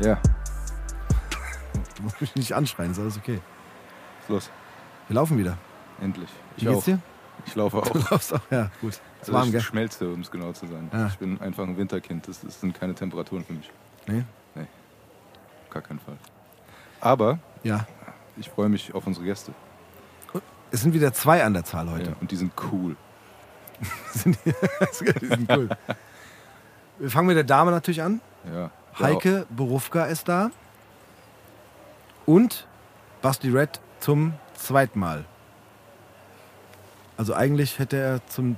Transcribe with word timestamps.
Ja, 0.00 0.18
du 1.96 2.02
musst 2.02 2.20
mich 2.20 2.34
nicht 2.34 2.52
anschreien, 2.52 2.90
ist 2.90 2.98
alles 2.98 3.16
okay. 3.16 3.40
ist 4.20 4.28
los. 4.28 4.50
Wir 5.08 5.14
laufen 5.14 5.38
wieder. 5.38 5.56
Endlich. 6.00 6.28
Wie 6.56 6.62
Ich 6.62 6.66
geht's 6.68 6.78
auch. 6.78 6.84
dir? 6.84 6.98
Ich 7.46 7.54
laufe 7.54 7.76
auch. 7.78 7.88
Du 7.88 7.98
laufst 8.10 8.32
auch, 8.34 8.40
ja, 8.50 8.70
gut. 8.80 9.00
Also 9.20 9.32
warm, 9.32 9.46
ich 9.46 9.52
gell? 9.52 9.60
schmelze, 9.60 10.08
um 10.12 10.20
es 10.20 10.30
genau 10.30 10.52
zu 10.52 10.66
sein. 10.66 10.90
Ja. 10.92 11.06
Ich 11.06 11.18
bin 11.18 11.40
einfach 11.40 11.64
ein 11.64 11.76
Winterkind. 11.76 12.26
Das, 12.28 12.40
das 12.40 12.60
sind 12.60 12.78
keine 12.78 12.94
Temperaturen 12.94 13.44
für 13.44 13.52
mich. 13.52 13.70
Nee? 14.06 14.24
Auf 14.56 15.70
Gar 15.70 15.82
keinen 15.82 15.98
Fall. 16.00 16.16
Aber 17.00 17.38
Ja. 17.62 17.86
ich 18.36 18.48
freue 18.50 18.68
mich 18.68 18.94
auf 18.94 19.06
unsere 19.06 19.24
Gäste. 19.26 19.52
Es 20.70 20.80
sind 20.82 20.92
wieder 20.92 21.12
zwei 21.12 21.44
an 21.44 21.54
der 21.54 21.64
Zahl 21.64 21.88
heute. 21.90 22.10
Ja, 22.10 22.16
und 22.20 22.30
die 22.30 22.36
sind 22.36 22.52
cool. 22.72 22.96
Die 24.24 25.26
sind 25.26 25.50
cool. 25.50 25.68
Wir 26.98 27.10
fangen 27.10 27.26
mit 27.28 27.36
der 27.36 27.44
Dame 27.44 27.70
natürlich 27.70 28.02
an. 28.02 28.20
Ja. 28.52 28.70
Heike 29.00 29.46
Borufka 29.50 30.04
ist 30.06 30.28
da. 30.28 30.50
Und 32.26 32.66
Basti 33.22 33.50
Red 33.50 33.80
zum 34.00 34.34
zweiten 34.56 34.98
Mal. 34.98 35.24
Also 37.16 37.34
eigentlich 37.34 37.78
hätte 37.78 37.96
er 37.96 38.26
zum 38.26 38.56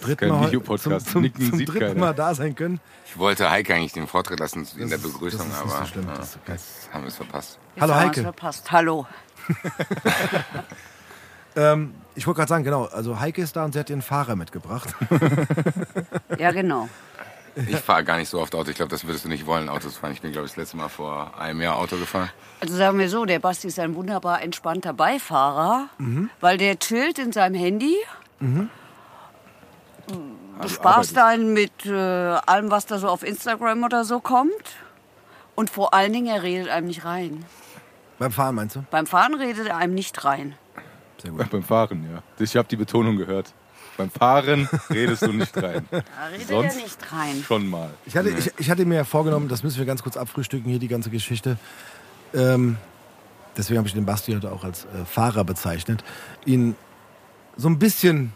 dritten 0.00 0.28
Mal, 0.28 0.50
zum, 0.50 0.78
zum, 1.00 1.00
zum 1.34 1.64
dritten. 1.64 1.98
Mal 1.98 2.14
da 2.14 2.34
sein 2.34 2.54
können. 2.54 2.80
Ich 3.06 3.18
wollte 3.18 3.50
Heike 3.50 3.74
eigentlich 3.74 3.92
den 3.92 4.06
Vortritt 4.06 4.38
lassen 4.40 4.66
in 4.76 4.88
der 4.90 4.98
Das 4.98 5.06
ist- 5.06 5.12
Begrüßung, 5.12 5.38
das 5.40 5.48
ist 5.48 5.64
nicht 5.64 5.72
aber 5.74 5.86
so 5.86 5.92
schlimm, 5.92 6.06
ja, 6.08 6.14
das 6.14 6.28
ist 6.30 6.36
okay. 6.36 6.52
jetzt 6.52 6.88
haben 6.92 7.02
wir 7.02 7.08
es 7.08 7.16
verpasst. 7.16 7.58
Hallo 7.80 7.94
haben 7.94 8.00
wir's 8.00 8.08
Heike. 8.08 8.22
Verpasst. 8.22 8.72
Hallo. 8.72 9.06
Ähm, 11.56 11.94
ich 12.16 12.26
wollte 12.26 12.38
gerade 12.38 12.48
sagen, 12.48 12.64
genau, 12.64 12.86
also 12.86 13.20
Heike 13.20 13.40
ist 13.40 13.54
da 13.54 13.64
und 13.64 13.72
sie 13.74 13.78
hat 13.78 13.88
ihren 13.88 14.02
Fahrer 14.02 14.34
mitgebracht. 14.34 14.92
Ja, 16.36 16.50
genau. 16.50 16.88
Ich 17.68 17.76
fahre 17.76 18.02
gar 18.04 18.16
nicht 18.16 18.28
so 18.28 18.40
oft 18.40 18.54
Auto. 18.54 18.70
Ich 18.70 18.76
glaube, 18.76 18.90
das 18.90 19.04
würdest 19.06 19.24
du 19.24 19.28
nicht 19.28 19.46
wollen, 19.46 19.68
Autos 19.68 19.96
fahren. 19.98 20.12
Ich 20.12 20.20
bin, 20.20 20.32
glaube 20.32 20.46
ich, 20.46 20.52
das 20.52 20.56
letzte 20.56 20.76
Mal 20.76 20.88
vor 20.88 21.38
einem 21.38 21.60
Jahr 21.60 21.76
Auto 21.76 21.96
gefahren. 21.96 22.30
Also 22.60 22.74
sagen 22.76 22.98
wir 22.98 23.08
so, 23.08 23.24
der 23.24 23.38
Basti 23.38 23.68
ist 23.68 23.78
ein 23.78 23.94
wunderbar 23.94 24.42
entspannter 24.42 24.92
Beifahrer, 24.92 25.88
Mhm. 25.98 26.30
weil 26.40 26.58
der 26.58 26.78
chillt 26.78 27.18
in 27.18 27.32
seinem 27.32 27.54
Handy, 27.54 27.94
Also 28.40 28.68
bespaßt 30.60 31.18
einen 31.18 31.52
mit 31.52 31.86
äh, 31.86 31.92
allem, 31.92 32.70
was 32.70 32.86
da 32.86 32.98
so 32.98 33.08
auf 33.08 33.22
Instagram 33.22 33.82
oder 33.84 34.04
so 34.04 34.20
kommt. 34.20 34.52
Und 35.54 35.70
vor 35.70 35.94
allen 35.94 36.12
Dingen, 36.12 36.26
er 36.26 36.42
redet 36.42 36.68
einem 36.68 36.88
nicht 36.88 37.04
rein. 37.04 37.44
Beim 38.18 38.32
Fahren 38.32 38.54
meinst 38.56 38.76
du? 38.76 38.84
Beim 38.90 39.06
Fahren 39.06 39.34
redet 39.34 39.68
er 39.68 39.76
einem 39.76 39.94
nicht 39.94 40.24
rein. 40.24 40.56
Sehr 41.22 41.30
gut. 41.30 41.48
Beim 41.50 41.62
Fahren, 41.62 42.08
ja. 42.12 42.22
Ich 42.42 42.56
habe 42.56 42.68
die 42.68 42.76
Betonung 42.76 43.16
gehört. 43.16 43.52
Beim 43.96 44.10
Fahren 44.10 44.68
redest 44.90 45.22
du 45.22 45.32
nicht 45.32 45.56
rein. 45.56 45.86
Da 45.90 46.00
redet 46.32 46.48
Sonst? 46.48 46.76
er 46.76 46.82
nicht 46.82 47.12
rein. 47.12 47.44
Schon 47.46 47.68
mal. 47.68 47.90
Ich 48.06 48.16
hatte, 48.16 48.30
ich, 48.30 48.50
ich 48.58 48.70
hatte 48.70 48.84
mir 48.84 48.96
ja 48.96 49.04
vorgenommen, 49.04 49.48
das 49.48 49.62
müssen 49.62 49.78
wir 49.78 49.86
ganz 49.86 50.02
kurz 50.02 50.16
abfrühstücken, 50.16 50.68
hier 50.68 50.80
die 50.80 50.88
ganze 50.88 51.10
Geschichte. 51.10 51.58
Ähm, 52.34 52.76
deswegen 53.56 53.78
habe 53.78 53.86
ich 53.86 53.94
den 53.94 54.04
Basti 54.04 54.32
heute 54.32 54.50
auch 54.50 54.64
als 54.64 54.84
äh, 54.84 55.04
Fahrer 55.04 55.44
bezeichnet. 55.44 56.02
Ihn 56.44 56.74
so 57.56 57.68
ein 57.68 57.78
bisschen. 57.78 58.32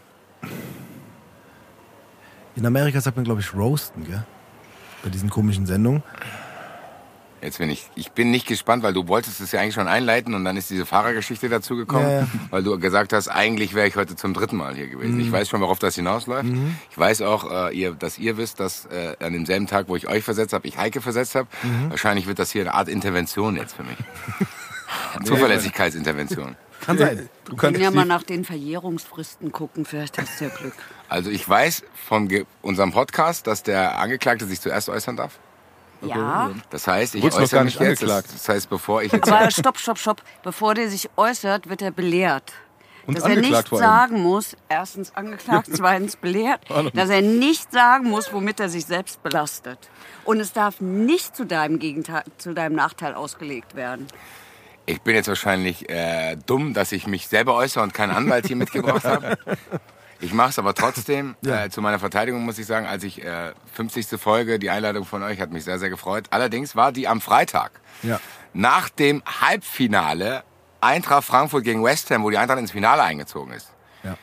In 2.54 2.66
Amerika 2.66 3.00
sagt 3.00 3.16
man, 3.16 3.24
glaube 3.24 3.40
ich, 3.40 3.54
roasten, 3.54 4.04
gell? 4.04 4.24
Bei 5.02 5.10
diesen 5.10 5.30
komischen 5.30 5.66
Sendungen. 5.66 6.02
Jetzt 7.40 7.58
bin 7.58 7.70
ich, 7.70 7.88
ich 7.94 8.10
bin 8.12 8.30
nicht 8.32 8.46
gespannt, 8.48 8.82
weil 8.82 8.92
du 8.92 9.06
wolltest 9.06 9.40
es 9.40 9.52
ja 9.52 9.60
eigentlich 9.60 9.74
schon 9.74 9.86
einleiten 9.86 10.34
und 10.34 10.44
dann 10.44 10.56
ist 10.56 10.70
diese 10.70 10.84
Fahrergeschichte 10.84 11.48
dazu 11.48 11.76
gekommen, 11.76 12.04
Ja, 12.08 12.18
ja. 12.20 12.28
weil 12.50 12.62
du 12.64 12.78
gesagt 12.80 13.12
hast, 13.12 13.28
eigentlich 13.28 13.74
wäre 13.74 13.86
ich 13.86 13.94
heute 13.96 14.16
zum 14.16 14.34
dritten 14.34 14.56
Mal 14.56 14.74
hier 14.74 14.88
gewesen. 14.88 15.14
Mhm. 15.14 15.20
Ich 15.20 15.30
weiß 15.30 15.48
schon, 15.48 15.60
worauf 15.60 15.78
das 15.78 15.94
hinausläuft. 15.94 16.48
Ich 16.90 16.98
weiß 16.98 17.22
auch, 17.22 17.68
äh, 17.70 17.76
ihr, 17.78 17.92
dass 17.92 18.18
ihr 18.18 18.36
wisst, 18.38 18.58
dass 18.58 18.86
äh, 18.86 19.14
an 19.20 19.32
demselben 19.32 19.66
Tag, 19.68 19.88
wo 19.88 19.94
ich 19.94 20.08
euch 20.08 20.24
versetzt 20.24 20.52
habe, 20.52 20.66
ich 20.66 20.78
Heike 20.78 21.00
versetzt 21.00 21.36
habe. 21.36 21.46
Mhm. 21.62 21.90
Wahrscheinlich 21.90 22.26
wird 22.26 22.38
das 22.40 22.50
hier 22.50 22.62
eine 22.62 22.74
Art 22.74 22.88
Intervention 22.88 23.54
jetzt 23.56 23.76
für 23.76 23.84
mich. 23.84 23.96
Zuverlässigkeitsintervention. 25.24 26.56
Kann 26.80 26.98
sein. 26.98 27.28
Du 27.44 27.52
Wir 27.52 27.58
kannst 27.58 27.60
können 27.60 27.80
ja 27.82 27.90
mal 27.90 28.04
nach 28.04 28.22
den 28.22 28.44
Verjährungsfristen 28.44 29.52
gucken, 29.52 29.84
vielleicht 29.84 30.18
hast 30.18 30.40
du 30.40 30.44
ja 30.44 30.50
Glück. 30.50 30.74
Also 31.08 31.30
ich 31.30 31.48
weiß 31.48 31.82
von 32.06 32.28
unserem 32.62 32.92
Podcast, 32.92 33.46
dass 33.46 33.62
der 33.62 33.98
Angeklagte 33.98 34.46
sich 34.46 34.60
zuerst 34.60 34.88
äußern 34.88 35.16
darf. 35.16 35.38
Ja, 36.02 36.50
Das 36.70 36.86
heißt, 36.86 37.14
ich 37.14 37.24
noch 37.24 37.32
äußere 37.32 37.58
gar 37.58 37.64
mich 37.64 37.78
nicht 37.78 37.88
jetzt. 37.88 38.02
Das, 38.02 38.10
angeklagt. 38.10 38.34
das 38.34 38.48
heißt, 38.48 38.70
bevor 38.70 39.02
ich 39.02 39.12
jetzt 39.12 39.30
aber 39.30 39.50
stopp, 39.50 39.78
stopp, 39.78 39.98
stopp. 39.98 40.22
Bevor 40.42 40.74
der 40.74 40.88
sich 40.88 41.10
äußert, 41.16 41.68
wird 41.68 41.82
er 41.82 41.90
belehrt. 41.90 42.52
Und 43.06 43.16
dass 43.16 43.24
er 43.24 43.36
nicht 43.36 43.68
sagen 43.68 44.22
muss, 44.22 44.54
erstens 44.68 45.16
angeklagt, 45.16 45.70
zweitens 45.72 46.16
belehrt, 46.16 46.60
dass 46.92 47.08
er 47.08 47.22
nicht 47.22 47.72
sagen 47.72 48.10
muss, 48.10 48.32
womit 48.34 48.60
er 48.60 48.68
sich 48.68 48.84
selbst 48.84 49.22
belastet. 49.22 49.78
Und 50.24 50.40
es 50.40 50.52
darf 50.52 50.82
nicht 50.82 51.34
zu 51.34 51.46
deinem, 51.46 51.78
Gegenteil, 51.78 52.24
zu 52.36 52.52
deinem 52.52 52.76
Nachteil 52.76 53.14
ausgelegt 53.14 53.74
werden. 53.74 54.06
Ich 54.84 55.00
bin 55.00 55.14
jetzt 55.14 55.28
wahrscheinlich 55.28 55.88
äh, 55.88 56.36
dumm, 56.46 56.74
dass 56.74 56.92
ich 56.92 57.06
mich 57.06 57.28
selber 57.28 57.54
äußere 57.54 57.82
und 57.82 57.94
keinen 57.94 58.10
Anwalt 58.10 58.46
hier 58.46 58.56
mitgebracht 58.56 59.04
habe. 59.04 59.38
Ich 60.20 60.32
mache 60.32 60.50
es 60.50 60.58
aber 60.58 60.74
trotzdem. 60.74 61.36
Äh, 61.48 61.70
zu 61.70 61.80
meiner 61.80 61.98
Verteidigung 61.98 62.44
muss 62.44 62.58
ich 62.58 62.66
sagen, 62.66 62.86
als 62.86 63.04
ich 63.04 63.24
äh, 63.24 63.52
50. 63.72 64.20
Folge, 64.20 64.58
die 64.58 64.70
Einladung 64.70 65.04
von 65.04 65.22
euch 65.22 65.40
hat 65.40 65.50
mich 65.50 65.64
sehr, 65.64 65.78
sehr 65.78 65.88
gefreut. 65.88 66.26
Allerdings 66.30 66.76
war 66.76 66.92
die 66.92 67.08
am 67.08 67.20
Freitag. 67.20 67.80
Ja. 68.02 68.20
Nach 68.52 68.88
dem 68.88 69.22
Halbfinale 69.40 70.44
Eintracht 70.80 71.24
Frankfurt 71.24 71.64
gegen 71.64 71.82
West 71.82 72.10
Ham, 72.10 72.22
wo 72.22 72.30
die 72.30 72.38
Eintracht 72.38 72.58
ins 72.58 72.72
Finale 72.72 73.02
eingezogen 73.02 73.52
ist. 73.52 73.72
Ja. 74.04 74.16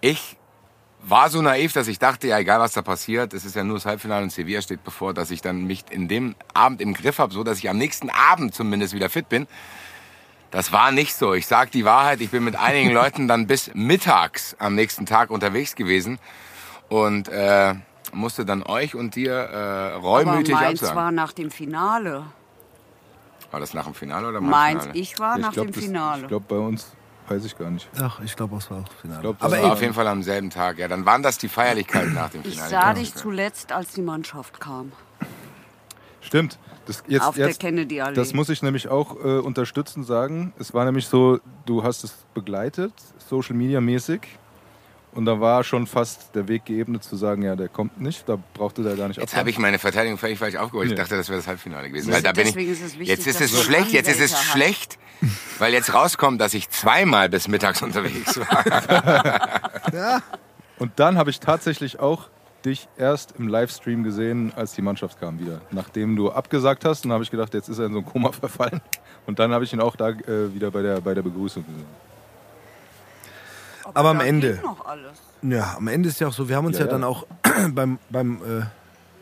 Ich 0.00 0.36
war 1.02 1.28
so 1.30 1.42
naiv, 1.42 1.72
dass 1.72 1.88
ich 1.88 1.98
dachte, 1.98 2.28
ja 2.28 2.38
egal 2.38 2.60
was 2.60 2.72
da 2.72 2.82
passiert, 2.82 3.34
es 3.34 3.44
ist 3.44 3.56
ja 3.56 3.64
nur 3.64 3.76
das 3.76 3.86
Halbfinale 3.86 4.22
und 4.22 4.30
Sevilla 4.30 4.62
steht 4.62 4.84
bevor, 4.84 5.12
dass 5.12 5.30
ich 5.30 5.42
dann 5.42 5.64
mich 5.64 5.84
in 5.90 6.08
dem 6.08 6.36
Abend 6.54 6.80
im 6.80 6.94
Griff 6.94 7.18
habe, 7.18 7.32
so 7.32 7.42
dass 7.42 7.58
ich 7.58 7.68
am 7.68 7.76
nächsten 7.76 8.08
Abend 8.08 8.54
zumindest 8.54 8.94
wieder 8.94 9.10
fit 9.10 9.28
bin. 9.28 9.46
Das 10.52 10.70
war 10.70 10.92
nicht 10.92 11.14
so. 11.14 11.34
Ich 11.34 11.46
sag 11.46 11.70
die 11.72 11.84
Wahrheit, 11.84 12.20
ich 12.20 12.30
bin 12.30 12.44
mit 12.44 12.56
einigen 12.56 12.90
Leuten 12.94 13.26
dann 13.26 13.46
bis 13.46 13.70
mittags 13.74 14.54
am 14.58 14.74
nächsten 14.74 15.06
Tag 15.06 15.30
unterwegs 15.30 15.74
gewesen 15.74 16.18
und 16.88 17.28
äh, 17.28 17.74
musste 18.12 18.44
dann 18.44 18.62
euch 18.62 18.94
und 18.94 19.16
dir 19.16 19.32
äh, 19.32 19.94
reumütig 19.94 20.54
Aber 20.54 20.64
meins 20.66 20.80
absagen. 20.82 20.96
war 21.02 21.10
nach 21.10 21.32
dem 21.32 21.50
Finale. 21.50 22.24
War 23.50 23.60
das 23.60 23.74
nach 23.74 23.84
dem 23.84 23.94
Finale 23.94 24.28
oder 24.28 24.38
im 24.38 24.48
Meins, 24.48 24.88
ich 24.92 25.18
war 25.18 25.36
Ich 25.36 25.42
nach 25.42 25.52
glaub, 25.52 25.66
dem 25.66 25.72
das- 25.74 25.84
Finale. 25.84 26.22
Ich 26.22 26.28
glaube, 26.28 26.44
bei 26.48 26.56
uns 26.56 26.92
weiß 27.28 27.44
ich 27.46 27.56
gar 27.56 27.70
nicht. 27.70 27.88
Ach, 28.00 28.20
ich 28.22 28.36
glaube, 28.36 28.56
es 28.56 28.70
war 28.70 28.78
auch 28.80 28.88
das 28.88 28.96
Finale. 29.00 29.20
glaub, 29.22 29.38
das 29.38 29.52
Aber 29.52 29.62
war 29.62 29.72
auf 29.72 29.80
jeden 29.80 29.94
Fall 29.94 30.06
am 30.06 30.22
selben 30.22 30.50
Tag. 30.50 30.78
Ja, 30.78 30.88
dann 30.88 31.06
waren 31.06 31.22
das 31.22 31.38
die 31.38 31.48
Feierlichkeiten 31.48 32.12
nach 32.12 32.28
dem 32.30 32.42
ich 32.44 32.54
Finale. 32.54 32.70
sah 32.70 32.92
dich 32.94 33.14
zuletzt, 33.14 33.72
als 33.72 33.92
die 33.92 34.02
Mannschaft 34.02 34.60
kam. 34.60 34.92
Stimmt. 36.20 36.58
Das, 36.86 37.02
jetzt, 37.06 37.22
Auf 37.22 37.36
der 37.36 37.48
jetzt, 37.48 37.60
Kennedy-Allee. 37.60 38.14
Das 38.16 38.32
muss 38.34 38.48
ich 38.48 38.62
nämlich 38.62 38.88
auch 38.88 39.16
äh, 39.16 39.38
unterstützend 39.38 40.06
sagen. 40.06 40.52
Es 40.58 40.74
war 40.74 40.84
nämlich 40.84 41.06
so, 41.06 41.38
du 41.64 41.82
hast 41.84 42.02
es 42.04 42.14
begleitet, 42.34 42.92
Social 43.28 43.54
Media 43.54 43.80
mäßig. 43.80 44.20
Und 45.14 45.26
da 45.26 45.38
war 45.40 45.62
schon 45.62 45.86
fast 45.86 46.34
der 46.34 46.48
Weg 46.48 46.64
geebnet 46.64 47.04
zu 47.04 47.16
sagen, 47.16 47.42
ja, 47.42 47.54
der 47.54 47.68
kommt 47.68 48.00
nicht, 48.00 48.26
da 48.28 48.38
brauchte 48.54 48.82
der 48.82 48.96
gar 48.96 49.08
nicht 49.08 49.20
Jetzt 49.20 49.36
habe 49.36 49.50
ich 49.50 49.58
meine 49.58 49.78
Verteidigung 49.78 50.16
völlig 50.16 50.38
falsch 50.38 50.56
aufgeholt. 50.56 50.86
Ich 50.86 50.92
Nee. 50.92 50.96
dachte, 50.96 51.16
das 51.18 51.28
wäre 51.28 51.38
das 51.38 51.46
Halbfinale 51.46 51.90
gewesen. 51.90 52.10
Weil 52.10 52.22
da 52.22 52.32
bin 52.32 52.46
ich, 52.46 52.54
deswegen 52.54 52.72
ist 52.72 52.80
es 52.82 52.92
wichtig, 52.98 53.08
jetzt 53.08 53.26
ist 53.26 53.40
es 53.42 53.62
schlecht, 53.62 53.92
jetzt 53.92 54.08
ist 54.08 54.20
es 54.20 54.42
schlecht, 54.42 54.98
weil 55.58 55.74
jetzt 55.74 55.92
rauskommt, 55.92 56.40
dass 56.40 56.54
ich 56.54 56.70
zweimal 56.70 57.28
bis 57.28 57.46
mittags 57.46 57.82
unterwegs 57.82 58.40
war. 58.40 60.22
Und 60.78 60.92
dann 60.96 61.18
habe 61.18 61.28
ich 61.28 61.40
tatsächlich 61.40 62.00
auch 62.00 62.28
dich 62.64 62.88
erst 62.96 63.34
im 63.38 63.48
Livestream 63.48 64.02
gesehen, 64.04 64.52
als 64.56 64.72
die 64.72 64.82
Mannschaft 64.82 65.18
kam 65.20 65.38
wieder. 65.40 65.60
Nachdem 65.70 66.16
du 66.16 66.30
abgesagt 66.30 66.84
hast, 66.84 67.04
dann 67.04 67.12
habe 67.12 67.24
ich 67.24 67.30
gedacht, 67.30 67.54
jetzt 67.54 67.68
ist 67.68 67.78
er 67.78 67.86
in 67.86 67.92
so 67.92 67.98
ein 67.98 68.04
Koma 68.04 68.32
verfallen. 68.32 68.80
Und 69.26 69.38
dann 69.38 69.52
habe 69.52 69.64
ich 69.64 69.72
ihn 69.72 69.80
auch 69.80 69.96
da 69.96 70.10
äh, 70.10 70.54
wieder 70.54 70.70
bei 70.70 70.82
der, 70.82 71.00
bei 71.00 71.14
der 71.14 71.22
Begrüßung 71.22 71.64
gesehen. 71.64 71.86
Aber 73.94 74.10
am 74.10 74.18
da 74.18 74.24
Ende. 74.24 74.54
geht 74.54 74.62
noch 74.62 74.84
alles. 74.86 75.18
Ja, 75.42 75.74
am 75.76 75.88
Ende 75.88 76.08
ist 76.08 76.20
ja 76.20 76.28
auch 76.28 76.32
so, 76.32 76.48
wir 76.48 76.56
haben 76.56 76.66
uns 76.66 76.78
ja, 76.78 76.84
Ja, 76.84 76.86
ja. 76.86 76.92
dann 76.92 77.04
auch 77.04 77.26
beim, 77.72 77.98
beim 78.10 78.40
äh, 78.42 78.64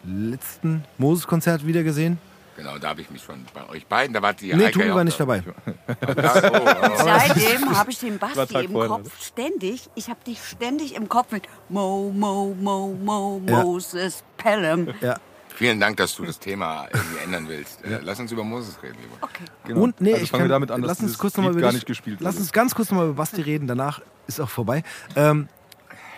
letzten 0.04 0.84
Moses-Konzert 0.98 1.66
wieder 1.66 1.82
gesehen. 1.82 2.18
Genau, 2.56 2.78
da 2.78 2.90
habe 2.90 3.00
ich 3.00 3.10
mich 3.10 3.22
schon 3.22 3.44
bei 3.54 3.66
euch 3.70 3.86
beiden, 3.86 4.12
da 4.12 4.20
war 4.20 4.34
die 4.34 4.52
Nee, 4.54 4.64
Heike 4.66 4.72
Tobi 4.72 4.86
ja 4.86 4.94
war 4.94 5.00
auch 5.00 5.04
nicht 5.04 5.18
da. 5.18 5.24
dabei. 5.24 5.42
Ja, 6.22 6.50
oh, 6.52 6.92
oh. 6.92 7.02
Seitdem 7.02 7.76
habe 7.78 7.90
ich 7.90 7.98
den 8.00 8.18
Basti 8.18 8.52
Tag 8.54 8.64
im 8.64 8.72
vorher, 8.72 8.88
Kopf 8.90 9.24
ständig. 9.24 9.88
Ich 9.94 10.08
habe 10.10 10.20
dich 10.26 10.42
ständig 10.44 10.94
im 10.94 11.08
Kopf 11.08 11.32
mit 11.32 11.44
Mo, 11.68 12.12
Mo, 12.14 12.54
Mo, 12.60 12.88
Mo, 13.02 13.40
Ja. 13.46 13.62
Moses 13.62 14.22
Pelham. 14.36 14.88
Ja. 15.00 15.16
Vielen 15.54 15.78
Dank, 15.80 15.96
dass 15.98 16.14
du 16.16 16.24
das 16.24 16.38
Thema 16.38 16.86
irgendwie 16.92 17.18
ändern 17.24 17.48
willst. 17.48 17.84
Äh, 17.84 18.00
Lass 18.02 18.18
uns 18.20 18.32
über 18.32 18.44
Moses 18.44 18.82
reden, 18.82 18.96
lieber. 19.02 19.16
Okay. 19.20 19.44
Genau. 19.64 19.80
Und 19.82 20.00
nee, 20.00 20.12
also 20.12 20.24
ich 20.24 20.30
fangen 20.30 20.42
kann, 20.42 20.48
wir 20.48 20.54
damit 20.54 20.70
an, 20.70 20.80
dass 20.82 20.88
lass 20.88 20.98
uns 21.00 21.06
dieses 21.08 21.18
kurz 21.18 21.36
nochmal 21.36 21.52
Lied 21.52 21.58
über 21.58 21.62
gar 21.62 21.70
dich- 21.72 21.80
nicht 21.80 21.86
gespielt 21.86 22.20
Lass 22.20 22.34
wurde. 22.34 22.42
uns 22.42 22.52
ganz 22.52 22.74
kurz 22.74 22.90
nochmal 22.90 23.06
über 23.06 23.14
Basti 23.16 23.40
reden. 23.42 23.66
Danach 23.66 24.00
ist 24.26 24.40
auch 24.40 24.48
vorbei. 24.50 24.82
Ähm, 25.16 25.48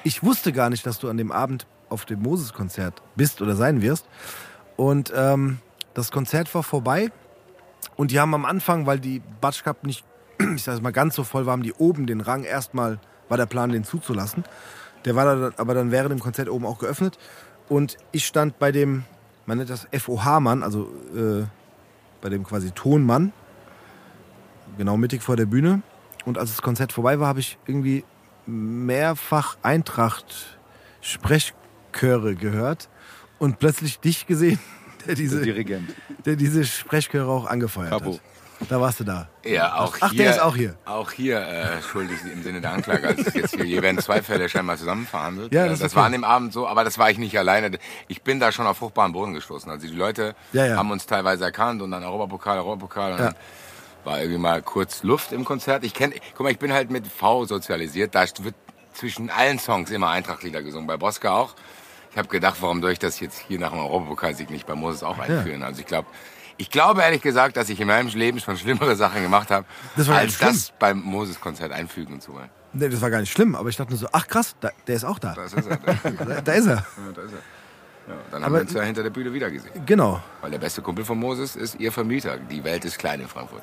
ich 0.05 0.23
wusste 0.23 0.53
gar 0.53 0.71
nicht, 0.71 0.87
dass 0.87 0.99
du 0.99 1.09
an 1.09 1.17
dem 1.17 1.31
Abend 1.33 1.67
auf 1.89 2.05
dem 2.05 2.21
Moses-Konzert 2.23 3.03
bist 3.17 3.41
oder 3.43 3.55
sein 3.57 3.83
wirst. 3.83 4.07
Und 4.77 5.13
ähm, 5.15 5.59
das 5.95 6.11
Konzert 6.11 6.55
war 6.55 6.63
vorbei. 6.63 7.11
Und 7.97 8.11
die 8.11 8.21
haben 8.21 8.35
am 8.35 8.45
Anfang, 8.45 8.87
weil 8.87 8.99
die 8.99 9.21
Batsch 9.41 9.65
Cup 9.65 9.85
nicht, 9.85 10.05
ich 10.55 10.63
sag 10.63 10.81
mal, 10.83 10.93
ganz 10.93 11.15
so 11.15 11.25
voll 11.25 11.47
war, 11.47 11.53
haben 11.53 11.63
die 11.63 11.75
oben 11.75 12.07
den 12.07 12.21
Rang 12.21 12.45
erstmal, 12.45 12.99
war 13.29 13.37
der 13.37 13.47
Plan, 13.47 13.71
den 13.71 13.85
zuzulassen. 13.85 14.45
Der 15.05 15.17
war 15.17 15.25
dann, 15.25 15.55
aber 15.57 15.75
dann 15.75 15.91
während 15.91 16.13
dem 16.13 16.21
Konzert 16.21 16.49
oben 16.49 16.65
auch 16.65 16.79
geöffnet. 16.79 17.19
Und 17.69 17.97
ich 18.13 18.27
stand 18.27 18.59
bei 18.59 18.73
dem, 18.73 19.05
man 19.47 19.59
nennt 19.59 19.71
das 19.71 19.89
FOH-Mann, 19.93 20.63
also 20.63 20.91
äh, 21.15 21.45
bei 22.21 22.29
dem 22.29 22.45
quasi 22.45 22.71
Tonmann, 22.71 23.33
genau 24.79 24.97
mittig 24.97 25.23
vor 25.23 25.37
der 25.37 25.47
Bühne. 25.47 25.83
Und 26.25 26.39
als 26.39 26.51
das 26.51 26.63
Konzert 26.63 26.93
vorbei 26.93 27.19
war, 27.19 27.27
habe 27.27 27.41
ich 27.41 27.59
irgendwie 27.67 28.05
mehrfach 28.47 29.57
Eintracht 29.63 30.59
Sprechchöre 31.01 32.37
gehört 32.37 32.89
und 33.39 33.59
plötzlich 33.59 33.99
dich 33.99 34.27
gesehen, 34.27 34.61
der 35.07 35.15
Der 35.15 35.15
diese, 35.17 35.43
Dirigent. 35.43 35.95
der 36.25 36.37
diese 36.37 36.65
Sprechchöre 36.65 37.31
auch 37.31 37.47
angefeuert 37.47 37.91
Capo. 37.91 38.15
hat. 38.15 38.21
Da 38.69 38.81
warst 38.81 39.01
du 39.01 39.05
da. 39.05 39.29
Ja, 39.45 39.75
auch 39.75 39.97
Ach, 40.01 40.11
hier, 40.13 40.23
der 40.23 40.31
ist 40.35 40.41
auch 40.41 40.55
hier. 40.55 40.77
Auch 40.85 41.11
hier 41.11 41.41
äh, 41.41 41.83
schuldig 41.83 42.19
im 42.33 42.45
Sinne 42.45 42.61
der 42.61 42.71
Anklage. 42.73 43.09
Also 43.09 43.23
jetzt 43.37 43.57
hier, 43.57 43.65
hier 43.65 43.83
werden 43.83 43.99
zwei 43.99 44.23
Fälle 44.23 44.49
scheinbar 44.49 44.77
zusammen 44.77 45.05
verhandelt. 45.05 45.53
Ja, 45.53 45.65
Äh, 45.65 45.69
das 45.69 45.75
ist 45.79 45.83
das 45.83 45.93
okay. 45.93 45.99
war 45.99 46.07
an 46.07 46.13
dem 46.13 46.23
Abend 46.23 46.53
so, 46.53 46.69
aber 46.69 46.85
das 46.85 46.97
war 46.97 47.11
ich 47.11 47.19
nicht 47.19 47.37
alleine. 47.37 47.77
Ich 48.07 48.23
bin 48.23 48.39
da 48.39 48.53
schon 48.53 48.65
auf 48.69 48.77
fruchtbaren 48.79 49.13
Boden 49.13 49.35
gestoßen. 49.35 49.69
Also 49.69 49.89
die 49.89 49.93
Leute 49.93 50.37
Ja, 50.53 50.65
ja. 50.67 50.77
haben 50.77 50.93
uns 50.93 51.07
teilweise 51.07 51.43
erkannt 51.45 51.83
und 51.83 51.91
dann 51.91 52.05
Europapokal, 52.05 52.59
Europapokal. 52.59 53.13
Und 53.15 53.19
Ja. 53.19 53.25
dann 53.27 53.35
war 54.05 54.21
irgendwie 54.21 54.39
mal 54.39 54.63
kurz 54.63 55.03
Luft 55.03 55.33
im 55.33 55.45
Konzert. 55.45 55.83
Ich 55.83 55.93
kenn, 55.93 56.13
guck 56.37 56.45
mal, 56.45 56.53
ich 56.53 56.59
bin 56.61 56.73
halt 56.73 56.89
mit 56.91 57.09
V 57.09 57.47
sozialisiert. 57.47 58.15
Da 58.15 58.25
wird 58.43 58.55
zwischen 58.95 59.29
allen 59.31 59.59
Songs 59.59 59.91
immer 59.91 60.11
Eintrachtlieder 60.11 60.63
gesungen. 60.63 60.87
Bei 60.87 60.97
Bosca 60.97 61.33
auch. 61.33 61.55
Ich 62.13 62.19
habe 62.19 62.29
gedacht, 62.29 62.59
warum 62.61 62.81
soll 62.83 62.93
ich 62.93 62.99
das 62.99 63.21
jetzt 63.21 63.39
hier 63.49 63.59
nach 63.59 63.71
dem 63.71 63.79
Europapokalsieg 63.81 64.51
nicht 64.51 64.67
bei 64.67 64.75
Moses 64.75 65.03
auch 65.03 65.19
einführen? 65.19 65.63
Also 65.63 65.81
ich 65.81 65.87
glaube, 65.87 66.09
ich 66.59 66.71
glaube 66.71 67.01
ehrlich 67.03 67.23
gesagt, 67.23 67.57
dass 67.57 67.69
ich 67.71 67.81
in 67.81 67.87
meinem 67.89 68.09
Leben 68.09 68.39
schon 68.39 68.57
schlimmere 68.59 68.97
Sachen 68.97 69.23
gemacht 69.23 69.51
habe, 69.51 69.67
Das 69.97 70.09
war 70.09 70.19
als 70.19 70.35
schlimm. 70.35 70.49
das 70.51 70.73
beim 70.79 71.01
Moses-Konzert 71.01 71.73
einfügen 71.73 72.21
zu 72.21 72.35
wollen. 72.35 72.51
Nee, 72.75 72.89
das 72.89 73.01
war 73.01 73.11
gar 73.11 73.21
nicht 73.21 73.33
schlimm, 73.33 73.55
aber 73.55 73.69
ich 73.71 73.77
dachte 73.77 73.91
nur 73.93 73.99
so, 73.99 74.09
ach 74.13 74.27
krass, 74.29 74.55
da, 74.61 74.71
der 74.87 74.97
ist 74.97 75.05
auch 75.05 75.19
da. 75.19 75.35
Das 75.35 75.53
ist 75.55 75.67
er. 75.67 75.79
Ja, 75.87 76.11
Da, 76.27 76.41
da 76.43 76.53
ist 76.53 76.67
er. 76.67 76.87
da 77.15 77.23
ist 77.23 77.33
er. 77.33 77.39
Ja, 78.09 78.15
dann 78.31 78.43
haben 78.43 78.45
Aber- 78.45 78.55
wir 78.57 78.61
uns 78.63 78.73
ja 78.73 78.83
hinter 78.83 79.03
der 79.03 79.11
Bühne 79.11 79.33
wieder 79.33 79.51
gesehen. 79.51 79.71
Genau. 79.87 80.21
Weil 80.41 80.51
der 80.51 80.59
beste 80.59 80.83
Kumpel 80.83 81.05
von 81.05 81.19
Moses 81.19 81.55
ist 81.57 81.79
ihr 81.81 81.93
Vermieter. 81.93 82.37
Die 82.37 82.63
Welt 82.65 82.85
ist 82.85 82.99
klein 82.99 83.21
in 83.21 83.29
Frankfurt. 83.29 83.63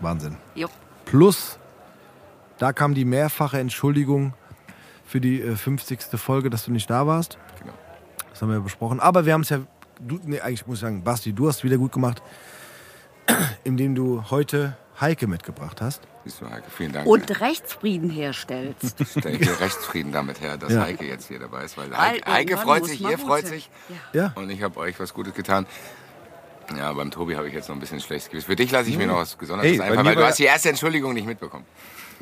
Wahnsinn. 0.00 0.36
Jo. 0.54 0.68
Plus, 1.04 1.58
da 2.58 2.72
kam 2.72 2.94
die 2.94 3.04
mehrfache 3.04 3.58
Entschuldigung 3.58 4.34
für 5.06 5.20
die 5.20 5.40
äh, 5.42 5.56
50. 5.56 6.00
Folge, 6.16 6.50
dass 6.50 6.64
du 6.64 6.72
nicht 6.72 6.90
da 6.90 7.06
warst. 7.06 7.38
Das 8.42 8.48
haben 8.48 8.54
wir 8.54 8.58
ja 8.58 8.64
besprochen. 8.64 8.98
Aber 8.98 9.24
wir 9.24 9.34
haben 9.34 9.42
es 9.42 9.50
ja, 9.50 9.60
du, 10.00 10.18
nee, 10.24 10.40
eigentlich 10.40 10.66
muss 10.66 10.78
ich 10.78 10.80
sagen, 10.80 11.04
Basti, 11.04 11.32
du 11.32 11.46
hast 11.46 11.62
wieder 11.62 11.76
gut 11.76 11.92
gemacht, 11.92 12.20
indem 13.62 13.94
du 13.94 14.24
heute 14.30 14.76
Heike 15.00 15.28
mitgebracht 15.28 15.80
hast. 15.80 16.02
Siehst 16.24 16.40
du, 16.40 16.50
Heike, 16.50 16.64
vielen 16.68 16.90
Dank. 16.90 17.06
Und 17.06 17.40
Rechtsfrieden 17.40 18.10
herstellst. 18.10 19.00
ich 19.00 19.10
stelle 19.10 19.60
Rechtsfrieden 19.60 20.10
damit 20.10 20.40
her, 20.40 20.56
dass 20.56 20.72
Ja. 20.72 20.80
Heike 20.80 21.04
jetzt 21.04 21.28
hier 21.28 21.38
dabei 21.38 21.62
ist. 21.62 21.78
Weil 21.78 21.96
Heike, 21.96 22.32
Heike 22.32 22.56
freut 22.56 22.84
sich, 22.84 23.00
ihr 23.00 23.16
freut 23.16 23.46
sich. 23.46 23.70
Ja. 24.12 24.32
Und 24.34 24.50
ich 24.50 24.60
habe 24.60 24.76
euch 24.80 24.98
was 24.98 25.14
Gutes 25.14 25.34
getan. 25.34 25.64
Ja, 26.76 26.92
beim 26.94 27.12
Tobi 27.12 27.36
habe 27.36 27.46
ich 27.46 27.54
jetzt 27.54 27.68
noch 27.68 27.76
ein 27.76 27.80
bisschen 27.80 28.00
schlechtes 28.00 28.28
Gewissen. 28.28 28.46
Für 28.46 28.56
dich 28.56 28.72
lasse 28.72 28.90
ich 28.90 28.98
mir 28.98 29.06
noch 29.06 29.18
was 29.18 29.36
Besonderes 29.36 29.70
Hey, 29.70 29.80
einfach, 29.80 30.04
weil 30.04 30.16
du 30.16 30.26
hast 30.26 30.40
die 30.40 30.46
erste 30.46 30.68
Entschuldigung 30.68 31.14
nicht 31.14 31.28
mitbekommen. 31.28 31.64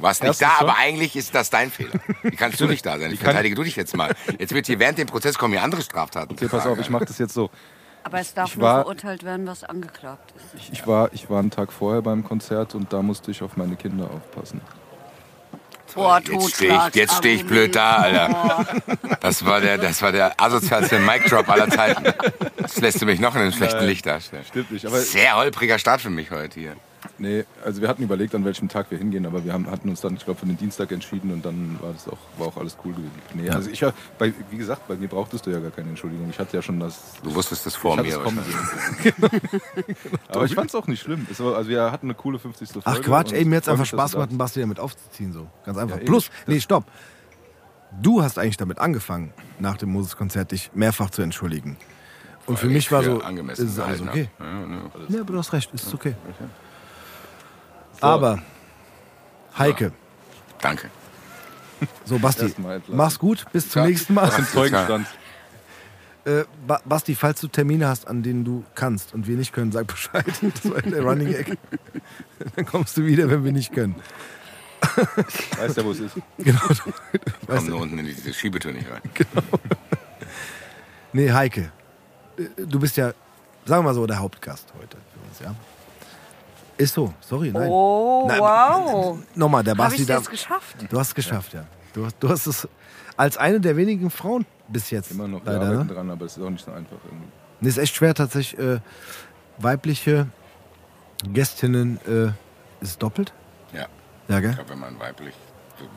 Du 0.01 0.05
warst 0.05 0.23
nicht 0.23 0.29
Erstens 0.29 0.49
da, 0.49 0.59
schon. 0.61 0.69
aber 0.71 0.79
eigentlich 0.79 1.15
ist 1.15 1.35
das 1.35 1.51
dein 1.51 1.71
Fehler. 1.71 1.93
Wie 2.23 2.35
kannst 2.35 2.59
du 2.59 2.67
nicht 2.67 2.87
da 2.87 2.99
sein? 2.99 3.13
Ich 3.13 3.21
verteidige 3.21 3.55
du 3.55 3.63
dich 3.63 3.77
jetzt 3.77 3.95
mal. 3.95 4.15
Jetzt 4.39 4.55
wird 4.55 4.67
hier 4.67 4.79
während 4.79 4.97
dem 4.97 5.07
Prozess 5.07 5.37
kommen 5.37 5.53
hier 5.53 5.63
andere 5.63 5.83
Straftaten. 5.83 6.33
Okay, 6.33 6.49
pass 6.49 6.67
auf, 6.67 6.79
ich 6.79 6.89
mache 6.89 7.05
das 7.05 7.19
jetzt 7.19 7.35
so. 7.35 7.51
Aber 8.03 8.19
es 8.19 8.33
darf 8.33 8.49
Ich 8.49 8.57
nur 8.57 8.65
war- 8.67 8.77
verurteilt 8.81 9.25
werden, 9.25 9.47
was 9.47 9.63
angeklagt 9.63 10.33
ist. 10.37 10.55
Ich, 10.63 10.73
ich, 10.73 10.87
war, 10.87 11.11
ich 11.13 11.29
war 11.29 11.39
einen 11.41 11.51
Tag 11.51 11.71
vorher 11.71 12.01
beim 12.01 12.25
Konzert 12.25 12.75
und 12.75 12.91
da 12.95 13.03
musste 13.03 13.31
ich 13.31 13.43
auf 13.43 13.59
meine 13.59 13.77
Kinder 13.77 14.09
aufpassen. 14.11 14.63
Boah, 15.95 16.19
Jetzt 16.27 16.55
stehe 16.55 16.81
ich, 16.89 16.95
jetzt 16.95 17.17
steh 17.17 17.35
ich 17.35 17.45
blöd 17.45 17.77
da, 17.77 17.97
Alter. 17.97 18.65
Das 19.21 19.45
war 19.45 19.61
der, 19.61 19.77
das 19.77 20.01
war 20.01 20.13
der 20.13 20.41
asozialste 20.41 20.99
Mic 21.01 21.29
Drop 21.29 21.47
aller 21.51 21.69
Zeiten. 21.69 22.05
Das 22.57 22.77
lässt 22.81 23.03
du 23.03 23.07
mich 23.07 23.21
noch 23.21 23.35
in 23.35 23.43
einem 23.43 23.53
schlechten 23.53 23.79
Nein, 23.81 23.89
Licht 23.89 24.07
darstellen. 24.07 24.45
Stimmt 24.49 24.71
nicht, 24.71 24.87
aber 24.87 24.99
Sehr 25.01 25.37
holpriger 25.37 25.79
Start 25.79 26.01
für 26.01 26.09
mich 26.09 26.31
heute 26.31 26.59
hier. 26.59 26.77
Nee, 27.21 27.45
also 27.65 27.81
wir 27.81 27.89
hatten 27.89 28.03
überlegt, 28.03 28.35
an 28.35 28.45
welchem 28.45 28.69
Tag 28.69 28.91
wir 28.91 28.99
hingehen, 28.99 29.27
aber 29.27 29.45
wir 29.45 29.53
haben, 29.53 29.71
hatten 29.71 29.89
uns 29.89 30.01
dann, 30.01 30.15
ich 30.15 30.25
glaube, 30.25 30.41
für 30.41 30.47
den 30.47 30.57
Dienstag 30.57 30.91
entschieden 30.91 31.33
und 31.33 31.45
dann 31.45 31.79
war 31.81 31.93
das 31.93 32.09
auch, 32.09 32.19
war 32.39 32.49
auch 32.49 32.57
alles 32.57 32.77
cool 32.85 32.93
gewesen. 32.93 33.13
Nee, 33.35 33.51
also 33.51 33.71
ich, 33.71 33.85
bei, 34.19 34.33
wie 34.51 34.57
gesagt, 34.57 34.89
bei 34.89 34.97
mir 34.97 35.09
brauchtest 35.09 35.47
du 35.47 35.51
ja 35.51 35.61
gar 35.61 35.71
keine 35.71 35.91
Entschuldigung. 35.91 36.29
Ich 36.31 36.39
hatte 36.39 36.57
ja 36.57 36.63
schon 36.63 36.81
das. 36.81 37.15
Du 37.23 37.35
wusstest 37.35 37.67
das 37.67 37.77
vor 37.77 37.97
mir 37.97 38.09
es 38.09 38.15
sehen. 38.15 39.15
aber 40.29 40.45
ich 40.45 40.55
fand 40.55 40.71
es 40.71 40.75
auch 40.75 40.87
nicht 40.87 41.01
schlimm. 41.01 41.27
Es 41.31 41.39
war, 41.41 41.57
also 41.57 41.69
wir 41.69 41.93
hatten 41.93 42.07
eine 42.07 42.15
coole 42.15 42.39
50. 42.39 42.69
Folge. 42.69 42.83
Ach 42.85 43.01
Quatsch, 43.01 43.33
ey, 43.33 43.45
mir 43.45 43.57
hat 43.57 43.65
freu 43.65 43.73
einfach 43.73 43.87
Spaß 43.87 44.13
gemacht, 44.13 44.31
einen 44.31 44.39
Basti 44.39 44.61
damit 44.61 44.81
aufzuziehen. 44.81 45.33
So. 45.33 45.47
Ganz 45.65 45.79
einfach. 45.79 45.99
Ja. 45.99 46.05
Plus, 46.05 46.31
nee, 46.47 46.61
stopp. 46.61 46.85
Du 48.01 48.23
hast 48.23 48.39
eigentlich 48.39 48.57
damit 48.57 48.79
angefangen, 48.79 49.33
nach 49.59 49.77
dem 49.77 49.91
Moses-Konzert 49.91 50.53
dich 50.53 50.71
mehrfach 50.75 51.11
zu 51.11 51.23
entschuldigen. 51.23 51.77
Und 52.47 52.59
für 52.59 52.67
mich 52.67 52.87
ich 52.87 52.93
war 52.93 53.03
so, 53.03 53.21
angemessen 53.21 53.67
ist 53.67 53.73
es 53.73 53.79
alles 53.79 54.01
okay. 54.01 54.29
Ja, 54.39 54.47
ja. 54.47 54.83
Ja, 55.09 55.21
aber 55.21 55.33
du 55.33 55.39
hast 55.39 55.53
recht, 55.53 55.73
ist 55.73 55.93
okay. 55.95 56.15
Aber, 58.01 58.43
Heike, 59.59 59.93
Danke. 60.61 60.91
so 62.05 62.19
Basti, 62.19 62.55
mach's 62.89 63.19
gut, 63.19 63.45
bis 63.53 63.69
zum 63.69 63.83
Ja. 63.83 63.89
nächsten 63.89 64.15
Mal. 64.15 64.27
bist. 64.27 64.39
Im 64.39 64.47
Zeugenstand. 64.47 65.07
Äh, 66.25 66.45
ba 66.67 66.81
Basti, 66.85 67.15
falls 67.15 67.41
du 67.41 67.49
Termine 67.49 67.89
hast, 67.89 68.07
an 68.07 68.23
denen 68.23 68.45
du 68.45 68.63
kannst 68.75 69.15
und 69.15 69.27
wir 69.27 69.37
nicht 69.37 69.53
können, 69.55 69.73
sag 69.73 69.87
Bescheid. 69.87 70.25
Das 70.43 70.71
war 70.71 70.85
in 70.85 70.91
der 70.91 71.03
Running 71.03 71.33
Egg. 71.35 71.57
Dann 72.57 72.67
kommst 72.67 72.97
du 72.97 73.05
wieder, 73.07 73.29
wenn 73.31 73.43
wir 73.45 73.53
nicht 73.53 73.73
können. 73.73 73.95
Weißt 75.59 75.77
ja, 75.79 75.85
wo 75.85 75.93
es 75.93 76.01
ist. 76.01 76.17
Genau. 76.39 76.61
Komm 77.47 77.67
nur 77.67 77.81
unten 77.81 77.99
in 77.99 78.07
diese 78.07 78.33
Schiebetür 78.35 78.73
nicht 78.73 78.91
rein. 78.91 79.01
Nee, 81.13 81.33
Heike, 81.33 81.73
äh, 82.39 82.43
du 82.67 82.79
bist 82.79 82.97
ja, 82.97 83.09
sagen 83.65 83.81
wir 83.81 83.83
mal 83.83 83.95
so, 83.95 84.07
der 84.07 84.19
Hauptgast 84.19 84.67
heute 84.79 84.97
für 85.13 85.29
uns, 85.29 85.41
ja? 85.41 85.55
Ist 86.81 86.95
so, 86.95 87.13
sorry, 87.21 87.51
nein. 87.53 87.69
Oh, 87.71 88.25
Nein, 88.27 88.41
wow. 88.41 89.19
Nochmal, 89.35 89.63
der 89.65 89.75
Basti 89.75 90.03
ich 90.03 90.07
da. 90.09 90.17
jetzt 90.17 90.31
geschafft? 90.31 90.77
Du 90.89 90.99
hast 90.99 91.09
es 91.09 91.15
geschafft, 91.15 91.53
ja. 91.53 91.65
Du, 91.93 92.07
hast- 92.07 92.17
du 92.21 92.29
hast 92.29 92.47
es 92.47 92.69
als 93.17 93.37
eine 93.37 93.61
der 93.61 93.77
wenigen 93.77 94.11
Frauen 94.11 94.47
bis 94.69 94.91
jetzt. 94.91 95.11
Immer 95.11 95.29
noch, 95.29 95.45
wir 95.45 95.53
leider, 95.53 95.67
arbeiten 95.67 95.87
ne? 95.89 95.95
dran, 95.95 96.11
aber 96.11 96.25
es 96.27 96.37
ist 96.37 96.43
auch 96.43 96.49
nicht 96.51 96.65
so 96.65 96.71
einfach. 96.73 96.97
Irgendwie. 97.05 97.27
Nee, 97.61 97.69
ist 97.69 97.77
echt 97.79 97.95
schwer, 97.95 98.15
tatsächlich 98.15 98.59
äh, 98.59 98.81
weibliche 99.59 100.29
Gästinnen 101.25 101.99
äh, 102.07 102.27
ist 102.83 102.91
es 102.93 102.99
doppelt? 102.99 103.33
Ja, 103.75 103.87
Ja, 104.29 104.41
gell? 104.41 104.51
ich 104.51 104.57
glaube, 104.57 104.71
wenn 104.71 104.79
man 104.79 104.99
weiblich, 104.99 105.35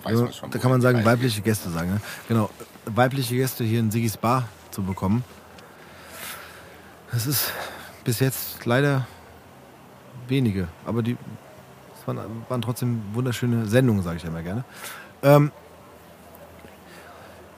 weiß 0.03 0.13
Ja, 0.17 0.23
man 0.25 0.33
schon. 0.33 0.51
da 0.51 0.59
kann 0.59 0.71
man 0.71 0.81
sagen, 0.81 1.05
weibliche 1.05 1.41
Gäste 1.41 1.69
sagen. 1.69 1.91
Ne? 1.93 2.01
Genau, 2.27 2.49
weibliche 2.85 3.35
Gäste 3.35 3.63
hier 3.63 3.79
in 3.79 3.89
Sigis 3.89 4.17
Bar 4.17 4.49
zu 4.71 4.83
bekommen. 4.83 5.23
Das 7.11 7.25
ist 7.27 7.51
bis 8.03 8.19
jetzt 8.19 8.65
leider 8.65 9.07
wenige, 10.27 10.67
aber 10.85 11.01
die 11.03 11.17
es 11.99 12.07
waren, 12.07 12.19
waren 12.49 12.61
trotzdem 12.61 13.01
wunderschöne 13.13 13.65
Sendungen, 13.65 14.03
sage 14.03 14.17
ich 14.17 14.23
ja 14.23 14.29
immer 14.29 14.41
gerne. 14.41 14.63
Ähm, 15.21 15.51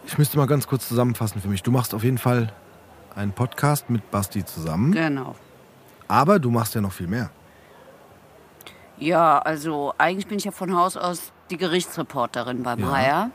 ich 0.05 0.17
müsste 0.17 0.37
mal 0.37 0.45
ganz 0.47 0.67
kurz 0.67 0.87
zusammenfassen 0.87 1.41
für 1.41 1.47
mich. 1.47 1.63
Du 1.63 1.71
machst 1.71 1.93
auf 1.95 2.03
jeden 2.03 2.17
Fall 2.19 2.53
einen 3.15 3.31
Podcast 3.31 3.89
mit 3.89 4.11
Basti 4.11 4.45
zusammen, 4.45 4.91
Genau. 4.91 5.35
aber 6.07 6.37
du 6.39 6.51
machst 6.51 6.75
ja 6.75 6.81
noch 6.81 6.91
viel 6.91 7.07
mehr. 7.07 7.29
Ja, 8.97 9.39
also 9.39 9.93
eigentlich 9.97 10.27
bin 10.27 10.37
ich 10.37 10.45
ja 10.45 10.51
von 10.51 10.75
Haus 10.75 10.95
aus 10.95 11.31
die 11.49 11.57
Gerichtsreporterin 11.57 12.63
beim 12.63 12.79
Ja. 12.79 12.91
HR. 12.91 13.31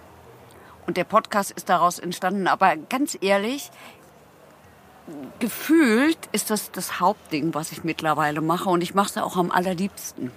Und 0.87 0.96
der 0.96 1.04
Podcast 1.04 1.50
ist 1.52 1.68
daraus 1.68 1.99
entstanden. 1.99 2.46
Aber 2.49 2.76
ganz 2.76 3.16
ehrlich, 3.20 3.70
gefühlt 5.38 6.19
ist 6.33 6.50
das 6.50 6.71
das 6.71 7.00
Hauptding, 7.00 7.55
was 7.55 7.73
ich 7.73 7.85
mittlerweile 7.85 8.40
mache. 8.40 8.69
Und 8.69 8.83
ich 8.83 8.95
mache 8.95 9.11
es 9.11 9.17
auch 9.19 9.37
am 9.37 9.50
allerliebsten. 9.50 10.31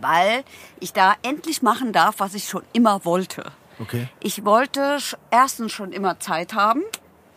Weil 0.00 0.44
ich 0.78 0.92
da 0.92 1.14
endlich 1.22 1.62
machen 1.62 1.92
darf, 1.92 2.16
was 2.18 2.34
ich 2.34 2.44
schon 2.48 2.62
immer 2.72 3.04
wollte. 3.04 3.52
Okay. 3.78 4.08
Ich 4.20 4.44
wollte 4.44 4.98
erstens 5.30 5.72
schon 5.72 5.92
immer 5.92 6.20
Zeit 6.20 6.54
haben. 6.54 6.82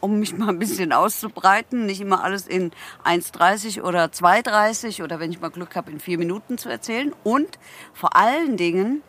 um 0.03 0.19
mich 0.19 0.37
mal 0.37 0.49
ein 0.49 0.59
bisschen 0.59 0.91
auszubreiten, 0.91 1.85
nicht 1.85 2.01
immer 2.01 2.25
alles 2.25 2.45
in 2.45 2.71
1,30 3.05 3.83
oder 3.83 4.07
2,30 4.07 5.01
oder 5.01 5.21
wenn 5.21 5.31
ich 5.31 5.39
mal 5.39 5.49
Glück 5.49 5.77
habe, 5.77 5.91
in 5.91 6.01
vier 6.01 6.17
Minuten 6.17 6.57
zu 6.57 6.67
erzählen. 6.67 7.13
Und 7.23 7.57
vor 7.93 8.13
allen 8.17 8.57
Dingen 8.57 9.01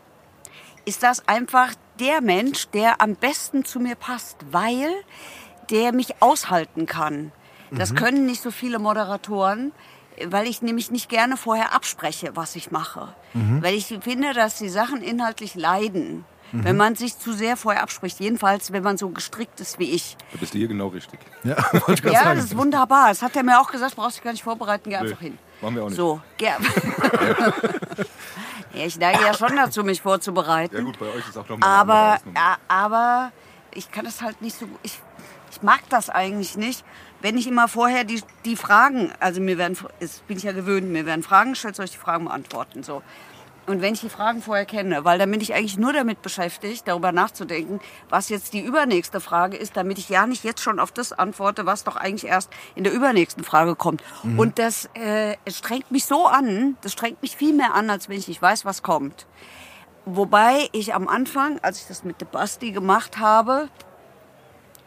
ist 0.84 1.02
das 1.02 1.26
einfach 1.26 1.74
der 1.98 2.20
Mensch, 2.20 2.68
der 2.68 3.00
am 3.00 3.16
besten 3.16 3.64
zu 3.64 3.80
mir 3.80 3.96
passt, 3.96 4.36
weil 4.52 4.88
der 5.70 5.92
mich 5.92 6.20
aushalten 6.20 6.86
kann. 6.86 7.32
Das 7.70 7.94
können 7.94 8.26
nicht 8.26 8.40
so 8.42 8.50
viele 8.52 8.78
Moderatoren, 8.78 9.72
weil 10.26 10.46
ich 10.46 10.62
nämlich 10.62 10.92
nicht 10.92 11.08
gerne 11.08 11.36
vorher 11.36 11.74
abspreche, 11.74 12.30
was 12.34 12.54
ich 12.54 12.70
mache. 12.70 13.08
Weil 13.32 13.74
ich 13.74 13.86
finde, 14.00 14.32
dass 14.32 14.58
die 14.58 14.68
Sachen 14.68 15.02
inhaltlich 15.02 15.56
leiden, 15.56 16.24
wenn 16.52 16.76
man 16.76 16.94
sich 16.94 17.18
zu 17.18 17.32
sehr 17.32 17.56
vorher 17.56 17.82
abspricht. 17.82 18.20
Jedenfalls, 18.20 18.72
wenn 18.72 18.84
man 18.84 18.96
so 18.96 19.08
gestrickt 19.08 19.58
ist 19.58 19.80
wie 19.80 19.90
ich. 19.90 20.16
Da 20.30 20.38
bist 20.38 20.54
du 20.54 20.58
hier 20.58 20.68
genau 20.68 20.86
richtig. 20.88 21.18
Ja, 21.42 21.56
wollte 21.72 21.94
ich 21.94 22.02
gerade 22.02 22.14
Ja, 22.14 22.22
sagen. 22.22 22.36
das 22.36 22.44
ist 22.46 22.56
wunderbar. 22.56 23.08
Das 23.08 23.22
hat 23.22 23.34
er 23.34 23.42
mir 23.42 23.60
auch 23.60 23.72
gesagt, 23.72 23.96
brauchst 23.96 24.18
dich 24.18 24.22
gar 24.22 24.30
nicht 24.30 24.44
vorbereiten, 24.44 24.88
geh 24.88 24.94
einfach 24.96 25.18
hin. 25.18 25.36
Machen 25.60 25.74
wir 25.74 25.82
auch 25.82 25.88
nicht. 25.88 25.96
So, 25.96 26.20
ger 26.38 26.58
ja, 28.74 28.86
ich 28.86 28.98
neige 28.98 29.22
ja 29.22 29.34
schon 29.34 29.54
dazu, 29.56 29.84
mich 29.84 30.02
vorzubereiten. 30.02 30.76
Ja 30.76 30.82
gut, 30.82 30.98
bei 30.98 31.06
euch 31.06 31.28
ist 31.28 31.36
auch 31.36 31.48
noch 31.48 31.58
mal 31.58 31.66
Aber, 31.66 32.18
aber 32.68 33.32
ich 33.72 33.90
kann 33.90 34.04
das 34.04 34.22
halt 34.22 34.40
nicht 34.42 34.58
so. 34.58 34.66
Ich 34.82 34.98
mag 35.64 35.80
das 35.88 36.10
eigentlich 36.10 36.56
nicht, 36.56 36.84
wenn 37.20 37.36
ich 37.36 37.46
immer 37.48 37.66
vorher 37.68 38.04
die, 38.04 38.22
die 38.44 38.54
Fragen, 38.54 39.10
also 39.18 39.40
mir 39.40 39.58
werden, 39.58 39.76
das 39.98 40.18
bin 40.20 40.36
ich 40.36 40.44
ja 40.44 40.52
gewöhnt, 40.52 40.88
mir 40.88 41.06
werden 41.06 41.22
Fragen 41.22 41.50
gestellt, 41.50 41.74
soll 41.74 41.86
ich 41.86 41.92
die 41.92 41.98
Fragen 41.98 42.26
beantworten. 42.26 42.82
So. 42.82 43.02
Und 43.66 43.80
wenn 43.80 43.94
ich 43.94 44.00
die 44.00 44.10
Fragen 44.10 44.42
vorher 44.42 44.66
kenne, 44.66 45.06
weil 45.06 45.18
dann 45.18 45.30
bin 45.30 45.40
ich 45.40 45.54
eigentlich 45.54 45.78
nur 45.78 45.94
damit 45.94 46.20
beschäftigt, 46.20 46.86
darüber 46.86 47.12
nachzudenken, 47.12 47.80
was 48.10 48.28
jetzt 48.28 48.52
die 48.52 48.60
übernächste 48.60 49.20
Frage 49.20 49.56
ist, 49.56 49.74
damit 49.74 49.96
ich 49.98 50.10
ja 50.10 50.26
nicht 50.26 50.44
jetzt 50.44 50.60
schon 50.62 50.78
auf 50.78 50.92
das 50.92 51.12
antworte, 51.12 51.64
was 51.64 51.82
doch 51.82 51.96
eigentlich 51.96 52.30
erst 52.30 52.50
in 52.74 52.84
der 52.84 52.92
übernächsten 52.92 53.42
Frage 53.42 53.74
kommt. 53.74 54.02
Und 54.36 54.58
das 54.58 54.90
äh, 54.92 55.36
strengt 55.48 55.90
mich 55.90 56.04
so 56.04 56.26
an, 56.26 56.76
das 56.82 56.92
strengt 56.92 57.22
mich 57.22 57.36
viel 57.36 57.54
mehr 57.54 57.74
an, 57.74 57.88
als 57.88 58.10
wenn 58.10 58.18
ich 58.18 58.28
nicht 58.28 58.42
weiß, 58.42 58.66
was 58.66 58.82
kommt. 58.82 59.26
Wobei 60.04 60.68
ich 60.72 60.94
am 60.94 61.08
Anfang, 61.08 61.58
als 61.62 61.80
ich 61.80 61.86
das 61.86 62.04
mit 62.04 62.20
der 62.20 62.26
Basti 62.26 62.72
gemacht 62.72 63.18
habe, 63.18 63.70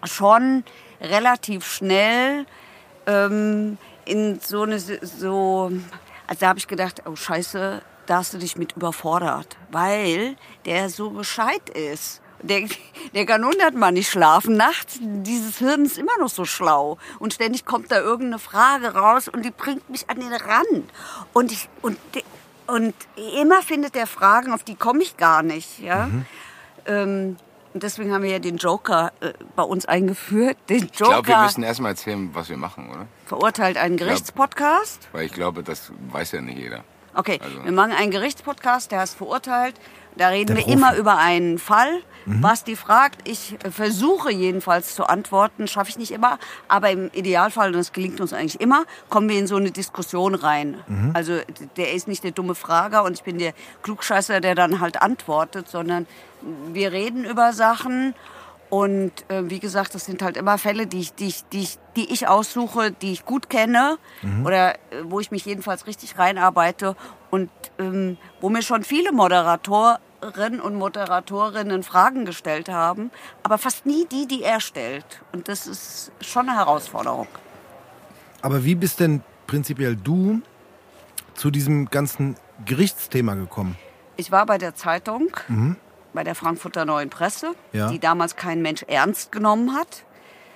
schon 0.04 0.63
relativ 1.01 1.66
schnell 1.66 2.46
ähm, 3.06 3.77
in 4.06 4.39
so 4.39 4.63
eine 4.63 4.80
so 4.80 5.72
also 6.27 6.39
da 6.39 6.48
habe 6.48 6.60
ich 6.60 6.68
gedacht 6.68 7.04
oh 7.06 7.16
Scheiße 7.16 7.82
da 8.06 8.18
hast 8.18 8.34
du 8.34 8.38
dich 8.38 8.58
mit 8.58 8.74
überfordert 8.74 9.58
weil 9.72 10.36
der 10.66 10.89
so 10.89 11.12
gescheit 11.12 11.70
ist 11.70 12.22
der, 12.42 12.68
der 13.13 13.25
kann 13.25 13.44
hundertmal 13.44 13.92
nicht 13.92 14.10
schlafen 14.10 14.58
nachts. 14.58 15.00
Dieses 15.01 15.58
Hirn 15.58 15.86
ist 15.86 15.98
immer 15.98 16.18
noch 16.20 16.30
so 16.30 16.46
schlau. 16.46 16.98
Und 17.20 17.34
ständig 17.34 17.66
kommt 17.66 17.92
da 17.92 18.00
irgendeine 18.00 18.39
Frage 18.39 18.94
raus 18.94 19.27
und 19.27 19.44
die 19.44 19.51
bringt 19.51 19.89
mich 19.89 20.10
an 20.10 20.20
den 20.20 20.34
Rand. 20.34 20.92
Und, 21.34 21.51
ich, 21.51 21.68
und, 21.82 21.98
und 22.68 22.94
immer 23.39 23.62
findet 23.62 23.96
der 23.96 24.08
Fragen, 24.08 24.54
auf 24.54 24.63
die 24.63 24.75
komme 24.75 25.01
ich 25.01 25.18
gar 25.18 25.44
nicht. 25.44 25.80
Ja? 25.80 26.10
Ähm, 26.86 27.38
und 27.77 27.84
deswegen 27.84 28.12
haben 28.12 28.24
wir 28.24 28.31
ja 28.31 28.39
den 28.39 28.57
Joker 28.57 29.12
äh, 29.19 29.34
bei 29.55 29.62
uns 29.62 29.86
eingeführt. 29.86 30.57
Den 30.67 30.86
Ich 30.86 30.91
glaube, 30.93 31.27
wir 31.27 31.34
Joker 31.36 31.43
müssen 31.43 31.62
erstmal 31.62 31.91
erzählen, 31.91 32.31
was 32.34 32.50
wir 32.50 32.57
machen, 32.57 32.89
oder? 32.89 33.05
verurteilt 33.27 33.77
einen 33.77 33.98
Gerichtspodcast. 33.98 35.10
Weil 35.12 35.27
ich 35.27 35.31
glaube, 35.31 35.62
das 35.62 35.91
weiß 36.12 36.31
ja 36.31 36.41
nicht 36.41 36.57
jeder. 36.57 36.84
Okay, 37.13 37.39
Also- 37.39 37.63
wir 37.63 37.72
machen 37.72 37.91
einen 37.91 38.10
Gerichtspodcast, 38.10 38.91
der 38.91 39.01
heißt 39.01 39.15
verurteilt. 39.15 39.75
Da 40.18 40.30
reden 40.30 40.48
Der 40.48 40.58
wir 40.58 40.64
Profi. 40.64 40.74
immer 40.78 40.96
über 40.96 41.18
einen 41.18 41.58
Fall. 41.60 42.02
Was 42.30 42.66
die 42.66 42.76
fragt, 42.76 43.26
ich 43.26 43.56
versuche 43.72 44.30
jedenfalls 44.34 44.96
zu 44.96 45.06
antworten, 45.06 45.66
schaffe 45.70 45.92
ich 45.92 45.98
nicht 45.98 46.12
immer, 46.12 46.40
aber 46.68 46.90
im 46.92 47.10
Idealfall, 47.14 47.68
und 47.68 47.78
das 47.78 47.94
gelingt 47.94 48.20
uns 48.20 48.34
eigentlich 48.34 48.60
immer, 48.60 48.84
kommen 49.08 49.30
wir 49.30 49.40
in 49.40 49.48
so 49.48 49.56
eine 49.56 49.72
Diskussion 49.72 50.36
rein. 50.36 50.76
Also 51.14 51.38
d- 51.38 51.44
der 51.78 51.94
ist 51.94 52.10
nicht 52.10 52.26
der 52.26 52.32
dumme 52.32 52.54
Frager 52.54 53.06
und 53.06 53.14
ich 53.14 53.24
bin 53.24 53.38
der 53.38 53.54
Klugscheißer, 53.82 54.42
der 54.42 54.56
dann 54.56 54.82
halt 54.82 55.02
antwortet, 55.02 55.70
sondern 55.70 56.06
wir 56.74 56.92
reden 56.92 57.24
über 57.24 57.54
Sachen 57.54 58.14
und 58.70 59.14
äh, 59.30 59.50
wie 59.50 59.60
gesagt, 59.60 59.96
das 59.96 60.04
sind 60.04 60.22
halt 60.22 60.36
immer 60.36 60.58
Fälle, 60.58 60.86
die 60.86 61.00
ich, 61.00 61.14
die 61.14 61.28
ich, 61.28 61.46
die 61.54 61.62
ich, 61.62 61.78
die 61.96 62.12
ich 62.12 62.28
aussuche, 62.28 62.92
die 62.92 63.14
ich 63.14 63.24
gut 63.24 63.50
kenne 63.50 63.98
oder 64.44 64.74
äh, 64.74 64.78
wo 65.06 65.22
ich 65.22 65.32
mich 65.32 65.46
jedenfalls 65.46 65.88
richtig 65.88 66.20
reinarbeite 66.20 66.98
und 67.32 67.50
ähm, 67.80 68.18
wo 68.42 68.50
mir 68.50 68.62
schon 68.64 68.84
viele 68.84 69.14
Moderatorinnen 70.22 70.62
und 70.62 70.76
Moderatorinnen 70.76 71.84
Fragen 71.84 72.26
gestellt 72.26 72.70
haben, 72.70 73.12
aber 73.44 73.58
fast 73.58 73.86
nie 73.86 74.06
die, 74.08 74.28
die 74.28 74.44
er 74.44 74.60
stellt. 74.60 75.06
Und 75.32 75.48
das 75.48 75.68
ist 75.68 76.12
schon 76.22 76.50
eine 76.50 76.58
Herausforderung. 76.58 77.28
Aber 78.42 78.64
wie 78.64 78.76
bist 78.76 79.00
denn 79.00 79.22
prinzipiell 79.46 79.96
du 79.96 80.42
zu 81.36 81.52
diesem 81.52 81.90
ganzen 81.90 82.36
Gerichtsthema 82.66 83.36
gekommen? 83.36 83.78
Ich 84.16 84.32
war 84.32 84.46
bei 84.48 84.58
der 84.58 84.74
Zeitung, 84.74 85.30
bei 86.14 86.24
der 86.24 86.34
Frankfurter 86.34 86.86
Neuen 86.86 87.10
Presse, 87.10 87.54
Ja. 87.72 87.90
die 87.90 88.00
damals 88.00 88.36
kein 88.36 88.62
Mensch 88.62 88.84
ernst 88.88 89.32
genommen 89.32 89.76
hat. 89.76 90.04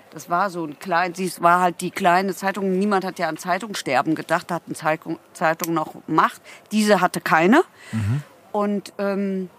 Das 0.10 0.30
war 0.30 0.50
so 0.50 0.66
ein 0.66 0.78
klein, 0.80 1.14
dies 1.14 1.42
war 1.42 1.62
halt 1.62 1.80
die 1.80 1.92
kleine 1.92 2.36
Zeitung. 2.36 2.78
Niemand 2.78 3.06
hat 3.06 3.18
ja 3.18 3.30
an 3.30 3.38
Zeitungssterben 3.38 4.14
gedacht, 4.16 4.52
da 4.52 4.56
hat 4.56 4.64
eine 4.66 4.76
Zeitung, 4.76 5.20
Zeitung 5.34 5.74
noch 5.74 5.94
Macht. 6.08 6.42
Diese 6.72 7.00
hatte 7.00 7.22
keine. 7.22 7.64
Und, 8.52 8.94
ähm, 8.98 9.50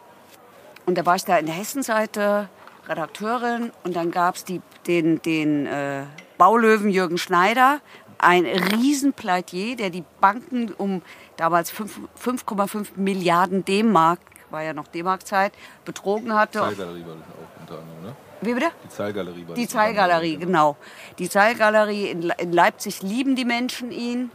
und 0.87 0.99
da 0.99 1.07
war 1.07 1.17
ich 1.17 1.25
da 1.25 1.39
in 1.39 1.47
der 1.47 1.55
Hessenseite 1.55 2.49
Redakteurin 2.89 3.73
und 3.85 3.95
dann 3.97 4.11
gab 4.11 4.35
es 4.35 4.45
den, 4.45 5.23
den 5.23 5.67
äh, 5.67 6.05
Baulöwen 6.39 6.91
Jürgen 6.91 7.19
Schneider, 7.19 7.81
ein 8.19 8.45
Riesenpleitier, 8.47 9.77
der 9.77 9.91
die 9.91 10.05
Banken 10.21 10.73
um 10.73 11.03
damals 11.37 11.71
fünf- 11.71 12.01
5,5 12.21 12.89
Milliarden 12.97 13.65
D-Mark, 13.65 14.21
war 14.51 14.63
ja 14.63 14.73
noch 14.73 14.87
D-Mark-Zeit, 14.89 15.53
betrogen 15.85 16.35
hatte. 16.35 16.59
Zahlgalerie 16.61 17.05
war 17.07 17.15
das 17.15 17.25
auch 17.29 17.61
unter 17.61 17.79
anderem, 17.79 18.03
ne? 18.03 18.17
Wie 18.43 18.55
bitte? 18.55 18.71
Die 18.85 18.89
Zahlgalerie 18.89 19.47
war 19.47 19.55
Die 19.55 19.63
anderem, 19.63 19.69
Zahlgalerie, 19.69 20.37
genau. 20.37 20.77
Die 21.19 21.29
Zahlgalerie 21.29 22.11
in, 22.11 22.31
in 22.39 22.53
Leipzig 22.53 23.03
lieben 23.03 23.37
die 23.37 23.45
Menschen 23.45 23.93
ihn. 23.93 24.31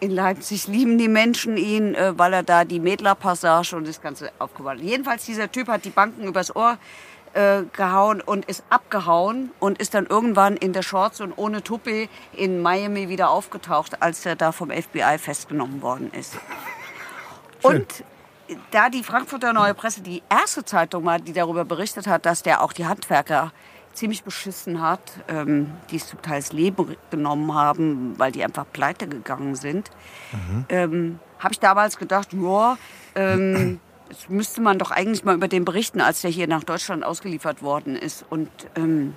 In 0.00 0.10
Leipzig 0.10 0.66
lieben 0.66 0.98
die 0.98 1.08
Menschen 1.08 1.56
ihn, 1.56 1.94
äh, 1.94 2.18
weil 2.18 2.32
er 2.32 2.42
da 2.42 2.64
die 2.64 2.80
Mädlerpassage 2.80 3.76
und 3.76 3.86
das 3.86 4.00
Ganze 4.00 4.32
aufgebaut 4.38 4.78
hat. 4.78 4.80
Jedenfalls, 4.80 5.24
dieser 5.24 5.50
Typ 5.50 5.68
hat 5.68 5.84
die 5.84 5.90
Banken 5.90 6.24
übers 6.24 6.54
Ohr 6.54 6.78
äh, 7.34 7.62
gehauen 7.72 8.20
und 8.20 8.44
ist 8.46 8.62
abgehauen 8.70 9.50
und 9.60 9.78
ist 9.78 9.94
dann 9.94 10.06
irgendwann 10.06 10.56
in 10.56 10.72
der 10.72 10.82
Shorts 10.82 11.20
und 11.20 11.32
ohne 11.36 11.62
Tuppe 11.62 12.08
in 12.32 12.62
Miami 12.62 13.08
wieder 13.08 13.30
aufgetaucht, 13.30 14.02
als 14.02 14.24
er 14.26 14.36
da 14.36 14.52
vom 14.52 14.70
FBI 14.70 15.18
festgenommen 15.18 15.82
worden 15.82 16.10
ist. 16.12 16.36
Und 17.62 18.04
da 18.70 18.88
die 18.90 19.02
Frankfurter 19.02 19.52
Neue 19.52 19.74
Presse 19.74 20.02
die 20.02 20.22
erste 20.28 20.64
Zeitung 20.64 21.04
war, 21.04 21.18
die 21.18 21.32
darüber 21.32 21.64
berichtet 21.64 22.06
hat, 22.06 22.26
dass 22.26 22.42
der 22.42 22.62
auch 22.62 22.72
die 22.72 22.86
Handwerker 22.86 23.52
ziemlich 23.94 24.24
beschissen 24.24 24.80
hat, 24.80 25.00
ähm, 25.28 25.70
die 25.90 25.96
es 25.96 26.08
zum 26.08 26.20
Teil 26.22 26.40
das 26.40 26.52
Leben 26.52 26.96
genommen 27.10 27.54
haben, 27.54 28.18
weil 28.18 28.32
die 28.32 28.44
einfach 28.44 28.66
pleite 28.72 29.08
gegangen 29.08 29.54
sind, 29.54 29.90
ähm, 30.68 31.18
habe 31.38 31.52
ich 31.52 31.60
damals 31.60 31.96
gedacht, 31.96 32.32
ja, 32.32 32.76
ähm, 33.14 33.80
das 34.08 34.28
müsste 34.28 34.60
man 34.60 34.78
doch 34.78 34.90
eigentlich 34.90 35.24
mal 35.24 35.34
über 35.34 35.48
den 35.48 35.64
berichten, 35.64 36.00
als 36.00 36.20
der 36.20 36.30
hier 36.30 36.46
nach 36.46 36.64
Deutschland 36.64 37.04
ausgeliefert 37.04 37.62
worden 37.62 37.96
ist. 37.96 38.24
Und 38.28 38.50
ähm, 38.76 39.14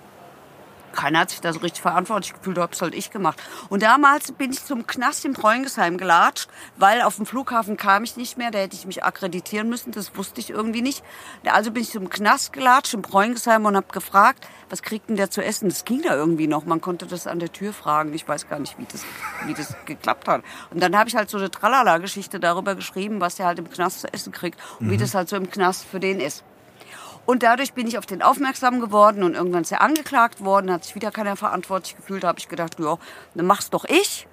keiner 0.94 1.20
hat 1.20 1.30
sich 1.30 1.42
da 1.42 1.54
so 1.54 1.60
richtig 1.60 1.82
verantwortlich 1.82 2.34
gefühlt, 2.34 2.58
habe 2.58 2.74
es 2.74 2.82
halt 2.82 2.96
ich 2.96 3.12
gemacht. 3.12 3.42
Und 3.70 3.84
damals 3.84 4.32
bin 4.32 4.52
ich 4.52 4.64
zum 4.64 4.88
Knast 4.88 5.26
in 5.26 5.34
Preungesheim 5.34 5.98
gelatscht, 5.98 6.50
weil 6.78 7.02
auf 7.02 7.18
dem 7.18 7.26
Flughafen 7.26 7.78
kam 7.78 8.04
ich 8.04 8.18
nicht 8.18 8.38
mehr, 8.38 8.52
da 8.52 8.60
hätte 8.60 8.76
ich 8.76 8.86
mich 8.86 9.04
akkreditieren 9.04 9.70
müssen, 9.70 9.92
das 9.92 10.16
wusste 10.16 10.42
ich 10.42 10.50
irgendwie 10.50 10.82
nicht. 10.82 11.04
Also 11.46 11.72
bin 11.72 11.84
ich 11.84 11.92
zum 11.92 12.10
Knast 12.10 12.54
gelatscht 12.54 12.94
in 12.94 13.02
Preungesheim 13.02 13.66
und 13.66 13.76
habe 13.76 13.88
gefragt, 13.92 14.48
was 14.70 14.82
kriegt 14.82 15.10
denn 15.10 15.16
der 15.16 15.30
zu 15.30 15.44
essen? 15.44 15.70
Das 15.70 15.86
ging 15.86 16.02
da 16.02 16.16
irgendwie 16.16 16.48
noch, 16.48 16.66
man 16.66 16.82
konnte 16.82 17.06
das 17.06 17.28
an 17.28 17.40
der 17.40 17.52
Tür 17.52 17.74
fragen, 17.74 18.14
ich 18.14 18.28
weiß 18.28 18.50
gar 18.50 18.60
nicht, 18.60 18.78
wie 18.78 18.86
das, 18.92 19.04
wie 19.46 19.54
das 19.54 19.76
geklappt 19.86 20.28
hat. 20.28 20.44
Und 20.72 20.82
dann 20.82 20.98
habe 20.98 21.10
ich 21.10 21.16
halt 21.16 21.30
so 21.30 21.38
eine 21.38 21.52
Tralala-Geschichte 21.52 22.40
darüber 22.40 22.76
geschrieben, 22.76 23.22
was 23.22 23.36
der 23.36 23.46
halt 23.46 23.60
im 23.60 23.70
Knast 23.70 24.02
zu 24.02 24.14
essen 24.14 24.32
kriegt 24.32 24.60
und 24.80 24.90
wie 24.90 24.98
das 24.98 25.14
halt 25.14 25.30
so 25.30 25.36
im 25.36 25.50
Knast 25.50 25.86
für 25.86 26.00
den 26.00 26.20
ist. 26.20 26.44
Und 27.28 27.44
dadurch 27.44 27.74
bin 27.74 27.88
ich 27.88 27.98
auf 27.98 28.06
den 28.06 28.22
aufmerksam 28.22 28.80
geworden 28.80 29.22
und 29.22 29.36
irgendwann 29.36 29.64
ist 29.64 29.74
er 29.74 29.82
angeklagt 29.82 30.46
worden, 30.46 30.72
hat 30.72 30.86
sich 30.86 30.96
wieder 30.96 31.12
keiner 31.12 31.36
verantwortlich 31.36 31.98
gefühlt, 31.98 32.24
habe 32.24 32.40
ich 32.40 32.48
gedacht, 32.48 32.80
ja, 32.80 32.98
dann 33.36 33.46
mach's 33.46 33.70
doch 33.70 33.84
ich. 33.84 34.30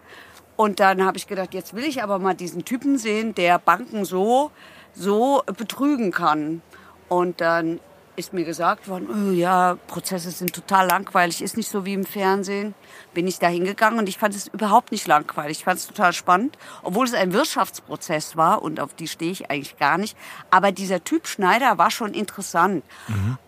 Und 0.55 0.79
dann 0.79 1.05
habe 1.05 1.17
ich 1.17 1.27
gedacht, 1.27 1.55
jetzt 1.55 1.75
will 1.75 1.83
ich 1.83 2.05
aber 2.05 2.21
mal 2.21 2.35
diesen 2.35 2.65
Typen 2.65 2.97
sehen, 2.97 3.35
der 3.35 3.59
Banken 3.59 4.05
so, 4.05 4.53
so 4.93 5.43
betrügen 5.59 6.13
kann. 6.13 6.63
Und 7.09 7.41
dann 7.41 7.81
ist 8.17 8.33
mir 8.33 8.45
gesagt 8.45 8.89
worden, 8.89 9.09
oh, 9.11 9.33
ja, 9.33 9.77
Prozesse 9.89 10.31
sind 10.31 10.53
total 10.53 10.87
langweilig, 10.87 11.43
ist 11.43 11.57
nicht 11.57 11.69
so 11.69 11.85
wie 11.85 11.95
im 11.95 12.05
Fernsehen. 12.05 12.75
Bin 13.13 13.27
ich 13.27 13.39
da 13.39 13.49
hingegangen 13.49 13.99
und 13.99 14.09
ich 14.09 14.19
fand 14.19 14.35
es 14.35 14.47
überhaupt 14.49 14.93
nicht 14.93 15.07
langweilig. 15.07 15.59
Ich 15.59 15.65
fand 15.65 15.81
es 15.81 15.87
total 15.87 16.13
spannend, 16.13 16.57
obwohl 16.83 17.07
es 17.07 17.15
ein 17.15 17.33
Wirtschaftsprozess 17.33 18.37
war 18.37 18.63
und 18.63 18.79
auf 18.79 18.95
die 18.95 19.09
stehe 19.09 19.33
ich 19.33 19.51
eigentlich 19.51 19.77
gar 19.79 19.99
nicht. 19.99 20.17
Aber 20.51 20.71
dieser 20.71 21.03
Typ 21.03 21.27
Schneider 21.27 21.79
war 21.79 21.91
schon 21.91 22.15
interessant, 22.15 22.85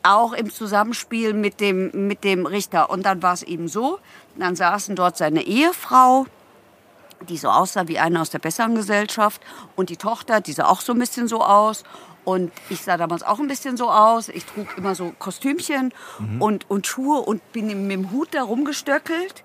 auch 0.02 0.32
im 0.32 0.50
Zusammenspiel 0.50 1.32
mit 1.32 1.60
dem, 1.60 2.08
mit 2.08 2.24
dem 2.24 2.46
Richter. 2.46 2.90
Und 2.90 3.04
dann 3.06 3.22
war 3.22 3.34
es 3.34 3.42
eben 3.42 3.68
so, 3.68 3.98
dann 4.36 4.56
saßen 4.56 4.96
dort 4.96 5.16
seine 5.16 5.42
Ehefrau, 5.42 6.26
die 7.28 7.38
so 7.38 7.48
aussah 7.48 7.88
wie 7.88 7.98
eine 7.98 8.20
aus 8.20 8.30
der 8.30 8.38
besseren 8.38 8.74
Gesellschaft 8.74 9.40
und 9.74 9.90
die 9.90 9.96
Tochter, 9.96 10.40
die 10.40 10.52
sah 10.52 10.66
auch 10.66 10.80
so 10.80 10.92
ein 10.92 10.98
bisschen 10.98 11.28
so 11.28 11.42
aus. 11.42 11.84
Und 12.26 12.50
ich 12.70 12.82
sah 12.82 12.96
damals 12.96 13.22
auch 13.22 13.38
ein 13.38 13.46
bisschen 13.46 13.76
so 13.76 13.88
aus. 13.88 14.28
Ich 14.28 14.44
trug 14.44 14.66
immer 14.76 14.96
so 14.96 15.14
Kostümchen 15.16 15.94
und, 16.40 16.68
und 16.68 16.84
Schuhe 16.84 17.20
und 17.20 17.52
bin 17.52 17.68
mit 17.86 17.92
dem 17.92 18.10
Hut 18.10 18.30
da 18.32 18.42
rumgestöckelt. 18.42 19.44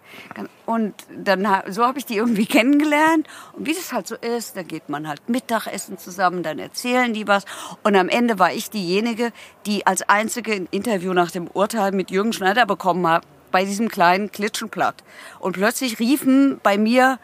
Und 0.66 0.96
dann, 1.16 1.48
so 1.70 1.86
habe 1.86 2.00
ich 2.00 2.08
die 2.08 2.18
irgendwie 2.18 2.46
kennengelernt. 2.48 3.28
Und 3.54 3.68
wie 3.68 3.76
das 3.76 3.94
halt 3.94 4.08
so 4.08 4.16
ist, 4.16 4.58
da 4.58 4.64
geht 4.64 4.90
man 4.90 5.08
halt 5.08 5.30
Mittagessen 5.30 6.00
zusammen, 6.00 6.42
dann 6.42 6.58
erzählen 6.58 7.14
die 7.14 7.28
was. 7.28 7.46
Und 7.84 7.96
am 7.96 8.10
Ende 8.10 8.40
war 8.40 8.52
ich 8.52 8.72
diejenige, 8.72 9.32
die 9.68 9.86
als 9.86 10.02
einzige 10.10 10.54
ein 10.54 10.68
Interview 10.72 11.14
nach 11.14 11.30
dem 11.30 11.46
Urteil 11.48 11.92
mit 11.92 12.10
Jürgen 12.10 12.34
Schneider 12.34 12.66
bekommen 12.66 13.06
hat, 13.08 13.22
bei 13.52 13.64
diesem 13.64 13.90
kleinen 13.90 14.32
Klitschenblatt. 14.32 15.04
Und 15.40 15.54
plötzlich 15.54 16.00
riefen 16.00 16.60
bei 16.64 16.80
mir 16.80 17.20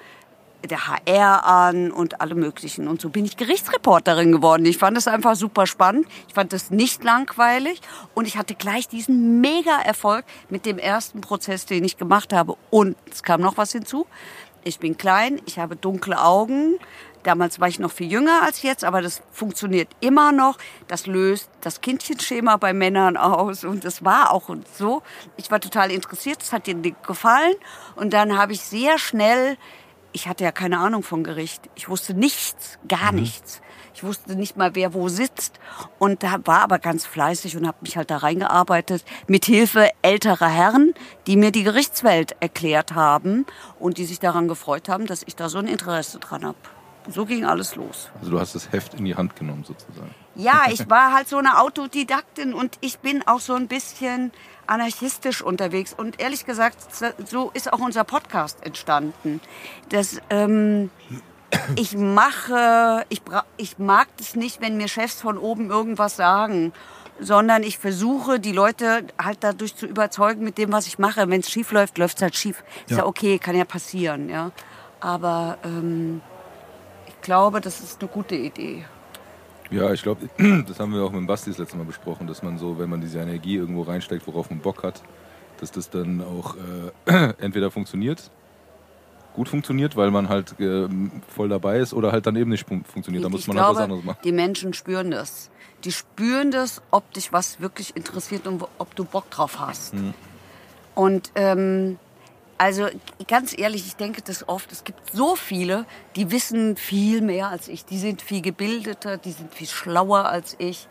der 0.67 0.87
HR 0.87 1.45
an 1.45 1.91
und 1.91 2.21
alle 2.21 2.35
möglichen. 2.35 2.87
Und 2.87 3.01
so 3.01 3.09
bin 3.09 3.25
ich 3.25 3.37
Gerichtsreporterin 3.37 4.31
geworden. 4.31 4.65
Ich 4.65 4.77
fand 4.77 4.97
es 4.97 5.07
einfach 5.07 5.35
super 5.35 5.67
spannend. 5.67 6.07
Ich 6.27 6.33
fand 6.33 6.53
es 6.53 6.71
nicht 6.71 7.03
langweilig. 7.03 7.81
Und 8.13 8.27
ich 8.27 8.37
hatte 8.37 8.55
gleich 8.55 8.87
diesen 8.87 9.41
Mega-Erfolg 9.41 10.25
mit 10.49 10.65
dem 10.65 10.77
ersten 10.77 11.21
Prozess, 11.21 11.65
den 11.65 11.83
ich 11.83 11.97
gemacht 11.97 12.33
habe. 12.33 12.55
Und 12.69 12.95
es 13.11 13.23
kam 13.23 13.41
noch 13.41 13.57
was 13.57 13.71
hinzu. 13.71 14.05
Ich 14.63 14.79
bin 14.79 14.97
klein, 14.97 15.41
ich 15.45 15.59
habe 15.59 15.75
dunkle 15.75 16.21
Augen. 16.21 16.77
Damals 17.23 17.59
war 17.59 17.67
ich 17.67 17.79
noch 17.79 17.91
viel 17.91 18.11
jünger 18.11 18.43
als 18.43 18.61
jetzt, 18.61 18.83
aber 18.85 19.01
das 19.01 19.21
funktioniert 19.31 19.89
immer 19.99 20.31
noch. 20.31 20.57
Das 20.87 21.07
löst 21.07 21.49
das 21.61 21.81
Kindchenschema 21.81 22.57
bei 22.57 22.73
Männern 22.73 23.17
aus 23.17 23.63
und 23.63 23.83
das 23.83 24.05
war 24.05 24.31
auch 24.31 24.49
so. 24.77 25.03
Ich 25.35 25.51
war 25.51 25.59
total 25.59 25.91
interessiert, 25.91 26.41
es 26.41 26.53
hat 26.53 26.67
dir 26.67 26.75
gefallen 26.75 27.55
und 27.95 28.13
dann 28.13 28.37
habe 28.37 28.53
ich 28.53 28.61
sehr 28.61 28.97
schnell 28.97 29.57
ich 30.17 30.27
hatte 30.27 30.43
ja 30.43 30.51
keine 30.51 30.79
Ahnung 30.79 31.03
von 31.03 31.23
Gericht. 31.23 31.69
Ich 31.75 31.89
wusste 31.89 32.15
nichts, 32.15 32.79
gar 32.87 33.11
nichts. 33.11 33.61
Ich 33.93 34.03
wusste 34.03 34.35
nicht 34.35 34.57
mal, 34.57 34.73
wer 34.73 34.95
wo 34.95 35.09
sitzt 35.09 35.59
und 35.99 36.23
da 36.23 36.39
war 36.45 36.61
aber 36.61 36.79
ganz 36.79 37.05
fleißig 37.05 37.55
und 37.55 37.67
habe 37.67 37.77
mich 37.81 37.97
halt 37.97 38.09
da 38.09 38.17
reingearbeitet 38.17 39.05
mit 39.27 39.45
Hilfe 39.45 39.91
älterer 40.01 40.47
Herren, 40.47 40.95
die 41.27 41.35
mir 41.35 41.51
die 41.51 41.61
Gerichtswelt 41.61 42.35
erklärt 42.39 42.95
haben 42.95 43.45
und 43.79 43.99
die 43.99 44.05
sich 44.05 44.19
daran 44.19 44.47
gefreut 44.47 44.89
haben, 44.89 45.05
dass 45.05 45.21
ich 45.21 45.35
da 45.35 45.49
so 45.49 45.59
ein 45.59 45.67
Interesse 45.67 46.17
dran 46.17 46.43
habe. 46.43 46.57
So 47.09 47.27
ging 47.27 47.45
alles 47.45 47.75
los. 47.75 48.09
Also 48.19 48.31
du 48.31 48.39
hast 48.39 48.55
das 48.55 48.71
Heft 48.71 48.95
in 48.95 49.05
die 49.05 49.13
Hand 49.13 49.35
genommen 49.35 49.65
sozusagen. 49.65 50.15
Ja, 50.33 50.63
ich 50.71 50.89
war 50.89 51.13
halt 51.13 51.29
so 51.29 51.37
eine 51.37 51.59
Autodidaktin 51.59 52.55
und 52.55 52.77
ich 52.81 52.97
bin 52.99 53.21
auch 53.27 53.39
so 53.39 53.53
ein 53.53 53.67
bisschen 53.67 54.31
anarchistisch 54.67 55.41
unterwegs. 55.41 55.93
Und 55.93 56.19
ehrlich 56.19 56.45
gesagt, 56.45 56.77
so 57.25 57.51
ist 57.53 57.71
auch 57.71 57.79
unser 57.79 58.03
Podcast 58.03 58.65
entstanden. 58.65 59.41
Das, 59.89 60.19
ähm, 60.29 60.89
ich 61.75 61.95
mache, 61.95 63.05
ich, 63.09 63.21
ich 63.57 63.79
mag 63.79 64.07
es 64.19 64.35
nicht, 64.35 64.61
wenn 64.61 64.77
mir 64.77 64.87
Chefs 64.87 65.21
von 65.21 65.37
oben 65.37 65.69
irgendwas 65.69 66.15
sagen, 66.15 66.73
sondern 67.19 67.63
ich 67.63 67.77
versuche, 67.77 68.39
die 68.39 68.51
Leute 68.51 69.05
halt 69.17 69.39
dadurch 69.41 69.75
zu 69.75 69.85
überzeugen 69.87 70.43
mit 70.43 70.57
dem, 70.57 70.71
was 70.71 70.87
ich 70.87 70.99
mache. 70.99 71.29
Wenn 71.29 71.39
es 71.39 71.49
schief 71.49 71.71
läuft, 71.71 71.97
läuft 71.97 72.17
es 72.17 72.21
halt 72.21 72.35
schief. 72.35 72.63
Ist 72.85 72.91
ja 72.91 72.97
Ja. 72.97 73.05
okay, 73.05 73.39
kann 73.39 73.55
ja 73.55 73.65
passieren, 73.65 74.29
ja. 74.29 74.51
Aber 74.99 75.57
ähm, 75.63 76.21
ich 77.07 77.19
glaube, 77.21 77.61
das 77.61 77.79
ist 77.79 78.01
eine 78.01 78.09
gute 78.09 78.35
Idee. 78.35 78.85
Ja, 79.71 79.91
ich 79.91 80.03
glaube, 80.03 80.29
das 80.67 80.79
haben 80.79 80.93
wir 80.93 81.03
auch 81.03 81.11
mit 81.11 81.19
dem 81.19 81.27
Basti 81.27 81.49
das 81.49 81.59
letzte 81.59 81.77
Mal 81.77 81.85
besprochen, 81.85 82.27
dass 82.27 82.43
man 82.43 82.57
so, 82.57 82.79
wenn 82.79 82.89
man 82.89 83.01
diese 83.01 83.19
Energie 83.19 83.55
irgendwo 83.55 83.83
reinsteckt, 83.83 84.27
worauf 84.27 84.49
man 84.49 84.59
Bock 84.59 84.83
hat, 84.83 85.01
dass 85.59 85.71
das 85.71 85.89
dann 85.89 86.21
auch 86.21 86.55
äh, 87.05 87.33
entweder 87.39 87.71
funktioniert, 87.71 88.31
gut 89.33 89.49
funktioniert, 89.49 89.95
weil 89.95 90.11
man 90.11 90.29
halt 90.29 90.59
äh, 90.59 90.87
voll 91.27 91.49
dabei 91.49 91.79
ist, 91.79 91.93
oder 91.93 92.11
halt 92.11 92.25
dann 92.25 92.35
eben 92.35 92.49
nicht 92.49 92.67
fun 92.67 92.83
funktioniert. 92.83 93.23
Da 93.23 93.29
muss 93.29 93.47
man 93.47 93.57
halt 93.57 93.67
was 93.67 93.75
glaube, 93.75 93.83
anderes 93.83 94.05
machen. 94.05 94.19
die 94.23 94.31
Menschen 94.31 94.73
spüren 94.73 95.11
das. 95.11 95.49
Die 95.83 95.91
spüren 95.91 96.49
das, 96.49 96.81
ob 96.89 97.11
dich 97.13 97.31
was 97.33 97.61
wirklich 97.61 97.95
interessiert 97.95 98.47
und 98.47 98.63
ob 98.79 98.95
du 98.95 99.05
Bock 99.05 99.29
drauf 99.29 99.59
hast. 99.59 99.93
Mhm. 99.93 100.13
Und 100.95 101.31
ähm, 101.35 101.99
also 102.57 102.87
ganz 103.27 103.57
ehrlich, 103.57 103.85
ich 103.85 103.95
denke 103.95 104.21
das 104.21 104.47
oft. 104.47 104.71
Es 104.71 104.83
gibt 104.83 105.11
so 105.13 105.35
viele, 105.35 105.85
die 106.15 106.31
wissen 106.31 106.75
viel 106.75 107.21
mehr 107.21 107.49
als 107.49 107.67
ich. 107.67 107.85
Die 107.85 107.97
sind 107.97 108.21
viel 108.21 108.41
gebildeter, 108.41 109.17
die 109.17 109.31
sind 109.31 109.53
viel 109.53 109.67
schlauer 109.67 110.25
als 110.25 110.55
ich. 110.59 110.87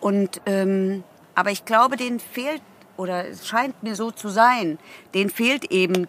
Und 0.00 0.40
ähm, 0.46 1.04
aber 1.34 1.50
ich 1.50 1.64
glaube, 1.64 1.96
denen 1.96 2.18
fehlt 2.18 2.62
oder 2.96 3.28
es 3.28 3.46
scheint 3.46 3.82
mir 3.82 3.94
so 3.94 4.10
zu 4.10 4.28
sein, 4.28 4.78
denen 5.14 5.30
fehlt 5.30 5.70
eben, 5.70 6.08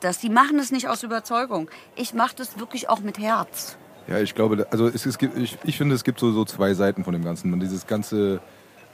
dass 0.00 0.18
die 0.18 0.30
machen 0.30 0.58
es 0.58 0.72
nicht 0.72 0.88
aus 0.88 1.02
Überzeugung. 1.02 1.70
Ich 1.94 2.14
mache 2.14 2.34
das 2.36 2.58
wirklich 2.58 2.88
auch 2.88 3.00
mit 3.00 3.18
Herz. 3.18 3.76
Ja, 4.08 4.18
ich 4.18 4.34
glaube, 4.34 4.66
also 4.70 4.88
es, 4.88 5.06
es 5.06 5.18
gibt, 5.18 5.36
ich, 5.36 5.58
ich 5.62 5.76
finde, 5.76 5.94
es 5.94 6.04
gibt 6.04 6.18
so, 6.18 6.32
so 6.32 6.44
zwei 6.44 6.74
Seiten 6.74 7.04
von 7.04 7.12
dem 7.12 7.24
Ganzen. 7.24 7.50
Man 7.50 7.60
dieses 7.60 7.86
ganze 7.86 8.40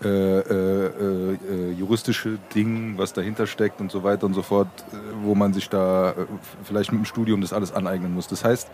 äh, 0.03 0.09
äh, 0.09 1.35
äh, 1.35 1.73
juristische 1.73 2.39
Ding, 2.55 2.97
was 2.99 3.13
dahinter 3.13 3.49
steckt 3.49 3.81
und 3.81 3.91
so 3.91 4.05
weiter 4.05 4.27
und 4.27 4.35
so 4.35 4.43
fort, 4.43 4.69
äh, 4.93 4.97
wo 5.25 5.35
man 5.35 5.53
sich 5.53 5.69
da 5.69 6.11
äh, 6.11 6.15
vielleicht 6.63 6.93
mit 6.93 7.01
dem 7.01 7.05
Studium 7.05 7.41
das 7.41 7.53
alles 7.53 7.73
aneignen 7.73 8.15
muss. 8.15 8.29
Das 8.29 8.45
heißt, 8.45 8.71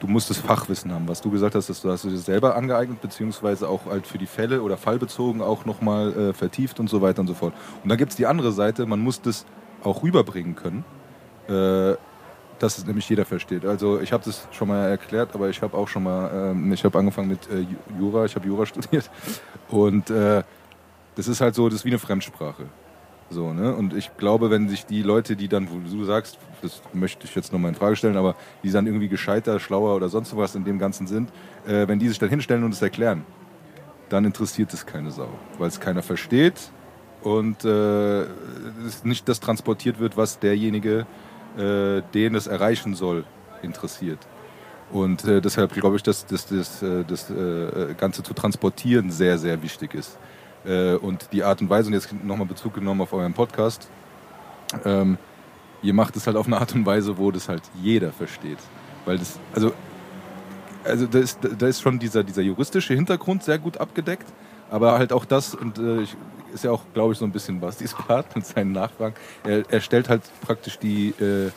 du 0.00 0.08
musst 0.08 0.28
das 0.28 0.38
Fachwissen 0.38 0.92
haben. 0.92 1.06
Was 1.06 1.20
du 1.20 1.30
gesagt 1.30 1.54
hast, 1.54 1.68
dass 1.68 1.82
du 1.82 1.90
hast 1.90 2.02
du 2.02 2.10
das 2.10 2.24
selber 2.24 2.56
angeeignet, 2.56 3.00
beziehungsweise 3.00 3.68
auch 3.68 3.86
halt 3.86 4.08
für 4.08 4.18
die 4.18 4.26
Fälle 4.26 4.60
oder 4.60 4.76
fallbezogen 4.76 5.40
auch 5.40 5.66
nochmal 5.66 6.12
äh, 6.12 6.32
vertieft 6.32 6.80
und 6.80 6.90
so 6.90 7.00
weiter 7.00 7.20
und 7.20 7.28
so 7.28 7.34
fort. 7.34 7.54
Und 7.84 7.88
dann 7.88 7.98
gibt 7.98 8.10
es 8.10 8.16
die 8.16 8.26
andere 8.26 8.50
Seite, 8.50 8.86
man 8.86 8.98
muss 8.98 9.22
das 9.22 9.46
auch 9.84 10.02
rüberbringen 10.02 10.56
können. 10.56 10.84
Dass 12.58 12.78
es 12.78 12.86
nämlich 12.86 13.08
jeder 13.08 13.26
versteht. 13.26 13.66
Also 13.66 14.00
ich 14.00 14.12
habe 14.12 14.24
das 14.24 14.48
schon 14.50 14.68
mal 14.68 14.88
erklärt, 14.88 15.34
aber 15.34 15.50
ich 15.50 15.60
habe 15.60 15.76
auch 15.76 15.88
schon 15.88 16.04
mal, 16.04 16.52
ähm, 16.52 16.72
ich 16.72 16.84
habe 16.84 16.98
angefangen 16.98 17.28
mit 17.28 17.50
äh, 17.50 17.58
Ju- 17.60 18.00
Jura, 18.00 18.24
ich 18.24 18.34
habe 18.34 18.46
Jura 18.46 18.64
studiert 18.72 19.10
und 19.68 20.08
äh, 20.08 20.42
das 21.16 21.28
ist 21.28 21.40
halt 21.40 21.54
so, 21.54 21.68
das 21.68 21.80
ist 21.80 21.84
wie 21.84 21.90
eine 21.90 21.98
Fremdsprache. 21.98 22.64
So, 23.28 23.52
ne? 23.52 23.74
Und 23.74 23.92
ich 23.92 24.16
glaube, 24.16 24.50
wenn 24.50 24.68
sich 24.68 24.86
die 24.86 25.02
Leute, 25.02 25.34
die 25.36 25.48
dann, 25.48 25.68
wo 25.70 25.78
du 25.80 26.04
sagst, 26.04 26.38
das 26.62 26.80
möchte 26.94 27.26
ich 27.26 27.34
jetzt 27.34 27.52
nochmal 27.52 27.70
in 27.70 27.74
Frage 27.74 27.96
stellen, 27.96 28.16
aber 28.16 28.36
die 28.62 28.70
dann 28.70 28.86
irgendwie 28.86 29.08
gescheiter, 29.08 29.58
schlauer 29.58 29.96
oder 29.96 30.08
sonst 30.08 30.34
was 30.36 30.54
in 30.54 30.64
dem 30.64 30.78
Ganzen 30.78 31.06
sind, 31.06 31.30
äh, 31.66 31.88
wenn 31.88 31.98
die 31.98 32.08
sich 32.08 32.18
dann 32.18 32.30
hinstellen 32.30 32.62
und 32.64 32.72
es 32.72 32.80
erklären, 32.80 33.24
dann 34.08 34.24
interessiert 34.24 34.72
es 34.72 34.86
keine 34.86 35.10
Sau, 35.10 35.28
weil 35.58 35.68
es 35.68 35.80
keiner 35.80 36.02
versteht 36.02 36.70
und 37.22 37.64
äh, 37.64 38.24
nicht 39.02 39.28
das 39.28 39.40
transportiert 39.40 39.98
wird, 39.98 40.16
was 40.16 40.38
derjenige, 40.38 41.06
äh, 41.56 42.02
den 42.14 42.34
es 42.34 42.46
erreichen 42.46 42.94
soll, 42.94 43.24
interessiert. 43.62 44.18
Und 44.92 45.24
äh, 45.24 45.40
deshalb 45.40 45.72
glaube 45.72 45.96
ich, 45.96 46.02
dass, 46.02 46.26
dass, 46.26 46.46
dass 46.46 46.82
äh, 46.82 47.04
das 47.04 47.30
äh, 47.30 47.94
Ganze 47.98 48.22
zu 48.22 48.34
transportieren 48.34 49.10
sehr, 49.10 49.38
sehr 49.38 49.62
wichtig 49.62 49.94
ist. 49.94 50.16
Äh, 50.64 50.94
und 50.94 51.28
die 51.32 51.42
Art 51.42 51.60
und 51.60 51.70
Weise, 51.70 51.88
und 51.88 51.94
jetzt 51.94 52.12
nochmal 52.24 52.46
Bezug 52.46 52.74
genommen 52.74 53.00
auf 53.00 53.12
euren 53.12 53.32
Podcast, 53.32 53.88
ähm, 54.84 55.18
ihr 55.82 55.94
macht 55.94 56.16
es 56.16 56.26
halt 56.26 56.36
auf 56.36 56.46
eine 56.46 56.58
Art 56.58 56.74
und 56.74 56.86
Weise, 56.86 57.18
wo 57.18 57.30
das 57.30 57.48
halt 57.48 57.62
jeder 57.82 58.12
versteht. 58.12 58.58
Weil 59.04 59.18
das, 59.18 59.38
also, 59.54 59.72
also 60.84 61.06
da 61.06 61.18
ist, 61.18 61.38
da 61.58 61.66
ist 61.66 61.80
schon 61.80 61.98
dieser, 61.98 62.22
dieser 62.22 62.42
juristische 62.42 62.94
Hintergrund 62.94 63.42
sehr 63.42 63.58
gut 63.58 63.78
abgedeckt, 63.78 64.26
aber 64.70 64.98
halt 64.98 65.12
auch 65.12 65.24
das, 65.24 65.54
und 65.54 65.78
äh, 65.78 66.02
ich, 66.02 66.16
ist 66.56 66.64
ja 66.64 66.70
auch, 66.72 66.82
glaube 66.94 67.12
ich, 67.12 67.18
so 67.18 67.24
ein 67.24 67.32
bisschen 67.32 67.60
Bastis 67.60 67.94
Part 67.94 68.34
mit 68.34 68.44
seinen 68.46 68.72
Nachfragen, 68.72 69.14
er, 69.44 69.62
er 69.70 69.80
stellt 69.80 70.08
halt 70.08 70.22
praktisch 70.40 70.78
die, 70.78 71.10
äh, 71.20 71.50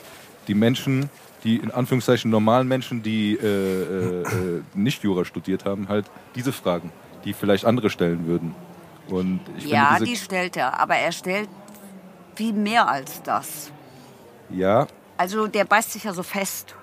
die 0.46 0.54
Menschen, 0.54 1.10
die 1.44 1.56
in 1.56 1.70
Anführungszeichen 1.70 2.30
normalen 2.30 2.68
Menschen, 2.68 3.02
die 3.02 3.34
äh, 3.34 3.46
äh, 3.46 4.22
äh, 4.22 4.62
nicht 4.74 5.02
Jura 5.02 5.24
studiert 5.24 5.64
haben, 5.64 5.88
halt 5.88 6.06
diese 6.34 6.52
Fragen, 6.52 6.92
die 7.24 7.32
vielleicht 7.32 7.64
andere 7.64 7.90
stellen 7.90 8.26
würden. 8.26 8.54
Und 9.08 9.40
ich 9.58 9.64
ja, 9.66 9.94
finde 9.94 10.04
die 10.04 10.16
stellt 10.16 10.56
er, 10.56 10.78
aber 10.78 10.94
er 10.96 11.12
stellt 11.12 11.48
viel 12.36 12.52
mehr 12.52 12.88
als 12.88 13.22
das. 13.22 13.72
ja, 14.50 14.86
Also 15.16 15.46
der 15.46 15.64
beißt 15.64 15.92
sich 15.92 16.04
ja 16.04 16.12
so 16.12 16.22
fest. 16.22 16.74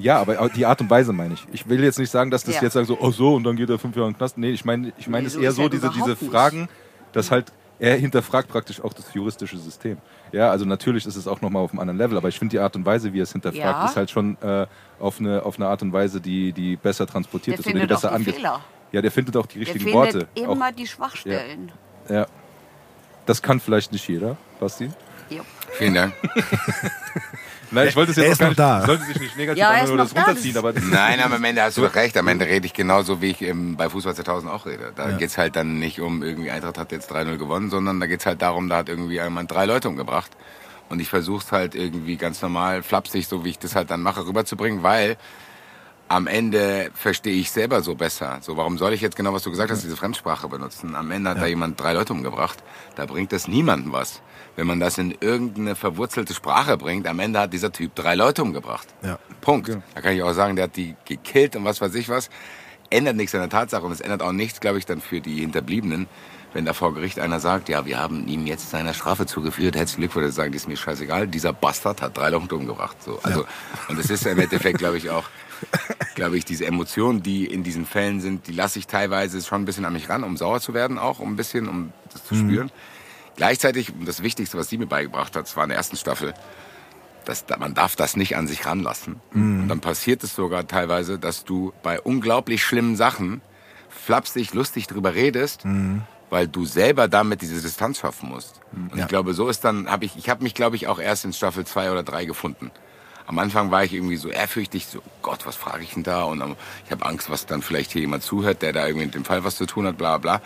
Ja, 0.00 0.20
aber 0.20 0.48
die 0.50 0.64
Art 0.64 0.80
und 0.80 0.88
Weise 0.90 1.12
meine 1.12 1.34
ich. 1.34 1.44
Ich 1.52 1.68
will 1.68 1.82
jetzt 1.82 1.98
nicht 1.98 2.10
sagen, 2.10 2.30
dass 2.30 2.44
das 2.44 2.54
Ja. 2.54 2.62
jetzt 2.62 2.74
sagen 2.74 2.86
so, 2.86 2.96
oh 3.00 3.10
so, 3.10 3.34
und 3.34 3.42
dann 3.42 3.56
geht 3.56 3.68
er 3.68 3.80
fünf 3.80 3.96
Jahre 3.96 4.06
in 4.08 4.14
den 4.14 4.18
Knast. 4.18 4.38
Nee, 4.38 4.50
ich 4.50 4.64
meine, 4.64 4.92
ich 4.96 5.08
meine 5.08 5.22
Nee, 5.22 5.26
es 5.26 5.32
so 5.34 5.40
eher 5.40 5.50
so, 5.52 5.68
diese, 5.68 5.90
diese. 5.90 6.14
Fragen, 6.14 6.68
dass 7.18 7.30
halt, 7.30 7.52
er 7.80 7.96
hinterfragt 7.96 8.48
praktisch 8.48 8.80
auch 8.82 8.92
das 8.92 9.12
juristische 9.14 9.56
System. 9.58 9.98
Ja, 10.32 10.50
also 10.50 10.64
natürlich 10.64 11.06
ist 11.06 11.14
es 11.16 11.28
auch 11.28 11.40
nochmal 11.40 11.62
auf 11.62 11.70
einem 11.70 11.80
anderen 11.80 11.98
Level, 11.98 12.16
aber 12.16 12.28
ich 12.28 12.38
finde 12.38 12.52
die 12.52 12.58
Art 12.58 12.74
und 12.74 12.84
Weise, 12.84 13.12
wie 13.12 13.20
er 13.20 13.22
es 13.24 13.32
hinterfragt, 13.32 13.56
Ja. 13.64 13.84
ist 13.86 13.96
halt 13.96 14.10
schon 14.10 14.36
äh, 14.42 14.66
auf, 14.98 15.20
eine, 15.20 15.42
auf 15.44 15.56
eine 15.58 15.68
Art 15.68 15.82
und 15.82 15.92
Weise, 15.92 16.20
die, 16.20 16.52
die 16.52 16.76
besser 16.76 17.06
transportiert 17.06 17.58
Der 17.58 17.60
ist 17.66 17.70
oder 17.72 17.80
die 17.80 17.86
besser 17.86 18.12
angeht. 18.12 18.36
Ja, 18.90 19.02
der 19.02 19.10
findet 19.12 19.36
auch 19.36 19.46
die 19.46 19.58
Der 19.58 19.66
richtigen 19.74 19.84
findet 19.90 19.94
Worte. 20.14 20.28
immer 20.34 20.68
Auch, 20.68 20.72
die 20.72 20.86
Schwachstellen. 20.86 21.70
ja. 22.08 22.26
Das 23.26 23.42
kann 23.42 23.60
vielleicht 23.60 23.92
nicht 23.92 24.08
jeder, 24.08 24.38
Basti. 24.58 24.90
Jo. 25.30 25.42
Vielen 25.72 25.94
Dank. 25.94 26.14
Nein, 27.70 27.88
ich 27.88 27.96
wollte 27.96 28.12
es 28.12 28.16
jetzt 28.16 28.24
Er 28.24 28.28
auch 28.28 28.32
ist 28.32 28.38
gar 28.38 28.46
noch 28.46 28.50
nicht, 28.52 28.58
da. 28.60 28.86
sollte 28.86 29.04
sich 29.04 29.20
nicht 29.20 29.36
negativ 29.36 29.60
Ja, 29.60 29.68
anhören 29.68 29.84
ist 29.84 29.90
oder 29.92 30.02
das 30.04 30.14
da, 30.14 30.22
runterziehen, 30.22 30.54
das- 30.54 30.62
aber 30.64 30.72
das 30.72 30.84
Nein, 30.84 31.20
aber 31.20 31.34
am 31.34 31.44
Ende 31.44 31.62
hast 31.62 31.76
du 31.76 31.82
recht. 31.82 32.16
Am 32.16 32.26
Ende 32.28 32.46
rede 32.46 32.64
ich 32.64 32.72
genauso, 32.72 33.20
wie 33.20 33.30
ich 33.32 33.42
ähm, 33.42 33.76
bei 33.76 33.90
Fußball 33.90 34.14
2000 34.14 34.50
auch 34.50 34.64
rede. 34.64 34.92
Da 34.96 35.10
geht's 35.12 35.36
halt 35.36 35.54
dann 35.54 35.78
nicht 35.78 36.00
um, 36.00 36.22
irgendwie 36.22 36.50
Eintracht 36.50 36.78
hat 36.78 36.92
jetzt 36.92 37.12
3-0 37.12 37.36
gewonnen, 37.36 37.68
sondern 37.68 38.00
da 38.00 38.06
geht's 38.06 38.24
halt 38.24 38.40
darum, 38.40 38.70
da 38.70 38.76
hat 38.78 38.88
irgendwie 38.88 39.14
jemand 39.14 39.50
drei 39.50 39.66
Leute 39.66 39.88
umgebracht. 39.88 40.30
Und 40.88 41.00
ich 41.00 41.10
versuche 41.10 41.44
es 41.44 41.52
halt 41.52 41.74
irgendwie 41.74 42.16
ganz 42.16 42.40
normal, 42.40 42.82
flapsig, 42.82 43.28
so 43.28 43.44
wie 43.44 43.50
ich 43.50 43.58
das 43.58 43.74
halt 43.74 43.90
dann 43.90 44.00
mache, 44.00 44.26
rüberzubringen, 44.26 44.82
weil 44.82 45.18
am 46.10 46.26
Ende 46.26 46.90
verstehe 46.94 47.34
ich 47.34 47.50
selber 47.50 47.82
so 47.82 47.94
besser. 47.94 48.38
So, 48.40 48.56
warum 48.56 48.78
soll 48.78 48.94
ich 48.94 49.02
jetzt 49.02 49.14
genau, 49.14 49.34
was 49.34 49.42
du 49.42 49.50
gesagt 49.50 49.70
hast, 49.70 49.84
diese 49.84 49.94
Fremdsprache 49.98 50.48
benutzen? 50.48 50.96
Am 50.96 51.10
Ende 51.10 51.28
hat 51.28 51.42
da 51.42 51.44
jemand 51.44 51.78
drei 51.78 51.92
Leute 51.92 52.14
umgebracht. 52.14 52.62
Da 52.96 53.04
bringt 53.04 53.30
das 53.34 53.46
niemandem 53.46 53.92
was. 53.92 54.22
Wenn 54.58 54.66
man 54.66 54.80
das 54.80 54.98
in 54.98 55.14
irgendeine 55.20 55.76
verwurzelte 55.76 56.34
Sprache 56.34 56.76
bringt, 56.76 57.06
am 57.06 57.20
Ende 57.20 57.38
hat 57.38 57.52
dieser 57.52 57.70
Typ 57.70 57.94
drei 57.94 58.16
Leute 58.16 58.42
umgebracht. 58.42 58.88
Ja. 59.04 59.20
Punkt. 59.40 59.68
Da 59.94 60.00
kann 60.00 60.16
ich 60.16 60.22
auch 60.24 60.32
sagen, 60.32 60.56
der 60.56 60.64
hat 60.64 60.74
die 60.74 60.96
gekillt 61.04 61.54
und 61.54 61.64
was 61.64 61.80
weiß 61.80 61.94
ich 61.94 62.08
was. 62.08 62.28
Ändert 62.90 63.14
nichts 63.14 63.32
an 63.36 63.40
der 63.42 63.50
Tatsache 63.50 63.86
und 63.86 63.92
es 63.92 64.00
ändert 64.00 64.20
auch 64.20 64.32
nichts, 64.32 64.58
glaube 64.58 64.78
ich, 64.78 64.84
dann 64.84 65.00
für 65.00 65.20
die 65.20 65.42
Hinterbliebenen, 65.42 66.08
wenn 66.54 66.64
da 66.64 66.72
vor 66.72 66.92
Gericht 66.92 67.20
einer 67.20 67.38
sagt, 67.38 67.68
ja, 67.68 67.86
wir 67.86 68.00
haben 68.00 68.26
ihm 68.26 68.48
jetzt 68.48 68.68
seiner 68.68 68.94
Strafe 68.94 69.26
zugeführt, 69.26 69.76
herzlichen 69.76 70.00
Glückwunsch, 70.00 70.24
würde 70.24 70.32
sagen, 70.32 70.50
das 70.50 70.62
ist 70.62 70.68
mir 70.68 70.76
scheißegal, 70.76 71.28
dieser 71.28 71.52
Bastard 71.52 72.02
hat 72.02 72.18
drei 72.18 72.30
Leute 72.30 72.56
umgebracht. 72.56 73.00
So, 73.00 73.20
also, 73.22 73.44
und 73.88 73.96
es 73.96 74.10
ist 74.10 74.24
ja 74.24 74.32
im 74.32 74.40
Endeffekt, 74.40 74.78
glaube 74.78 74.98
ich, 74.98 75.08
auch, 75.08 75.28
glaube 76.16 76.36
ich, 76.36 76.44
diese 76.44 76.66
Emotionen, 76.66 77.22
die 77.22 77.46
in 77.46 77.62
diesen 77.62 77.86
Fällen 77.86 78.20
sind, 78.20 78.48
die 78.48 78.52
lasse 78.52 78.80
ich 78.80 78.88
teilweise 78.88 79.40
schon 79.40 79.62
ein 79.62 79.66
bisschen 79.66 79.84
an 79.84 79.92
mich 79.92 80.08
ran, 80.08 80.24
um 80.24 80.36
sauer 80.36 80.60
zu 80.60 80.74
werden, 80.74 80.98
auch 80.98 81.20
um 81.20 81.34
ein 81.34 81.36
bisschen, 81.36 81.68
um 81.68 81.92
das 82.12 82.24
zu 82.24 82.34
spüren. 82.34 82.72
Gleichzeitig, 83.38 83.92
und 83.94 84.06
das 84.06 84.22
Wichtigste, 84.22 84.58
was 84.58 84.68
sie 84.68 84.78
mir 84.78 84.86
beigebracht 84.88 85.36
hat, 85.36 85.56
war 85.56 85.62
in 85.62 85.68
der 85.70 85.78
ersten 85.78 85.96
Staffel, 85.96 86.34
das, 87.24 87.44
man 87.58 87.72
darf 87.72 87.94
das 87.94 88.16
nicht 88.16 88.36
an 88.36 88.48
sich 88.48 88.66
ranlassen. 88.66 89.20
Und 89.62 89.68
dann 89.68 89.80
passiert 89.80 90.24
es 90.24 90.34
sogar 90.34 90.66
teilweise, 90.66 91.18
dass 91.20 91.44
du 91.44 91.72
bei 91.84 92.00
unglaublich 92.00 92.64
schlimmen 92.64 92.96
Sachen 92.96 93.40
flapsig, 93.88 94.54
lustig 94.54 94.88
drüber 94.88 95.14
redest, 95.14 95.64
weil 96.30 96.48
du 96.48 96.64
selber 96.64 97.06
damit 97.06 97.40
diese 97.40 97.60
Distanz 97.62 98.00
schaffen 98.00 98.28
musst. 98.30 98.60
Und 98.72 98.98
ich 98.98 99.06
glaube, 99.08 99.34
so 99.34 99.48
ist 99.48 99.62
dann, 99.64 99.88
habe 99.88 100.04
ich, 100.04 100.16
ich 100.16 100.28
habe 100.28 100.42
mich, 100.42 100.54
glaube 100.54 100.74
ich, 100.76 100.88
auch 100.88 100.98
erst 100.98 101.24
in 101.24 101.32
Staffel 101.32 101.64
zwei 101.64 101.92
oder 101.92 102.02
drei 102.02 102.24
gefunden. 102.24 102.72
Am 103.26 103.38
Anfang 103.38 103.70
war 103.70 103.84
ich 103.84 103.92
irgendwie 103.92 104.16
so 104.16 104.30
ehrfürchtig, 104.30 104.86
so 104.86 105.00
Gott, 105.22 105.46
was 105.46 105.54
frage 105.54 105.84
ich 105.84 105.94
denn 105.94 106.02
da? 106.02 106.24
Und 106.24 106.42
ich 106.86 106.90
habe 106.90 107.04
Angst, 107.06 107.30
was 107.30 107.46
dann 107.46 107.60
vielleicht 107.62 107.92
hier 107.92 108.00
jemand 108.00 108.22
zuhört, 108.24 108.62
der 108.62 108.72
da 108.72 108.86
irgendwie 108.86 109.06
mit 109.06 109.14
dem 109.14 109.24
Fall 109.24 109.44
was 109.44 109.56
zu 109.56 109.66
tun 109.66 109.86
hat, 109.86 109.98
bla 109.98 110.16
bla. 110.18 110.40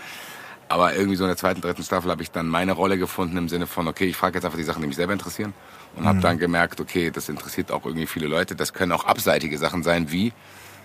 Aber 0.72 0.94
irgendwie 0.94 1.16
so 1.16 1.24
in 1.24 1.28
der 1.28 1.36
zweiten, 1.36 1.60
dritten 1.60 1.82
Staffel 1.82 2.10
habe 2.10 2.22
ich 2.22 2.30
dann 2.30 2.48
meine 2.48 2.72
Rolle 2.72 2.96
gefunden 2.96 3.36
im 3.36 3.50
Sinne 3.50 3.66
von, 3.66 3.86
okay, 3.88 4.06
ich 4.06 4.16
frage 4.16 4.38
jetzt 4.38 4.46
einfach 4.46 4.56
die 4.56 4.64
Sachen, 4.64 4.80
die 4.80 4.88
mich 4.88 4.96
selber 4.96 5.12
interessieren. 5.12 5.52
Und 5.96 6.06
habe 6.06 6.20
dann 6.20 6.38
gemerkt, 6.38 6.80
okay, 6.80 7.10
das 7.10 7.28
interessiert 7.28 7.70
auch 7.70 7.84
irgendwie 7.84 8.06
viele 8.06 8.26
Leute. 8.26 8.56
Das 8.56 8.72
können 8.72 8.90
auch 8.92 9.04
abseitige 9.04 9.58
Sachen 9.58 9.82
sein, 9.82 10.10
wie 10.10 10.32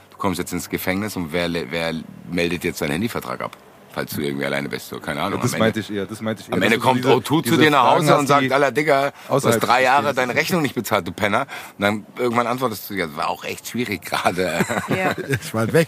du 0.10 0.18
kommst 0.18 0.40
jetzt 0.40 0.52
ins 0.52 0.68
Gefängnis 0.68 1.16
und 1.16 1.32
wer, 1.32 1.50
wer 1.54 1.94
meldet 2.30 2.66
jetzt 2.66 2.80
seinen 2.80 2.92
Handyvertrag 2.92 3.40
ab? 3.40 3.56
Falls 3.98 4.14
du 4.14 4.22
irgendwie 4.22 4.46
alleine 4.46 4.70
bist, 4.70 4.90
so 4.90 5.00
keine 5.00 5.24
Ahnung. 5.24 5.42
das 5.42 5.54
Am 5.56 5.60
meinte 5.60 5.80
ich 5.80 5.92
eher. 5.92 6.06
Das 6.06 6.22
meinte 6.22 6.44
ich 6.44 6.50
eher 6.50 6.54
am 6.54 6.62
Ende 6.62 6.76
so 6.76 6.82
kommt 6.84 7.00
diese- 7.00 7.10
O2 7.16 7.44
zu 7.50 7.58
dir 7.58 7.72
nach 7.72 7.96
Hause 7.96 8.16
und 8.16 8.28
sagt, 8.28 8.52
aller 8.52 8.72
Digga, 8.72 9.12
du 9.28 9.34
hast 9.34 9.60
drei 9.60 9.82
Jahre 9.82 10.14
deine. 10.14 10.36
Rechnung 10.36 10.62
nicht 10.62 10.76
bezahlt, 10.76 11.08
du 11.08 11.12
Penner. 11.12 11.48
Und 11.80 11.82
dann 11.82 12.06
irgendwann 12.16 12.46
antwortest 12.46 12.88
du, 12.92 12.94
ja, 12.94 13.08
das 13.08 13.16
war 13.16 13.28
auch 13.28 13.44
echt 13.44 13.68
schwierig 13.68 14.04
gerade. 14.04 14.60
Ja. 14.90 15.16
Ich 15.42 15.52
war 15.52 15.62
halt 15.62 15.74
weg. 15.74 15.88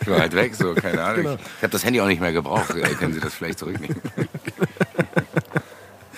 Ich 0.00 0.06
war 0.08 0.20
halt 0.20 0.34
weg, 0.34 0.54
so, 0.54 0.72
keine 0.72 1.04
Ahnung. 1.04 1.22
Genau. 1.22 1.34
Ich 1.34 1.62
habe 1.62 1.70
das 1.70 1.84
Handy 1.84 2.00
auch 2.00 2.06
nicht 2.06 2.22
mehr 2.22 2.32
gebraucht. 2.32 2.74
Ja, 2.74 2.88
können 2.88 3.12
Sie 3.12 3.20
das 3.20 3.34
vielleicht 3.34 3.58
zurücknehmen? 3.58 4.00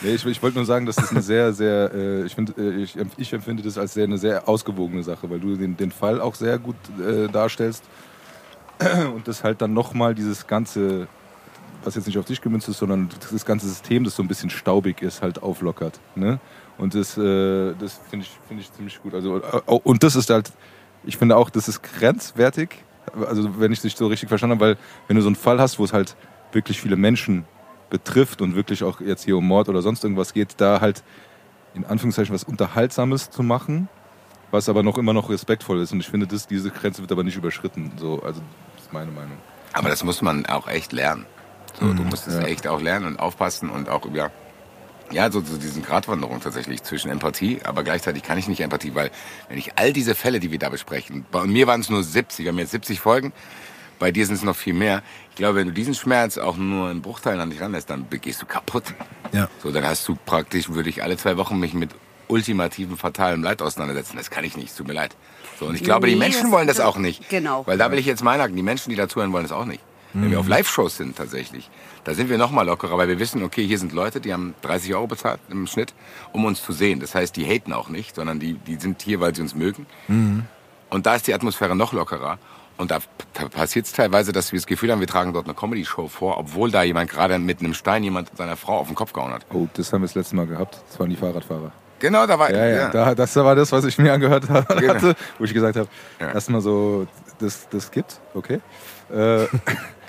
Nee, 0.02 0.14
ich, 0.14 0.26
ich 0.26 0.42
wollte 0.42 0.58
nur 0.58 0.66
sagen, 0.66 0.86
dass 0.86 0.96
das 0.96 1.10
eine 1.10 1.22
sehr, 1.22 1.52
sehr, 1.54 1.90
äh, 1.92 2.24
ich, 2.26 2.34
find, 2.34 2.56
äh, 2.58 2.70
ich, 2.76 2.96
ich 3.16 3.32
empfinde 3.32 3.62
das 3.64 3.78
als 3.78 3.94
sehr, 3.94 4.04
eine 4.04 4.18
sehr 4.18 4.48
ausgewogene 4.48 5.02
Sache, 5.02 5.28
weil 5.28 5.40
du 5.40 5.56
den, 5.56 5.76
den 5.76 5.90
Fall 5.90 6.20
auch 6.20 6.34
sehr 6.36 6.58
gut 6.58 6.76
äh, 7.00 7.26
darstellst 7.28 7.82
und 9.14 9.26
das 9.26 9.42
halt 9.42 9.62
dann 9.62 9.72
nochmal 9.72 10.14
dieses 10.14 10.46
ganze, 10.46 11.08
was 11.86 11.94
jetzt 11.94 12.06
nicht 12.06 12.18
auf 12.18 12.24
dich 12.24 12.40
gemünzt 12.40 12.68
ist, 12.68 12.78
sondern 12.78 13.08
das 13.30 13.46
ganze 13.46 13.68
System, 13.68 14.04
das 14.04 14.16
so 14.16 14.22
ein 14.22 14.28
bisschen 14.28 14.50
staubig 14.50 15.02
ist, 15.02 15.22
halt 15.22 15.42
auflockert. 15.42 16.00
Ne? 16.16 16.40
Und 16.78 16.94
das, 16.94 17.16
äh, 17.16 17.74
das 17.78 18.00
finde 18.10 18.26
ich, 18.26 18.32
finde 18.48 18.62
ich 18.62 18.72
ziemlich 18.72 19.00
gut. 19.02 19.14
Also, 19.14 19.38
äh, 19.38 19.60
und 19.66 20.02
das 20.02 20.16
ist 20.16 20.28
halt, 20.28 20.52
ich 21.04 21.16
finde 21.16 21.36
auch, 21.36 21.48
das 21.48 21.68
ist 21.68 21.82
grenzwertig, 21.82 22.84
also 23.26 23.60
wenn 23.60 23.72
ich 23.72 23.80
dich 23.80 23.96
so 23.96 24.08
richtig 24.08 24.28
verstanden 24.28 24.56
habe, 24.56 24.70
weil 24.70 24.76
wenn 25.06 25.16
du 25.16 25.22
so 25.22 25.28
einen 25.28 25.36
Fall 25.36 25.60
hast, 25.60 25.78
wo 25.78 25.84
es 25.84 25.92
halt 25.92 26.16
wirklich 26.52 26.80
viele 26.80 26.96
Menschen 26.96 27.44
betrifft 27.88 28.42
und 28.42 28.56
wirklich 28.56 28.82
auch 28.82 29.00
jetzt 29.00 29.24
hier 29.24 29.36
um 29.36 29.46
Mord 29.46 29.68
oder 29.68 29.80
sonst 29.80 30.02
irgendwas 30.02 30.32
geht, 30.32 30.54
da 30.56 30.80
halt 30.80 31.04
in 31.74 31.84
Anführungszeichen 31.84 32.34
was 32.34 32.42
Unterhaltsames 32.42 33.30
zu 33.30 33.44
machen, 33.44 33.88
was 34.50 34.68
aber 34.68 34.82
noch 34.82 34.98
immer 34.98 35.12
noch 35.12 35.30
respektvoll 35.30 35.80
ist. 35.80 35.92
Und 35.92 36.00
ich 36.00 36.08
finde, 36.08 36.26
das, 36.26 36.48
diese 36.48 36.70
Grenze 36.70 37.00
wird 37.02 37.12
aber 37.12 37.22
nicht 37.22 37.36
überschritten. 37.36 37.92
So, 37.96 38.22
also 38.22 38.40
das 38.74 38.86
ist 38.86 38.92
meine 38.92 39.12
Meinung. 39.12 39.36
Aber 39.72 39.88
das 39.88 40.02
muss 40.02 40.22
man 40.22 40.46
auch 40.46 40.66
echt 40.66 40.92
lernen. 40.92 41.26
So, 41.80 41.92
du 41.92 42.02
musst 42.02 42.26
es 42.26 42.34
ja. 42.34 42.42
echt 42.42 42.66
auch 42.66 42.80
lernen 42.80 43.06
und 43.06 43.18
aufpassen 43.18 43.68
und 43.70 43.88
auch 43.88 44.04
über, 44.06 44.30
ja, 45.10 45.30
so, 45.30 45.40
so 45.40 45.56
diesen 45.58 45.82
Gratwanderung 45.82 46.40
tatsächlich 46.40 46.82
zwischen 46.82 47.10
Empathie, 47.10 47.60
aber 47.64 47.82
gleichzeitig 47.84 48.22
kann 48.22 48.38
ich 48.38 48.48
nicht 48.48 48.60
Empathie, 48.60 48.94
weil 48.94 49.10
wenn 49.48 49.58
ich 49.58 49.78
all 49.78 49.92
diese 49.92 50.14
Fälle, 50.14 50.40
die 50.40 50.50
wir 50.50 50.58
da 50.58 50.68
besprechen, 50.70 51.26
bei 51.30 51.44
mir 51.44 51.66
waren 51.66 51.80
es 51.80 51.90
nur 51.90 52.02
70, 52.02 52.44
wir 52.44 52.52
haben 52.52 52.58
jetzt 52.58 52.70
70 52.70 53.00
Folgen, 53.00 53.32
bei 53.98 54.10
dir 54.10 54.26
sind 54.26 54.36
es 54.36 54.42
noch 54.42 54.56
viel 54.56 54.74
mehr. 54.74 55.02
Ich 55.30 55.36
glaube, 55.36 55.56
wenn 55.58 55.68
du 55.68 55.72
diesen 55.72 55.94
Schmerz 55.94 56.36
auch 56.38 56.56
nur 56.56 56.90
in 56.90 57.00
Bruchteilen 57.02 57.40
an 57.40 57.50
dich 57.50 57.60
ranlässt, 57.60 57.88
dann 57.88 58.06
gehst 58.10 58.42
du 58.42 58.46
kaputt. 58.46 58.84
Ja. 59.32 59.48
So, 59.62 59.70
dann 59.70 59.84
hast 59.86 60.06
du 60.08 60.16
praktisch, 60.26 60.68
würde 60.68 60.90
ich 60.90 61.02
alle 61.02 61.16
zwei 61.16 61.36
Wochen 61.38 61.58
mich 61.58 61.72
mit 61.72 61.90
ultimativen, 62.28 62.96
fatalem 62.96 63.42
Leid 63.42 63.62
auseinandersetzen. 63.62 64.16
Das 64.16 64.30
kann 64.30 64.44
ich 64.44 64.56
nicht, 64.56 64.70
es 64.70 64.74
tut 64.76 64.86
mir 64.86 64.92
leid. 64.94 65.16
So, 65.58 65.66
und 65.66 65.74
ich 65.74 65.82
glaube, 65.82 66.08
die 66.08 66.16
Menschen 66.16 66.42
das- 66.44 66.50
wollen 66.50 66.66
das 66.66 66.80
auch 66.80 66.98
nicht. 66.98 67.28
genau. 67.30 67.66
Weil 67.66 67.78
da 67.78 67.90
will 67.90 67.98
ich 67.98 68.06
jetzt 68.06 68.22
mal 68.22 68.36
sagen, 68.38 68.54
die 68.56 68.62
Menschen, 68.62 68.90
die 68.90 68.96
dazuhören, 68.96 69.32
wollen 69.32 69.44
das 69.44 69.52
auch 69.52 69.64
nicht. 69.64 69.82
Wenn 70.22 70.30
wir 70.30 70.40
auf 70.40 70.48
Live-Shows 70.48 70.96
sind 70.96 71.16
tatsächlich, 71.16 71.68
da 72.04 72.14
sind 72.14 72.30
wir 72.30 72.38
noch 72.38 72.50
mal 72.50 72.62
lockerer, 72.62 72.96
weil 72.96 73.08
wir 73.08 73.18
wissen, 73.18 73.42
okay, 73.42 73.66
hier 73.66 73.78
sind 73.78 73.92
Leute, 73.92 74.20
die 74.20 74.32
haben 74.32 74.54
30 74.62 74.94
Euro 74.94 75.06
bezahlt 75.06 75.40
im 75.50 75.66
Schnitt, 75.66 75.92
um 76.32 76.44
uns 76.44 76.62
zu 76.64 76.72
sehen. 76.72 77.00
Das 77.00 77.14
heißt, 77.14 77.36
die 77.36 77.44
haten 77.44 77.72
auch 77.72 77.88
nicht, 77.88 78.14
sondern 78.16 78.40
die, 78.40 78.54
die 78.54 78.76
sind 78.76 79.02
hier, 79.02 79.20
weil 79.20 79.34
sie 79.34 79.42
uns 79.42 79.54
mögen. 79.54 79.86
Und 80.90 81.06
da 81.06 81.14
ist 81.16 81.26
die 81.26 81.34
Atmosphäre 81.34 81.76
noch 81.76 81.92
lockerer. 81.92 82.38
Und 82.78 82.90
da, 82.90 82.98
da 83.34 83.48
passiert 83.48 83.86
es 83.86 83.92
teilweise, 83.92 84.32
dass 84.32 84.52
wir 84.52 84.58
das 84.58 84.66
Gefühl 84.66 84.92
haben, 84.92 85.00
wir 85.00 85.06
tragen 85.06 85.32
dort 85.32 85.46
eine 85.46 85.54
Comedy-Show 85.54 86.08
vor, 86.08 86.36
obwohl 86.38 86.70
da 86.70 86.82
jemand 86.82 87.10
gerade 87.10 87.38
mit 87.38 87.60
einem 87.60 87.72
Stein 87.74 88.04
jemand 88.04 88.30
seiner 88.36 88.56
Frau 88.56 88.78
auf 88.78 88.86
den 88.88 88.94
Kopf 88.96 89.12
gehauen 89.14 89.32
hat. 89.32 89.46
Oh, 89.52 89.66
das 89.74 89.92
haben 89.92 90.02
wir 90.02 90.06
das 90.08 90.14
letzte 90.14 90.36
Mal 90.36 90.46
gehabt. 90.46 90.78
Das 90.88 91.00
waren 91.00 91.08
die 91.10 91.16
Fahrradfahrer. 91.16 91.72
Genau, 91.98 92.26
da 92.26 92.38
war 92.38 92.52
Ja, 92.52 92.66
ja, 92.66 92.88
Da, 92.90 93.14
das 93.14 93.34
war 93.36 93.54
das, 93.54 93.72
was 93.72 93.86
ich 93.86 93.96
mir 93.96 94.12
angehört 94.12 94.50
habe, 94.50 94.74
Genau. 94.80 94.94
hatte, 94.94 95.16
wo 95.38 95.44
ich 95.44 95.54
gesagt 95.54 95.76
habe, 95.76 95.88
Ja. 96.20 96.32
erstmal 96.32 96.60
so, 96.60 97.06
das, 97.38 97.66
das 97.70 97.90
gibt, 97.90 98.20
okay. 98.34 98.60
Äh, 99.10 99.46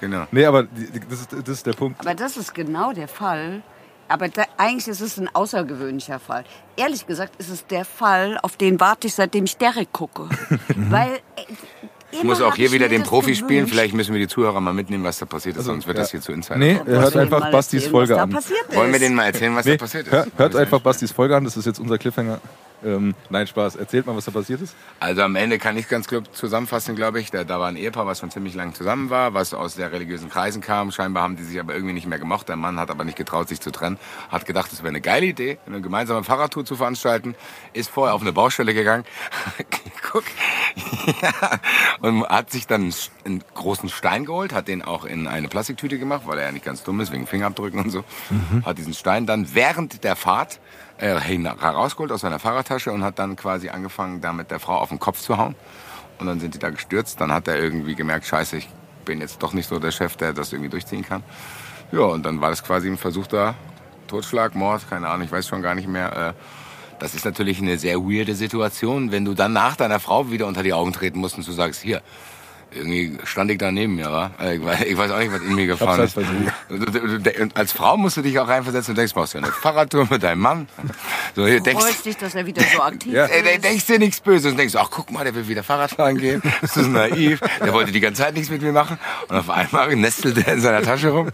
genau. 0.02 0.26
nee, 0.32 0.46
aber 0.46 0.64
das 0.64 1.20
ist, 1.22 1.34
das 1.34 1.50
ist 1.50 1.66
der 1.66 1.74
Punkt. 1.74 2.00
Aber 2.00 2.16
das 2.16 2.38
ist 2.38 2.54
genau 2.54 2.94
der 2.94 3.08
Fall. 3.08 3.62
Aber 4.10 4.30
da, 4.30 4.44
eigentlich 4.58 4.88
ist 4.88 5.02
es 5.02 5.18
ein 5.18 5.30
außergewöhnlicher 5.34 6.20
Fall. 6.20 6.46
Ehrlich 6.78 7.06
gesagt 7.06 7.34
ist 7.40 7.50
es 7.50 7.66
der 7.68 7.84
Fall, 7.84 8.40
auf 8.42 8.56
den 8.56 8.80
warte 8.80 9.08
ich, 9.08 9.14
seitdem 9.14 9.46
ich 9.46 9.58
Derek 9.58 9.92
gucke. 9.92 10.30
Weil 10.76 11.12
äh, 11.36 11.42
Ich 12.12 12.24
muss 12.24 12.42
auch 12.42 12.56
hier 12.56 12.72
wieder 12.72 12.88
den 12.88 13.04
Profi 13.04 13.36
spielen. 13.36 13.68
Vielleicht 13.68 13.94
müssen 13.94 14.14
wir 14.14 14.22
die 14.22 14.30
Zuhörer 14.30 14.62
mal 14.62 14.74
mitnehmen, 14.74 15.04
was 15.04 15.20
da 15.20 15.26
passiert 15.26 15.58
ist, 15.58 15.66
sonst 15.66 15.88
wird 15.88 15.98
ja. 15.98 16.04
das 16.04 16.12
hier 16.12 16.22
zu 16.22 16.32
Insider. 16.32 16.58
Nee, 16.58 16.80
er 16.86 17.02
hört 17.02 17.18
einfach 17.18 17.52
Bastis 17.52 17.86
Folge 17.88 18.16
was 18.16 18.22
an. 18.22 18.34
Wollen 18.74 18.94
wir 18.94 19.00
denen 19.00 19.16
mal 19.16 19.26
erzählen, 19.26 19.54
was 19.56 19.66
Nee, 19.66 19.76
da 19.76 19.78
passiert 19.84 20.08
ist? 20.08 20.14
hör, 20.14 20.28
hört 20.38 20.56
einfach 20.56 20.80
Bastis 20.80 21.12
Folge 21.12 21.36
an, 21.36 21.44
das 21.44 21.58
ist 21.58 21.66
jetzt 21.66 21.80
unser 21.80 21.98
Cliffhanger. 21.98 22.40
Ähm, 22.84 23.16
nein, 23.30 23.48
Spaß. 23.48 23.76
Erzählt 23.76 24.06
mal, 24.06 24.16
was 24.16 24.26
da 24.26 24.32
passiert 24.32 24.62
ist. 24.62 24.76
Also 25.00 25.24
am 25.24 25.36
Ende 25.36 25.58
kann 25.58 25.78
ich 25.78 25.88
ganz 25.88 26.08
gut 26.08 26.36
zusammenfassen, 26.36 26.96
glaube 26.96 27.20
ich. 27.20 27.32
Da, 27.32 27.44
da 27.44 27.60
war 27.60 27.68
ein 27.68 27.76
Ehepaar, 27.76 28.06
was 28.06 28.20
schon 28.20 28.32
ziemlich 28.32 28.54
lang 28.56 28.74
zusammen 28.74 29.10
war, 29.10 29.34
was 29.34 29.54
aus 29.54 29.74
sehr 29.74 29.92
religiösen 29.92 30.30
Kreisen 30.30 30.62
kam. 30.62 30.92
Scheinbar 30.92 31.24
haben 31.24 31.36
die 31.38 31.44
sich 31.44 31.60
aber 31.60 31.74
irgendwie 31.74 31.94
nicht 31.94 32.08
mehr 32.08 32.20
gemocht. 32.20 32.50
Der 32.50 32.56
Mann 32.56 32.80
hat 32.80 32.92
aber 32.92 33.04
nicht 33.04 33.18
getraut, 33.18 33.50
sich 33.50 33.62
zu 33.62 33.72
trennen. 33.72 33.98
Hat 34.30 34.46
gedacht, 34.46 34.72
es 34.72 34.80
wäre 34.80 34.90
eine 34.90 35.02
geile 35.02 35.26
Idee, 35.26 35.58
eine 35.66 35.82
gemeinsame 35.82 36.24
Fahrradtour 36.24 36.66
zu 36.66 36.76
veranstalten. 36.76 37.36
Ist 37.74 37.90
vorher 37.90 38.14
auf 38.14 38.22
eine 38.22 38.34
Baustelle 38.34 38.74
gegangen. 38.74 39.06
Guck. 40.12 40.24
ja. 41.22 41.60
Und 42.02 42.28
hat 42.28 42.52
sich 42.52 42.68
dann 42.68 42.94
einen 43.26 43.44
großen 43.54 43.90
Stein 43.90 44.26
geholt, 44.26 44.54
hat 44.54 44.68
den 44.68 44.82
auch 44.82 45.06
in 45.06 45.28
eine 45.28 45.48
Plastiktüte 45.48 46.00
gemacht, 46.00 46.24
weil 46.26 46.38
er 46.38 46.46
ja 46.46 46.52
nicht 46.52 46.66
ganz 46.66 46.84
dumm 46.84 47.00
ist, 47.00 47.12
wegen 47.12 47.28
Fingerabdrücken 47.28 47.80
und 47.80 47.90
so. 47.90 48.04
Hat 48.66 48.78
diesen 48.78 48.94
Stein 48.94 49.26
dann 49.26 49.54
während 49.54 50.04
der 50.04 50.16
Fahrt 50.16 50.60
äh, 50.98 51.20
herausgeholt 51.20 52.12
aus 52.12 52.22
seiner 52.22 52.40
Fahrradtasche 52.40 52.92
und 52.92 53.04
hat 53.04 53.20
dann 53.20 53.36
quasi 53.36 53.70
angefangen, 53.70 54.22
damit 54.22 54.52
der 54.52 54.60
Frau 54.60 54.78
auf 54.78 54.90
den 54.90 55.00
Kopf 55.00 55.20
zu 55.20 55.38
hauen. 55.38 55.56
Und 56.20 56.28
dann 56.28 56.40
sind 56.40 56.54
die 56.54 56.60
da 56.60 56.70
gestürzt. 56.70 57.22
Dann 57.22 57.32
hat 57.32 57.48
er 57.48 57.60
irgendwie 57.60 57.96
gemerkt, 57.96 58.26
scheiße, 58.26 58.58
ich 58.58 58.70
bin 59.06 59.22
jetzt 59.22 59.44
doch 59.44 59.54
nicht 59.54 59.68
so 59.68 59.80
der 59.80 59.92
Chef, 59.92 60.16
der 60.16 60.34
das 60.34 60.52
irgendwie 60.54 60.70
durchziehen 60.70 61.04
kann. 61.04 61.24
Ja, 61.92 62.02
und 62.02 62.26
dann 62.26 62.42
war 62.42 62.50
das 62.50 62.64
quasi 62.64 62.90
ein 62.90 62.98
versuchter 62.98 63.56
Totschlag, 64.08 64.56
Mord, 64.56 64.90
keine 64.90 65.10
Ahnung, 65.10 65.26
ich 65.26 65.32
weiß 65.32 65.48
schon 65.48 65.62
gar 65.62 65.76
nicht 65.76 65.88
mehr. 65.88 66.16
Äh, 66.16 66.34
das 67.00 67.14
ist 67.16 67.26
natürlich 67.26 67.60
eine 67.62 67.78
sehr 67.78 67.98
weirde 68.00 68.36
Situation, 68.36 69.12
wenn 69.12 69.26
du 69.26 69.34
dann 69.34 69.54
nach 69.54 69.76
deiner 69.76 70.00
Frau 70.00 70.32
wieder 70.32 70.48
unter 70.48 70.64
die 70.64 70.74
Augen 70.74 70.94
treten 70.94 71.20
musst 71.20 71.38
und 71.38 71.48
du 71.48 71.52
sagst, 71.52 71.82
hier, 71.82 72.02
irgendwie 72.70 73.18
stand 73.24 73.50
ich 73.50 73.58
da 73.60 73.72
neben 73.72 73.96
mir, 73.96 74.12
wa? 74.12 74.32
Also 74.38 74.54
Ich 74.60 74.66
weiß, 74.66 74.82
ich 74.82 74.98
weiß 74.98 75.12
auch 75.12 75.20
nicht, 75.20 75.32
was 75.32 75.40
in 75.42 75.56
mir 75.56 75.68
gefahren 75.68 76.02
ist. 76.02 76.18
halt 76.18 76.28
Du- 76.68 76.78
du- 76.80 77.20
du- 77.20 77.42
und 77.42 77.56
Als 77.56 77.72
Frau 77.72 77.96
musst 77.96 78.18
du 78.18 78.22
dich 78.22 78.38
auch 78.40 78.48
reinversetzen 78.48 78.92
und 78.92 78.98
denkst, 78.98 79.16
machst 79.16 79.34
du 79.36 79.38
eine 79.38 79.48
Fahrradtour 79.48 80.06
mit 80.10 80.22
deinem 80.22 80.42
Mann? 80.42 80.68
So, 81.34 81.48
hier 81.48 81.62
denkst, 81.62 81.82
Freust 81.86 82.06
dich, 82.06 82.18
dass 82.18 82.36
er 82.36 82.46
wieder 82.46 82.62
so 82.64 82.82
aktiv 82.82 83.14
Ja. 83.14 83.26
Ist. 83.26 83.64
denkst 83.64 83.86
dir 83.88 84.00
nichts 84.00 84.20
Böses 84.20 84.52
und 84.52 84.58
denkst, 84.58 84.76
ach 84.76 84.90
guck 84.92 85.12
mal, 85.12 85.24
der 85.24 85.34
will 85.34 85.48
wieder 85.48 85.64
Fahrrad 85.64 85.92
fahren 85.92 86.18
gehen. 86.18 86.42
Das 86.62 86.76
ist 86.76 86.88
naiv. 86.90 87.40
Der 87.62 87.72
wollte 87.72 87.94
die 87.94 88.02
ganze 88.02 88.24
Zeit 88.24 88.34
nichts 88.34 88.50
mit 88.50 88.62
mir 88.62 88.74
machen. 88.74 89.00
Und 89.30 89.38
auf 89.38 89.50
einmal 89.50 89.96
nestelt 89.96 90.38
er 90.46 90.54
in 90.56 90.60
seiner 90.62 90.82
Tasche 90.82 91.10
rum. 91.10 91.30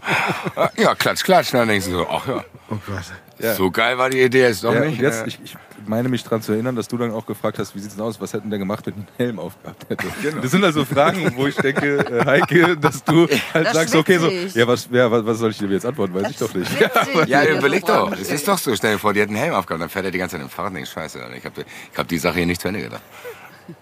Ja, 0.76 0.94
klatsch, 0.94 1.24
klatsch. 1.24 1.52
Und 1.52 1.58
dann 1.58 1.68
denkst 1.68 1.86
du 1.86 1.92
so, 1.92 2.08
ach 2.08 2.28
ja, 2.28 2.44
Oh 2.70 2.76
Gott. 2.86 3.02
Ja. 3.38 3.54
so 3.54 3.70
geil 3.70 3.98
war 3.98 4.10
die 4.10 4.20
Idee 4.22 4.42
jetzt 4.42 4.62
doch 4.64 4.72
Ja, 4.72 4.80
nicht. 4.80 4.98
und 4.98 5.04
jetzt, 5.04 5.22
Äh, 5.22 5.28
ich, 5.28 5.38
ich 5.44 5.56
meine 5.86 6.08
mich 6.08 6.22
daran 6.22 6.40
zu 6.40 6.52
erinnern, 6.52 6.76
dass 6.76 6.86
du 6.88 6.96
dann 6.96 7.10
auch 7.10 7.26
gefragt 7.26 7.58
hast, 7.58 7.74
wie 7.74 7.80
sieht's 7.80 7.96
denn 7.96 8.04
aus, 8.04 8.20
was 8.20 8.32
hätten 8.32 8.48
der 8.48 8.58
gemacht, 8.58 8.86
wenn 8.86 8.94
ein 8.94 9.08
Helm 9.16 9.38
aufgehabt 9.38 9.86
hätte. 9.88 10.06
Genau. 10.22 10.40
Das 10.40 10.50
sind 10.52 10.64
also 10.64 10.84
Fragen, 10.84 11.32
wo 11.36 11.46
ich 11.46 11.56
denke, 11.56 11.98
äh, 11.98 12.24
Heike, 12.24 12.76
dass 12.76 13.02
du 13.04 13.26
halt 13.52 13.66
Das 13.66 13.72
sagst, 13.74 13.94
okay, 13.96 14.18
so, 14.18 14.28
ja, 14.30 14.66
was, 14.68 14.88
ja, 14.92 15.10
was, 15.10 15.26
was 15.26 15.38
soll 15.38 15.50
ich 15.50 15.58
dir 15.58 15.68
jetzt 15.68 15.84
antworten, 15.84 16.14
weiß 16.14 16.30
ich 16.30 16.36
doch 16.38 16.54
nicht. 16.54 16.70
Ja, 17.26 17.42
er 17.42 17.58
überleg 17.58 17.80
so 17.86 17.92
doch. 17.92 18.12
Es 18.12 18.30
ist 18.30 18.46
doch 18.46 18.58
so, 18.58 18.74
stell 18.76 18.92
dir 18.94 18.98
vor, 18.98 19.12
die 19.12 19.20
hat 19.20 19.28
einen 19.28 19.36
Helm 19.36 19.54
aufgehabt, 19.54 19.82
dann 19.82 19.88
fährt 19.88 20.04
er 20.04 20.10
die 20.10 20.18
ganze 20.18 20.36
Zeit 20.36 20.42
im 20.44 20.48
Fahrrad 20.50 20.70
und 20.70 20.76
denkst, 20.76 20.90
scheiße, 20.92 21.18
ich 21.36 21.44
habe 21.44 21.64
ich 21.92 21.98
hab 21.98 22.08
die 22.08 22.18
Sache 22.18 22.36
hier 22.38 22.46
nicht 22.46 22.60
zu 22.60 22.68
Ende 22.68 22.82
gedacht. 22.82 23.02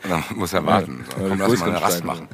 Und 0.04 0.10
dann 0.10 0.24
muss 0.36 0.52
er 0.52 0.64
warten. 0.64 1.04
So, 1.10 1.22
Ja, 1.22 1.28
komm, 1.28 1.36
die 1.38 1.42
lass 1.50 1.60
mal 1.60 1.68
eine 1.70 1.82
Rast 1.82 2.04
machen. 2.04 2.28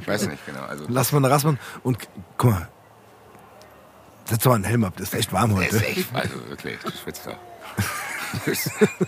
Ich 0.00 0.06
weiß 0.08 0.28
nicht 0.28 0.46
genau. 0.46 0.62
Also, 0.68 0.84
Lass 0.88 1.10
mal 1.12 1.18
eine 1.18 1.30
Rasmus 1.30 1.56
und 1.82 1.98
k- 1.98 2.06
guck 2.38 2.50
mal. 2.52 2.68
Setz 4.32 4.44
doch 4.44 4.50
mal 4.52 4.54
einen 4.54 4.64
Helm 4.64 4.84
ab, 4.84 4.94
das 4.96 5.08
ist 5.08 5.14
echt 5.14 5.32
warm 5.34 5.54
heute. 5.54 5.76
ist 5.76 5.82
echt, 5.84 6.14
also 6.14 6.48
wirklich, 6.48 6.78
du 6.78 6.90
schwitzt 6.90 7.26
doch. 7.26 7.36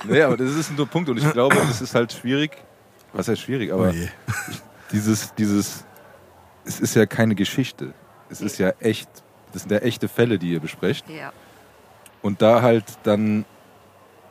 Nee, 0.07 0.21
aber 0.21 0.37
das 0.37 0.51
ist 0.51 0.71
ein 0.71 0.77
Punkt 0.87 1.09
und 1.09 1.17
ich 1.17 1.33
glaube, 1.33 1.57
das 1.57 1.81
ist 1.81 1.95
halt 1.95 2.13
schwierig. 2.13 2.51
Was 3.15 3.29
heißt 3.29 3.41
schwierig, 3.41 3.73
Oh 3.73 3.77
aber 3.77 3.91
je. 3.91 4.09
dieses, 4.93 5.35
dieses, 5.35 5.87
es 6.67 6.79
ist 6.79 6.95
ja 6.95 7.07
keine 7.07 7.35
Geschichte. 7.35 7.95
Es 8.29 8.43
ist 8.43 8.59
ja 8.59 8.75
echt, 8.81 9.09
das 9.55 9.63
sind 9.63 9.71
ja 9.71 9.79
echte 9.79 10.09
Fälle, 10.09 10.39
die 10.39 10.53
ihr 10.53 10.61
besprecht. 10.61 11.09
Ja. 11.09 11.33
Und 12.21 12.43
da 12.43 12.61
halt 12.61 12.85
dann, 13.05 13.47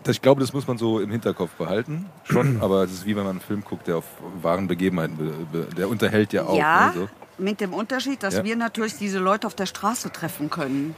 das, 0.03 0.17
ich 0.17 0.21
glaube, 0.21 0.41
das 0.41 0.53
muss 0.53 0.67
man 0.67 0.77
so 0.77 0.99
im 0.99 1.09
Hinterkopf 1.09 1.53
behalten, 1.53 2.05
schon, 2.23 2.57
aber 2.61 2.83
es 2.83 2.91
ist 2.91 3.07
wie 3.07 3.15
wenn 3.15 3.23
man 3.23 3.31
einen 3.31 3.41
Film 3.41 3.63
guckt, 3.63 3.87
der 3.87 3.97
auf 3.97 4.05
wahren 4.43 4.67
Begebenheiten, 4.67 5.17
be, 5.17 5.31
be, 5.51 5.67
der 5.75 5.89
unterhält 5.89 6.33
ja 6.33 6.43
auch. 6.45 6.55
Ja, 6.55 6.91
Ne, 6.93 6.93
so. 6.93 7.09
Mit 7.43 7.61
dem 7.61 7.73
Unterschied, 7.73 8.23
dass 8.23 8.35
Ja. 8.35 8.43
wir 8.43 8.55
natürlich 8.55 8.97
diese 8.97 9.19
Leute 9.19 9.47
auf 9.47 9.55
der 9.55 9.65
Straße 9.65 10.11
treffen 10.11 10.49
können. 10.49 10.95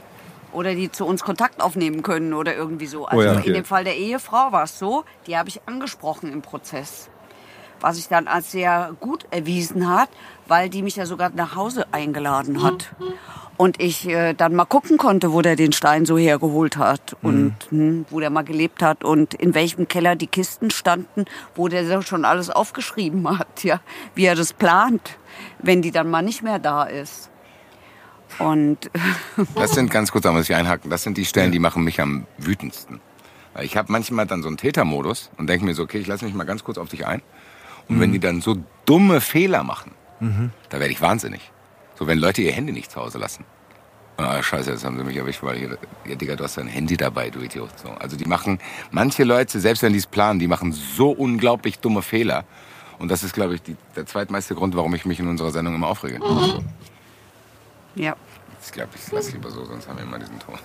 Oder 0.52 0.74
die 0.74 0.90
zu 0.90 1.04
uns 1.04 1.22
Kontakt 1.22 1.60
aufnehmen 1.60 2.02
können 2.02 2.32
oder 2.32 2.54
irgendwie 2.56 2.86
so. 2.86 3.04
Also 3.04 3.20
Oh 3.20 3.22
ja, 3.24 3.32
okay. 3.38 3.48
in 3.48 3.54
dem 3.54 3.64
Fall 3.64 3.84
der 3.84 3.96
Ehefrau 3.96 4.52
war 4.52 4.62
es 4.62 4.78
so, 4.78 5.04
die 5.26 5.36
habe 5.36 5.48
ich 5.50 5.60
angesprochen 5.66 6.32
im 6.32 6.40
Prozess. 6.40 7.10
Was 7.80 7.96
sich 7.96 8.08
dann 8.08 8.26
als 8.26 8.52
sehr 8.52 8.94
gut 9.00 9.26
erwiesen 9.30 9.86
hat, 9.94 10.08
weil 10.46 10.70
die 10.70 10.82
mich 10.82 10.96
ja 10.96 11.04
sogar 11.04 11.30
nach 11.34 11.56
Hause 11.56 11.86
eingeladen 11.92 12.62
hat. 12.62 12.94
Und 13.58 13.80
ich 13.82 14.06
äh, 14.08 14.32
dann 14.34 14.54
mal 14.54 14.64
gucken 14.66 14.96
konnte, 14.98 15.32
wo 15.32 15.42
der 15.42 15.56
den 15.56 15.72
Stein 15.72 16.06
so 16.06 16.16
hergeholt 16.16 16.76
hat 16.78 17.16
und 17.22 17.54
hm, 17.70 18.06
wo 18.10 18.20
der 18.20 18.30
mal 18.30 18.44
gelebt 18.44 18.82
hat 18.82 19.02
und 19.04 19.34
in 19.34 19.54
welchem 19.54 19.88
Keller 19.88 20.14
die 20.16 20.26
Kisten 20.26 20.70
standen, 20.70 21.24
wo 21.54 21.68
der 21.68 21.86
so 21.86 22.00
schon 22.02 22.24
alles 22.24 22.48
aufgeschrieben 22.50 23.38
hat, 23.38 23.62
ja, 23.64 23.80
wie 24.14 24.24
er 24.26 24.34
das 24.36 24.52
plant, 24.54 25.18
wenn 25.58 25.82
die 25.82 25.90
dann 25.90 26.10
mal 26.10 26.22
nicht 26.22 26.42
mehr 26.42 26.58
da 26.58 26.84
ist. 26.84 27.30
Und 28.38 28.90
Das 29.54 29.72
sind 29.72 29.90
ganz 29.90 30.12
kurz, 30.12 30.24
da 30.24 30.32
muss 30.32 30.48
ich 30.48 30.54
einhaken, 30.54 30.90
das 30.90 31.02
sind 31.02 31.16
die 31.16 31.24
Stellen, 31.24 31.52
die 31.52 31.58
machen 31.58 31.84
mich 31.84 32.00
am 32.00 32.26
wütendsten. 32.38 33.00
Weil 33.54 33.64
ich 33.64 33.76
habe 33.76 33.90
manchmal 33.90 34.26
dann 34.26 34.42
so 34.42 34.48
einen 34.48 34.56
Tätermodus 34.56 35.30
und 35.38 35.46
denke 35.48 35.64
mir 35.64 35.74
so, 35.74 35.84
okay, 35.84 35.98
ich 35.98 36.06
lasse 36.06 36.24
mich 36.24 36.34
mal 36.34 36.44
ganz 36.44 36.64
kurz 36.64 36.78
auf 36.78 36.88
dich 36.88 37.06
ein. 37.06 37.22
Und 37.88 38.00
wenn 38.00 38.12
die 38.12 38.18
dann 38.18 38.40
so 38.40 38.56
dumme 38.84 39.20
Fehler 39.20 39.62
machen, 39.62 39.92
da 40.68 40.80
werde 40.80 40.92
ich 40.92 41.00
wahnsinnig. 41.00 41.52
So, 41.94 42.06
wenn 42.06 42.18
Leute 42.18 42.42
ihr 42.42 42.52
Handy 42.52 42.72
nicht 42.72 42.90
zu 42.90 43.00
Hause 43.00 43.18
lassen. 43.18 43.44
Ah, 44.18 44.42
scheiße, 44.42 44.70
jetzt 44.70 44.84
haben 44.84 44.96
sie 44.96 45.04
mich 45.04 45.16
erwischt, 45.16 45.42
weil 45.42 45.58
hier, 45.58 45.78
ja, 46.06 46.14
Digga, 46.14 46.36
du 46.36 46.44
hast 46.44 46.56
dein 46.56 46.68
Handy 46.68 46.96
dabei, 46.96 47.28
du 47.28 47.40
Idiot. 47.40 47.78
So, 47.78 47.90
also 47.90 48.16
die 48.16 48.24
machen, 48.24 48.58
manche 48.90 49.24
Leute, 49.24 49.60
selbst 49.60 49.82
wenn 49.82 49.92
die 49.92 49.98
es 49.98 50.06
planen, 50.06 50.38
die 50.38 50.48
machen 50.48 50.72
so 50.72 51.10
unglaublich 51.10 51.78
dumme 51.80 52.00
Fehler. 52.00 52.44
Und 52.98 53.08
das 53.10 53.22
ist, 53.22 53.34
glaube 53.34 53.54
ich, 53.54 53.62
die, 53.62 53.76
der 53.94 54.06
zweitmeiste 54.06 54.54
Grund, 54.54 54.74
warum 54.76 54.94
ich 54.94 55.04
mich 55.04 55.20
in 55.20 55.28
unserer 55.28 55.50
Sendung 55.50 55.74
immer 55.74 55.88
aufrege. 55.88 56.18
ja, 57.94 58.16
Ich 58.64 58.72
glaube, 58.72 58.90
ich 58.94 59.12
lasse 59.12 59.32
lieber 59.32 59.50
so, 59.50 59.64
sonst 59.64 59.86
haben 59.88 59.96
wir 59.98 60.04
immer 60.04 60.18
diesen 60.18 60.38
Ton. 60.38 60.58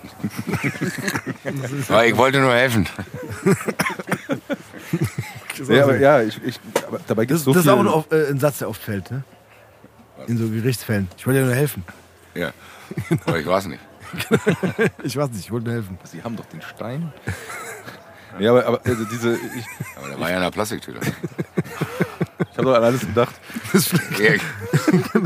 Aber 1.89 2.05
ich 2.05 2.15
wollte 2.17 2.39
nur 2.39 2.53
helfen. 2.53 2.87
Ja, 5.67 5.83
aber, 5.83 5.97
ja 5.99 6.21
ich, 6.23 6.41
ich, 6.43 6.59
aber 6.87 6.99
dabei 7.05 7.25
gibt 7.25 7.37
es 7.37 7.43
so 7.45 7.53
das 7.53 7.63
ist 7.65 7.69
auch 7.69 7.79
ein, 7.79 7.87
oft- 7.87 8.11
äh, 8.11 8.29
ein 8.29 8.39
Satz, 8.39 8.57
der 8.59 8.69
oft 8.69 8.81
fällt, 8.81 9.11
ne? 9.11 9.23
In 10.27 10.37
so 10.37 10.49
Gerichtsfällen. 10.49 11.07
Ich 11.17 11.27
wollte 11.27 11.39
dir 11.41 11.45
nur 11.45 11.53
helfen. 11.55 11.83
Ja. 12.33 12.51
Aber 13.27 13.37
ich 13.39 13.45
weiß 13.45 13.67
nicht. 13.67 13.79
Ich 15.03 15.15
weiß 15.15 15.29
nicht, 15.29 15.41
ich 15.45 15.51
wollte 15.51 15.65
nur 15.67 15.75
helfen. 15.75 15.99
Sie 16.05 16.23
haben 16.23 16.35
doch 16.35 16.45
den 16.45 16.61
Stein. 16.63 17.13
ja, 18.39 18.51
aber, 18.51 18.65
aber 18.65 18.81
also 18.83 19.05
diese, 19.05 19.35
ich, 19.35 19.65
Aber 19.97 20.07
der 20.09 20.19
war 20.19 20.29
ja 20.29 20.37
in 20.37 20.41
einer 20.41 20.51
Plastiktüte. 20.51 20.99
Ich 22.51 22.57
habe 22.57 22.63
doch 22.67 22.75
an 22.75 22.83
alles 22.83 23.01
gedacht. 23.01 23.35
Ja, 24.19 24.33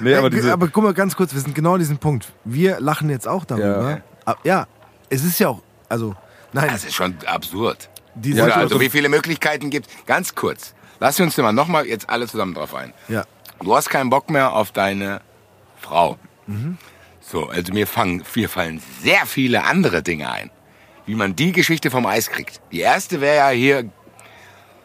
Nee, 0.00 0.14
aber 0.14 0.30
diese, 0.30 0.52
aber 0.52 0.68
guck 0.68 0.84
mal 0.84 0.94
ganz 0.94 1.16
kurz, 1.16 1.32
wir 1.34 1.40
sind 1.40 1.54
genau 1.54 1.74
an 1.74 1.78
diesem 1.80 1.98
Punkt. 1.98 2.32
Wir 2.44 2.80
lachen 2.80 3.10
jetzt 3.10 3.26
auch 3.28 3.44
darüber. 3.44 3.90
Ja. 3.90 4.00
Ja, 4.26 4.36
ja 4.44 4.66
es 5.08 5.24
ist 5.24 5.38
ja 5.38 5.48
auch, 5.48 5.62
also, 5.88 6.14
nein, 6.52 6.68
Das 6.70 6.84
ist 6.84 6.94
schon 6.94 7.14
absurd. 7.26 7.88
diese 8.14 8.42
Oder 8.42 8.54
also 8.56 8.60
Situation- 8.68 8.80
wie 8.80 8.90
viele 8.90 9.08
Möglichkeiten 9.08 9.70
gibt 9.70 9.88
Ganz 10.06 10.34
kurz. 10.34 10.74
Lass 11.00 11.18
uns 11.20 11.36
mal 11.38 11.52
nochmal 11.52 11.86
jetzt 11.86 12.08
alle 12.10 12.26
zusammen 12.28 12.54
drauf 12.54 12.74
ein. 12.74 12.92
ja. 13.08 13.24
Du 13.62 13.76
hast 13.76 13.90
keinen 13.90 14.08
Bock 14.08 14.30
mehr 14.30 14.52
auf 14.54 14.72
deine 14.72 15.20
Frau. 15.78 16.16
So, 17.20 17.48
also 17.48 17.72
mir, 17.74 17.86
fangen, 17.86 18.22
mir 18.34 18.48
fallen 18.48 18.80
sehr 19.02 19.26
viele 19.26 19.64
andere 19.64 20.02
Dinge 20.02 20.30
ein, 20.30 20.50
wie 21.04 21.14
man 21.14 21.36
die 21.36 21.52
Geschichte 21.52 21.90
vom 21.90 22.06
Eis 22.06 22.30
kriegt. 22.30 22.60
Die 22.72 22.80
erste 22.80 23.20
wäre 23.20 23.36
ja 23.36 23.48
hier, 23.50 23.90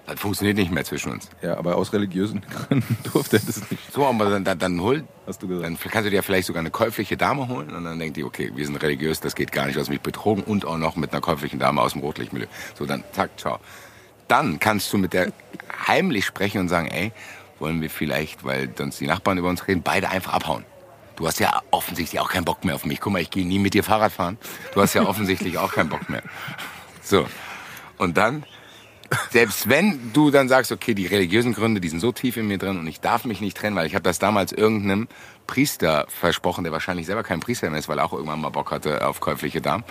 das 0.06 0.20
funktioniert 0.20 0.58
nicht 0.58 0.72
mehr 0.72 0.84
zwischen 0.86 1.12
uns. 1.12 1.30
ja, 1.42 1.58
aber 1.58 1.76
aus 1.78 1.94
religiösen 1.94 2.42
Gründen 2.68 2.98
durfte 3.12 3.38
er 3.38 3.44
das 3.46 3.70
nicht, 3.72 3.92
So, 3.94 4.06
aber 4.06 4.30
dann, 4.30 4.44
dann, 4.44 4.60
dann 4.60 4.82
hol, 4.82 5.04
hast 5.26 5.42
du 5.42 5.48
gesagt. 5.48 5.66
dann 5.66 5.78
kannst 5.80 6.06
du 6.06 6.12
dir 6.12 6.24
vielleicht 6.24 6.48
sogar 6.48 6.60
eine 6.62 6.72
käufliche 6.72 7.18
Dame 7.18 7.48
holen 7.48 7.70
und 7.72 7.84
dann 7.84 7.98
denkt 8.00 8.18
die, 8.18 8.24
okay, 8.24 8.52
wir 8.56 8.66
sind 8.66 8.76
religiös, 8.82 9.20
das 9.20 9.36
geht 9.36 9.52
gar 9.52 9.66
nicht, 9.66 9.76
du 9.76 9.80
hast 9.82 9.90
mich 9.90 10.02
betrogen 10.02 10.44
und 10.44 10.66
auch 10.66 10.78
noch 10.78 10.96
mit 10.96 11.12
einer 11.12 11.22
käuflichen 11.22 11.60
Dame 11.60 11.82
aus 11.82 11.94
dem 11.94 12.02
Rotlichtmilieu. 12.02 12.48
So, 12.78 12.86
dann 12.86 13.04
zack, 13.14 13.32
ciao. 13.40 13.60
Dann 14.28 14.60
kannst 14.60 14.92
du 14.94 14.98
mit 14.98 15.14
der 15.14 15.32
heimlich 15.88 16.26
sprechen 16.26 16.60
und 16.62 16.70
sagen, 16.70 16.88
ey, 16.88 17.12
wollen 17.60 17.82
wir 17.82 17.90
vielleicht, 17.90 18.44
weil 18.44 18.70
sonst 18.78 19.00
die 19.00 19.08
Nachbarn 19.08 19.38
über 19.38 19.50
uns 19.50 19.68
reden, 19.68 19.82
beide 19.84 20.10
einfach 20.10 20.34
abhauen. 20.34 20.66
Du 21.16 21.26
hast 21.26 21.40
ja 21.40 21.62
offensichtlich 21.72 22.20
auch 22.20 22.30
keinen 22.30 22.44
Bock 22.44 22.66
mehr 22.66 22.76
auf 22.76 22.86
mich. 22.86 23.00
Guck 23.00 23.14
mal, 23.14 23.22
ich 23.22 23.30
gehe 23.30 23.46
nie 23.46 23.60
mit 23.60 23.74
dir 23.74 23.84
Fahrrad 23.84 24.12
fahren. 24.12 24.38
Du 24.74 24.82
hast 24.82 24.94
ja 24.94 25.04
offensichtlich 25.08 25.58
auch 25.58 25.72
keinen 25.72 25.90
Bock 25.90 26.10
mehr. 26.10 26.24
So. 27.02 27.26
Und 27.98 28.18
dann, 28.18 28.44
selbst 29.32 29.70
wenn 29.70 30.12
du 30.14 30.32
dann 30.32 30.48
sagst, 30.48 30.72
okay, 30.72 30.94
die 30.94 31.08
religiösen 31.08 31.54
Gründe, 31.54 31.82
die 31.82 31.90
sind 31.90 32.00
so 32.00 32.12
tief 32.12 32.38
in 32.38 32.48
mir 32.48 32.58
drin 32.58 32.80
und 32.80 32.88
ich 32.88 33.00
darf 33.02 33.26
mich 33.26 33.42
nicht 33.42 33.58
trennen, 33.58 33.76
weil 33.76 33.88
ich 33.88 33.96
habe 33.96 34.04
das 34.04 34.20
damals 34.20 34.52
irgendeinem 34.52 35.08
Priester 35.48 36.06
versprochen, 36.08 36.64
der 36.64 36.74
wahrscheinlich 36.74 37.06
selber 37.06 37.24
kein 37.24 37.40
Priester 37.40 37.70
mehr 37.70 37.80
ist, 37.80 37.88
weil 37.88 38.00
er 38.00 38.06
auch 38.06 38.14
irgendwann 38.14 38.42
mal 38.42 38.50
Bock 38.50 38.72
hatte 38.72 39.06
auf 39.08 39.20
käufliche 39.20 39.62
Damen, 39.62 39.84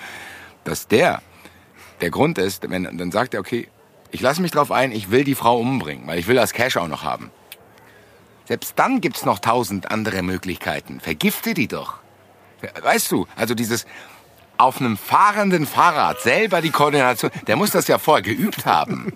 dass 0.65 0.89
der 0.89 1.23
der 2.01 2.11
Grund 2.11 2.39
ist, 2.39 2.69
wenn, 2.69 2.85
dann 2.85 3.13
sagt 3.13 3.35
er, 3.35 3.41
okay, 3.41 3.69
ich 4.11 4.21
lasse 4.21 4.43
mich 4.43 4.51
drauf 4.51 4.71
ein, 4.71 4.93
ich 4.93 5.11
will 5.11 5.25
die 5.25 5.35
Frau 5.35 5.59
umbringen, 5.59 6.07
weil 6.07 6.19
ich 6.19 6.27
will 6.27 6.37
das 6.37 6.53
Cash 6.53 6.77
auch 6.77 6.89
noch 6.89 7.03
haben. 7.03 7.31
Selbst 8.47 8.75
dann 8.77 9.01
gibt's 9.01 9.25
noch 9.25 9.39
tausend 9.39 9.91
andere 9.91 10.23
Möglichkeiten. 10.23 11.01
Vergifte 11.01 11.55
die 11.55 11.69
doch. 11.69 11.99
Weißt 12.83 13.11
du, 13.11 13.27
also 13.37 13.55
dieses 13.55 13.87
auf 14.57 14.81
einem 14.81 14.97
fahrenden 14.97 15.67
Fahrrad 15.67 16.21
selber 16.21 16.61
die 16.61 16.71
Koordination, 16.71 17.31
der 17.47 17.57
muss 17.57 17.71
das 17.71 17.89
ja 17.89 17.99
vorher 17.99 18.23
geübt 18.23 18.67
haben. 18.67 19.13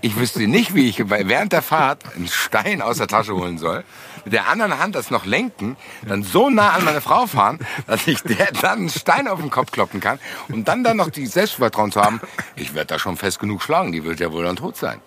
Ich 0.00 0.16
wüsste 0.16 0.46
nicht, 0.46 0.74
wie 0.74 0.88
ich 0.88 1.08
während 1.08 1.52
der 1.52 1.62
Fahrt 1.62 2.04
einen 2.14 2.28
Stein 2.28 2.82
aus 2.82 2.98
der 2.98 3.08
Tasche 3.08 3.34
holen 3.34 3.58
soll, 3.58 3.84
mit 4.24 4.32
der 4.32 4.48
anderen 4.48 4.78
Hand 4.78 4.94
das 4.94 5.10
noch 5.10 5.24
lenken, 5.24 5.76
dann 6.06 6.22
so 6.22 6.50
nah 6.50 6.70
an 6.70 6.84
meine 6.84 7.00
Frau 7.00 7.26
fahren, 7.26 7.58
dass 7.86 8.06
ich 8.06 8.22
der 8.22 8.52
dann 8.52 8.78
einen 8.78 8.88
Stein 8.88 9.28
auf 9.28 9.40
den 9.40 9.50
Kopf 9.50 9.70
kloppen 9.70 10.00
kann 10.00 10.18
und 10.48 10.68
dann 10.68 10.84
dann 10.84 10.96
noch 10.96 11.10
die 11.10 11.26
Selbstvertrauen 11.26 11.92
zu 11.92 12.00
haben, 12.00 12.20
ich 12.56 12.74
werde 12.74 12.88
da 12.88 12.98
schon 12.98 13.16
fest 13.16 13.38
genug 13.38 13.62
schlagen, 13.62 13.92
die 13.92 14.04
wird 14.04 14.20
ja 14.20 14.32
wohl 14.32 14.44
dann 14.44 14.56
tot 14.56 14.76
sein. 14.76 15.00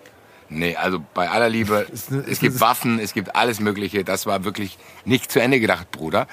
Nee, 0.52 0.74
also 0.74 1.00
bei 1.14 1.30
aller 1.30 1.48
Liebe, 1.48 1.86
es 1.92 2.40
gibt 2.40 2.60
Waffen, 2.60 2.98
es 2.98 3.12
gibt 3.12 3.36
alles 3.36 3.60
Mögliche. 3.60 4.02
Das 4.02 4.26
war 4.26 4.42
wirklich 4.42 4.78
nicht 5.04 5.30
zu 5.30 5.40
Ende 5.40 5.60
gedacht, 5.60 5.92
Bruder. 5.92 6.26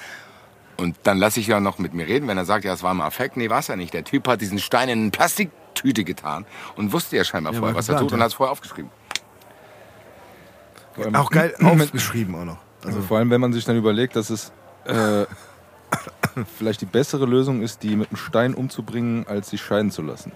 Und 0.78 0.96
dann 1.04 1.18
lasse 1.18 1.40
ich 1.40 1.48
ja 1.48 1.60
noch 1.60 1.80
mit 1.80 1.94
mir 1.94 2.08
reden, 2.08 2.28
wenn 2.28 2.38
er 2.38 2.46
sagt, 2.46 2.64
ja, 2.64 2.74
es 2.74 2.84
war 2.84 2.94
ein 2.94 3.02
Affekt. 3.02 3.36
Nee, 3.36 3.50
war 3.50 3.60
es 3.60 3.68
ja 3.68 3.76
nicht. 3.76 3.94
Der 3.94 4.04
Typ 4.04 4.28
hat 4.28 4.42
diesen 4.42 4.60
Stein 4.60 4.90
in 4.90 5.02
eine 5.02 5.10
Plastiktüte 5.12 6.04
getan 6.04 6.46
und 6.76 6.94
wusste 6.94 7.18
ja 7.18 7.24
scheinbar 7.24 7.54
Ja, 7.54 7.60
vorher, 7.60 7.74
war 7.76 7.80
was 7.80 7.90
er 7.90 7.94
geplant, 7.96 8.10
tut 8.10 8.14
und 8.14 8.20
ja. 8.20 8.24
hat 8.26 8.32
es 8.32 8.36
vorher 8.36 8.52
aufgeschrieben. 8.52 8.92
Vor 10.94 11.06
allem- 11.06 11.16
Auch 11.16 11.30
geil 11.32 11.56
aufgeschrieben 11.64 12.36
auch 12.36 12.46
noch. 12.46 12.58
Also 12.86 13.02
vor 13.02 13.18
allem, 13.18 13.30
wenn 13.32 13.42
man 13.42 13.54
sich 13.54 13.66
dann 13.66 13.76
überlegt, 13.76 14.16
dass 14.16 14.30
es 14.30 14.52
äh, 14.86 15.26
vielleicht 16.58 16.82
die 16.82 16.86
bessere 16.86 17.26
Lösung 17.26 17.62
ist, 17.62 17.84
die 17.84 17.96
mit 17.96 18.10
einem 18.10 18.18
Stein 18.18 18.54
umzubringen, 18.54 19.26
als 19.28 19.50
sie 19.50 19.58
scheiden 19.58 19.92
zu 19.92 20.02
lassen. 20.02 20.32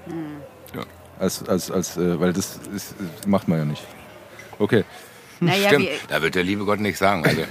Ja. 0.76 0.82
Als, 1.20 1.48
als, 1.48 1.70
als, 1.70 1.98
äh, 1.98 2.20
weil 2.20 2.34
das 2.34 2.60
ist, 2.76 2.96
macht 3.28 3.48
man 3.48 3.60
ja 3.60 3.66
nicht. 3.66 3.84
Okay. 4.58 4.84
naja, 5.40 5.68
Stimmt, 5.70 5.88
da 6.10 6.22
wird 6.22 6.34
der 6.36 6.44
liebe 6.44 6.66
Gott 6.66 6.80
nichts 6.80 7.00
sagen. 7.00 7.26
Also 7.26 7.44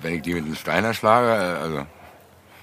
Wenn 0.00 0.14
ich 0.14 0.22
die 0.22 0.32
mit 0.34 0.44
einem 0.44 0.54
Steiner 0.54 0.94
schlage, 0.94 1.28
äh, 1.28 1.58
also 1.62 1.86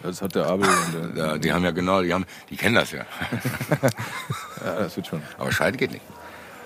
Das 0.06 0.22
hat 0.22 0.36
der 0.36 0.46
Abel. 0.46 0.68
Und 0.68 1.16
der, 1.16 1.26
ja, 1.26 1.38
die 1.38 1.52
haben 1.52 1.64
ja 1.64 1.72
genau, 1.72 2.02
die 2.02 2.14
haben, 2.14 2.26
die 2.50 2.56
kennen 2.56 2.76
das 2.76 2.92
ja. 2.92 3.00
ja, 4.66 4.80
das 4.80 4.96
wird 4.96 5.08
schon. 5.08 5.22
Aber 5.38 5.52
Scheiden 5.52 5.78
geht 5.78 5.92
nicht. 5.92 6.06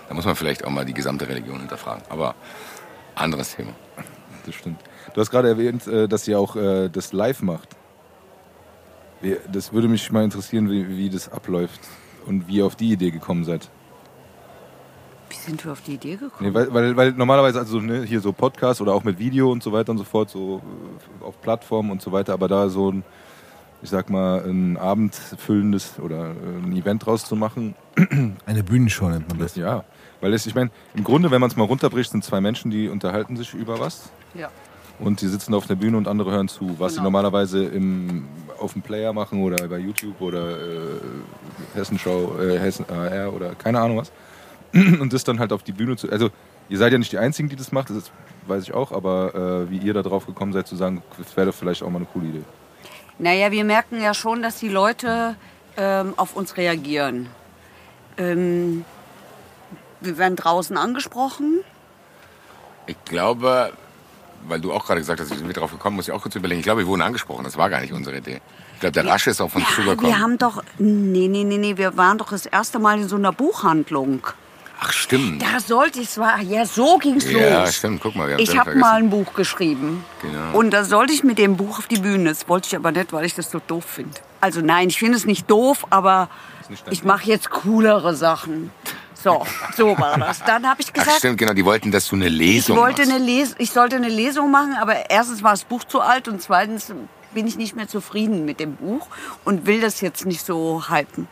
Da 0.07 0.13
muss 0.15 0.25
man 0.25 0.35
vielleicht 0.35 0.65
auch 0.65 0.71
mal 0.71 0.85
die 0.85 0.93
gesamte 0.93 1.27
Religion 1.27 1.59
hinterfragen. 1.59 2.03
Aber 2.09 2.35
anderes 3.15 3.55
Thema. 3.55 3.73
Das 4.45 4.55
stimmt. 4.55 4.81
Du 5.13 5.21
hast 5.21 5.29
gerade 5.29 5.47
erwähnt, 5.47 5.87
äh, 5.87 6.07
dass 6.07 6.27
ihr 6.27 6.39
auch 6.39 6.55
äh, 6.55 6.89
das 6.89 7.13
live 7.13 7.41
macht. 7.41 7.69
Das 9.51 9.73
würde 9.73 9.89
mich 9.89 10.11
mal 10.11 10.23
interessieren, 10.23 10.69
wie, 10.69 10.87
wie 10.87 11.09
das 11.09 11.29
abläuft 11.29 11.81
und 12.25 12.47
wie 12.47 12.57
ihr 12.57 12.65
auf 12.65 12.75
die 12.75 12.91
Idee 12.91 13.11
gekommen 13.11 13.43
seid. 13.43 13.69
Wie 15.29 15.35
sind 15.35 15.63
wir 15.63 15.73
auf 15.73 15.81
die 15.81 15.95
Idee 15.95 16.15
gekommen? 16.15 16.49
Nee, 16.49 16.53
weil, 16.53 16.73
weil, 16.73 16.95
weil 16.95 17.11
normalerweise 17.11 17.59
also 17.59 17.79
ne, 17.79 18.03
hier 18.03 18.21
so 18.21 18.31
Podcast 18.33 18.81
oder 18.81 18.93
auch 18.93 19.03
mit 19.03 19.19
Video 19.19 19.51
und 19.51 19.61
so 19.61 19.71
weiter 19.71 19.91
und 19.91 19.97
so 19.97 20.03
fort, 20.03 20.29
so 20.29 20.61
äh, 21.21 21.23
auf 21.23 21.39
Plattformen 21.41 21.91
und 21.91 22.01
so 22.01 22.11
weiter, 22.11 22.33
aber 22.33 22.47
da 22.47 22.69
so 22.69 22.91
ein, 22.91 23.03
ich 23.81 23.89
sag 23.89 24.09
mal, 24.09 24.43
ein 24.45 24.77
abendfüllendes 24.77 25.99
oder 25.99 26.31
äh, 26.31 26.65
ein 26.65 26.75
Event 26.75 27.05
draus 27.05 27.25
zu 27.25 27.35
machen, 27.35 27.75
Eine 28.45 28.63
Bühnenshow 28.63 29.09
nennt 29.09 29.27
man 29.29 29.39
das. 29.39 29.55
ja. 29.55 29.83
Weil 30.21 30.33
es, 30.33 30.45
ich 30.45 30.55
meine, 30.55 30.69
im 30.95 31.03
Grunde, 31.05 31.31
wenn 31.31 31.39
man 31.41 31.49
es 31.49 31.55
mal 31.55 31.63
runterbricht, 31.63 32.11
sind 32.11 32.23
zwei 32.25 32.41
Menschen, 32.41 32.71
die 32.71 32.89
unterhalten 32.89 33.37
sich 33.37 33.53
über 33.53 33.79
was 33.79 34.09
Ja. 34.33 34.49
und 34.99 35.21
die 35.21 35.27
sitzen 35.27 35.53
auf 35.53 35.65
der 35.67 35.75
Bühne 35.75 35.95
und 35.97 36.07
andere 36.09 36.31
hören 36.31 36.47
zu, 36.49 36.77
was 36.79 36.93
sie 36.93 36.97
Genau. 36.97 37.05
normalerweise 37.09 37.63
im, 37.65 38.27
auf 38.59 38.73
dem 38.73 38.81
Player 38.81 39.13
machen 39.13 39.41
oder 39.41 39.67
bei 39.67 39.77
YouTube 39.77 40.19
oder 40.19 40.57
äh, 40.59 40.99
Hessenschau, 41.75 42.37
äh, 42.39 42.59
Hessen 42.59 42.85
AR 42.89 43.33
oder 43.33 43.55
keine 43.55 43.79
Ahnung 43.79 43.97
was. 43.97 44.11
Und 44.99 45.13
das 45.13 45.23
dann 45.23 45.39
halt 45.39 45.51
auf 45.53 45.63
die 45.63 45.71
Bühne 45.71 45.95
zu. 45.97 46.11
Also, 46.11 46.29
ihr 46.69 46.77
seid 46.77 46.91
ja 46.91 46.99
nicht 46.99 47.11
die 47.11 47.17
Einzigen, 47.17 47.49
die 47.49 47.55
das 47.55 47.71
macht, 47.71 47.89
das 47.89 47.97
ist, 47.97 48.11
weiß 48.45 48.61
ich 48.63 48.73
auch, 48.73 48.91
aber 48.91 49.65
äh, 49.67 49.71
wie 49.71 49.77
ihr 49.79 49.93
da 49.95 50.03
drauf 50.03 50.25
gekommen 50.27 50.53
seid, 50.53 50.67
zu 50.67 50.75
sagen, 50.75 51.01
das 51.17 51.35
wäre 51.35 51.47
doch 51.47 51.55
vielleicht 51.55 51.81
auch 51.81 51.89
mal 51.89 51.97
eine 51.97 52.05
coole 52.05 52.27
Idee. 52.27 52.43
Naja, 53.19 53.51
wir 53.51 53.63
merken 53.65 54.01
ja 54.01 54.13
schon, 54.13 54.41
dass 54.41 54.57
die 54.59 54.69
Leute 54.69 55.35
ähm, 55.77 56.13
auf 56.17 56.35
uns 56.35 56.57
reagieren. 56.57 57.27
Ähm, 58.17 58.85
wir 60.01 60.17
werden 60.17 60.35
draußen 60.37 60.77
angesprochen. 60.77 61.59
Ich 62.87 62.95
glaube, 63.05 63.73
weil 64.47 64.61
du 64.61 64.71
auch 64.71 64.85
gerade 64.85 65.01
gesagt 65.01 65.19
hast, 65.19 65.31
wie 65.31 65.35
sind 65.35 65.47
wir 65.47 65.53
drauf 65.53 65.71
gekommen, 65.71 65.97
muss 65.97 66.07
ich 66.07 66.13
auch 66.13 66.21
kurz 66.21 66.35
überlegen. 66.35 66.59
Ich 66.59 66.63
glaube, 66.65 66.81
wir 66.81 66.87
wurden 66.87 67.01
angesprochen. 67.01 67.43
Das 67.43 67.57
war 67.57 67.69
gar 67.69 67.81
nicht 67.81 67.91
unsere 67.93 68.17
Idee. 68.17 68.41
Ich 68.75 68.79
glaube, 68.79 68.93
der 68.93 69.05
Rasche 69.05 69.31
ist 69.31 69.41
auf 69.41 69.53
uns 69.55 69.65
Ja, 69.69 69.75
zugekommen. 69.75 70.05
wir 70.11 70.19
haben 70.19 70.37
doch. 70.37 70.63
Nee, 70.77 71.27
nee, 71.27 71.43
nee, 71.43 71.57
nee, 71.57 71.75
wir 71.77 71.97
waren 71.97 72.17
doch 72.17 72.29
das 72.29 72.45
erste 72.45 72.79
Mal 72.79 72.99
in 73.01 73.09
so 73.09 73.17
einer 73.17 73.33
Buchhandlung. 73.33 74.25
Ach, 74.81 74.91
stimmt. 74.93 75.41
Da 75.41 75.59
sollte 75.59 75.99
ich 75.99 76.09
zwar. 76.09 76.39
Ja, 76.41 76.65
so 76.65 76.97
ging's 76.97 77.29
Ja, 77.29 77.63
los. 77.63 77.75
stimmt. 77.75 78.01
Guck 78.01 78.15
mal, 78.15 78.27
wir 78.27 78.35
haben 78.35 78.41
Ich 78.41 78.57
habe 78.57 78.75
mal 78.75 78.95
ein 78.95 79.09
Buch 79.09 79.33
geschrieben. 79.33 80.05
Genau. 80.21 80.57
Und 80.57 80.71
da 80.71 80.83
sollte 80.85 81.11
ich 81.13 81.23
mit 81.23 81.37
dem 81.37 81.57
Buch 81.57 81.79
auf 81.79 81.87
die 81.87 81.99
Bühne. 81.99 82.29
Das 82.29 82.47
wollte 82.47 82.67
ich 82.67 82.75
aber 82.75 82.91
nicht, 82.91 83.11
weil 83.11 83.25
ich 83.25 83.35
das 83.35 83.51
so 83.51 83.59
doof 83.65 83.83
finde. 83.85 84.11
Also 84.41 84.61
nein, 84.61 84.87
ich 84.89 84.99
finde 84.99 85.17
es 85.17 85.25
nicht 85.25 85.49
doof, 85.51 85.85
aber 85.89 86.29
nicht 86.69 86.85
ich 86.89 87.03
mache 87.03 87.25
jetzt 87.27 87.49
coolere 87.49 88.15
Sachen. 88.15 88.71
So, 89.21 89.45
so 89.75 89.97
war 89.99 90.17
das. 90.17 90.41
Dann 90.45 90.65
habe 90.65 90.81
ich 90.81 90.87
Ach, 90.91 90.93
gesagt, 90.93 91.17
stimmt, 91.17 91.37
genau. 91.39 91.53
Die 91.53 91.65
wollten, 91.65 91.91
dass 91.91 92.07
du 92.07 92.15
eine 92.15 92.27
ich, 92.27 92.33
Lesung 92.37 92.77
wollte 92.77 93.01
machst. 93.01 93.13
eine 93.15 93.25
Les 93.25 93.55
ich 93.57 93.71
sollte 93.71 93.97
eine 93.97 94.07
Lesung 94.07 94.49
machen, 94.49 94.77
aber 94.79 95.09
erstens 95.09 95.43
war 95.43 95.51
das 95.51 95.65
Buch 95.65 95.83
zu 95.83 95.99
alt 95.99 96.29
und 96.29 96.41
zweitens 96.41 96.93
bin 97.33 97.45
ich 97.45 97.57
nicht 97.57 97.75
mehr 97.75 97.87
zufrieden 97.89 98.45
mit 98.45 98.61
dem 98.61 98.77
Buch 98.77 99.07
und 99.43 99.65
will 99.65 99.81
das 99.81 99.99
jetzt 99.99 100.25
nicht 100.25 100.45
so 100.45 100.87
halten. 100.87 101.27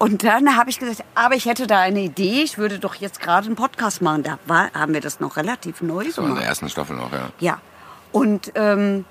Und 0.00 0.24
dann 0.24 0.56
habe 0.56 0.70
ich 0.70 0.78
gesagt, 0.78 1.04
aber 1.14 1.34
ich 1.34 1.44
hätte 1.44 1.66
da 1.66 1.78
eine 1.80 2.00
Idee, 2.00 2.40
ich 2.42 2.56
würde 2.56 2.78
doch 2.78 2.94
jetzt 2.94 3.20
gerade 3.20 3.46
einen 3.46 3.54
Podcast 3.54 4.00
machen. 4.00 4.22
Da 4.22 4.38
war, 4.46 4.72
haben 4.72 4.94
wir 4.94 5.02
das 5.02 5.20
noch 5.20 5.36
relativ 5.36 5.82
neu 5.82 6.04
Das 6.04 6.16
war 6.16 6.24
in 6.24 6.30
der 6.30 6.34
gemacht. 6.36 6.48
ersten 6.48 6.68
Staffel 6.70 6.96
noch, 6.96 7.12
ja. 7.12 7.28
Ja. 7.38 7.60
Und 8.10 8.50
ähm, 8.54 9.04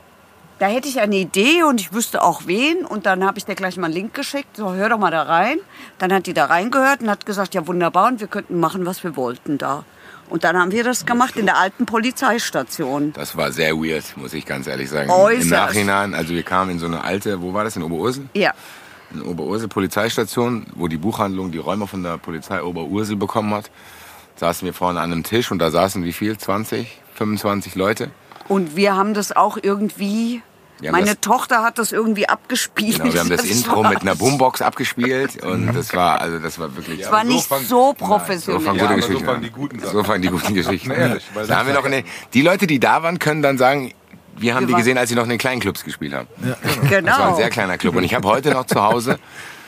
da 0.57 0.65
hätte 0.65 0.87
ich 0.89 0.99
eine 0.99 1.15
Idee 1.17 1.61
und 1.61 1.79
ich 1.79 1.93
wüsste 1.93 2.23
auch 2.23 2.47
wen. 2.47 2.85
Und 2.85 3.05
dann 3.05 3.23
habe 3.23 3.37
ich 3.37 3.45
dir 3.45 3.53
gleich 3.53 3.77
mal 3.77 3.85
einen 3.85 3.93
Link 3.93 4.15
geschickt. 4.15 4.57
So, 4.57 4.73
hör 4.73 4.89
doch 4.89 4.97
mal 4.97 5.11
da 5.11 5.21
rein. 5.21 5.59
Dann 5.99 6.11
hat 6.11 6.25
die 6.25 6.33
da 6.33 6.45
reingehört 6.45 7.01
und 7.01 7.09
hat 7.11 7.23
gesagt, 7.23 7.53
ja 7.53 7.67
wunderbar 7.67 8.07
und 8.07 8.19
wir 8.19 8.27
könnten 8.27 8.59
machen, 8.59 8.87
was 8.87 9.03
wir 9.03 9.15
wollten 9.15 9.59
da. 9.59 9.85
Und 10.27 10.43
dann 10.43 10.57
haben 10.57 10.71
wir 10.71 10.83
das 10.83 11.05
gemacht 11.05 11.37
in 11.37 11.45
der 11.45 11.57
alten 11.57 11.85
Polizeistation. 11.85 13.13
Das 13.13 13.37
war 13.37 13.51
sehr 13.51 13.75
weird, 13.75 14.17
muss 14.17 14.33
ich 14.33 14.45
ganz 14.45 14.65
ehrlich 14.65 14.89
sagen. 14.89 15.09
Äußerst. 15.11 15.43
Im 15.43 15.49
Nachhinein, 15.49 16.13
also 16.15 16.33
wir 16.33 16.43
kamen 16.43 16.71
in 16.71 16.79
so 16.79 16.87
eine 16.87 17.03
alte, 17.03 17.41
wo 17.43 17.53
war 17.53 17.63
das, 17.63 17.75
in 17.75 17.83
Oberursel? 17.83 18.27
Ja. 18.33 18.53
In 19.13 19.21
Oberursel 19.23 19.67
Polizeistation, 19.67 20.67
wo 20.75 20.87
die 20.87 20.97
Buchhandlung 20.97 21.51
die 21.51 21.57
Räume 21.57 21.87
von 21.87 22.03
der 22.03 22.17
Polizei 22.17 22.61
Oberursel 22.61 23.15
bekommen 23.15 23.53
hat. 23.53 23.71
Saßen 24.35 24.65
wir 24.65 24.73
vorne 24.73 24.99
an 25.01 25.11
einem 25.11 25.23
Tisch 25.23 25.51
und 25.51 25.59
da 25.59 25.71
saßen 25.71 26.03
wie 26.03 26.13
viel? 26.13 26.37
20, 26.37 27.01
25 27.15 27.75
Leute? 27.75 28.11
Und 28.47 28.75
wir 28.75 28.95
haben 28.95 29.13
das 29.13 29.35
auch 29.35 29.57
irgendwie. 29.61 30.41
Meine 30.81 31.07
das- 31.07 31.19
Tochter 31.19 31.61
hat 31.61 31.77
das 31.77 31.91
irgendwie 31.91 32.29
abgespielt. 32.29 33.01
Genau, 33.01 33.13
wir 33.13 33.19
haben 33.19 33.29
das, 33.35 33.43
Intro 33.43 33.83
war- 33.83 33.89
mit 33.89 34.01
einer 34.01 34.15
Boombox 34.15 34.61
abgespielt 34.61 35.43
und 35.43 35.73
das 35.75 35.93
war, 35.93 36.21
also 36.21 36.39
das 36.39 36.57
war 36.57 36.73
wirklich. 36.75 37.01
Es 37.01 37.11
war 37.11 37.25
nicht 37.25 37.45
fang- 37.47 37.63
so 37.63 37.87
So 37.99 38.05
professionell. 38.05 38.61
fangen 38.61 38.77
Ja, 38.79 38.85
gute 38.85 38.93
aber 38.93 39.13
so 39.13 39.19
fangen 39.19 39.29
an. 39.37 39.41
die 39.41 39.49
guten 39.49 39.79
Sachen 39.79 39.91
So 39.91 40.03
fangen 40.05 40.21
die 40.21 40.29
guten 40.29 40.53
Geschichten. 40.53 40.89
Weil 40.91 41.47
da 41.47 41.57
haben 41.57 41.67
wir 41.67 41.73
noch 41.73 41.83
eine, 41.83 42.03
die 42.33 42.41
Leute, 42.41 42.65
die 42.65 42.79
da 42.79 43.03
waren, 43.03 43.19
können 43.19 43.41
dann 43.41 43.57
sagen, 43.57 43.91
wir 44.37 44.55
haben 44.55 44.67
Wir 44.67 44.75
die 44.75 44.79
gesehen, 44.79 44.97
als 44.97 45.09
sie 45.09 45.15
noch 45.15 45.23
in 45.23 45.29
den 45.29 45.39
kleinen 45.39 45.61
Clubs 45.61 45.83
gespielt 45.83 46.13
haben. 46.13 46.27
genau. 46.89 47.11
Das 47.11 47.19
war 47.19 47.29
ein 47.29 47.35
sehr 47.35 47.49
kleiner 47.49 47.77
Club. 47.77 47.95
Und 47.95 48.03
ich 48.03 48.13
habe 48.13 48.27
heute 48.27 48.51
noch 48.51 48.65
zu 48.65 48.81
Hause, 48.81 49.19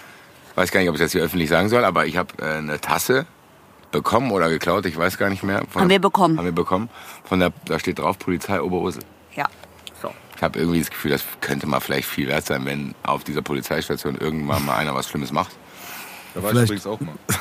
weiß 0.55 0.71
gar 0.71 0.79
nicht, 0.79 0.89
ob 0.89 0.95
ich 0.95 1.01
das 1.01 1.11
hier 1.11 1.21
öffentlich 1.21 1.49
sagen 1.49 1.69
soll, 1.69 1.85
aber 1.85 2.05
ich 2.05 2.17
habe 2.17 2.29
äh, 2.41 2.57
eine 2.57 2.79
Tasse 2.79 3.25
bekommen 3.91 4.31
oder 4.31 4.49
geklaut, 4.49 4.85
ich 4.85 4.97
weiß 4.97 5.17
gar 5.17 5.29
nicht 5.29 5.43
mehr. 5.43 5.63
Von, 5.69 5.81
Haben 5.83 5.89
wir 5.89 5.99
bekommen. 5.99 6.37
Haben 6.37 6.45
wir 6.45 6.51
bekommen. 6.51 6.89
Von 7.25 7.39
der, 7.39 7.51
da 7.65 7.77
steht 7.79 7.99
drauf 7.99 8.17
Polizei 8.17 8.61
Oberursel. 8.61 9.03
Ja. 9.35 9.47
So. 10.01 10.11
Ich 10.35 10.43
habe 10.43 10.57
irgendwie 10.59 10.79
das 10.79 10.89
Gefühl, 10.89 11.11
das 11.11 11.23
könnte 11.41 11.67
mal 11.67 11.79
vielleicht 11.79 12.07
viel 12.07 12.27
wert 12.27 12.45
sein, 12.45 12.65
wenn 12.65 12.95
auf 13.03 13.23
dieser 13.23 13.41
Polizeistation 13.41 14.15
irgendwann 14.15 14.65
mal 14.65 14.77
einer 14.77 14.95
was 14.95 15.09
Schlimmes 15.09 15.31
macht. 15.31 15.51
Da 16.33 16.41
war 16.41 16.53
ich 16.53 16.61
übrigens 16.61 16.87
auch 16.87 16.99
mal. 16.99 17.15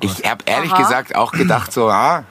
Ich 0.00 0.24
habe 0.24 0.44
ehrlich 0.46 0.72
Aha. 0.72 0.82
gesagt 0.82 1.16
auch 1.16 1.32
gedacht, 1.32 1.72
so, 1.72 1.88
ah, 1.88 2.24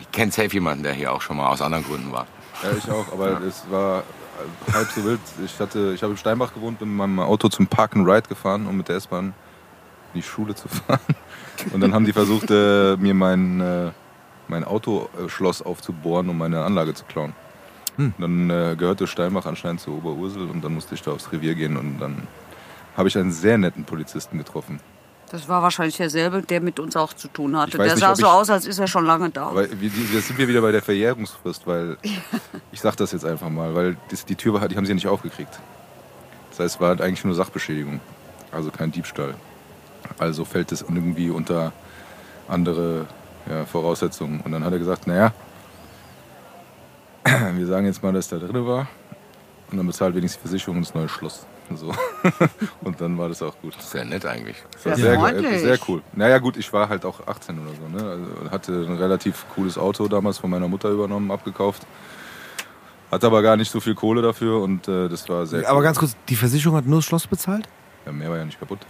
ich 0.00 0.10
kenne 0.12 0.32
safe 0.32 0.48
jemanden, 0.48 0.82
der 0.82 0.92
hier 0.94 1.12
auch 1.12 1.20
schon 1.20 1.36
mal 1.36 1.48
aus 1.48 1.60
anderen 1.60 1.84
Gründen 1.84 2.10
war. 2.12 2.26
Ja, 2.62 2.70
ich 2.76 2.90
auch, 2.90 3.12
aber 3.12 3.40
es 3.42 3.64
war 3.70 4.04
halb 4.72 4.88
so 4.90 5.04
wild. 5.04 5.20
Ich, 5.44 5.58
hatte, 5.58 5.92
ich 5.94 6.02
habe 6.02 6.12
in 6.12 6.16
Steinbach 6.16 6.54
gewohnt, 6.54 6.78
bin 6.78 6.88
mit 6.88 6.98
meinem 6.98 7.20
Auto 7.20 7.48
zum 7.48 7.66
Park 7.66 7.96
and 7.96 8.06
Ride 8.06 8.28
gefahren, 8.28 8.66
um 8.66 8.76
mit 8.76 8.88
der 8.88 8.96
S-Bahn 8.96 9.26
in 9.26 10.20
die 10.20 10.22
Schule 10.22 10.54
zu 10.54 10.68
fahren. 10.68 11.00
Und 11.72 11.80
dann 11.80 11.94
haben 11.94 12.04
die 12.04 12.12
versucht, 12.12 12.50
äh, 12.50 12.96
mir 12.96 13.14
mein, 13.14 13.60
äh, 13.60 13.90
mein 14.48 14.64
Autoschloss 14.64 15.62
aufzubohren, 15.62 16.28
um 16.28 16.38
meine 16.38 16.64
Anlage 16.64 16.94
zu 16.94 17.04
klauen. 17.04 17.34
Dann 18.18 18.48
äh, 18.48 18.74
gehörte 18.76 19.06
Steinbach 19.06 19.44
anscheinend 19.44 19.80
zu 19.80 19.92
Oberursel 19.92 20.48
und 20.48 20.64
dann 20.64 20.74
musste 20.74 20.94
ich 20.94 21.02
da 21.02 21.12
aufs 21.12 21.30
Revier 21.30 21.54
gehen 21.54 21.76
und 21.76 21.98
dann 21.98 22.26
habe 22.96 23.08
ich 23.08 23.18
einen 23.18 23.32
sehr 23.32 23.58
netten 23.58 23.84
Polizisten 23.84 24.38
getroffen. 24.38 24.80
Das 25.32 25.48
war 25.48 25.62
wahrscheinlich 25.62 25.96
derselbe, 25.96 26.42
der 26.42 26.60
mit 26.60 26.78
uns 26.78 26.94
auch 26.94 27.14
zu 27.14 27.26
tun 27.26 27.56
hatte. 27.56 27.78
Der 27.78 27.86
nicht, 27.86 27.98
sah 27.98 28.14
so 28.14 28.22
ich- 28.22 28.28
aus, 28.28 28.50
als 28.50 28.66
ist 28.66 28.78
er 28.78 28.86
schon 28.86 29.06
lange 29.06 29.30
da. 29.30 29.46
Aber 29.46 29.66
jetzt 29.66 30.28
sind 30.28 30.38
wir 30.38 30.46
wieder 30.46 30.60
bei 30.60 30.72
der 30.72 30.82
Verjährungsfrist, 30.82 31.66
weil 31.66 31.96
ich 32.72 32.80
sag 32.80 32.96
das 32.96 33.12
jetzt 33.12 33.24
einfach 33.24 33.48
mal, 33.48 33.74
weil 33.74 33.96
das, 34.10 34.26
die 34.26 34.36
Tür 34.36 34.52
war, 34.52 34.68
die 34.68 34.76
haben 34.76 34.84
sie 34.84 34.90
ja 34.90 34.94
nicht 34.94 35.08
aufgekriegt. 35.08 35.58
Das 36.50 36.60
heißt, 36.60 36.74
es 36.74 36.80
war 36.82 36.88
halt 36.88 37.00
eigentlich 37.00 37.24
nur 37.24 37.34
Sachbeschädigung, 37.34 38.00
also 38.52 38.70
kein 38.70 38.92
Diebstahl. 38.92 39.34
Also 40.18 40.44
fällt 40.44 40.70
es 40.70 40.82
irgendwie 40.82 41.30
unter 41.30 41.72
andere 42.46 43.06
ja, 43.48 43.64
Voraussetzungen. 43.64 44.40
Und 44.40 44.52
dann 44.52 44.64
hat 44.64 44.72
er 44.74 44.78
gesagt, 44.78 45.06
naja, 45.06 45.32
wir 47.54 47.66
sagen 47.66 47.86
jetzt 47.86 48.02
mal, 48.02 48.12
dass 48.12 48.28
da 48.28 48.36
drin 48.36 48.66
war 48.66 48.86
und 49.70 49.78
dann 49.78 49.86
bezahlt 49.86 50.14
wenigstens 50.14 50.42
die 50.42 50.48
Versicherung 50.48 50.82
das 50.82 50.94
neue 50.94 51.08
Schloss. 51.08 51.46
So. 51.76 51.92
und 52.82 53.00
dann 53.00 53.16
war 53.18 53.28
das 53.28 53.42
auch 53.42 53.54
gut. 53.60 53.80
Sehr 53.80 54.04
nett 54.04 54.24
eigentlich. 54.26 54.56
Sehr 54.78 54.96
sehr, 54.96 55.18
freundlich. 55.18 55.60
sehr 55.60 55.78
cool. 55.88 56.02
Naja 56.12 56.38
gut, 56.38 56.56
ich 56.56 56.72
war 56.72 56.88
halt 56.88 57.04
auch 57.04 57.26
18 57.26 57.58
oder 57.58 57.70
so. 57.70 58.04
Ne? 58.04 58.10
Also 58.10 58.50
hatte 58.50 58.72
ein 58.72 58.96
relativ 58.96 59.44
cooles 59.54 59.78
Auto 59.78 60.08
damals 60.08 60.38
von 60.38 60.50
meiner 60.50 60.68
Mutter 60.68 60.90
übernommen, 60.90 61.30
abgekauft. 61.30 61.86
Hatte 63.10 63.26
aber 63.26 63.42
gar 63.42 63.56
nicht 63.56 63.70
so 63.70 63.80
viel 63.80 63.94
Kohle 63.94 64.22
dafür 64.22 64.62
und 64.62 64.88
äh, 64.88 65.08
das 65.08 65.28
war 65.28 65.46
sehr 65.46 65.68
Aber 65.68 65.78
cool. 65.78 65.84
ganz 65.84 65.98
kurz, 65.98 66.16
die 66.28 66.36
Versicherung 66.36 66.76
hat 66.76 66.86
nur 66.86 66.98
das 66.98 67.04
Schloss 67.04 67.26
bezahlt? 67.26 67.68
Ja, 68.06 68.12
mehr 68.12 68.30
war 68.30 68.38
ja 68.38 68.44
nicht 68.44 68.58
kaputt. 68.58 68.80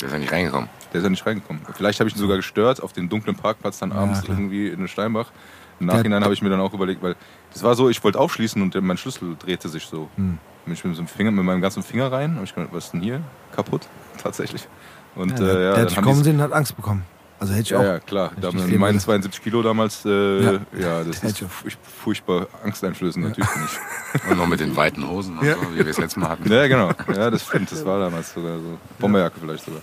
Der 0.00 0.08
ist 0.08 0.12
ja 0.12 0.18
nicht 0.18 0.32
reingekommen. 0.32 0.68
Der 0.92 0.98
ist 0.98 1.04
ja 1.04 1.10
nicht 1.10 1.26
reingekommen. 1.26 1.62
Vielleicht 1.74 1.98
habe 2.00 2.08
ich 2.08 2.14
ihn 2.14 2.20
sogar 2.20 2.36
gestört 2.36 2.82
auf 2.82 2.92
den 2.92 3.08
dunklen 3.08 3.34
Parkplatz 3.34 3.78
dann 3.78 3.92
abends 3.92 4.22
klar. 4.22 4.38
irgendwie 4.38 4.68
in 4.68 4.86
Steinbach. 4.88 5.32
Im 5.80 5.86
Nachhinein 5.86 6.22
habe 6.22 6.32
ich 6.32 6.42
mir 6.42 6.48
dann 6.48 6.60
auch 6.60 6.72
überlegt, 6.72 7.02
weil 7.02 7.16
das 7.52 7.62
war 7.62 7.74
so, 7.74 7.88
ich 7.88 8.02
wollte 8.04 8.18
aufschließen 8.18 8.62
und 8.62 8.74
mein 8.82 8.96
Schlüssel 8.96 9.36
drehte 9.38 9.68
sich 9.68 9.86
so. 9.86 10.08
Hm. 10.16 10.38
Bin 10.66 10.74
ich 10.74 10.84
mit, 10.84 10.94
so 10.94 11.00
einem 11.00 11.08
Finger, 11.08 11.30
mit 11.30 11.44
meinem 11.44 11.62
ganzen 11.62 11.82
Finger 11.82 12.12
rein, 12.12 12.34
habe 12.34 12.44
ich 12.44 12.54
gedacht, 12.54 12.70
was 12.72 12.84
ist 12.86 12.92
denn 12.92 13.00
hier? 13.00 13.20
Kaputt? 13.54 13.88
Tatsächlich. 14.22 14.66
Und 15.14 15.30
Ja, 15.30 15.36
äh, 15.36 15.38
der, 15.38 15.46
ja, 15.46 15.72
der 15.72 15.82
hat 15.82 15.90
dich 15.90 15.96
haben 15.96 16.04
kommen 16.04 16.18
die- 16.18 16.24
sehen 16.24 16.36
und 16.36 16.42
hat 16.42 16.52
Angst 16.52 16.76
bekommen. 16.76 17.04
Also 17.38 17.52
hätte 17.52 17.62
ich 17.64 17.68
Ja, 17.70 17.78
auch. 17.78 17.82
ja, 17.84 17.98
klar. 18.00 18.30
Da 18.40 18.48
Richtig 18.48 18.62
haben 18.62 18.68
viel 18.70 18.78
meine 18.78 18.94
würde. 18.94 19.04
72 19.04 19.42
Kilo 19.42 19.62
damals, 19.62 20.04
äh, 20.06 20.42
Ja. 20.42 20.52
ja. 20.78 21.04
das 21.04 21.22
Hätte 21.22 21.44
ist 21.44 21.52
furch- 21.52 21.76
furchtbar 21.82 22.46
angsteinflößend, 22.64 23.26
natürlich 23.26 23.48
nicht. 23.56 23.80
Und 24.30 24.38
noch 24.38 24.46
mit 24.46 24.58
den 24.60 24.74
weiten 24.74 25.06
Hosen 25.06 25.38
und 25.38 25.46
Ja. 25.46 25.54
so, 25.54 25.60
wie 25.72 25.76
wir 25.76 25.86
es 25.86 25.98
letztes 25.98 26.16
Mal 26.16 26.30
hatten. 26.30 26.50
Ja, 26.50 26.66
genau. 26.66 26.92
Ja, 27.14 27.30
das 27.30 27.44
stimmt. 27.44 27.70
Das 27.70 27.84
war 27.84 28.00
damals 28.00 28.32
sogar 28.32 28.56
so. 28.58 28.78
Bomberjacke 28.98 29.38
vielleicht 29.38 29.64
sogar. 29.66 29.82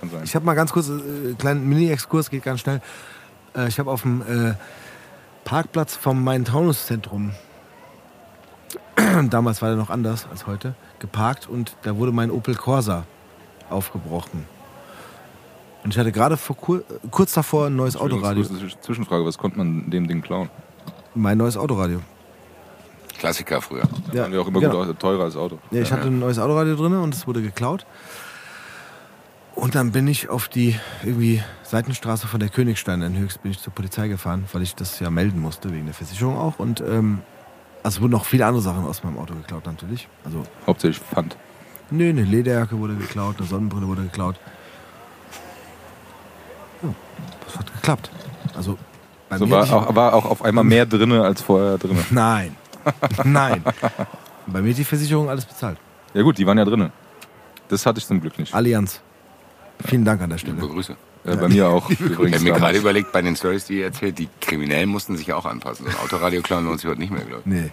Kann 0.00 0.10
sein. 0.10 0.20
Ich 0.24 0.34
habe 0.34 0.44
mal 0.44 0.52
ganz 0.54 0.70
kurz 0.72 0.88
einen 0.90 1.32
äh, 1.32 1.34
kleinen 1.34 1.66
Mini-Exkurs, 1.68 2.28
geht 2.28 2.42
ganz 2.44 2.60
schnell. 2.60 2.82
Äh, 3.56 3.68
ich 3.68 3.78
habe 3.78 3.90
auf 3.90 4.02
dem 4.02 4.20
äh, 4.22 4.54
Parkplatz 5.44 5.96
vom 5.96 6.22
Main-Taunus-Zentrum 6.22 7.32
damals 9.30 9.62
war 9.62 9.68
der 9.70 9.78
noch 9.78 9.90
anders 9.90 10.26
als 10.30 10.46
heute, 10.46 10.74
geparkt 10.98 11.48
und 11.48 11.76
da 11.82 11.96
wurde 11.96 12.12
mein 12.12 12.30
Opel 12.30 12.54
Corsa 12.54 13.04
aufgebrochen. 13.70 14.44
Und 15.84 15.92
ich 15.94 15.98
hatte 15.98 16.12
gerade 16.12 16.36
vor, 16.36 16.56
kur- 16.56 16.84
kurz 17.10 17.32
davor 17.32 17.66
ein 17.66 17.76
neues 17.76 17.96
Autoradio. 17.96 18.44
Zwisch- 18.44 18.76
Zwischenfrage, 18.80 19.24
was 19.24 19.36
konnte 19.38 19.58
man 19.58 19.90
dem 19.90 20.06
Ding 20.06 20.22
klauen? 20.22 20.48
Mein 21.14 21.38
neues 21.38 21.56
Autoradio. 21.56 22.00
Klassiker 23.18 23.60
früher. 23.60 23.82
Ja, 24.12 24.26
ja 24.28 24.40
auch 24.40 24.46
immer 24.48 24.60
genau. 24.60 24.84
gut, 24.84 24.98
teurer 24.98 25.24
als 25.24 25.36
Auto. 25.36 25.58
Ja, 25.70 25.82
ich 25.82 25.92
hatte 25.92 26.06
ein 26.06 26.18
neues 26.18 26.38
Autoradio 26.38 26.76
drin 26.76 26.94
und 26.94 27.14
es 27.14 27.26
wurde 27.26 27.42
geklaut. 27.42 27.84
Und 29.54 29.74
dann 29.74 29.92
bin 29.92 30.06
ich 30.08 30.28
auf 30.28 30.48
die 30.48 30.76
irgendwie 31.04 31.42
Seitenstraße 31.62 32.26
von 32.26 32.40
der 32.40 32.48
Königstein 32.48 33.02
in 33.02 33.16
Höchst 33.18 33.42
bin 33.42 33.50
ich 33.52 33.60
zur 33.60 33.72
Polizei 33.72 34.08
gefahren, 34.08 34.44
weil 34.52 34.62
ich 34.62 34.74
das 34.74 34.98
ja 34.98 35.10
melden 35.10 35.40
musste, 35.40 35.72
wegen 35.72 35.84
der 35.84 35.94
Versicherung 35.94 36.38
auch. 36.38 36.58
Und 36.58 36.80
ähm, 36.80 37.20
also 37.82 37.96
es 37.96 38.00
wurden 38.00 38.12
noch 38.12 38.24
viele 38.24 38.46
andere 38.46 38.62
Sachen 38.62 38.84
aus 38.86 39.02
meinem 39.04 39.18
Auto 39.18 39.34
geklaut 39.34 39.66
natürlich. 39.66 40.08
Also, 40.24 40.44
Hauptsächlich 40.66 41.00
Pfand. 41.02 41.36
nö, 41.90 42.08
eine 42.10 42.22
Lederjacke 42.22 42.78
wurde 42.78 42.94
geklaut, 42.94 43.36
eine 43.38 43.46
Sonnenbrille 43.46 43.86
wurde 43.88 44.02
geklaut. 44.02 44.36
Ja, 46.82 46.88
das 47.46 47.58
hat 47.58 47.72
geklappt. 47.74 48.10
Also 48.54 48.78
bei 49.28 49.38
So 49.38 49.46
mir 49.46 49.52
war 49.52 49.72
auch, 49.72 49.94
war 49.94 50.14
auch 50.14 50.24
auf 50.26 50.42
einmal 50.42 50.64
mehr 50.64 50.84
drinne 50.86 51.22
als 51.22 51.42
vorher 51.42 51.78
drinne. 51.78 52.04
Nein. 52.10 52.56
Nein. 53.24 53.62
bei 54.46 54.60
mir 54.60 54.70
hat 54.70 54.78
die 54.78 54.84
Versicherung 54.84 55.28
alles 55.30 55.44
bezahlt. 55.44 55.78
Ja 56.14 56.22
gut, 56.22 56.36
die 56.38 56.46
waren 56.46 56.58
ja 56.58 56.64
drinne. 56.64 56.90
Das 57.68 57.86
hatte 57.86 57.98
ich 57.98 58.06
zum 58.06 58.20
Glück 58.20 58.38
nicht. 58.38 58.52
Allianz. 58.54 59.00
Vielen 59.84 60.04
Dank 60.04 60.20
an 60.20 60.30
der 60.30 60.38
Liebe 60.38 60.52
Stelle. 60.58 60.68
Grüße. 60.72 60.96
Äh, 61.24 61.36
bei 61.36 61.48
mir 61.48 61.68
auch 61.68 61.88
Ich 61.90 62.00
habe 62.00 62.40
mir 62.40 62.52
gerade 62.52 62.78
überlegt, 62.78 63.12
bei 63.12 63.22
den 63.22 63.36
Stories, 63.36 63.64
die 63.66 63.78
ihr 63.78 63.86
erzählt, 63.86 64.18
die 64.18 64.28
Kriminellen 64.40 64.88
mussten 64.88 65.16
sich 65.16 65.26
ja 65.28 65.36
auch 65.36 65.46
anpassen. 65.46 65.86
So 65.86 65.90
ein 65.96 66.04
Autoradio 66.04 66.42
klauen 66.42 66.64
lohnt 66.64 66.80
sich 66.80 66.90
heute 66.90 67.00
nicht 67.00 67.12
mehr, 67.12 67.24
glaube 67.24 67.42
ich. 67.44 67.52
Nee. 67.52 67.70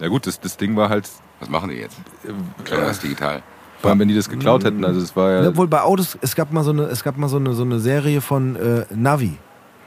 Ja 0.00 0.08
gut, 0.08 0.26
das, 0.26 0.40
das 0.40 0.56
Ding 0.56 0.76
war 0.76 0.88
halt, 0.88 1.08
Was 1.40 1.48
machen 1.48 1.70
die 1.70 1.76
jetzt? 1.76 1.96
äh, 2.24 2.32
Klauen 2.64 2.84
das 2.84 3.00
digital. 3.00 3.42
vor 3.80 3.90
allem 3.90 4.00
wenn 4.00 4.08
die 4.08 4.14
das 4.14 4.28
geklaut 4.28 4.64
hätten, 4.64 4.84
also 4.84 5.00
es 5.00 5.14
war 5.16 5.30
ja... 5.30 5.42
Ja, 5.42 5.48
obwohl 5.48 5.66
bei 5.68 5.80
Autos, 5.82 6.16
es 6.20 6.34
gab 6.36 6.52
mal 6.52 6.62
so 6.64 6.70
eine, 6.70 6.84
es 6.84 7.02
gab 7.02 7.16
mal 7.16 7.28
so 7.28 7.36
eine, 7.36 7.52
so 7.54 7.62
eine 7.62 7.80
Serie 7.80 8.20
von 8.20 8.56
äh, 8.56 8.84
Navi. 8.94 9.38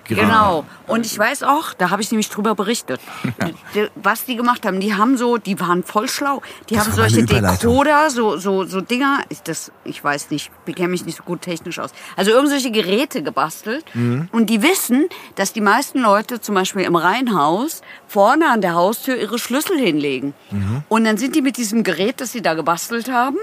Genau. 0.07 0.65
Und 0.87 1.05
ich 1.05 1.17
weiß 1.17 1.43
auch, 1.43 1.73
da 1.73 1.89
habe 1.89 2.01
ich 2.01 2.11
nämlich 2.11 2.29
drüber 2.29 2.53
berichtet, 2.55 2.99
Die- 3.75 3.87
was 3.95 4.25
die 4.25 4.35
gemacht 4.35 4.65
haben. 4.65 4.79
Die 4.79 4.93
haben 4.95 5.17
so, 5.17 5.37
die 5.37 5.59
waren 5.59 5.83
voll 5.83 6.07
schlau. 6.07 6.41
Die 6.69 6.75
Das 6.75 6.85
haben 6.85 6.93
solche. 6.93 7.23
Decoder, 7.25 8.09
so, 8.09 8.37
so, 8.37 8.65
so 8.65 8.81
Dinger, 8.81 9.19
ich, 9.29 9.41
das, 9.41 9.71
ich 9.83 10.03
weiß 10.03 10.29
nicht, 10.29 10.51
ich 10.65 10.75
kenne 10.75 10.89
mich 10.89 11.05
nicht 11.05 11.17
so 11.17 11.23
gut 11.23 11.41
technisch 11.41 11.79
aus. 11.79 11.91
Also 12.15 12.31
irgendwelche 12.31 12.71
Geräte 12.71 13.23
gebastelt. 13.23 13.83
Mhm. 13.95 14.29
Und 14.31 14.49
die 14.49 14.61
wissen, 14.61 15.07
dass 15.35 15.53
die 15.53 15.61
meisten 15.61 15.99
Leute 15.99 16.39
zum 16.41 16.55
Beispiel 16.55 16.83
im 16.83 16.95
Reihenhaus 16.95 17.81
vorne 18.07 18.49
an 18.49 18.61
der 18.61 18.75
Haustür 18.75 19.15
ihre 19.17 19.39
Schlüssel 19.39 19.77
hinlegen. 19.79 20.33
Mhm. 20.51 20.83
Und 20.87 21.03
dann 21.05 21.17
sind 21.17 21.35
die 21.35 21.41
mit 21.41 21.57
diesem 21.57 21.83
Gerät, 21.83 22.21
das 22.21 22.31
sie 22.31 22.41
da 22.41 22.53
gebastelt 22.53 23.09
haben, 23.11 23.37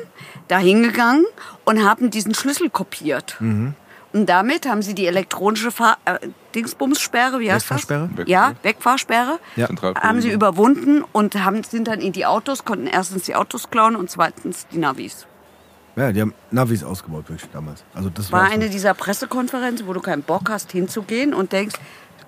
da 0.48 0.58
hingegangen 0.58 1.24
und 1.64 1.84
haben 1.84 2.10
diesen 2.10 2.34
Schlüssel 2.34 2.70
kopiert. 2.70 3.36
Mhm. 3.40 3.74
Und 4.12 4.26
damit 4.26 4.68
haben 4.68 4.82
sie 4.82 4.94
die 4.94 5.06
elektronische 5.06 5.70
Fahr 5.70 5.98
äh, 6.04 6.18
Dingsbumssperre, 6.54 7.40
wie 7.40 7.50
heißt 7.50 7.64
Wegfahrsperre? 7.70 8.10
das? 8.16 8.28
Ja, 8.28 8.52
Wegfahrsperre. 8.62 9.38
Ja. 9.56 9.68
Haben 10.00 10.20
sie 10.20 10.30
überwunden 10.30 11.02
und 11.12 11.34
haben, 11.42 11.62
sind 11.64 11.88
dann 11.88 12.00
in 12.00 12.12
die 12.12 12.26
Autos, 12.26 12.64
konnten 12.64 12.86
erstens 12.86 13.24
die 13.24 13.34
Autos 13.34 13.70
klauen 13.70 13.96
und 13.96 14.10
zweitens 14.10 14.66
die 14.68 14.78
Navis. 14.78 15.26
Ja, 15.96 16.12
die 16.12 16.20
haben 16.20 16.34
Navis 16.50 16.84
ausgebaut 16.84 17.28
wirklich 17.28 17.50
damals. 17.52 17.84
Also 17.94 18.10
das 18.10 18.32
War 18.32 18.42
war, 18.42 18.50
eine 18.50 18.70
dieser 18.70 18.94
Pressekonferenzen, 18.94 19.86
wo 19.86 19.92
du 19.92 20.00
keinen 20.00 20.22
Bock 20.22 20.48
hast 20.48 20.72
hinzugehen 20.72 21.34
und 21.34 21.52
denkst, 21.52 21.76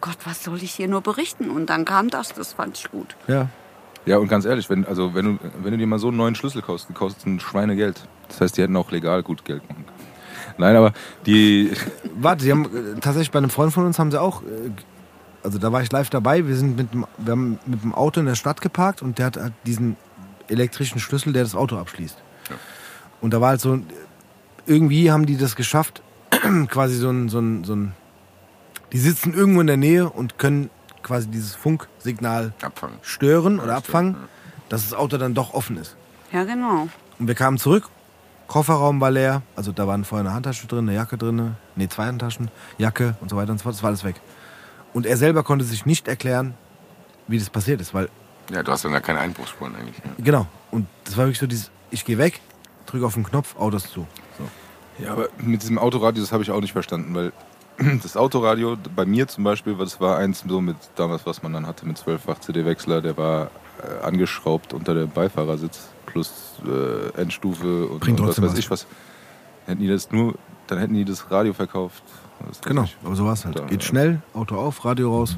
Gott, 0.01 0.19
was 0.25 0.45
soll 0.45 0.63
ich 0.63 0.73
hier 0.73 0.89
nur 0.89 1.01
berichten? 1.01 1.51
Und 1.51 1.71
dann 1.71 1.87
kam 1.87 2.11
das, 2.11 2.35
das 2.35 2.53
fand 2.53 2.77
ich 2.77 2.91
gut. 2.91 3.17
Ja. 3.27 3.49
Ja, 4.07 4.19
und 4.19 4.29
ganz 4.29 4.45
ehrlich, 4.45 4.69
wenn, 4.69 4.85
also 4.85 5.15
wenn, 5.15 5.25
du, 5.25 5.39
wenn 5.63 5.73
du 5.73 5.79
dir 5.79 5.87
mal 5.87 5.99
so 5.99 6.09
einen 6.09 6.19
neuen 6.19 6.35
Schlüssel 6.35 6.61
kaufst, 6.61 6.91
die 6.91 6.93
kosten 6.93 7.41
Schweinegeld. 7.41 8.07
Das 8.29 8.41
heißt, 8.43 8.57
die 8.59 8.63
hätten 8.63 8.77
auch 8.77 8.91
legal 8.91 9.23
gut 9.23 9.47
Geld 9.47 9.67
machen 9.67 9.87
können. 9.87 9.94
Nein, 10.59 10.77
aber 10.77 10.93
die... 11.27 11.73
Warte, 12.17 12.45
die 12.45 12.51
haben 12.51 12.65
äh, 12.65 13.01
tatsächlich 13.01 13.31
bei 13.31 13.39
einem 13.39 13.51
Freund 13.51 13.73
von 13.73 13.85
uns 13.87 13.99
haben 13.99 14.11
sie 14.11 14.21
auch, 14.21 14.43
äh, 14.43 14.71
also 15.43 15.59
da 15.59 15.73
war 15.73 15.83
ich 15.83 15.91
live 15.93 16.11
dabei. 16.11 16.47
Wir 16.47 16.57
sind 16.57 16.77
mit 16.77 16.93
dem, 16.93 17.07
wir 17.19 17.33
haben 17.33 17.59
mit 17.67 17.83
dem 17.83 17.95
Auto 17.95 18.21
in 18.21 18.27
der 18.27 18.35
Stadt 18.35 18.61
geparkt 18.61 19.03
und 19.03 19.19
der 19.19 19.27
hat 19.27 19.37
halt 19.37 19.53
diesen 19.67 19.97
elektrischen 20.49 21.01
Schlüssel, 21.01 21.33
der 21.33 21.43
das 21.43 21.55
Auto 21.55 21.77
abschließt. 21.77 22.17
Und 23.21 23.33
da 23.33 23.41
war 23.41 23.51
halt 23.51 23.61
so, 23.61 23.79
irgendwie 24.67 25.11
haben 25.11 25.27
die 25.27 25.37
das 25.37 25.57
geschafft, 25.57 26.03
quasi 26.69 26.97
so 26.97 27.11
ein, 27.11 27.29
so 27.29 27.39
ein, 27.39 27.65
so 27.65 27.75
ein, 27.75 27.93
die 28.93 28.99
sitzen 28.99 29.35
irgendwo 29.35 29.61
in 29.61 29.67
der 29.67 29.77
Nähe 29.77 30.09
und 30.09 30.39
können 30.39 30.71
quasi 31.03 31.29
dieses 31.29 31.55
Funksignal 31.55 32.53
Abfangen. 32.63 32.97
stören 33.03 33.59
oder 33.61 33.73
Ja, 33.73 33.77
abfangen, 33.79 34.17
dass 34.69 34.83
das 34.89 34.95
Auto 34.99 35.17
dann 35.19 35.35
doch 35.35 35.55
offen 35.55 35.77
ist. 35.77 35.97
Ja, 36.33 36.45
genau. 36.45 36.89
Und 37.19 37.29
wir 37.29 37.35
kamen 37.35 37.59
zurück, 37.59 37.89
Kofferraum 38.47 39.01
war 39.01 39.11
leer, 39.11 39.43
also 39.57 39.73
da 39.73 39.87
waren 39.87 40.05
vorher 40.05 40.27
eine 40.27 40.35
Handtasche 40.35 40.67
drin, 40.67 40.89
eine 40.89 40.95
Jacke 40.95 41.17
drin, 41.17 41.57
nee, 41.77 41.89
zwei 41.89 42.07
Handtaschen, 42.07 42.51
Jacke 42.79 43.17
und 43.21 43.31
so 43.31 43.37
weiter 43.37 43.53
und 43.53 43.59
so 43.59 43.65
fort, 43.65 43.75
das 43.75 43.83
war 43.83 43.89
alles 43.89 44.05
weg. 44.05 44.17
Und 44.93 45.07
er 45.07 45.17
selber 45.17 45.43
konnte 45.43 45.65
sich 45.65 45.87
nicht 45.87 46.09
erklären, 46.09 46.55
wie 47.27 47.39
das 47.39 47.51
passiert 47.51 47.81
ist, 47.81 47.95
weil, 47.95 48.09
Ja, 48.53 48.63
du 48.63 48.71
hast 48.71 48.85
dann 48.85 48.93
da 48.93 49.01
keine 49.01 49.21
Einbruchsspuren 49.21 49.75
eigentlich. 49.75 49.97
Ja. 49.99 50.11
genau, 50.19 50.47
und 50.71 50.87
das 51.05 51.17
war 51.17 51.25
wirklich 51.25 51.39
so 51.39 51.47
dieses, 51.47 51.71
ich 51.91 52.05
gehe 52.05 52.19
weg, 52.19 52.41
drücke 52.87 53.07
auf 53.07 53.15
den 53.15 53.25
Knopf, 53.25 53.57
Autos 53.57 53.91
zu. 53.91 54.07
So. 54.39 55.03
Ja, 55.03 55.13
aber 55.13 55.29
mit 55.39 55.63
diesem 55.63 55.79
Autoradio, 55.79 56.23
das 56.23 56.31
habe 56.33 56.43
ich 56.43 56.51
auch 56.51 56.61
nicht 56.61 56.73
verstanden, 56.73 57.15
weil 57.15 57.33
das 58.03 58.17
Autoradio 58.17 58.77
bei 58.95 59.05
mir 59.07 59.27
zum 59.27 59.43
Beispiel, 59.43 59.75
das 59.77 60.01
war 60.01 60.19
eins 60.19 60.45
so 60.47 60.61
mit 60.61 60.77
damals, 60.95 61.27
was 61.27 61.43
man 61.43 61.53
dann 61.55 61.67
hatte 61.67 61.87
mit 61.87 61.99
12-fach 61.99 62.39
CD-Wechsler, 62.41 63.01
der 63.01 63.17
war 63.17 63.51
äh, 63.83 64.05
angeschraubt 64.05 64.73
unter 64.75 64.95
dem 64.95 65.11
Beifahrersitz 65.11 65.89
plus 66.15 66.33
äh, 66.65 67.21
Endstufe 67.21 67.87
und, 67.87 68.01
Bringt 68.01 68.21
und 68.21 68.27
was 68.29 68.37
trotzdem 68.37 68.45
weiß 68.45 68.53
was. 68.53 68.59
ich 68.59 68.71
was. 68.71 68.87
Hätten 69.67 69.81
die 69.81 69.89
das 69.89 70.11
nur, 70.13 70.35
dann 70.69 70.79
hätten 70.79 70.95
die 70.95 71.05
das 71.05 71.31
Radio 71.31 71.53
verkauft. 71.53 72.03
Das 72.49 72.61
Genau, 72.63 72.85
ich. 72.85 72.97
aber 73.05 73.17
so 73.17 73.25
war 73.25 73.33
es 73.33 73.45
halt. 73.45 73.59
Da, 73.59 73.65
Geht 73.65 73.83
ja. 73.83 73.89
schnell, 73.89 74.23
Auto 74.33 74.57
auf, 74.57 74.85
Radio 74.85 75.11
raus. 75.11 75.37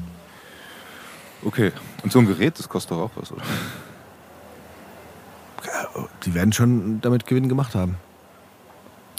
Okay. 1.43 1.71
Und 2.03 2.11
so 2.11 2.19
ein 2.19 2.27
Gerät, 2.27 2.57
das 2.59 2.69
kostet 2.69 2.91
doch 2.91 2.99
auch 2.99 3.11
was, 3.15 3.31
oder? 3.31 3.41
Die 6.23 6.33
werden 6.33 6.53
schon 6.53 7.01
damit 7.01 7.25
Gewinn 7.25 7.49
gemacht 7.49 7.73
haben. 7.73 7.97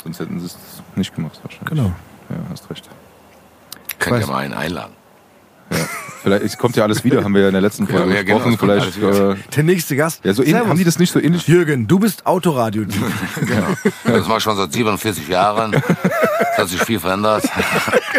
Sonst 0.05 0.21
hätten 0.21 0.39
sie 0.39 0.47
es 0.47 0.57
nicht 0.95 1.15
gemacht 1.15 1.41
wahrscheinlich. 1.43 1.69
Genau. 1.69 1.93
Ja, 2.31 2.37
hast 2.51 2.71
recht. 2.71 2.89
Könnt 3.99 4.21
ihr 4.21 4.27
mal 4.29 4.39
einen 4.39 4.55
einladen. 4.55 4.93
Vielleicht 6.23 6.43
es 6.45 6.59
kommt 6.59 6.75
ja 6.77 6.83
alles 6.83 7.05
wieder, 7.05 7.23
haben 7.23 7.33
wir 7.35 7.43
ja 7.43 7.49
in 7.49 7.53
der 7.55 7.63
letzten 7.63 7.87
Ja, 7.89 7.97
Folge 7.99 8.15
ja, 8.17 8.23
genau, 8.23 8.39
gesprochen. 8.45 8.81
es 8.81 9.01
kommt 9.01 9.01
Vielleicht, 9.01 9.41
äh, 9.41 9.55
Der 9.57 9.63
nächste 9.65 9.97
Gast. 9.97 10.25
ja, 10.25 10.33
so 10.35 10.43
ähnlich, 10.43 10.55
Servus. 10.55 10.69
haben 10.71 10.79
die 10.79 10.85
das 10.85 10.99
nicht 10.99 11.13
so 11.13 11.21
ähnlich? 11.21 11.47
Jürgen, 11.47 11.87
du 11.87 11.99
bist 11.99 12.27
Autoradio. 12.27 12.85
Genau. 13.41 13.67
Das 14.05 14.27
ich 14.29 14.43
schon 14.43 14.57
seit 14.57 14.73
47 14.73 15.29
Jahren. 15.29 15.75
Es 15.75 16.59
hat 16.59 16.69
sich 16.69 16.83
viel 16.83 16.99
verändert. 17.01 17.45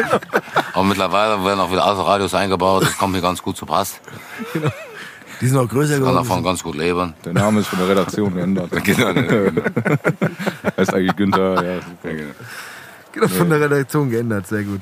Aber 0.74 0.84
mittlerweile 0.86 1.44
werden 1.44 1.60
auch 1.60 1.72
wieder 1.72 1.86
Autoradios 1.86 2.34
eingebaut. 2.34 2.84
Das 2.84 2.98
kommt 2.98 3.14
mir 3.14 3.22
ganz 3.22 3.42
gut 3.42 3.58
zu 3.58 3.66
Pass. 3.66 4.00
Die 5.42 5.48
sind 5.48 5.58
auch 5.58 5.68
größer 5.68 5.98
Ich 5.98 6.04
kann 6.04 6.14
davon 6.14 6.26
geworden. 6.28 6.44
ganz 6.46 6.64
gut 6.64 6.76
leben. 6.76 7.14
Der 7.26 7.34
Name 7.34 7.60
ist 7.62 7.68
von 7.68 7.80
der 7.80 7.90
Redaktion 7.90 8.34
geändert. 8.34 8.72
Genau, 8.84 9.14
genau. 9.14 9.62
heißt 10.78 10.94
eigentlich 10.94 11.16
Günther. 11.16 11.64
Ja, 11.64 11.76
super. 11.82 12.16
Genau, 13.12 13.28
von 13.28 13.50
der 13.50 13.60
Redaktion 13.62 14.10
geändert, 14.10 14.48
sehr 14.48 14.64
gut. 14.64 14.82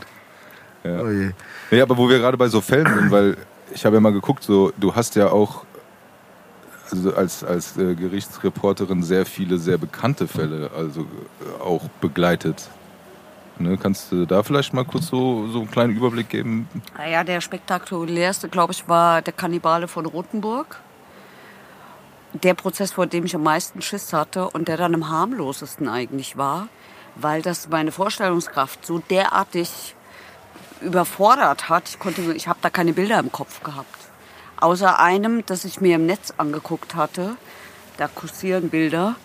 Ja. 0.88 1.02
Oh 1.02 1.10
je. 1.10 1.32
Nee, 1.72 1.82
aber 1.82 1.98
wo 1.98 2.10
wir 2.10 2.20
gerade 2.20 2.38
bei 2.38 2.48
so 2.48 2.62
Fällen 2.62 2.88
sind, 2.94 3.12
weil 3.12 3.38
ich 3.74 3.86
habe 3.86 3.96
ja 3.96 4.00
mal 4.00 4.14
geguckt, 4.14 4.44
so 4.44 4.72
du 4.78 4.96
hast 4.96 5.16
ja 5.16 5.30
auch 5.30 5.66
also 6.92 7.14
als, 7.14 7.44
als 7.44 7.78
äh, 7.78 7.96
Gerichtsreporterin 7.96 9.04
sehr 9.04 9.26
viele 9.26 9.58
sehr 9.58 9.78
bekannte 9.78 10.28
Fälle 10.28 10.72
also 10.76 11.02
äh, 11.02 11.62
auch 11.62 11.88
begleitet. 12.02 12.70
Ne, 13.60 13.76
kannst 13.76 14.12
du 14.12 14.26
da 14.26 14.44
vielleicht 14.44 14.74
mal 14.74 14.86
kurz 14.86 15.08
so, 15.08 15.48
so 15.48 15.60
einen 15.60 15.72
kleinen 15.72 15.96
Überblick 15.96 16.30
geben? 16.30 16.70
Naja, 16.96 17.24
der 17.24 17.42
spektakulärste, 17.42 18.50
glaube 18.50 18.74
ich, 18.74 18.88
war 18.88 19.24
der 19.24 19.34
Kannibale 19.34 19.88
von 19.88 20.06
Rothenburg. 20.06 20.80
Der 22.34 22.54
Prozess, 22.54 22.92
vor 22.92 23.08
dem 23.08 23.26
ich 23.26 23.36
am 23.36 23.42
meisten 23.42 23.82
Schiss 23.82 24.14
hatte 24.14 24.48
und 24.50 24.68
der 24.68 24.78
dann 24.78 24.94
am 24.94 25.10
harmlosesten 25.10 25.90
eigentlich 25.90 26.38
war, 26.38 26.68
weil 27.16 27.42
das 27.42 27.68
meine 27.70 27.92
Vorstellungskraft 27.92 28.86
so 28.86 29.00
derartig 29.00 29.96
überfordert 30.82 31.70
hat. 31.70 31.90
Ich, 31.90 32.00
konnte, 32.00 32.22
ich 32.34 32.48
habe 32.48 32.60
da 32.62 32.70
keine 32.70 32.94
Bilder 32.94 33.20
im 33.20 33.32
Kopf 33.32 33.64
gehabt. 33.64 33.96
Außer 34.60 35.00
einem, 35.00 35.46
das 35.46 35.66
ich 35.66 35.82
mir 35.82 35.96
im 35.96 36.06
Netz 36.06 36.34
angeguckt 36.38 36.96
hatte. 36.96 37.36
Da 37.98 38.08
kursieren 38.08 38.70
Bilder. 38.70 39.16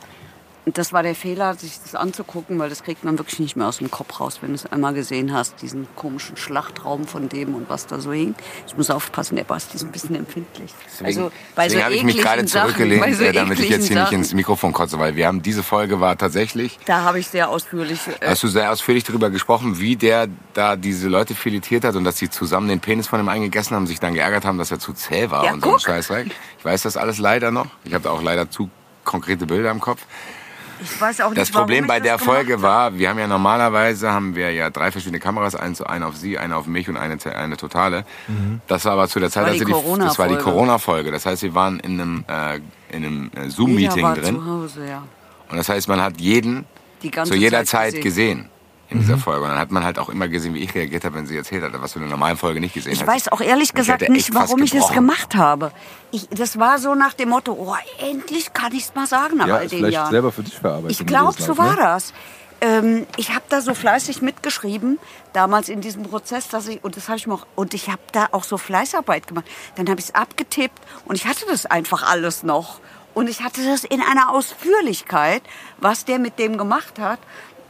Das 0.64 0.92
war 0.92 1.02
der 1.02 1.16
Fehler, 1.16 1.54
sich 1.54 1.80
das 1.82 1.96
anzugucken, 1.96 2.58
weil 2.60 2.68
das 2.70 2.84
kriegt 2.84 3.02
man 3.02 3.18
wirklich 3.18 3.40
nicht 3.40 3.56
mehr 3.56 3.66
aus 3.66 3.78
dem 3.78 3.90
Kopf 3.90 4.20
raus, 4.20 4.38
wenn 4.42 4.50
du 4.50 4.54
es 4.54 4.66
einmal 4.66 4.94
gesehen 4.94 5.32
hast, 5.34 5.60
diesen 5.60 5.88
komischen 5.96 6.36
Schlachtraum 6.36 7.06
von 7.08 7.28
dem 7.28 7.56
und 7.56 7.68
was 7.68 7.88
da 7.88 7.98
so 7.98 8.12
hing. 8.12 8.36
Ich 8.68 8.76
muss 8.76 8.88
aufpassen, 8.88 9.34
der 9.34 9.42
Basti 9.44 9.74
ist 9.76 9.82
ein 9.82 9.90
bisschen 9.90 10.14
empfindlich. 10.14 10.72
Deswegen, 10.86 11.06
also 11.06 11.32
bei 11.56 11.68
so 11.68 11.74
deswegen 11.74 11.84
habe 11.84 11.94
ich 11.96 12.04
mich 12.04 12.18
gerade 12.18 12.46
Sachen- 12.46 12.66
zurückgelehnt, 12.68 13.00
bei 13.02 13.12
so 13.12 13.24
äh, 13.24 13.32
damit 13.32 13.58
ich 13.58 13.70
jetzt 13.70 13.88
hier 13.88 13.96
ekligen 13.96 14.02
nicht 14.02 14.12
ins 14.12 14.28
Sachen, 14.28 14.36
Mikrofon 14.36 14.72
kotze, 14.72 15.00
weil 15.00 15.16
wir 15.16 15.26
haben 15.26 15.42
diese 15.42 15.64
Folge 15.64 15.98
war 16.00 16.16
tatsächlich, 16.16 16.78
Da 16.86 17.02
habe 17.02 17.18
ich 17.18 17.26
sehr 17.26 17.48
ausführlich. 17.48 17.98
Äh, 18.20 18.28
hast 18.28 18.44
du 18.44 18.48
sehr 18.48 18.70
ausführlich 18.70 19.02
darüber 19.02 19.30
gesprochen, 19.30 19.80
wie 19.80 19.96
der 19.96 20.28
da 20.54 20.76
diese 20.76 21.08
Leute 21.08 21.34
filetiert 21.34 21.82
hat 21.84 21.96
und 21.96 22.04
dass 22.04 22.18
sie 22.18 22.30
zusammen 22.30 22.68
den 22.68 22.78
Penis 22.78 23.08
von 23.08 23.18
ihm 23.18 23.28
eingegessen 23.28 23.74
haben, 23.74 23.88
sich 23.88 23.98
dann 23.98 24.14
geärgert 24.14 24.44
haben, 24.44 24.58
dass 24.58 24.70
er 24.70 24.78
zu 24.78 24.92
zäh 24.92 25.30
war 25.30 25.44
Ja, 25.44 25.54
und 25.54 25.60
so 25.62 25.70
ein 25.70 25.72
guck. 25.72 25.80
Scheißdreck. 25.82 26.28
Ich 26.58 26.64
weiß 26.64 26.82
das 26.82 26.96
alles 26.96 27.18
leider 27.18 27.50
noch. 27.50 27.66
Ich 27.84 27.94
habe 27.94 28.04
da 28.04 28.10
auch 28.10 28.22
leider 28.22 28.48
zu 28.48 28.70
konkrete 29.04 29.46
Bilder 29.46 29.72
im 29.72 29.80
Kopf. 29.80 30.02
Ich 30.82 31.00
weiß 31.00 31.20
auch 31.22 31.30
nicht, 31.30 31.40
Das 31.40 31.50
Problem 31.50 31.86
bei 31.86 32.00
der 32.00 32.16
das 32.18 32.24
Folge 32.24 32.54
habe. 32.54 32.62
war, 32.62 32.98
wir 32.98 33.08
haben 33.08 33.18
ja 33.18 33.26
normalerweise 33.26 34.12
haben 34.12 34.34
wir 34.34 34.52
ja 34.52 34.70
drei 34.70 34.90
verschiedene 34.90 35.20
Kameras, 35.20 35.54
eine, 35.54 35.74
eine 35.88 36.06
auf 36.06 36.16
sie, 36.16 36.38
eine 36.38 36.56
auf 36.56 36.66
mich 36.66 36.88
und 36.88 36.96
eine, 36.96 37.16
eine 37.34 37.56
totale. 37.56 38.04
Das 38.66 38.84
war 38.84 38.92
aber 38.92 39.08
zu 39.08 39.20
der 39.20 39.30
Zeit, 39.30 39.44
war 39.44 39.50
als 39.50 39.58
die 39.60 39.66
wir 39.66 39.74
die, 39.74 39.98
das 40.00 40.18
war 40.18 40.28
die 40.28 40.36
Corona-Folge. 40.36 41.10
Das 41.10 41.24
heißt, 41.26 41.42
wir 41.42 41.54
waren 41.54 41.80
in 41.80 42.00
einem, 42.00 42.24
äh, 42.28 42.56
in 42.94 43.04
einem 43.04 43.30
äh, 43.34 43.40
Jeder 43.40 43.50
Zoom-Meeting 43.50 44.02
war 44.02 44.14
drin. 44.14 44.36
zu 44.36 44.44
Hause, 44.46 44.86
ja. 44.88 45.02
Und 45.50 45.56
das 45.56 45.68
heißt, 45.68 45.88
man 45.88 46.00
hat 46.02 46.20
jeden 46.20 46.64
Die 47.02 47.10
ganze 47.10 47.32
zu 47.32 47.38
jeder 47.38 47.64
Zeit 47.64 47.92
Zeit 47.92 48.02
gesehen. 48.02 48.38
gesehen. 48.38 48.48
In 48.92 49.00
dieser 49.00 49.18
Folge. 49.18 49.42
Und 49.44 49.50
dann 49.50 49.58
hat 49.58 49.70
man 49.70 49.84
halt 49.84 49.98
auch 49.98 50.08
immer 50.08 50.28
gesehen, 50.28 50.54
wie 50.54 50.60
ich 50.60 50.74
reagiert 50.74 51.04
habe, 51.04 51.16
wenn 51.16 51.26
sie 51.26 51.36
erzählt 51.36 51.62
hat, 51.64 51.72
was 51.80 51.92
du 51.92 51.98
in 51.98 52.04
der 52.04 52.10
normalen 52.10 52.36
Folge 52.36 52.60
nicht 52.60 52.74
gesehen 52.74 52.92
Ich 52.92 53.00
hast. 53.00 53.06
weiß 53.08 53.28
auch 53.32 53.40
ehrlich 53.40 53.74
gesagt 53.74 54.08
nicht, 54.08 54.34
warum 54.34 54.62
ich 54.62 54.70
gebrochen. 54.72 54.94
gemacht 54.94 55.34
habe. 55.34 55.72
Ich, 56.10 56.28
das 56.30 56.58
war 56.58 56.78
so 56.78 56.94
nach 56.94 57.14
dem 57.14 57.30
Motto, 57.30 57.52
oh, 57.58 57.74
endlich 58.00 58.52
kann 58.52 58.72
ich 58.74 58.84
es 58.84 58.94
mal 58.94 59.06
sagen 59.06 59.38
nach 59.38 59.46
Ja, 59.48 59.56
all 59.56 59.68
den 59.68 59.78
vielleicht 59.78 59.94
Jahren. 59.94 60.10
selber 60.10 60.30
für 60.32 60.42
dich 60.42 60.54
verarbeiten. 60.58 60.90
Ich 60.90 61.04
glaube, 61.06 61.34
das 61.36 61.46
so 61.46 61.52
läuft, 61.54 61.58
war 61.58 61.70
ne? 61.72 61.76
das. 61.80 62.12
Ähm, 62.60 63.06
ich 63.16 63.30
habe 63.30 63.42
da 63.48 63.60
so 63.60 63.74
fleißig 63.74 64.22
mitgeschrieben, 64.22 65.00
damals 65.32 65.68
in 65.68 65.80
diesem 65.80 66.04
Prozess, 66.04 66.46
dass 66.48 66.68
ich, 66.68 66.84
und 66.84 66.96
das 66.96 67.08
habe 67.08 67.18
ich 67.18 67.26
mir 67.26 67.34
auch, 67.34 67.46
und 67.56 67.74
ich 67.74 67.88
habe 67.88 68.02
da 68.12 68.28
auch 68.30 68.44
so 68.44 68.56
Fleißarbeit 68.56 69.26
gemacht. 69.26 69.46
Dann 69.74 69.88
habe 69.88 69.98
ich 69.98 70.06
es 70.10 70.14
abgetippt 70.14 70.78
und 71.04 71.16
ich 71.16 71.26
hatte 71.26 71.44
das 71.48 71.66
einfach 71.66 72.04
alles 72.08 72.44
noch. 72.44 72.78
Und 73.14 73.28
ich 73.28 73.42
hatte 73.42 73.62
das 73.64 73.84
in 73.84 74.00
einer 74.00 74.30
Ausführlichkeit, 74.30 75.42
was 75.78 76.04
der 76.04 76.18
mit 76.18 76.38
dem 76.38 76.56
gemacht 76.56 76.98
hat, 76.98 77.18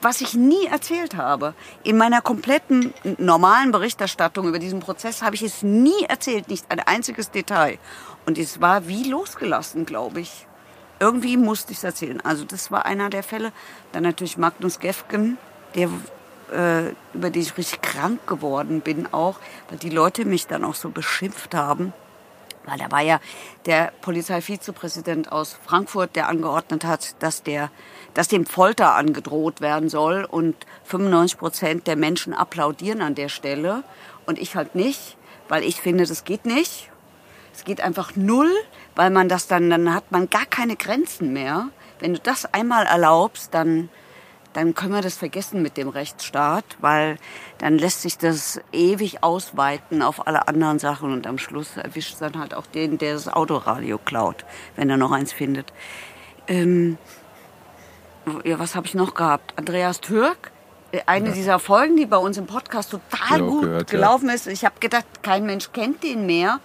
was 0.03 0.21
ich 0.21 0.35
nie 0.35 0.67
erzählt 0.67 1.17
habe. 1.17 1.55
In 1.85 1.97
meiner 1.97 2.21
kompletten 2.21 2.93
normalen 3.19 3.73
Berichterstattung 3.73 4.49
über 4.49 4.59
diesen 4.59 4.81
Prozess 4.81 5.23
habe 5.23 5.37
ich 5.37 5.43
es 5.43 5.63
nie 5.63 6.05
erzählt, 6.09 6.49
nicht 6.49 6.71
ein 6.71 6.81
einziges 6.81 7.31
Detail. 7.31 7.79
Und 8.27 8.39
es 8.39 8.61
war 8.61 8.89
wie 8.89 9.05
losgelassen, 9.05 9.87
glaube 9.87 10.21
ich. 10.21 10.47
Irgendwie 11.01 11.37
musste 11.37 11.73
ich 11.73 11.79
es 11.79 11.85
erzählen. 11.85 12.21
Also 12.21 12.45
das 12.45 12.71
war 12.71 12.87
einer 12.87 13.11
der 13.11 13.23
Fälle. 13.23 13.53
Dann 13.93 14.03
natürlich 14.05 14.37
Magnus 14.37 14.79
Gefgen, 14.79 15.39
der, 15.75 15.89
äh, 16.53 16.91
über 17.15 17.31
den 17.31 17.43
ich 17.43 17.57
richtig 17.57 17.81
krank 17.83 18.27
geworden 18.27 18.81
bin 18.81 19.13
auch, 19.13 19.39
weil 19.69 19.79
die 19.79 19.91
Leute 19.91 20.25
mich 20.25 20.47
dann 20.47 20.65
auch 20.65 20.75
so 20.75 20.91
beschimpft 20.91 21.55
haben. 21.55 21.93
Weil 22.65 22.79
da 22.79 22.91
war 22.91 23.01
ja 23.01 23.21
der 23.67 23.93
Polizeivizepräsident 24.03 25.33
aus 25.33 25.57
Frankfurt, 25.65 26.15
der 26.15 26.29
angeordnet 26.29 26.85
hat, 26.85 27.17
dass, 27.21 27.43
der, 27.43 27.71
dass 28.15 28.29
dem 28.29 28.47
Folter 28.47 28.95
angedroht 28.95 29.61
werden 29.61 29.89
soll. 29.89 30.25
Und 30.25 30.55
95 30.85 31.39
Prozent 31.39 31.87
der 31.87 31.97
Menschen 31.97 32.35
applaudieren 32.35 33.01
an 33.01 33.15
der 33.15 33.29
Stelle. 33.29 33.85
Und 34.27 34.39
ich 34.39 34.57
halt 34.57 34.75
nicht, 34.75 35.17
weil 35.49 35.65
ich 35.65 35.81
finde, 35.81 36.07
das 36.07 36.25
geht 36.25 36.47
nicht. 36.47 36.91
Es 37.55 37.65
geht 37.65 37.81
einfach 37.81 38.17
null, 38.17 38.51
weil 38.95 39.11
man 39.11 39.29
das 39.29 39.47
dann, 39.47 39.69
dann 39.71 39.93
hat 39.95 40.11
man 40.11 40.31
gar 40.31 40.47
keine 40.47 40.77
Grenzen 40.77 41.33
mehr. 41.33 41.69
Wenn 42.01 42.15
du 42.15 42.21
das 42.21 42.47
einmal 42.53 42.87
erlaubst, 42.87 43.53
dann, 43.55 43.91
dann 44.55 44.75
können 44.75 44.95
wir 44.95 45.03
das 45.03 45.17
vergessen 45.17 45.63
mit 45.63 45.77
dem 45.77 45.89
Rechtsstaat, 45.89 46.65
weil 46.81 47.17
dann 47.59 47.79
lässt 47.79 48.03
sich 48.03 48.19
das 48.19 48.61
ewig 48.73 49.23
ausweiten 49.23 50.03
auf 50.03 50.27
alle 50.27 50.49
anderen 50.49 50.79
Sachen 50.79 51.13
und 51.13 51.27
am 51.27 51.39
Schluss 51.39 51.77
erwischt 51.77 52.17
dann 52.21 52.39
halt 52.39 52.55
auch 52.55 52.67
den, 52.67 52.99
der 52.99 53.15
das 53.15 53.29
Autoradio 53.29 53.99
klaut, 53.99 54.45
wenn 54.77 54.91
er 54.91 54.97
noch 54.97 55.13
eins 55.13 55.33
findet. 55.33 55.73
Ähm, 56.49 56.99
ja, 58.45 58.59
was 58.59 58.75
habe 58.75 58.87
ich 58.87 58.95
noch 58.95 59.15
gehabt? 59.15 59.55
Andreas 59.57 60.01
Türk, 60.01 60.51
äh, 60.93 61.01
eine 61.07 61.33
dieser 61.33 61.59
Folgen, 61.59 61.97
die 61.97 62.07
bei 62.07 62.17
uns 62.19 62.37
im 62.39 62.47
Podcast 62.47 62.91
total 62.91 63.41
Ja, 63.41 63.47
gut 63.47 63.63
gehört, 63.63 63.91
ja. 63.93 63.99
gelaufen 63.99 64.29
ist. 64.29 64.47
Ich 64.47 64.65
habe 64.65 64.75
gedacht, 64.81 65.05
kein 65.23 65.45
Mensch 65.47 65.71
kennt 65.73 66.03
den 66.03 66.27
mehr. 66.27 66.61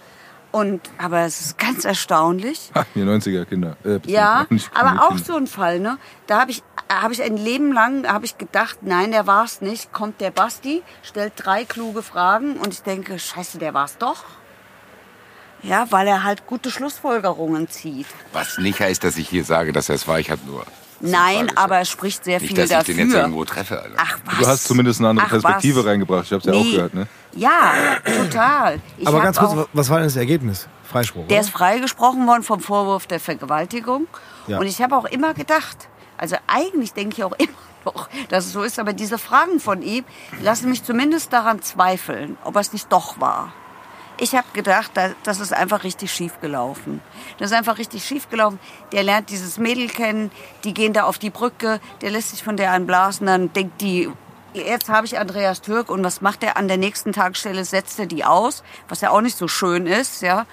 Und, 0.50 0.80
aber 0.96 1.20
es 1.20 1.40
ist 1.42 1.58
ganz 1.58 1.84
erstaunlich. 1.84 2.70
Ha, 2.74 2.86
die 2.94 3.02
90er 3.02 3.44
Kinder. 3.44 3.76
Äh, 3.84 4.00
Ja, 4.06 4.46
aber 4.74 4.88
Kinder. 4.90 5.04
auch 5.08 5.18
so 5.18 5.36
ein 5.36 5.46
Fall, 5.46 5.78
ne? 5.78 5.98
Da 6.26 6.40
habe 6.40 6.50
ich, 6.52 6.62
habe 6.90 7.12
ich 7.12 7.22
ein 7.22 7.36
Leben 7.36 7.70
lang 7.72 8.08
habe 8.08 8.24
ich 8.24 8.38
gedacht, 8.38 8.78
nein, 8.80 9.10
der 9.10 9.26
war's 9.26 9.60
nicht. 9.60 9.92
Kommt 9.92 10.22
der 10.22 10.30
Basti, 10.30 10.82
stellt 11.02 11.34
drei 11.36 11.64
kluge 11.66 12.02
Fragen 12.02 12.56
und 12.56 12.72
ich 12.72 12.82
denke, 12.82 13.18
scheiße, 13.18 13.58
der 13.58 13.74
war's 13.74 13.98
doch. 13.98 14.24
Ja, 15.62 15.86
weil 15.90 16.06
er 16.06 16.22
halt 16.24 16.46
gute 16.46 16.70
Schlussfolgerungen 16.70 17.68
zieht. 17.68 18.06
Was 18.32 18.56
nicht 18.58 18.80
heißt, 18.80 19.04
dass 19.04 19.18
ich 19.18 19.28
hier 19.28 19.44
sage, 19.44 19.72
dass 19.72 19.88
er 19.90 19.96
es 19.96 20.08
war. 20.08 20.18
Ich 20.18 20.30
habe 20.30 20.40
nur. 20.46 20.64
Nein, 21.00 21.50
aber 21.56 21.76
er 21.78 21.84
spricht 21.84 22.24
sehr 22.24 22.40
Nicht, 22.40 22.48
viel 22.48 22.56
dass 22.56 22.70
ich 22.70 22.76
dafür. 22.76 22.94
den 22.94 23.06
jetzt 23.08 23.16
irgendwo 23.16 23.44
treffe. 23.44 23.80
Alter. 23.82 23.94
Ach 23.96 24.18
was. 24.24 24.38
Du 24.38 24.46
hast 24.46 24.64
zumindest 24.64 25.00
eine 25.00 25.10
andere 25.10 25.26
Ach, 25.26 25.30
Perspektive 25.30 25.80
was. 25.80 25.86
reingebracht. 25.86 26.24
Ich 26.26 26.32
habe 26.32 26.40
es 26.40 26.46
ja 26.46 26.52
auch 26.52 26.64
Nee. 26.64 26.72
gehört, 26.72 26.94
ne? 26.94 27.06
Ja, 27.34 27.72
total. 28.04 28.80
Ich 28.96 29.06
Aber 29.06 29.20
ganz 29.20 29.38
kurz, 29.38 29.52
auch- 29.52 29.68
was 29.72 29.88
war 29.90 29.98
denn 29.98 30.06
das 30.06 30.16
Ergebnis? 30.16 30.66
Freispruch. 30.90 31.26
Der 31.28 31.38
oder? 31.38 31.46
ist 31.46 31.50
freigesprochen 31.50 32.26
worden 32.26 32.42
vom 32.42 32.60
Vorwurf 32.60 33.06
der 33.06 33.20
Vergewaltigung. 33.20 34.06
Ja. 34.46 34.58
Und 34.58 34.66
ich 34.66 34.80
habe 34.82 34.96
auch 34.96 35.04
immer 35.04 35.34
gedacht, 35.34 35.88
also 36.16 36.36
eigentlich 36.46 36.94
denke 36.94 37.16
ich 37.18 37.24
auch 37.24 37.32
immer 37.38 37.52
noch, 37.84 38.08
dass 38.30 38.46
es 38.46 38.52
so 38.52 38.62
ist, 38.62 38.78
aber 38.78 38.92
diese 38.92 39.18
Fragen 39.18 39.60
von 39.60 39.82
ihm 39.82 40.04
lassen 40.42 40.68
mich 40.70 40.82
zumindest 40.82 41.32
daran 41.32 41.62
zweifeln, 41.62 42.36
ob 42.42 42.56
er 42.56 42.60
es 42.62 42.72
nicht 42.72 42.90
doch 42.92 43.20
war. 43.20 43.52
Ich 44.20 44.34
habe 44.34 44.46
gedacht, 44.52 44.90
da- 44.94 45.10
das 45.22 45.38
ist 45.38 45.52
einfach 45.52 45.84
richtig 45.84 46.12
schief 46.12 46.40
gelaufen. 46.40 47.00
Das 47.38 47.50
ist 47.52 47.56
einfach 47.56 47.78
richtig 47.78 48.04
schief 48.04 48.28
gelaufen. 48.28 48.58
Der 48.92 49.04
lernt 49.04 49.30
dieses 49.30 49.58
Mädel 49.58 49.86
kennen, 49.88 50.32
die 50.64 50.74
gehen 50.74 50.92
da 50.92 51.04
auf 51.04 51.18
die 51.18 51.30
Brücke, 51.30 51.80
der 52.00 52.10
lässt 52.10 52.30
sich 52.30 52.42
von 52.42 52.56
der 52.56 52.72
anblasen, 52.72 53.26
dann 53.28 53.52
denkt 53.52 53.80
die, 53.80 54.10
jetzt 54.54 54.88
habe 54.88 55.06
ich 55.06 55.18
Andreas 55.18 55.60
Türk 55.60 55.88
und 55.88 56.02
was 56.02 56.20
macht 56.20 56.42
er 56.42 56.56
an 56.56 56.66
der 56.66 56.78
nächsten 56.78 57.12
Tagesstelle? 57.12 57.64
Setzt 57.64 57.98
er 58.00 58.06
die 58.06 58.24
aus, 58.24 58.64
was 58.88 59.02
ja 59.02 59.10
auch 59.10 59.20
nicht 59.20 59.36
so 59.36 59.46
schön 59.46 59.86
ist, 59.86 60.22
ja. 60.22 60.46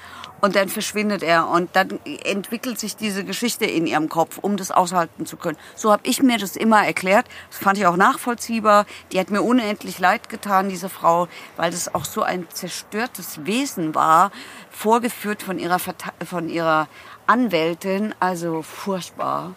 Und 0.46 0.56
dann 0.56 0.70
verschwindet 0.70 1.24
er 1.24 1.48
und 1.48 1.76
dann 1.76 2.00
entwickelt 2.24 2.78
sich 2.78 2.96
diese 2.96 3.24
Geschichte 3.26 3.66
in 3.66 3.88
ihrem 3.88 4.10
Kopf, 4.10 4.38
um 4.38 4.58
das 4.58 4.70
aushalten 4.70 5.26
zu 5.26 5.38
können. 5.38 5.58
So 5.76 5.92
habe 5.92 6.04
ich 6.06 6.22
mir 6.22 6.38
das 6.38 6.56
immer 6.56 6.86
erklärt. 6.86 7.26
Das 7.50 7.58
fand 7.58 7.80
ich 7.80 7.88
auch 7.88 7.98
nachvollziehbar. 7.98 8.86
Die 9.12 9.20
hat 9.20 9.32
mir 9.32 9.42
unendlich 9.42 9.98
leid 9.98 10.30
getan, 10.30 10.70
diese 10.70 10.88
Frau, 10.88 11.28
weil 11.58 11.72
das 11.72 11.96
auch 11.96 12.06
so 12.06 12.22
ein 12.22 12.48
zerstörtes 12.54 13.44
Wesen 13.48 13.96
war, 13.96 14.30
vorgeführt 14.70 15.42
von 15.42 15.58
ihrer, 15.58 15.80
von 15.80 16.48
ihrer 16.48 16.90
Anwältin. 17.26 18.14
Also 18.20 18.62
furchtbar. 18.62 19.56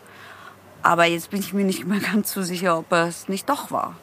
Aber 0.82 1.04
jetzt 1.04 1.28
bin 1.28 1.40
ich 1.40 1.52
mir 1.52 1.66
nicht 1.66 1.84
mehr 1.84 2.00
ganz 2.00 2.32
so 2.32 2.40
sicher, 2.40 2.78
ob 2.78 2.90
es 2.92 3.28
nicht 3.28 3.46
doch 3.50 3.70
war. 3.70 3.94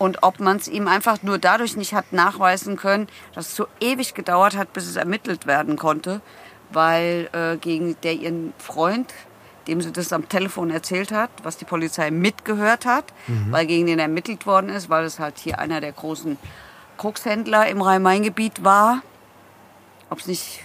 Und 0.00 0.22
ob 0.22 0.40
man 0.40 0.56
es 0.56 0.66
ihm 0.66 0.88
einfach 0.88 1.22
nur 1.22 1.36
dadurch 1.36 1.76
nicht 1.76 1.92
hat 1.92 2.14
nachweisen 2.14 2.78
können, 2.78 3.06
dass 3.34 3.48
es 3.48 3.56
so 3.56 3.66
ewig 3.80 4.14
gedauert 4.14 4.56
hat, 4.56 4.72
bis 4.72 4.86
es 4.86 4.96
ermittelt 4.96 5.46
werden 5.46 5.76
konnte, 5.76 6.22
weil 6.72 7.28
äh, 7.34 7.58
gegen 7.58 8.00
der 8.02 8.14
ihren 8.14 8.54
Freund, 8.56 9.12
dem 9.66 9.82
sie 9.82 9.92
das 9.92 10.10
am 10.14 10.26
Telefon 10.26 10.70
erzählt 10.70 11.12
hat, 11.12 11.28
was 11.42 11.58
die 11.58 11.66
Polizei 11.66 12.10
mitgehört 12.10 12.86
hat, 12.86 13.04
weil 13.50 13.66
gegen 13.66 13.84
den 13.84 13.98
ermittelt 13.98 14.46
worden 14.46 14.70
ist, 14.70 14.88
weil 14.88 15.04
es 15.04 15.18
halt 15.18 15.36
hier 15.36 15.58
einer 15.58 15.82
der 15.82 15.92
großen 15.92 16.38
Kokshändler 16.96 17.68
im 17.68 17.82
Rhein-Main-Gebiet 17.82 18.64
war. 18.64 19.02
Ob 20.08 20.20
es 20.20 20.26
nicht 20.26 20.60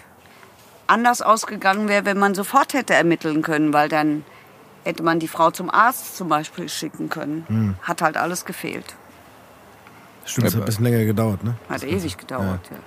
anders 0.88 1.22
ausgegangen 1.22 1.90
wäre, 1.90 2.06
wenn 2.06 2.18
man 2.18 2.36
sofort 2.36 2.74
hätte 2.74 2.94
ermitteln 2.94 3.42
können, 3.42 3.74
weil 3.74 3.90
dann 3.90 4.24
hätte 4.86 5.04
man 5.04 5.20
die 5.20 5.28
Frau 5.28 5.52
zum 5.52 5.70
Arzt 5.70 6.16
zum 6.16 6.30
Beispiel 6.30 6.70
schicken 6.70 7.10
können. 7.10 7.78
Hat 7.82 8.02
halt 8.02 8.16
alles 8.16 8.46
gefehlt. 8.46 8.96
Stimmt, 10.26 10.48
es 10.48 10.56
hat 10.56 10.62
ein 10.62 10.66
bisschen 10.66 10.86
länger 10.86 11.06
gedauert, 11.06 11.44
ne? 11.44 11.56
Hat 11.70 11.84
ewig 11.84 12.18
gedauert. 12.18 12.62
Ja. 12.72 12.78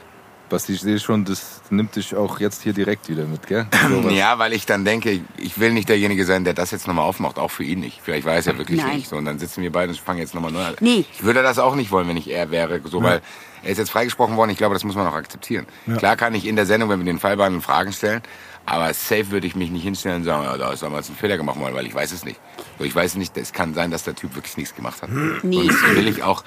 Basti, 0.48 0.72
ich 0.72 0.80
sehe 0.80 0.98
schon, 0.98 1.24
das 1.24 1.60
nimmt 1.70 1.94
dich 1.96 2.14
auch 2.16 2.40
jetzt 2.40 2.62
hier 2.62 2.72
direkt 2.72 3.08
wieder 3.08 3.24
mit, 3.24 3.46
gell? 3.46 3.66
Sowas. 3.88 4.12
Ja, 4.12 4.38
weil 4.38 4.52
ich 4.54 4.66
dann 4.66 4.84
denke, 4.84 5.20
ich 5.36 5.60
will 5.60 5.72
nicht 5.72 5.88
derjenige 5.88 6.24
sein, 6.24 6.44
der 6.44 6.54
das 6.54 6.70
jetzt 6.70 6.86
nochmal 6.86 7.04
aufmacht, 7.04 7.38
auch 7.38 7.50
für 7.50 7.64
ihn 7.64 7.80
nicht. 7.80 8.00
Vielleicht 8.02 8.26
weiß 8.26 8.46
er 8.46 8.58
wirklich 8.58 8.82
Nein. 8.82 8.96
nicht. 8.96 9.08
So, 9.08 9.16
und 9.16 9.26
dann 9.26 9.38
sitzen 9.38 9.62
wir 9.62 9.70
beide 9.70 9.90
und 9.90 10.00
fangen 10.00 10.18
jetzt 10.20 10.34
nochmal 10.34 10.52
neu 10.52 10.64
an. 10.64 10.74
Nee. 10.80 11.04
Ich 11.12 11.22
würde 11.22 11.42
das 11.42 11.58
auch 11.58 11.74
nicht 11.74 11.90
wollen, 11.90 12.08
wenn 12.08 12.16
ich 12.16 12.30
er 12.30 12.50
wäre. 12.50 12.80
So, 12.84 13.02
weil 13.02 13.20
er 13.62 13.70
ist 13.70 13.78
jetzt 13.78 13.90
freigesprochen 13.90 14.36
worden. 14.36 14.50
Ich 14.50 14.58
glaube, 14.58 14.74
das 14.74 14.84
muss 14.84 14.94
man 14.94 15.06
auch 15.06 15.14
akzeptieren. 15.14 15.66
Klar 15.98 16.16
kann 16.16 16.34
ich 16.34 16.46
in 16.46 16.56
der 16.56 16.66
Sendung, 16.66 16.88
wenn 16.88 16.98
wir 16.98 17.06
den 17.06 17.18
Fall 17.20 17.36
behandeln, 17.36 17.62
Fragen 17.62 17.92
stellen. 17.92 18.22
Aber 18.70 18.92
safe 18.92 19.30
würde 19.30 19.46
ich 19.46 19.56
mich 19.56 19.70
nicht 19.70 19.82
hinstellen 19.82 20.18
und 20.18 20.24
sagen, 20.24 20.44
ja, 20.44 20.54
da 20.58 20.70
ist 20.72 20.82
damals 20.82 21.08
ein 21.08 21.16
Fehler 21.16 21.38
gemacht 21.38 21.58
worden, 21.58 21.74
weil 21.74 21.86
ich 21.86 21.94
weiß 21.94 22.12
es 22.12 22.22
nicht. 22.22 22.38
So, 22.78 22.84
ich 22.84 22.94
weiß 22.94 23.14
nicht, 23.14 23.34
es 23.38 23.54
kann 23.54 23.72
sein, 23.72 23.90
dass 23.90 24.04
der 24.04 24.14
Typ 24.14 24.34
wirklich 24.34 24.58
nichts 24.58 24.74
gemacht 24.74 25.00
hat. 25.00 25.08
Nee. 25.10 25.56
Und 25.56 25.68
das 25.68 25.82
will 25.94 26.06
ich 26.06 26.22
auch 26.22 26.44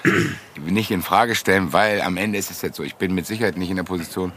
nicht 0.63 0.91
in 0.91 1.01
Frage 1.01 1.33
stellen, 1.33 1.73
weil 1.73 1.99
am 2.01 2.17
Ende 2.17 2.37
ist 2.37 2.51
es 2.51 2.61
jetzt 2.61 2.77
so, 2.77 2.83
ich 2.83 2.95
bin 2.95 3.15
mit 3.15 3.25
Sicherheit 3.25 3.57
nicht 3.57 3.71
in 3.71 3.75
der 3.75 3.83
Position, 3.83 4.33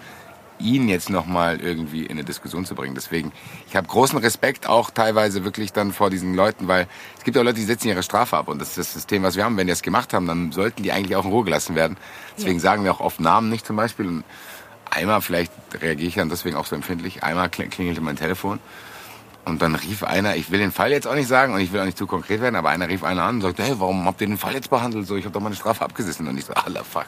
ihn 0.59 0.89
jetzt 0.89 1.11
nochmal 1.11 1.61
irgendwie 1.61 2.05
in 2.07 2.13
eine 2.13 2.25
Diskussion 2.25 2.65
zu 2.65 2.75
bringen. 2.75 2.95
Deswegen, 2.95 3.33
ich 3.69 3.77
habe 3.77 3.87
großen 3.87 4.19
Respekt 4.19 4.67
auch 4.67 4.91
teilweise 4.91 5.45
wirklich 5.45 5.75
dann 5.75 5.93
vor 5.93 6.09
diesen 6.09 6.35
Leuten, 6.35 6.69
weil 6.69 6.87
es 7.19 7.25
gibt 7.25 7.37
auch 7.37 7.43
Leute, 7.43 7.57
die 7.57 7.65
setzen 7.65 7.89
ihre 7.89 8.03
Strafe 8.03 8.39
ab 8.39 8.49
und 8.49 8.61
das 8.61 8.69
ist 8.69 8.79
das 8.79 8.93
System, 8.95 9.23
was 9.25 9.37
wir 9.37 9.45
haben. 9.45 9.59
Wenn 9.59 9.67
die 9.67 9.73
das 9.73 9.83
gemacht 9.83 10.15
haben, 10.15 10.27
dann 10.27 10.53
sollten 10.53 10.83
die 10.83 10.93
eigentlich 10.93 11.17
auch 11.17 11.25
in 11.27 11.33
Ruhe 11.33 11.45
gelassen 11.45 11.75
werden. 11.75 11.99
Deswegen 12.39 12.61
sagen 12.61 12.83
wir 12.85 12.93
auch 12.93 13.01
oft 13.01 13.21
Namen 13.21 13.51
nicht 13.51 13.67
zum 13.67 13.77
Beispiel. 13.77 14.07
Und 14.07 14.25
einmal, 14.95 15.21
vielleicht 15.23 15.53
reagiere 15.81 16.09
ich 16.09 16.15
dann 16.15 16.29
deswegen 16.29 16.57
auch 16.57 16.67
so 16.67 16.75
empfindlich, 16.77 17.23
einmal 17.23 17.49
kling- 17.49 17.71
klingelte 17.71 18.01
mein 18.01 18.17
Telefon 18.17 18.59
und 19.45 19.61
dann 19.63 19.75
rief 19.75 20.03
einer, 20.03 20.37
ich 20.37 20.51
will 20.51 20.59
den 20.59 20.73
Fall 20.73 20.91
jetzt 20.91 21.07
auch 21.07 21.15
nicht 21.15 21.29
sagen 21.29 21.53
und 21.55 21.61
ich 21.61 21.73
will 21.73 21.81
auch 21.81 21.85
nicht 21.85 21.99
zu 21.99 22.07
konkret 22.07 22.41
werden, 22.41 22.57
aber 22.57 22.71
einer 22.71 22.89
rief 22.89 23.05
einer 23.05 23.25
an 23.25 23.37
und 23.37 23.41
sagte, 23.43 23.63
hey, 23.63 23.75
warum 23.79 24.07
habt 24.07 24.21
ihr 24.21 24.27
den 24.27 24.39
Fall 24.39 24.55
jetzt 24.55 24.71
behandelt? 24.71 25.07
So, 25.07 25.17
ich 25.17 25.25
habe 25.25 25.33
doch 25.35 25.41
meine 25.41 25.55
Strafe 25.55 25.85
abgesessen. 25.85 26.27
Und 26.29 26.39
ich 26.39 26.45
so, 26.47 26.53
Allah 26.55 26.83
fuck, 26.83 27.07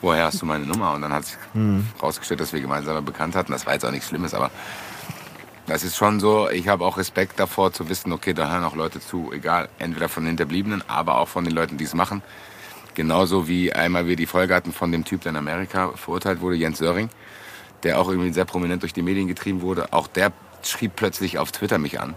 woher 0.00 0.24
hast 0.24 0.40
du 0.40 0.46
meine 0.46 0.64
Nummer? 0.64 0.94
Und 0.94 1.02
dann 1.02 1.12
hat 1.12 1.26
sich 1.26 1.36
rausgestellt, 2.02 2.40
dass 2.40 2.52
wir 2.54 2.60
gemeinsam 2.60 3.04
bekannt 3.04 3.36
hatten. 3.36 3.52
Das 3.52 3.66
war 3.66 3.74
jetzt 3.74 3.84
auch 3.84 3.90
nichts 3.90 4.08
Schlimmes, 4.08 4.32
aber 4.32 4.50
das 5.66 5.84
ist 5.84 5.96
schon 5.96 6.18
so, 6.18 6.48
ich 6.48 6.66
habe 6.68 6.84
auch 6.84 6.96
Respekt 6.96 7.38
davor 7.38 7.72
zu 7.72 7.88
wissen, 7.90 8.10
okay, 8.12 8.32
da 8.32 8.50
hören 8.50 8.64
auch 8.64 8.74
Leute 8.74 8.98
zu, 9.00 9.30
egal, 9.32 9.68
entweder 9.78 10.08
von 10.08 10.22
den 10.24 10.28
Hinterbliebenen, 10.30 10.82
aber 10.88 11.18
auch 11.18 11.28
von 11.28 11.44
den 11.44 11.52
Leuten, 11.54 11.76
die 11.76 11.84
es 11.84 11.94
machen. 11.94 12.22
Genauso 13.00 13.48
wie 13.48 13.72
einmal 13.72 14.06
wir 14.08 14.14
die 14.14 14.26
Folge 14.26 14.54
hatten 14.54 14.74
von 14.74 14.92
dem 14.92 15.06
Typ, 15.06 15.22
der 15.22 15.30
in 15.30 15.36
Amerika 15.36 15.92
verurteilt 15.96 16.42
wurde, 16.42 16.56
Jens 16.56 16.76
Söring, 16.76 17.08
der 17.82 17.98
auch 17.98 18.10
irgendwie 18.10 18.30
sehr 18.30 18.44
prominent 18.44 18.82
durch 18.82 18.92
die 18.92 19.00
Medien 19.00 19.26
getrieben 19.26 19.62
wurde. 19.62 19.94
Auch 19.94 20.06
der 20.06 20.34
schrieb 20.62 20.96
plötzlich 20.96 21.38
auf 21.38 21.50
Twitter 21.50 21.78
mich 21.78 21.98
an 21.98 22.12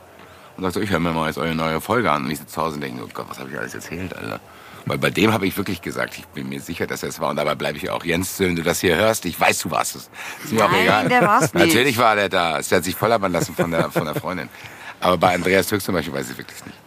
und 0.58 0.64
sagte, 0.66 0.82
ich 0.82 0.90
höre 0.90 1.00
mir 1.00 1.14
mal 1.14 1.28
jetzt 1.28 1.38
eure 1.38 1.56
neue 1.56 1.80
Folge 1.80 2.12
an. 2.12 2.26
Und 2.26 2.32
ich 2.32 2.40
sitze 2.40 2.56
zu 2.56 2.62
Hause 2.62 2.76
und 2.76 2.82
denke, 2.82 3.02
oh 3.02 3.08
Gott, 3.14 3.28
was 3.30 3.40
habe 3.40 3.50
ich 3.50 3.58
alles 3.58 3.74
erzählt, 3.74 4.14
Alter? 4.14 4.42
Weil 4.86 4.98
bei 4.98 5.10
dem 5.10 5.32
habe 5.32 5.48
ich 5.48 5.56
wirklich 5.56 5.82
gesagt, 5.82 6.18
ich 6.18 6.26
bin 6.26 6.50
mir 6.50 6.60
sicher, 6.60 6.86
dass 6.86 7.02
er 7.02 7.08
es 7.08 7.22
war. 7.22 7.30
Und 7.30 7.38
dabei 7.38 7.56
bleibe 7.56 7.78
ich 7.78 7.90
auch. 7.90 8.04
Jens, 8.04 8.38
wenn 8.42 8.58
du 8.58 8.62
das 8.62 8.82
hier 8.82 8.98
hörst, 8.98 9.24
ich 9.24 9.40
weiß, 9.40 9.60
du 9.60 9.72
warst 9.72 9.96
es. 9.96 10.10
Ist 10.44 10.52
mir 10.52 10.66
auch 10.66 10.70
Nein, 10.70 10.84
egal. 10.84 11.08
der 11.08 11.22
war's 11.22 11.54
nicht. 11.54 11.66
Natürlich 11.66 11.98
war 11.98 12.18
der 12.18 12.28
da. 12.28 12.60
Es 12.60 12.70
hat 12.74 12.84
sich 12.84 12.98
voll 12.98 13.08
labern 13.08 13.32
lassen 13.32 13.56
von 13.56 13.72
der, 13.72 13.90
von 13.90 14.04
der 14.04 14.16
Freundin. 14.16 14.50
Aber 15.00 15.18
bei 15.18 15.34
Andreas 15.34 15.68
Türk 15.68 15.82
zum 15.82 15.96
Beispiel 15.96 16.14
weiß 16.14 16.30
ich 16.30 16.38
wirklich 16.38 16.66
nicht. 16.66 16.78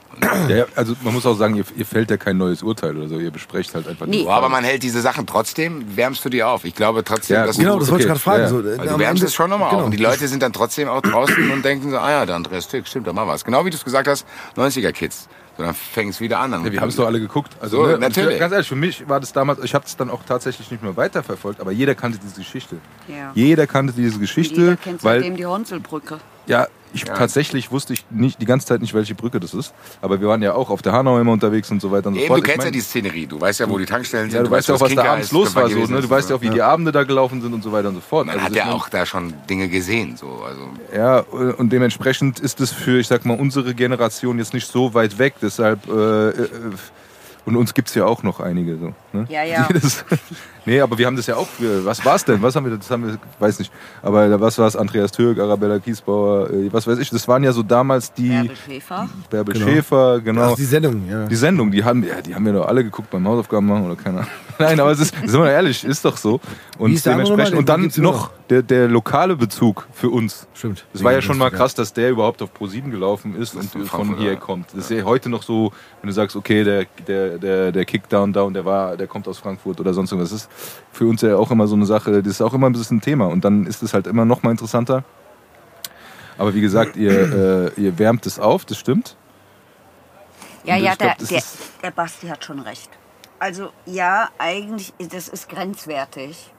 Ja, 0.49 0.57
ja, 0.57 0.64
also 0.75 0.95
man 1.03 1.12
muss 1.14 1.27
auch 1.27 1.35
sagen, 1.37 1.55
ihr, 1.57 1.64
ihr 1.77 1.87
fällt 1.87 2.11
ja 2.11 2.17
kein 2.17 2.37
neues 2.37 2.62
Urteil 2.62 2.97
oder 2.97 3.09
so, 3.09 3.19
ihr 3.19 3.31
besprecht 3.31 3.75
halt 3.75 3.87
einfach 3.89 4.07
Nee. 4.07 4.23
nur. 4.23 4.33
Aber 4.33 4.49
man 4.49 4.64
hält 4.64 4.83
diese 4.83 5.01
Sachen 5.01 5.27
trotzdem, 5.27 5.85
wärmst 5.97 6.25
du 6.25 6.29
die 6.29 6.43
auf. 6.43 6.64
Ich 6.64 6.75
glaube 6.75 7.05
trotzdem, 7.05 7.37
Ja, 7.37 7.47
dass 7.47 7.59
Genau, 7.59 7.79
das 7.79 7.91
wollte 7.91 8.03
ich 8.03 8.09
gerade 8.09 8.21
fragen. 8.21 8.43
ja. 8.43 8.49
So, 8.49 8.57
Also 8.57 8.95
du 8.95 8.99
wärmst 8.99 9.23
es 9.23 9.35
schon 9.35 9.51
nochmal 9.51 9.71
genau. 9.71 9.81
auf. 9.81 9.87
Und 9.87 9.93
die 9.93 10.03
Leute 10.03 10.27
sind 10.29 10.43
dann 10.43 10.53
trotzdem 10.53 10.89
auch 10.89 11.03
draußen 11.03 11.51
und 11.51 11.64
denken 11.64 11.91
so, 11.91 11.99
ah 11.99 12.11
ja, 12.11 12.27
der 12.27 12.37
Andreas 12.37 12.69
Türk, 12.69 12.87
stimmt, 12.89 13.07
da 13.07 13.12
mal 13.12 13.27
was. 13.27 13.45
Genau 13.45 13.64
wie 13.64 13.71
du 13.71 13.77
es 13.77 13.85
gesagt 13.85 14.09
hast, 14.09 14.27
90er-Kids. 14.57 15.29
So, 15.57 15.62
dann 15.62 15.75
fängt 15.75 16.11
es 16.12 16.21
wieder 16.21 16.39
an. 16.39 16.53
Ja, 16.53 16.71
wir 16.71 16.81
haben 16.83 16.91
es 16.91 16.97
doch 16.97 17.07
alle 17.07 17.19
geguckt. 17.19 17.53
Also, 17.61 17.79
So, 17.79 17.87
ne, 17.87 17.99
natürlich. 17.99 18.35
Ich, 18.35 18.41
ganz 18.41 18.53
ehrlich, 18.53 18.69
für 18.69 18.77
mich 18.77 19.09
war 19.09 19.21
das 19.21 19.33
damals, 19.33 19.61
ich 19.64 19.75
habe 19.75 19.87
es 19.87 19.97
dann 19.97 20.11
auch 20.11 20.23
tatsächlich 20.27 20.71
nicht 20.71 20.83
mehr 20.83 20.97
weiterverfolgt, 20.99 21.61
aber 21.61 21.73
jeder 21.73 21.95
kannte 21.95 22.19
diese 22.23 22.35
Geschichte. 22.41 22.77
Ja. 23.09 23.31
Jeder 23.35 23.67
kannte 23.67 23.95
diese 23.95 24.19
Geschichte, 24.19 24.61
Jeder 24.61 24.77
kennt 24.77 25.03
weil 25.03 25.21
seitdem 25.21 25.37
die 25.37 25.47
Honselbrücke. 25.47 26.19
Ja, 26.47 26.66
ich 26.94 27.05
tatsächlich 27.05 27.70
wusste 27.70 27.92
ich 27.92 28.07
nicht 28.09 28.40
die 28.40 28.47
ganze 28.47 28.66
Zeit 28.68 28.80
nicht, 28.80 28.94
welche 28.94 29.14
Brücke 29.14 29.38
das 29.38 29.53
ist. 29.53 29.74
Aber 30.01 30.18
wir 30.18 30.28
waren 30.28 30.40
ja 30.40 30.55
auch 30.55 30.70
auf 30.70 30.80
der 30.80 30.92
Hanau 30.92 31.18
immer 31.20 31.32
unterwegs 31.32 31.70
und 31.70 31.82
so 31.82 31.90
weiter 31.90 32.09
und 32.09 32.14
so 32.14 32.20
Eben, 32.20 32.28
fort. 32.28 32.38
du 32.38 32.42
Ich 32.42 32.47
kennst 32.47 32.59
ja 32.61 32.64
mein- 32.66 32.72
die 32.72 32.80
Szenerie. 32.80 33.26
Du 33.26 33.38
weißt 33.38 33.61
ja, 33.61 33.68
wo 33.68 33.76
die 33.76 33.84
Tankstellen 33.84 34.30
sind. 34.30 34.38
ja, 34.38 34.42
du 34.44 34.51
weißt 34.51 34.68
ja 34.68 34.76
auch, 34.76 34.80
was 34.80 34.88
da 34.94 34.94
Kinker 35.03 35.11
abends 35.12 35.26
ist, 35.26 35.32
los 35.32 35.55
war. 35.55 35.68
So, 35.68 35.78
ne? 35.78 36.01
Du 36.01 36.09
weißt 36.09 36.30
ja 36.30 36.36
auch, 36.36 36.40
wie 36.40 36.47
so. 36.47 36.55
die 36.55 36.62
Abende 36.62 36.92
da 36.92 37.03
gelaufen 37.03 37.42
sind 37.42 37.53
und 37.53 37.62
so 37.62 37.70
weiter 37.70 37.88
und 37.88 37.97
so 37.97 38.01
fort. 38.01 38.26
Man 38.26 38.36
Also 38.36 38.47
hat 38.47 38.55
ja 38.55 38.72
auch 38.72 38.88
da 38.88 39.05
schon 39.05 39.34
Dinge 39.51 39.68
gesehen. 39.68 40.16
So. 40.16 40.42
Also, 40.47 40.68
Ja, 40.94 41.18
äh, 41.20 41.53
und 41.59 41.70
dementsprechend 41.70 42.38
ist 42.38 42.61
es 42.61 42.72
für, 42.72 42.99
ich 42.99 43.09
sag 43.09 43.26
mal, 43.26 43.38
unsere 43.38 43.74
Generation 43.74 44.38
jetzt 44.38 44.55
nicht 44.55 44.66
so 44.70 44.94
weit 44.94 45.18
weg. 45.18 45.34
Deshalb, 45.42 45.86
äh, 45.88 46.28
äh, 46.30 46.49
und 47.47 47.57
uns 47.57 47.72
gibt's 47.72 47.94
ja 47.94 48.05
auch 48.05 48.22
noch 48.22 48.40
einige. 48.40 48.76
So, 48.76 48.92
ne? 49.12 49.26
Ja, 49.28 49.42
ja. 49.44 49.68
Das, 49.72 50.05
nee, 50.66 50.80
aber 50.80 50.99
wir 50.99 51.07
haben 51.07 51.16
das 51.16 51.26
ja 51.26 51.36
auch, 51.36 51.49
was 51.59 52.05
war's 52.05 52.24
denn? 52.24 52.42
Was 52.42 52.57
haben 52.57 52.68
wir, 52.68 52.76
das 52.76 52.90
haben 52.90 53.07
wir, 53.07 53.18
weiß 53.38 53.59
nicht. 53.61 53.72
Aber 54.03 54.38
was 54.40 54.59
war's? 54.59 54.76
Andreas 54.76 55.12
Türk, 55.12 55.38
Arabella 55.38 55.78
Kiesbauer, 55.78 56.51
äh, 56.51 56.72
was 56.72 56.86
weiß 56.86 56.99
ich. 56.99 57.09
Das 57.11 57.26
waren 57.28 57.42
ja 57.44 57.53
so 57.53 57.62
damals 57.62 58.12
die 58.12 58.28
Bärbel 58.28 58.57
Schäfer. 58.57 59.09
Bärbel 59.30 59.55
Genau. 59.55 59.66
Schäfer, 59.66 60.20
genau. 60.20 60.53
Ach, 60.53 60.57
die 60.57 60.64
Sendung, 60.64 61.09
ja. 61.09 61.26
Die 61.26 61.36
Sendung, 61.36 61.70
die 61.70 61.84
haben, 61.84 62.03
ja, 62.05 62.20
die 62.20 62.34
haben 62.34 62.44
wir 62.44 62.53
doch 62.53 62.66
alle 62.66 62.84
geguckt 62.84 63.11
beim 63.11 63.26
Hausaufgaben 63.26 63.66
machen 63.66 63.86
oder 63.86 63.97
keine 63.97 64.18
Ahnung. 64.18 64.30
Nein, 64.59 64.81
aber 64.81 64.91
es 64.91 65.01
ist, 65.01 65.15
sind 65.15 65.33
wir 65.33 65.41
mal 65.41 65.51
ehrlich, 65.51 65.85
ist 65.85 66.05
doch 66.05 66.17
so. 66.17 66.41
Und 66.79 67.05
dementsprechend, 67.05 67.57
und 67.57 67.69
dann 67.69 67.93
noch 67.97 68.31
der, 68.49 68.63
der 68.63 68.89
lokale 68.89 69.37
Bezug 69.37 69.87
für 69.93 70.11
uns. 70.11 70.47
Stimmt. 70.55 70.85
Das 70.93 71.03
war 71.03 71.13
ja 71.13 71.21
schon 71.21 71.39
mal 71.39 71.51
krass, 71.51 71.75
dass 71.75 71.93
der 71.93 72.11
überhaupt 72.11 72.41
auf 72.43 72.51
Pro7 72.59 72.91
gelaufen 72.91 73.37
ist 73.37 73.55
und 73.55 73.71
von 73.89 74.17
hier 74.17 74.33
ja. 74.33 74.37
kommt. 74.37 74.69
Das 74.73 74.91
ist 74.91 74.91
ja 74.91 75.05
heute 75.05 75.29
noch 75.29 75.43
so, 75.43 75.73
wenn 76.01 76.09
du 76.09 76.15
sagst, 76.15 76.37
okay, 76.37 76.65
der, 76.65 76.87
der, 77.07 77.39
der, 77.39 77.73
der 77.73 77.85
Kickdown 77.85 78.33
da 78.33 78.43
und 78.43 78.55
der 78.55 78.65
war, 78.65 78.97
der 78.97 79.07
kommt 79.07 79.29
aus 79.29 79.39
Frankfurt 79.39 79.81
oder 79.81 79.93
sonst 79.93 80.13
irgendwas. 80.13 80.31
Das 80.31 80.43
ist 80.43 80.51
für 80.93 81.07
uns 81.07 81.23
ja 81.23 81.37
auch 81.37 81.51
immer 81.51 81.67
so 81.67 81.75
eine 81.75 81.87
Sache, 81.87 82.23
das 82.23 82.33
ist 82.33 82.41
auch 82.41 82.55
immer 82.55 82.69
ein 82.69 82.73
bisschen 82.73 82.99
ein 82.99 83.03
Thema. 83.03 83.27
Und 83.27 83.45
dann 83.45 83.67
ist 83.67 83.83
es 83.83 83.93
halt 83.93 84.07
immer 84.07 84.25
noch 84.25 84.43
mal 84.43 84.51
interessanter. 84.51 85.05
Aber 86.39 86.55
wie 86.55 86.61
gesagt, 86.61 86.97
ihr, 86.97 87.73
äh, 87.77 87.81
ihr 87.81 87.99
wärmt 87.99 88.27
es 88.27 88.39
auf, 88.39 88.65
das 88.65 88.79
stimmt. 88.79 89.17
Ja, 90.65 90.77
Und 90.77 90.83
ja, 90.83 90.95
glaub, 90.95 91.19
der, 91.19 91.27
der, 91.27 91.43
der 91.83 91.91
Basti 91.91 92.27
hat 92.27 92.45
schon 92.45 92.61
recht. 92.61 92.91
Also 93.39 93.70
ja, 93.84 94.30
eigentlich, 94.39 94.95
das 94.99 95.28
ist 95.28 95.49
grenzwertig, 95.49 96.51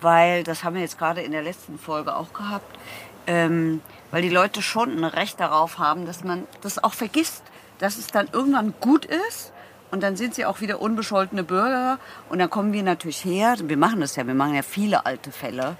weil 0.00 0.42
das 0.42 0.64
haben 0.64 0.74
wir 0.74 0.82
jetzt 0.82 0.98
gerade 0.98 1.20
in 1.22 1.32
der 1.32 1.42
letzten 1.42 1.78
Folge 1.78 2.16
auch 2.16 2.32
gehabt, 2.32 2.78
ähm, 3.26 3.80
weil 4.10 4.22
die 4.22 4.28
Leute 4.28 4.62
schon 4.62 4.90
ein 4.90 5.04
Recht 5.04 5.38
darauf 5.40 5.78
haben, 5.78 6.06
dass 6.06 6.24
man 6.24 6.44
das 6.62 6.82
auch 6.82 6.94
vergisst, 6.94 7.42
dass 7.78 7.96
es 7.96 8.08
dann 8.08 8.28
irgendwann 8.32 8.74
gut 8.80 9.04
ist 9.04 9.52
und 9.90 10.02
dann 10.02 10.16
sind 10.16 10.34
sie 10.34 10.44
auch 10.46 10.60
wieder 10.60 10.80
unbescholtene 10.80 11.44
Bürger 11.44 11.98
und 12.28 12.38
dann 12.38 12.50
kommen 12.50 12.72
wir 12.72 12.82
natürlich 12.82 13.24
her, 13.24 13.56
wir 13.62 13.76
machen 13.76 14.00
das 14.00 14.16
ja, 14.16 14.26
wir 14.26 14.34
machen 14.34 14.54
ja 14.54 14.62
viele 14.62 15.06
alte 15.06 15.30
Fälle 15.30 15.76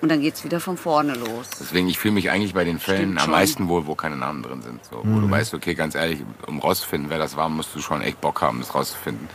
und 0.00 0.08
dann 0.10 0.20
geht's 0.20 0.44
wieder 0.44 0.60
von 0.60 0.76
vorne 0.76 1.14
los. 1.14 1.50
Deswegen, 1.60 1.88
ich 1.88 1.98
fühle 1.98 2.14
mich 2.14 2.30
eigentlich 2.30 2.54
bei 2.54 2.64
den 2.64 2.78
Fällen 2.78 3.00
Stimmt 3.00 3.18
am 3.18 3.24
schon. 3.24 3.32
meisten 3.32 3.68
wohl, 3.68 3.86
wo 3.86 3.94
keine 3.94 4.16
Namen 4.16 4.42
drin 4.42 4.62
sind. 4.62 4.82
So, 4.84 5.02
wo 5.04 5.20
du 5.20 5.30
weißt, 5.30 5.52
okay, 5.54 5.74
ganz 5.74 5.94
ehrlich, 5.94 6.22
um 6.46 6.58
rauszufinden, 6.58 7.10
wer 7.10 7.18
das 7.18 7.36
war, 7.36 7.48
musst 7.48 7.74
du 7.74 7.80
schon 7.80 8.00
echt 8.00 8.20
Bock 8.20 8.40
haben, 8.40 8.60
das 8.60 8.74
rauszufinden. 8.74 9.28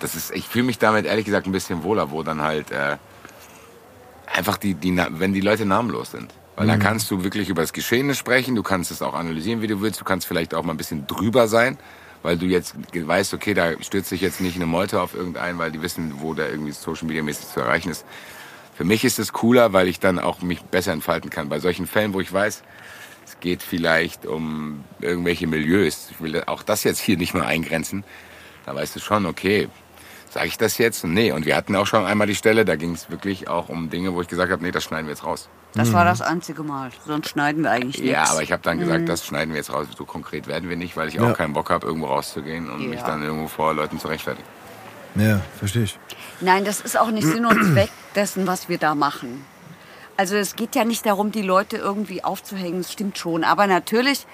Das 0.00 0.14
ist, 0.14 0.32
ich 0.32 0.48
fühle 0.48 0.64
mich 0.64 0.78
damit 0.78 1.06
ehrlich 1.06 1.24
gesagt 1.24 1.46
ein 1.46 1.52
bisschen 1.52 1.82
wohler, 1.82 2.10
wo 2.10 2.22
dann 2.22 2.40
halt 2.40 2.70
äh, 2.70 2.96
einfach 4.26 4.56
die, 4.56 4.74
die, 4.74 4.96
wenn 5.10 5.32
die 5.32 5.40
Leute 5.40 5.66
namenlos 5.66 6.10
sind. 6.10 6.32
Weil 6.56 6.66
dann 6.66 6.78
kannst 6.78 7.10
du 7.10 7.24
wirklich 7.24 7.48
über 7.48 7.62
das 7.62 7.72
Geschehene 7.72 8.14
sprechen, 8.14 8.54
du 8.54 8.62
kannst 8.62 8.90
es 8.90 9.00
auch 9.00 9.14
analysieren, 9.14 9.62
wie 9.62 9.66
du 9.66 9.80
willst, 9.80 9.98
du 9.98 10.04
kannst 10.04 10.26
vielleicht 10.26 10.52
auch 10.52 10.62
mal 10.62 10.74
ein 10.74 10.76
bisschen 10.76 11.06
drüber 11.06 11.48
sein, 11.48 11.78
weil 12.22 12.36
du 12.36 12.44
jetzt 12.44 12.74
weißt, 12.92 13.32
okay, 13.32 13.54
da 13.54 13.72
stürzt 13.82 14.10
sich 14.10 14.20
jetzt 14.20 14.42
nicht 14.42 14.56
eine 14.56 14.66
Meute 14.66 15.00
auf 15.00 15.14
irgendeinen, 15.14 15.58
weil 15.58 15.70
die 15.70 15.80
wissen, 15.80 16.20
wo 16.20 16.34
der 16.34 16.50
irgendwie 16.50 16.72
Social 16.72 17.06
Media 17.06 17.22
mäßig 17.22 17.48
zu 17.48 17.60
erreichen 17.60 17.90
ist. 17.90 18.04
Für 18.74 18.84
mich 18.84 19.04
ist 19.04 19.18
es 19.18 19.32
cooler, 19.32 19.72
weil 19.72 19.88
ich 19.88 20.00
dann 20.00 20.18
auch 20.18 20.42
mich 20.42 20.60
besser 20.60 20.92
entfalten 20.92 21.30
kann. 21.30 21.48
Bei 21.48 21.60
solchen 21.60 21.86
Fällen, 21.86 22.12
wo 22.12 22.20
ich 22.20 22.30
weiß, 22.30 22.62
es 23.24 23.40
geht 23.40 23.62
vielleicht 23.62 24.26
um 24.26 24.84
irgendwelche 25.00 25.46
Milieus, 25.46 26.08
ich 26.10 26.20
will 26.20 26.42
auch 26.44 26.62
das 26.62 26.84
jetzt 26.84 27.00
hier 27.00 27.16
nicht 27.16 27.32
mal 27.32 27.44
eingrenzen, 27.44 28.04
da 28.66 28.74
weißt 28.74 28.96
du 28.96 29.00
schon, 29.00 29.24
okay, 29.24 29.68
sage 30.30 30.46
ich 30.46 30.56
das 30.58 30.78
jetzt? 30.78 31.04
Nee, 31.04 31.32
und 31.32 31.44
wir 31.44 31.56
hatten 31.56 31.74
auch 31.76 31.86
schon 31.86 32.04
einmal 32.06 32.26
die 32.26 32.34
Stelle, 32.34 32.64
da 32.64 32.76
ging 32.76 32.92
es 32.94 33.10
wirklich 33.10 33.48
auch 33.48 33.68
um 33.68 33.90
Dinge, 33.90 34.14
wo 34.14 34.22
ich 34.22 34.28
gesagt 34.28 34.50
habe, 34.50 34.62
nee, 34.62 34.70
das 34.70 34.84
schneiden 34.84 35.06
wir 35.06 35.12
jetzt 35.14 35.24
raus. 35.24 35.48
Das 35.74 35.92
war 35.92 36.04
das 36.04 36.20
einzige 36.20 36.62
Mal, 36.64 36.90
sonst 37.06 37.28
schneiden 37.28 37.62
wir 37.62 37.70
eigentlich 37.70 37.98
nichts. 37.98 38.10
Ja, 38.10 38.24
aber 38.24 38.42
ich 38.42 38.50
habe 38.50 38.62
dann 38.62 38.78
gesagt, 38.78 39.08
das 39.08 39.24
schneiden 39.24 39.50
wir 39.52 39.58
jetzt 39.58 39.72
raus. 39.72 39.86
So 39.96 40.04
konkret 40.04 40.46
werden 40.48 40.68
wir 40.68 40.76
nicht, 40.76 40.96
weil 40.96 41.08
ich 41.08 41.14
Ja. 41.14 41.22
auch 41.30 41.36
keinen 41.36 41.52
Bock 41.52 41.70
habe, 41.70 41.86
irgendwo 41.86 42.06
rauszugehen 42.06 42.68
und 42.70 42.88
mich 42.88 43.00
Ja. 43.00 43.06
dann 43.06 43.22
irgendwo 43.22 43.46
vor 43.46 43.72
Leuten 43.74 43.98
zu 44.00 44.08
rechtfertigen. 44.08 44.48
Ja, 45.14 45.40
verstehe 45.58 45.84
ich. 45.84 45.98
Nein, 46.40 46.64
das 46.64 46.80
ist 46.80 46.98
auch 46.98 47.10
nicht 47.10 47.26
Sinn 47.26 47.44
und 47.46 47.62
Zweck 47.72 47.90
dessen, 48.14 48.46
was 48.46 48.68
wir 48.68 48.78
da 48.78 48.94
machen. 48.94 49.44
Also 50.16 50.36
es 50.36 50.54
geht 50.56 50.74
ja 50.74 50.84
nicht 50.84 51.06
darum, 51.06 51.32
die 51.32 51.42
Leute 51.42 51.76
irgendwie 51.76 52.22
aufzuhängen, 52.24 52.82
das 52.82 52.92
stimmt 52.92 53.16
schon. 53.18 53.42
Aber 53.44 53.66
natürlich 53.66 54.26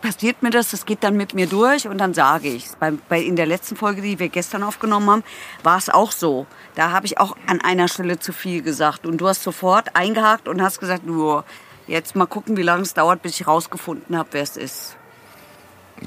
passiert 0.00 0.42
mir 0.42 0.50
das, 0.50 0.70
das 0.70 0.86
geht 0.86 1.02
dann 1.02 1.16
mit 1.16 1.34
mir 1.34 1.46
durch 1.46 1.88
und 1.88 1.98
dann 1.98 2.14
sage 2.14 2.48
ich 2.48 2.66
es. 2.66 2.76
In 3.10 3.36
der 3.36 3.46
letzten 3.46 3.76
Folge, 3.76 4.02
die 4.02 4.18
wir 4.18 4.28
gestern 4.28 4.62
aufgenommen 4.62 5.10
haben, 5.10 5.24
war 5.62 5.78
es 5.78 5.88
auch 5.88 6.12
so. 6.12 6.46
Da 6.74 6.90
habe 6.90 7.06
ich 7.06 7.18
auch 7.18 7.36
an 7.46 7.60
einer 7.60 7.88
Stelle 7.88 8.18
zu 8.18 8.32
viel 8.32 8.62
gesagt. 8.62 9.06
Und 9.06 9.18
du 9.18 9.28
hast 9.28 9.42
sofort 9.42 9.96
eingehakt 9.96 10.48
und 10.48 10.62
hast 10.62 10.80
gesagt, 10.80 11.04
nur 11.04 11.44
jetzt 11.86 12.14
mal 12.14 12.26
gucken, 12.26 12.56
wie 12.56 12.62
lange 12.62 12.82
es 12.82 12.94
dauert, 12.94 13.22
bis 13.22 13.40
ich 13.40 13.46
rausgefunden 13.46 14.16
habe, 14.16 14.28
wer 14.32 14.42
es 14.42 14.56
ist. 14.56 14.96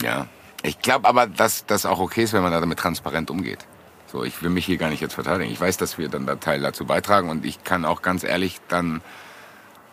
Ja. 0.02 0.28
Ich 0.64 0.80
glaube 0.80 1.08
aber, 1.08 1.26
dass 1.26 1.66
das 1.66 1.88
auch 1.88 2.00
okay 2.00 2.24
ist, 2.24 2.34
wenn 2.34 2.44
man 2.44 2.52
damit 2.52 2.78
transparent 2.78 3.32
umgeht. 3.32 3.66
So, 4.06 4.24
ich 4.24 4.44
will 4.44 4.52
mich 4.52 4.66
hier 4.66 4.78
gar 4.78 4.90
nicht 4.90 5.02
jetzt 5.02 5.16
verteidigen. 5.16 5.52
Ich 5.52 5.60
weiß, 5.60 5.78
dass 5.78 5.98
wir 5.98 6.08
dann 6.08 6.28
da 6.28 6.36
Teil 6.36 6.62
dazu 6.62 6.86
beitragen 6.86 7.30
und 7.30 7.46
ich 7.46 7.64
kann 7.64 7.84
auch 7.84 8.04
ganz 8.04 8.24
ehrlich 8.24 8.60
dann 8.68 9.02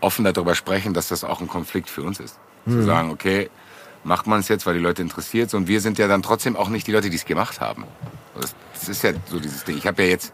offen 0.00 0.24
darüber 0.24 0.54
sprechen, 0.54 0.92
dass 0.92 1.08
das 1.08 1.24
auch 1.24 1.40
ein 1.40 1.48
Konflikt 1.48 1.88
für 1.88 2.02
uns 2.02 2.20
ist. 2.20 2.38
Zu 2.66 2.82
sagen, 2.82 3.10
okay, 3.10 3.48
macht 4.04 4.26
man 4.26 4.40
es 4.40 4.48
jetzt, 4.48 4.66
weil 4.66 4.74
die 4.74 4.80
Leute 4.80 5.02
interessiert 5.02 5.52
und 5.54 5.68
wir 5.68 5.80
sind 5.80 5.98
ja 5.98 6.06
dann 6.08 6.22
trotzdem 6.22 6.56
auch 6.56 6.68
nicht 6.68 6.86
die 6.86 6.92
Leute, 6.92 7.10
die 7.10 7.16
es 7.16 7.24
gemacht 7.24 7.60
haben. 7.60 7.84
Das, 8.40 8.54
das 8.74 8.88
ist 8.88 9.02
ja 9.02 9.10
so 9.26 9.38
dieses 9.40 9.64
Ding. 9.64 9.76
Ich 9.76 9.86
habe 9.86 10.02
ja 10.02 10.08
jetzt... 10.10 10.32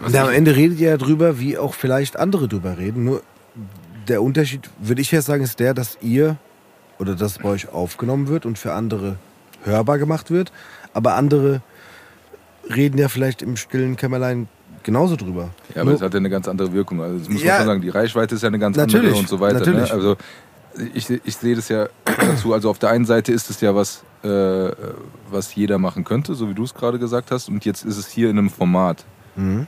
was 0.00 0.12
Na, 0.12 0.22
am 0.24 0.30
Ende 0.30 0.54
redet 0.56 0.78
ihr 0.80 0.90
ja 0.90 0.96
drüber, 0.96 1.38
wie 1.38 1.58
auch 1.58 1.74
vielleicht 1.74 2.16
andere 2.18 2.48
drüber 2.48 2.78
reden. 2.78 3.04
Nur 3.04 3.22
der 4.08 4.22
Unterschied, 4.22 4.70
würde 4.80 5.02
ich 5.02 5.10
jetzt 5.10 5.26
sagen, 5.26 5.42
ist 5.44 5.58
der, 5.60 5.74
dass 5.74 5.98
ihr 6.00 6.36
oder 6.98 7.14
dass 7.14 7.38
bei 7.38 7.48
euch 7.50 7.68
aufgenommen 7.68 8.28
wird 8.28 8.46
und 8.46 8.58
für 8.58 8.72
andere 8.72 9.16
hörbar 9.64 9.98
gemacht 9.98 10.30
wird. 10.30 10.52
Aber 10.94 11.14
andere 11.14 11.60
reden 12.74 12.98
ja 12.98 13.08
vielleicht 13.08 13.42
im 13.42 13.56
stillen 13.56 13.96
Kämmerlein 13.96 14.48
genauso 14.82 15.16
drüber. 15.16 15.50
Ja, 15.74 15.82
aber 15.82 15.90
Nur- 15.90 15.94
es 15.94 16.02
hat 16.02 16.14
ja 16.14 16.18
eine 16.18 16.30
ganz 16.30 16.48
andere 16.48 16.72
Wirkung. 16.72 17.02
Also 17.02 17.18
das 17.18 17.28
muss 17.28 17.42
Ja. 17.42 17.52
man 17.52 17.58
schon 17.58 17.66
sagen, 17.68 17.80
die 17.82 17.88
Reichweite 17.90 18.34
ist 18.34 18.42
ja 18.42 18.48
eine 18.48 18.58
ganz 18.58 18.76
Natürlich, 18.76 19.08
andere 19.08 19.20
und 19.20 19.28
so 19.28 19.40
weiter. 19.40 19.58
natürlich. 19.58 19.88
Ne? 19.90 19.94
Also 19.94 20.16
ich, 20.94 21.10
ich 21.10 21.36
sehe 21.36 21.54
das 21.56 21.68
ja 21.68 21.88
dazu. 22.04 22.52
Also 22.52 22.70
auf 22.70 22.78
der 22.78 22.90
einen 22.90 23.04
Seite 23.04 23.32
ist 23.32 23.50
es 23.50 23.60
ja 23.60 23.74
was, 23.74 24.02
äh, 24.22 24.70
was 25.30 25.54
jeder 25.54 25.78
machen 25.78 26.04
könnte, 26.04 26.34
so 26.34 26.48
wie 26.48 26.54
du 26.54 26.64
es 26.64 26.74
gerade 26.74 26.98
gesagt 26.98 27.30
hast. 27.30 27.48
Und 27.48 27.64
jetzt 27.64 27.84
ist 27.84 27.96
es 27.98 28.08
hier 28.08 28.30
in 28.30 28.38
einem 28.38 28.50
Format, 28.50 29.04
Mhm. 29.36 29.66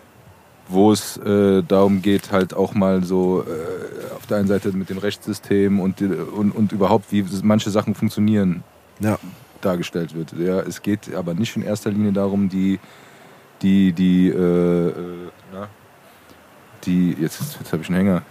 wo 0.68 0.90
es 0.92 1.16
äh, 1.18 1.62
darum 1.62 2.02
geht, 2.02 2.32
halt 2.32 2.54
auch 2.54 2.74
mal 2.74 3.04
so 3.04 3.42
äh, 3.46 4.14
auf 4.16 4.26
der 4.26 4.38
einen 4.38 4.48
Seite 4.48 4.72
mit 4.72 4.90
dem 4.90 4.98
Rechtssystem 4.98 5.78
und, 5.80 6.00
die- 6.00 6.06
und, 6.06 6.50
und 6.52 6.72
überhaupt, 6.72 7.12
wie 7.12 7.24
manche 7.42 7.70
Sachen 7.70 7.94
funktionieren, 7.94 8.62
Ja. 8.98 9.18
dargestellt 9.60 10.14
wird. 10.14 10.32
Ja, 10.38 10.60
es 10.60 10.82
geht 10.82 11.14
aber 11.14 11.34
nicht 11.34 11.54
in 11.56 11.62
erster 11.62 11.90
Linie 11.90 12.12
darum, 12.12 12.48
die, 12.48 12.80
die, 13.62 13.92
die, 13.92 14.28
äh, 14.28 14.88
äh, 14.88 14.92
na, 15.52 15.68
die, 16.84 17.12
jetzt, 17.20 17.40
jetzt 17.60 17.72
habe 17.72 17.82
ich 17.82 17.88
einen 17.88 17.98
Hänger. 17.98 18.22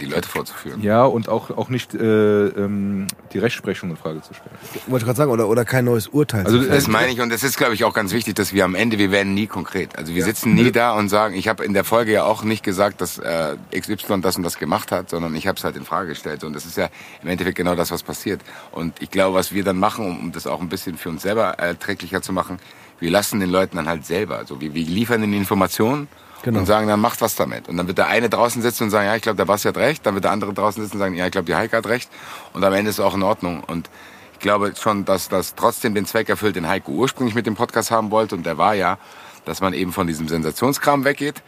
Die 0.00 0.06
Leute 0.06 0.28
vorzuführen. 0.28 0.82
Ja, 0.82 1.04
und 1.04 1.28
auch, 1.28 1.50
auch 1.50 1.68
nicht 1.68 1.94
äh, 1.94 1.98
ähm, 2.46 3.06
die 3.34 3.38
Rechtsprechung 3.38 3.90
in 3.90 3.96
Frage 3.96 4.22
zu 4.22 4.32
stellen. 4.32 4.50
Wollte 4.86 5.02
ich 5.02 5.06
gerade 5.06 5.16
sagen, 5.16 5.30
oder, 5.30 5.48
oder 5.48 5.66
kein 5.66 5.84
neues 5.84 6.08
Urteil. 6.08 6.46
Also 6.46 6.62
zu 6.62 6.68
Das 6.68 6.88
meine 6.88 7.12
ich 7.12 7.20
und 7.20 7.28
das 7.28 7.42
ist, 7.42 7.58
glaube 7.58 7.74
ich, 7.74 7.84
auch 7.84 7.92
ganz 7.92 8.12
wichtig, 8.14 8.34
dass 8.36 8.54
wir 8.54 8.64
am 8.64 8.74
Ende, 8.74 8.98
wir 8.98 9.10
werden 9.10 9.34
nie 9.34 9.46
konkret. 9.46 9.98
Also 9.98 10.14
wir 10.14 10.24
sitzen 10.24 10.54
nie 10.54 10.72
da 10.72 10.92
und 10.92 11.10
sagen, 11.10 11.34
ich 11.34 11.48
habe 11.48 11.62
in 11.62 11.74
der 11.74 11.84
Folge 11.84 12.12
ja 12.12 12.24
auch 12.24 12.42
nicht 12.42 12.62
gesagt, 12.62 13.02
dass 13.02 13.18
äh, 13.18 13.56
XY 13.78 14.22
das 14.22 14.36
und 14.36 14.44
das 14.44 14.58
gemacht 14.58 14.92
hat, 14.92 15.10
sondern 15.10 15.34
ich 15.34 15.46
habe 15.46 15.58
es 15.58 15.64
halt 15.64 15.76
in 15.76 15.84
Frage 15.84 16.08
gestellt. 16.08 16.42
Und 16.42 16.54
das 16.54 16.64
ist 16.64 16.78
ja 16.78 16.88
im 17.22 17.28
Endeffekt 17.28 17.56
genau 17.58 17.74
das, 17.74 17.90
was 17.90 18.02
passiert. 18.02 18.40
Und 18.72 19.02
ich 19.02 19.10
glaube, 19.10 19.36
was 19.36 19.52
wir 19.52 19.62
dann 19.62 19.78
machen, 19.78 20.06
um, 20.06 20.20
um 20.20 20.32
das 20.32 20.46
auch 20.46 20.62
ein 20.62 20.70
bisschen 20.70 20.96
für 20.96 21.10
uns 21.10 21.22
selber 21.22 21.50
erträglicher 21.58 22.22
zu 22.22 22.32
machen, 22.32 22.58
wir 22.98 23.10
lassen 23.10 23.40
den 23.40 23.50
Leuten 23.50 23.76
dann 23.76 23.88
halt 23.88 24.06
selber. 24.06 24.38
Also 24.38 24.60
wir, 24.60 24.72
wir 24.72 24.84
liefern 24.84 25.22
ihnen 25.22 25.34
Informationen 25.34 26.08
Genau. 26.46 26.60
und 26.60 26.66
sagen, 26.66 26.86
dann 26.86 27.00
macht 27.00 27.20
was 27.22 27.34
damit. 27.34 27.68
Und 27.68 27.76
dann 27.76 27.88
wird 27.88 27.98
der 27.98 28.06
eine 28.06 28.30
draußen 28.30 28.62
sitzen 28.62 28.84
und 28.84 28.90
sagen, 28.90 29.06
ja, 29.08 29.16
ich 29.16 29.22
glaube, 29.22 29.36
der 29.36 29.46
Basti 29.46 29.66
hat 29.66 29.76
recht. 29.76 30.06
Dann 30.06 30.14
wird 30.14 30.22
der 30.22 30.30
andere 30.30 30.54
draußen 30.54 30.80
sitzen 30.80 30.94
und 30.94 31.00
sagen, 31.00 31.16
ja, 31.16 31.26
ich 31.26 31.32
glaube, 31.32 31.46
die 31.46 31.56
Heike 31.56 31.76
hat 31.76 31.88
recht. 31.88 32.08
Und 32.52 32.62
am 32.62 32.72
Ende 32.72 32.88
ist 32.88 33.00
es 33.00 33.04
auch 33.04 33.14
in 33.14 33.24
Ordnung. 33.24 33.64
Und 33.64 33.90
ich 34.34 34.38
glaube 34.38 34.72
schon, 34.80 35.04
dass 35.04 35.28
das 35.28 35.56
trotzdem 35.56 35.96
den 35.96 36.06
Zweck 36.06 36.28
erfüllt, 36.28 36.54
den 36.54 36.68
Heiko 36.68 36.92
ursprünglich 36.92 37.34
mit 37.34 37.46
dem 37.46 37.56
Podcast 37.56 37.90
haben 37.90 38.12
wollte. 38.12 38.36
Und 38.36 38.46
der 38.46 38.58
war 38.58 38.76
ja, 38.76 38.96
dass 39.44 39.60
man 39.60 39.72
eben 39.72 39.92
von 39.92 40.06
diesem 40.06 40.28
Sensationskram 40.28 41.04
weggeht, 41.04 41.42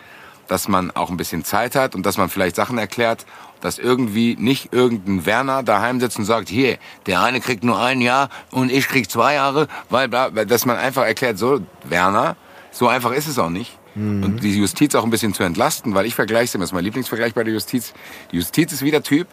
dass 0.48 0.66
man 0.66 0.90
auch 0.90 1.10
ein 1.10 1.16
bisschen 1.16 1.44
Zeit 1.44 1.76
hat 1.76 1.94
und 1.94 2.04
dass 2.04 2.16
man 2.16 2.28
vielleicht 2.28 2.56
Sachen 2.56 2.76
erklärt, 2.76 3.24
dass 3.60 3.78
irgendwie 3.78 4.34
nicht 4.36 4.72
irgendein 4.72 5.26
Werner 5.26 5.62
daheim 5.62 6.00
sitzt 6.00 6.18
und 6.18 6.24
sagt, 6.24 6.48
hier, 6.48 6.76
der 7.06 7.22
eine 7.22 7.40
kriegt 7.40 7.62
nur 7.62 7.78
ein 7.78 8.00
Jahr 8.00 8.30
und 8.50 8.72
ich 8.72 8.88
krieg 8.88 9.08
zwei 9.08 9.34
Jahre, 9.34 9.68
weil 9.90 10.08
dass 10.08 10.66
man 10.66 10.76
einfach 10.76 11.04
erklärt, 11.04 11.38
so, 11.38 11.60
Werner, 11.84 12.34
so 12.72 12.88
einfach 12.88 13.12
ist 13.12 13.28
es 13.28 13.38
auch 13.38 13.50
nicht. 13.50 13.77
Und 13.98 14.40
die 14.42 14.56
Justiz 14.56 14.94
auch 14.94 15.04
ein 15.04 15.10
bisschen 15.10 15.34
zu 15.34 15.42
entlasten, 15.42 15.94
weil 15.94 16.06
ich 16.06 16.14
vergleiche 16.14 16.44
es 16.44 16.54
immer, 16.54 16.62
das 16.62 16.70
ist 16.70 16.74
mein 16.74 16.84
Lieblingsvergleich 16.84 17.34
bei 17.34 17.44
der 17.44 17.52
Justiz. 17.52 17.94
Die 18.30 18.36
Justiz 18.36 18.72
ist 18.72 18.82
wie 18.82 18.90
der 18.90 19.02
Typ, 19.02 19.26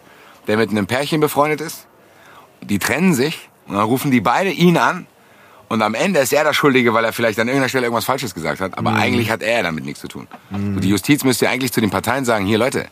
der 0.47 0.57
mit 0.57 0.70
einem 0.70 0.88
Pärchen 0.88 1.20
befreundet 1.22 1.61
ist. 1.61 1.88
Die 2.61 2.80
trennen 2.80 3.13
sich 3.13 3.49
und 3.68 3.76
dann 3.76 3.84
rufen 3.84 4.11
die 4.11 4.22
beide 4.22 4.49
ihn 4.49 4.78
an. 4.78 5.07
Und 5.68 5.82
am 5.82 5.95
Ende 5.95 6.20
ist 6.20 6.32
er 6.32 6.43
der 6.43 6.53
Schuldige, 6.53 6.93
weil 6.93 7.03
er 7.05 7.13
vielleicht 7.13 7.39
an 7.39 7.47
irgendeiner 7.47 7.70
Stelle 7.70 7.86
irgendwas 7.86 8.05
Falsches 8.05 8.34
gesagt 8.34 8.61
hat, 8.61 8.78
aber 8.78 8.93
eigentlich 8.93 9.32
hat 9.32 9.41
er 9.41 9.63
damit 9.63 9.84
nichts 9.84 9.99
zu 9.99 10.07
tun. 10.07 10.28
So, 10.51 10.80
die 10.80 10.89
Justiz 10.89 11.24
müsste 11.24 11.49
eigentlich 11.49 11.72
zu 11.72 11.82
den 11.82 11.89
Parteien 11.89 12.24
sagen, 12.24 12.45
hier 12.45 12.59
Leute, 12.59 12.86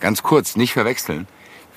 ganz 0.00 0.22
kurz, 0.22 0.56
nicht 0.56 0.72
verwechseln, 0.72 1.26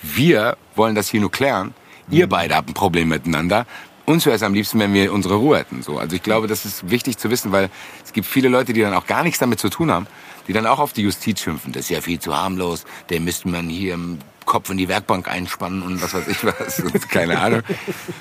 wir 0.01 0.57
wollen 0.75 0.95
das 0.95 1.09
hier 1.09 1.19
nur 1.19 1.31
klären, 1.31 1.73
ihr 2.09 2.27
beide 2.29 2.55
habt 2.55 2.69
ein 2.69 2.73
Problem 2.73 3.09
miteinander, 3.09 3.65
uns 4.07 4.25
wäre 4.25 4.35
es 4.37 4.43
am 4.43 4.53
liebsten, 4.53 4.79
wenn 4.79 4.93
wir 4.93 5.11
unsere 5.11 5.35
Ruhe 5.35 5.59
hätten. 5.59 5.83
So, 5.83 5.99
also 5.99 6.15
ich 6.15 6.23
glaube, 6.23 6.47
das 6.47 6.63
ist 6.63 6.89
wichtig 6.89 7.17
zu 7.17 7.29
wissen, 7.29 7.51
weil 7.51 7.69
es 8.03 8.13
gibt 8.13 8.25
viele 8.25 8.47
Leute, 8.47 8.71
die 8.71 8.79
dann 8.81 8.93
auch 8.93 9.05
gar 9.05 9.21
nichts 9.21 9.37
damit 9.39 9.59
zu 9.59 9.69
tun 9.69 9.91
haben, 9.91 10.07
die 10.47 10.53
dann 10.53 10.65
auch 10.65 10.79
auf 10.79 10.93
die 10.93 11.01
Justiz 11.01 11.41
schimpfen. 11.41 11.73
Das 11.73 11.83
ist 11.83 11.89
ja 11.89 11.99
viel 11.99 12.17
zu 12.17 12.35
harmlos, 12.35 12.85
den 13.09 13.25
müsste 13.25 13.49
man 13.49 13.67
hier 13.67 13.95
im 13.95 14.19
Kopf 14.45 14.69
in 14.69 14.77
die 14.77 14.87
Werkbank 14.87 15.27
einspannen 15.27 15.81
und 15.81 16.01
was 16.01 16.13
weiß 16.13 16.25
ich 16.29 16.41
was, 16.45 17.07
keine 17.09 17.37
Ahnung. 17.37 17.63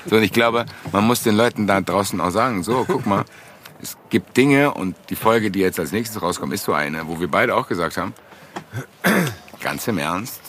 So, 0.06 0.16
und 0.16 0.24
ich 0.24 0.32
glaube, 0.32 0.66
man 0.90 1.04
muss 1.04 1.22
den 1.22 1.36
Leuten 1.36 1.68
da 1.68 1.80
draußen 1.80 2.20
auch 2.20 2.30
sagen, 2.30 2.64
so, 2.64 2.84
guck 2.84 3.06
mal, 3.06 3.24
es 3.80 3.96
gibt 4.10 4.36
Dinge 4.36 4.74
und 4.74 4.96
die 5.08 5.14
Folge, 5.14 5.52
die 5.52 5.60
jetzt 5.60 5.78
als 5.78 5.92
nächstes 5.92 6.20
rauskommt, 6.20 6.52
ist 6.52 6.64
so 6.64 6.72
eine, 6.72 7.06
wo 7.06 7.20
wir 7.20 7.28
beide 7.28 7.54
auch 7.54 7.68
gesagt 7.68 7.96
haben, 7.96 8.12
ganz 9.60 9.86
im 9.86 9.98
Ernst, 9.98 10.40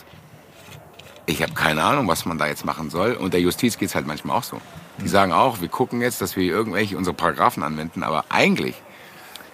ich 1.28 1.44
habe 1.44 1.54
keine 1.54 1.84
Ahnung, 1.84 2.08
was 2.08 2.26
man 2.26 2.40
da 2.40 2.48
jetzt 2.48 2.66
machen 2.66 2.90
soll. 2.90 3.14
Und 3.14 3.36
der 3.36 3.42
Justiz 3.42 3.78
geht's 3.78 3.94
halt 3.94 4.08
manchmal 4.08 4.38
auch 4.38 4.44
so. 4.44 4.60
Die 5.02 5.08
sagen 5.08 5.32
auch, 5.32 5.62
wir 5.62 5.68
gucken 5.68 6.02
jetzt, 6.02 6.22
dass 6.22 6.36
wir 6.36 6.44
irgendwelche 6.44 6.98
unsere 6.98 7.14
Paragraphen 7.16 7.64
anwenden, 7.64 8.04
aber 8.04 8.26
eigentlich 8.30 8.76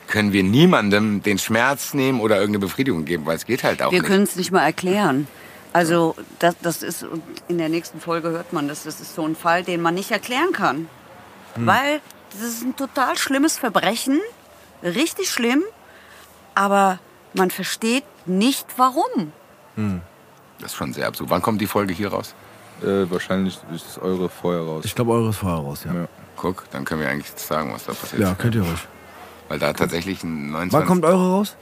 können 0.08 0.32
wir 0.34 0.44
niemandem 0.44 1.22
den 1.24 1.38
Schmerz 1.38 1.94
nehmen 1.94 2.22
oder 2.22 2.36
irgendeine 2.36 2.60
Befriedigung 2.66 3.06
geben, 3.06 3.26
weil 3.26 3.36
es 3.36 3.46
geht 3.46 3.64
halt 3.64 3.82
auch 3.82 3.92
Wir 3.92 4.00
nicht. 4.02 4.08
können 4.08 4.24
es 4.24 4.36
nicht 4.36 4.52
mal 4.52 4.64
erklären. 4.64 5.28
Also 5.74 6.16
das, 6.40 6.56
das 6.62 6.84
ist, 6.84 7.06
in 7.48 7.58
der 7.58 7.68
nächsten 7.70 8.00
Folge 8.00 8.30
hört 8.30 8.54
man 8.54 8.68
das, 8.68 8.84
das 8.84 9.02
ist 9.02 9.16
so 9.16 9.26
ein 9.26 9.36
Fall, 9.36 9.64
den 9.64 9.82
man 9.82 9.96
nicht 9.96 10.12
erklären 10.12 10.52
kann. 10.54 10.88
Weil 11.56 12.00
das 12.32 12.42
ist 12.42 12.64
ein 12.64 12.76
total 12.76 13.16
schlimmes 13.18 13.58
Verbrechen, 13.58 14.20
richtig 14.82 15.30
schlimm, 15.30 15.64
aber 16.56 17.00
man 17.34 17.52
versteht 17.52 18.04
nicht 18.26 18.66
warum. 18.78 19.32
Das 20.60 20.72
ist 20.72 20.78
schon 20.78 20.94
sehr 20.94 21.08
absurd. 21.08 21.30
Wann 21.30 21.42
kommt 21.42 21.62
die 21.62 21.68
Folge 21.68 21.94
hier 21.94 22.10
raus? 22.10 22.34
Äh, 22.82 23.10
wahrscheinlich 23.10 23.60
ist 23.74 23.98
eure 24.02 24.30
vorher 24.30 24.62
raus. 24.64 24.84
Ich 24.86 24.96
glaube, 24.96 25.12
eures 25.12 25.38
vorher 25.38 25.60
raus, 25.60 25.84
ja. 25.86 25.94
Ja. 25.94 26.08
Guck, 26.36 26.66
dann 26.72 26.84
können 26.86 27.02
wir 27.02 27.10
eigentlich 27.10 27.32
sagen, 27.36 27.72
was 27.74 27.86
da 27.86 27.94
passiert. 27.94 28.22
Ja, 28.22 28.34
könnt 28.36 28.56
ihr 28.56 28.62
ruhig. 28.62 28.88
Weil 29.50 29.60
da 29.60 29.72
tatsächlich 29.74 30.24
ein 30.24 30.52
29... 30.52 30.74
Wann 30.80 30.86
kommt 30.88 31.06
eure 31.06 31.30
raus? 31.30 31.56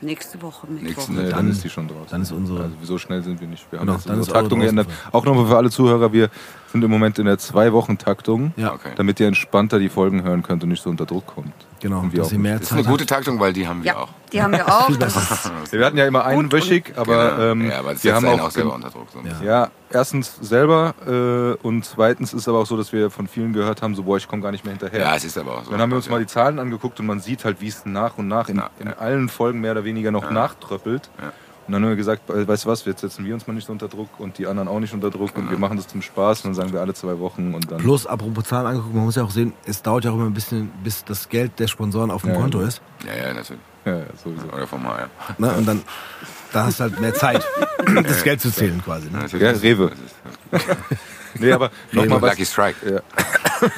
Nächste 0.00 0.40
Woche 0.42 0.66
Mittwoch. 0.66 0.88
Nächsten- 0.88 1.14
Nee, 1.14 1.20
dann, 1.22 1.30
Dann- 1.30 1.50
ist 1.50 1.62
die 1.64 1.70
schon 1.70 1.86
draußen. 1.88 2.06
dann 2.10 2.22
ist 2.22 2.32
unsere- 2.32 2.64
Also 2.64 2.74
so 2.82 2.98
schnell 2.98 3.22
sind 3.22 3.40
wir 3.40 3.46
nicht. 3.48 3.70
Wir 3.70 3.78
haben 3.78 3.86
Genau, 3.86 3.96
jetzt 3.98 4.08
dann 4.08 4.16
unsere 4.18 4.30
ist 4.32 4.36
eure 4.36 4.44
Taktung 4.44 4.60
geändert. 4.60 4.88
Auch 5.12 5.24
nochmal 5.24 5.46
für 5.46 5.56
alle 5.56 5.70
Zuhörer, 5.70 6.12
wir 6.12 6.28
sind 6.72 6.82
im 6.82 6.90
Moment 6.90 7.18
in 7.18 7.26
der 7.26 7.38
Zwei-Wochen-Taktung, 7.38 8.52
Ja, 8.56 8.72
Okay. 8.72 8.90
damit 8.96 9.20
ihr 9.20 9.28
entspannter 9.28 9.78
die 9.78 9.88
Folgen 9.88 10.22
hören 10.22 10.42
könnt 10.42 10.62
und 10.62 10.70
nicht 10.70 10.82
so 10.82 10.90
unter 10.90 11.06
Druck 11.06 11.26
kommt. 11.26 11.52
genau. 11.80 12.00
Und 12.00 12.12
wir 12.12 12.20
Dass 12.20 12.28
auch 12.28 12.32
ihr 12.32 12.38
mehr 12.38 12.54
Das 12.58 12.62
ist 12.62 12.72
eine 12.72 12.82
Zeit 12.82 12.90
gute. 12.90 13.06
Taktung, 13.06 13.38
weil 13.40 13.52
die 13.52 13.68
haben 13.68 13.82
wir 13.84 13.92
Ja, 13.92 13.96
auch. 13.98 14.08
die 14.32 14.42
haben 14.42 14.52
wir 14.52 14.66
auch. 14.66 14.88
Wir 15.70 15.86
hatten 15.86 15.96
ja 15.96 16.06
immer 16.06 16.24
einwöchig, 16.24 16.92
aber 16.96 17.30
Genau. 17.32 17.42
ähm, 17.52 17.70
ja, 17.70 17.78
aber 17.78 18.02
wir 18.02 18.14
haben 18.14 18.26
einen 18.26 18.40
auch, 18.40 18.46
auch 18.46 18.50
selber 18.50 18.74
unter 18.74 18.90
Druck. 18.90 19.06
Ja. 19.42 19.44
Ja, 19.46 19.70
erstens 19.90 20.36
selber 20.40 20.94
äh, 21.06 21.66
und 21.66 21.84
zweitens 21.84 22.32
ist 22.34 22.48
aber 22.48 22.58
auch 22.58 22.66
so, 22.66 22.76
dass 22.76 22.92
wir 22.92 23.10
von 23.10 23.26
vielen 23.26 23.52
gehört 23.52 23.82
haben, 23.82 23.94
so 23.94 24.02
boah, 24.04 24.16
ich 24.16 24.28
komme 24.28 24.42
gar 24.42 24.50
nicht 24.50 24.64
mehr 24.64 24.72
hinterher. 24.72 25.00
ja, 25.00 25.14
es 25.16 25.24
ist 25.24 25.38
aber 25.38 25.58
auch 25.58 25.64
so. 25.64 25.70
Dann 25.70 25.80
haben 25.80 25.90
wir 25.90 25.96
uns 25.96 26.08
mal 26.08 26.20
die 26.20 26.26
Zahlen 26.26 26.58
angeguckt 26.58 26.98
und 27.00 27.06
man 27.06 27.20
sieht 27.20 27.44
halt, 27.44 27.60
wie 27.60 27.68
es 27.68 27.84
nach 27.86 28.18
und 28.18 28.28
nach 28.28 28.48
in, 28.48 28.56
Ja, 28.56 28.70
in 28.78 28.88
allen 28.92 29.28
Folgen 29.28 29.60
mehr 29.60 29.72
oder 29.72 29.84
weniger 29.84 30.10
noch 30.10 30.30
nachtröppelt. 30.30 31.10
Und 31.66 31.72
dann 31.74 31.82
haben 31.82 31.90
wir 31.90 31.96
gesagt, 31.96 32.28
äh, 32.28 32.46
weißt 32.46 32.64
du 32.64 32.68
was, 32.68 32.84
jetzt 32.84 33.02
setzen 33.02 33.24
wir 33.24 33.34
uns 33.34 33.46
mal 33.46 33.54
nicht 33.54 33.66
so 33.66 33.72
unter 33.72 33.88
Druck 33.88 34.08
und 34.18 34.38
die 34.38 34.46
anderen 34.46 34.68
auch 34.68 34.80
nicht 34.80 34.92
unter 34.92 35.10
Druck 35.10 35.36
und 35.36 35.50
wir 35.50 35.58
machen 35.58 35.76
das 35.76 35.86
zum 35.86 36.02
Spaß 36.02 36.40
und 36.40 36.50
dann 36.50 36.54
sagen 36.54 36.72
wir 36.72 36.80
alle 36.80 36.92
zwei 36.94 37.18
Wochen 37.20 37.54
und 37.54 37.70
dann. 37.70 37.78
Plus, 37.78 38.06
apropos 38.06 38.44
Zahlen 38.44 38.66
angeguckt, 38.66 38.94
man 38.94 39.04
muss 39.04 39.16
ja 39.16 39.22
auch 39.22 39.30
sehen, 39.30 39.52
es 39.64 39.80
dauert 39.80 40.04
ja 40.04 40.10
auch 40.10 40.16
immer 40.16 40.26
ein 40.26 40.34
bisschen, 40.34 40.70
bis 40.82 41.04
das 41.04 41.28
Geld 41.28 41.58
der 41.58 41.68
Sponsoren 41.68 42.10
auf 42.10 42.22
dem 42.22 42.32
Ja, 42.32 42.36
Konto 42.40 42.60
ja. 42.60 42.68
ist. 42.68 42.82
Ja, 43.06 43.28
ja, 43.28 43.34
natürlich. 43.34 43.62
Ja, 43.84 43.98
ja, 43.98 44.04
sowieso. 44.22 44.46
Oder 44.48 44.66
vom 44.66 44.84
HR. 44.86 45.08
Ne? 45.38 45.52
Und 45.52 45.66
dann, 45.66 45.82
da 46.52 46.66
hast 46.66 46.80
du 46.80 46.84
halt 46.84 47.00
mehr 47.00 47.14
Zeit, 47.14 47.44
das 48.04 48.22
Geld 48.22 48.40
zu 48.40 48.52
zählen 48.52 48.82
quasi. 48.82 49.08
Ne? 49.10 49.26
Ja, 49.38 49.50
Rewe. 49.50 49.92
Nee, 51.34 51.52
aber 51.52 51.70
nochmal 51.92 52.22
was, 52.22 52.30
Lucky 52.30 52.46
Strike. 52.46 52.76
Ja. 52.94 53.00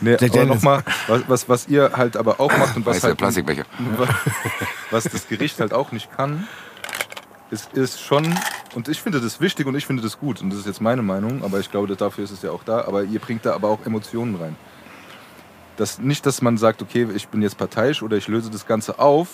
nee, 0.00 0.14
aber 0.14 0.28
Daniels. 0.28 0.48
noch 0.48 0.62
mal, 0.62 0.82
was, 1.08 1.22
was, 1.28 1.48
was 1.48 1.68
ihr 1.68 1.90
halt 1.94 2.16
aber 2.16 2.38
auch 2.40 2.56
macht 2.56 2.76
und 2.76 2.86
was 2.86 2.96
Weißer 2.96 3.08
halt 3.08 3.18
Plastikbecher. 3.18 3.64
was 4.92 5.04
das 5.04 5.26
Gericht 5.28 5.58
halt 5.58 5.72
auch 5.72 5.90
nicht 5.90 6.14
kann, 6.14 6.46
ist, 7.50 7.72
ist 7.74 8.00
schon, 8.00 8.32
und 8.74 8.88
ich 8.88 9.02
finde 9.02 9.20
das 9.20 9.40
wichtig 9.40 9.66
und 9.66 9.74
ich 9.74 9.86
finde 9.86 10.02
das 10.02 10.18
gut, 10.18 10.40
und 10.40 10.50
das 10.50 10.60
ist 10.60 10.66
jetzt 10.66 10.80
meine 10.80 11.02
Meinung, 11.02 11.42
aber 11.44 11.60
ich 11.60 11.70
glaube, 11.70 11.94
dafür 11.94 12.24
ist 12.24 12.30
es 12.30 12.42
ja 12.42 12.50
auch 12.50 12.64
da, 12.64 12.84
aber 12.84 13.04
ihr 13.04 13.18
bringt 13.18 13.44
da 13.44 13.54
aber 13.54 13.68
auch 13.68 13.84
Emotionen 13.84 14.36
rein. 14.36 14.56
Das, 15.76 15.98
nicht, 15.98 16.24
dass 16.26 16.42
man 16.42 16.58
sagt, 16.58 16.82
okay, 16.82 17.08
ich 17.14 17.28
bin 17.28 17.42
jetzt 17.42 17.58
parteiisch 17.58 18.02
oder 18.02 18.16
ich 18.16 18.28
löse 18.28 18.50
das 18.50 18.66
Ganze 18.66 18.98
auf, 18.98 19.28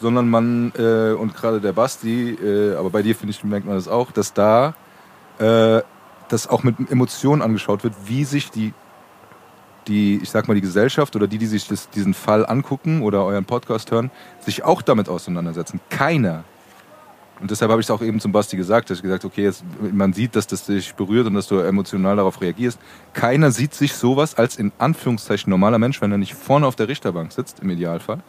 sondern 0.00 0.30
man, 0.30 0.72
äh, 0.78 1.12
und 1.12 1.34
gerade 1.34 1.60
der 1.60 1.72
Basti, 1.72 2.30
äh, 2.30 2.76
aber 2.76 2.90
bei 2.90 3.02
dir 3.02 3.14
finde 3.14 3.32
ich, 3.32 3.44
merkt 3.44 3.66
man 3.66 3.74
das 3.74 3.88
auch, 3.88 4.12
dass 4.12 4.32
da 4.32 4.74
äh, 5.38 5.82
das 6.28 6.46
auch 6.46 6.62
mit 6.62 6.90
Emotionen 6.90 7.42
angeschaut 7.42 7.84
wird, 7.84 7.94
wie 8.06 8.24
sich 8.24 8.50
die, 8.50 8.72
die, 9.88 10.20
ich 10.22 10.30
sag 10.30 10.48
mal, 10.48 10.54
die 10.54 10.60
Gesellschaft 10.60 11.16
oder 11.16 11.26
die, 11.26 11.38
die 11.38 11.46
sich 11.46 11.66
das, 11.68 11.90
diesen 11.90 12.14
Fall 12.14 12.46
angucken 12.46 13.02
oder 13.02 13.24
euren 13.24 13.44
Podcast 13.44 13.90
hören, 13.90 14.10
sich 14.40 14.64
auch 14.64 14.82
damit 14.82 15.08
auseinandersetzen. 15.08 15.80
Keiner. 15.90 16.44
Und 17.40 17.50
deshalb 17.50 17.70
habe 17.70 17.80
ich 17.80 17.86
es 17.86 17.90
auch 17.90 18.02
eben 18.02 18.20
zum 18.20 18.32
Basti 18.32 18.56
gesagt, 18.56 18.90
dass 18.90 18.98
ich 18.98 19.02
gesagt 19.02 19.24
okay, 19.24 19.44
jetzt, 19.44 19.64
man 19.80 20.12
sieht, 20.12 20.36
dass 20.36 20.46
das 20.46 20.66
dich 20.66 20.94
berührt 20.94 21.26
und 21.26 21.34
dass 21.34 21.48
du 21.48 21.58
emotional 21.58 22.16
darauf 22.16 22.40
reagierst. 22.42 22.78
Keiner 23.14 23.50
sieht 23.50 23.72
sich 23.72 23.94
sowas 23.94 24.34
als 24.34 24.56
in 24.56 24.72
Anführungszeichen 24.78 25.48
normaler 25.48 25.78
Mensch, 25.78 26.02
wenn 26.02 26.12
er 26.12 26.18
nicht 26.18 26.34
vorne 26.34 26.66
auf 26.66 26.76
der 26.76 26.88
Richterbank 26.88 27.32
sitzt, 27.32 27.60
im 27.60 27.70
Idealfall, 27.70 28.22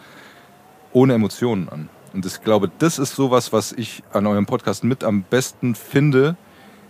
ohne 0.94 1.14
Emotionen 1.14 1.68
an. 1.68 1.90
Und 2.14 2.26
ich 2.26 2.42
glaube, 2.42 2.72
das 2.80 3.00
ist 3.00 3.16
sowas, 3.16 3.52
was 3.52 3.74
ich 3.74 4.04
an 4.14 4.28
eurem 4.28 4.46
Podcast 4.46 4.84
mit 4.84 5.04
am 5.04 5.24
besten 5.24 5.76
finde, 5.76 6.38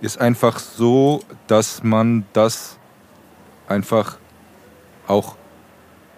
ist 0.02 0.20
einfach 0.20 0.60
so, 0.60 1.22
dass 1.48 1.84
man 1.84 2.26
das 2.34 2.78
einfach 3.68 4.18
auch 5.08 5.36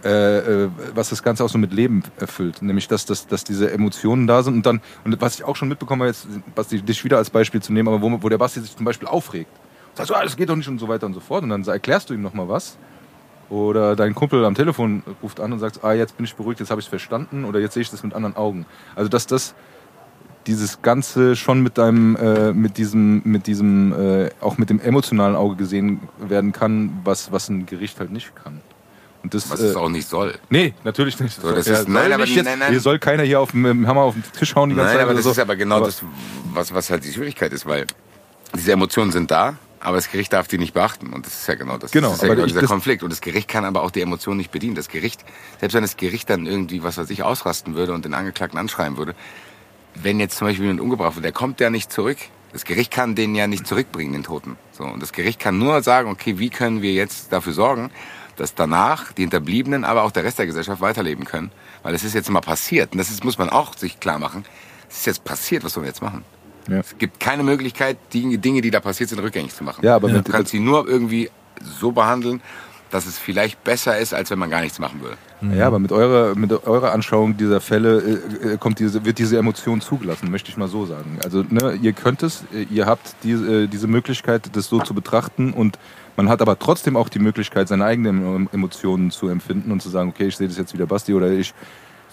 äh, 0.04 0.66
äh, 0.66 0.70
was 0.94 1.10
das 1.10 1.24
Ganze 1.24 1.46
auch 1.46 1.50
so 1.50 1.58
mit 1.58 1.72
Leben 1.72 2.04
erfüllt. 2.18 2.62
Nämlich, 2.62 2.90
dass, 2.90 3.06
dass, 3.06 3.26
dass 3.26 3.46
diese 3.46 3.72
Emotionen 3.72 4.28
da 4.28 4.44
sind 4.44 4.56
und 4.56 4.66
dann, 4.66 4.82
und 5.06 5.22
was 5.22 5.36
ich 5.36 5.46
auch 5.46 5.56
schon 5.56 5.70
mitbekommen 5.70 6.02
habe, 6.02 6.10
jetzt, 6.10 6.28
Basti, 6.56 6.82
dich 6.82 7.04
wieder 7.06 7.18
als 7.18 7.30
Beispiel 7.30 7.62
zu 7.62 7.72
nehmen, 7.72 7.88
aber 7.88 8.02
wo, 8.02 8.22
wo 8.22 8.28
der 8.28 8.38
Basti 8.38 8.60
sich 8.60 8.76
zum 8.76 8.86
Beispiel 8.86 9.08
aufregt. 9.08 9.52
Sagst 9.94 10.10
du, 10.10 10.16
ah, 10.16 10.24
das 10.24 10.36
geht 10.36 10.50
doch 10.50 10.58
nicht 10.58 10.68
und 10.68 10.80
so 10.80 10.90
weiter 10.90 11.06
und 11.06 11.14
so 11.14 11.22
fort. 11.22 11.44
Und 11.44 11.50
dann 11.50 11.64
erklärst 11.64 12.10
du 12.10 12.14
ihm 12.14 12.22
nochmal 12.22 12.50
was. 12.50 12.78
Oder 13.50 13.96
dein 13.96 14.14
Kumpel 14.14 14.44
am 14.44 14.56
Telefon 14.56 15.04
ruft 15.22 15.40
an 15.40 15.54
und 15.54 15.60
sagt, 15.60 15.84
ah, 15.84 15.94
jetzt 15.94 16.18
bin 16.18 16.26
ich 16.26 16.36
beruhigt, 16.36 16.60
jetzt 16.60 16.72
habe 16.72 16.82
ich 16.82 16.88
es 16.88 16.90
verstanden 16.90 17.46
oder 17.46 17.60
jetzt 17.60 17.74
sehe 17.74 17.82
ich 17.82 17.90
das 17.90 18.04
mit 18.04 18.14
anderen 18.14 18.36
Augen. 18.36 18.66
Also 18.96 19.10
dass 19.10 19.28
das 19.28 19.54
dieses 20.48 20.82
Ganze 20.82 21.38
schon 21.38 21.62
mit 21.62 21.78
deinem, 21.78 22.18
äh, 22.18 22.52
mit 22.52 22.78
diesem, 22.78 23.22
mit 23.24 23.48
diesem, 23.48 23.94
äh, 23.94 24.30
auch 24.42 24.58
mit 24.58 24.70
dem 24.70 24.82
emotionalen 24.82 25.36
Auge 25.36 25.56
gesehen 25.56 26.02
werden 26.20 26.52
kann, 26.52 27.00
was, 27.06 27.32
was 27.32 27.48
ein 27.48 27.66
Gericht 27.66 28.00
halt 28.00 28.12
nicht 28.12 28.36
kann. 28.36 28.60
Und 29.24 29.34
das, 29.34 29.50
Was 29.50 29.62
es 29.62 29.76
äh, 29.76 29.78
auch 29.78 29.88
nicht 29.90 30.08
soll. 30.10 30.38
Nee, 30.50 30.74
natürlich 30.84 31.18
nicht. 31.20 31.42
So, 31.42 31.52
das 31.52 31.66
Ja, 31.66 31.80
ist- 31.80 31.88
nein, 31.88 32.12
aber 32.12 32.26
jetzt, 32.26 32.44
nein, 32.44 32.60
nein. 32.60 32.72
Hier 32.72 32.82
soll 32.82 33.00
keiner 33.00 33.24
hier 33.24 33.40
auf 33.40 33.52
dem, 33.52 33.88
Hammer 33.88 34.02
auf 34.02 34.16
den 34.16 34.24
Tisch 34.38 34.54
hauen 34.56 34.70
die 34.70 34.76
ganze 34.76 34.90
Nein, 34.90 34.96
Zeit. 34.98 35.02
aber 35.04 35.12
oder 35.12 35.16
das 35.18 35.24
so. 35.24 35.32
ist 35.32 35.40
aber 35.40 35.56
genau 35.56 35.78
Aber- 35.78 35.86
das, 35.86 36.02
was, 36.54 36.74
was 36.74 36.90
halt 36.90 37.06
die 37.06 37.12
Schwierigkeit 37.14 37.54
ist, 37.54 37.66
weil 37.66 37.88
diese 38.56 38.74
Emotionen 38.74 39.12
sind 39.14 39.32
da, 39.32 39.56
aber 39.80 39.96
das 39.96 40.12
Gericht 40.12 40.34
darf 40.34 40.50
die 40.50 40.58
nicht 40.58 40.74
beachten. 40.74 41.14
Und 41.14 41.26
das 41.26 41.34
ist 41.42 41.48
ja 41.48 41.56
genau 41.56 41.78
das. 41.78 41.92
Genau, 41.92 42.08
das 42.10 42.18
ist 42.18 42.22
ja 42.24 42.28
aber 42.28 42.36
genau 42.36 42.48
dieser 42.48 42.64
Konflikt. 42.68 43.02
Und 43.02 43.12
das 43.12 43.22
Gericht 43.22 43.48
kann 43.48 43.64
aber 43.64 43.82
auch 43.84 43.92
die 43.92 44.02
Emotionen 44.02 44.38
nicht 44.38 44.52
bedienen. 44.52 44.76
Das 44.76 44.90
Gericht, 44.90 45.24
selbst 45.62 45.74
wenn 45.74 45.84
das 45.84 45.96
Gericht 45.96 46.30
dann 46.30 46.46
irgendwie, 46.46 46.84
was 46.84 46.98
weiß 46.98 47.10
ich, 47.10 47.24
ausrasten 47.24 47.76
würde 47.76 47.94
und 47.94 48.04
den 48.04 48.14
Angeklagten 48.14 48.60
anschreien 48.60 48.98
würde, 48.98 49.16
wenn 49.96 50.20
jetzt 50.20 50.38
zum 50.38 50.48
Beispiel 50.48 50.66
jemand 50.66 50.82
umgebracht 50.82 51.16
wird, 51.16 51.24
der 51.24 51.32
kommt 51.32 51.62
ja 51.62 51.70
nicht 51.70 51.94
zurück. 51.94 52.18
Das 52.52 52.66
Gericht 52.66 52.92
kann 52.92 53.16
den 53.16 53.36
ja 53.36 53.48
nicht 53.48 53.66
zurückbringen, 53.66 54.12
den 54.14 54.24
Toten. 54.24 54.58
So, 54.74 54.84
und 54.84 55.02
das 55.02 55.12
Gericht 55.14 55.40
kann 55.40 55.58
nur 55.58 55.82
sagen, 55.82 56.10
okay, 56.10 56.38
wie 56.40 56.50
können 56.50 56.82
wir 56.82 56.92
jetzt 56.94 57.32
dafür 57.32 57.54
sorgen, 57.54 57.90
dass 58.36 58.56
danach 58.56 59.12
die 59.14 59.22
Hinterbliebenen, 59.24 59.84
aber 59.84 60.04
auch 60.04 60.12
der 60.12 60.24
Rest 60.24 60.40
der 60.40 60.46
Gesellschaft 60.46 60.82
weiterleben 60.82 61.26
können. 61.26 61.52
Weil 61.84 61.94
es 61.96 62.04
ist 62.04 62.14
jetzt 62.16 62.30
mal 62.30 62.42
passiert. 62.42 62.94
Und 62.94 62.98
das 62.98 63.10
ist, 63.10 63.24
muss 63.24 63.38
man 63.38 63.50
auch 63.50 63.76
sich 63.78 64.00
klar 64.00 64.20
machen. 64.20 64.46
Es 64.90 64.98
ist 65.00 65.06
jetzt 65.06 65.24
passiert, 65.24 65.64
was 65.64 65.74
sollen 65.74 65.86
wir 65.86 65.90
jetzt 65.90 66.02
machen? 66.02 66.24
Ja. 66.68 66.80
Es 66.80 66.98
gibt 66.98 67.20
keine 67.20 67.44
Möglichkeit, 67.44 67.98
die 68.14 68.38
Dinge, 68.38 68.62
die 68.62 68.72
da 68.72 68.80
passiert 68.80 69.10
sind, 69.10 69.20
rückgängig 69.20 69.54
zu 69.54 69.64
machen. 69.64 69.84
Ja, 69.84 69.96
aber 69.96 70.08
mit- 70.08 70.28
du 70.28 70.32
kannst 70.32 70.52
sie 70.52 70.60
nur 70.60 70.88
irgendwie 70.88 71.30
so 71.62 71.92
behandeln, 71.92 72.42
dass 72.90 73.06
es 73.08 73.18
vielleicht 73.18 73.64
besser 73.64 73.98
ist, 73.98 74.14
als 74.14 74.30
wenn 74.30 74.38
man 74.40 74.50
gar 74.52 74.62
nichts 74.62 74.78
machen 74.80 75.02
würde. 75.02 75.18
Ja, 75.58 75.68
aber 75.68 75.80
mit 75.80 75.92
eurer, 75.92 76.36
mit 76.36 76.52
eurer 76.66 76.94
Anschauung 76.94 77.36
dieser 77.36 77.60
Fälle 77.60 78.00
äh, 78.44 78.54
äh, 78.54 78.58
kommt 78.58 78.80
diese, 78.80 79.04
wird 79.04 79.18
diese 79.18 79.38
Emotion 79.38 79.82
zugelassen, 79.82 80.32
möchte 80.32 80.50
ich 80.52 80.58
mal 80.58 80.68
so 80.70 80.86
sagen. 80.86 81.18
Also 81.24 81.44
ne, 81.50 81.74
ihr 81.82 81.92
könnt 81.92 82.24
es, 82.24 82.46
ihr 82.70 82.86
habt 82.86 83.16
diese, 83.24 83.64
äh, 83.64 83.68
diese 83.68 83.88
Möglichkeit, 83.88 84.56
das 84.56 84.68
so 84.68 84.80
zu 84.80 84.94
betrachten 84.94 85.52
und 85.52 85.80
man 86.16 86.30
hat 86.30 86.42
aber 86.42 86.58
trotzdem 86.60 86.96
auch 86.98 87.10
die 87.10 87.20
Möglichkeit, 87.20 87.68
seine 87.68 87.86
eigenen 87.86 88.48
Emotionen 88.52 89.12
zu 89.12 89.28
empfinden 89.28 89.72
und 89.72 89.82
zu 89.82 89.90
sagen, 89.90 90.10
okay, 90.10 90.28
ich 90.28 90.38
sehe 90.38 90.48
das 90.48 90.58
jetzt 90.58 90.74
wieder 90.74 90.86
Basti 90.86 91.14
oder 91.14 91.30
ich 91.32 91.54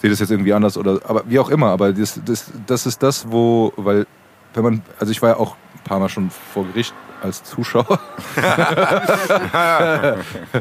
sehe 0.00 0.10
das 0.10 0.20
jetzt 0.20 0.30
irgendwie 0.30 0.52
anders 0.52 0.76
oder 0.76 1.00
aber 1.04 1.24
wie 1.26 1.38
auch 1.38 1.50
immer. 1.50 1.68
Aber 1.68 1.92
das, 1.92 2.20
das, 2.24 2.50
das 2.66 2.86
ist 2.86 3.02
das, 3.02 3.30
wo, 3.30 3.72
weil 3.76 4.06
wenn 4.54 4.64
man, 4.64 4.82
also 4.98 5.12
ich 5.12 5.20
war 5.22 5.30
ja 5.30 5.36
auch 5.36 5.56
ein 5.74 5.84
paar 5.84 5.98
Mal 5.98 6.08
schon 6.08 6.30
vor 6.30 6.66
Gericht 6.66 6.94
als 7.22 7.44
Zuschauer. 7.44 8.00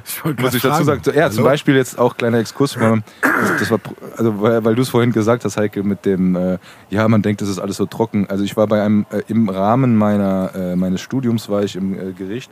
Ich 0.03 0.39
muss 0.39 0.53
ich 0.53 0.61
dazu 0.61 0.83
sagen. 0.83 1.01
Ja, 1.15 1.31
zum? 1.31 1.43
Beispiel 1.43 1.75
jetzt 1.75 1.97
auch 1.97 2.17
kleiner 2.17 2.39
Exkurs. 2.39 2.73
Das, 2.73 3.01
das 3.59 3.71
war, 3.71 3.79
also 4.17 4.41
weil, 4.41 4.63
weil 4.63 4.75
du 4.75 4.81
es 4.81 4.89
vorhin 4.89 5.11
gesagt 5.11 5.45
hast, 5.45 5.57
Heike, 5.57 5.83
mit 5.83 6.05
dem, 6.05 6.35
äh, 6.35 6.57
ja, 6.89 7.07
man 7.07 7.21
denkt, 7.21 7.41
das 7.41 7.49
ist 7.49 7.59
alles 7.59 7.77
so 7.77 7.85
trocken. 7.85 8.27
Also 8.29 8.43
ich 8.43 8.57
war 8.57 8.67
bei 8.67 8.83
einem, 8.83 9.05
äh, 9.11 9.21
im 9.27 9.47
Rahmen 9.49 9.95
meiner, 9.95 10.51
äh, 10.53 10.75
meines 10.75 11.01
Studiums 11.01 11.49
war 11.49 11.63
ich 11.63 11.75
im 11.75 11.93
äh, 11.93 12.11
Gericht. 12.13 12.51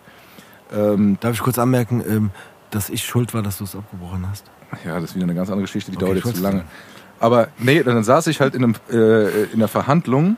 Ähm, 0.73 1.17
Darf 1.19 1.33
ich 1.33 1.41
kurz 1.41 1.59
anmerken, 1.59 2.03
ähm, 2.07 2.31
dass 2.71 2.89
ich 2.89 3.03
schuld 3.03 3.33
war, 3.33 3.41
dass 3.41 3.57
du 3.57 3.63
es 3.63 3.75
abgebrochen 3.75 4.27
hast? 4.29 4.45
ja, 4.85 4.95
das 4.99 5.11
ist 5.11 5.15
wieder 5.15 5.23
eine 5.23 5.35
ganz 5.35 5.49
andere 5.49 5.63
Geschichte, 5.63 5.91
die 5.91 5.97
Okay, 5.97 6.05
dauert 6.05 6.25
jetzt 6.25 6.35
zu 6.35 6.43
lange. 6.43 6.65
Aber 7.19 7.47
nee, 7.57 7.81
dann 7.81 8.03
saß 8.03 8.27
ich 8.27 8.41
halt 8.41 8.53
in, 8.53 8.63
einem, 8.63 8.75
äh, 8.91 9.43
in 9.45 9.55
einer 9.55 9.69
Verhandlung 9.69 10.35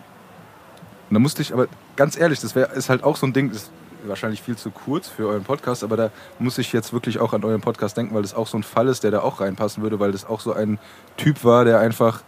und 1.10 1.14
da 1.14 1.20
musste 1.20 1.42
ich, 1.42 1.54
aber 1.54 1.68
ganz 1.96 2.18
ehrlich, 2.18 2.40
das 2.40 2.56
wär, 2.56 2.72
ist 2.74 2.90
halt 2.90 3.04
auch 3.04 3.18
so 3.18 3.26
ein 3.26 3.34
Ding, 3.34 3.50
das 3.50 3.64
ist 3.64 3.72
wahrscheinlich 4.06 4.42
viel 4.42 4.56
zu 4.56 4.70
kurz 4.70 5.08
für 5.08 5.28
euren 5.28 5.44
Podcast, 5.44 5.84
aber 5.84 5.98
da 5.98 6.12
muss 6.38 6.58
ich 6.58 6.72
jetzt 6.72 6.94
wirklich 6.94 7.20
auch 7.20 7.34
an 7.34 7.44
euren 7.44 7.62
Podcast 7.62 7.98
denken, 7.98 8.14
weil 8.14 8.22
das 8.22 8.36
auch 8.36 8.48
so 8.48 8.58
ein 8.58 8.64
Fall 8.64 8.88
ist, 8.88 9.04
der 9.04 9.12
da 9.12 9.22
auch 9.22 9.42
reinpassen 9.42 9.82
würde, 9.84 10.00
weil 10.00 10.12
das 10.12 10.26
auch 10.26 10.40
so 10.40 10.54
ein 10.54 10.78
Typ 11.18 11.44
war, 11.44 11.66
der 11.66 11.80
einfach, 11.80 12.22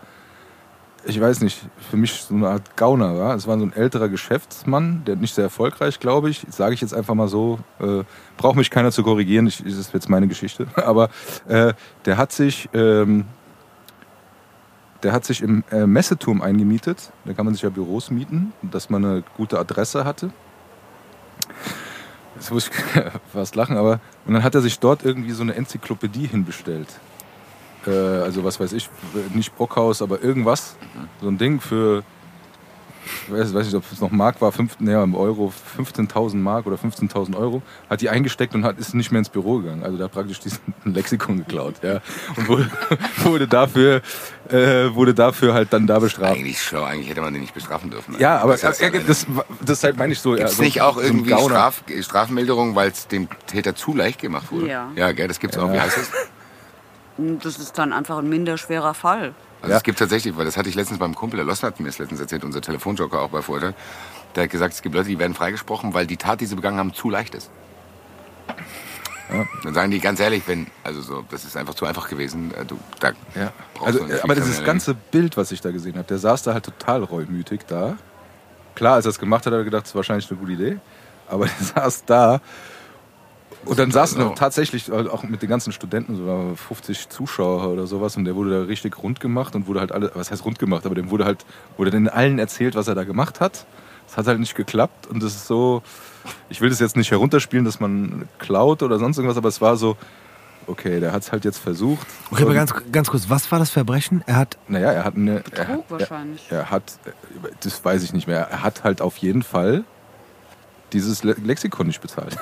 ich 1.06 1.20
weiß 1.20 1.42
nicht, 1.42 1.60
für 1.90 1.98
mich 1.98 2.24
so 2.24 2.36
eine 2.36 2.50
Art 2.50 2.78
Gauner 2.78 3.18
war. 3.18 3.36
Es 3.36 3.48
war 3.48 3.58
so 3.58 3.66
ein 3.66 3.74
älterer 3.74 4.10
Geschäftsmann, 4.10 5.04
der 5.06 5.16
nicht 5.16 5.34
sehr 5.34 5.46
erfolgreich, 5.46 6.00
glaube 6.00 6.30
ich, 6.30 6.46
sage 6.50 6.74
ich 6.74 6.82
jetzt 6.82 6.94
einfach 6.94 7.16
mal 7.16 7.28
so, 7.28 7.60
äh, 7.80 8.04
braucht 8.38 8.56
mich 8.56 8.70
keiner 8.70 8.92
zu 8.92 9.04
korrigieren, 9.04 9.48
ich, 9.48 9.64
das 9.64 9.74
ist 9.74 9.94
jetzt 9.94 10.10
meine 10.10 10.28
Geschichte, 10.28 10.68
aber 10.76 11.10
äh, 11.48 11.74
der 12.06 12.18
hat 12.18 12.32
sich... 12.32 12.70
Ähm, 12.74 13.26
der 15.04 15.14
hat 15.14 15.26
sich 15.26 15.42
im 15.42 15.64
äh, 15.72 15.88
Messeturm 15.88 16.44
eingemietet. 16.44 17.12
Da 17.26 17.34
kann 17.34 17.46
man 17.46 17.56
sich 17.56 17.64
ja 17.64 17.70
Büros 17.70 18.12
mieten, 18.12 18.54
dass 18.62 18.92
man 18.92 19.04
eine 19.04 19.24
gute 19.36 19.58
Adresse 19.58 20.06
hatte. 20.06 20.30
Jetzt 22.36 22.52
muss 22.52 22.68
ich 22.68 23.02
fast 23.34 23.56
lachen, 23.56 23.78
aber. 23.78 24.00
Und 24.28 24.36
dann 24.36 24.44
hat 24.44 24.54
er 24.54 24.62
sich 24.62 24.80
dort 24.80 25.04
irgendwie 25.04 25.32
so 25.32 25.42
eine 25.42 25.56
Enzyklopädie 25.56 26.28
hinbestellt. 26.28 26.88
Äh, 27.88 27.92
also, 27.92 28.44
was 28.44 28.60
weiß 28.60 28.74
ich, 28.74 28.90
nicht 29.34 29.56
Brockhaus, 29.56 30.02
aber 30.02 30.24
irgendwas. 30.24 30.76
So 31.22 31.28
ein 31.28 31.38
Ding 31.38 31.60
für. 31.60 32.04
Ich 33.28 33.34
weiß, 33.34 33.54
weiß 33.54 33.66
nicht, 33.66 33.76
ob 33.76 33.84
es 33.92 34.00
noch 34.00 34.12
Mark 34.12 34.42
war, 34.42 34.52
fünf, 34.52 34.80
nee, 34.80 34.94
im 34.94 35.16
Euro, 35.16 35.52
15.000 35.78 36.36
Mark 36.36 36.68
oder 36.68 36.76
15.000 36.76 37.36
Euro, 37.36 37.64
hat 37.90 38.00
die 38.02 38.10
eingesteckt 38.10 38.54
und 38.54 38.64
hat, 38.64 38.78
ist 38.78 38.94
nicht 38.94 39.12
mehr 39.12 39.20
ins 39.20 39.30
Büro 39.30 39.58
gegangen. 39.58 39.84
Also 39.84 39.98
da 39.98 40.04
hat 40.06 40.12
praktisch 40.12 40.40
diesen 40.40 40.60
Lexikon 40.86 41.38
geklaut, 41.38 41.76
ja. 41.82 42.00
Und 42.36 42.48
wurde, 42.48 42.70
wurde 43.24 43.48
dafür, 43.48 44.02
äh, 44.50 44.94
wurde 44.94 45.16
dafür 45.16 45.54
halt 45.54 45.74
dann 45.74 45.88
da 45.88 45.98
bestraft. 45.98 46.36
Eigentlich 46.36 46.62
schlau, 46.62 46.84
eigentlich 46.84 47.10
hätte 47.10 47.22
man 47.22 47.34
den 47.34 47.42
nicht 47.42 47.56
bestrafen 47.56 47.90
dürfen. 47.90 48.16
Ja, 48.20 48.38
aber 48.38 48.54
das, 48.54 48.64
heißt, 48.64 48.82
äh, 48.82 49.02
das, 49.06 49.26
das 49.66 49.84
halt 49.84 49.98
meine 49.98 50.14
ich 50.14 50.20
so. 50.20 50.34
ja, 50.36 50.44
Gibt's 50.44 50.58
so, 50.58 50.64
nicht 50.64 50.82
auch 50.82 50.96
so 50.96 51.02
irgendwie. 51.02 51.32
Straf, 51.32 51.84
Strafmilderung, 52.02 52.76
weil 52.76 52.92
es 52.92 53.08
dem 53.08 53.28
Täter 53.48 53.76
zu 53.76 53.96
leicht 53.96 54.22
gemacht 54.22 54.52
wurde? 54.52 54.68
Ja. 54.68 54.92
Ja, 54.96 55.12
gell, 55.12 55.28
das 55.28 55.40
gibt's 55.40 55.58
auch. 55.58 55.72
Wie 55.74 55.80
heißt 55.80 55.98
das? 55.98 56.12
Das 57.18 57.58
ist 57.58 57.78
dann 57.78 57.94
einfach 57.94 58.18
ein 58.18 58.30
minder 58.30 58.58
schwerer 58.58 58.94
Fall. 58.94 59.34
Also 59.62 59.72
Ja. 59.72 59.78
es 59.78 59.84
gibt 59.84 60.00
tatsächlich, 60.00 60.36
weil 60.38 60.46
das 60.46 60.58
hatte 60.58 60.70
ich 60.70 60.76
letztens 60.76 61.00
beim 61.00 61.14
Kumpel, 61.14 61.38
der 61.38 61.46
Lossen 61.46 61.68
hat 61.68 61.80
mir 61.80 61.88
das 61.88 62.00
letztens 62.00 62.20
erzählt, 62.20 62.44
unser 62.44 62.62
Telefonjoker 62.62 63.20
auch 63.22 63.30
bei 63.30 63.42
Vorteil. 63.42 63.74
Der 64.36 64.44
hat 64.44 64.50
gesagt, 64.50 64.74
es 64.74 64.82
gibt 64.82 64.96
Leute, 64.96 65.10
die 65.10 65.20
werden 65.20 65.34
freigesprochen, 65.34 65.94
weil 65.94 66.08
die 66.08 66.18
Tat, 66.18 66.42
die 66.42 66.46
sie 66.46 66.56
begangen 66.56 66.80
haben, 66.80 66.94
zu 66.94 67.10
leicht 67.10 67.36
ist. 67.36 67.52
Dann 69.64 69.74
sagen 69.74 69.92
die 69.92 70.00
ganz 70.00 70.20
ehrlich, 70.20 70.44
wenn, 70.48 70.68
also 70.84 71.02
so, 71.02 71.24
das 71.30 71.46
ist 71.46 71.56
einfach 71.56 71.74
zu 71.74 71.86
einfach 71.86 72.10
gewesen. 72.10 72.54
äh, 72.54 72.66
Du, 72.66 72.78
da 73.00 73.12
Ja. 73.34 73.54
Also, 73.82 74.04
viel 74.06 74.20
aber 74.22 74.36
dieses 74.36 74.62
ganze 74.64 74.94
Bild, 74.94 75.38
was 75.38 75.54
ich 75.54 75.62
da 75.62 75.72
gesehen 75.72 75.94
habe, 75.96 76.04
der 76.08 76.18
saß 76.18 76.44
da 76.44 76.54
halt 76.54 76.66
total 76.66 77.04
reumütig 77.04 77.62
da. 77.68 77.96
Klar, 78.76 78.96
als 78.96 79.06
er 79.06 79.10
es 79.12 79.20
gemacht 79.20 79.46
hat, 79.46 79.54
hat 79.54 79.60
er 79.60 79.64
gedacht, 79.64 79.84
das 79.84 79.92
ist 79.92 79.96
wahrscheinlich 79.96 80.30
eine 80.30 80.40
gute 80.40 80.52
Idee. 80.52 80.80
Aber 81.30 81.46
der 81.76 81.84
saß 81.84 82.04
da. 82.06 82.42
Und 83.66 83.78
dann 83.78 83.92
saßen 83.92 84.18
genau. 84.18 84.34
tatsächlich 84.34 84.90
halt 84.90 85.10
auch 85.10 85.24
mit 85.24 85.42
den 85.42 85.50
ganzen 85.50 85.72
Studenten, 85.72 86.16
so 86.16 86.26
waren 86.26 86.58
50 86.58 87.10
Zuschauer 87.10 87.70
oder 87.70 87.86
sowas, 87.86 88.18
und 88.18 88.26
der 88.26 88.36
wurde 88.36 88.52
da 88.52 88.62
richtig 88.64 89.02
rund 89.02 89.20
gemacht 89.20 89.56
und 89.56 89.68
wurde 89.68 89.80
halt 89.80 89.92
alle, 89.92 90.12
was 90.16 90.32
heißt 90.32 90.44
rund 90.46 90.58
gemacht, 90.58 90.86
aber 90.86 90.96
dem 90.96 91.10
wurde 91.12 91.26
halt, 91.26 91.46
wurde 91.78 91.92
den 91.92 92.10
allen 92.10 92.40
erzählt, 92.40 92.76
was 92.76 92.88
er 92.88 92.96
da 92.96 93.04
gemacht 93.04 93.40
hat. 93.40 93.66
Es 94.08 94.18
hat 94.18 94.28
halt 94.28 94.40
nicht 94.40 94.56
geklappt 94.56 95.08
und 95.08 95.24
das 95.24 95.36
ist 95.36 95.48
so, 95.48 95.84
ich 96.50 96.60
will 96.60 96.70
das 96.70 96.80
jetzt 96.80 96.98
nicht 96.98 97.12
herunterspielen, 97.12 97.64
dass 97.64 97.80
man 97.80 98.28
klaut 98.40 98.84
oder 98.84 99.00
sonst 99.00 99.18
irgendwas, 99.18 99.38
aber 99.38 99.50
es 99.50 99.62
war 99.62 99.78
so, 99.78 99.96
okay, 100.68 101.00
der 101.00 101.12
hat 101.14 101.22
es 101.22 101.32
halt 101.32 101.46
jetzt 101.46 101.60
versucht. 101.60 102.08
Okay, 102.32 102.44
aber 102.44 102.54
ganz, 102.54 102.74
ganz 102.92 103.10
kurz, 103.10 103.30
was 103.30 103.52
war 103.52 103.60
das 103.60 103.70
Verbrechen? 103.70 104.24
Er 104.26 104.38
hat. 104.38 104.58
naja, 104.68 104.92
er 104.92 105.04
hat 105.04 105.16
eine. 105.16 105.36
Er, 105.36 105.42
Betrug 105.42 105.86
er, 105.88 106.00
wahrscheinlich. 106.00 106.48
er 106.50 106.70
hat, 106.70 106.84
das 107.64 107.84
weiß 107.86 108.04
ich 108.04 108.14
nicht 108.14 108.28
mehr, 108.28 108.48
er 108.50 108.64
hat 108.64 108.84
halt 108.84 109.02
auf 109.02 109.18
jeden 109.18 109.44
Fall 109.44 109.84
dieses 110.94 111.24
Le 111.24 111.36
Lexikon 111.42 111.88
nicht 111.88 112.02
bezahlt. 112.02 112.38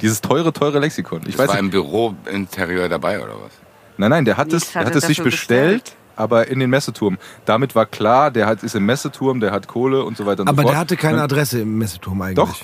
Dieses 0.00 0.20
teure, 0.20 0.52
teure 0.52 0.78
Lexikon. 0.78 1.20
Ich 1.26 1.36
Das 1.36 1.38
weiß 1.38 1.48
war 1.48 1.54
nicht, 1.56 1.64
im 1.64 1.70
Bürointerieur 1.70 2.88
dabei 2.88 3.18
oder 3.22 3.32
was? 3.34 3.52
nein, 3.96 4.10
nein, 4.10 4.24
der 4.24 4.36
hat 4.36 4.52
es, 4.52 4.74
hat 4.74 4.82
er 4.84 4.86
hat 4.86 4.96
es 4.96 5.06
sich 5.06 5.22
bestellt, 5.22 5.84
bestellt. 5.84 5.96
aber 6.16 6.48
in 6.48 6.58
den 6.60 6.70
Messeturm. 6.70 7.18
Damit 7.44 7.74
war 7.74 7.86
klar, 7.86 8.30
der 8.30 8.46
hat, 8.46 8.62
ist 8.62 8.74
im 8.74 8.84
Messeturm, 8.86 9.40
der 9.40 9.52
hat 9.52 9.66
Kohle 9.68 10.04
und 10.04 10.16
so 10.16 10.26
weiter 10.26 10.42
und 10.42 10.48
Aber 10.48 10.56
so 10.58 10.62
fort. 10.62 10.72
der 10.74 10.78
hatte 10.80 10.96
keine 10.96 11.22
Adresse 11.22 11.60
im 11.60 11.78
Messeturm 11.78 12.20
eigentlich. 12.22 12.36
Doch. 12.36 12.56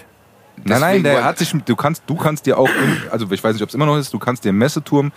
Nein, 0.64 0.80
nein, 0.80 0.80
Deswegen 1.02 1.04
der 1.04 1.24
hat 1.24 1.38
sich, 1.38 1.50
du 1.64 1.74
kannst, 1.76 2.02
du 2.06 2.14
kannst 2.14 2.44
dir 2.46 2.58
auch, 2.58 2.68
im- 2.68 2.98
also 3.10 3.26
ich 3.30 3.42
weiß 3.42 3.54
nicht, 3.54 3.62
ob 3.62 3.70
es 3.70 3.74
immer 3.74 3.86
noch 3.86 3.96
ist, 3.96 4.12
du 4.12 4.18
kannst 4.18 4.44
dir 4.44 4.50
im 4.50 4.58
Messeturm 4.58 5.10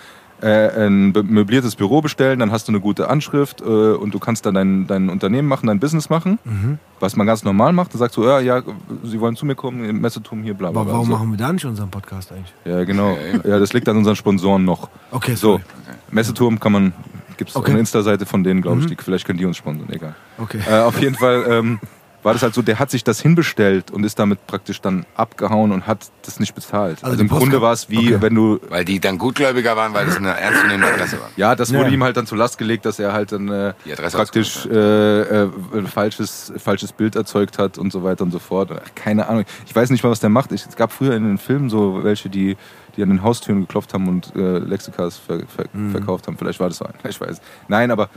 ein 0.43 1.13
be- 1.13 1.23
möbliertes 1.23 1.75
Büro 1.75 2.01
bestellen, 2.01 2.39
dann 2.39 2.51
hast 2.51 2.67
du 2.67 2.71
eine 2.71 2.79
gute 2.81 3.09
Anschrift 3.09 3.61
äh, 3.61 3.63
und 3.63 4.13
du 4.13 4.19
kannst 4.19 4.45
dann 4.45 4.53
dein, 4.55 4.88
dein 4.88 5.09
Unternehmen 5.09 5.47
machen, 5.47 5.67
dein 5.67 5.79
Business 5.79 6.09
machen, 6.09 6.39
Mhm. 6.43 6.77
was 6.99 7.15
man 7.15 7.25
ganz 7.25 7.43
normal 7.43 7.71
macht. 7.73 7.93
Da 7.93 7.97
sagst 7.97 8.17
du, 8.17 8.23
ja, 8.25 8.39
ja, 8.39 8.61
Sie 9.03 9.19
wollen 9.19 9.36
zu 9.36 9.45
mir 9.45 9.55
kommen, 9.55 9.83
im 9.86 10.01
Messeturm 10.01 10.43
hier, 10.43 10.53
bla 10.53 10.71
bla 10.71 10.81
Aber 10.81 10.91
warum 10.91 11.05
so. 11.07 11.11
machen 11.13 11.31
wir 11.31 11.38
da 11.38 11.51
nicht 11.53 11.65
unseren 11.65 11.89
Podcast 11.89 12.31
eigentlich? 12.31 12.53
Ja, 12.65 12.83
genau. 12.83 13.17
Ja, 13.43 13.59
das 13.59 13.73
liegt 13.73 13.88
an 13.89 13.97
unseren 13.97 14.15
Sponsoren 14.15 14.65
noch. 14.65 14.89
Okay, 15.11 15.36
So, 15.36 15.51
sorry. 15.53 15.63
Messeturm 16.11 16.59
kann 16.59 16.71
man, 16.73 16.93
gibt 17.38 17.49
es 17.51 17.55
Okay. 17.55 17.71
eine 17.71 17.79
Insta-Seite 17.79 18.25
von 18.25 18.43
denen, 18.43 18.61
glaube 18.61 18.79
ich, 18.79 18.86
Mhm. 18.86 18.89
die, 18.89 18.97
vielleicht 19.01 19.25
können 19.25 19.39
die 19.39 19.45
uns 19.45 19.57
sponsern, 19.57 19.88
egal. 19.91 20.15
Okay. 20.38 20.59
Äh, 20.69 20.79
auf 20.79 20.99
jeden 21.01 21.15
Fall 21.15 21.45
ähm, 21.49 21.79
war 22.26 22.34
das 22.34 22.41
halt 22.43 22.53
so, 22.55 22.61
der 22.61 22.80
hat 22.80 22.89
sich 22.91 23.03
das 23.03 23.21
hinbestellt 23.21 23.91
und 23.91 24.03
ist 24.03 24.17
damit 24.19 24.45
praktisch 24.47 24.82
dann 24.82 25.05
abgehauen 25.15 25.71
und 25.71 25.88
hat 25.88 25.99
das 26.23 26.39
nicht 26.39 26.55
bezahlt. 26.55 26.97
Also, 27.03 27.05
Also 27.11 27.21
im 27.21 27.30
Grunde 27.30 27.61
war 27.61 27.71
es 27.71 27.89
wie, 27.89 27.97
Okay. 28.15 28.17
wenn 28.21 28.36
du 28.36 28.59
Weil 28.67 28.84
die 28.84 28.99
dann 28.99 29.17
gutgläubiger 29.17 29.78
waren, 29.78 29.93
weil 29.93 30.05
das 30.07 30.17
eine 30.17 30.32
ernstzunehmende 30.38 30.91
Adresse 30.93 31.19
war. 31.21 31.30
Ja, 31.38 31.55
das 31.55 31.69
Ja. 31.71 31.80
wurde 31.80 31.91
ihm 31.91 32.03
halt 32.03 32.17
dann 32.17 32.26
zur 32.26 32.38
Last 32.38 32.57
gelegt, 32.57 32.86
dass 32.86 32.99
er 32.99 33.13
halt 33.13 33.32
dann 33.32 33.47
äh, 33.49 33.73
praktisch 34.11 34.65
äh, 34.65 35.21
äh, 35.21 35.49
ein 35.76 35.88
falsches, 35.88 36.51
falsches 36.57 36.91
Bild 36.91 37.15
erzeugt 37.15 37.57
hat 37.59 37.78
und 37.78 37.91
so 37.91 38.03
weiter 38.03 38.23
und 38.23 38.32
so 38.32 38.39
fort. 38.39 38.71
Keine 38.95 39.30
Ahnung. 39.30 39.45
Ich 39.67 39.76
weiß 39.76 39.89
nicht 39.91 40.03
mal, 40.03 40.09
was 40.09 40.19
der 40.19 40.30
macht. 40.32 40.51
Ich, 40.51 40.65
es 40.65 40.76
gab 40.76 40.91
früher 40.91 41.15
in 41.15 41.23
den 41.23 41.38
Filmen 41.38 41.69
so 41.69 42.03
welche, 42.03 42.30
die, 42.30 42.57
die 42.97 43.03
an 43.03 43.09
den 43.09 43.21
Haustüren 43.21 43.61
geklopft 43.61 43.93
haben 43.93 44.07
und 44.07 44.36
äh, 44.36 44.57
Lexikas 44.57 45.17
ver, 45.17 45.39
ver, 45.47 45.65
Mhm. 45.73 45.91
verkauft 45.91 46.26
haben. 46.28 46.38
Vielleicht 46.38 46.59
war 46.59 46.69
das 46.69 46.78
so 46.78 46.86
einer. 46.86 46.95
Ich 47.07 47.21
weiß. 47.21 47.39
Nein, 47.67 47.91
aber 47.91 48.09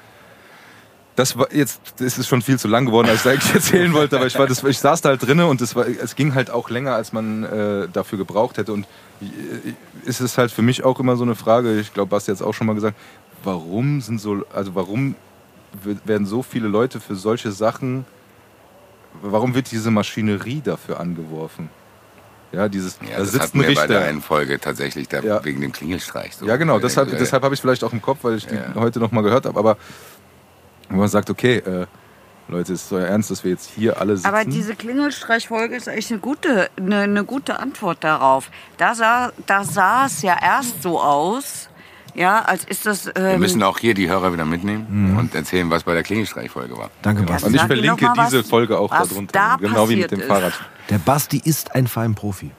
das 1.19 1.37
war 1.37 1.53
jetzt, 1.53 1.81
das 1.99 2.17
ist 2.19 2.29
schon 2.29 2.43
viel 2.43 2.59
zu 2.59 2.69
lang 2.69 2.87
geworden, 2.87 3.09
als 3.09 3.25
ich 3.27 3.31
eigentlich 3.33 3.55
erzählen 3.55 3.93
wollte, 3.93 4.17
aber 4.17 4.27
ich, 4.27 4.39
war 4.39 4.47
das, 4.47 4.63
ich 4.63 4.79
saß 4.79 5.01
da 5.01 5.09
halt 5.11 5.23
drinnen 5.27 5.47
und 5.47 5.61
es, 5.61 5.75
war, 5.75 5.87
es 5.87 6.15
ging 6.15 6.35
halt 6.35 6.51
auch 6.51 6.71
länger, 6.71 6.95
als 6.95 7.13
man 7.13 7.43
äh, 7.45 7.89
dafür 7.93 8.19
gebraucht 8.19 8.57
hätte. 8.59 8.73
Und 8.73 8.87
äh, 9.21 9.27
ist 10.05 10.21
es 10.21 10.39
halt 10.39 10.53
für 10.53 10.63
mich 10.63 10.85
auch 10.85 11.01
immer 11.01 11.17
so 11.17 11.25
eine 11.25 11.35
Frage, 11.35 11.79
ich 11.81 11.93
glaube, 11.93 12.11
Basti 12.11 12.31
hat 12.31 12.37
es 12.37 12.43
auch 12.43 12.55
schon 12.55 12.67
mal 12.69 12.75
gesagt, 12.75 12.97
warum 13.43 14.01
sind 14.01 14.21
so, 14.21 14.45
also 14.55 14.75
warum 14.75 15.17
werden 16.05 16.27
so 16.27 16.43
viele 16.43 16.69
Leute 16.69 17.01
für 17.01 17.15
solche 17.17 17.53
Sachen, 17.53 18.05
warum 19.23 19.55
wird 19.55 19.71
diese 19.71 19.91
Maschinerie 19.91 20.61
dafür 20.65 21.01
angeworfen? 21.01 21.69
Ja, 22.53 22.69
dieses, 22.69 22.99
Ja, 23.03 23.11
da 23.13 23.19
das 23.19 23.33
sitzt 23.33 23.55
ein 23.55 23.61
wir 23.61 23.75
bei 23.75 23.87
der 23.87 23.99
Richter. 23.99 24.01
einen 24.09 24.23
Folge 24.23 24.59
tatsächlich, 24.59 25.09
da 25.09 25.21
Ja. 25.21 25.45
wegen 25.45 25.61
dem 25.61 25.73
Klingelstreich. 25.73 26.35
So. 26.37 26.47
Ja, 26.47 26.57
genau, 26.57 26.79
deshalb, 26.79 27.11
deshalb 27.19 27.43
habe 27.43 27.55
ich 27.55 27.61
vielleicht 27.61 27.85
auch 27.85 27.93
im 27.93 28.01
Kopf, 28.01 28.21
weil 28.23 28.37
ich 28.37 28.47
die 28.47 28.55
Ja. 28.55 28.75
heute 28.77 29.01
noch 29.01 29.13
mal 29.13 29.23
gehört 29.23 29.45
habe. 29.45 29.59
Aber 29.59 29.77
wo 30.91 30.97
man 30.97 31.09
sagt, 31.09 31.31
okay, 31.31 31.57
äh, 31.59 31.87
Leute, 32.49 32.73
ist 32.73 32.87
es 32.87 32.93
euer 32.93 33.07
Ernst, 33.07 33.31
dass 33.31 33.45
wir 33.45 33.51
jetzt 33.51 33.69
hier 33.77 34.01
alle 34.01 34.17
sitzen? 34.17 34.29
Aber 34.29 34.45
diese 34.45 34.75
Klingelstreichfolge 34.75 35.77
ist 35.77 35.87
echt 35.87 36.11
eine 36.11 36.19
gute, 36.21 36.71
eine, 36.79 37.01
eine 37.01 37.25
gute 37.25 37.59
Antwort 37.61 38.03
darauf. 38.03 38.51
Da 38.79 38.95
sah, 38.95 39.33
da 39.47 39.65
sah 39.65 40.07
es 40.07 40.23
ja 40.23 40.35
erst 40.41 40.83
so 40.83 40.99
aus, 41.01 41.69
ja, 42.15 42.41
als 42.41 42.65
ist 42.65 42.87
das. 42.87 43.05
Wir 43.07 43.17
Ähm, 43.17 43.41
müssen 43.41 43.63
auch 43.63 43.79
hier 43.79 43.93
die 43.93 44.09
Hörer 44.09 44.33
wieder 44.33 44.47
mitnehmen 44.47 45.15
und 45.19 45.35
erzählen, 45.35 45.69
was 45.71 45.83
bei 45.85 45.93
der 45.93 46.03
Klingelstreichfolge 46.03 46.77
war. 46.79 46.91
Danke, 47.03 47.21
Ja, 47.23 47.27
Basti. 47.29 47.49
Und 47.49 47.55
ich 47.55 47.63
verlinke 47.63 48.05
mal, 48.07 48.25
diese 48.25 48.41
was- 48.41 48.49
Folge 48.49 48.79
auch 48.79 48.91
darunter. 48.91 49.33
da 49.33 49.57
genau 49.57 49.89
wie 49.91 49.97
mit 49.97 50.11
dem 50.11 50.21
ist. 50.21 50.27
Fahrrad. 50.27 50.55
Der 50.89 50.99
Basti 50.99 51.43
ist 51.45 51.75
ein 51.75 51.87
Verein-Profi. 51.87 52.51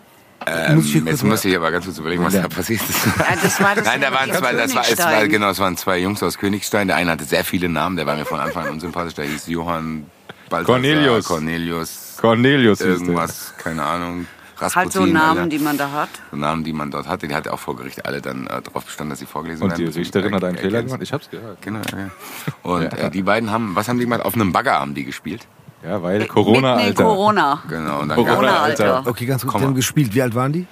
Ähm, 0.51 0.75
Muss 0.75 0.85
ich 0.85 0.91
hier 0.93 1.01
kurz 1.01 1.11
jetzt 1.11 1.23
muss 1.23 1.45
ich 1.45 1.55
aber 1.55 1.71
ganz 1.71 1.85
kurz 1.85 1.97
überlegen, 1.97 2.23
was 2.23 2.33
Ja. 2.33 2.41
da 2.41 2.47
passiert 2.47 2.81
ist. 2.89 3.05
Ja, 3.05 3.35
das 3.41 3.61
war 3.61 3.75
das 3.75 3.85
Nein, 3.85 4.01
da 4.01 4.07
ja 4.07 4.13
waren 4.13 4.31
zwei, 4.33 4.53
das 4.53 4.75
war, 4.75 4.81
es 4.83 4.97
war, 4.97 5.05
Königstein. 5.05 5.29
genau, 5.29 5.49
es 5.49 5.59
waren 5.59 5.77
zwei 5.77 5.97
Jungs 5.99 6.23
aus 6.23 6.37
Königstein. 6.37 6.87
Der 6.87 6.97
eine 6.97 7.11
hatte 7.11 7.23
sehr 7.25 7.43
viele 7.43 7.69
Namen, 7.69 7.95
der 7.97 8.05
war 8.05 8.15
mir 8.15 8.25
von 8.25 8.39
Anfang 8.39 8.65
an 8.67 8.73
unsympathisch. 8.73 9.13
Der 9.15 9.25
hieß 9.25 9.47
Johann 9.47 10.05
Balthasar, 10.49 10.75
Cornelius. 10.75 11.25
Cornelius, 11.25 12.17
Cornelius 12.19 12.81
irgendwas, 12.81 13.53
keine 13.57 13.83
Ahnung. 13.83 14.27
Rasputin, 14.57 14.81
halt 14.83 14.91
so 14.91 15.05
Namen, 15.05 15.37
Alter. 15.39 15.47
die 15.49 15.59
man 15.59 15.77
da 15.77 15.91
hat. 15.91 16.09
So 16.31 16.37
Namen, 16.37 16.63
die 16.65 16.73
man 16.73 16.91
dort 16.91 17.07
hatte. 17.07 17.29
Die 17.29 17.33
hatte 17.33 17.53
auch 17.53 17.59
vor 17.59 17.77
Gericht 17.77 18.05
alle 18.05 18.19
dann 18.21 18.45
äh, 18.47 18.61
darauf 18.61 18.83
bestanden, 18.83 19.11
dass 19.11 19.19
sie 19.19 19.25
vorgelesen 19.25 19.63
Und 19.63 19.69
werden. 19.69 19.79
die 19.79 19.85
müssen. 19.85 19.99
Richterin 19.99 20.35
hat 20.35 20.43
einen 20.43 20.57
Er- 20.57 20.61
Fehler 20.61 20.83
gemacht. 20.83 20.99
Ich 21.01 21.13
hab's 21.13 21.29
gehört. 21.29 21.61
Genau, 21.61 21.79
ja. 21.79 22.09
Und 22.63 22.81
Ja. 22.83 22.89
Äh, 22.89 23.09
die 23.09 23.21
beiden 23.21 23.51
haben, 23.51 23.73
was 23.75 23.87
haben 23.87 23.99
die 23.99 24.03
gemacht? 24.03 24.21
Auf 24.25 24.33
einem 24.33 24.51
Bagger 24.51 24.73
haben 24.81 24.93
die 24.95 25.05
gespielt. 25.05 25.47
Ja, 25.83 26.01
weil 26.03 26.25
Corona, 26.27 26.75
Mitten 26.75 26.79
in 26.81 26.85
Alter. 26.87 27.03
Corona. 27.03 27.63
Genau. 27.69 27.99
Und 28.01 28.09
dann 28.09 28.15
Corona, 28.17 28.33
Corona, 28.33 28.51
gab 28.51 28.61
Alter. 28.63 28.95
Alter. 28.97 29.09
Okay, 29.09 29.25
ganz 29.25 29.43
kurz. 29.45 29.57
Die 29.57 29.63
haben 29.65 29.75
gespielt. 29.75 30.13
Wie 30.13 30.21
alt 30.21 30.35
waren 30.35 30.51
die? 30.51 30.67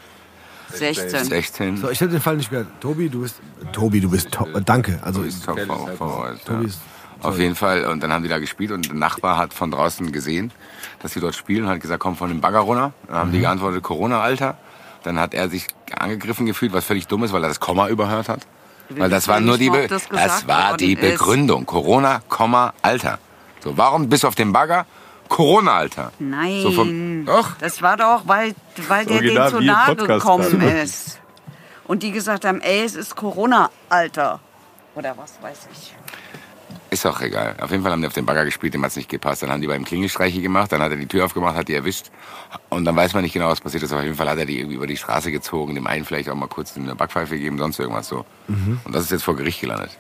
16. 0.74 1.24
16. 1.26 1.78
So, 1.78 1.89
ich 1.89 2.01
habe 2.01 2.12
den 2.12 2.20
Fall 2.22 2.36
nicht 2.36 2.49
gehört. 2.49 2.68
Tobi, 2.82 3.10
du 3.10 3.22
bist. 3.22 3.39
Tobi, 3.72 4.01
du 4.01 4.10
bist. 4.10 4.32
To 4.32 4.45
äh, 4.53 4.62
danke. 4.62 4.99
Also, 5.01 5.22
ist 5.24 5.45
top 5.45 5.55
Kelly 5.55 5.68
ist 5.70 5.76
vor- 5.78 5.88
halt 5.88 5.97
voraus, 5.97 6.38
Tobi 6.45 6.66
ist. 6.66 6.80
Auf 7.22 7.39
jeden 7.39 7.55
Fall. 7.55 7.86
Und 7.86 8.03
dann 8.03 8.12
haben 8.12 8.22
die 8.24 8.30
da 8.30 8.38
gespielt 8.38 8.72
und 8.72 8.88
der 8.89 8.95
Nachbar 8.95 9.38
hat 9.38 9.53
von 9.53 9.72
draußen 9.72 10.12
gesehen, 10.12 10.51
dass 10.99 11.14
sie 11.14 11.20
dort 11.20 11.36
spielen 11.36 11.64
und 11.64 11.70
hat 11.70 11.80
gesagt, 11.80 11.99
komm 12.01 12.16
von 12.16 12.30
dem 12.30 12.41
Bagger 12.41 12.60
runter. 12.60 12.91
Dann 13.08 13.16
haben 13.16 13.30
Mhm. 13.30 13.34
die 13.34 13.39
geantwortet, 13.39 13.82
Corona, 13.82 14.20
Alter. 14.22 14.58
Dann 15.03 15.20
hat 15.20 15.34
er 15.34 15.49
sich 15.49 15.68
angegriffen 15.97 16.45
gefühlt, 16.45 16.74
was 16.74 16.84
völlig 16.86 17.08
dumm 17.08 17.24
ist, 17.24 17.32
weil 17.34 17.43
er 17.43 17.47
das 17.47 17.60
Komma 17.60 17.88
überhört 17.88 18.28
hat. 18.30 18.41
Weil 18.89 19.10
das 19.10 19.28
war 19.28 19.39
nur 19.39 19.58
die, 19.58 19.70
Be 19.70 19.88
das 19.88 20.08
das 20.10 20.47
war 20.47 20.78
die. 20.78 20.95
Begründung. 20.95 21.66
Corona, 21.66 22.22
Komma, 22.30 22.74
Alter. 22.82 23.20
So, 23.64 23.78
warum 23.78 24.08
bist 24.10 24.24
du 24.24 24.28
auf 24.28 24.36
dem 24.36 24.53
Bagger? 24.53 24.86
Corona, 25.28 25.73
Alter. 25.73 26.11
Nein. 26.19 26.61
So 26.61 26.71
von, 26.71 27.25
doch. 27.25 27.57
Das 27.59 27.82
war 27.82 27.97
doch, 27.97 28.23
weil, 28.25 28.55
weil 28.88 29.05
der 29.05 29.21
denen 29.21 29.49
zu 29.49 29.61
nahe 29.61 29.95
gekommen 29.95 30.59
gerade. 30.59 30.80
ist. 30.80 31.19
Und 31.86 32.03
die 32.03 32.11
gesagt 32.11 32.45
haben, 32.45 32.61
ey, 32.61 32.84
es 32.84 32.95
ist 32.95 33.15
Corona-Alter. 33.15 34.39
Oder 34.95 35.15
was 35.17 35.34
weiß 35.41 35.67
ich. 35.71 35.95
Ist 36.89 37.05
auch 37.05 37.19
egal. 37.21 37.55
Auf 37.59 37.71
jeden 37.71 37.84
Fall 37.84 37.91
haben 37.91 38.01
die 38.01 38.07
auf 38.07 38.13
den 38.13 38.25
Bagger 38.25 38.45
gespielt, 38.45 38.73
dem 38.73 38.84
hat's 38.84 38.95
nicht 38.95 39.09
gepasst. 39.09 39.43
Dann 39.43 39.51
haben 39.51 39.61
die 39.61 39.67
beim 39.67 39.84
Klingelstreiche 39.84 40.41
gemacht, 40.41 40.71
dann 40.71 40.82
hat 40.82 40.91
er 40.91 40.97
die 40.97 41.05
Tür 41.05 41.25
aufgemacht, 41.25 41.55
hat 41.55 41.67
die 41.67 41.73
erwischt. 41.73 42.07
Und 42.69 42.86
dann 42.86 42.95
weiß 42.95 43.13
man 43.13 43.23
nicht 43.23 43.34
genau, 43.34 43.49
was 43.49 43.59
passiert 43.59 43.84
ist. 43.84 43.91
Aber 43.91 43.99
auf 43.99 44.05
jeden 44.05 44.17
Fall 44.17 44.30
hat 44.30 44.38
er 44.38 44.45
die 44.45 44.57
irgendwie 44.57 44.75
über 44.75 44.88
die 44.88 44.95
Straße 44.97 45.32
gezogen, 45.32 45.75
dem 45.75 45.86
einen 45.86 46.05
vielleicht 46.05 46.30
auch 46.30 46.36
mal 46.36 46.47
kurz 46.47 46.78
eine 46.78 46.95
Backpfeife 46.95 47.36
gegeben, 47.36 47.57
sonst 47.57 47.80
irgendwas 47.80 48.07
so. 48.07 48.25
Und 48.47 48.95
das 48.95 49.03
ist 49.03 49.11
jetzt 49.11 49.23
vor 49.23 49.36
Gericht 49.36 49.59
gelandet. 49.59 49.91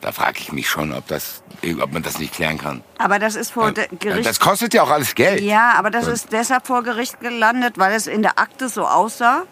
Da 0.00 0.12
frage 0.12 0.38
ich 0.40 0.50
mich 0.52 0.68
schon, 0.68 0.94
ob, 0.94 1.06
das, 1.08 1.42
ob 1.82 1.92
man 1.92 2.02
das 2.02 2.18
nicht 2.18 2.32
klären 2.32 2.56
kann. 2.56 2.82
Aber 2.98 3.18
das 3.18 3.34
ist 3.34 3.50
vor 3.52 3.72
de- 3.72 3.86
Gericht. 3.98 4.26
Das 4.26 4.40
kostet 4.40 4.72
ja 4.72 4.82
auch 4.82 4.90
alles 4.90 5.14
Geld. 5.14 5.42
Ja, 5.42 5.74
aber 5.74 5.90
das 5.90 6.06
ist 6.06 6.32
deshalb 6.32 6.66
vor 6.66 6.82
Gericht 6.82 7.20
gelandet, 7.20 7.76
weil 7.76 7.92
es 7.92 8.06
in 8.06 8.22
der 8.22 8.38
Akte 8.38 8.68
so 8.70 8.86
aussah, 8.86 9.42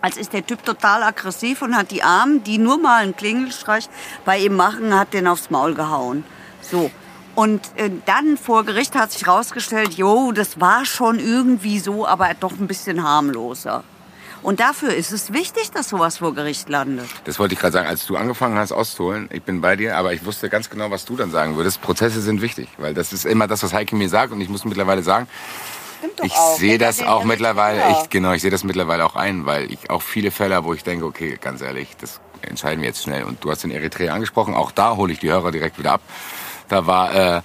als 0.00 0.16
ist 0.16 0.32
der 0.32 0.46
Typ 0.46 0.64
total 0.64 1.02
aggressiv 1.02 1.60
und 1.60 1.76
hat 1.76 1.90
die 1.90 2.02
Armen, 2.02 2.42
die 2.44 2.56
nur 2.56 2.78
mal 2.78 3.02
einen 3.02 3.14
Klingelstreich 3.16 3.88
bei 4.24 4.38
ihm 4.38 4.56
machen, 4.56 4.98
hat 4.98 5.12
den 5.12 5.26
aufs 5.26 5.50
Maul 5.50 5.74
gehauen. 5.74 6.24
So. 6.62 6.90
Und 7.34 7.60
äh, 7.76 7.90
dann 8.06 8.36
vor 8.38 8.64
Gericht 8.64 8.94
hat 8.94 9.12
sich 9.12 9.28
rausgestellt, 9.28 9.94
jo, 9.94 10.32
das 10.32 10.60
war 10.60 10.84
schon 10.86 11.18
irgendwie 11.18 11.78
so, 11.78 12.06
aber 12.06 12.30
doch 12.40 12.52
ein 12.52 12.66
bisschen 12.66 13.02
harmloser. 13.04 13.84
Und 14.42 14.60
dafür 14.60 14.94
ist 14.94 15.12
es 15.12 15.32
wichtig, 15.32 15.70
dass 15.70 15.88
sowas 15.88 16.18
vor 16.18 16.34
Gericht 16.34 16.68
landet. 16.68 17.06
Das 17.24 17.38
wollte 17.38 17.54
ich 17.54 17.60
gerade 17.60 17.72
sagen, 17.72 17.88
als 17.88 18.06
du 18.06 18.16
angefangen 18.16 18.56
hast 18.56 18.72
auszuholen, 18.72 19.28
ich 19.32 19.42
bin 19.42 19.60
bei 19.60 19.76
dir, 19.76 19.96
aber 19.96 20.12
ich 20.12 20.24
wusste 20.24 20.48
ganz 20.48 20.70
genau, 20.70 20.90
was 20.90 21.04
du 21.04 21.16
dann 21.16 21.30
sagen 21.30 21.56
würdest. 21.56 21.80
Prozesse 21.82 22.20
sind 22.20 22.40
wichtig, 22.40 22.68
weil 22.78 22.94
das 22.94 23.12
ist 23.12 23.24
immer 23.24 23.46
das, 23.46 23.62
was 23.62 23.72
Heike 23.72 23.96
mir 23.96 24.08
sagt 24.08 24.32
und 24.32 24.40
ich 24.40 24.48
muss 24.48 24.64
mittlerweile 24.64 25.02
sagen, 25.02 25.28
ich 26.22 26.32
sehe 26.56 26.78
das 26.78 27.02
auch 27.02 27.24
mittlerweile, 27.24 27.82
ich, 27.90 28.10
genau, 28.10 28.32
ich 28.32 28.42
sehe 28.42 28.50
das 28.50 28.64
mittlerweile 28.64 29.04
auch 29.04 29.16
ein, 29.16 29.46
weil 29.46 29.72
ich 29.72 29.90
auch 29.90 30.02
viele 30.02 30.30
Fälle, 30.30 30.62
wo 30.64 30.74
ich 30.74 30.84
denke, 30.84 31.04
okay, 31.04 31.38
ganz 31.40 31.60
ehrlich, 31.60 31.96
das 32.00 32.20
entscheiden 32.42 32.80
wir 32.80 32.88
jetzt 32.88 33.02
schnell. 33.02 33.24
Und 33.24 33.42
du 33.42 33.50
hast 33.50 33.64
den 33.64 33.70
Eritrea 33.70 34.14
angesprochen, 34.14 34.54
auch 34.54 34.70
da 34.70 34.96
hole 34.96 35.12
ich 35.12 35.18
die 35.18 35.30
Hörer 35.30 35.50
direkt 35.50 35.78
wieder 35.78 35.92
ab. 35.92 36.00
Da 36.68 36.86
war 36.86 37.14
äh, 37.14 37.40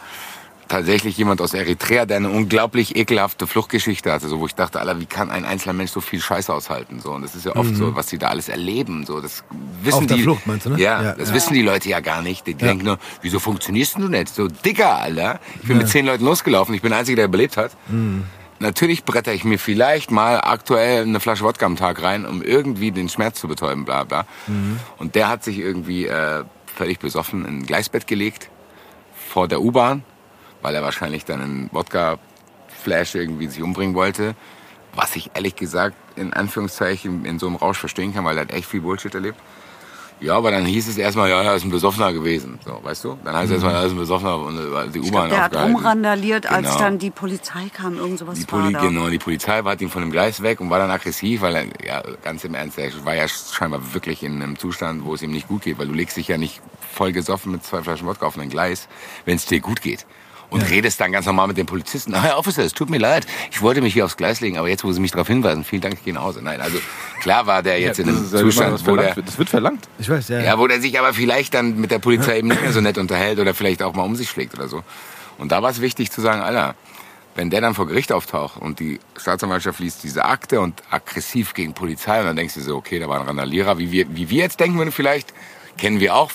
tatsächlich 0.68 1.18
jemand 1.18 1.42
aus 1.42 1.54
Eritrea, 1.54 2.06
der 2.06 2.18
eine 2.18 2.30
unglaublich 2.30 2.96
ekelhafte 2.96 3.48
Fluchtgeschichte 3.48 4.12
hatte, 4.12 4.28
so 4.28 4.40
wo 4.40 4.46
ich 4.46 4.56
dachte, 4.56 4.80
Alter, 4.80 5.00
wie 5.00 5.06
kann 5.06 5.30
ein 5.32 5.46
einzelner 5.46 5.74
Mensch 5.74 5.92
so 5.92 6.02
viel 6.02 6.20
Scheiße 6.22 6.54
aushalten? 6.54 7.00
So 7.00 7.12
und 7.12 7.22
das 7.22 7.36
ist 7.36 7.46
ja 7.46 7.56
oft 7.56 7.76
so, 7.76 7.96
was 7.96 8.10
sie 8.10 8.18
da 8.18 8.28
alles 8.30 8.50
erleben. 8.50 9.06
So 9.06 9.22
das 9.22 9.44
wissen 9.82 9.98
Mhm. 9.98 10.04
Auf 10.04 10.08
der 10.08 10.18
die. 10.18 10.24
Flucht, 10.24 10.48
meinst 10.48 10.66
du, 10.66 10.70
ne? 10.72 10.80
Ja, 10.80 11.02
Ja, 11.02 11.14
das 11.14 11.30
ja. 11.30 11.36
wissen 11.36 11.54
die 11.54 11.62
Leute 11.62 11.90
ja 11.90 12.00
gar 12.00 12.22
nicht. 12.22 12.48
Die 12.48 12.54
denken 12.56 12.86
nur, 12.86 13.00
wieso 13.22 13.40
funktionierst 13.40 13.96
du 13.98 14.08
nicht? 14.08 14.30
So 14.34 14.48
dicker, 14.48 14.98
Alter. 14.98 15.40
Ich 15.62 15.68
bin 15.68 15.78
mit 15.78 15.88
zehn 15.90 16.06
Leuten 16.06 16.26
losgelaufen. 16.26 16.74
Ich 16.76 16.82
bin 16.82 16.90
der 16.92 17.00
Einzige, 17.00 17.16
der 17.18 17.26
überlebt 17.26 17.58
hat. 17.58 17.72
Mhm. 17.88 18.24
Natürlich 18.60 19.04
bretter 19.04 19.34
ich 19.34 19.44
mir 19.44 19.60
vielleicht 19.60 20.10
mal 20.12 20.40
aktuell 20.40 21.04
eine 21.04 21.20
Flasche 21.20 21.44
Wodka 21.44 21.66
am 21.66 21.76
Tag 21.76 22.02
rein, 22.02 22.26
um 22.26 22.42
irgendwie 22.42 22.92
den 22.92 23.10
Schmerz 23.10 23.40
zu 23.40 23.48
betäuben, 23.50 23.84
bla 23.84 24.06
bla. 24.06 24.26
Mhm. 24.48 24.80
Und 24.98 25.16
der 25.16 25.28
hat 25.28 25.44
sich 25.44 25.60
irgendwie 25.60 26.06
äh, 26.08 26.44
völlig 26.74 27.00
besoffen 27.00 27.46
in 27.46 27.58
ein 27.60 27.66
Gleisbett 27.66 28.08
gelegt 28.08 28.50
vor 29.30 29.48
der 29.50 29.62
U-Bahn, 29.62 30.04
weil 30.64 30.74
er 30.74 30.82
wahrscheinlich 30.82 31.26
dann 31.26 31.42
in 31.44 31.70
Wodka-Flash 31.72 33.14
irgendwie 33.16 33.48
sich 33.48 33.62
umbringen 33.62 33.94
wollte. 33.96 34.34
Was 34.96 35.16
ich 35.16 35.32
ehrlich 35.34 35.56
gesagt 35.56 35.96
in 36.16 36.34
Anführungszeichen 36.34 37.26
in 37.26 37.40
so 37.40 37.48
einem 37.48 37.56
Rausch 37.56 37.78
verstehen 37.80 38.14
kann, 38.14 38.26
weil 38.26 38.38
er 38.38 38.42
hat 38.42 38.52
echt 38.54 38.68
viel 38.68 38.82
Bullshit 38.82 39.14
erlebt. 39.14 39.38
Ja, 40.20 40.38
aber 40.38 40.52
dann 40.52 40.64
hieß 40.66 40.88
es 40.88 40.98
erstmal, 40.98 41.30
ja, 41.30 41.42
er 41.42 41.56
ist 41.56 41.66
ein 41.66 41.72
Besoffener 41.72 42.14
gewesen. 42.14 42.60
So, 42.64 42.80
weißt 42.82 43.04
du? 43.04 43.18
Dann 43.26 43.36
heißt 43.36 43.48
es 43.48 43.54
erstmal, 43.56 43.74
er 43.76 43.86
ist 43.88 43.92
ein 43.94 43.98
Besoffener 43.98 44.38
und 44.38 44.94
die 44.94 45.00
U-Bahn 45.00 45.30
der 45.30 45.40
hat 45.44 45.52
aufgehalten. 45.52 45.76
rumrandaliert, 45.76 46.46
als 46.50 46.68
Genau. 46.68 46.80
dann 46.80 47.00
die 47.00 47.10
Polizei 47.10 47.68
kam. 47.74 47.98
Irgend 47.98 48.20
sowas 48.20 48.38
Die, 48.40 48.50
war 48.50 48.62
Poli 48.62 48.74
da. 48.74 48.82
genau, 48.82 49.10
die 49.10 49.18
Polizei 49.18 49.62
hat 49.64 49.82
ihn 49.82 49.90
von 49.90 50.02
dem 50.04 50.12
Gleis 50.12 50.42
weg 50.44 50.62
und 50.62 50.70
war 50.70 50.78
dann 50.80 50.92
aggressiv, 50.92 51.42
weil 51.42 51.56
er, 51.56 51.66
ja, 51.86 52.04
ganz 52.24 52.44
im 52.46 52.54
Ernst, 52.54 52.78
er 52.78 52.92
war 53.04 53.16
ja 53.16 53.28
scheinbar 53.28 53.94
wirklich 53.94 54.24
in 54.24 54.42
einem 54.42 54.58
Zustand, 54.58 55.04
wo 55.04 55.16
es 55.16 55.24
ihm 55.24 55.32
nicht 55.32 55.48
gut 55.50 55.64
geht, 55.64 55.78
weil 55.80 55.88
du 55.88 55.94
legst 55.94 56.16
dich 56.16 56.28
ja 56.30 56.38
nicht 56.38 56.62
voll 56.94 57.12
gesoffen 57.12 57.52
mit 57.52 57.66
zwei 57.66 57.82
Flaschen 57.82 58.08
Wodka 58.08 58.26
auf 58.28 58.38
ein 58.38 58.50
Gleis, 58.50 58.88
wenn 59.26 59.36
es 59.36 59.46
dir 59.48 59.60
gut 59.60 59.82
geht. 59.82 60.06
Und 60.54 60.70
redest 60.70 61.02
dann 61.02 61.12
ganz 61.12 61.26
normal 61.26 61.48
mit 61.48 61.58
dem 61.58 61.66
Polizisten. 61.66 62.14
Ah, 62.14 62.22
Herr 62.22 62.38
Officer, 62.38 62.64
es 62.64 62.74
tut 62.74 62.90
mir 62.90 63.00
leid, 63.00 63.26
ich 63.52 63.62
wollte 63.62 63.82
mich 63.82 63.94
hier 63.94 64.06
aufs 64.06 64.18
Gleis 64.18 64.40
legen, 64.40 64.58
aber 64.58 64.70
jetzt, 64.70 64.84
wo 64.84 64.92
Sie 64.92 65.00
mich 65.00 65.12
darauf 65.12 65.28
hinweisen, 65.28 65.64
vielen 65.64 65.82
Dank, 65.82 65.96
ich 65.96 66.04
gehe 66.04 66.14
nach 66.14 66.22
Hause. 66.22 66.42
Nein, 66.44 66.62
also 66.62 66.78
klar 67.22 67.48
war 67.48 67.64
der 67.64 67.80
jetzt 67.80 68.00
in 68.00 68.08
Das 68.08 68.34
einem 68.34 68.46
Zustand, 68.46 68.86
wo 68.86 68.96
der, 68.96 69.16
wird. 69.16 69.28
Das 69.28 69.38
wird 69.38 69.50
verlangt. 69.50 69.88
Ich 69.98 70.10
weiß, 70.10 70.30
ja. 70.30 70.42
ja, 70.42 70.60
wo 70.60 70.68
der 70.68 70.80
sich 70.80 71.00
aber 71.00 71.14
vielleicht 71.14 71.54
dann 71.54 71.80
mit 71.80 71.92
der 71.92 72.00
Polizei 72.00 72.38
eben 72.38 72.50
nicht 72.50 72.62
mehr 72.62 72.72
so 72.72 72.82
nett 72.82 72.98
unterhält 72.98 73.40
oder 73.40 73.54
vielleicht 73.54 73.82
auch 73.82 73.94
mal 73.94 74.04
um 74.04 74.16
sich 74.16 74.30
schlägt 74.30 74.54
oder 74.54 74.68
so. 74.68 74.84
Und 75.38 75.52
da 75.52 75.62
war 75.62 75.72
es 75.72 75.82
wichtig 75.82 76.12
zu 76.12 76.22
sagen, 76.22 76.42
Alter, 76.42 76.76
wenn 77.36 77.50
der 77.50 77.62
dann 77.62 77.74
vor 77.74 77.88
Gericht 77.88 78.12
auftaucht 78.12 78.62
und 78.62 78.80
die 78.80 79.00
Staatsanwaltschaft 79.18 79.80
liest 79.80 80.04
diese 80.04 80.26
Akte 80.26 80.62
und 80.62 80.84
aggressiv 80.92 81.54
gegen 81.54 81.74
Polizei 81.74 82.20
und 82.20 82.28
dann 82.28 82.36
denkst 82.36 82.54
du 82.54 82.62
so, 82.62 82.76
okay, 82.76 83.00
da 83.00 83.10
war 83.10 83.20
ein 83.20 83.26
Randalierer, 83.26 83.80
wie 83.80 83.92
wir, 83.92 84.16
wie 84.16 84.30
wir 84.30 84.44
jetzt 84.44 84.60
denken 84.60 84.78
würden 84.78 84.92
vielleicht, 84.92 85.34
kennen 85.78 86.00
wir 86.00 86.16
auch, 86.16 86.32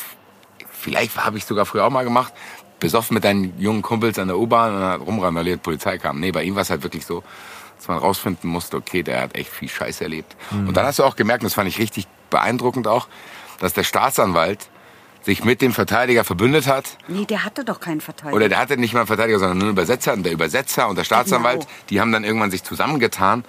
vielleicht 0.70 1.16
habe 1.16 1.38
ich 1.38 1.44
sogar 1.44 1.66
früher 1.66 1.84
auch 1.84 1.90
mal 1.90 2.04
gemacht, 2.04 2.32
besoffen 2.80 3.14
mit 3.14 3.24
deinen 3.24 3.58
jungen 3.58 3.82
Kumpels 3.82 4.18
an 4.18 4.28
der 4.28 4.38
U-Bahn 4.38 4.74
und 4.74 4.82
hat 4.82 5.00
rumrandaliert, 5.00 5.62
Polizei 5.62 5.98
kam. 5.98 6.20
Nee, 6.20 6.32
bei 6.32 6.44
ihm 6.44 6.54
war 6.54 6.62
es 6.62 6.70
halt 6.70 6.82
wirklich 6.82 7.04
so, 7.06 7.22
dass 7.76 7.88
man 7.88 7.98
rausfinden 7.98 8.48
musste, 8.50 8.76
okay, 8.76 9.02
der 9.02 9.20
hat 9.22 9.34
echt 9.34 9.50
viel 9.50 9.68
Scheiß 9.68 10.00
erlebt. 10.00 10.36
Und 10.50 10.76
dann 10.76 10.86
hast 10.86 10.98
du 10.98 11.04
auch 11.04 11.16
gemerkt, 11.16 11.42
und 11.42 11.46
das 11.46 11.54
fand 11.54 11.68
ich 11.68 11.78
richtig 11.78 12.06
beeindruckend 12.30 12.86
auch, 12.86 13.08
dass 13.60 13.72
der 13.72 13.84
Staatsanwalt 13.84 14.68
sich 15.22 15.44
mit 15.44 15.60
dem 15.60 15.72
Verteidiger 15.72 16.22
verbündet 16.24 16.66
hat. 16.68 16.96
Nee, 17.08 17.24
der 17.24 17.44
hatte 17.44 17.64
doch 17.64 17.80
keinen 17.80 18.00
Verteidiger. 18.00 18.36
Oder 18.36 18.48
der 18.48 18.58
hatte 18.58 18.76
nicht 18.76 18.94
mal 18.94 19.00
einen 19.00 19.08
Verteidiger, 19.08 19.38
sondern 19.38 19.58
nur 19.58 19.66
einen 19.66 19.72
Übersetzer. 19.74 20.12
Und 20.14 20.22
der 20.22 20.32
Übersetzer 20.32 20.88
und 20.88 20.96
der 20.96 21.04
Staatsanwalt, 21.04 21.60
Genau. 21.60 21.70
die 21.90 22.00
haben 22.00 22.12
dann 22.12 22.24
irgendwann 22.24 22.50
sich 22.50 22.62
zusammengetan, 22.62 23.44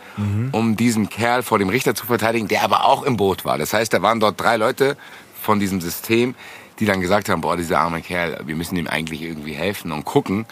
um 0.52 0.76
diesen 0.76 1.10
Kerl 1.10 1.44
vor 1.44 1.60
dem 1.60 1.70
Richter 1.70 1.94
zu 1.96 2.08
verteidigen, 2.08 2.48
der 2.48 2.64
aber 2.64 2.86
auch 2.86 3.04
im 3.04 3.18
Boot 3.18 3.46
war. 3.46 3.58
Das 3.58 3.72
heißt, 3.74 3.94
da 3.94 4.02
waren 4.02 4.20
dort 4.20 4.42
drei 4.42 4.58
Leute 4.58 4.98
von 5.42 5.60
diesem 5.60 5.80
System, 5.80 6.36
die 6.80 6.86
dann 6.86 7.02
gesagt 7.02 7.30
haben, 7.30 7.42
boah, 7.42 7.58
dieser 7.58 7.80
arme 7.80 8.02
Kerl, 8.02 8.42
wir 8.46 8.56
müssen 8.56 8.76
ihm 8.76 8.88
eigentlich 8.88 9.22
irgendwie 9.22 9.54
helfen 9.54 9.92
und 9.92 10.06
gucken, 10.06 10.46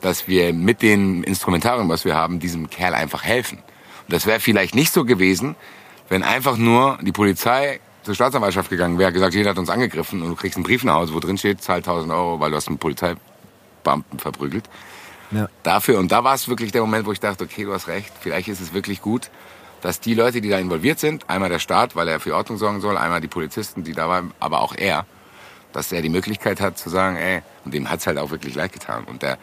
dass 0.00 0.28
wir 0.28 0.52
mit 0.52 0.82
dem 0.82 1.22
Instrumentarium, 1.22 1.88
was 1.88 2.04
wir 2.04 2.14
haben, 2.14 2.38
diesem 2.40 2.70
Kerl 2.70 2.94
einfach 2.94 3.24
helfen. 3.24 3.58
Und 3.58 4.12
das 4.12 4.26
wäre 4.26 4.40
vielleicht 4.40 4.74
nicht 4.74 4.92
so 4.92 5.04
gewesen, 5.04 5.56
wenn 6.08 6.22
einfach 6.22 6.56
nur 6.56 6.98
die 7.02 7.12
Polizei 7.12 7.80
zur 8.02 8.14
Staatsanwaltschaft 8.14 8.70
gegangen 8.70 8.98
wäre, 8.98 9.12
gesagt, 9.12 9.34
jeder 9.34 9.50
hat 9.50 9.58
uns 9.58 9.68
angegriffen 9.68 10.22
und 10.22 10.30
du 10.30 10.34
kriegst 10.34 10.56
einen 10.56 10.64
Brief 10.64 10.84
nach 10.84 10.94
Hause, 10.94 11.14
wo 11.14 11.20
drin 11.20 11.36
steht, 11.36 11.62
zahl 11.62 11.78
1000 11.78 12.12
Euro, 12.12 12.40
weil 12.40 12.50
du 12.50 12.56
hast 12.56 12.68
einen 12.68 12.78
Polizeibeamten 12.78 14.18
verprügelt. 14.18 14.64
Ja. 15.30 15.48
Dafür, 15.62 15.98
und 15.98 16.10
da 16.10 16.24
war 16.24 16.34
es 16.34 16.48
wirklich 16.48 16.72
der 16.72 16.80
Moment, 16.80 17.06
wo 17.06 17.12
ich 17.12 17.20
dachte, 17.20 17.44
okay, 17.44 17.64
du 17.64 17.74
hast 17.74 17.86
recht, 17.86 18.12
vielleicht 18.18 18.48
ist 18.48 18.60
es 18.60 18.72
wirklich 18.72 19.02
gut, 19.02 19.30
dass 19.82 20.00
die 20.00 20.14
Leute, 20.14 20.40
die 20.40 20.48
da 20.48 20.58
involviert 20.58 20.98
sind, 20.98 21.28
einmal 21.28 21.50
der 21.50 21.58
Staat, 21.58 21.96
weil 21.96 22.08
er 22.08 22.18
für 22.18 22.34
Ordnung 22.34 22.56
sorgen 22.56 22.80
soll, 22.80 22.96
einmal 22.96 23.20
die 23.20 23.28
Polizisten, 23.28 23.84
die 23.84 23.92
da 23.92 24.08
waren, 24.08 24.32
aber 24.40 24.60
auch 24.60 24.74
er, 24.74 25.06
dass 25.78 25.92
er 25.92 26.02
die 26.02 26.08
Möglichkeit 26.08 26.60
hat 26.60 26.76
zu 26.76 26.90
sagen, 26.90 27.16
ey, 27.16 27.40
und 27.64 27.72
dem 27.72 27.88
hat's 27.88 28.06
halt 28.08 28.18
auch 28.18 28.30
wirklich 28.30 28.54
leid 28.56 28.72
getan. 28.72 29.04
Und 29.04 29.22
der 29.22 29.38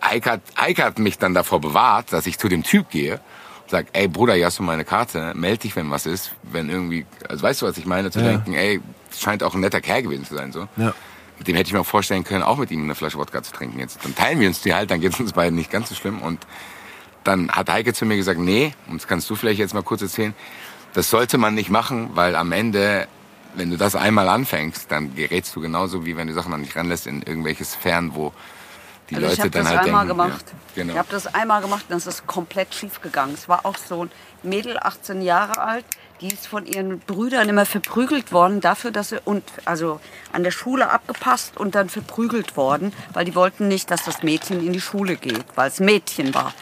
Eik 0.00 0.26
hat, 0.26 0.40
Eik 0.56 0.82
hat 0.82 0.98
mich 0.98 1.16
dann 1.16 1.32
davor 1.32 1.60
bewahrt, 1.60 2.12
dass 2.12 2.26
ich 2.26 2.38
zu 2.38 2.48
dem 2.48 2.64
Typ 2.64 2.90
gehe 2.90 3.14
und 3.62 3.70
sag, 3.70 3.86
ey 3.92 4.08
Bruder, 4.08 4.34
hier 4.34 4.46
hast 4.46 4.58
du 4.58 4.64
meine 4.64 4.84
Karte, 4.84 5.32
meld 5.36 5.62
dich, 5.62 5.76
wenn 5.76 5.90
was 5.90 6.06
ist, 6.06 6.32
wenn 6.42 6.68
irgendwie, 6.68 7.06
also 7.28 7.42
weißt 7.44 7.62
du, 7.62 7.66
was 7.66 7.78
ich 7.78 7.86
meine, 7.86 8.10
zu 8.10 8.18
Ja. 8.18 8.26
denken, 8.30 8.52
ey, 8.54 8.80
scheint 9.16 9.44
auch 9.44 9.54
ein 9.54 9.60
netter 9.60 9.80
Kerl 9.80 10.02
gewesen 10.02 10.24
zu 10.24 10.34
sein, 10.34 10.50
so. 10.52 10.66
Ja. 10.76 10.92
Mit 11.38 11.46
dem 11.48 11.54
hätte 11.56 11.68
ich 11.68 11.72
mir 11.72 11.80
auch 11.80 11.86
vorstellen 11.86 12.24
können, 12.24 12.42
auch 12.42 12.58
mit 12.58 12.70
ihm 12.72 12.82
eine 12.82 12.94
Flasche 12.96 13.16
Wodka 13.18 13.42
zu 13.42 13.52
trinken 13.52 13.78
jetzt. 13.78 14.04
Dann 14.04 14.14
teilen 14.14 14.40
wir 14.40 14.48
uns 14.48 14.60
die 14.60 14.74
halt, 14.74 14.90
dann 14.90 15.00
geht's 15.00 15.18
uns 15.20 15.32
beiden 15.32 15.56
nicht 15.56 15.70
ganz 15.70 15.88
so 15.88 15.94
schlimm. 15.94 16.20
Und 16.20 16.44
dann 17.22 17.50
hat 17.50 17.70
Heike 17.70 17.92
zu 17.94 18.04
mir 18.06 18.16
gesagt, 18.16 18.38
nee, 18.40 18.74
und 18.88 19.00
das 19.00 19.06
kannst 19.08 19.30
du 19.30 19.36
vielleicht 19.36 19.60
jetzt 19.60 19.72
mal 19.74 19.82
kurz 19.82 20.02
erzählen, 20.02 20.34
das 20.94 21.10
sollte 21.10 21.38
man 21.38 21.54
nicht 21.54 21.70
machen, 21.70 22.10
weil 22.14 22.34
am 22.36 22.52
Ende, 22.52 23.06
wenn 23.56 23.70
du 23.70 23.76
das 23.76 23.96
einmal 23.96 24.28
anfängst, 24.28 24.90
dann 24.90 25.14
gerätst 25.14 25.54
du 25.56 25.60
genauso, 25.60 26.04
wie 26.04 26.16
wenn 26.16 26.28
du 26.28 26.34
Sachen 26.34 26.50
noch 26.50 26.58
nicht 26.58 26.76
ranlässt 26.76 27.06
in 27.06 27.22
irgendwelche 27.22 27.64
Sphären, 27.64 28.14
wo 28.14 28.32
die 29.10 29.16
also 29.16 29.26
ich 29.26 29.32
Leute 29.32 29.42
habe 29.42 29.50
dann 29.50 29.64
das 29.64 29.72
halt 29.72 29.86
einmal 29.86 30.06
denken, 30.06 30.22
gemacht. 30.22 30.44
Ja, 30.46 30.82
genau. 30.82 30.92
Ich 30.92 30.98
habe 30.98 31.08
das 31.10 31.34
einmal 31.34 31.60
gemacht 31.60 31.84
und 31.88 31.96
es 31.96 32.06
ist 32.06 32.26
komplett 32.26 32.74
schief 32.74 33.00
gegangen. 33.00 33.34
Es 33.34 33.48
war 33.48 33.66
auch 33.66 33.76
so 33.76 34.04
ein 34.04 34.10
Mädel, 34.42 34.78
18 34.78 35.20
Jahre 35.22 35.60
alt, 35.60 35.84
die 36.20 36.28
ist 36.28 36.46
von 36.46 36.64
ihren 36.64 37.00
Brüdern 37.00 37.48
immer 37.48 37.66
verprügelt 37.66 38.32
worden 38.32 38.60
dafür, 38.60 38.90
dass 38.90 39.10
sie 39.10 39.20
und 39.24 39.44
also 39.64 40.00
an 40.32 40.42
der 40.42 40.52
Schule 40.52 40.90
abgepasst 40.90 41.56
und 41.56 41.74
dann 41.74 41.88
verprügelt 41.88 42.56
worden, 42.56 42.92
weil 43.12 43.24
die 43.24 43.34
wollten 43.34 43.68
nicht, 43.68 43.90
dass 43.90 44.04
das 44.04 44.22
Mädchen 44.22 44.64
in 44.66 44.72
die 44.72 44.80
Schule 44.80 45.16
geht, 45.16 45.44
weil 45.54 45.68
es 45.68 45.80
Mädchen 45.80 46.34
war. 46.34 46.54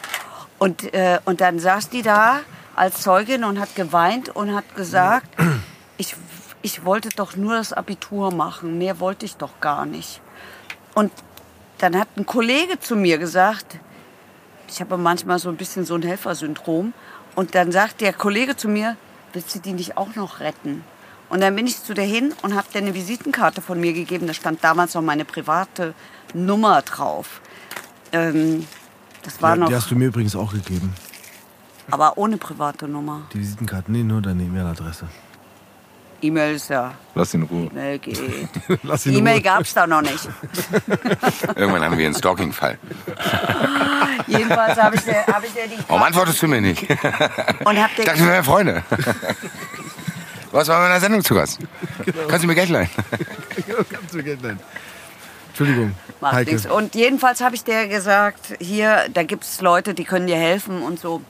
Und 0.59 0.93
äh, 0.93 1.19
und 1.25 1.39
dann 1.39 1.59
saß 1.59 1.89
die 1.89 2.01
da 2.01 2.41
als 2.75 3.01
Zeugin 3.01 3.43
und 3.43 3.59
hat 3.59 3.75
geweint 3.75 4.29
und 4.29 4.53
hat 4.53 4.75
gesagt, 4.75 5.27
ich 5.97 6.15
ich 6.63 6.83
wollte 6.85 7.09
doch 7.09 7.35
nur 7.35 7.53
das 7.55 7.71
Abitur 7.73 8.33
machen, 8.33 8.77
mehr 8.79 8.99
wollte 8.99 9.25
ich 9.27 9.35
doch 9.37 9.59
gar 9.61 9.85
nicht. 9.85 10.21
Und 10.95 11.11
dann 11.77 11.97
hat 11.99 12.07
ein 12.17 12.25
Kollege 12.25 12.79
zu 12.79 12.95
mir 12.95 13.17
gesagt, 13.19 13.77
ich 14.67 14.79
habe 14.81 14.97
manchmal 14.97 15.37
so 15.37 15.49
ein 15.49 15.57
bisschen 15.57 15.85
so 15.85 15.93
ein 15.95 16.01
Helfersyndrom. 16.01 16.93
Und 17.35 17.53
dann 17.53 17.71
sagt 17.71 18.01
der 18.01 18.13
Kollege 18.13 18.55
zu 18.55 18.67
mir, 18.69 18.95
willst 19.33 19.53
du 19.53 19.59
die 19.59 19.73
nicht 19.73 19.97
auch 19.97 20.15
noch 20.15 20.39
retten? 20.39 20.83
Und 21.29 21.41
dann 21.41 21.55
bin 21.55 21.67
ich 21.67 21.83
zu 21.83 21.93
der 21.93 22.05
hin 22.05 22.33
und 22.43 22.55
habe 22.55 22.67
der 22.73 22.81
eine 22.81 22.93
Visitenkarte 22.93 23.61
von 23.61 23.79
mir 23.79 23.91
gegeben. 23.93 24.27
Da 24.27 24.33
stand 24.33 24.63
damals 24.63 24.93
noch 24.93 25.01
meine 25.01 25.25
private 25.25 25.93
Nummer 26.33 26.81
drauf. 26.83 27.41
Ähm, 28.11 28.65
das 29.23 29.41
war 29.41 29.51
Ja, 29.51 29.55
noch, 29.57 29.67
die 29.69 29.75
hast 29.75 29.89
du 29.91 29.95
mir 29.95 30.05
übrigens 30.07 30.35
auch 30.35 30.53
gegeben. 30.53 30.93
aber 31.91 32.17
ohne 32.17 32.37
private 32.37 32.87
Nummer. 32.87 33.23
Die 33.33 33.39
Visitenkarte, 33.39 33.91
nee, 33.91 34.03
nur 34.03 34.21
deine 34.21 34.43
E-Mail-Adresse. 34.43 35.07
E-Mail 36.23 36.55
ist 36.55 36.69
ja, 36.69 36.93
Lass 37.15 37.33
ihn 37.33 37.41
in 37.41 37.47
Ruhe. 37.47 37.67
E-Mail 37.71 37.99
geht. 37.99 38.19
Lass 38.83 39.05
ihn 39.05 39.13
in 39.13 39.19
E-Mail 39.19 39.41
gab 39.41 39.61
es 39.61 39.73
da 39.73 39.85
noch 39.85 40.01
nicht. 40.01 40.27
Irgendwann 41.55 41.83
haben 41.83 41.97
wir 41.97 42.05
einen 42.05 42.15
Stalking-Fall. 42.15 42.77
Jedenfalls 44.27 44.77
habe 44.81 44.95
ich, 44.95 45.01
der- 45.03 45.25
hab 45.27 45.43
ich 45.43 45.51
der 45.53 45.67
die 45.67 45.77
Warum 45.87 46.03
antwortest 46.03 46.41
du 46.41 46.47
mir 46.47 46.61
nicht? 46.61 46.89
und 46.89 47.81
hab 47.83 47.89
Ich 47.97 48.05
dachte, 48.05 48.19
wir 48.19 48.27
wären 48.27 48.43
Freunde. 48.43 48.83
Was 50.51 50.67
war 50.67 50.77
in 50.77 50.83
meiner 50.89 50.99
Sendung 50.99 51.23
zu 51.23 51.33
Gast? 51.35 51.59
Kannst 52.27 52.43
du 52.43 52.47
mir 52.47 52.55
Geld 52.55 52.69
leihen? 52.69 52.89
Kannst 53.91 54.13
du 54.13 54.17
mir 54.17 54.23
Geld 54.23 54.41
leihen. 54.41 54.59
Entschuldigung, 55.49 55.93
Macht 56.21 56.33
Heike. 56.33 56.51
nichts. 56.53 56.65
Und 56.67 56.95
jedenfalls 56.95 57.41
habe 57.41 57.55
ich 57.55 57.63
der 57.63 57.87
gesagt, 57.87 58.55
hier, 58.59 59.05
da 59.13 59.23
gibt 59.23 59.43
es 59.43 59.61
Leute, 59.61 59.93
die 59.93 60.03
können 60.03 60.25
dir 60.27 60.37
helfen 60.37 60.81
und 60.81 60.99
so. 60.99 61.21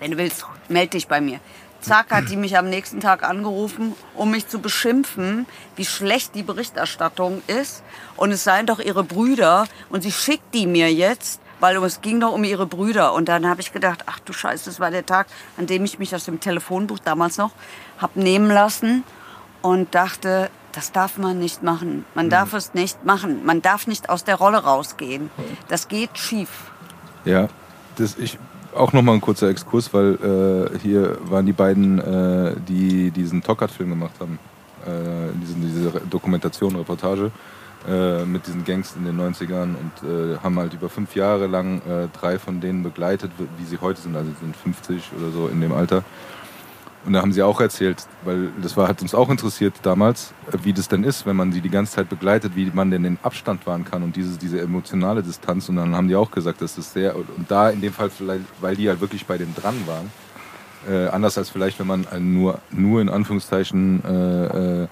Wenn 0.00 0.12
du 0.12 0.16
willst, 0.16 0.44
melde 0.68 0.90
dich 0.90 1.08
bei 1.08 1.20
mir. 1.20 1.40
Zack, 1.82 2.12
hat 2.12 2.30
die 2.30 2.36
mich 2.36 2.56
am 2.56 2.70
nächsten 2.70 3.00
Tag 3.00 3.24
angerufen, 3.24 3.94
um 4.14 4.30
mich 4.30 4.46
zu 4.46 4.60
beschimpfen, 4.60 5.46
wie 5.74 5.84
schlecht 5.84 6.34
die 6.34 6.44
Berichterstattung 6.44 7.42
ist. 7.48 7.82
Und 8.16 8.30
es 8.30 8.44
seien 8.44 8.66
doch 8.66 8.78
ihre 8.78 9.02
Brüder. 9.02 9.66
Und 9.90 10.02
sie 10.02 10.12
schickt 10.12 10.54
die 10.54 10.66
mir 10.66 10.92
jetzt, 10.92 11.40
weil 11.58 11.76
es 11.84 12.00
ging 12.00 12.20
doch 12.20 12.32
um 12.32 12.44
ihre 12.44 12.66
Brüder. 12.66 13.12
Und 13.14 13.28
dann 13.28 13.48
habe 13.48 13.60
ich 13.60 13.72
gedacht, 13.72 14.04
ach 14.06 14.20
du 14.20 14.32
Scheiße, 14.32 14.66
das 14.66 14.78
war 14.78 14.90
der 14.92 15.04
Tag, 15.04 15.26
an 15.58 15.66
dem 15.66 15.84
ich 15.84 15.98
mich 15.98 16.14
aus 16.14 16.24
dem 16.24 16.38
Telefonbuch 16.38 17.00
damals 17.00 17.36
noch 17.36 17.50
hab 17.98 18.14
nehmen 18.16 18.50
lassen 18.50 19.02
und 19.60 19.94
dachte, 19.94 20.50
das 20.72 20.92
darf 20.92 21.18
man 21.18 21.38
nicht 21.38 21.62
machen. 21.62 22.04
Man 22.14 22.30
darf 22.30 22.54
es 22.54 22.74
nicht 22.74 23.04
machen. 23.04 23.44
Man 23.44 23.60
darf 23.60 23.86
nicht 23.86 24.08
aus 24.08 24.24
der 24.24 24.36
Rolle 24.36 24.58
rausgehen. 24.58 25.30
Das 25.68 25.88
geht 25.88 26.16
schief. 26.16 26.48
Ja, 27.24 27.48
das 27.96 28.16
ich 28.18 28.38
auch 28.74 28.92
noch 28.92 29.02
mal 29.02 29.12
ein 29.14 29.20
kurzer 29.20 29.48
Exkurs, 29.48 29.92
weil 29.92 30.14
äh, 30.74 30.78
hier 30.78 31.18
waren 31.24 31.46
die 31.46 31.52
beiden, 31.52 31.98
äh, 31.98 32.54
die 32.68 33.10
diesen 33.10 33.42
Tockert-Film 33.42 33.90
gemacht 33.90 34.14
haben, 34.20 34.38
äh, 34.86 35.38
diesen, 35.40 35.62
diese 35.62 36.00
Dokumentation, 36.08 36.76
Reportage 36.76 37.30
äh, 37.88 38.24
mit 38.24 38.46
diesen 38.46 38.64
Gangs 38.64 38.94
in 38.96 39.04
den 39.04 39.20
90ern 39.20 39.74
und 39.74 40.08
äh, 40.08 40.38
haben 40.38 40.58
halt 40.58 40.72
über 40.74 40.88
fünf 40.88 41.14
Jahre 41.16 41.46
lang 41.46 41.78
äh, 41.80 42.08
drei 42.18 42.38
von 42.38 42.60
denen 42.60 42.82
begleitet, 42.82 43.32
wie 43.58 43.64
sie 43.64 43.78
heute 43.80 44.00
sind, 44.00 44.16
also 44.16 44.30
sind 44.40 44.56
50 44.56 45.10
oder 45.18 45.30
so 45.30 45.48
in 45.48 45.60
dem 45.60 45.72
Alter. 45.72 46.04
Und 47.04 47.14
da 47.14 47.20
haben 47.20 47.32
sie 47.32 47.42
auch 47.42 47.60
erzählt, 47.60 48.06
weil 48.24 48.50
das 48.62 48.76
war, 48.76 48.86
hat 48.86 49.02
uns 49.02 49.14
auch 49.14 49.28
interessiert 49.28 49.74
damals, 49.82 50.32
wie 50.62 50.72
das 50.72 50.88
denn 50.88 51.02
ist, 51.02 51.26
wenn 51.26 51.34
man 51.34 51.52
sie 51.52 51.60
die 51.60 51.68
ganze 51.68 51.94
Zeit 51.96 52.08
begleitet, 52.08 52.54
wie 52.54 52.70
man 52.72 52.92
denn 52.92 53.02
den 53.02 53.18
Abstand 53.22 53.66
wahren 53.66 53.84
kann 53.84 54.04
und 54.04 54.14
dieses, 54.14 54.38
diese 54.38 54.60
emotionale 54.60 55.22
Distanz. 55.22 55.68
Und 55.68 55.76
dann 55.76 55.96
haben 55.96 56.06
die 56.06 56.14
auch 56.14 56.30
gesagt, 56.30 56.62
dass 56.62 56.76
das 56.76 56.92
sehr, 56.92 57.16
und 57.16 57.26
da 57.48 57.70
in 57.70 57.80
dem 57.80 57.92
Fall 57.92 58.10
vielleicht, 58.10 58.44
weil 58.60 58.76
die 58.76 58.88
halt 58.88 59.00
wirklich 59.00 59.26
bei 59.26 59.36
denen 59.36 59.54
dran 59.54 59.74
waren, 59.86 60.12
äh, 60.88 61.08
anders 61.08 61.38
als 61.38 61.50
vielleicht, 61.50 61.80
wenn 61.80 61.88
man 61.88 62.06
nur, 62.20 62.60
nur 62.70 63.00
in 63.00 63.08
Anführungszeichen 63.08 64.04
äh, 64.04 64.82
äh, 64.82 64.88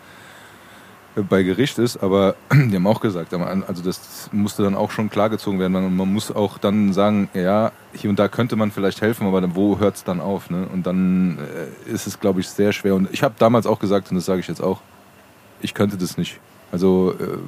bei 1.23 1.43
Gericht 1.43 1.79
ist, 1.79 2.03
aber 2.03 2.35
die 2.53 2.75
haben 2.75 2.87
auch 2.87 3.01
gesagt, 3.01 3.33
also 3.33 3.83
das 3.83 4.29
musste 4.33 4.63
dann 4.63 4.75
auch 4.75 4.91
schon 4.91 5.11
klargezogen 5.11 5.59
werden. 5.59 5.73
Man, 5.73 5.97
man 5.97 6.13
muss 6.13 6.31
auch 6.31 6.59
dann 6.59 6.93
sagen, 6.93 7.29
ja, 7.35 7.73
hier 7.93 8.11
und 8.11 8.19
da 8.19 8.29
könnte 8.29 8.57
man 8.57 8.71
vielleicht 8.71 9.01
helfen, 9.01 9.27
aber 9.27 9.41
dann, 9.41 9.57
wo 9.57 9.79
hört 9.79 9.97
es 9.97 10.05
dann 10.05 10.21
auf? 10.21 10.51
Ne? 10.51 10.67
Und 10.73 10.87
dann 10.87 11.39
äh, 11.39 11.91
ist 11.91 12.07
es, 12.07 12.21
glaube 12.21 12.41
ich, 12.41 12.49
sehr 12.49 12.73
schwer. 12.73 12.95
Und 12.95 13.09
ich 13.13 13.23
habe 13.23 13.35
damals 13.39 13.67
auch 13.67 13.79
gesagt, 13.79 14.11
und 14.11 14.17
das 14.17 14.27
sage 14.27 14.41
ich 14.41 14.49
jetzt 14.49 14.63
auch, 14.63 14.81
ich 15.61 15.75
könnte 15.75 15.97
das 15.97 16.17
nicht. 16.17 16.41
Also 16.73 17.15
äh, 17.19 17.39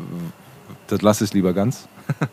das 0.88 1.02
lasse 1.02 1.24
ich 1.24 1.32
lieber 1.32 1.52
ganz. 1.52 1.88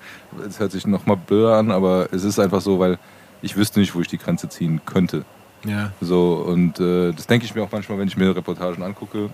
Es 0.47 0.59
hört 0.59 0.71
sich 0.71 0.85
nochmal 0.85 1.17
blöder 1.17 1.57
an, 1.57 1.71
aber 1.71 2.09
es 2.11 2.23
ist 2.23 2.39
einfach 2.39 2.61
so, 2.61 2.79
weil 2.79 2.97
ich 3.41 3.55
wüsste 3.55 3.79
nicht, 3.79 3.95
wo 3.95 4.01
ich 4.01 4.07
die 4.07 4.17
Grenze 4.17 4.49
ziehen 4.49 4.81
könnte. 4.85 5.25
Ja. 5.65 5.91
So, 6.01 6.33
und 6.47 6.79
äh, 6.79 7.11
das 7.11 7.27
denke 7.27 7.45
ich 7.45 7.55
mir 7.55 7.63
auch 7.63 7.71
manchmal, 7.71 7.97
wenn 7.97 8.07
ich 8.07 8.17
mir 8.17 8.35
Reportagen 8.35 8.83
angucke, 8.83 9.29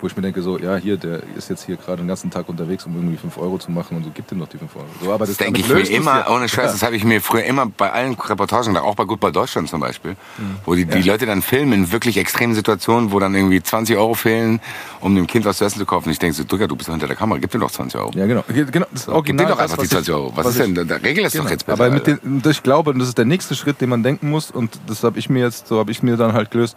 wo 0.00 0.06
ich 0.06 0.16
mir 0.16 0.22
denke, 0.22 0.42
so, 0.42 0.58
ja, 0.58 0.76
hier, 0.76 0.96
der 0.98 1.22
ist 1.36 1.48
jetzt 1.48 1.64
hier 1.64 1.76
gerade 1.76 1.98
den 2.02 2.08
ganzen 2.08 2.30
Tag 2.30 2.48
unterwegs, 2.48 2.84
um 2.86 2.94
irgendwie 2.96 3.16
5 3.16 3.38
Euro 3.38 3.58
zu 3.58 3.70
machen 3.70 3.96
und 3.96 4.04
so, 4.04 4.10
gib 4.14 4.26
dem 4.28 4.38
doch 4.40 4.48
die 4.48 4.58
5 4.58 4.76
Euro. 4.76 4.84
So, 5.02 5.12
aber 5.12 5.26
Das 5.26 5.36
denke 5.38 5.60
ich 5.60 5.68
mir 5.68 5.80
es 5.80 5.88
immer, 5.88 6.18
ja- 6.20 6.30
ohne 6.30 6.48
Scheiß, 6.48 6.66
Ja. 6.66 6.72
das 6.72 6.82
habe 6.82 6.96
ich 6.96 7.04
mir 7.04 7.20
früher 7.22 7.44
immer 7.44 7.66
bei 7.66 7.90
allen 7.92 8.14
Reportagen, 8.14 8.68
gedacht, 8.74 8.84
auch 8.84 8.94
bei 8.94 9.04
bei 9.04 9.30
Deutschland 9.30 9.68
zum 9.70 9.80
Beispiel, 9.80 10.12
Mhm. 10.12 10.56
wo 10.66 10.74
die, 10.74 10.84
die 10.84 11.02
Leute 11.02 11.24
dann 11.26 11.40
filmen 11.42 11.72
in 11.72 11.92
wirklich 11.92 12.16
extremen 12.18 12.54
Situationen, 12.54 13.10
wo 13.12 13.18
dann 13.20 13.34
irgendwie 13.34 13.62
20 13.62 13.96
Euro 13.96 14.14
fehlen, 14.14 14.60
um 15.00 15.14
dem 15.14 15.26
Kind 15.26 15.44
was 15.46 15.58
zu 15.58 15.64
essen 15.64 15.78
zu 15.78 15.86
kaufen. 15.86 16.10
Ich 16.10 16.18
denke 16.18 16.34
so, 16.36 16.44
Drücker, 16.44 16.68
du 16.68 16.76
bist 16.76 16.88
doch 16.88 16.92
hinter 16.94 17.06
der 17.06 17.16
Kamera, 17.16 17.38
gib 17.38 17.50
dir 17.50 17.58
doch 17.58 17.70
20 17.70 17.98
Euro. 18.00 18.10
Ja, 18.14 18.26
genau. 18.26 18.44
Ge- 18.48 18.66
genau 18.70 18.86
das 18.92 19.06
ist 19.06 19.24
Gib 19.24 19.38
dir 19.38 19.46
doch 19.46 19.58
einfach 19.58 19.76
die 19.76 19.82
was 19.82 19.88
20 19.88 20.08
ich- 20.08 20.14
Euro. 20.14 20.32
Was, 20.36 20.44
was 20.46 20.56
ist 20.56 20.76
denn, 20.76 20.86
der 20.88 21.02
Regel 21.02 21.24
ist 21.24 21.34
doch 21.34 21.40
Genau. 21.40 21.50
jetzt 21.50 21.64
bitte. 21.66 21.72
Aber 21.82 21.90
mit 21.90 22.06
den, 22.06 22.42
ich 22.48 22.62
glaube, 22.62 22.90
und 22.90 22.98
das 22.98 23.08
ist 23.08 23.18
der 23.18 23.24
nächste 23.24 23.54
Schritt, 23.54 23.80
den 23.80 23.88
man 23.88 24.02
denken 24.02 24.28
muss, 24.28 24.50
und 24.50 24.78
das 24.86 25.02
habe 25.04 25.18
ich 25.18 25.30
mir 25.30 25.40
jetzt, 25.44 25.68
so 25.68 25.78
habe 25.78 25.90
ich 25.90 26.02
mir 26.02 26.16
dann 26.16 26.32
halt 26.34 26.50
gelöst, 26.50 26.76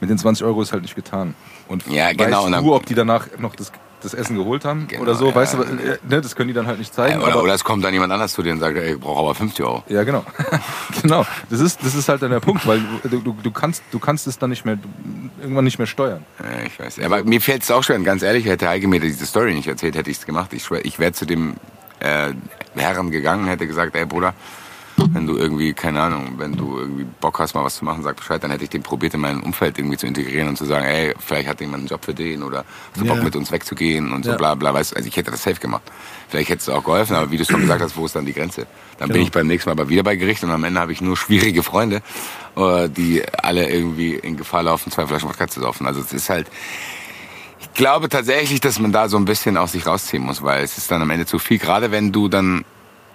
mit 0.00 0.10
den 0.10 0.18
20 0.18 0.44
Euro 0.44 0.60
ist 0.60 0.72
halt 0.72 0.82
nicht 0.82 0.94
getan. 0.94 1.34
Und 1.68 1.86
Ja, 1.86 2.12
genau, 2.12 2.50
weißt 2.50 2.62
du, 2.64 2.74
ob 2.74 2.86
die 2.86 2.94
danach 2.94 3.26
noch 3.38 3.54
das, 3.56 3.72
das 4.02 4.14
Essen 4.14 4.36
geholt 4.36 4.64
haben 4.64 4.86
Genau, 4.86 5.02
oder 5.02 5.14
so, 5.14 5.28
ja. 5.28 5.34
weißt 5.34 5.54
du, 5.54 5.62
äh, 5.62 5.98
ne, 6.08 6.20
das 6.20 6.36
können 6.36 6.48
die 6.48 6.54
dann 6.54 6.66
halt 6.66 6.78
nicht 6.78 6.94
zeigen. 6.94 7.22
oder, 7.22 7.32
aber, 7.32 7.42
oder 7.42 7.54
es 7.54 7.64
kommt 7.64 7.84
dann 7.84 7.92
jemand 7.92 8.12
anders 8.12 8.32
zu 8.32 8.42
dir 8.42 8.52
und 8.52 8.60
sagt, 8.60 8.76
ey, 8.76 8.94
ich 8.94 9.00
brauche 9.00 9.20
aber 9.20 9.34
50 9.34 9.64
Euro. 9.64 9.82
ja, 9.88 10.04
genau. 10.04 10.24
genau. 11.02 11.26
Das 11.50 11.60
ist, 11.60 11.82
das 11.82 11.94
ist 11.94 12.08
halt 12.08 12.22
dann 12.22 12.30
der 12.30 12.40
Punkt, 12.40 12.66
weil 12.66 12.82
du, 13.04 13.18
du, 13.20 13.36
du, 13.42 13.50
kannst, 13.50 13.82
du 13.90 13.98
kannst 13.98 14.26
es 14.26 14.38
dann 14.38 14.50
nicht 14.50 14.64
mehr, 14.64 14.78
irgendwann 15.40 15.64
nicht 15.64 15.78
mehr 15.78 15.86
steuern. 15.86 16.24
Ja, 16.38 16.66
ich 16.66 16.78
weiß. 16.78 17.00
Aber 17.00 17.24
mir 17.24 17.40
fällt 17.40 17.62
es 17.62 17.70
auch 17.70 17.82
schwer, 17.82 17.96
und 17.96 18.04
ganz 18.04 18.22
ehrlich, 18.22 18.44
hätte 18.44 18.68
Heike 18.68 18.88
mir 18.88 19.00
diese 19.00 19.24
Story 19.26 19.54
nicht 19.54 19.68
erzählt, 19.68 19.96
hätte 19.96 20.10
ich 20.10 20.18
es 20.18 20.26
gemacht. 20.26 20.52
Ich 20.52 20.70
ich 20.70 20.98
wäre 20.98 21.12
zu 21.12 21.24
dem 21.24 21.54
äh, 22.00 22.32
Herren 22.76 23.10
gegangen, 23.10 23.46
hätte 23.46 23.66
gesagt, 23.66 23.96
ey 23.96 24.04
Bruder, 24.04 24.34
wenn 24.96 25.26
du 25.26 25.36
irgendwie, 25.36 25.72
keine 25.72 26.00
Ahnung, 26.00 26.34
wenn 26.38 26.52
du 26.56 26.78
irgendwie 26.78 27.04
Bock 27.20 27.38
hast, 27.40 27.54
mal 27.54 27.64
was 27.64 27.76
zu 27.76 27.84
machen, 27.84 28.02
sag 28.02 28.16
Bescheid, 28.16 28.42
dann 28.42 28.50
hätte 28.50 28.64
ich 28.64 28.70
den 28.70 28.82
probiert, 28.82 29.14
in 29.14 29.20
mein 29.20 29.40
Umfeld 29.42 29.76
irgendwie 29.78 29.96
zu 29.96 30.06
integrieren 30.06 30.48
und 30.48 30.56
zu 30.56 30.64
sagen, 30.66 30.84
ey, 30.86 31.14
vielleicht 31.18 31.48
hat 31.48 31.60
jemand 31.60 31.80
einen 31.80 31.86
Job 31.88 32.04
für 32.04 32.14
den 32.14 32.42
oder 32.42 32.64
hast 32.92 33.00
du. 33.02 33.06
Bock 33.06 33.22
mit 33.22 33.34
uns 33.36 33.50
wegzugehen 33.50 34.12
und 34.12 34.24
so 34.24 34.30
Ja. 34.32 34.36
bla 34.36 34.54
bla. 34.54 34.72
Weißt, 34.72 34.92
du, 34.92 34.96
also 34.96 35.08
ich 35.08 35.16
hätte 35.16 35.30
das 35.30 35.42
safe 35.42 35.60
gemacht. 35.60 35.82
Vielleicht 36.28 36.48
hättest 36.48 36.68
du 36.68 36.72
auch 36.72 36.84
geholfen, 36.84 37.16
aber 37.16 37.30
wie 37.30 37.36
du 37.38 37.44
schon 37.44 37.60
gesagt 37.60 37.82
hast, 37.82 37.96
wo 37.96 38.06
ist 38.06 38.14
dann 38.16 38.24
die 38.26 38.32
Grenze? 38.32 38.66
Dann 38.98 39.08
bin 39.08 39.14
Genau. 39.16 39.26
ich 39.26 39.32
beim 39.32 39.46
nächsten 39.46 39.68
Mal 39.68 39.72
aber 39.72 39.88
wieder 39.88 40.02
bei 40.02 40.16
Gericht 40.16 40.42
und 40.44 40.50
am 40.50 40.62
Ende 40.64 40.80
habe 40.80 40.92
ich 40.92 41.00
nur 41.00 41.16
schwierige 41.16 41.62
Freunde, 41.62 42.02
äh, 42.56 42.88
die 42.88 43.22
alle 43.42 43.68
irgendwie 43.68 44.14
in 44.14 44.36
Gefahr 44.36 44.62
laufen, 44.62 44.90
zwei 44.92 45.06
Flaschen 45.06 45.28
Wodka 45.28 45.48
zu 45.48 45.60
saufen. 45.60 45.86
Also 45.86 46.00
es 46.00 46.12
ist 46.12 46.30
halt, 46.30 46.48
ich 47.60 47.72
glaube 47.74 48.08
tatsächlich, 48.08 48.60
dass 48.60 48.78
man 48.78 48.92
da 48.92 49.08
so 49.08 49.16
ein 49.16 49.24
bisschen 49.24 49.56
aus 49.56 49.72
sich 49.72 49.86
rausziehen 49.86 50.22
muss, 50.22 50.42
weil 50.42 50.62
es 50.62 50.78
ist 50.78 50.90
dann 50.90 51.02
am 51.02 51.10
Ende 51.10 51.26
zu 51.26 51.38
viel. 51.38 51.58
Gerade 51.58 51.90
wenn 51.90 52.12
du 52.12 52.28
dann, 52.28 52.64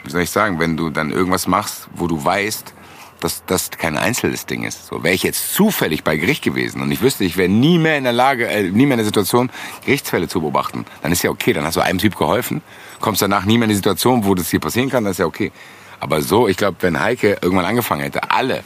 wie 0.04 0.12
soll 0.12 0.22
ich 0.22 0.30
sagen, 0.30 0.60
wenn 0.60 0.78
du 0.78 0.90
dann 0.90 1.12
irgendwas 1.12 1.48
machst, 1.48 1.88
wo 1.94 2.08
du 2.08 2.24
weißt, 2.24 2.74
dass 3.20 3.44
das 3.46 3.72
kein 3.72 3.98
einzelnes 3.98 4.46
Ding 4.46 4.64
ist. 4.64 4.88
So 4.88 5.04
wäre 5.04 5.14
ich 5.14 5.24
jetzt 5.24 5.54
zufällig 5.54 6.04
bei 6.04 6.18
Gericht 6.18 6.44
gewesen 6.44 6.82
und 6.82 6.92
ich 6.92 7.02
wüsste, 7.02 7.24
ich 7.24 7.38
wäre 7.38 7.50
nie 7.50 7.78
mehr 7.78 7.98
in 7.98 8.06
der 8.06 8.14
Lage, 8.14 8.48
äh, 8.48 8.64
nie 8.64 8.86
mehr 8.86 8.94
in 8.94 9.00
der 9.00 9.06
Situation, 9.06 9.52
Gerichtsfälle 9.86 10.28
zu 10.28 10.42
beobachten. 10.42 10.86
Dann 11.02 11.12
ist 11.12 11.24
ja 11.24 11.30
okay, 11.30 11.54
dann 11.54 11.66
hast 11.66 11.76
du 11.76 11.82
einem 11.82 12.00
Typ 12.00 12.16
geholfen, 12.16 12.62
kommst 13.00 13.22
danach 13.22 13.46
nie 13.46 13.58
mehr 13.58 13.66
in 13.66 13.70
die 13.70 13.76
Situation, 13.76 14.26
wo 14.26 14.36
das 14.36 14.50
hier 14.50 14.60
passieren 14.60 14.90
kann, 14.90 15.04
dann 15.04 15.12
ist 15.12 15.20
ja 15.20 15.26
okay. 15.26 15.52
Aber 16.00 16.22
so, 16.22 16.48
ich 16.48 16.56
glaube, 16.56 16.78
wenn 16.82 17.00
Heike 17.00 17.40
irgendwann 17.42 17.66
angefangen 17.66 18.02
hätte, 18.02 18.32
alle 18.32 18.64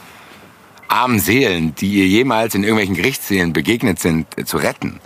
armen 0.86 1.18
Seelen, 1.18 1.74
die 1.74 1.88
ihr 1.88 2.06
jemals 2.06 2.54
in 2.54 2.62
irgendwelchen 2.62 2.94
Gerichtssälen 2.94 3.52
begegnet 3.52 3.98
sind, 3.98 4.26
äh, 4.38 4.44
zu 4.44 4.58
retten. 4.58 5.00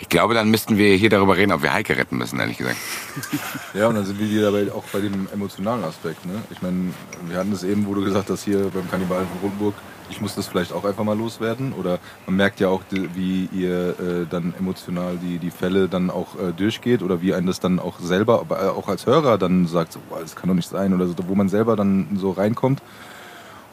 Ich 0.00 0.08
glaube, 0.08 0.32
dann 0.32 0.50
müssten 0.50 0.78
wir 0.78 0.96
hier 0.96 1.10
darüber 1.10 1.36
reden, 1.36 1.52
ob 1.52 1.62
wir 1.62 1.74
Heike 1.74 1.96
retten 1.96 2.16
müssen, 2.16 2.40
ehrlich 2.40 2.56
gesagt. 2.56 2.76
Ja, 3.74 3.86
und 3.86 3.94
dann 3.94 4.04
sind 4.04 4.18
wir 4.18 4.28
wieder 4.28 4.50
bei, 4.50 4.72
auch 4.72 4.82
bei 4.92 5.00
dem 5.00 5.28
emotionalen 5.32 5.84
Aspekt. 5.84 6.24
Ne? 6.26 6.32
Ich 6.50 6.60
meine, 6.62 6.92
wir 7.28 7.36
hatten 7.36 7.52
es 7.52 7.62
eben, 7.62 7.86
wo 7.86 7.94
du 7.94 8.02
gesagt 8.02 8.30
hast, 8.30 8.42
hier 8.42 8.70
beim 8.74 8.90
Kannibalen 8.90 9.28
von 9.28 9.50
Rundburg, 9.50 9.74
ich 10.08 10.20
muss 10.20 10.34
das 10.34 10.48
vielleicht 10.48 10.72
auch 10.72 10.84
einfach 10.84 11.04
mal 11.04 11.16
loswerden. 11.16 11.72
Oder 11.74 11.98
man 12.26 12.36
merkt 12.36 12.60
ja 12.60 12.68
auch, 12.68 12.82
wie 12.90 13.48
ihr 13.52 13.90
äh, 14.00 14.26
dann 14.28 14.54
emotional 14.58 15.18
die, 15.18 15.38
die 15.38 15.50
Fälle 15.50 15.88
dann 15.88 16.10
auch 16.10 16.34
äh, 16.36 16.52
durchgeht 16.52 17.02
oder 17.02 17.20
wie 17.20 17.34
einen 17.34 17.46
das 17.46 17.60
dann 17.60 17.78
auch 17.78 18.00
selber, 18.00 18.40
aber 18.40 18.62
äh, 18.62 18.68
auch 18.68 18.88
als 18.88 19.06
Hörer 19.06 19.38
dann 19.38 19.66
sagt, 19.66 19.92
so, 19.92 20.00
boah, 20.08 20.20
das 20.20 20.34
kann 20.34 20.48
doch 20.48 20.56
nicht 20.56 20.68
sein 20.68 20.94
oder 20.94 21.06
so, 21.06 21.14
wo 21.28 21.34
man 21.34 21.48
selber 21.48 21.76
dann 21.76 22.16
so 22.16 22.30
reinkommt. 22.32 22.82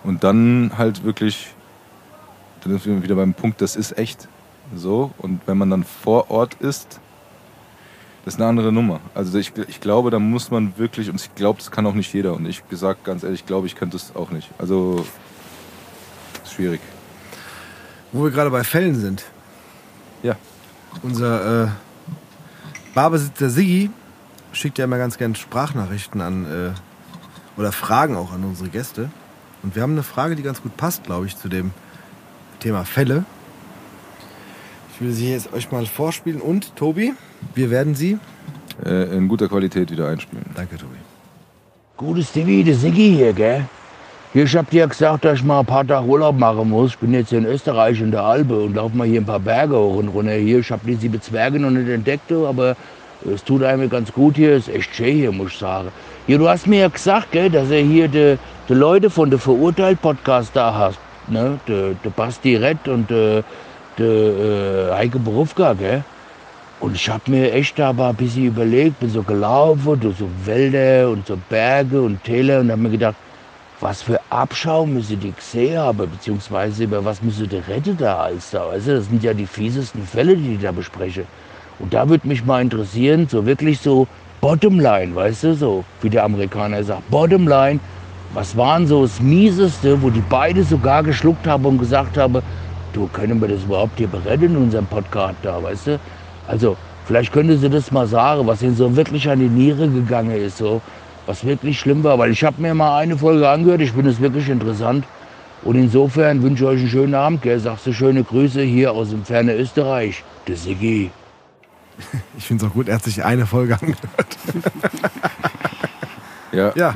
Und 0.03 0.23
dann 0.23 0.73
halt 0.77 1.03
wirklich, 1.03 1.47
dann 2.61 2.77
sind 2.77 2.85
wir 2.85 3.03
wieder 3.03 3.15
beim 3.15 3.33
Punkt, 3.33 3.61
das 3.61 3.75
ist 3.75 3.97
echt 3.97 4.27
so. 4.75 5.11
Und 5.17 5.41
wenn 5.45 5.57
man 5.57 5.69
dann 5.69 5.83
vor 5.83 6.29
Ort 6.31 6.55
ist, 6.55 6.99
das 8.25 8.33
ist 8.33 8.41
eine 8.41 8.49
andere 8.49 8.73
Nummer. 8.73 8.99
Also 9.15 9.37
ich, 9.37 9.53
ich 9.69 9.79
glaube, 9.79 10.11
da 10.11 10.19
muss 10.19 10.51
man 10.51 10.77
wirklich, 10.77 11.09
und 11.09 11.21
ich 11.21 11.33
glaube, 11.35 11.59
das 11.59 11.71
kann 11.71 11.85
auch 11.85 11.93
nicht 11.93 12.13
jeder. 12.13 12.33
Und 12.33 12.45
ich 12.45 12.67
gesagt, 12.67 13.05
ganz 13.05 13.23
ehrlich, 13.23 13.39
ich 13.41 13.45
glaube, 13.45 13.67
ich 13.67 13.75
könnte 13.75 13.95
es 13.95 14.15
auch 14.15 14.31
nicht. 14.31 14.49
Also 14.57 15.05
ist 16.43 16.53
schwierig. 16.53 16.81
Wo 18.11 18.23
wir 18.23 18.31
gerade 18.31 18.49
bei 18.49 18.63
Fällen 18.63 18.95
sind. 18.95 19.23
Ja. 20.23 20.35
Unser 21.03 21.63
äh, 21.63 21.67
Barbesitzer 22.93 23.49
Siggi 23.49 23.91
schickt 24.51 24.77
ja 24.77 24.85
immer 24.85 24.97
ganz 24.97 25.17
gern 25.17 25.35
Sprachnachrichten 25.35 26.19
an 26.19 26.45
äh, 26.45 27.59
oder 27.59 27.71
Fragen 27.71 28.17
auch 28.17 28.33
an 28.33 28.43
unsere 28.43 28.69
Gäste. 28.69 29.09
Und 29.63 29.75
wir 29.75 29.83
haben 29.83 29.93
eine 29.93 30.03
Frage, 30.03 30.35
die 30.35 30.43
ganz 30.43 30.61
gut 30.61 30.75
passt, 30.75 31.03
glaube 31.03 31.27
ich, 31.27 31.37
zu 31.37 31.47
dem 31.47 31.71
Thema 32.59 32.83
Fälle. 32.83 33.25
Ich 34.99 35.05
will 35.05 35.13
sie 35.13 35.31
jetzt 35.31 35.53
euch 35.53 35.71
mal 35.71 35.85
vorspielen. 35.85 36.41
Und 36.41 36.75
Tobi, 36.75 37.13
wir 37.53 37.69
werden 37.69 37.93
sie. 37.93 38.17
Äh, 38.83 39.15
in 39.15 39.27
guter 39.27 39.47
Qualität 39.47 39.91
wieder 39.91 40.07
einspielen. 40.07 40.43
Danke, 40.55 40.75
Tobi. 40.75 40.95
Gutes 41.97 42.29
Stevie, 42.29 42.63
der 42.63 42.73
Siggi 42.73 43.13
hier, 43.15 43.31
gell? 43.31 43.65
Hier, 44.33 44.45
ich 44.45 44.55
hab 44.55 44.71
dir 44.71 44.87
gesagt, 44.87 45.23
dass 45.23 45.37
ich 45.37 45.43
mal 45.43 45.59
ein 45.59 45.67
paar 45.67 45.85
Tage 45.85 46.07
Urlaub 46.07 46.39
machen 46.39 46.71
muss. 46.71 46.91
Ich 46.93 46.97
bin 46.97 47.13
jetzt 47.13 47.29
hier 47.29 47.37
in 47.37 47.45
Österreich 47.45 48.01
in 48.01 48.09
der 48.09 48.23
Alpe 48.23 48.59
und 48.59 48.73
lauf 48.73 48.91
mal 48.95 49.05
hier 49.05 49.21
ein 49.21 49.25
paar 49.25 49.39
Berge 49.39 49.77
hoch 49.77 49.97
und 49.97 50.07
runter. 50.07 50.31
Hier, 50.31 50.59
ich 50.59 50.71
hab 50.71 50.83
die 50.83 50.95
sieben 50.95 51.21
Zwerge 51.21 51.59
noch 51.59 51.69
nicht 51.69 51.89
entdeckt, 51.89 52.31
aber 52.31 52.75
es 53.23 53.43
tut 53.43 53.61
einem 53.61 53.91
ganz 53.91 54.11
gut 54.11 54.35
hier. 54.35 54.55
Ist 54.55 54.67
echt 54.67 54.95
schön 54.95 55.15
hier, 55.15 55.31
muss 55.31 55.51
ich 55.51 55.59
sagen. 55.59 55.89
Hier, 56.25 56.39
du 56.39 56.49
hast 56.49 56.65
mir 56.65 56.79
ja 56.79 56.87
gesagt, 56.87 57.31
gell, 57.31 57.51
dass 57.51 57.69
er 57.69 57.83
hier 57.83 58.07
die, 58.07 58.39
die 58.67 58.73
Leute 58.73 59.11
von 59.11 59.29
der 59.29 59.37
Verurteilt-Podcast 59.37 60.55
da 60.55 60.73
hast. 60.73 60.97
Ne? 61.27 61.59
Der 61.67 61.93
de 61.93 62.11
Basti 62.15 62.55
Rett 62.55 62.87
und 62.87 63.11
der 63.11 63.35
de, 63.35 63.43
äh, 64.05 64.93
Heike 64.93 65.19
Berufka, 65.19 65.73
gell? 65.73 66.03
Und 66.79 66.95
ich 66.95 67.09
habe 67.09 67.31
mir 67.31 67.51
echt 67.53 67.79
da 67.79 67.89
ein 67.89 68.15
bisschen 68.15 68.45
überlegt, 68.45 68.99
bin 68.99 69.09
so 69.09 69.23
gelaufen 69.23 69.99
durch 69.99 70.17
so 70.17 70.29
Wälder 70.45 71.09
und 71.09 71.25
so 71.25 71.37
Berge 71.49 72.01
und 72.01 72.23
Täler 72.23 72.59
und 72.59 72.71
habe 72.71 72.81
mir 72.81 72.91
gedacht, 72.91 73.15
was 73.79 74.01
für 74.01 74.19
Abschaum 74.29 74.93
müsse 74.93 75.17
die 75.17 75.31
gesehen 75.31 75.77
haben, 75.77 76.09
beziehungsweise 76.09 76.83
über 76.83 77.03
was 77.03 77.21
müsse 77.21 77.47
die 77.47 77.57
Rette 77.57 77.93
da 77.93 78.17
als 78.17 78.51
da, 78.51 78.67
weißt 78.67 78.87
du? 78.87 78.95
Das 78.95 79.05
sind 79.07 79.23
ja 79.23 79.33
die 79.33 79.45
fiesesten 79.45 80.03
Fälle, 80.03 80.35
die 80.35 80.53
ich 80.53 80.61
da 80.61 80.71
bespreche. 80.71 81.25
Und 81.79 81.93
da 81.93 82.07
würde 82.09 82.27
mich 82.27 82.43
mal 82.45 82.61
interessieren, 82.61 83.27
so 83.29 83.45
wirklich 83.45 83.79
so 83.79 84.07
Bottomline, 84.41 85.15
weißt 85.15 85.43
du, 85.43 85.53
so 85.55 85.83
wie 86.01 86.09
der 86.09 86.23
Amerikaner 86.23 86.83
sagt, 86.83 87.09
Bottomline, 87.09 87.79
was 88.33 88.55
waren 88.57 88.85
so 88.87 89.03
das 89.03 89.19
Mieseste, 89.19 90.01
wo 90.01 90.09
die 90.09 90.23
beide 90.29 90.63
sogar 90.63 91.03
geschluckt 91.03 91.47
haben 91.47 91.65
und 91.65 91.79
gesagt 91.79 92.17
haben, 92.17 92.41
du, 92.97 93.07
können 93.07 93.39
wir 93.41 93.47
das 93.47 93.63
überhaupt 93.63 93.97
hier 93.97 94.07
beretten 94.07 94.45
in 94.45 94.57
unserem 94.57 94.85
Podcast 94.87 95.35
da, 95.43 95.61
weißt 95.61 95.87
du? 95.87 95.99
Also, 96.47 96.75
vielleicht 97.05 97.31
könnte 97.31 97.57
sie 97.57 97.69
das 97.69 97.91
mal 97.91 98.07
sagen, 98.07 98.47
was 98.47 98.61
ihnen 98.61 98.75
so 98.75 98.95
wirklich 98.95 99.29
an 99.29 99.39
die 99.39 99.47
Niere 99.49 99.87
gegangen 99.87 100.31
ist, 100.31 100.57
so, 100.57 100.81
was 101.25 101.45
wirklich 101.45 101.79
schlimm 101.79 102.03
war. 102.03 102.17
Weil 102.17 102.31
ich 102.31 102.43
habe 102.43 102.61
mir 102.61 102.73
mal 102.73 102.97
eine 102.97 103.17
Folge 103.17 103.47
angehört, 103.47 103.81
ich 103.81 103.91
finde 103.91 104.09
es 104.09 104.19
wirklich 104.21 104.49
interessant. 104.49 105.05
Und 105.63 105.75
insofern 105.75 106.41
wünsche 106.43 106.63
ich 106.63 106.69
euch 106.69 106.79
einen 106.81 106.89
schönen 106.89 107.15
Abend, 107.15 107.41
gell? 107.41 107.59
Sagst 107.59 107.85
du 107.87 107.93
schöne 107.93 108.23
Grüße 108.23 108.61
hier 108.61 108.91
aus 108.93 109.09
dem 109.09 109.25
ferne 109.25 109.55
Österreich, 109.55 110.23
der 110.47 110.55
Siggi. 110.55 111.11
Ich 112.37 112.45
finde 112.45 112.63
es 112.65 112.69
auch 112.71 112.73
gut, 112.75 112.87
er 112.87 112.95
hat 112.95 113.03
sich 113.03 113.23
eine 113.25 113.45
Folge 113.47 113.73
angehört. 113.79 114.37
Ja, 116.51 116.71
Ja, 116.75 116.95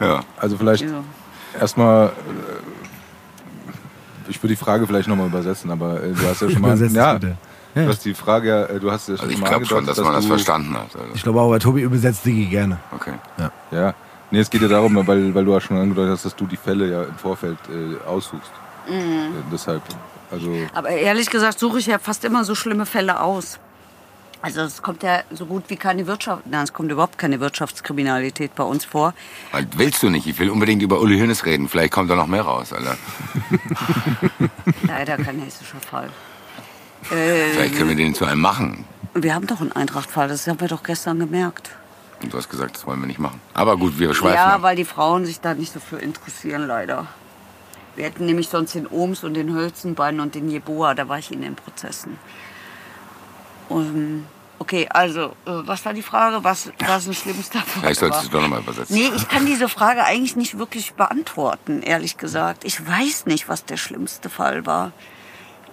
Ja. 0.00 0.20
also 0.38 0.56
vielleicht 0.56 0.84
Ja. 0.84 1.02
erstmal, 1.60 2.06
äh, 2.08 2.10
ich 4.28 4.42
würde 4.42 4.54
die 4.54 4.56
Frage 4.56 4.86
vielleicht 4.86 5.08
nochmal 5.08 5.26
übersetzen, 5.26 5.70
aber 5.70 6.02
äh, 6.02 6.12
du 6.12 6.26
hast 6.28 6.42
ja 6.42 6.50
schon 6.50 6.62
mal, 6.62 6.76
ja, 6.78 7.14
bitte. 7.14 7.36
du 7.74 7.80
Ja. 7.80 7.88
hast 7.88 8.04
die 8.04 8.14
Frage, 8.14 8.68
äh, 8.68 8.80
du 8.80 8.90
hast 8.90 9.08
ja 9.08 9.16
schon 9.16 9.24
Also 9.26 9.34
ich 9.34 9.40
mal 9.40 9.48
glaube 9.48 9.66
schon, 9.66 9.78
angedeutet, 9.78 9.98
dass 9.98 10.04
man 10.04 10.14
das 10.14 10.26
verstanden 10.26 10.74
hat. 10.74 10.94
Also, 10.94 11.14
ich 11.14 11.22
glaube 11.22 11.40
auch, 11.40 11.50
bei 11.50 11.58
Tobi 11.58 11.82
übersetzt 11.82 12.22
Siggi 12.24 12.46
gerne. 12.46 12.78
okay. 12.94 13.12
Ja, 13.70 13.94
nee, 14.30 14.38
es 14.40 14.50
geht 14.50 14.62
ja 14.62 14.68
darum, 14.68 14.94
weil, 15.06 15.34
weil 15.34 15.44
du 15.44 15.52
ja 15.52 15.60
schon 15.60 15.76
angedeutet 15.78 16.12
hast, 16.12 16.24
dass 16.24 16.36
du 16.36 16.46
die 16.46 16.56
Fälle 16.56 16.90
ja 16.90 17.02
im 17.04 17.14
Vorfeld 17.16 17.58
äh, 17.68 18.06
aussuchst. 18.08 18.50
Mhm. 18.88 18.94
Äh, 18.94 19.28
deshalb, 19.52 19.82
also 20.30 20.50
Aber 20.74 20.88
ehrlich 20.90 21.28
gesagt 21.30 21.58
suche 21.58 21.78
ich 21.78 21.86
ja 21.86 21.98
fast 21.98 22.24
immer 22.24 22.44
so 22.44 22.54
schlimme 22.54 22.86
Fälle 22.86 23.20
aus. 23.20 23.58
Also 24.40 24.60
es 24.60 24.82
kommt 24.82 25.02
ja 25.02 25.22
so 25.32 25.46
gut 25.46 25.64
wie 25.68 25.76
keine 25.76 26.06
Wirtschaft, 26.06 26.46
nein, 26.46 26.62
es 26.62 26.72
kommt 26.72 26.92
überhaupt 26.92 27.18
keine 27.18 27.40
Wirtschaftskriminalität 27.40 28.54
bei 28.54 28.62
uns 28.62 28.84
vor. 28.84 29.12
Halt, 29.52 29.76
Willst 29.76 30.00
du 30.02 30.10
nicht? 30.10 30.26
Ich 30.28 30.38
will 30.38 30.50
unbedingt 30.50 30.80
über 30.80 31.00
Uli 31.00 31.18
Hoeneß 31.18 31.44
reden. 31.44 31.68
Vielleicht 31.68 31.92
kommt 31.92 32.08
da 32.08 32.14
noch 32.14 32.28
mehr 32.28 32.42
raus, 32.42 32.72
Alter. 32.72 32.96
Leider 34.86 35.16
kein 35.16 35.40
hessischer 35.40 35.80
Fall. 35.80 36.10
Äh, 37.10 37.50
Vielleicht 37.52 37.76
können 37.76 37.88
wir 37.90 37.96
den 37.96 38.14
zu 38.14 38.24
einem 38.24 38.40
machen. 38.40 38.84
wir 39.14 39.34
haben 39.34 39.46
doch 39.46 39.60
einen 39.60 39.72
Eintracht-Fall, 39.72 40.28
das 40.28 40.46
haben 40.46 40.60
wir 40.60 40.68
doch 40.68 40.82
gestern 40.82 41.18
gemerkt. 41.18 41.70
Und 42.22 42.32
du 42.32 42.36
hast 42.38 42.48
gesagt, 42.48 42.76
das 42.76 42.86
wollen 42.86 43.00
wir 43.00 43.06
nicht 43.06 43.20
machen. 43.20 43.40
Aber 43.54 43.76
gut, 43.76 43.98
wir 43.98 44.12
schweifen 44.14 44.34
Ja, 44.34 44.54
ab. 44.56 44.62
weil 44.62 44.76
die 44.76 44.84
Frauen 44.84 45.24
sich 45.24 45.40
da 45.40 45.54
nicht 45.54 45.72
so 45.72 45.80
für 45.80 45.98
interessieren, 45.98 46.66
leider. 46.66 47.06
Wir 47.94 48.04
hätten 48.04 48.26
nämlich 48.26 48.48
sonst 48.48 48.74
den 48.74 48.86
Ohms 48.86 49.24
und 49.24 49.34
den 49.34 49.52
Hölzenbein 49.54 50.20
und 50.20 50.34
den 50.34 50.50
Jeboa, 50.50 50.94
da 50.94 51.08
war 51.08 51.18
ich 51.18 51.32
in 51.32 51.42
den 51.42 51.54
Prozessen. 51.56 52.18
Und, 53.68 54.26
okay, 54.58 54.88
also, 54.90 55.20
äh, 55.46 55.50
was 55.66 55.84
war 55.84 55.92
die 55.92 56.02
Frage? 56.02 56.42
Was 56.42 56.70
war 56.86 56.96
ein 56.96 57.14
schlimmster 57.14 57.60
Fall? 57.60 57.82
Vielleicht 57.82 58.00
solltest 58.00 58.24
du 58.24 58.32
war? 58.32 58.40
doch 58.40 58.42
nochmal 58.42 58.60
übersetzen. 58.60 58.96
Nee, 58.96 59.10
ich 59.14 59.28
kann 59.28 59.44
diese 59.46 59.68
Frage 59.68 60.04
eigentlich 60.04 60.36
nicht 60.36 60.58
wirklich 60.58 60.94
beantworten, 60.94 61.82
ehrlich 61.82 62.16
gesagt. 62.16 62.64
Ich 62.64 62.86
weiß 62.86 63.26
nicht, 63.26 63.48
was 63.48 63.64
der 63.64 63.76
schlimmste 63.76 64.30
Fall 64.30 64.64
war. 64.66 64.92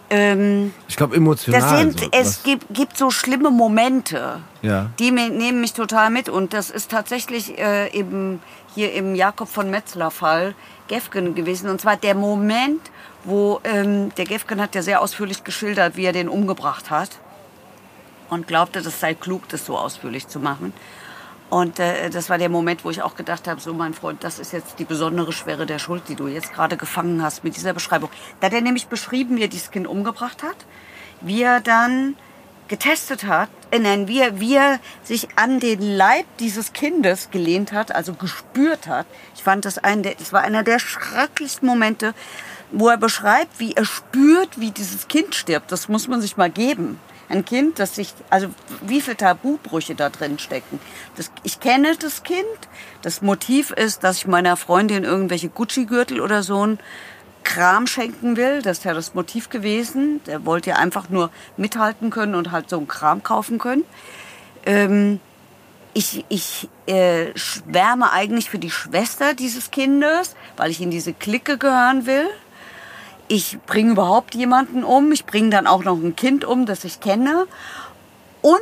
Ähm, 0.09 0.71
Ich 0.87 0.97
glaube 0.97 1.15
emotional. 1.15 1.59
das 1.61 1.79
sind, 1.79 1.99
so, 1.99 2.07
es 2.11 2.43
gibt, 2.43 2.65
gibt 2.73 2.95
so 2.97 3.09
schlimme 3.09 3.49
Momente. 3.49 4.39
Ja. 4.61 4.91
Die 4.99 5.11
me- 5.11 5.29
nehmen 5.31 5.61
mich 5.61 5.73
total 5.73 6.11
mit. 6.11 6.29
Und 6.29 6.53
das 6.53 6.69
ist 6.69 6.91
tatsächlich 6.91 7.57
äh, 7.57 7.89
eben 7.91 8.39
hier 8.75 8.93
im 8.93 9.15
Jakob 9.15 9.49
von 9.49 9.71
Metzler 9.71 10.11
Fall 10.11 10.53
Gefgen 10.89 11.33
gewesen. 11.33 11.69
Und 11.71 11.81
zwar 11.81 11.95
der 11.97 12.13
Moment, 12.13 12.81
wo 13.23 13.59
ähm, 13.63 14.13
der 14.15 14.25
Gefgen 14.25 14.61
hat 14.61 14.75
ja 14.75 14.83
sehr 14.83 15.01
ausführlich 15.01 15.43
geschildert, 15.43 15.95
wie 15.97 16.05
er 16.05 16.13
den 16.13 16.29
umgebracht 16.29 16.91
hat. 16.91 17.09
Und 18.29 18.47
glaubte, 18.47 18.81
das 18.81 18.99
sei 18.99 19.13
klug, 19.13 19.47
das 19.49 19.65
so 19.65 19.77
ausführlich 19.77 20.27
zu 20.27 20.39
machen. 20.39 20.73
Und 21.49 21.79
äh, 21.79 22.09
das 22.09 22.29
war 22.29 22.37
der 22.37 22.49
Moment, 22.49 22.83
wo 22.83 22.89
ich 22.89 23.01
auch 23.01 23.15
gedacht 23.15 23.47
habe, 23.47 23.61
so 23.61 23.73
mein 23.73 23.93
Freund, 23.93 24.23
das 24.23 24.39
ist 24.39 24.51
jetzt 24.51 24.79
die 24.79 24.85
besondere 24.85 25.31
Schwere 25.31 25.65
der 25.65 25.79
Schuld, 25.79 26.03
die 26.09 26.15
du 26.15 26.27
jetzt 26.27 26.53
gerade 26.53 26.75
gefangen 26.75 27.21
hast 27.21 27.43
mit 27.43 27.55
dieser 27.55 27.73
Beschreibung. 27.73 28.09
Da 28.39 28.47
hat 28.47 28.53
er 28.53 28.61
nämlich 28.61 28.87
beschrieben, 28.87 29.37
wie 29.37 29.43
er 29.43 29.47
dieses 29.47 29.71
Kind 29.71 29.87
umgebracht 29.87 30.41
hat, 30.41 30.57
wie 31.21 31.43
er 31.43 31.61
dann 31.61 32.15
getestet 32.67 33.25
hat, 33.25 33.49
äh, 33.69 33.77
nein, 33.77 34.07
wie 34.07 34.21
er, 34.21 34.39
wie 34.39 34.55
er 34.55 34.79
sich 35.03 35.27
an 35.35 35.59
den 35.59 35.81
Leib 35.81 36.25
dieses 36.39 36.73
Kindes 36.73 37.29
gelehnt 37.29 37.71
hat, 37.71 37.93
also 37.93 38.13
gespürt 38.13 38.87
hat. 38.87 39.05
Ich 39.35 39.43
fand 39.43 39.65
das 39.65 39.77
ein, 39.77 40.01
der, 40.01 40.15
das 40.15 40.33
war 40.33 40.41
einer 40.41 40.63
der 40.63 40.79
schrecklichsten 40.79 41.67
Momente, 41.67 42.15
wo 42.71 42.89
er 42.89 42.97
beschreibt, 42.97 43.59
wie 43.59 43.73
er 43.73 43.85
spürt, 43.85 44.59
wie 44.59 44.71
dieses 44.71 45.07
Kind 45.07 45.35
stirbt. 45.35 45.71
Das 45.71 45.89
muss 45.89 46.07
man 46.07 46.21
sich 46.21 46.37
mal 46.37 46.49
geben. 46.49 46.99
Ein 47.27 47.43
Kind, 47.43 47.79
das 47.79 47.95
sich, 47.95 48.13
also 48.29 48.47
wie 48.81 49.01
viele 49.01 49.17
Tabubrüche 49.17 49.95
da 49.95 50.09
drin 50.09 50.37
stecken. 50.37 50.79
Das, 51.15 51.31
ich 51.43 51.59
kenne 51.59 51.95
das 51.97 52.23
Kind. 52.23 52.45
Das 53.01 53.21
Motiv 53.21 53.71
ist, 53.71 54.03
dass 54.03 54.17
ich 54.17 54.27
meiner 54.27 54.57
Freundin 54.57 55.03
irgendwelche 55.03 55.49
Gucci-Gürtel 55.49 56.21
oder 56.21 56.43
so 56.43 56.65
ein 56.65 56.79
Kram 57.43 57.87
schenken 57.87 58.37
will. 58.37 58.61
Das 58.61 58.79
ist 58.79 58.83
ja 58.83 58.93
das 58.93 59.13
Motiv 59.13 59.49
gewesen. 59.49 60.21
Der 60.25 60.45
wollte 60.45 60.71
ja 60.71 60.75
einfach 60.75 61.09
nur 61.09 61.29
mithalten 61.57 62.09
können 62.09 62.35
und 62.35 62.51
halt 62.51 62.69
so 62.69 62.77
einen 62.77 62.87
Kram 62.87 63.23
kaufen 63.23 63.57
können. 63.57 63.85
Ähm, 64.65 65.19
ich, 65.93 66.25
ich 66.27 66.69
äh, 66.87 67.27
schwärme 67.35 68.11
eigentlich 68.11 68.49
für 68.49 68.59
die 68.59 68.69
Schwester 68.69 69.33
dieses 69.33 69.71
Kindes, 69.71 70.35
weil 70.57 70.69
ich 70.69 70.81
in 70.81 70.91
diese 70.91 71.13
Clique 71.13 71.57
gehören 71.57 72.05
will. 72.05 72.27
Ich 73.27 73.57
bringe 73.65 73.91
überhaupt 73.91 74.35
jemanden 74.35 74.83
um. 74.83 75.11
Ich 75.11 75.25
bringe 75.25 75.49
dann 75.49 75.67
auch 75.67 75.83
noch 75.83 75.97
ein 75.97 76.15
Kind 76.15 76.45
um, 76.45 76.65
das 76.65 76.83
ich 76.83 76.99
kenne. 76.99 77.47
Und 78.41 78.59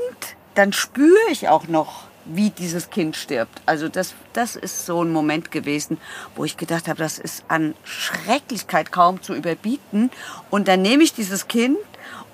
dann 0.55 0.71
spüre 0.71 1.17
ich 1.29 1.49
auch 1.49 1.67
noch, 1.67 2.03
wie 2.25 2.49
dieses 2.51 2.89
Kind 2.89 3.15
stirbt. 3.15 3.61
Also 3.65 3.89
das, 3.89 4.13
das 4.31 4.55
ist 4.55 4.85
so 4.85 5.03
ein 5.03 5.11
Moment 5.11 5.51
gewesen, 5.51 5.97
wo 6.35 6.45
ich 6.45 6.55
gedacht 6.55 6.87
habe, 6.87 6.99
das 6.99 7.19
ist 7.19 7.43
an 7.49 7.75
Schrecklichkeit 7.83 8.91
kaum 8.91 9.21
zu 9.21 9.33
überbieten. 9.33 10.09
Und 10.49 10.67
dann 10.67 10.81
nehme 10.81 11.03
ich 11.03 11.13
dieses 11.13 11.47
Kind 11.47 11.77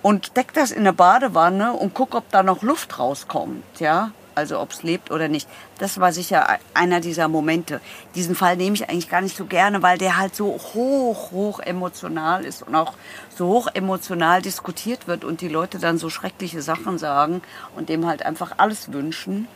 und 0.01 0.37
deck 0.37 0.53
das 0.53 0.71
in 0.71 0.79
eine 0.79 0.93
Badewanne 0.93 1.73
und 1.73 1.93
gucke, 1.93 2.17
ob 2.17 2.29
da 2.29 2.43
noch 2.43 2.61
Luft 2.61 2.99
rauskommt. 2.99 3.79
Ja, 3.79 4.11
also 4.39 4.59
ob 4.59 4.71
es 4.71 4.83
lebt 4.83 5.11
oder 5.11 5.27
nicht. 5.27 5.47
Das 5.77 5.99
war 5.99 6.11
sicher 6.11 6.59
einer 6.73 6.99
dieser 6.99 7.27
Momente. 7.27 7.79
Diesen 8.15 8.35
Fall 8.35 8.57
nehme 8.57 8.75
ich 8.75 8.89
eigentlich 8.89 9.09
gar 9.09 9.21
nicht 9.21 9.37
so 9.37 9.45
gerne, 9.45 9.83
weil 9.83 9.97
der 9.97 10.17
halt 10.17 10.35
so 10.35 10.59
hoch, 10.73 11.31
hoch 11.31 11.59
emotional 11.59 12.43
ist 12.45 12.63
und 12.63 12.75
auch 12.75 12.93
so 13.35 13.47
hoch 13.47 13.67
emotional 13.73 14.41
diskutiert 14.41 15.07
wird 15.07 15.23
und 15.23 15.41
die 15.41 15.47
Leute 15.47 15.79
dann 15.79 15.97
so 15.97 16.09
schreckliche 16.09 16.61
Sachen 16.61 16.97
sagen 16.97 17.41
und 17.75 17.89
dem 17.89 18.05
halt 18.07 18.25
einfach 18.25 18.53
alles 18.57 18.91
wünschen, 18.91 19.47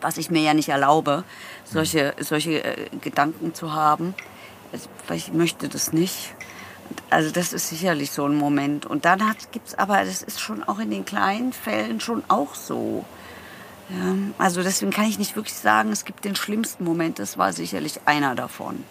was 0.00 0.18
ich 0.18 0.30
mir 0.30 0.42
ja 0.42 0.54
nicht 0.54 0.68
erlaube, 0.68 1.24
solche, 1.64 2.14
solche 2.20 2.62
äh, 2.62 2.88
Gedanken 3.00 3.54
zu 3.54 3.72
haben. 3.72 4.14
Also, 4.72 4.88
ich 5.14 5.32
möchte 5.32 5.68
das 5.68 5.92
nicht. 5.92 6.34
Also 7.10 7.30
das 7.30 7.52
ist 7.52 7.68
sicherlich 7.68 8.10
so 8.10 8.26
ein 8.26 8.36
Moment. 8.36 8.86
Und 8.86 9.04
dann 9.04 9.20
gibt 9.52 9.68
es 9.68 9.74
aber, 9.78 10.04
das 10.04 10.22
ist 10.22 10.40
schon 10.40 10.62
auch 10.62 10.78
in 10.78 10.90
den 10.90 11.04
kleinen 11.04 11.52
Fällen 11.52 12.00
schon 12.00 12.22
auch 12.28 12.54
so. 12.54 13.04
Ja, 13.90 14.14
also 14.38 14.62
deswegen 14.62 14.90
kann 14.90 15.04
ich 15.04 15.18
nicht 15.18 15.36
wirklich 15.36 15.54
sagen, 15.54 15.92
es 15.92 16.04
gibt 16.04 16.24
den 16.24 16.36
schlimmsten 16.36 16.84
Moment. 16.84 17.18
Das 17.18 17.36
war 17.36 17.52
sicherlich 17.52 18.00
einer 18.06 18.34
davon. 18.34 18.82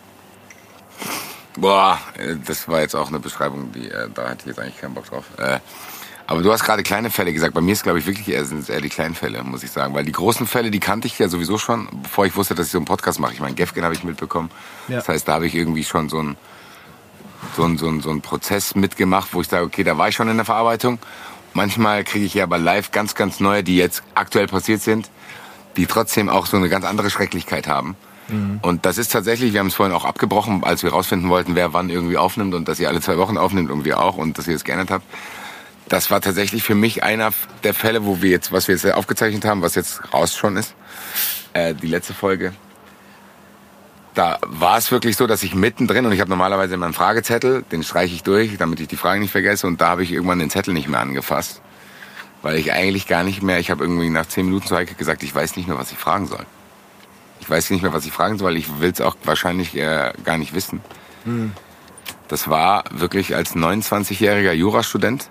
Boah, 1.58 2.00
äh, 2.18 2.36
das 2.46 2.68
war 2.68 2.82
jetzt 2.82 2.96
auch 2.96 3.10
eine 3.10 3.20
Beschreibung, 3.20 3.72
die 3.72 3.90
äh, 3.90 4.10
da 4.14 4.30
hatte 4.30 4.42
ich 4.42 4.46
jetzt 4.48 4.60
eigentlich 4.60 4.80
keinen 4.80 4.94
Bock 4.94 5.06
drauf. 5.06 5.26
Äh, 5.38 5.60
aber 6.26 6.42
du 6.42 6.52
hast 6.52 6.64
gerade 6.64 6.84
kleine 6.84 7.10
Fälle 7.10 7.34
gesagt. 7.34 7.54
Bei 7.54 7.62
mir 7.62 7.74
ist, 7.74 7.84
glaube 7.84 8.00
ich, 8.00 8.06
wirklich 8.06 8.30
eher, 8.30 8.46
sind 8.46 8.60
es 8.60 8.70
eher 8.70 8.82
die 8.82 8.90
kleinen 8.90 9.14
Fälle, 9.14 9.44
muss 9.44 9.64
ich 9.64 9.72
sagen. 9.72 9.94
Weil 9.94 10.06
die 10.06 10.14
großen 10.14 10.48
Fälle, 10.48 10.72
die 10.72 10.80
kannte 10.80 11.08
ich 11.08 11.20
ja 11.20 11.28
sowieso 11.28 11.58
schon, 11.58 11.90
bevor 12.02 12.26
ich 12.26 12.36
wusste, 12.36 12.56
dass 12.56 12.68
ich 12.68 12.72
so 12.72 12.78
einen 12.78 12.86
Podcast 12.86 13.20
mache. 13.20 13.34
Ich 13.34 13.42
meine, 13.42 13.56
Gefgen 13.56 13.84
habe 13.84 13.94
ich 13.94 14.04
mitbekommen. 14.04 14.50
Ja. 14.88 14.98
Das 14.98 15.10
heißt, 15.10 15.28
da 15.28 15.34
habe 15.34 15.48
ich 15.48 15.56
irgendwie 15.56 15.84
schon 15.84 16.10
so 16.10 16.20
einen 16.20 16.38
so 17.56 17.64
ein, 17.66 17.78
so, 17.78 17.88
ein, 17.88 18.02
so 18.02 18.10
ein 18.10 18.22
Prozess 18.22 18.74
mitgemacht, 18.74 19.34
wo 19.34 19.42
ich 19.42 19.48
sage, 19.48 19.66
okay, 19.66 19.84
da 19.84 19.98
war 19.98 20.08
ich 20.08 20.16
schon 20.16 20.30
in 20.30 20.38
der 20.38 20.46
Verarbeitung. 20.46 20.98
Manchmal 21.54 22.04
kriege 22.04 22.26
ich 22.26 22.34
ja 22.34 22.44
aber 22.44 22.58
live 22.58 22.92
ganz, 22.92 23.16
ganz 23.16 23.40
neue, 23.40 23.64
die 23.64 23.78
jetzt 23.78 24.04
aktuell 24.16 24.48
passiert 24.48 24.82
sind, 24.82 25.10
die 25.78 25.86
trotzdem 25.86 26.30
auch 26.30 26.46
so 26.46 26.58
eine 26.58 26.70
ganz 26.70 26.86
andere 26.86 27.10
Schrecklichkeit 27.10 27.68
haben. 27.68 27.96
Und 28.62 28.86
das 28.86 28.98
ist 28.98 29.12
tatsächlich, 29.12 29.54
wir 29.54 29.60
haben 29.60 29.68
es 29.68 29.76
vorhin 29.76 29.94
auch 29.94 30.06
abgebrochen, 30.06 30.64
als 30.64 30.84
wir 30.84 30.92
rausfinden 30.92 31.30
wollten, 31.30 31.56
wer 31.56 31.74
wann 31.74 31.90
irgendwie 31.90 32.18
aufnimmt 32.18 32.54
und 32.54 32.68
dass 32.68 32.80
ihr 32.80 32.88
alle 32.88 33.02
zwei 33.02 33.18
Wochen 33.18 33.38
aufnimmt 33.38 33.70
und 33.70 33.86
wir 33.86 34.00
auch 34.00 34.18
und 34.18 34.38
dass 34.38 34.48
ihr 34.48 34.56
es 34.56 34.64
geändert 34.64 34.92
habt. 34.92 35.06
Das 35.90 36.10
war 36.10 36.22
tatsächlich 36.22 36.64
für 36.64 36.76
mich 36.76 37.04
einer 37.04 37.32
der 37.64 37.74
Fälle, 37.74 38.06
wo 38.06 38.22
wir 38.22 38.30
jetzt, 38.30 38.52
was 38.52 38.68
wir 38.68 38.76
jetzt 38.76 38.90
aufgezeichnet 38.94 39.46
haben, 39.46 39.62
was 39.62 39.76
jetzt 39.76 40.14
raus 40.14 40.36
schon 40.36 40.56
ist, 40.56 40.74
äh, 41.54 41.76
die 41.76 41.88
letzte 41.88 42.14
Folge. 42.14 42.54
Da 44.14 44.38
war 44.46 44.78
es 44.78 44.92
wirklich 44.92 45.18
so, 45.18 45.26
dass 45.26 45.42
ich 45.42 45.56
mittendrin, 45.56 46.06
und 46.06 46.12
ich 46.12 46.20
habe 46.20 46.30
normalerweise 46.30 46.76
immer 46.76 46.86
einen 46.86 46.94
Fragezettel, 46.94 47.64
den 47.72 47.84
streiche 47.84 48.14
ich 48.14 48.24
durch, 48.24 48.58
damit 48.58 48.80
ich 48.80 48.88
die 48.88 48.98
Fragen 48.98 49.22
nicht 49.22 49.32
vergesse, 49.32 49.66
und 49.66 49.82
da 49.82 49.90
habe 49.90 50.04
ich 50.04 50.12
irgendwann 50.12 50.40
den 50.40 50.52
Zettel 50.52 50.74
nicht 50.74 50.88
mehr 50.88 51.00
angefasst. 51.00 51.62
Weil 52.44 52.58
ich 52.58 52.74
eigentlich 52.74 53.08
gar 53.08 53.24
nicht 53.24 53.42
mehr, 53.42 53.60
ich 53.60 53.72
habe 53.72 53.84
irgendwie 53.84 54.10
nach 54.10 54.28
zehn 54.28 54.46
Minuten 54.46 54.68
zu 54.68 54.76
Heike 54.76 54.96
gesagt, 54.96 55.24
ich 55.24 55.34
weiß 55.34 55.56
nicht 55.56 55.68
mehr, 55.68 55.78
was 55.78 55.92
ich 55.92 55.98
fragen 55.98 56.28
soll. 56.28 56.46
Ich 57.40 57.50
weiß 57.50 57.72
nicht 57.72 57.82
mehr, 57.82 57.94
was 57.94 58.06
ich 58.06 58.12
fragen 58.12 58.38
soll, 58.38 58.56
ich 58.56 58.80
will 58.80 58.92
es 58.92 59.02
auch 59.02 59.16
wahrscheinlich 59.24 59.76
äh, 59.76 60.14
gar 60.24 60.38
nicht 60.38 60.54
wissen. 60.54 60.82
Das 62.28 62.50
war 62.50 62.84
wirklich 62.92 63.36
als 63.36 63.56
29-jähriger 63.56 64.54
Jurastudent, 64.54 65.30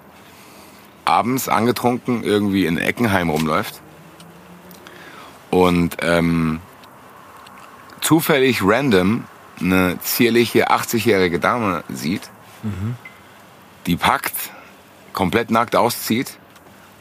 abends 1.04 1.48
angetrunken 1.48 2.22
irgendwie 2.22 2.66
in 2.66 2.78
Eckenheim 2.78 3.30
rumläuft 3.30 3.80
und 5.50 5.98
ähm, 6.00 6.60
zufällig 8.02 8.60
random 8.62 9.24
eine 9.60 9.98
zierliche 10.00 10.70
80-jährige 10.70 11.38
Dame 11.38 11.84
sieht, 11.88 12.30
die 13.86 13.96
packt, 13.96 14.34
komplett 15.12 15.50
nackt 15.50 15.74
auszieht 15.76 16.38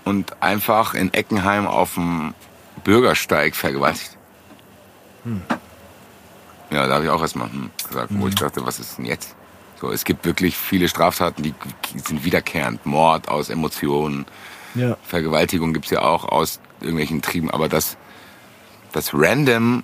und 0.06 0.42
einfach 0.42 0.94
in 0.94 1.14
Eckenheim 1.14 1.68
auf 1.68 1.96
dem 1.96 2.34
Bürgersteig 2.84 3.56
vergewaltigt. 3.56 4.18
Ja, 6.72 6.88
da 6.88 6.96
habe 6.96 7.06
ich 7.06 7.10
auch 7.10 7.22
erstmal 7.22 7.52
hm, 7.52 7.70
gesagt, 7.88 8.10
wo 8.12 8.28
ich 8.28 8.36
dachte, 8.36 8.66
was 8.66 8.80
ist 8.80 8.98
denn 8.98 9.06
jetzt? 9.06 9.36
So, 9.80 9.92
es 9.92 10.06
gibt 10.06 10.26
wirklich 10.26 10.56
viele 10.56 10.88
Straftaten, 10.88 11.44
die 11.44 11.54
sind 11.96 12.24
wiederkehrend. 12.24 12.86
Mord 12.86 13.28
aus 13.28 13.50
Emotionen, 13.50 14.26
Ja. 14.74 14.96
Vergewaltigung 15.04 15.74
gibt's 15.74 15.90
ja 15.90 16.02
auch 16.02 16.26
aus 16.26 16.60
irgendwelchen 16.80 17.22
Trieben, 17.22 17.52
aber 17.52 17.68
das, 17.68 17.98
das 18.94 19.12
random, 19.14 19.84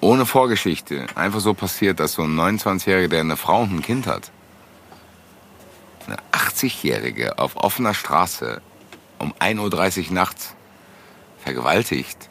ohne 0.00 0.26
Vorgeschichte, 0.26 1.06
einfach 1.14 1.40
so 1.40 1.54
passiert, 1.54 2.00
dass 2.00 2.12
so 2.14 2.22
ein 2.22 2.36
29-Jähriger, 2.38 3.08
der 3.08 3.20
eine 3.20 3.36
Frau 3.36 3.62
und 3.62 3.72
ein 3.72 3.82
Kind 3.82 4.06
hat, 4.06 4.30
eine 6.06 6.16
80-Jährige 6.32 7.38
auf 7.38 7.56
offener 7.56 7.94
Straße 7.94 8.60
um 9.18 9.32
1.30 9.34 10.08
Uhr 10.08 10.14
nachts 10.14 10.54
vergewaltigt, 11.42 12.28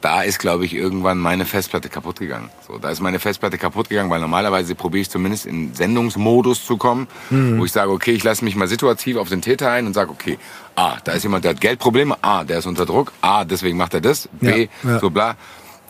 da 0.00 0.22
ist, 0.22 0.38
glaube 0.38 0.64
ich, 0.64 0.72
irgendwann 0.74 1.18
meine 1.18 1.44
Festplatte 1.44 1.90
kaputt 1.90 2.20
gegangen. 2.20 2.48
So, 2.66 2.78
da 2.78 2.90
ist 2.90 3.00
meine 3.00 3.18
Festplatte 3.18 3.58
kaputt 3.58 3.90
gegangen, 3.90 4.08
weil 4.08 4.20
normalerweise 4.20 4.74
probiere 4.74 5.02
ich 5.02 5.10
zumindest 5.10 5.44
in 5.44 5.74
Sendungsmodus 5.74 6.64
zu 6.64 6.78
kommen, 6.78 7.06
wo 7.28 7.64
ich 7.66 7.72
sage, 7.72 7.90
okay, 7.90 8.12
ich 8.12 8.24
lasse 8.24 8.44
mich 8.44 8.56
mal 8.56 8.66
situativ 8.66 9.18
auf 9.18 9.28
den 9.28 9.42
Täter 9.42 9.70
ein 9.70 9.86
und 9.86 9.92
sage, 9.92 10.10
okay, 10.10 10.38
A, 10.74 10.96
da 11.04 11.12
ist 11.12 11.22
jemand, 11.22 11.44
der 11.44 11.50
hat 11.50 11.60
Geldprobleme, 11.60 12.16
A, 12.22 12.44
der 12.44 12.58
ist 12.58 12.66
unter 12.66 12.86
Druck, 12.86 13.12
A, 13.20 13.44
deswegen 13.44 13.76
macht 13.76 13.92
er 13.92 14.00
das, 14.00 14.28
B, 14.40 14.68
Ja, 14.82 14.90
ja. 14.90 14.98
so 15.00 15.10
bla. 15.10 15.36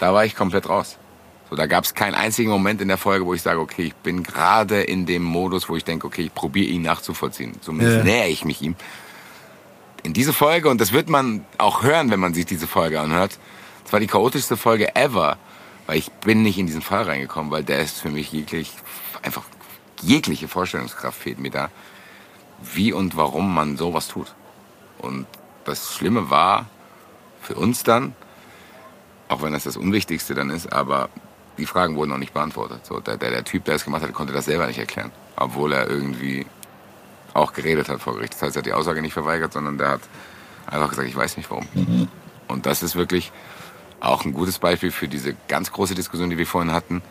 Da 0.01 0.13
war 0.13 0.25
ich 0.25 0.35
komplett 0.35 0.69
raus. 0.69 0.99
So, 1.49 1.57
da 1.57 1.67
gab 1.67 1.85
es 1.85 1.95
keinen 1.95 2.15
einzigen 2.15 2.51
Moment 2.51 2.81
in 2.81 2.89
der 2.89 2.97
Folge, 2.97 3.27
wo 3.27 3.35
ich 3.35 3.43
sage, 3.43 3.61
okay, 3.61 3.83
ich 3.83 3.95
bin 3.95 4.23
gerade 4.23 4.83
in 4.83 5.05
dem 5.07 5.23
Modus, 5.23 5.69
wo 5.69 5.77
ich 5.77 5.85
denke, 5.85 6.07
okay, 6.07 6.23
ich 6.23 6.35
probiere 6.35 6.69
ihn 6.71 6.83
nachzuvollziehen. 6.83 7.61
Zumindest 7.61 7.99
Ja. 7.99 8.05
nähere 8.05 8.29
ich 8.29 8.45
mich 8.45 8.63
ihm. 8.63 8.77
In 10.03 10.13
diese 10.13 10.33
Folge, 10.33 10.71
und 10.71 10.81
das 10.81 10.93
wird 10.93 11.09
man 11.11 11.45
auch 11.59 11.83
hören, 11.83 12.11
wenn 12.11 12.21
man 12.21 12.35
sich 12.35 12.47
diese 12.47 12.67
Folge 12.67 13.01
anhört, 13.01 13.39
das 13.85 13.93
war 13.93 14.01
die 14.01 14.07
chaotischste 14.07 14.57
Folge 14.57 14.95
ever, 14.97 15.37
weil 15.87 15.99
ich 15.99 16.11
bin 16.11 16.43
nicht 16.43 16.57
in 16.59 16.67
diesen 16.67 16.83
Fall 16.83 17.03
reingekommen, 17.03 17.51
weil 17.51 17.65
der 17.65 17.81
ist 17.81 18.01
für 18.01 18.11
mich 18.11 18.33
jeglich, 18.33 18.73
einfach 19.23 19.43
jegliche 20.01 20.49
Vorstellungskraft 20.49 21.19
fehlt 21.21 21.39
mir 21.39 21.51
da, 21.51 21.71
wie 22.63 22.93
und 22.93 23.17
warum 23.17 23.53
man 23.53 23.77
sowas 23.77 24.09
tut. 24.09 24.33
Und 24.99 25.27
das 25.65 25.93
Schlimme 25.95 26.31
war 26.31 26.67
für 27.43 27.57
uns 27.57 27.83
dann, 27.83 28.15
auch 29.31 29.43
wenn 29.43 29.53
das 29.53 29.65
das 29.65 29.77
Unwichtigste 29.77 30.35
dann 30.35 30.51
ist, 30.51 30.73
aber 30.73 31.09
die 31.57 31.67
Fragen 31.67 31.97
wurden 31.97 32.11
noch 32.11 32.19
nicht 32.19 32.35
beantwortet. 32.35 32.85
So, 32.85 33.01
der, 33.01 33.17
der, 33.17 33.31
der 33.31 33.45
Typ, 33.45 33.65
der 33.65 33.77
es 33.77 33.85
gemacht 33.85 34.03
hat, 34.03 34.13
konnte 34.13 34.33
das 34.33 34.47
selber 34.47 34.67
nicht 34.67 34.79
erklären, 34.79 35.11
obwohl 35.37 35.73
er 35.73 35.89
irgendwie 35.89 36.47
auch 37.33 37.53
geredet 37.53 37.89
hat 37.89 38.01
vor 38.01 38.15
Gericht. 38.15 38.35
Das 38.35 38.43
heißt, 38.43 38.57
er 38.57 38.61
hat 38.61 38.67
die 38.67 38.73
Aussage 38.73 39.01
nicht 39.03 39.13
verweigert, 39.13 39.53
sondern 39.53 39.79
der 39.79 39.91
hat 39.91 40.01
einfach 40.67 40.91
gesagt, 40.91 41.09
ich 41.09 41.17
weiß 41.17 41.37
nicht 41.37 41.51
warum. 41.51 42.09
Und 42.49 42.67
das 42.67 42.83
ist 42.83 42.97
wirklich 42.97 43.31
auch 44.01 44.25
ein 44.25 44.33
gutes 44.33 44.59
Beispiel 44.59 44.91
für 44.91 45.07
diese 45.07 45.37
ganz 45.47 45.71
große 45.71 45.95
Diskussion, 45.95 46.31
die 46.31 46.39
wir 46.39 46.47
vorhin 46.47 46.73
hatten. 46.73 47.03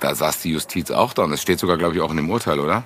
Da 0.00 0.14
saß 0.14 0.42
die 0.42 0.50
Justiz 0.50 0.90
auch 0.90 1.14
da 1.14 1.22
und 1.22 1.30
das 1.30 1.40
steht 1.40 1.60
sogar, 1.60 1.78
glaube 1.78 1.94
ich, 1.94 2.02
auch 2.02 2.10
in 2.10 2.16
dem 2.16 2.30
Urteil, 2.30 2.60
oder? 2.60 2.84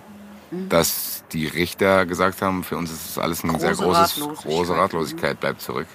dass 0.69 1.25
die 1.33 1.47
Richter 1.47 2.07
gesagt 2.07 2.43
haben, 2.43 2.65
für 2.65 2.77
uns 2.77 2.91
ist 2.91 3.09
das 3.09 3.19
alles 3.19 3.43
ein 3.45 3.59
sehr 3.59 3.75
Große 3.75 3.85
großes, 3.85 4.21
Ratlosigkeit. 4.21 4.45
große 4.45 4.77
Ratlosigkeit, 4.77 5.41
bleibt 5.41 5.61
zurück. 5.61 5.87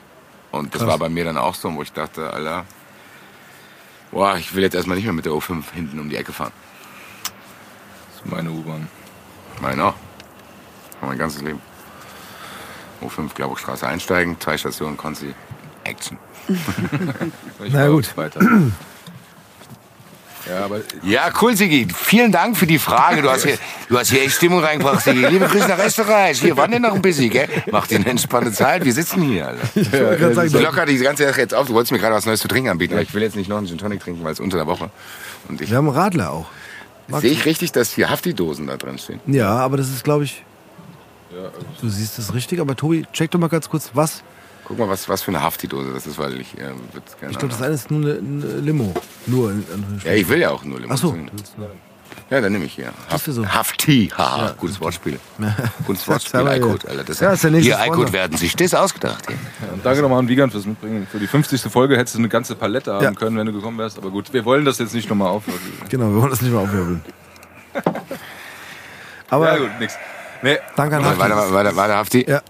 Und 0.51 0.73
das 0.73 0.81
Krass. 0.81 0.89
war 0.91 0.97
bei 0.97 1.09
mir 1.09 1.23
dann 1.25 1.37
auch 1.37 1.55
so, 1.55 1.73
wo 1.73 1.81
ich 1.81 1.91
dachte, 1.93 2.31
Alter, 2.33 2.65
boah, 4.11 4.35
ich 4.37 4.55
will 4.55 4.63
jetzt 4.63 4.75
erstmal 4.75 4.95
nicht 4.95 5.05
mehr 5.05 5.13
mit 5.13 5.25
der 5.25 5.33
O5 5.33 5.63
hinten 5.73 5.99
um 5.99 6.09
die 6.09 6.15
Ecke 6.15 6.33
fahren. 6.33 6.53
Das 7.23 8.25
ist 8.25 8.31
meine 8.31 8.51
U-Bahn. 8.51 8.87
Meine 9.61 9.85
auch. 9.85 9.95
Mein 11.01 11.17
ganzes 11.17 11.41
Leben. 11.41 11.61
O5 13.01 13.33
Glauburgstraße 13.33 13.87
einsteigen, 13.87 14.39
zwei 14.39 14.57
Stationen 14.57 14.97
Konzi, 14.97 15.33
Action. 15.83 16.17
Na 17.69 17.87
gut. 17.87 18.15
Weiter. 18.17 18.41
Ja, 20.49 20.65
aber 20.65 20.79
Ja, 21.03 21.31
cool, 21.41 21.55
Sigi. 21.55 21.87
Vielen 21.95 22.31
Dank 22.31 22.57
für 22.57 22.65
die 22.65 22.79
Frage. 22.79 23.21
Du 23.21 23.29
hast 23.29 23.45
hier, 23.45 23.57
du 23.87 23.97
hast 23.97 24.09
hier 24.09 24.23
echt 24.23 24.35
Stimmung 24.35 24.63
reingebracht, 24.63 25.03
Sigi. 25.03 25.25
Liebe 25.25 25.45
Grüße 25.47 25.67
nach 25.67 25.83
Österreich. 25.83 26.41
Hier, 26.41 26.57
wann 26.57 26.71
denn 26.71 26.81
noch 26.81 26.93
ein 26.95 27.01
bisschen, 27.01 27.29
gell? 27.29 27.47
Mach 27.71 27.85
dir 27.87 27.97
eine 27.97 28.07
entspannte 28.07 28.51
Zeit. 28.51 28.83
Wir 28.83 28.93
sitzen 28.93 29.21
hier, 29.21 29.47
Alter. 29.49 29.61
Ich 29.75 29.91
wollte 29.91 30.17
gerade 30.17 30.33
sagen, 30.35 30.49
So 30.49 30.59
locker 30.59 30.85
die 30.85 30.97
ganze 30.97 31.25
Sache 31.27 31.41
jetzt 31.41 31.53
auf. 31.53 31.67
Du 31.67 31.73
wolltest 31.73 31.91
mir 31.91 31.99
gerade 31.99 32.15
was 32.15 32.25
Neues 32.25 32.39
zu 32.39 32.47
trinken 32.47 32.69
anbieten. 32.69 32.93
Aber 32.93 33.03
ich 33.03 33.13
will 33.13 33.21
jetzt 33.21 33.35
nicht 33.35 33.49
noch 33.49 33.57
einen 33.57 33.67
Gin 33.67 33.77
Tonic 33.77 33.99
trinken, 34.01 34.23
weil 34.23 34.33
es 34.33 34.39
unter 34.39 34.57
der 34.57 34.67
Woche. 34.67 34.89
Und 35.47 35.61
ich 35.61 35.69
wir 35.69 35.77
haben 35.77 35.87
einen 35.87 35.97
Radler 35.97 36.31
auch. 36.31 36.47
sehe 37.19 37.31
ich 37.31 37.45
richtig, 37.45 37.71
dass 37.71 37.93
hier 37.93 38.09
Hafti-Dosen 38.09 38.67
da 38.67 38.77
drin 38.77 38.97
stehen. 38.97 39.19
Ja, 39.27 39.49
aber 39.57 39.77
das 39.77 39.89
ist, 39.89 40.03
glaube 40.03 40.23
ich. 40.23 40.43
Du 41.79 41.89
siehst 41.89 42.17
es 42.17 42.33
richtig, 42.33 42.59
aber 42.59 42.75
Tobi, 42.75 43.05
check 43.13 43.29
doch 43.31 43.39
mal 43.39 43.49
ganz 43.49 43.69
kurz, 43.69 43.91
was. 43.93 44.23
Guck 44.69 44.77
mal, 44.77 44.87
was, 44.87 45.09
was 45.09 45.21
für 45.23 45.31
eine 45.31 45.41
Hafti-Dose 45.41 45.91
das 45.93 46.05
ist, 46.07 46.17
weil 46.17 46.39
ich 46.39 46.57
äh, 46.57 46.69
würd's 46.93 47.17
gerne. 47.19 47.31
Ich 47.33 47.39
glaube, 47.39 47.51
das 47.53 47.61
eine 47.61 47.73
ist 47.73 47.89
nur 47.91 48.01
eine, 48.01 48.19
eine 48.19 48.59
Limo. 48.61 48.93
Nur. 49.25 49.51
in- 49.51 49.65
in- 49.73 50.01
ja, 50.05 50.13
ich 50.13 50.29
will 50.29 50.39
ja 50.39 50.51
auch 50.51 50.63
nur 50.63 50.79
Limon. 50.79 50.95
Ach 50.95 51.01
so. 51.01 51.17
Ja, 52.29 52.39
dann 52.41 52.51
nehme 52.51 52.65
ich 52.65 52.73
hier. 52.73 52.91
Du 53.25 53.31
so. 53.31 53.47
Hafti. 53.47 54.11
Haha, 54.15 54.53
gutes 54.59 54.79
Wortspiel. 54.79 55.19
Gutes 55.87 56.07
Wortspiel, 56.07 56.39
haben 56.41 56.45
wir 56.47 56.53
hier. 56.53 56.63
iCode, 56.65 56.87
Alter. 56.87 57.03
Das 57.03 57.19
Ja, 57.19 57.31
ist 57.33 57.43
der 57.43 57.49
nächste 57.51 57.75
hier, 57.75 57.83
Sponsor. 57.83 58.13
werden 58.13 58.37
sich 58.37 58.55
das 58.55 58.75
ausgedacht. 58.75 59.25
Hier. 59.27 59.73
Und 59.73 59.83
danke 59.83 60.01
nochmal 60.03 60.19
an 60.19 60.27
Wiegand 60.27 60.51
fürs 60.51 60.65
Mitbringen. 60.67 61.07
Für 61.09 61.17
die 61.19 61.25
50. 61.25 61.59
Folge 61.63 61.97
hättest 61.97 62.13
du 62.15 62.19
eine 62.19 62.29
ganze 62.29 62.53
Palette 62.55 62.93
haben 62.93 63.03
Ja. 63.03 63.11
können, 63.13 63.35
wenn 63.37 63.47
du 63.47 63.53
gekommen 63.53 63.79
wärst. 63.79 63.97
Aber 63.97 64.11
gut, 64.11 64.31
wir 64.31 64.45
wollen 64.45 64.63
das 64.65 64.77
jetzt 64.77 64.93
nicht 64.93 65.09
nochmal 65.09 65.29
aufwürfeln. 65.29 65.73
Genau, 65.89 66.05
wir 66.13 66.21
wollen 66.21 66.29
das 66.29 66.41
nicht 66.41 66.51
mehr 66.51 66.61
aufwirbeln. 66.61 67.01
Aber 69.31 69.47
Ja 69.51 69.57
gut, 69.57 69.79
nix. 69.79 69.95
Nee, 70.43 70.57
danke 70.75 70.97
an 70.97 71.05
Hafti. 71.05 71.19
weiter, 71.19 71.51
weiter, 71.53 71.75
weiter, 71.75 71.95
Hafti. 71.97 72.25
Ja. 72.29 72.41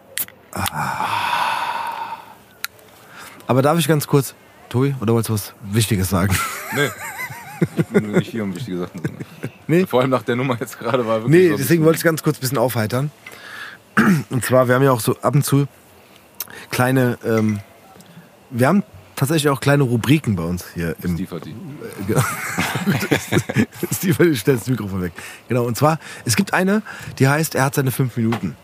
Aber 3.50 3.64
darf 3.64 3.80
ich 3.80 3.88
ganz 3.88 4.06
kurz, 4.06 4.36
Tobi, 4.70 4.94
oder 5.02 5.14
wolltest 5.14 5.30
du 5.30 5.34
was 5.34 5.54
Wichtiges 5.74 6.10
sagen? 6.10 6.38
nee. 6.76 6.90
Ich 7.76 7.86
bin 7.88 8.10
nur 8.10 8.20
nicht 8.20 8.32
hier, 8.32 8.44
um 8.44 8.56
wichtige 8.56 8.78
Sachen 8.78 9.04
zu 9.04 9.12
sagen. 9.12 9.26
Nee. 9.68 9.86
Vor 9.86 10.00
allem 10.00 10.12
nach 10.12 10.24
der 10.24 10.38
Nummer 10.38 10.56
jetzt 10.58 10.80
gerade 10.80 11.06
war 11.06 11.24
wirklich 11.24 11.42
Nee, 11.42 11.50
so 11.50 11.58
deswegen 11.58 11.84
wollte 11.84 11.98
ich 11.98 12.06
ganz 12.06 12.24
kurz 12.24 12.38
ein 12.38 12.40
bisschen 12.40 12.58
aufheitern. 12.58 13.12
Und 14.30 14.46
zwar, 14.46 14.70
wir 14.70 14.76
haben 14.76 14.84
ja 14.84 14.94
auch 14.94 15.02
so 15.02 15.18
ab 15.20 15.36
und 15.36 15.44
zu 15.44 15.68
kleine, 16.70 17.18
ähm, 17.26 17.60
wir 18.50 18.66
haben 18.66 18.84
tatsächlich 19.18 19.50
auch 19.50 19.60
kleine 19.60 19.84
Rubriken 19.84 20.38
bei 20.38 20.44
uns 20.44 20.68
hier 20.74 20.96
im 21.02 21.16
Steve. 21.16 21.42
Genau. 22.08 22.22
Steve, 23.92 24.36
stellt 24.38 24.62
das 24.62 24.68
Mikrofon 24.70 25.02
weg. 25.02 25.12
Genau, 25.50 25.66
und 25.66 25.76
zwar, 25.76 26.00
es 26.24 26.38
gibt 26.38 26.54
eine, 26.54 26.82
die 27.18 27.28
heißt, 27.28 27.56
er 27.56 27.66
hat 27.66 27.76
seine 27.76 27.92
fünf 27.92 28.16
Minuten. 28.16 28.56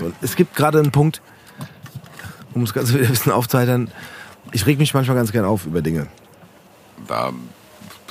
So, 0.00 0.10
es 0.20 0.34
gibt 0.34 0.56
gerade 0.56 0.80
einen 0.80 0.90
Punkt, 0.90 1.22
um 2.56 2.64
es 2.64 2.72
Ganze 2.74 2.94
wieder 2.94 3.04
ein 3.04 3.10
bisschen 3.10 3.32
aufzuheitern, 3.32 3.90
ich 4.52 4.66
reg 4.66 4.78
mich 4.78 4.94
manchmal 4.94 5.16
ganz 5.16 5.30
gern 5.30 5.44
auf 5.44 5.66
über 5.66 5.82
Dinge. 5.82 6.08
Da 7.06 7.30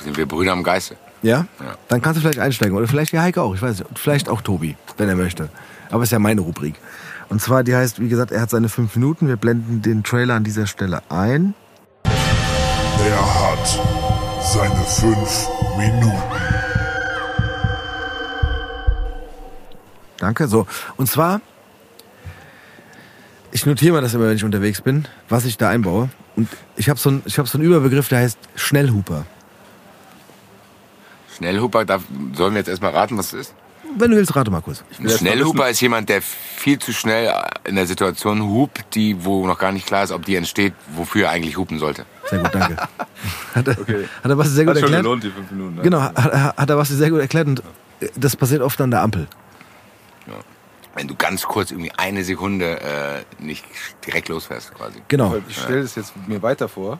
sind 0.02 0.16
wir 0.16 0.26
Brüder 0.26 0.52
im 0.52 0.62
Geiste. 0.62 0.96
Ja? 1.22 1.46
Ja. 1.60 1.76
Dann 1.88 2.00
kannst 2.00 2.18
du 2.18 2.20
vielleicht 2.20 2.38
einsteigen. 2.38 2.76
Oder 2.76 2.86
vielleicht 2.86 3.12
die 3.12 3.18
Heike 3.18 3.42
auch. 3.42 3.54
Ich 3.54 3.62
weiß 3.62 3.78
nicht. 3.78 3.98
Vielleicht 3.98 4.28
auch 4.28 4.42
Tobi, 4.42 4.76
wenn 4.96 5.08
er 5.08 5.16
möchte. 5.16 5.48
Aber 5.90 6.02
ist 6.02 6.12
ja 6.12 6.18
meine 6.18 6.42
Rubrik. 6.42 6.74
Und 7.28 7.40
zwar, 7.40 7.64
die 7.64 7.74
heißt, 7.74 8.00
wie 8.00 8.08
gesagt, 8.08 8.30
er 8.30 8.40
hat 8.40 8.50
seine 8.50 8.68
fünf 8.68 8.94
Minuten. 8.94 9.26
Wir 9.26 9.36
blenden 9.36 9.82
den 9.82 10.04
Trailer 10.04 10.34
an 10.34 10.44
dieser 10.44 10.66
Stelle 10.66 11.02
ein. 11.08 11.54
Er 12.04 13.50
hat 13.50 13.80
seine 14.42 14.84
fünf 14.84 15.48
Minuten. 15.76 16.22
Danke. 20.18 20.46
So. 20.46 20.66
Und 20.96 21.08
zwar, 21.08 21.40
ich 23.56 23.64
notiere 23.64 23.94
mal 23.94 24.02
das 24.02 24.12
immer, 24.12 24.26
wenn 24.28 24.36
ich 24.36 24.44
unterwegs 24.44 24.82
bin, 24.82 25.06
was 25.30 25.46
ich 25.46 25.56
da 25.56 25.70
einbaue. 25.70 26.10
Und 26.36 26.46
ich 26.76 26.90
habe 26.90 27.00
so, 27.00 27.08
einen- 27.08 27.22
ich 27.24 27.38
hab 27.38 27.48
so 27.48 27.56
einen 27.56 27.66
Überbegriff, 27.66 28.08
der 28.10 28.18
heißt 28.18 28.38
Schnellhuper. 28.54 29.24
Schnellhuper, 31.34 31.84
da 31.86 31.98
sollen 32.34 32.52
wir 32.54 32.58
jetzt 32.60 32.68
erstmal 32.68 32.92
raten, 32.92 33.16
was 33.16 33.32
es 33.32 33.48
ist? 33.48 33.54
Wenn 33.98 34.10
du 34.10 34.16
willst, 34.18 34.34
rate 34.36 34.50
mal 34.50 34.60
kurz. 34.60 34.82
Ein 34.98 35.08
Schnellhuper 35.08 35.70
ist 35.70 35.80
jemand, 35.80 36.08
der 36.10 36.20
viel 36.20 36.78
zu 36.78 36.92
schnell 36.92 37.32
in 37.64 37.76
der 37.76 37.86
Situation 37.86 38.42
hupt, 38.42 38.94
die, 38.94 39.24
wo 39.24 39.46
noch 39.46 39.58
gar 39.58 39.72
nicht 39.72 39.86
klar 39.86 40.04
ist, 40.04 40.10
ob 40.10 40.26
die 40.26 40.34
entsteht, 40.36 40.74
wofür 40.94 41.26
er 41.26 41.30
eigentlich 41.30 41.56
hupen 41.56 41.78
sollte. 41.78 42.04
Sehr 42.28 42.40
gut, 42.40 42.54
danke. 42.54 42.76
Hat 43.54 43.68
er, 43.68 43.78
Okay. 43.80 44.04
hat 44.22 44.30
er 44.30 44.36
was 44.36 44.48
sehr 44.50 44.64
gut 44.66 44.74
Hat 44.74 44.80
schon 44.80 44.92
erklärt? 44.92 45.02
gelohnt, 45.04 45.24
die 45.24 45.30
fünf 45.30 45.50
Minuten. 45.50 45.76
ne? 45.76 45.82
Genau, 45.82 46.00
hat, 46.00 46.56
hat 46.58 46.68
er 46.70 46.76
was 46.76 46.88
sehr 46.88 47.08
gut 47.10 47.20
erklärt. 47.20 47.46
Und 47.46 47.62
äh, 48.00 48.08
das 48.16 48.36
passiert 48.36 48.60
oft 48.60 48.78
an 48.82 48.90
der 48.90 49.00
Ampel. 49.00 49.28
Wenn 50.96 51.08
du 51.08 51.14
ganz 51.14 51.42
kurz 51.44 51.70
irgendwie 51.70 51.92
eine 51.96 52.24
Sekunde 52.24 52.80
äh, 52.80 53.42
nicht 53.42 53.64
direkt 54.06 54.28
losfährst, 54.28 54.74
quasi. 54.74 55.02
Genau. 55.08 55.32
Weil 55.32 55.42
Ich 55.48 55.58
stelle 55.58 55.80
es 55.80 55.94
jetzt 55.94 56.14
mir 56.26 56.42
weiter 56.42 56.68
vor. 56.68 56.98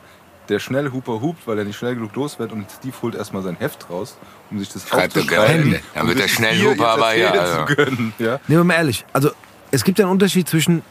Der 0.48 0.60
Schnellhuper 0.60 1.20
hupt, 1.20 1.46
weil 1.48 1.58
er 1.58 1.64
nicht 1.64 1.76
schnell 1.76 1.94
genug 1.96 2.14
los 2.14 2.38
wird 2.38 2.52
und 2.52 2.70
Steve 2.70 2.94
holt 3.02 3.14
erstmal 3.16 3.42
sein 3.42 3.56
Heft 3.58 3.90
raus, 3.90 4.16
um 4.50 4.60
sich 4.60 4.68
das 4.68 4.86
Schreibt 4.86 5.16
aufzuschreiben. 5.16 5.70
gerne. 5.70 5.82
Dann 5.94 6.02
um 6.02 6.08
wird 6.08 6.20
der 6.20 6.28
Schnellhuper 6.28 6.88
aber, 6.88 7.16
ja, 7.16 7.30
also. 7.32 7.66
zu 7.66 7.74
können. 7.74 8.12
Ja? 8.18 8.38
Nehmen 8.46 8.60
wir 8.60 8.64
mal 8.64 8.74
ehrlich. 8.74 9.04
Also, 9.12 9.30
es 9.72 9.82
gibt 9.82 9.98
ja 9.98 10.04
einen 10.04 10.12
Unterschied 10.12 10.48
zwischen, 10.48 10.82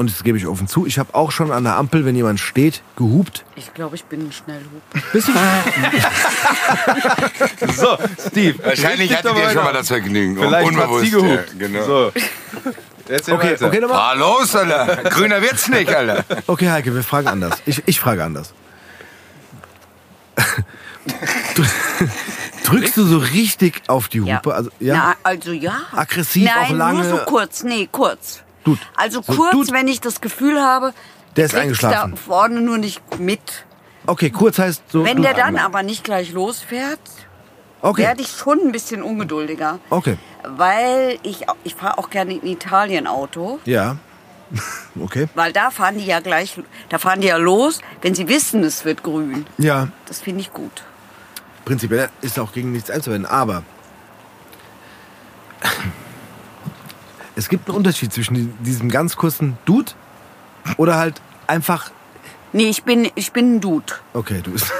und 0.00 0.10
das 0.10 0.24
gebe 0.24 0.38
ich 0.38 0.46
offen 0.46 0.66
zu, 0.66 0.86
ich 0.86 0.98
habe 0.98 1.14
auch 1.14 1.30
schon 1.30 1.52
an 1.52 1.62
der 1.64 1.76
Ampel, 1.76 2.06
wenn 2.06 2.16
jemand 2.16 2.40
steht, 2.40 2.80
gehupt. 2.96 3.44
Ich 3.54 3.74
glaube, 3.74 3.96
ich 3.96 4.04
bin 4.06 4.28
ein 4.28 4.32
Schnellhuper. 4.32 4.80
Bist 5.12 5.28
du? 5.28 5.32
So, 7.74 7.98
Steve. 8.28 8.58
Wahrscheinlich 8.64 9.14
hattet 9.14 9.36
ihr 9.36 9.50
schon 9.50 9.62
mal 9.62 9.72
da. 9.74 9.80
das 9.80 9.88
Vergnügen. 9.88 10.36
Vielleicht 10.38 10.68
unbewusst. 10.68 11.04
sie 11.04 11.10
gehupt. 11.10 11.52
Ja, 11.52 11.66
genau. 11.66 11.84
So. 11.84 12.12
Erzähl 13.08 13.34
Okay, 13.34 13.52
weiter. 13.52 13.66
okay, 13.66 13.80
nochmal. 13.80 13.98
Fahr 13.98 14.16
los, 14.16 14.56
Alter. 14.56 14.96
Grüner 15.10 15.42
wird's 15.42 15.68
nicht, 15.68 15.94
Alter. 15.94 16.24
Okay, 16.46 16.70
Heike, 16.70 16.94
wir 16.94 17.02
fragen 17.02 17.28
anders. 17.28 17.58
Ich, 17.66 17.82
ich 17.86 18.00
frage 18.00 18.24
anders. 18.24 18.54
Du, 21.54 21.62
drückst 22.64 22.96
du 22.96 23.04
so 23.04 23.18
richtig 23.18 23.82
auf 23.86 24.08
die 24.08 24.22
Hupe? 24.22 24.54
Also, 24.54 24.70
ja? 24.80 24.94
Na, 24.94 25.14
also 25.22 25.52
ja. 25.52 25.74
Aggressiv, 25.92 26.46
Nein, 26.46 26.56
auch 26.64 26.70
lange- 26.70 27.02
nur 27.04 27.18
so 27.18 27.24
kurz. 27.26 27.64
Nee, 27.64 27.86
kurz. 27.92 28.42
Dude. 28.76 28.80
Also 28.96 29.22
So, 29.22 29.34
kurz, 29.34 29.52
Dude. 29.52 29.72
wenn 29.72 29.88
ich 29.88 30.00
das 30.00 30.20
Gefühl 30.20 30.60
habe, 30.60 30.92
Der 31.36 31.46
ist 31.46 31.54
eingeschlafen. 31.54 32.12
da 32.12 32.16
vorne 32.16 32.60
nur 32.60 32.78
nicht 32.78 33.00
mit. 33.18 33.40
Okay, 34.06 34.30
kurz 34.30 34.58
heißt 34.58 34.82
so. 34.90 35.04
Wenn 35.04 35.22
der 35.22 35.34
dann 35.34 35.56
aber 35.56 35.82
nicht 35.82 36.04
gleich 36.04 36.32
losfährt, 36.32 36.98
okay, 37.82 38.02
werde 38.02 38.22
ich 38.22 38.28
schon 38.30 38.58
ein 38.60 38.72
bisschen 38.72 39.02
ungeduldiger. 39.02 39.78
okay, 39.90 40.16
Weil 40.44 41.18
ich, 41.22 41.44
ich 41.64 41.74
fahre 41.74 41.98
auch 41.98 42.08
gerne 42.10 42.34
in 42.34 42.46
Italien 42.46 43.06
Auto. 43.06 43.58
ja. 43.64 43.96
Okay, 45.00 45.28
Weil 45.36 45.52
da 45.52 45.70
fahren 45.70 45.96
die 45.98 46.04
ja 46.06 46.18
gleich, 46.18 46.58
da 46.88 46.98
fahren 46.98 47.20
die 47.20 47.28
ja 47.28 47.36
los, 47.36 47.80
wenn 48.02 48.16
sie 48.16 48.26
wissen, 48.26 48.64
es 48.64 48.84
wird 48.84 49.04
grün. 49.04 49.46
ja. 49.58 49.86
Das 50.06 50.18
finde 50.20 50.40
ich 50.40 50.52
gut. 50.52 50.82
Prinzipiell 51.64 52.08
ist 52.20 52.36
auch 52.40 52.52
gegen 52.52 52.72
nichts 52.72 52.90
einzuwenden, 52.90 53.30
aber 53.30 53.62
es 57.40 57.48
gibt 57.48 57.68
einen 57.68 57.76
Unterschied 57.76 58.12
zwischen 58.12 58.34
die- 58.34 58.52
diesem 58.64 58.88
ganz 58.90 59.16
kurzen 59.16 59.56
Dude 59.64 59.92
oder 60.76 60.96
halt 60.96 61.20
einfach 61.46 61.90
Nee, 62.52 62.68
ich 62.68 62.82
bin, 62.82 63.08
ich 63.14 63.30
bin 63.30 63.56
ein 63.56 63.60
Dude. 63.60 63.92
Okay, 64.12 64.40
du 64.42 64.50
bist. 64.50 64.72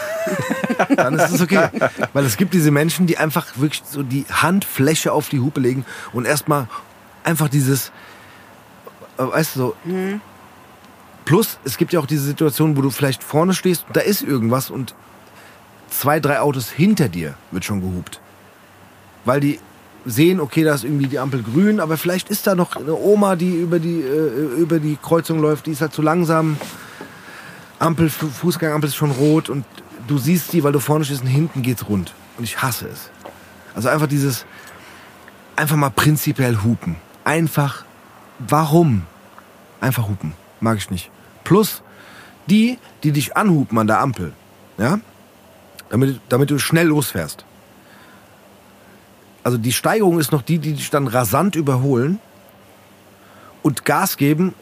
Dann 0.97 1.15
ist 1.15 1.31
es 1.31 1.41
okay. 1.41 1.69
Weil 2.12 2.24
es 2.24 2.37
gibt 2.37 2.53
diese 2.53 2.73
Menschen, 2.73 3.07
die 3.07 3.16
einfach 3.16 3.47
wirklich 3.59 3.82
so 3.89 4.03
die 4.03 4.27
Handfläche 4.28 5.12
auf 5.12 5.28
die 5.28 5.39
Hupe 5.39 5.61
legen 5.61 5.85
und 6.12 6.27
erstmal 6.27 6.66
einfach 7.23 7.49
dieses. 7.49 7.93
äh, 9.19 9.23
Weißt 9.23 9.55
du, 9.55 9.59
so. 9.61 9.77
Plus, 11.24 11.59
es 11.62 11.77
gibt 11.77 11.93
ja 11.93 12.01
auch 12.01 12.07
diese 12.07 12.24
Situation, 12.24 12.77
wo 12.77 12.82
du 12.82 12.91
vielleicht 12.91 13.23
vorne 13.23 13.55
stehst 13.55 13.85
und 13.87 13.97
da 13.97 14.01
ist 14.01 14.23
irgendwas 14.23 14.69
und 14.70 14.95
zwei, 15.91 16.19
drei 16.19 16.41
Autos 16.41 16.70
hinter 16.70 17.09
dir 17.09 17.35
wird 17.53 17.65
schon 17.65 17.81
gehupt. 17.82 18.20
Weil 19.24 19.39
die 19.39 19.61
sehen, 20.06 20.40
okay, 20.40 20.64
da 20.64 20.74
ist 20.74 20.85
irgendwie 20.85 21.06
die 21.06 21.18
Ampel 21.18 21.43
grün, 21.43 21.81
aber 21.81 21.97
vielleicht 21.97 22.31
ist 22.31 22.47
da 22.47 22.55
noch 22.55 22.77
eine 22.77 22.94
Oma, 22.94 23.36
die 23.36 23.55
über 23.55 23.78
die, 23.78 24.01
äh, 24.01 24.60
über 24.60 24.78
die 24.78 24.97
Kreuzung 25.01 25.40
läuft, 25.40 25.66
die 25.66 25.72
ist 25.72 25.81
halt 25.82 25.93
zu 25.93 26.02
langsam. 26.02 26.56
Ampel, 27.78 28.10
Fu- 28.10 28.28
Fußgangerampel 28.28 28.89
ist 28.89 28.97
schon 28.97 29.10
rot 29.10 29.48
und 29.51 29.64
du 30.06 30.18
siehst 30.18 30.52
die, 30.52 30.62
weil 30.64 30.72
du 30.72 30.81
vorne 30.81 31.05
stehst 31.05 31.22
und 31.22 31.28
hinten 31.28 31.62
geht's 31.62 31.89
rund. 31.89 32.14
Und 32.39 32.44
ich 32.44 32.60
hasse 32.62 32.89
es. 32.89 33.10
Also 33.74 33.89
einfach 33.89 34.06
dieses, 34.06 34.44
einfach 35.56 35.77
mal 35.77 35.90
prinzipiell 35.90 36.62
hupen. 36.62 36.97
Einfach, 37.24 37.85
warum? 38.39 39.02
Einfach 39.81 40.09
hupen. 40.09 40.32
Mag 40.60 40.78
ich 40.78 40.90
nicht. 40.90 41.10
Plus, 41.44 41.82
die, 42.48 42.78
die 43.02 43.12
dich 43.12 43.36
anhupen 43.36 43.78
an 43.78 43.86
der 43.86 44.01
Ampel, 44.01 44.32
ja, 44.78 44.98
damit, 45.89 46.20
damit 46.28 46.51
du 46.51 46.59
schnell 46.59 46.86
losfährst. 46.89 47.44
Also 49.43 49.59
die 49.59 49.73
Steigerung 49.73 50.19
ist 50.19 50.33
noch 50.33 50.43
die, 50.43 50.59
die 50.59 50.75
dich 50.75 50.91
dann 50.91 51.07
rasant 51.07 51.57
überholen 51.57 52.19
und 53.62 53.85
Gas 53.85 54.17
geben 54.17 54.55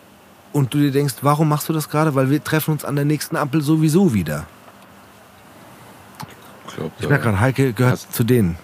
und 0.52 0.72
du 0.74 0.78
dir 0.78 0.92
denkst, 0.92 1.14
warum 1.22 1.48
machst 1.48 1.68
du 1.68 1.72
das 1.72 1.88
gerade? 1.90 2.14
Weil 2.14 2.30
wir 2.30 2.42
treffen 2.42 2.72
uns 2.72 2.84
an 2.84 2.96
der 2.96 3.04
nächsten 3.04 3.36
Ampel 3.36 3.60
sowieso 3.60 4.14
wieder. 4.14 4.46
Ich 6.68 6.74
glaube, 6.74 6.92
Ich 7.00 7.08
merke 7.08 7.24
gerade, 7.24 7.40
Heike 7.40 7.72
gehört 7.72 7.98
zu 7.98 8.24
denen. 8.24 8.56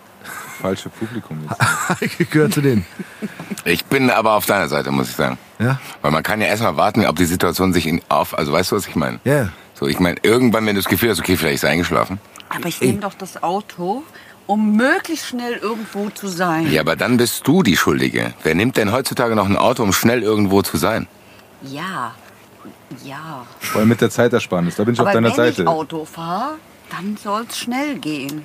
falsche 0.61 0.89
Publikum 0.89 1.43
jetzt. 1.49 1.61
Heike 2.01 2.25
gehört 2.27 2.55
zu 2.55 2.61
denen. 2.61 2.87
Ich 3.65 3.85
bin 3.87 4.11
aber 4.11 4.35
auf 4.35 4.47
deiner 4.47 4.69
Seite, 4.69 4.91
muss 4.93 5.09
ich 5.11 5.17
sagen. 5.17 5.39
Ja? 5.59 5.81
Weil 6.03 6.11
man 6.13 6.23
kann 6.23 6.41
ja 6.41 6.47
erstmal 6.47 6.77
warten, 6.77 7.05
ob 7.07 7.17
die 7.17 7.25
Situation 7.25 7.73
sich 7.73 7.87
in, 7.87 8.03
auf, 8.09 8.37
also 8.39 8.53
weißt 8.53 8.73
du, 8.73 8.77
was 8.77 8.87
ich 8.87 8.97
meine? 8.97 9.19
Ja. 9.25 9.49
So, 9.75 9.89
ich 9.89 9.99
meine, 9.99 10.17
irgendwann, 10.23 10.65
wenn 10.67 10.77
du 10.77 10.81
das 10.81 10.89
Gefühl 10.89 11.11
hast, 11.11 11.19
okay, 11.19 11.37
vielleicht 11.37 11.57
ist 11.57 11.65
er 11.65 11.71
eingeschlafen. 11.71 12.21
Aber 12.49 12.67
ich 12.69 12.81
nehme 12.81 13.01
doch 13.01 13.15
das 13.15 13.43
Auto, 13.43 14.05
um 14.47 14.77
möglichst 14.77 15.27
schnell 15.27 15.55
irgendwo 15.55 16.11
zu 16.11 16.29
sein. 16.29 16.71
Ja, 16.71 16.81
aber 16.83 16.97
dann 16.97 17.17
bist 17.17 17.47
du 17.47 17.63
die 17.63 17.77
Schuldige. 17.77 18.35
Wer 18.43 18.55
nimmt 18.55 18.77
denn 18.77 18.93
heutzutage 18.93 19.35
noch 19.35 19.47
ein 19.47 19.57
Auto, 19.57 19.83
um 19.83 19.93
schnell 19.93 20.23
irgendwo 20.23 20.63
zu 20.63 20.77
sein? 20.77 21.07
Ja. 21.63 22.15
Ja. 23.05 23.47
Vor 23.61 23.81
allem 23.81 23.89
mit 23.89 24.01
der 24.01 24.11
Zeitersparnis, 24.11 24.77
da 24.77 24.85
bin 24.85 24.95
ich 24.95 25.01
Aber 25.01 25.09
auf 25.11 25.15
deiner 25.15 25.29
wenn 25.29 25.37
Seite. 25.37 25.63
ich 25.63 25.69
Auto 25.69 26.05
fahre, 26.05 26.57
dann 26.91 27.17
soll 27.17 27.47
es 27.49 27.59
schnell 27.59 27.99
gehen. 27.99 28.45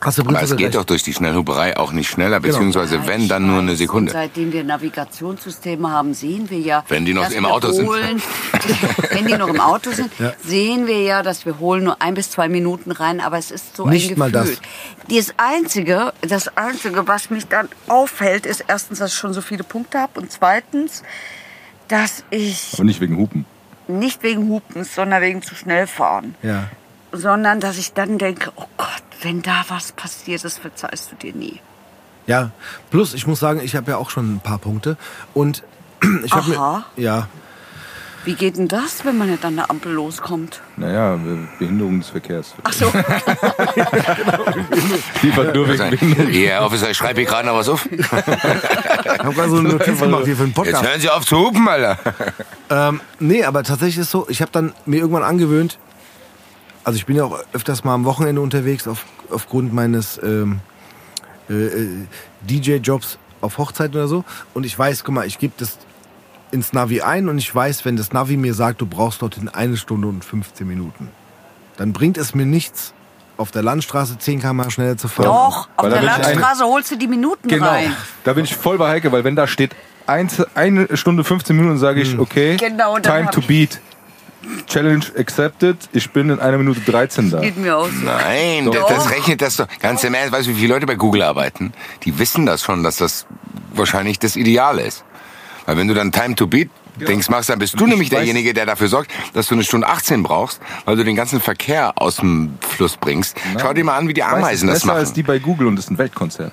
Hast 0.00 0.18
du 0.18 0.22
Aber 0.22 0.40
es 0.42 0.50
geht 0.56 0.66
recht. 0.66 0.74
doch 0.76 0.84
durch 0.84 1.02
die 1.02 1.12
Schnellhuberei 1.12 1.76
auch 1.76 1.92
nicht 1.92 2.08
schneller, 2.08 2.40
beziehungsweise 2.40 2.96
Ja, 2.96 3.06
wenn, 3.06 3.28
dann 3.28 3.46
nur 3.46 3.58
eine. 3.58 3.76
Sekunde. 3.76 4.12
Und 4.12 4.16
seitdem 4.18 4.52
wir 4.52 4.62
Navigationssysteme 4.64 5.90
haben, 5.90 6.14
sehen 6.14 6.48
wir 6.50 6.58
ja, 6.60 6.84
Wenn 6.88 7.04
die 7.04 7.14
noch 7.14 7.24
dass 7.24 7.32
im 7.34 7.44
wir 7.44 7.52
Auto 7.52 7.72
sind. 7.72 7.86
holen, 7.88 8.22
wenn 9.10 9.26
die 9.26 9.36
noch 9.36 9.48
im 9.48 9.60
Auto 9.60 9.90
sind, 9.90 10.10
sehen 10.44 10.86
wir 10.86 11.02
ja, 11.02 11.22
dass 11.22 11.44
wir 11.46 11.58
holen 11.58 11.84
nur 11.84 12.00
ein 12.00 12.14
bis 12.14 12.30
zwei 12.30 12.48
Minuten 12.48 12.90
rein, 12.92 13.20
aber 13.20 13.38
es 13.38 13.50
ist 13.50 13.76
so 13.76 13.86
Nicht 13.86 14.04
ein 14.04 14.08
Gefühl. 14.10 14.18
mal 14.18 14.32
das. 14.32 14.52
Das 15.08 15.34
einzige, 15.36 16.12
das 16.22 16.48
einzige, 16.56 17.06
was 17.08 17.30
mich 17.30 17.46
dann 17.48 17.68
auffällt, 17.88 18.46
ist 18.46 18.64
erstens, 18.68 18.98
dass 19.00 19.12
ich 19.12 19.18
schon 19.18 19.32
so 19.32 19.40
viele 19.40 19.64
Punkte 19.64 19.98
habe 19.98 20.20
und 20.20 20.30
zweitens, 20.30 21.02
dass 21.88 22.24
ich 22.30 22.70
Aber 22.74 22.84
nicht 22.84 23.00
wegen 23.00 23.16
Hupen. 23.16 23.46
nicht 23.86 24.22
wegen 24.22 24.48
Hupens, 24.48 24.94
sondern 24.94 25.22
wegen 25.22 25.42
zu 25.42 25.54
schnell 25.54 25.86
fahren, 25.86 26.34
Ja. 26.42 26.68
Sondern 27.12 27.60
dass 27.60 27.78
ich 27.78 27.92
dann 27.92 28.18
denke, 28.18 28.52
oh 28.56 28.66
Gott, 28.76 28.88
wenn 29.22 29.42
da 29.42 29.64
was 29.68 29.92
passiert 29.92 30.44
ist, 30.44 30.58
verzeihst 30.58 31.12
du 31.12 31.16
dir 31.16 31.32
nie. 31.34 31.60
Ja, 32.26 32.50
plus 32.90 33.14
ich 33.14 33.26
muss 33.26 33.40
sagen, 33.40 33.60
ich 33.62 33.74
habe 33.74 33.90
ja 33.90 33.96
auch 33.96 34.10
schon 34.10 34.34
ein 34.36 34.40
paar 34.40 34.58
Punkte 34.58 34.96
und 35.34 35.62
ich 36.24 36.32
habe 36.32 36.50
mir 36.50 36.84
ja, 36.96 37.26
Wie 38.24 38.34
geht 38.34 38.58
denn 38.58 38.68
das, 38.68 39.04
wenn 39.06 39.16
man 39.16 39.30
nicht 39.30 39.44
an 39.44 39.56
der 39.56 39.70
Ampel 39.70 39.92
loskommt? 39.92 40.60
Naja, 40.76 41.16
Be- 41.16 41.48
Behinderung 41.58 42.00
des 42.00 42.10
Verkehrs. 42.10 42.54
Ach 42.64 42.72
so. 42.72 42.92
Liefert 45.22 45.54
nur 45.54 45.68
wegen 45.68 45.90
Behinderung. 45.90 46.32
Ja, 46.32 46.64
Officer, 46.64 46.90
ich 46.90 46.96
schreibe 46.96 47.20
hier 47.20 47.28
gerade 47.28 47.46
noch 47.48 47.54
was 47.56 47.68
auf. 47.68 47.86
ich 47.90 48.10
habe 48.12 49.32
gerade 49.34 49.48
so 49.50 49.58
eine 49.58 49.68
Notiz 49.72 49.98
gemacht 50.00 50.24
hier 50.24 50.36
für 50.36 50.42
den 50.42 50.48
Jetzt 50.48 50.54
Podcast. 50.56 50.84
hören 50.84 51.00
Sie 51.00 51.10
auf 51.10 51.24
zu 51.24 51.38
hupen, 51.38 51.68
Alter. 51.68 51.98
Ähm, 52.70 53.00
nee, 53.18 53.44
aber 53.44 53.62
tatsächlich 53.62 53.98
ist 53.98 54.10
so, 54.10 54.26
ich 54.28 54.40
habe 54.42 54.52
dann 54.52 54.72
mir 54.86 54.98
irgendwann 55.00 55.22
angewöhnt, 55.24 55.78
also 56.88 56.96
ich 56.96 57.04
bin 57.04 57.16
ja 57.16 57.24
auch 57.24 57.38
öfters 57.52 57.84
mal 57.84 57.92
am 57.92 58.06
Wochenende 58.06 58.40
unterwegs 58.40 58.88
auf, 58.88 59.04
aufgrund 59.30 59.74
meines 59.74 60.18
ähm, 60.22 60.60
äh, 61.50 61.52
äh, 61.52 61.88
DJ-Jobs 62.48 63.18
auf 63.42 63.58
Hochzeit 63.58 63.90
oder 63.90 64.08
so. 64.08 64.24
Und 64.54 64.64
ich 64.64 64.76
weiß, 64.78 65.04
guck 65.04 65.14
mal, 65.14 65.26
ich 65.26 65.38
gebe 65.38 65.52
das 65.58 65.76
ins 66.50 66.72
Navi 66.72 67.02
ein 67.02 67.28
und 67.28 67.36
ich 67.36 67.54
weiß, 67.54 67.84
wenn 67.84 67.96
das 67.96 68.14
Navi 68.14 68.38
mir 68.38 68.54
sagt, 68.54 68.80
du 68.80 68.86
brauchst 68.86 69.20
dorthin 69.20 69.50
eine 69.50 69.76
Stunde 69.76 70.08
und 70.08 70.24
15 70.24 70.66
Minuten, 70.66 71.08
dann 71.76 71.92
bringt 71.92 72.16
es 72.16 72.34
mir 72.34 72.46
nichts, 72.46 72.94
auf 73.36 73.50
der 73.50 73.62
Landstraße 73.62 74.16
10 74.16 74.40
km 74.40 74.70
schneller 74.70 74.96
zu 74.96 75.08
fahren. 75.08 75.26
Doch, 75.26 75.68
auf 75.76 75.90
der 75.90 76.00
Landstraße 76.00 76.64
holst 76.64 76.90
du 76.90 76.96
die 76.96 77.06
Minuten 77.06 77.48
Genau. 77.48 77.68
rein. 77.68 77.94
Da 78.24 78.32
bin 78.32 78.44
ich 78.46 78.56
voll 78.56 78.78
bei 78.78 78.88
Heike, 78.88 79.12
weil 79.12 79.24
wenn 79.24 79.36
da 79.36 79.46
steht 79.46 79.76
eins, 80.06 80.42
eine 80.54 80.96
Stunde 80.96 81.22
15 81.22 81.54
Minuten, 81.54 81.76
sage 81.76 82.00
ich, 82.00 82.18
okay, 82.18 82.56
Genau, 82.56 82.98
time 82.98 83.28
to 83.30 83.40
ich- 83.40 83.46
beat. 83.46 83.80
Challenge 84.66 85.04
accepted. 85.18 85.76
Ich 85.92 86.10
bin 86.10 86.30
in 86.30 86.38
einer 86.40 86.58
Minute 86.58 86.80
13 86.80 87.30
da. 87.30 87.40
Geht 87.40 87.56
mir 87.56 87.76
aus. 87.76 87.90
Nein, 88.04 88.70
das, 88.70 88.86
das 88.86 89.10
rechnet 89.10 89.42
das 89.42 89.56
doch. 89.56 89.66
Ganz 89.80 90.04
im 90.04 90.14
Ernst, 90.14 90.32
weißt 90.32 90.46
du, 90.46 90.50
wie 90.52 90.60
viele 90.60 90.74
Leute 90.74 90.86
bei 90.86 90.94
Google 90.94 91.22
arbeiten? 91.22 91.72
Die 92.04 92.18
wissen 92.18 92.46
das 92.46 92.62
schon, 92.62 92.82
dass 92.82 92.96
das 92.96 93.26
wahrscheinlich 93.74 94.18
das 94.18 94.36
Ideale 94.36 94.82
ist. 94.82 95.04
Weil 95.66 95.76
wenn 95.76 95.88
du 95.88 95.94
dann 95.94 96.12
Time 96.12 96.34
to 96.34 96.46
Beat 96.46 96.70
Dings 96.96 97.28
machst, 97.28 97.48
dann 97.48 97.58
bist 97.60 97.78
du 97.78 97.86
nämlich 97.86 98.08
weiß- 98.08 98.16
derjenige, 98.16 98.54
der 98.54 98.66
dafür 98.66 98.88
sorgt, 98.88 99.12
dass 99.32 99.46
du 99.46 99.54
eine 99.54 99.62
Stunde 99.62 99.86
18 99.86 100.22
brauchst, 100.24 100.60
weil 100.84 100.96
du 100.96 101.04
den 101.04 101.14
ganzen 101.14 101.40
Verkehr 101.40 101.92
aus 101.96 102.16
dem 102.16 102.54
Fluss 102.60 102.96
bringst. 102.96 103.36
Schau 103.60 103.72
dir 103.72 103.84
mal 103.84 103.96
an, 103.96 104.08
wie 104.08 104.14
die 104.14 104.20
Weißt 104.20 104.32
du, 104.32 104.36
Ameisen 104.36 104.68
das 104.68 104.80
besser 104.80 104.94
als 104.94 105.08
machen. 105.10 105.14
die 105.14 105.22
bei 105.22 105.38
Google 105.38 105.68
und 105.68 105.76
das 105.76 105.84
ist 105.84 105.90
ein 105.92 105.98
Weltkonzern. 105.98 106.50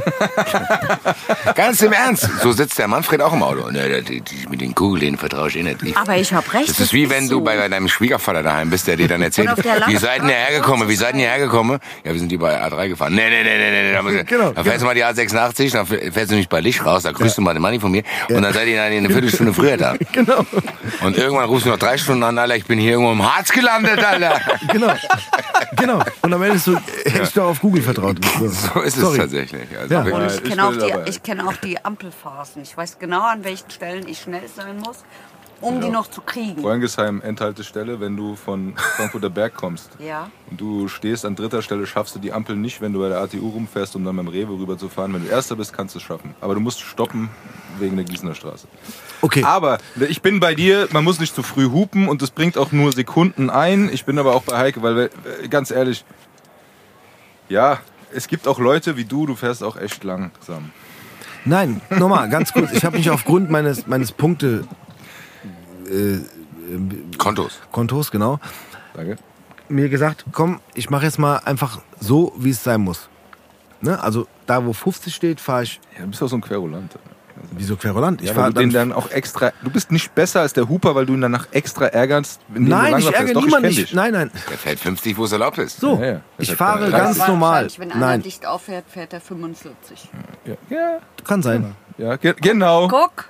Ganz 1.54 1.82
im 1.82 1.92
Ernst. 1.92 2.28
So 2.42 2.52
sitzt 2.52 2.78
der 2.78 2.88
Manfred 2.88 3.20
auch 3.22 3.32
im 3.32 3.42
Auto. 3.42 3.70
Ne, 3.70 4.02
die, 4.02 4.20
die, 4.20 4.46
mit 4.48 4.60
den 4.60 4.74
denen 5.00 5.18
vertraue 5.18 5.48
ich 5.48 5.56
eh 5.56 5.62
nicht. 5.62 5.82
Ich, 5.82 5.96
Aber 5.96 6.16
ich 6.16 6.32
habe 6.32 6.52
recht. 6.52 6.70
Das 6.70 6.80
ist 6.80 6.92
wie 6.92 7.10
wenn 7.10 7.24
du 7.28 7.36
so. 7.36 7.40
bei 7.42 7.68
deinem 7.68 7.88
Schwiegervater 7.88 8.42
daheim 8.42 8.70
bist, 8.70 8.86
der 8.86 8.96
dir 8.96 9.08
dann 9.08 9.22
erzählt, 9.22 9.50
wie 9.86 9.96
seid 9.96 10.22
ihr 10.22 10.28
hergekommen, 10.30 10.88
wie 10.88 10.96
seid 10.96 11.14
ihr 11.16 11.28
hergekommen? 11.28 11.78
Ja, 12.04 12.12
wir 12.12 12.18
sind 12.18 12.30
die 12.30 12.36
bei 12.38 12.60
A3 12.62 12.88
gefahren. 12.88 13.14
Nee, 13.14 13.28
nee, 13.28 13.42
nee, 13.42 13.58
nee, 13.58 13.82
nee, 13.82 13.92
da, 13.92 14.02
muss 14.02 14.12
ich- 14.14 14.26
Genau, 14.26 14.52
da 14.52 14.62
fährst 14.64 14.82
du 14.82 14.86
mal 14.86 14.94
die 14.94 15.04
A86, 15.04 15.72
dann 15.72 15.86
fährst 15.86 16.30
du 16.30 16.34
nicht 16.36 16.48
bei 16.48 16.60
Licht 16.60 16.84
raus, 16.84 17.02
da 17.02 17.12
grüßt 17.12 17.36
du 17.38 17.42
mal 17.42 17.52
den 17.52 17.62
Manni 17.62 17.80
von 17.80 17.90
mir 17.90 18.02
und 18.28 18.42
dann 18.42 18.52
seid 18.52 18.68
ihr 18.68 18.76
dann 18.76 18.92
eine 18.92 19.08
Viertelstunde 19.10 19.52
früher 19.52 19.76
da. 19.76 19.94
Genau, 20.12 20.44
Und 21.02 21.16
irgendwann 21.16 21.44
rufst 21.46 21.66
du 21.66 21.70
noch 21.70 21.78
drei 21.78 21.96
Stunden 21.96 22.22
an, 22.24 22.36
Alter, 22.38 22.56
ich 22.56 22.64
bin 22.66 22.78
hier 22.78 22.92
irgendwo 22.92 23.12
im 23.12 23.22
Harz 23.24 23.50
gelandet, 23.52 24.02
Alter. 24.04 24.40
genau, 24.72 24.92
genau. 25.76 26.02
Und 26.22 26.32
am 26.34 26.42
Ende 26.42 26.56
ist 26.56 26.64
so, 26.64 26.76
hätte 27.04 27.22
ich 27.22 27.32
doch 27.32 27.44
auf 27.50 27.60
Google 27.60 27.82
vertraut. 27.82 28.16
So 28.38 28.80
ist 28.80 28.96
es 28.96 29.00
Sorry. 29.02 29.18
tatsächlich. 29.18 29.62
Also 29.78 29.89
Ja. 29.90 30.04
wirklich. 30.04 30.32
Ich 30.36 30.42
Ich 30.42 30.48
kenne 30.50 30.64
auch, 30.66 30.72
die- 30.72 31.10
ich 31.10 31.22
kenn 31.22 31.40
auch 31.40 31.56
die 31.56 31.84
Ampelphasen. 31.84 32.62
Ich 32.62 32.76
weiß 32.76 32.98
genau, 32.98 33.22
an 33.22 33.44
welchen 33.44 33.70
Stellen 33.70 34.08
ich 34.08 34.20
schnell 34.20 34.48
sein 34.48 34.78
muss, 34.78 35.04
um 35.60 35.80
die 35.82 35.88
noch 35.90 36.06
zu 36.08 36.22
kriegen. 36.22 36.62
Wollengesheim, 36.62 37.20
Endhaltestelle, 37.20 38.00
wenn 38.00 38.16
du 38.16 38.34
von 38.36 38.74
Frankfurter 38.96 39.28
Berg 39.28 39.54
kommst. 39.54 39.90
Ja. 39.98 40.30
Und 40.50 40.58
du 40.60 40.88
stehst 40.88 41.26
an 41.26 41.36
dritter 41.36 41.60
Stelle, 41.60 41.86
schaffst 41.86 42.14
du 42.14 42.18
die 42.18 42.32
Ampel 42.32 42.56
nicht, 42.56 42.80
wenn 42.80 42.92
du 42.94 43.00
bei 43.00 43.08
der 43.10 43.18
ATU 43.20 43.50
rumfährst, 43.50 43.94
um 43.96 44.04
dann 44.04 44.16
beim 44.16 44.28
Rewe 44.28 44.52
rüberzufahren. 44.58 45.12
Wenn 45.12 45.24
du 45.24 45.28
Erster 45.30 45.56
bist, 45.56 45.72
kannst 45.74 45.94
du 45.94 45.98
es 45.98 46.04
schaffen. 46.04 46.34
Aber 46.40 46.54
du 46.54 46.60
musst 46.60 46.80
stoppen 46.80 47.28
wegen 47.78 47.96
der 47.96 48.04
Gießener 48.06 48.34
Straße. 48.34 48.68
Okay, 49.22 49.44
Aber 49.44 49.78
ich 50.08 50.22
bin 50.22 50.40
bei 50.40 50.54
dir, 50.54 50.88
man 50.92 51.04
muss 51.04 51.20
nicht 51.20 51.34
zu 51.34 51.42
früh 51.42 51.68
hupen 51.70 52.08
und 52.08 52.22
es 52.22 52.30
bringt 52.30 52.56
auch 52.56 52.72
nur 52.72 52.92
Sekunden 52.92 53.50
ein. 53.50 53.90
Ich 53.92 54.06
bin 54.06 54.18
aber 54.18 54.34
auch 54.34 54.42
bei 54.44 54.56
Heike, 54.56 54.82
weil, 54.82 54.96
wir- 54.96 55.10
äh, 55.42 55.48
ganz 55.48 55.70
ehrlich, 55.70 56.04
ja, 57.50 57.80
es 58.12 58.28
gibt 58.28 58.46
auch 58.48 58.58
Leute 58.58 58.96
wie 58.96 59.04
du, 59.04 59.26
du 59.26 59.34
fährst 59.36 59.62
auch 59.62 59.76
echt 59.76 60.04
langsam. 60.04 60.70
nein, 61.44 61.80
nochmal, 61.90 62.28
ganz 62.28 62.52
kurz. 62.52 62.72
Ich 62.72 62.84
habe 62.84 62.96
mich 62.98 63.10
aufgrund 63.10 63.50
meines, 63.50 63.86
meines 63.86 64.12
Punkte 64.12 64.64
Kontos. 67.18 67.60
Kontos, 67.72 68.10
genau, 68.10 68.38
Danke. 68.94 69.16
mir 69.68 69.88
gesagt, 69.88 70.24
komm, 70.32 70.60
ich 70.74 70.88
mache 70.90 71.04
jetzt 71.04 71.18
mal 71.18 71.36
einfach 71.38 71.80
so, 71.98 72.32
wie 72.36 72.50
es 72.50 72.62
sein 72.62 72.80
muss. 72.80 73.08
Ne? 73.80 74.00
Also 74.02 74.26
da, 74.46 74.64
wo 74.64 74.72
50 74.72 75.14
steht, 75.14 75.40
fahre 75.40 75.64
ich, 75.64 75.80
Ja, 75.96 76.04
du 76.04 76.10
bist 76.10 76.22
auch 76.22 76.28
so 76.28 76.36
ein 76.36 76.40
Querulant. 76.42 76.92
Wieso 77.52 77.76
Querulant? 77.76 78.20
Ich 78.22 78.28
Ja, 78.28 78.34
fahre 78.34 78.52
den 78.52 78.72
dann 78.72 78.92
auch 78.92 79.10
extra. 79.10 79.52
Du 79.62 79.70
bist 79.70 79.90
nicht 79.92 80.14
besser 80.14 80.40
als 80.40 80.52
der 80.52 80.68
Huper, 80.68 80.94
weil 80.94 81.06
du 81.06 81.14
ihn 81.14 81.20
danach 81.20 81.48
extra 81.52 81.86
ärgerst. 81.86 82.40
Nein, 82.54 82.98
ich 82.98 83.12
ärgere 83.12 83.34
Doch, 83.34 83.44
niemanden 83.44 83.68
dich. 83.70 83.92
Nein, 83.94 84.12
nein. 84.12 84.30
Der 84.50 84.58
fährt 84.58 84.78
50, 84.80 85.16
wo 85.16 85.24
es 85.24 85.32
erlaubt 85.32 85.58
ist. 85.58 85.80
So, 85.80 85.98
Ja, 86.00 86.06
ja. 86.06 86.20
Das 86.38 86.48
ich 86.48 86.54
fahre 86.54 86.90
ganz 86.90 87.18
normal. 87.18 87.68
Wenn 87.76 87.92
einer 87.92 88.00
Nein, 88.06 88.22
dicht 88.22 88.46
auffährt, 88.46 88.84
fährt 88.88 89.12
er 89.12 89.20
45. 89.20 90.08
Ja, 90.46 90.54
ja, 90.68 90.98
kann 91.24 91.42
sein. 91.42 91.74
ja 91.98 92.16
ge 92.16 92.34
genau. 92.40 92.88
Guck, 92.88 93.26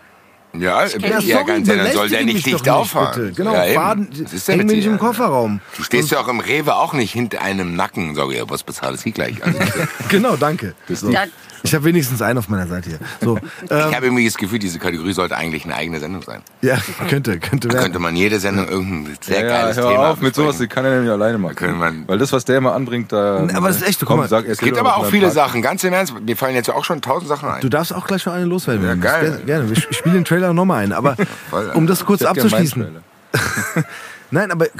Ja, 0.53 0.85
kenn 0.87 1.01
ja, 1.03 1.19
die. 1.21 1.27
ja 1.29 1.43
ganz 1.43 1.69
dann 1.69 1.93
soll 1.93 2.09
der 2.09 2.25
nicht 2.25 2.45
dicht 2.45 2.69
auffahren. 2.69 3.33
Genau, 3.37 3.55
ja, 3.55 3.73
fahren, 3.81 4.09
Was 4.11 4.33
ist 4.33 4.49
denn 4.49 4.53
häng 4.53 4.67
mit 4.67 4.67
mir 4.69 4.77
nicht 4.77 4.87
im 4.87 4.99
Kofferraum. 4.99 5.61
Du 5.77 5.83
stehst 5.85 6.11
ja 6.11 6.19
auch 6.21 6.29
im 6.29 6.41
Rewe 6.41 6.75
auch 6.75 6.93
nicht 6.93 7.13
hinter 7.13 7.41
einem 7.43 7.77
Nacken. 7.77 8.15
Sag 8.17 8.31
ich, 8.33 8.43
was 8.49 8.63
bezahle 8.65 8.99
ich 9.03 9.15
gleich? 9.15 9.43
Also, 9.45 9.59
Genau, 10.09 10.37
danke. 10.37 10.75
So. 10.89 11.11
da, 11.13 11.25
Ich 11.63 11.75
habe 11.75 11.85
wenigstens 11.85 12.23
einen 12.23 12.39
auf 12.39 12.49
meiner 12.49 12.67
Seite 12.67 12.89
hier. 12.91 12.99
So, 13.21 13.37
ich 13.65 13.71
ähm, 13.71 13.95
habe 13.95 14.07
irgendwie 14.07 14.25
das 14.25 14.37
Gefühl, 14.37 14.59
diese 14.59 14.79
Kategorie 14.79 15.13
sollte 15.13 15.37
eigentlich 15.37 15.65
eine 15.65 15.75
eigene 15.77 16.01
Sendung 16.01 16.23
sein. 16.23 16.41
ja, 16.63 16.79
könnte, 17.09 17.39
könnte 17.39 17.69
Da 17.69 17.75
werden. 17.75 17.85
könnte 17.85 17.99
man 17.99 18.17
jede 18.17 18.39
Sendung 18.41 18.67
irgendein 18.69 19.17
sehr 19.21 19.43
Ja, 19.45 19.49
geiles 19.49 19.77
hör 19.77 19.91
Thema 19.91 20.09
auf 20.11 20.21
mit 20.21 20.35
sowas, 20.35 20.59
die 20.59 20.67
kann 20.69 20.85
er 20.85 20.93
nämlich 20.93 21.11
alleine 21.11 21.39
machen. 21.39 21.55
können 21.57 21.79
wir- 21.79 22.09
Weil 22.09 22.19
das, 22.19 22.33
was 22.33 22.45
der 22.45 22.59
immer 22.59 22.75
anbringt, 22.75 23.13
da. 23.13 23.47
Aber 23.55 23.69
das 23.69 23.77
ist 23.79 23.89
echt 23.89 24.01
guck 24.01 24.09
Komm, 24.09 24.27
sag, 24.27 24.47
Es 24.47 24.59
gibt 24.59 24.79
aber 24.79 24.97
auch 24.97 25.07
viele 25.07 25.31
Sachen, 25.31 25.63
ganz 25.63 25.85
im 25.85 25.93
Ernst, 25.93 26.15
mir 26.21 26.37
fallen 26.37 26.55
jetzt 26.55 26.67
ja 26.69 26.75
auch 26.75 26.85
schon 26.85 27.03
tausend 27.03 27.29
Sachen 27.29 27.49
ein. 27.49 27.61
Du 27.61 27.69
darfst 27.69 27.95
auch 27.95 28.07
gleich 28.07 28.25
noch 28.27 28.33
eine 28.33 28.45
loswerden. 28.47 28.85
Ja, 28.85 28.95
du 28.95 29.01
geil. 29.01 29.43
Gerne. 29.47 29.67
gerne. 29.67 29.73
Ich 29.91 29.97
spiele 29.97 30.15
den 30.15 30.25
Trailer 30.25 30.53
nochmal 30.53 30.85
ein. 30.85 30.93
Aber 30.93 31.17
Voll. 31.51 31.71
um 31.75 31.87
das 31.87 32.05
kurz 32.05 32.23
Ich 32.23 32.29
abzuschließen. 32.29 32.87
Nein, 34.31 34.51
aber 34.53 34.67
äh, 34.67 34.71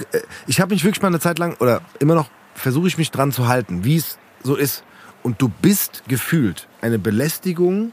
ich 0.47 0.61
habe 0.61 0.73
mich 0.75 0.85
wirklich 0.85 1.03
mal 1.03 1.09
eine 1.09 1.21
Zeit 1.21 1.39
lang, 1.39 1.57
oder 1.61 1.81
immer 1.99 2.15
noch 2.15 2.29
versuche 2.55 2.89
ich 2.89 2.99
mich 2.99 3.11
dran 3.11 3.33
zu 3.33 3.49
halten, 3.49 3.85
wie 3.85 3.97
es 3.97 4.19
so 4.43 4.55
ist. 4.57 4.85
Und 5.23 5.41
du 5.43 5.49
bist 5.49 6.03
gefühlt 6.09 6.67
eine 6.81 6.99
Belästigung 6.99 7.93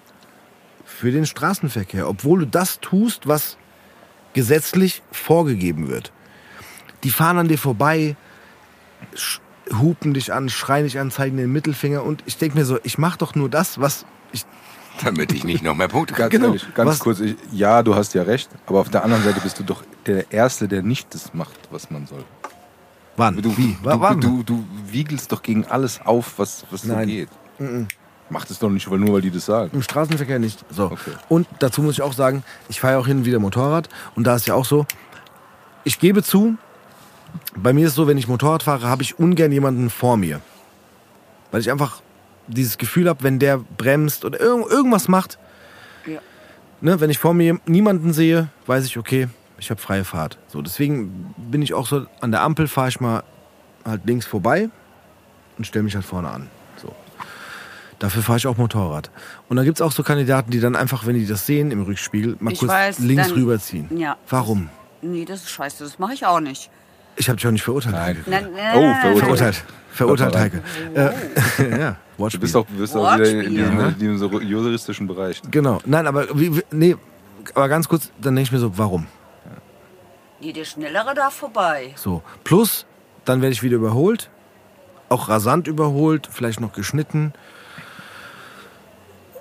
für 0.85 1.11
den 1.11 1.25
Straßenverkehr, 1.25 2.07
obwohl 2.07 2.39
du 2.39 2.47
das 2.47 2.79
tust, 2.79 3.27
was 3.27 3.57
gesetzlich 4.33 5.01
vorgegeben 5.11 5.89
wird. 5.89 6.11
Die 7.03 7.09
fahren 7.11 7.37
an 7.37 7.47
dir 7.47 7.57
vorbei, 7.57 8.15
hupen 9.79 10.13
dich 10.13 10.31
an, 10.33 10.49
schreien 10.49 10.85
dich 10.85 10.99
an, 10.99 11.11
zeigen 11.11 11.37
den 11.37 11.51
Mittelfinger 11.51 12.03
und 12.03 12.23
ich 12.25 12.37
denke 12.37 12.57
mir 12.57 12.65
so, 12.65 12.79
ich 12.83 12.97
mache 12.97 13.17
doch 13.17 13.35
nur 13.35 13.49
das, 13.49 13.79
was 13.79 14.05
ich. 14.31 14.45
Damit 15.03 15.31
ich 15.31 15.43
nicht 15.43 15.61
noch 15.63 15.75
mehr 15.75 15.87
Punkte 15.89 16.15
Ganz 16.15 16.31
Genau. 16.31 16.47
ehrlich, 16.47 16.73
ganz 16.73 16.89
Was- 16.89 16.99
kurz, 16.99 17.19
ich, 17.19 17.35
ja, 17.51 17.83
du 17.83 17.93
hast 17.93 18.15
ja 18.15 18.23
recht, 18.23 18.49
aber 18.65 18.79
auf 18.79 18.89
der 18.89 19.03
anderen 19.03 19.23
Seite 19.23 19.39
bist 19.41 19.59
du 19.59 19.63
doch 19.63 19.83
der 20.07 20.31
Erste, 20.31 20.67
der 20.67 20.81
nicht 20.81 21.13
das 21.13 21.35
macht, 21.35 21.55
was 21.69 21.91
man 21.91 22.07
soll. 22.07 22.23
Wann? 23.17 23.41
Du, 23.41 23.57
Wie? 23.57 23.75
du, 23.81 23.85
Wa- 23.85 23.99
wann? 23.99 24.21
du, 24.21 24.43
du 24.43 24.63
wiegelst 24.89 25.31
doch 25.31 25.41
gegen 25.41 25.65
alles 25.65 25.99
auf, 26.05 26.37
was, 26.37 26.65
was 26.71 26.83
so 26.83 26.93
Nein. 26.93 27.07
geht. 27.07 27.29
Mach 28.29 28.45
das 28.45 28.59
doch 28.59 28.69
nicht, 28.69 28.89
weil 28.91 28.99
nur 28.99 29.13
weil 29.15 29.21
die 29.21 29.31
das 29.31 29.45
sagen. 29.45 29.71
Im 29.73 29.81
Straßenverkehr 29.81 30.37
nicht. 30.37 30.63
So. 30.69 30.85
Okay. 30.85 31.11
Und 31.29 31.47
dazu 31.59 31.81
muss 31.81 31.95
ich 31.95 32.01
auch 32.01 32.13
sagen, 32.13 32.43
ich 32.69 32.79
fahre 32.79 32.93
ja 32.93 32.99
auch 32.99 33.07
hin 33.07 33.17
und 33.19 33.25
wieder 33.25 33.39
Motorrad. 33.39 33.89
Und 34.15 34.25
da 34.25 34.35
ist 34.35 34.47
ja 34.47 34.53
auch 34.53 34.65
so, 34.65 34.85
ich 35.83 35.99
gebe 35.99 36.21
zu, 36.23 36.55
bei 37.55 37.73
mir 37.73 37.85
ist 37.85 37.91
es 37.91 37.95
so, 37.95 38.05
wenn 38.07 38.17
ich 38.17 38.27
Motorrad 38.27 38.63
fahre, 38.63 38.87
habe 38.87 39.01
ich 39.01 39.17
ungern 39.17 39.51
jemanden 39.51 39.89
vor 39.89 40.17
mir. 40.17 40.41
Weil 41.51 41.61
ich 41.61 41.71
einfach 41.71 42.01
dieses 42.47 42.77
Gefühl 42.77 43.09
habe, 43.09 43.23
wenn 43.23 43.39
der 43.39 43.57
bremst 43.57 44.25
oder 44.25 44.39
irg 44.39 44.69
irgendwas 44.69 45.07
macht, 45.07 45.39
Ja. 46.05 46.19
ne, 46.81 46.99
wenn 46.99 47.09
ich 47.09 47.17
vor 47.17 47.33
mir 47.33 47.59
niemanden 47.65 48.13
sehe, 48.13 48.49
weiß 48.67 48.85
ich, 48.85 48.97
okay, 48.97 49.27
ich 49.59 49.69
habe 49.69 49.79
freie 49.81 50.03
Fahrt. 50.03 50.37
So, 50.47 50.61
deswegen 50.61 51.33
bin 51.37 51.61
ich 51.61 51.73
auch 51.73 51.87
so, 51.87 52.05
an 52.21 52.31
der 52.31 52.41
Ampel 52.43 52.67
fahre 52.67 52.89
ich 52.89 52.99
mal 52.99 53.23
halt 53.85 54.01
links 54.05 54.25
vorbei 54.25 54.69
und 55.57 55.65
stelle 55.65 55.83
mich 55.83 55.95
halt 55.95 56.05
vorne 56.05 56.29
an. 56.29 56.47
So. 56.81 56.93
Dafür 57.99 58.21
fahre 58.21 58.37
ich 58.37 58.45
auch 58.47 58.57
Motorrad. 58.57 59.09
Und 59.49 59.57
da 59.57 59.63
gibt 59.63 59.77
es 59.77 59.81
auch 59.81 59.91
so 59.91 60.03
Kandidaten, 60.03 60.51
die 60.51 60.59
dann 60.59 60.75
einfach, 60.75 61.05
wenn 61.07 61.15
die 61.15 61.25
das 61.25 61.45
sehen 61.45 61.71
im 61.71 61.81
Rückspiegel, 61.83 62.37
mal 62.39 62.53
Ich 62.53 62.59
kurz 62.59 62.71
weiß, 62.71 62.99
links 62.99 63.27
dann- 63.29 63.37
rüberziehen. 63.37 63.97
Ja. 63.97 64.17
Warum? 64.29 64.69
Nee, 65.01 65.25
das 65.25 65.41
ist 65.41 65.49
scheiße, 65.51 65.83
das 65.83 65.97
mache 65.99 66.13
ich 66.13 66.25
auch 66.25 66.39
nicht. 66.39 66.69
Ich 67.15 67.29
habe 67.29 67.37
dich 67.37 67.47
auch 67.47 67.51
nicht 67.51 67.63
verurteilt. 67.63 67.95
Nein. 67.95 68.17
Heike. 68.17 68.29
Nein, 68.29 68.47
nein, 68.55 68.75
Oh, 68.75 68.93
verurteilt. 69.01 69.19
Verurteilt. 69.23 69.63
Verurteilt, 69.91 70.35
Heike. 70.35 70.61
Äh, 70.93 71.79
ja, 71.79 71.95
Du 72.17 72.39
bist 72.39 72.55
auch, 72.55 72.65
bist 72.67 72.95
auch 72.95 73.15
wieder 73.17 73.29
in 73.31 73.49
diesem, 73.55 73.79
Ja. 73.79 73.87
in 73.87 73.97
diesem 73.97 74.41
juristischen 74.43 75.07
Bereich. 75.07 75.41
Genau. 75.49 75.79
Nein, 75.85 76.05
aber 76.05 76.27
wie, 76.37 76.61
nee, 76.71 76.95
aber 77.55 77.67
ganz 77.69 77.87
kurz, 77.89 78.11
dann 78.21 78.35
denke 78.35 78.47
ich 78.47 78.51
mir 78.51 78.59
so, 78.59 78.77
warum? 78.77 79.07
Nee, 80.39 80.53
der 80.53 80.65
Schnellere 80.65 81.13
darf 81.15 81.33
vorbei. 81.33 81.93
So. 81.95 82.21
Plus, 82.43 82.85
dann 83.25 83.41
werde 83.41 83.53
ich 83.53 83.63
wieder 83.63 83.77
überholt. 83.77 84.29
Auch 85.09 85.29
rasant 85.29 85.67
überholt, 85.67 86.27
vielleicht 86.31 86.59
noch 86.59 86.73
geschnitten. 86.73 87.33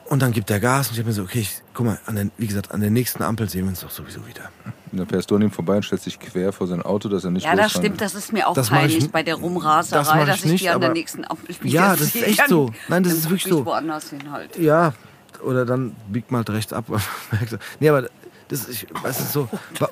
Und 0.09 0.23
dann 0.23 0.31
gibt 0.31 0.49
der 0.51 0.61
Gas 0.61 0.87
und 0.89 0.93
ich 0.95 0.99
habe 1.01 1.09
mir 1.09 1.15
so, 1.15 1.23
okay, 1.25 1.41
ich, 1.41 1.59
guck 1.75 1.85
mal, 1.87 1.99
an 2.07 2.15
der, 2.15 2.29
wie 2.39 2.47
gesagt, 2.47 2.71
an 2.71 2.81
der 2.81 2.91
nächsten 2.91 3.25
Ampel 3.25 3.49
sehen 3.49 3.63
wir 3.65 3.71
uns 3.71 3.81
doch 3.81 3.91
sowieso 3.91 4.25
wieder. 4.29 4.51
Und 4.93 4.99
dann 5.01 5.09
fährst 5.09 5.29
du 5.33 5.35
an 5.35 5.43
ihm 5.43 5.51
vorbei 5.51 5.77
und 5.77 5.83
stellst 5.83 6.07
dich 6.07 6.21
quer 6.21 6.53
vor 6.53 6.69
sein 6.69 6.81
Auto, 6.83 7.09
dass 7.09 7.25
er 7.25 7.33
nicht 7.33 7.43
Ja, 7.45 7.57
das 7.57 7.73
stimmt, 7.73 8.01
das 8.01 8.15
ist 8.15 8.33
mir 8.33 8.47
auch 8.47 8.55
Das 8.55 8.67
ich 8.69 8.73
peinlich 8.73 9.05
n- 9.05 9.11
bei 9.11 9.25
der 9.25 9.35
das 9.35 9.43
Rumraserei, 9.43 10.19
mach 10.21 10.27
dass 10.27 10.37
ich 10.39 10.45
ich 10.45 10.51
nicht, 10.53 10.65
die 10.65 10.69
an 10.71 10.81
der 10.81 10.91
aber- 10.91 10.95
nächsten 10.99 11.25
Ampel 11.25 11.57
Ja, 11.65 11.83
wieder 11.95 11.97
das 11.97 12.01
ist 12.15 12.23
echt 12.23 12.49
so. 12.49 12.71
Nein, 12.87 13.03
das 13.03 13.13
dann 13.15 13.19
ist 13.23 13.25
wirklich 13.31 13.47
ich 13.47 13.51
so. 13.53 13.67
woanders 13.67 14.11
hin 14.11 14.31
halt. 14.31 14.57
Ja, 14.57 14.95
oder 15.43 15.67
dann 15.67 15.97
biegt 16.09 16.31
mal 16.31 16.39
halt 16.39 16.51
rechts 16.51 16.73
ab. 16.73 16.85
nee, 17.81 17.89
aber 17.89 18.09
das 18.47 18.65
ist, 18.67 18.87
weißt 19.03 19.21
du, 19.21 19.25
so, 19.25 19.49
wa 19.81 19.89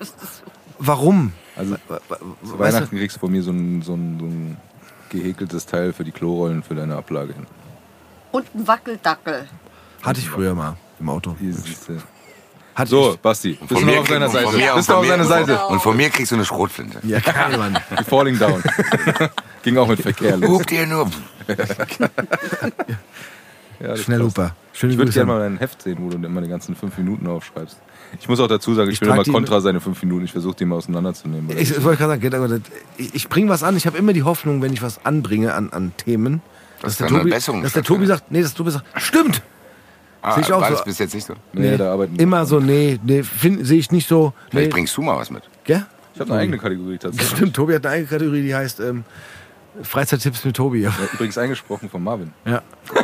warum? 0.78 1.32
Also 1.56 1.76
zu 2.44 2.58
Weihnachten 2.58 2.96
kriegst 2.96 3.16
du 3.16 3.20
von 3.20 3.32
mir 3.32 3.42
so 3.42 3.50
ein, 3.52 3.82
so, 3.82 3.94
ein, 3.94 4.18
so 4.18 4.26
ein 4.26 4.56
gehäkeltes 5.10 5.66
Teil 5.66 5.92
für 5.92 6.04
die 6.04 6.10
Klorollen 6.12 6.62
für 6.62 6.74
deine 6.74 6.96
Ablage 6.96 7.32
hin. 7.34 7.46
Und 8.32 8.52
ein 8.54 8.66
Wackeldackel. 8.66 9.46
hatte 10.02 10.20
ich 10.20 10.28
früher 10.28 10.54
mal 10.54 10.76
im 10.98 11.08
Auto. 11.08 11.36
Hatte 12.74 12.90
So, 12.90 13.12
ich. 13.12 13.20
Basti, 13.20 13.52
bist 13.68 13.70
du 13.82 13.86
noch 13.86 13.98
auf 13.98 14.08
seiner 14.08 14.28
von 14.28 14.34
Seite? 14.42 14.56
mir- 14.56 14.74
Bist 14.74 14.88
du 14.88 14.92
von 14.92 14.96
auf 14.96 15.02
mir- 15.02 15.08
seiner 15.10 15.24
Seite? 15.26 15.66
Und 15.66 15.80
von 15.80 15.96
mir 15.96 16.10
kriegst 16.10 16.32
du 16.32 16.36
eine 16.36 16.44
Schrotflinte. 16.44 16.98
Ja, 17.04 17.20
Mann. 17.56 17.78
Die 18.00 18.02
Falling 18.04 18.36
Down. 18.36 18.60
Ging 19.62 19.76
auch 19.78 19.86
mit 19.86 20.00
Verkehr 20.02 20.36
los. 20.36 20.50
Hupt 20.50 20.72
ihr 20.72 20.86
nur. 20.86 21.08
Ja, 23.80 23.96
Schnell. 23.96 24.22
Huper. 24.22 24.54
Ich 24.72 24.82
würde 24.82 25.10
gerne 25.12 25.26
mal 25.32 25.40
dein 25.40 25.58
Heft 25.58 25.82
sehen, 25.82 25.98
wo 26.00 26.08
du 26.08 26.16
immer 26.16 26.40
die 26.40 26.48
ganzen 26.48 26.74
fünf 26.76 26.96
Minuten 26.96 27.26
aufschreibst. 27.26 27.76
Ich 28.20 28.28
muss 28.28 28.40
auch 28.40 28.48
dazu 28.48 28.74
sagen, 28.74 28.88
ich, 28.90 28.94
Ich 28.94 29.00
bin 29.00 29.10
immer 29.10 29.24
kontra 29.24 29.60
seine 29.60 29.80
fünf 29.80 30.02
Minuten. 30.02 30.24
Ich 30.24 30.32
versuche 30.32 30.56
die 30.56 30.64
mal 30.64 30.76
auseinanderzunehmen. 30.76 31.50
Ich, 31.56 31.70
ich 31.70 31.82
wollte 31.84 32.04
gerade 32.04 32.20
sagen, 32.20 32.62
ich, 32.96 33.14
ich 33.14 33.28
bringe 33.28 33.48
was 33.48 33.62
an. 33.62 33.76
Ich 33.76 33.86
habe 33.86 33.98
immer 33.98 34.12
die 34.12 34.22
Hoffnung, 34.22 34.62
wenn 34.62 34.72
ich 34.72 34.82
was 34.82 35.04
anbringe 35.04 35.54
an, 35.54 35.70
an 35.70 35.92
Themen, 35.96 36.40
dass, 36.80 36.96
Dass 36.96 37.08
der, 37.08 37.18
Tobi, 37.18 37.30
dass 37.30 37.72
der. 37.72 37.82
Tobi 37.82 38.06
sagt, 38.06 38.30
nee, 38.30 38.42
dass 38.42 38.52
der 38.52 38.58
Tobi 38.58 38.70
sagt, 38.70 38.84
stimmt. 39.02 39.42
Ah, 40.22 40.34
Sehe 40.34 40.42
ich 40.44 40.52
auch 40.52 40.60
war 40.62 40.68
so. 40.70 40.76
das 40.76 40.84
bis 40.84 40.98
jetzt 40.98 41.14
nicht 41.14 41.26
so? 41.26 41.34
nee, 41.52 41.76
da 41.76 41.92
arbeiten 41.92 42.16
Immer 42.16 42.46
so, 42.46 42.58
nee, 42.58 42.98
nee, 43.04 43.22
sehe 43.60 43.78
ich 43.78 43.90
nicht 43.90 44.08
so. 44.08 44.32
Vielleicht 44.50 44.68
Nee. 44.68 44.72
bringst 44.72 44.96
du 44.96 45.02
mal 45.02 45.18
was 45.18 45.30
mit. 45.30 45.42
Gell? 45.64 45.84
Ich 46.14 46.20
habe 46.20 46.32
eine 46.32 46.40
eigene 46.42 46.58
Kategorie 46.58 46.96
tatsächlich. 46.96 47.36
Stimmt, 47.36 47.54
Tobi 47.56 47.74
hat 47.74 47.84
eine 47.84 47.96
eigene 47.96 48.08
Kategorie, 48.08 48.42
die 48.42 48.54
heißt 48.54 48.80
ähm, 48.80 49.04
Freizeittipps 49.82 50.44
mit 50.44 50.54
Tobi. 50.56 50.80
Ja, 50.82 50.92
Übrigens 51.14 51.36
eingesprochen 51.36 51.90
von 51.90 52.02
Marvin. 52.02 52.32
Ja. 52.44 52.62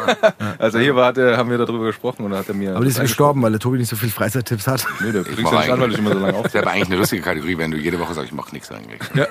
Als 0.59 0.75
er 0.75 0.81
hier 0.83 0.95
war, 0.95 1.07
hat 1.07 1.19
er, 1.19 1.37
haben 1.37 1.51
wir 1.51 1.59
darüber 1.59 1.87
gesprochen 1.87 2.25
und 2.25 2.31
da 2.31 2.39
hat 2.39 2.49
er 2.49 2.55
mir. 2.55 2.77
Aber 2.77 2.85
die 2.85 2.91
ist 2.91 2.99
das 2.99 3.05
gestorben, 3.07 3.43
weil 3.43 3.51
der 3.51 3.61
Tobi 3.61 3.79
nicht 3.79 3.89
so 3.89 3.97
viel 3.97 4.11
Freizeittipps 4.11 4.67
hat. 4.67 4.87
Nee, 5.01 5.13
der 5.13 5.23
ja 5.23 5.31
nicht 5.31 5.71
an, 5.71 5.81
weil 5.81 5.93
ich 5.93 5.99
immer 5.99 6.13
so 6.13 6.19
lange 6.19 6.33
Das 6.33 6.45
auf. 6.45 6.55
wäre 6.55 6.65
aber 6.65 6.73
eigentlich 6.75 6.87
eine 6.89 6.97
lustige 6.97 7.23
Kategorie, 7.23 7.59
wenn 7.59 7.71
du 7.71 7.77
jede 7.77 7.99
Woche 7.99 8.15
sagst, 8.15 8.29
ich 8.29 8.35
mach 8.35 8.53
nichts 8.53 8.71
eigentlich. 8.71 9.01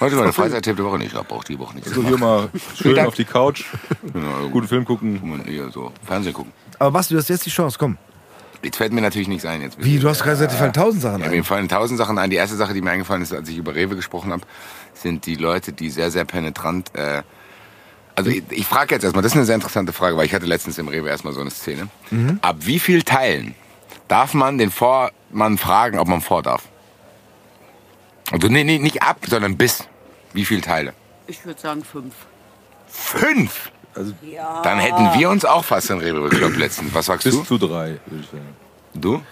Heute 0.00 0.16
war 0.16 0.24
der 0.24 0.32
Freizeittipp 0.32 0.76
der 0.76 0.84
Woche 0.84 0.98
nicht. 0.98 1.12
Ich 1.12 1.18
auch 1.18 1.44
die 1.44 1.58
Woche 1.58 1.74
nichts. 1.74 1.90
So 1.90 2.02
hier 2.02 2.18
mal 2.18 2.48
schön 2.74 2.98
auf 2.98 3.14
die 3.14 3.24
Couch, 3.24 3.64
guten 4.52 4.68
Film 4.68 4.84
gucken. 4.84 5.44
Eher 5.46 5.70
so 5.70 5.92
Fernsehen 6.04 6.34
gucken. 6.34 6.52
Aber 6.78 6.90
Basti, 6.90 7.14
du 7.14 7.20
hast 7.20 7.28
jetzt 7.28 7.46
die 7.46 7.50
Chance, 7.50 7.76
komm. 7.78 7.96
Jetzt 8.62 8.76
fällt 8.76 8.92
mir 8.92 9.00
natürlich 9.00 9.28
nichts 9.28 9.44
ein. 9.46 9.62
Jetzt 9.62 9.76
Wie, 9.82 9.98
du 9.98 10.08
hast 10.08 10.18
gerade 10.22 10.32
gesagt, 10.32 10.52
dir 10.52 10.56
fallen 10.56 10.72
tausend 10.72 11.02
Sachen 11.02 11.20
Ja, 11.20 11.26
ein. 11.26 11.30
mir 11.32 11.44
fallen 11.44 11.68
tausend 11.68 11.98
Sachen 11.98 12.18
ein. 12.18 12.30
Die 12.30 12.36
erste 12.36 12.56
Sache, 12.56 12.74
die 12.74 12.80
mir 12.82 12.90
eingefallen 12.90 13.22
ist, 13.22 13.32
als 13.32 13.48
ich 13.48 13.58
über 13.58 13.74
Rewe 13.74 13.96
gesprochen 13.96 14.32
habe, 14.32 14.42
sind 14.96 15.26
die 15.26 15.36
Leute, 15.36 15.72
die 15.72 15.90
sehr, 15.90 16.10
sehr 16.10 16.24
penetrant. 16.24 16.94
Äh, 16.94 17.22
also 18.14 18.30
ich, 18.30 18.42
ich 18.50 18.66
frage 18.66 18.94
jetzt 18.94 19.02
erstmal, 19.04 19.22
das 19.22 19.32
ist 19.32 19.36
eine 19.36 19.44
sehr 19.46 19.54
interessante 19.56 19.92
Frage, 19.92 20.16
weil 20.16 20.26
ich 20.26 20.34
hatte 20.34 20.46
letztens 20.46 20.78
im 20.78 20.88
Rewe 20.88 21.08
erstmal 21.08 21.32
so 21.34 21.40
eine 21.40 21.50
Szene. 21.50 21.88
Mhm. 22.10 22.38
Ab 22.42 22.56
wie 22.60 22.78
viel 22.78 23.02
Teilen 23.02 23.54
darf 24.08 24.32
man 24.34 24.56
den 24.58 24.70
Vormann 24.70 25.58
fragen, 25.58 25.98
ob 25.98 26.08
man 26.08 26.20
vor 26.20 26.42
darf? 26.42 26.62
Also 28.32 28.48
nee, 28.48 28.64
nee, 28.64 28.78
nicht 28.78 29.02
ab, 29.02 29.18
sondern 29.28 29.56
bis. 29.56 29.84
Wie 30.32 30.44
viele 30.44 30.60
Teile? 30.60 30.92
Ich 31.26 31.44
würde 31.44 31.60
sagen 31.60 31.84
fünf. 31.84 32.14
Fünf! 32.88 33.70
Also 33.94 34.12
Ja. 34.22 34.60
Dann 34.62 34.78
hätten 34.78 35.18
wir 35.18 35.30
uns 35.30 35.44
auch 35.44 35.64
fast 35.64 35.90
in 35.90 35.98
Rewe 35.98 36.28
gekloppt 36.28 36.56
letztens. 36.56 36.92
Was 36.94 37.06
sagst 37.06 37.24
bis 37.24 37.34
du? 37.34 37.42
zu 37.44 37.58
drei, 37.58 37.98
würde 38.06 38.22
ich 38.22 38.26
sagen. 38.30 38.56
Du? 38.94 39.22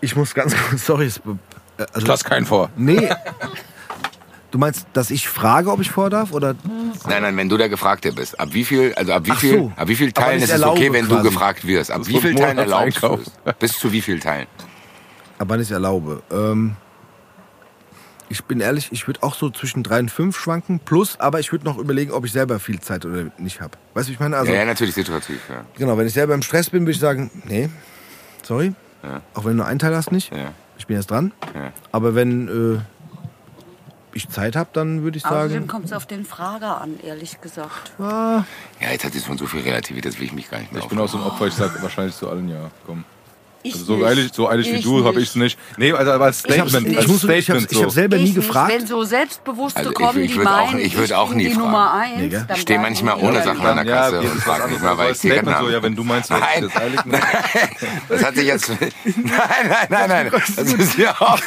Ich 0.00 0.16
muss 0.16 0.34
ganz 0.34 0.54
kurz, 0.56 0.86
sorry. 0.86 1.06
es- 1.06 1.18
äh, 1.18 1.84
Also, 1.92 2.06
Lass 2.06 2.24
keinen 2.24 2.46
vor. 2.46 2.70
nee. 2.76 3.08
Du 4.50 4.58
meinst, 4.58 4.86
dass 4.94 5.10
ich 5.10 5.28
frage, 5.28 5.70
ob 5.70 5.80
ich 5.80 5.90
vor 5.90 6.10
darf? 6.10 6.32
Oder 6.32 6.54
Nein, 7.06 7.22
nein, 7.22 7.36
wenn 7.36 7.48
du 7.48 7.56
der 7.56 7.68
Gefragte 7.68 8.12
bist. 8.12 8.38
Ab 8.40 8.48
wie 8.52 8.64
viel, 8.64 8.92
also 8.94 9.12
ab 9.12 9.22
wie 9.26 9.30
Ach 9.30 9.38
viel, 9.38 9.54
so. 9.58 9.72
ab 9.76 9.86
wie 9.88 9.94
viel 9.94 10.10
Teilen 10.12 10.42
ist 10.42 10.50
es 10.52 10.62
okay, 10.62 10.92
wenn 10.92 11.06
du 11.08 11.14
quasi. 11.14 11.28
gefragt 11.28 11.66
wirst? 11.66 11.90
Ab 11.90 11.98
Das 11.98 12.08
wie 12.08 12.20
viel 12.20 12.34
Teilen 12.34 12.58
erlaubst 12.58 13.02
du 13.02 13.14
es? 13.46 13.54
Bis 13.58 13.78
zu 13.78 13.92
wie 13.92 14.00
viel 14.00 14.18
Teilen? 14.18 14.46
ab 15.38 15.48
wann 15.48 15.60
ich 15.60 15.68
es 15.68 15.70
erlaube? 15.70 16.22
Ähm, 16.30 16.76
ich 18.28 18.44
bin 18.44 18.60
ehrlich, 18.60 18.88
ich 18.92 19.06
würde 19.06 19.22
auch 19.22 19.34
so 19.34 19.50
zwischen 19.50 19.82
drei 19.82 19.98
und 20.00 20.10
fünf 20.10 20.38
schwanken. 20.38 20.78
Plus, 20.80 21.18
aber 21.18 21.40
ich 21.40 21.50
würde 21.52 21.64
noch 21.64 21.78
überlegen, 21.78 22.12
ob 22.12 22.24
ich 22.26 22.32
selber 22.32 22.58
viel 22.60 22.78
Zeit 22.80 23.04
oder 23.06 23.26
nicht 23.38 23.60
habe. 23.60 23.72
Weißt 23.94 24.08
du, 24.08 24.10
wie 24.10 24.14
ich 24.14 24.20
meine? 24.20 24.36
Also, 24.36 24.52
ja, 24.52 24.58
ja, 24.58 24.64
natürlich 24.66 24.94
situativ. 24.94 25.40
Ja. 25.48 25.64
genau, 25.78 25.96
wenn 25.96 26.06
ich 26.06 26.12
selber 26.12 26.34
im 26.34 26.42
Stress 26.42 26.70
bin, 26.70 26.82
würde 26.82 26.92
ich 26.92 27.00
sagen, 27.00 27.30
nee, 27.46 27.70
sorry. 28.42 28.72
Ja. 29.02 29.22
Auch 29.34 29.44
wenn 29.44 29.52
du 29.52 29.56
nur 29.58 29.66
einen 29.66 29.78
Teil 29.78 29.96
hast, 29.96 30.12
nicht. 30.12 30.30
Ja. 30.32 30.52
Ich 30.76 30.86
bin 30.86 30.96
jetzt 30.96 31.10
dran. 31.10 31.32
Ja. 31.54 31.72
Aber 31.92 32.14
wenn 32.14 32.48
äh, 32.76 32.80
ich 34.14 34.28
Zeit 34.28 34.56
habe, 34.56 34.70
dann 34.72 35.02
würde 35.02 35.18
ich 35.18 35.24
Außerdem 35.24 35.50
sagen, 35.50 35.66
kommt 35.68 35.86
es 35.86 35.92
auf 35.92 36.06
den 36.06 36.24
Frager 36.24 36.80
an, 36.80 36.98
ehrlich 37.02 37.40
gesagt. 37.40 37.92
ah, 37.98 38.44
ja, 38.80 38.90
jetzt 38.90 39.04
hat 39.04 39.14
es 39.14 39.24
schon 39.24 39.38
so 39.38 39.46
viel 39.46 39.60
Relativität, 39.60 40.12
das 40.12 40.18
will 40.18 40.26
ich 40.26 40.32
mich 40.32 40.50
gar 40.50 40.58
nicht 40.58 40.72
mehr 40.72 40.82
Ich 40.82 40.88
bin 40.88 40.98
auch 40.98 41.08
so 41.08 41.18
ein 41.18 41.24
Opfer, 41.24 41.46
ich 41.46 41.54
sag 41.54 41.82
wahrscheinlich 41.82 42.16
zu 42.16 42.28
allen 42.28 42.48
ja. 42.48 42.70
Komm. 42.86 43.04
Ich 43.62 43.74
Also 43.74 43.84
so 43.84 43.96
nicht. 43.96 44.06
eilig, 44.06 44.30
so 44.32 44.48
eilig 44.48 44.66
wie 44.72 44.76
Ich 44.76 44.84
du 44.84 45.04
habe 45.04 45.20
ich 45.20 45.28
es 45.28 45.34
nicht. 45.34 45.58
Nee, 45.76 45.92
also 45.92 46.12
aber 46.12 46.24
als 46.26 46.42
ich 46.46 46.58
habe 46.58 46.70
Statement, 46.70 46.92
ich, 46.92 46.98
als 46.98 47.06
muss- 47.08 47.24
ich 47.24 47.28
hab's- 47.30 47.42
Statement 47.44 47.72
ich 47.72 47.78
hab 47.78 47.84
so. 47.84 47.90
selber 47.90 48.16
nie 48.16 48.22
Ich 48.24 48.36
nicht. 48.36 48.46
gefragt. 48.46 48.72
Wenn 48.72 48.86
so 48.86 49.04
Selbstbewusste 49.04 49.78
Also 49.80 49.90
ich- 49.90 49.96
kommen, 49.96 50.22
ich 50.22 50.30
die 50.32 50.38
würd 50.38 50.46
auch- 50.48 50.72
meinen, 50.72 50.80
ich 50.80 50.96
würd 50.96 51.12
auch 51.12 51.34
nie 51.34 51.44
die 51.44 51.50
fragen. 51.50 51.66
Nummer 51.66 51.92
eins, 51.92 52.16
Nee, 52.16 52.26
Ich 52.54 52.60
steh 52.62 52.64
bleiben 52.64 52.82
manchmal 52.84 53.18
die 53.18 53.24
ohne 53.26 53.42
Sachen 53.44 53.66
an 53.66 53.76
der 53.76 53.84
Ja, 53.86 54.00
Kasse 54.02 54.16
das 54.16 54.24
und 54.24 54.36
ist 54.38 54.44
frag 54.44 54.62
was 54.64 54.70
nicht 54.70 54.82
mal, 54.82 54.96
weil 54.96 55.04
ich 55.04 55.08
als 55.10 55.18
Zigaretten 55.20 55.44
Statement 55.48 55.56
so, 55.58 55.64
habe. 55.66 55.72
ja, 55.76 55.82
wenn 55.82 55.96
du 55.96 56.04
meinst, 56.04 56.30
du 56.30 56.34
hast 56.34 56.40
Nein. 56.40 56.62
jetzt 56.62 56.76
eilig, 56.76 57.04
ne? 57.04 57.20
Das 58.08 58.24
hat 58.24 58.34
sich 58.36 58.46
jetzt. 58.46 58.68
Nein, 58.80 58.88
nein, 59.68 59.86
nein, 59.90 60.08
nein. 60.08 60.30
Das 60.32 60.72
ist 60.72 60.96
ja 60.98 61.14
auch. 61.20 61.38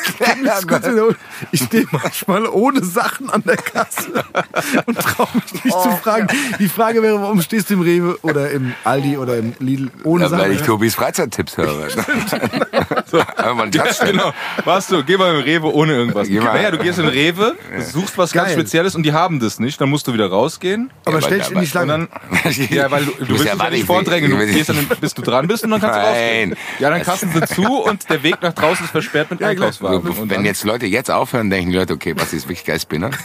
Wiederholen. 0.84 1.16
Ich 1.52 1.64
stehe 1.64 1.86
manchmal 1.92 2.46
ohne 2.48 2.84
Sachen 2.84 3.30
an 3.32 3.42
der 3.46 3.58
Kasse 3.58 4.24
und 4.86 5.00
traue 5.00 5.28
mich 5.34 5.64
nicht 5.66 5.82
zu 5.82 5.92
fragen. 6.04 6.28
Die 6.60 6.70
Frage 6.70 7.02
wäre, 7.02 7.20
warum 7.22 7.42
stehst 7.42 7.70
du 7.70 7.74
im 7.76 7.82
Rewe 7.82 8.18
oder 8.22 8.52
im 8.52 8.74
Aldi 8.84 9.18
oder 9.18 9.38
im 9.38 9.54
Lidl 9.60 9.90
ohne 10.04 10.26
Ja, 10.26 10.32
weil 10.32 10.52
ich 10.52 10.60
Sachen? 10.60 10.68
Tobis 10.68 10.96
Freizeittipps 10.96 11.58
höre. 11.58 11.88
Einfach 12.08 13.56
mal 13.56 13.64
einen 13.64 13.72
Platz 13.72 13.96
stellen. 13.98 14.18
Genau. 14.18 14.34
Warst 14.66 14.92
du, 14.92 15.04
geh 15.04 15.18
mal 15.18 15.36
im 15.36 15.42
Rewe 15.42 15.74
ohne 15.74 15.94
irgendwas. 15.94 16.28
Geh 16.28 16.40
mal. 16.40 16.54
Naja, 16.54 16.72
du 16.72 16.78
gehst 16.78 17.00
in 17.00 17.06
den 17.06 17.14
Rewe, 17.14 17.56
suchst 17.80 18.18
was 18.18 18.32
ganz 18.32 18.48
Geil. 18.50 18.58
Spezielles 18.60 18.96
und 18.96 19.04
die 19.04 19.14
haben 19.14 19.40
das 19.40 19.60
nicht. 19.60 19.80
Dann 19.80 19.90
musst 19.90 20.08
du 20.08 20.14
wieder 20.14 20.30
rausgehen. 20.30 20.92
Aber 21.06 21.20
Ja, 21.20 21.22
stell 21.26 21.40
dich 21.40 21.52
in 21.52 21.60
die 21.60 21.68
Schlange. 21.68 21.84
dann, 21.94 22.08
ja, 22.70 22.90
weil 22.92 23.06
du, 23.06 23.12
du 23.12 23.30
willst 23.30 23.46
ja 23.46 23.54
dich 23.54 23.62
ja 23.64 23.70
nicht 23.70 23.80
ich- 23.82 23.86
vordrängen. 23.86 24.32
Du 24.32 24.38
gehst 24.38 24.70
dann, 24.70 24.88
bis 25.00 25.14
du 25.14 25.22
dran 25.22 25.48
bist 25.48 25.64
und 25.64 25.72
dann 25.72 25.82
kannst 25.82 25.96
du 25.98 26.02
Nein. 26.02 26.10
rausgehen. 26.10 26.56
Ja, 26.80 26.90
dann 26.90 27.02
kassen 27.04 27.32
sie 27.34 27.42
zu 27.56 27.64
und 27.84 28.10
der 28.10 28.24
Weg 28.24 28.38
nach 28.42 28.54
draußen 28.54 28.86
ist 28.86 28.92
versperrt 28.92 29.32
mit 29.32 29.42
Einkaufswagen. 29.44 30.02
Und 30.10 30.18
Wenn 30.22 30.30
dann- 30.30 30.46
jetzt 30.46 30.64
Leute 30.64 30.86
jetzt 30.86 31.12
aufhören, 31.12 31.50
denken 31.50 31.72
die 31.72 31.78
Leute, 31.78 31.94
okay, 31.94 32.14
was 32.18 32.34
ist 32.34 32.46
wirklich 32.48 32.66
geil 32.66 32.80
Spinner? 32.80 33.12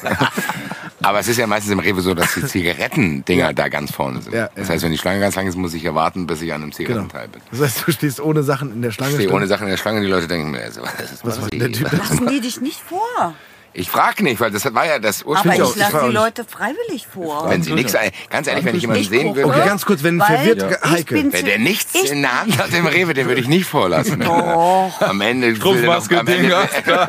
Aber 1.00 1.20
es 1.20 1.28
ist 1.28 1.36
ja 1.36 1.46
meistens 1.46 1.72
im 1.72 1.78
Rewe 1.78 2.00
so, 2.00 2.12
dass 2.12 2.34
die 2.34 2.44
Zigarettendinger 2.44 3.52
da 3.54 3.68
ganz 3.68 3.92
vorne 3.92 4.20
sind. 4.20 4.34
Ja, 4.34 4.50
das 4.56 4.66
ja. 4.66 4.74
heißt, 4.74 4.82
wenn 4.84 4.90
die 4.90 4.98
Schlange 4.98 5.20
ganz 5.20 5.36
lang 5.36 5.46
ist, 5.46 5.56
muss 5.56 5.72
ich 5.72 5.82
ja 5.84 5.94
warten, 5.94 6.26
bis 6.26 6.42
ich 6.42 6.52
an 6.52 6.56
einem 6.62 6.70
Genau. 6.70 6.76
Zigarettenteil 6.76 7.28
bin. 7.28 7.40
Das 7.52 7.60
heißt, 7.60 7.84
du 7.86 7.92
stehst 7.92 8.20
ohne 8.20 8.42
Sachen 8.42 8.67
in 8.72 8.82
der 8.82 8.90
Schlange. 8.90 9.12
Ich 9.12 9.16
stehe 9.18 9.32
ohne 9.32 9.46
Sachen 9.46 9.64
in 9.64 9.70
der 9.70 9.76
Schlange, 9.78 10.00
die 10.00 10.06
Leute 10.06 10.28
denken 10.28 10.50
mir, 10.50 10.62
also, 10.62 10.82
was 10.82 11.10
ist 11.12 11.24
Was 11.24 11.40
macht 11.40 11.52
der 11.52 11.72
Typ? 11.72 11.90
Lassen 11.92 12.26
die 12.28 12.40
dich 12.40 12.60
nicht 12.60 12.80
vor. 12.80 13.34
Ich 13.74 13.90
frage 13.90 14.24
nicht, 14.24 14.40
weil 14.40 14.50
das 14.50 14.64
war 14.74 14.86
ja 14.86 14.98
das 14.98 15.20
Aber 15.22 15.32
ursprüngliche. 15.32 15.62
ich 15.64 15.70
ich 15.70 15.76
lasse 15.76 16.06
die 16.08 16.12
Leute 16.12 16.44
freiwillig 16.44 17.06
vor. 17.06 17.48
Wenn 17.50 17.62
sie 17.62 17.74
nichts, 17.74 17.94
ganz 18.30 18.48
ehrlich, 18.48 18.64
wenn 18.64 18.74
ich 18.74 18.80
jemanden 18.82 19.02
Ich 19.02 19.08
sehen 19.10 19.36
würde, 19.36 19.48
Okay, 19.50 19.64
ganz 19.64 19.84
kurz, 19.84 20.02
wenn 20.02 20.18
verwirrt 20.20 20.64
ich 20.84 20.90
Heike. 20.90 21.32
wenn 21.32 21.44
der 21.44 21.58
nichts 21.58 21.94
Ich- 21.94 22.10
in 22.10 22.22
der 22.22 22.40
Hand 22.40 22.58
hat 22.58 22.72
im 22.72 22.86
Rewe, 22.86 23.12
den 23.14 23.28
würde 23.28 23.40
ich 23.40 23.46
nicht 23.46 23.66
vorlassen. 23.66 24.20
Doch. 24.20 24.90
Am 25.00 25.20
Ende 25.20 25.48
will 25.48 25.52
er 25.52 25.58
noch, 25.58 25.60
Strumpfmaske, 26.04 26.18
am 26.18 26.26
Ende, 26.26 26.42
Dinger. 26.42 27.08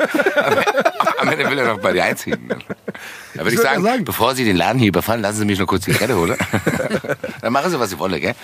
am 1.18 1.28
Ende 1.28 1.50
will 1.50 1.58
er 1.58 1.66
noch 1.74 1.80
bei 1.80 1.92
dir 1.92 2.04
einziehen. 2.04 2.54
Da 3.34 3.44
würde 3.44 3.54
ich 3.54 3.60
sagen, 3.60 3.84
ja 3.84 3.92
sagen. 3.92 4.04
bevor 4.04 4.34
Sie 4.34 4.44
den 4.44 4.56
Laden 4.56 4.78
hier 4.80 4.88
überfallen, 4.88 5.22
lassen 5.22 5.38
Sie 5.38 5.44
mich 5.44 5.58
noch 5.58 5.66
kurz 5.66 5.84
die 5.84 5.92
Zigarette 5.92 6.16
holen. 6.18 6.36
Dann 7.40 7.52
machen 7.52 7.70
Sie, 7.70 7.78
was 7.78 7.88
Sie 7.90 7.98
wollen, 7.98 8.20
gell? 8.20 8.34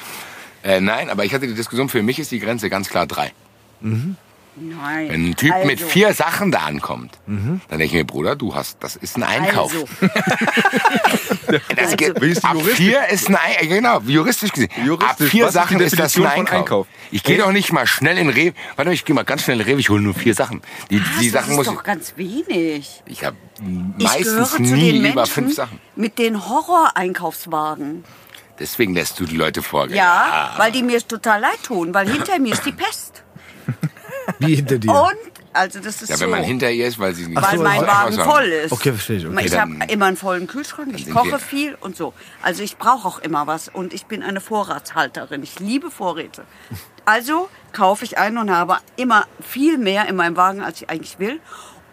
Äh, 0.67 0.81
nein, 0.81 1.11
aber 1.11 1.25
ich 1.25 1.33
hatte 1.33 1.47
die 1.47 1.55
Diskussion, 1.55 1.89
für 1.89 2.03
mich 2.03 2.19
ist 2.19 2.31
die 2.33 2.41
Grenze 2.41 2.69
ganz 2.69 2.89
klar 2.89 3.07
drei. 3.07 3.33
Nein. 3.81 4.17
Wenn 5.11 5.29
ein 5.31 5.37
Typ 5.37 5.53
also, 5.53 5.67
mit 5.67 5.81
vier 5.81 6.15
Sachen 6.15 6.51
da 6.51 6.61
ankommt, 6.61 7.19
dann 7.27 7.61
denke 7.71 7.85
ich 7.85 7.93
mir, 7.93 8.05
Bruder, 8.07 8.37
du 8.37 8.55
hast, 8.55 8.79
das 8.83 8.97
ist 8.97 9.17
ein 9.17 9.23
Einkauf. 9.23 9.71
Also, 9.73 9.87
Das 11.77 11.79
Also- 11.79 11.97
geht, 11.97 12.19
ist 12.19 12.45
ab 12.45 12.55
juristisch? 12.55 12.77
vier 12.77 13.07
ist 13.09 13.29
ein 13.29 13.37
Ei- 13.37 13.67
genau, 13.67 14.01
juristisch 14.01 14.51
gesehen. 14.53 14.71
Juristisch, 14.85 15.09
ab 15.11 15.23
vier 15.31 15.45
was 15.45 15.51
ist 15.51 15.55
Sachen 15.55 15.81
ist 15.81 15.99
das 15.99 16.17
ein 16.17 16.27
Einkauf. 16.27 16.53
Einkauf? 16.59 16.87
Ich 17.13 17.23
gehe 17.23 17.39
doch 17.39 17.53
nicht 17.53 17.73
mal 17.73 17.87
schnell 17.87 18.19
in 18.19 18.29
Rewe. 18.31 18.55
Warte 18.75 18.89
mal, 18.89 18.95
ich 18.95 19.05
gehe 19.05 19.15
mal 19.15 19.25
ganz 19.25 19.43
schnell 19.45 19.61
in 19.61 19.67
Rewe, 19.67 19.79
ich 19.79 19.89
hole 19.91 20.01
nur 20.01 20.15
vier 20.15 20.35
Sachen. 20.35 20.63
Die, 20.91 21.01
was, 21.01 21.19
die 21.21 21.31
das 21.31 21.43
Sachen 21.43 21.51
ist 21.53 21.57
muss 21.59 21.67
doch 21.67 21.85
ganz 21.85 22.15
wenig. 22.17 23.03
ich. 23.07 23.25
Habe 23.25 23.37
meistens 23.99 24.25
gehöre 24.25 24.47
zu 24.47 24.63
nie 24.63 24.93
den 24.93 25.05
über 25.05 25.15
Menschen 25.17 25.33
fünf 25.33 25.55
Sachen. 25.55 25.79
mit 25.95 26.19
den 26.19 26.49
Horror-Einkaufswagen. 26.49 28.05
Deswegen 28.59 28.95
lässt 28.95 29.21
du 29.21 29.25
die 29.25 29.37
Leute 29.37 29.63
vorgehen. 29.63 29.97
Ja, 29.97 30.55
weil 30.57 30.73
die 30.73 30.83
mir 30.83 31.07
total 31.07 31.41
leid 31.41 31.63
tun, 31.63 31.93
weil 31.93 32.09
hinter 32.11 32.39
mir 32.39 32.55
ist 32.55 32.65
die 32.65 32.73
Pest. 32.73 33.23
Wie 34.39 34.57
hinter 34.57 34.79
dir. 34.79 34.91
Und, 34.91 35.15
also 35.53 35.79
das 35.81 36.03
ist 36.03 36.09
Ja, 36.11 36.17
so. 36.17 36.25
wenn 36.25 36.31
man 36.31 36.43
hinter 36.43 36.71
ihr 36.71 36.87
ist, 36.87 36.99
weil 36.99 37.15
sie 37.15 37.27
nicht 37.27 37.41
weil 37.41 37.59
so, 37.59 37.63
mein 37.63 37.87
Wagen 37.87 38.15
voll 38.15 38.45
ist. 38.45 38.73
Okay, 38.73 38.93
verstehe 38.93 39.17
ich, 39.19 39.27
okay. 39.27 39.47
Ich 39.47 39.59
habe 39.59 39.73
immer 39.89 40.07
einen 40.07 40.17
vollen 40.17 40.47
Kühlschrank, 40.47 40.93
ich 40.95 41.11
koche 41.11 41.39
viel 41.39 41.77
und 41.81 41.97
so. 41.97 42.13
Also 42.43 42.63
ich 42.63 42.77
brauche 42.77 43.07
auch 43.07 43.19
immer 43.21 43.47
was 43.47 43.69
und 43.69 43.93
ich 43.95 44.07
bin 44.07 44.23
eine 44.23 44.41
Vorratshalterin. 44.41 45.43
Ich 45.43 45.59
liebe 45.61 45.91
Vorräte. 45.91 46.45
Also 47.05 47.49
kaufe 47.73 48.05
ich 48.05 48.19
ein 48.19 48.37
und 48.37 48.51
habe 48.51 48.79
immer 48.97 49.27
viel 49.41 49.79
mehr 49.79 50.09
in 50.09 50.17
meinem 50.17 50.37
Wagen, 50.37 50.63
als 50.63 50.83
ich 50.83 50.91
eigentlich 50.91 51.19
will. 51.19 51.41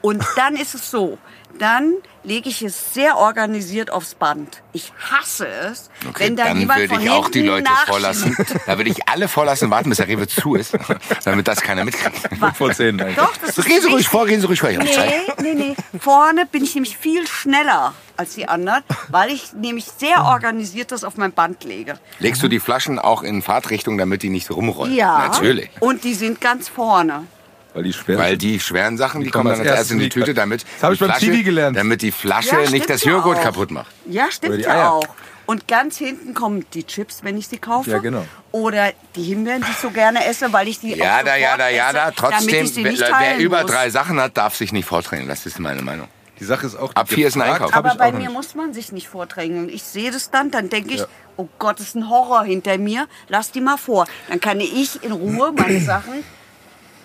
Und 0.02 0.26
dann 0.35 0.56
ist 0.56 0.76
es 0.76 0.91
so, 0.91 1.18
dann 1.60 1.94
lege 2.24 2.50
ich 2.50 2.62
es 2.62 2.94
sehr 2.94 3.18
organisiert 3.18 3.92
aufs 3.92 4.16
Band. 4.16 4.62
Ich 4.72 4.92
hasse 5.12 5.46
es, 5.46 5.90
Okay, 6.08 6.26
wenn 6.26 6.36
da 6.36 6.46
dann 6.46 6.60
jemand 6.60 6.80
würde 6.80 6.94
von 6.96 7.04
ich 7.04 7.10
auch 7.10 7.30
die 7.30 7.42
Leute 7.42 7.70
vorlassen. 7.86 8.36
Da 8.66 8.78
würde 8.78 8.90
ich 8.90 9.08
alle 9.08 9.28
vorlassen, 9.28 9.70
warten, 9.70 9.90
bis 9.90 9.98
der 9.98 10.08
Rewe 10.08 10.28
zu 10.28 10.56
ist, 10.56 10.78
damit 11.26 11.48
das 11.48 11.62
keiner 11.62 11.84
mitkriegt. 11.86 12.18
Von 12.58 12.74
zehn. 12.74 12.98
Doch, 12.98 13.36
das 13.38 13.56
So, 13.56 13.62
ist 13.62 13.68
gehen 13.68 13.82
Sie 13.82 13.88
ruhig 13.90 14.08
vor, 14.08 14.26
gehen 14.26 14.40
Sie 14.42 14.48
ruhig 14.48 14.60
vor. 14.60 14.70
Ich 14.70 14.78
hab 14.78 14.88
Zeit. 14.88 15.40
Nee, 15.40 15.54
nee, 15.54 15.76
nee. 15.92 16.00
Vorne 16.00 16.46
bin 16.46 16.64
ich 16.64 16.74
nämlich 16.76 16.98
viel 16.98 17.28
schneller 17.28 17.94
als 18.16 18.36
die 18.36 18.48
anderen, 18.48 18.84
weil 19.10 19.32
ich 19.32 19.54
nämlich 19.54 19.86
sehr 19.86 20.24
organisiert 20.26 20.92
das 20.92 21.04
auf 21.04 21.18
mein 21.18 21.34
Band 21.34 21.64
lege. 21.64 22.00
Legst 22.20 22.42
du 22.44 22.48
die 22.48 22.60
Flaschen 22.60 23.00
auch 23.00 23.24
in 23.24 23.42
Fahrtrichtung, 23.42 23.98
damit 23.98 24.24
die 24.24 24.30
nicht 24.30 24.50
rumrollen? 24.52 24.94
Ja. 24.96 25.28
Natürlich. 25.28 25.70
Und 25.80 26.04
die 26.04 26.14
sind 26.14 26.40
ganz 26.42 26.70
vorne. 26.70 27.26
Weil 27.74 27.84
die 27.84 27.94
schwer 27.94 28.18
Weil 28.18 28.38
die 28.38 28.60
schweren 28.60 28.98
Sachen, 28.98 29.22
die, 29.22 29.30
kommen 29.32 29.45
kommen 29.45 29.58
dann 29.58 29.68
als 29.68 29.78
erstes 29.80 29.91
in 29.91 30.00
die 30.00 30.06
die 30.06 30.10
Tüte, 30.10 30.34
damit 30.34 30.64
Das 30.80 30.91
ich 30.94 31.00
die 31.00 31.06
Flasche- 31.06 31.20
Zivi 31.26 31.44
gelernt. 31.44 31.78
Damit 31.78 32.02
die 32.02 32.12
Flasche 32.12 32.62
Ja, 32.64 32.70
nicht 32.70 32.90
das 32.90 33.04
ja 33.04 33.12
Joghurt 33.14 33.38
auch. 33.40 33.44
kaputt 33.44 33.72
macht. 33.72 33.91
Ja, 34.08 34.30
stimmt 34.32 34.58
die 34.60 34.62
ja 34.62 34.90
auch. 34.90 35.08
Und 35.45 35.68
ganz 35.68 35.98
hinten 35.98 36.34
kommen 36.34 36.66
die 36.74 36.86
Chips, 36.86 37.20
wenn 37.24 37.38
ich 37.38 37.48
sie 37.48 37.58
kaufe. 37.58 37.90
Ja, 37.91 37.98
genau. 37.98 38.26
Oder 38.52 38.94
die 39.16 39.24
Himbeeren, 39.24 39.62
die 39.62 39.72
ich 39.72 39.78
so 39.78 39.90
gerne 39.90 40.24
esse, 40.26 40.54
weil 40.54 40.68
ich 40.70 40.80
die 40.80 40.95
Ja, 40.95 41.18
auch 41.20 41.24
da, 41.24 41.36
ja, 41.36 41.58
da, 41.58 41.68
ja, 41.70 41.91
da. 41.91 42.12
damit 42.12 42.16
Trotzdem, 42.18 42.64
ich 42.66 42.74
sie 42.74 42.84
wer, 42.84 42.91
nicht 42.91 43.02
wer 43.02 43.38
über 43.40 43.62
muss. 43.64 43.72
drei 43.72 43.90
Sachen 43.90 44.20
hat, 44.22 44.38
darf 44.38 44.56
sich 44.56 44.72
nicht 44.72 44.86
vordrängen. 44.88 45.28
Das 45.28 45.45
ist 45.45 45.60
meine 45.60 45.82
Meinung. 45.82 46.08
Die 46.40 46.45
Sache 46.45 46.66
ist 46.68 46.76
auch. 46.76 46.94
Ab 46.95 47.10
vier 47.10 47.28
ist 47.28 47.36
ein 47.36 47.41
Einkauf. 47.41 47.74
Aber 47.74 47.95
bei 47.95 48.12
mir 48.12 48.20
nicht. 48.20 48.32
muss 48.32 48.56
man 48.56 48.74
sich 48.74 48.91
nicht 48.91 49.08
vordrängeln. 49.10 49.68
Ich 49.70 49.84
sehe 49.84 50.12
das 50.12 50.30
dann, 50.32 50.50
dann 50.52 50.70
denke 50.70 50.94
ich, 50.94 51.00
Ja. 51.02 51.08
oh 51.38 51.48
Gott, 51.60 51.80
ist 51.80 51.95
ein 51.95 52.10
Horror 52.10 52.44
hinter 52.44 52.78
mir. 52.78 53.08
Lass 53.28 53.52
die 53.52 53.62
mal 53.62 53.78
vor. 53.78 54.06
Dann 54.30 54.40
kann 54.40 54.60
ich 54.62 55.04
in 55.04 55.12
Ruhe 55.12 55.52
meine 55.52 55.80
Sachen 55.86 56.24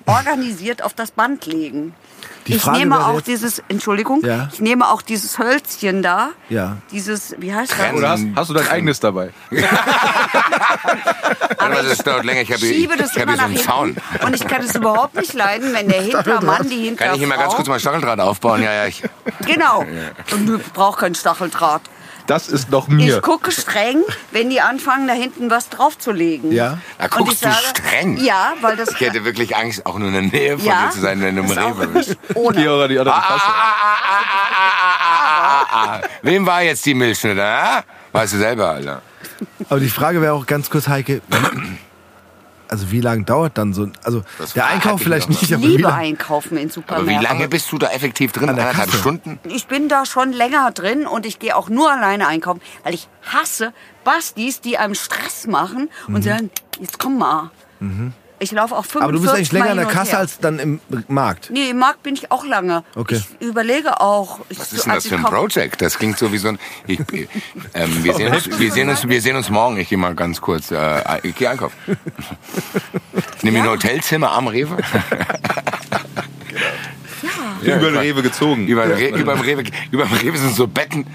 organisiert 0.08 0.82
auf 0.82 0.94
das 0.94 1.10
Band 1.12 1.46
legen. 1.46 1.94
Die 2.46 2.54
ich 2.54 2.62
Frage 2.62 2.78
nehme 2.78 3.06
auch 3.06 3.16
jetzt- 3.16 3.26
dieses, 3.28 3.62
Entschuldigung, 3.68 4.24
Ja. 4.24 4.48
ich 4.52 4.60
nehme 4.60 4.88
auch 4.88 5.02
dieses 5.02 5.38
Hölzchen 5.38 6.02
da. 6.02 6.30
Ja. 6.48 6.78
Dieses, 6.90 7.34
wie 7.38 7.54
heißt 7.54 7.72
Trennen. 7.72 8.00
das? 8.00 8.20
Oder 8.20 8.28
hast, 8.30 8.36
hast 8.36 8.50
du 8.50 8.54
dein 8.54 8.68
eigenes 8.68 9.00
dabei? 9.00 9.30
Aber 11.58 11.82
das 11.82 11.98
dauert 11.98 12.24
länger. 12.24 12.40
Ich 12.42 12.48
habe 12.52 12.60
schiebe 12.60 12.96
das 12.96 13.10
ich 13.14 13.20
habe 13.22 13.32
immer 13.32 13.36
nach 13.36 13.48
so 13.48 13.52
hinten. 13.52 13.64
Zaun. 13.64 13.96
Und 14.24 14.34
ich 14.34 14.46
kann 14.46 14.62
es 14.62 14.74
überhaupt 14.74 15.14
nicht 15.16 15.34
leiden, 15.34 15.72
wenn 15.74 15.88
der 15.88 16.00
Hintermann 16.08 16.68
die 16.68 16.76
Hinterfrau... 16.84 17.04
Kann 17.06 17.14
ich 17.14 17.18
hier 17.20 17.28
mal 17.28 17.38
ganz 17.38 17.54
kurz 17.54 17.68
mal 17.68 17.78
Stacheldraht 17.80 18.20
aufbauen? 18.20 18.62
Ja, 18.62 18.72
ja, 18.72 18.86
ich. 18.86 19.02
Genau. 19.46 19.84
Und 20.32 20.46
du 20.46 20.58
brauchst 20.72 21.00
keinen 21.00 21.14
Stacheldraht. 21.14 21.82
Das 22.28 22.46
ist 22.46 22.70
noch 22.70 22.88
mir. 22.88 23.16
Ich 23.16 23.22
gucke 23.22 23.50
streng, 23.50 24.04
wenn 24.32 24.50
die 24.50 24.60
anfangen, 24.60 25.08
da 25.08 25.14
hinten 25.14 25.48
was 25.50 25.70
draufzulegen. 25.70 26.52
Ja? 26.52 26.78
Da 26.98 27.04
Und 27.06 27.10
guckst 27.12 27.32
ich 27.32 27.40
du 27.40 27.48
sage, 27.48 27.66
streng. 27.70 28.18
Ja, 28.18 28.52
weil 28.60 28.76
das... 28.76 28.90
Ich 28.90 29.00
hätte 29.00 29.24
wirklich 29.24 29.56
Angst, 29.56 29.86
auch 29.86 29.98
nur 29.98 30.08
in 30.08 30.12
der 30.14 30.22
Nähe 30.22 30.58
von 30.58 30.66
ja, 30.66 30.86
dir 30.86 30.90
zu 30.92 31.00
sein, 31.00 31.22
wenn 31.22 31.36
du 31.36 31.42
im 31.42 31.50
Rewe 31.50 31.86
bist. 31.88 32.18
ohne. 32.34 32.60
Die 32.60 32.68
oder 32.68 32.86
die 32.86 32.98
andere 32.98 33.16
Tasse. 33.16 33.44
Ah, 35.70 36.00
Wem 36.20 36.44
war 36.44 36.62
jetzt 36.62 36.84
die 36.84 36.92
Milchschnitte? 36.92 37.42
Ah? 37.42 37.82
Weißt 38.12 38.34
du 38.34 38.38
selber, 38.38 38.68
Alter. 38.72 39.00
Aber 39.70 39.80
die 39.80 39.88
Frage 39.88 40.20
wäre 40.20 40.34
auch 40.34 40.44
ganz 40.44 40.68
kurz, 40.68 40.86
Heike, 40.86 41.22
also 42.68 42.90
wie 42.90 43.00
lange 43.00 43.24
dauert 43.24 43.56
dann 43.58 43.72
so, 43.74 43.82
ein- 43.84 43.92
also 44.04 44.22
Das 44.38 44.52
der 44.52 44.66
Einkauf 44.66 45.00
ich 45.00 45.04
vielleicht 45.04 45.28
nicht, 45.28 45.42
Ich 45.42 45.52
aber 45.54 45.62
wie 45.62 45.66
liebe 45.68 45.82
lange? 45.84 45.94
einkaufen 45.96 46.56
in 46.58 46.64
Aber 46.64 46.72
Supermärkten. 46.72 47.18
wie 47.20 47.24
lange 47.24 47.48
bist 47.48 47.70
du 47.72 47.78
da 47.78 47.88
effektiv 47.90 48.32
drin? 48.32 48.48
An 48.50 48.56
der 48.56 48.64
Anderthalb 48.66 48.90
Kasse. 48.90 49.00
Stunden? 49.00 49.38
Ich 49.44 49.66
bin 49.66 49.88
da 49.88 50.04
schon 50.06 50.32
länger 50.32 50.70
drin 50.72 51.06
und 51.06 51.26
ich 51.26 51.38
gehe 51.38 51.56
auch 51.56 51.68
nur 51.68 51.90
alleine 51.90 52.26
einkaufen, 52.26 52.60
weil 52.84 52.94
ich 52.94 53.08
hasse 53.32 53.72
Bastis, 54.04 54.60
die 54.60 54.78
einem 54.78 54.94
Stress 54.94 55.46
machen 55.46 55.88
und 56.06 56.22
sagen, 56.22 56.50
jetzt 56.80 56.98
komm 56.98 57.18
mal. 57.18 57.50
Ich 58.40 58.52
laufe 58.52 58.74
auch 58.76 58.84
45 58.84 59.02
Aber 59.02 59.12
du 59.12 59.20
bist 59.20 59.34
eigentlich 59.34 59.52
länger 59.52 59.70
an 59.70 59.76
der 59.78 59.86
Kasse 59.86 60.18
als 60.18 60.38
dann 60.38 60.58
im 60.58 60.80
Markt. 61.08 61.50
Nee, 61.50 61.70
im 61.70 61.78
Markt 61.78 62.02
bin 62.02 62.14
ich 62.14 62.30
auch 62.30 62.44
lange. 62.44 62.84
Okay. 62.94 63.20
Ich 63.40 63.46
überlege 63.46 64.00
auch. 64.00 64.40
Ich, 64.48 64.58
Was 64.58 64.72
ist 64.72 64.86
denn 64.86 64.94
das 64.94 65.06
für 65.06 65.16
ein 65.16 65.22
Project? 65.22 65.82
Das 65.82 65.98
klingt 65.98 66.18
so 66.18 66.32
wie 66.32 66.38
so 66.38 66.48
ein. 66.48 66.58
Ich, 66.86 67.00
ähm, 67.74 68.04
wir, 68.04 68.14
sehen 68.14 68.34
uns, 68.34 68.58
wir, 68.58 68.72
sehen 68.72 68.88
uns, 68.88 69.08
wir 69.08 69.20
sehen 69.20 69.36
uns 69.36 69.50
morgen. 69.50 69.78
Ich 69.78 69.88
gehe 69.88 69.98
mal 69.98 70.14
ganz 70.14 70.40
kurz. 70.40 70.70
Äh, 70.70 71.02
ich 71.22 71.34
gehe 71.34 71.50
einkaufen. 71.50 71.76
Ich 73.36 73.44
nehme 73.44 73.58
mir 73.58 73.64
ein 73.64 73.70
Hotelzimmer 73.70 74.32
am 74.32 74.48
Rewe. 74.48 74.78
Über 77.62 77.90
den 77.90 77.96
Rewe 77.96 78.22
gezogen. 78.22 78.66
Über, 78.66 78.86
dem 78.86 78.96
Re 78.96 79.08
über, 79.08 79.34
dem 79.34 79.40
Rewe, 79.40 79.64
über 79.90 80.04
dem 80.04 80.12
Rewe 80.12 80.36
sind 80.36 80.54
so 80.54 80.66
Betten 80.66 81.06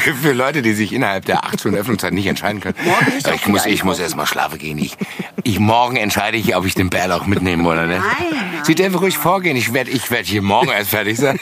für, 0.00 0.14
für 0.14 0.32
Leute, 0.32 0.62
die 0.62 0.74
sich 0.74 0.92
innerhalb 0.92 1.24
der 1.24 1.44
acht 1.44 1.60
Stunden 1.60 1.78
Öffnungszeit 1.78 2.12
nicht 2.12 2.26
entscheiden 2.26 2.60
können. 2.60 2.76
Morgen 2.84 3.12
ich 3.34 3.46
muss, 3.46 3.66
ich 3.66 3.84
muss 3.84 3.98
erst 3.98 4.16
mal 4.16 4.26
schlafen 4.26 4.58
gehen. 4.58 4.78
Ich, 4.78 4.96
ich, 5.42 5.58
morgen 5.58 5.96
entscheide 5.96 6.36
ich, 6.36 6.56
ob 6.56 6.66
ich 6.66 6.74
den 6.74 6.90
Bärlauch 6.90 7.26
mitnehme 7.26 7.68
oder 7.68 7.86
nicht. 7.86 8.00
Nein, 8.00 8.26
nein, 8.30 8.64
Sie 8.64 8.74
dürfen 8.74 8.96
ruhig 8.96 9.18
vorgehen. 9.18 9.56
Ich 9.56 9.72
werde 9.72 9.90
ich 9.90 10.10
werd 10.10 10.26
hier 10.26 10.42
morgen 10.42 10.70
erst 10.70 10.90
fertig 10.90 11.18
sein. 11.18 11.38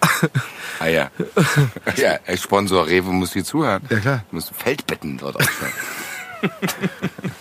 ah 0.80 0.86
ja. 0.86 1.10
Ja, 1.96 2.18
Sponsor 2.36 2.86
Rewe 2.86 3.12
muss 3.12 3.32
hier 3.32 3.44
zuhören. 3.44 3.82
Ja, 3.90 3.98
klar. 3.98 4.24
Du 4.30 4.36
musst 4.36 4.52
Feldbetten 4.56 5.18
dort 5.18 5.36
aufstellen. 5.36 5.72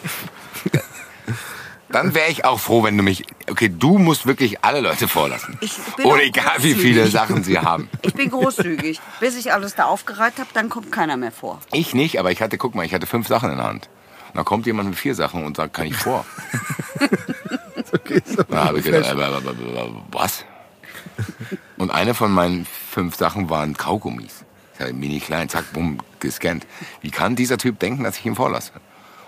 Dann 1.96 2.14
wäre 2.14 2.30
ich 2.30 2.44
auch 2.44 2.60
froh, 2.60 2.84
wenn 2.84 2.98
du 2.98 3.04
mich. 3.04 3.24
Okay, 3.50 3.70
du 3.70 3.98
musst 3.98 4.26
wirklich 4.26 4.66
alle 4.66 4.82
Leute 4.82 5.08
vorlassen. 5.08 5.58
Ich 5.62 5.78
bin 5.96 6.06
Oder 6.06 6.24
egal, 6.24 6.58
wie 6.58 6.74
viele 6.74 7.04
großzügig. 7.04 7.12
Sachen 7.14 7.44
sie 7.46 7.58
haben. 7.58 7.88
Ich 8.02 8.14
bin 8.14 8.30
großzügig. 8.32 9.00
Bis 9.22 9.38
ich 9.38 9.54
alles 9.54 9.76
da 9.76 9.86
aufgereiht 9.86 10.38
habe, 10.38 10.50
dann 10.54 10.68
kommt 10.68 10.92
keiner 10.92 11.16
mehr 11.16 11.32
vor. 11.32 11.62
Ich 11.72 11.94
nicht, 11.94 12.20
aber 12.20 12.34
ich 12.34 12.42
hatte, 12.42 12.58
guck 12.58 12.76
mal, 12.76 12.86
ich 12.86 12.94
hatte 12.94 13.08
fünf 13.08 13.30
Sachen 13.30 13.50
in 13.50 13.56
der 13.56 13.68
Hand. 13.68 13.88
Und 14.28 14.36
dann 14.36 14.44
kommt 14.44 14.66
jemand 14.66 14.90
mit 14.90 15.00
vier 15.00 15.16
Sachen 15.16 15.46
und 15.46 15.56
sagt, 15.56 15.74
kann 15.74 15.88
ich 15.88 15.96
vor? 15.96 16.26
Da 18.50 18.66
habe 18.66 18.80
ich 18.80 18.86
gedacht, 18.86 19.06
äh, 19.06 19.18
äh, 19.18 19.38
äh, 19.38 19.90
was? 20.12 20.44
Und 21.78 21.92
eine 21.92 22.14
von 22.14 22.30
meinen 22.30 22.66
fünf 22.66 23.16
Sachen 23.16 23.50
waren 23.50 23.78
Kaugummis. 23.78 24.44
Mini 24.92 25.22
klein, 25.22 25.48
zack, 25.48 25.72
bumm, 25.72 26.00
gescannt. 26.20 26.68
Wie 27.00 27.12
kann 27.12 27.38
dieser 27.38 27.58
Typ 27.58 27.80
denken, 27.80 28.04
dass 28.04 28.18
ich 28.18 28.26
ihn 28.26 28.36
vorlasse? 28.36 28.74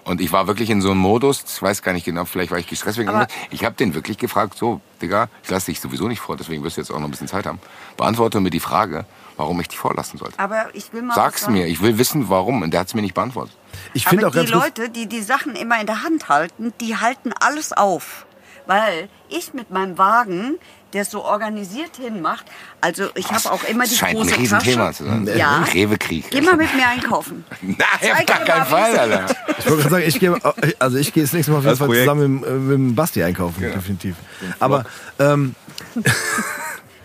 Und 0.08 0.22
ich 0.22 0.32
war 0.32 0.48
wirklich 0.48 0.70
in 0.70 0.82
so 0.82 0.92
einem 0.92 1.02
Modus, 1.02 1.44
ich 1.46 1.62
weiß 1.62 1.82
gar 1.82 1.92
nicht 1.92 2.06
genau, 2.06 2.24
vielleicht 2.24 2.50
war 2.50 2.58
ich 2.58 2.68
gestresst 2.68 2.98
wegen 2.98 3.10
Aber-. 3.10 3.28
Ich 3.52 3.66
habe 3.66 3.76
den 3.76 3.94
wirklich 3.94 4.18
gefragt, 4.18 4.58
so, 4.58 4.80
Digga, 5.02 5.28
ich 5.44 5.50
lasse 5.50 5.66
dich 5.66 5.82
sowieso 5.82 6.08
nicht 6.08 6.22
vor, 6.22 6.38
deswegen 6.38 6.64
wirst 6.64 6.78
du 6.78 6.82
jetzt 6.82 6.92
auch 6.92 7.00
noch 7.00 7.10
ein 7.10 7.12
bisschen 7.12 7.28
Zeit 7.28 7.46
haben. 7.46 7.60
Beantworte 7.98 8.40
mir 8.40 8.50
die 8.50 8.62
Frage, 8.62 9.06
warum 9.36 9.60
ich 9.60 9.68
dich 9.68 9.78
vorlassen 9.78 10.18
sollte. 10.18 10.40
Aber 10.40 10.74
ich 10.74 10.94
will 10.94 11.02
mal 11.02 11.14
Sag's 11.14 11.50
mir, 11.50 11.68
ich 11.68 11.82
will 11.82 11.98
wissen, 11.98 12.30
warum. 12.30 12.62
Und 12.62 12.72
der 12.72 12.80
hat's 12.80 12.94
mir 12.94 13.02
nicht 13.02 13.16
beantwortet. 13.16 13.54
Ich 13.94 14.08
finde 14.08 14.28
auch 14.28 14.32
die 14.32 14.46
Leute, 14.46 14.90
die 14.90 15.08
die 15.08 15.22
Sachen 15.22 15.58
immer 15.58 15.78
in 15.82 15.88
der 15.88 16.04
Hand 16.04 16.30
halten, 16.30 16.74
die 16.80 16.96
halten 16.96 17.34
alles 17.42 17.74
auf. 17.74 18.26
Weil 18.66 19.10
ich 19.28 19.54
mit 19.54 19.72
meinem 19.72 19.98
Wagen, 19.98 20.58
der 20.93 21.01
es 21.01 21.11
so 21.11 21.23
organisiert 21.23 21.97
hinmacht, 21.97 22.45
also 22.81 23.09
ich 23.15 23.30
habe 23.31 23.51
auch 23.51 23.64
immer 23.65 23.84
die 23.84 23.89
Das 23.91 23.99
scheint 23.99 24.18
ein 24.18 24.23
große 24.27 24.38
Riesenthema 24.39 24.85
Tasche. 24.88 24.97
zu 24.97 25.05
sein. 25.05 25.27
Ja. 25.38 25.64
Rewe-Krieg. 25.73 26.26
Geh 26.30 26.41
mal 26.41 26.55
mit 26.55 26.73
mir 26.76 26.88
einkaufen. 26.88 27.43
Nein, 27.61 27.77
auf 28.14 28.26
gar 28.26 28.39
keinen 28.45 28.65
Fall, 28.65 28.97
Alter. 28.97 29.26
ich 29.59 29.65
wollte 29.65 29.77
gerade 29.77 29.89
sagen, 29.89 30.03
ich 30.07 30.19
gehe, 30.19 30.35
also 30.80 30.97
ich 30.97 31.14
gehe 31.14 31.23
das 31.23 31.34
nächste 31.34 31.51
Mal 31.51 31.57
auf 31.59 31.65
jeden 31.65 31.77
Fall 31.77 31.88
Projekt. 31.88 32.05
zusammen 32.05 32.35
mit, 32.39 32.45
dem- 32.49 32.68
mit 32.68 32.73
dem 32.77 32.95
Basti 32.95 33.22
einkaufen, 33.23 33.61
definitiv. 33.61 34.15
Aber 34.59 34.85
ähm, 35.19 35.55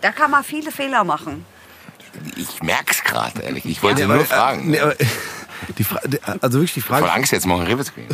Da 0.00 0.10
kann 0.12 0.30
man 0.30 0.42
viele 0.44 0.70
Fehler 0.72 1.04
machen. 1.04 1.44
Ich 2.36 2.62
merk's 2.62 3.02
gerade, 3.04 3.40
ehrlich. 3.42 3.64
Ich 3.64 3.82
wollte 3.82 4.02
Ja, 4.02 4.06
nur 4.06 4.16
äh, 4.20 4.24
fragen. 4.24 4.70
nee, 4.70 4.78
aber, 4.80 4.94
die 5.78 5.84
Fra 5.84 6.00
also 6.40 6.58
wirklich 6.58 6.74
die 6.74 6.80
Frage, 6.80 7.02
Voll 7.06 7.10
Angst, 7.14 7.32
jetzt 7.32 7.46
morgen 7.46 7.62
Rewe 7.62 7.84
zu 7.84 7.92
kriegen. 7.92 8.08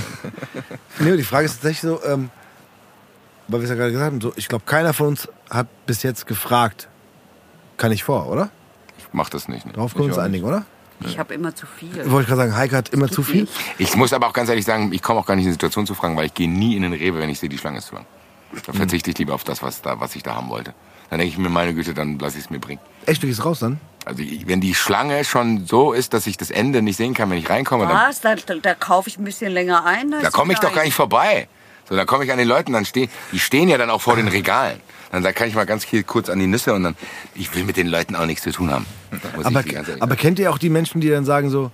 nee, 0.99 1.17
die 1.17 1.23
Frage 1.25 1.47
ist 1.47 1.55
tatsächlich 1.55 1.81
so, 1.81 2.01
ähm, 2.05 2.31
weil 3.49 3.61
wir 3.61 3.65
es 3.65 3.71
ja 3.71 3.77
gerade 3.77 3.93
gesagt 3.93 4.13
haben, 4.13 4.21
so, 4.21 4.33
ich 4.37 4.49
glaube, 4.49 4.65
keiner 4.67 4.93
von 4.93 5.09
uns 5.09 5.29
hat 5.51 5.67
bis 5.87 6.03
jetzt 6.03 6.27
gefragt, 6.27 6.89
kann 7.77 7.93
ich 7.93 8.05
vor, 8.05 8.29
oder? 8.29 8.51
Ich 8.99 9.07
mach 9.13 9.31
das 9.31 9.49
nicht. 9.49 9.67
Ne? 9.67 9.73
Darauf 9.73 9.95
können 9.95 10.07
wir 10.07 10.15
uns 10.15 10.19
einigen, 10.19 10.45
oder? 10.45 10.65
Ich 11.01 11.19
habe 11.19 11.33
immer 11.35 11.55
zu 11.55 11.67
viel. 11.67 11.95
Wollte 12.11 12.23
ich 12.23 12.29
gerade 12.29 12.43
sagen, 12.43 12.57
Heike 12.57 12.77
hat 12.77 12.89
immer 12.89 13.09
zu 13.09 13.23
viel. 13.23 13.47
Ich 13.79 13.95
muss 13.97 14.13
aber 14.13 14.27
auch 14.27 14.33
ganz 14.33 14.49
ehrlich 14.49 14.65
sagen, 14.65 14.93
ich 14.93 15.01
komme 15.01 15.21
auch 15.21 15.27
gar 15.27 15.37
nicht 15.37 15.45
in 15.45 15.51
die 15.51 15.53
Situation 15.53 15.87
zu 15.87 15.95
fragen, 15.95 16.17
weil 16.17 16.27
ich 16.27 16.35
gehe 16.35 16.49
nie 16.49 16.75
in 16.77 16.83
den 16.83 16.93
Rewe, 16.93 17.21
wenn 17.21 17.31
ich 17.31 17.39
sehe, 17.39 17.49
die 17.49 17.59
Schlange 17.59 17.79
ist 17.79 17.87
zu 17.87 17.95
lang. 17.95 18.07
Da 18.67 18.73
verzichte 18.73 19.11
ich 19.11 19.19
lieber 19.19 19.35
auf 19.35 19.45
das, 19.45 19.63
was, 19.63 19.81
da, 19.83 20.01
was 20.01 20.17
ich 20.17 20.23
da 20.23 20.35
haben 20.35 20.49
wollte. 20.49 20.75
Dann 21.11 21.21
denke 21.21 21.33
ich 21.33 21.39
mir, 21.39 21.49
meine 21.49 21.73
Güte, 21.75 21.95
dann 21.95 22.19
lasse 22.19 22.39
ich 22.39 22.45
es 22.45 22.51
mir 22.51 22.59
bringen. 22.59 22.81
Echt, 23.07 23.23
du 23.23 23.27
gehst 23.27 23.45
raus 23.45 23.61
dann? 23.61 23.79
Also 24.05 24.23
wenn 24.47 24.61
die 24.61 24.75
Schlange 24.75 25.25
schon 25.25 25.67
so 25.67 25.93
ist, 25.93 26.15
dass 26.15 26.27
ich 26.27 26.37
das 26.37 26.51
Ende 26.51 26.83
nicht 26.83 26.97
sehen 26.97 27.15
kann, 27.15 27.31
wenn 27.31 27.39
ich 27.39 27.49
reinkomme, 27.49 27.87
dann, 27.87 28.09
Was? 28.09 28.21
Da, 28.21 28.35
da, 28.35 28.55
da 28.55 28.75
kaufe 28.75 29.09
ich 29.09 29.19
ein 29.19 29.25
bisschen 29.25 29.53
länger 29.53 29.85
ein. 29.85 30.11
da 30.11 30.31
komme 30.31 30.53
ich 30.53 30.59
doch 30.59 30.73
gar 30.75 30.85
nicht 30.85 30.95
vorbei. 30.95 31.49
So, 31.89 31.97
dann 31.97 32.07
komme 32.07 32.25
ich 32.25 32.33
an 32.33 32.39
den 32.39 32.49
Leuten, 32.49 32.73
dann 32.73 32.85
stehen, 32.85 33.09
die 33.33 33.39
stehen 33.39 33.69
ja 33.69 33.79
dann 33.79 33.91
auch 33.91 34.03
vor 34.03 34.17
den 34.17 34.29
Regalen. 34.29 34.81
Dann 35.11 35.23
sag- 35.23 35.37
kann 35.37 35.49
ich 35.49 35.55
mal 35.55 35.65
ganz 35.65 35.87
kurz 36.07 36.29
an 36.29 36.39
die 36.39 36.47
Nüsse 36.47 36.75
und 36.75 36.83
dann, 36.83 36.97
ich 37.35 37.55
will 37.55 37.65
mit 37.65 37.77
den 37.79 37.87
Leuten 37.87 38.15
auch 38.15 38.27
nichts 38.27 38.43
zu 38.43 38.53
tun 38.53 38.71
haben. 38.71 38.85
Aber, 39.43 39.63
aber 40.01 40.17
kennt 40.17 40.39
ihr 40.39 40.51
auch 40.51 40.59
die 40.59 40.69
Menschen, 40.69 41.01
die 41.01 41.09
dann 41.09 41.25
sagen 41.25 41.49
so, 41.49 41.71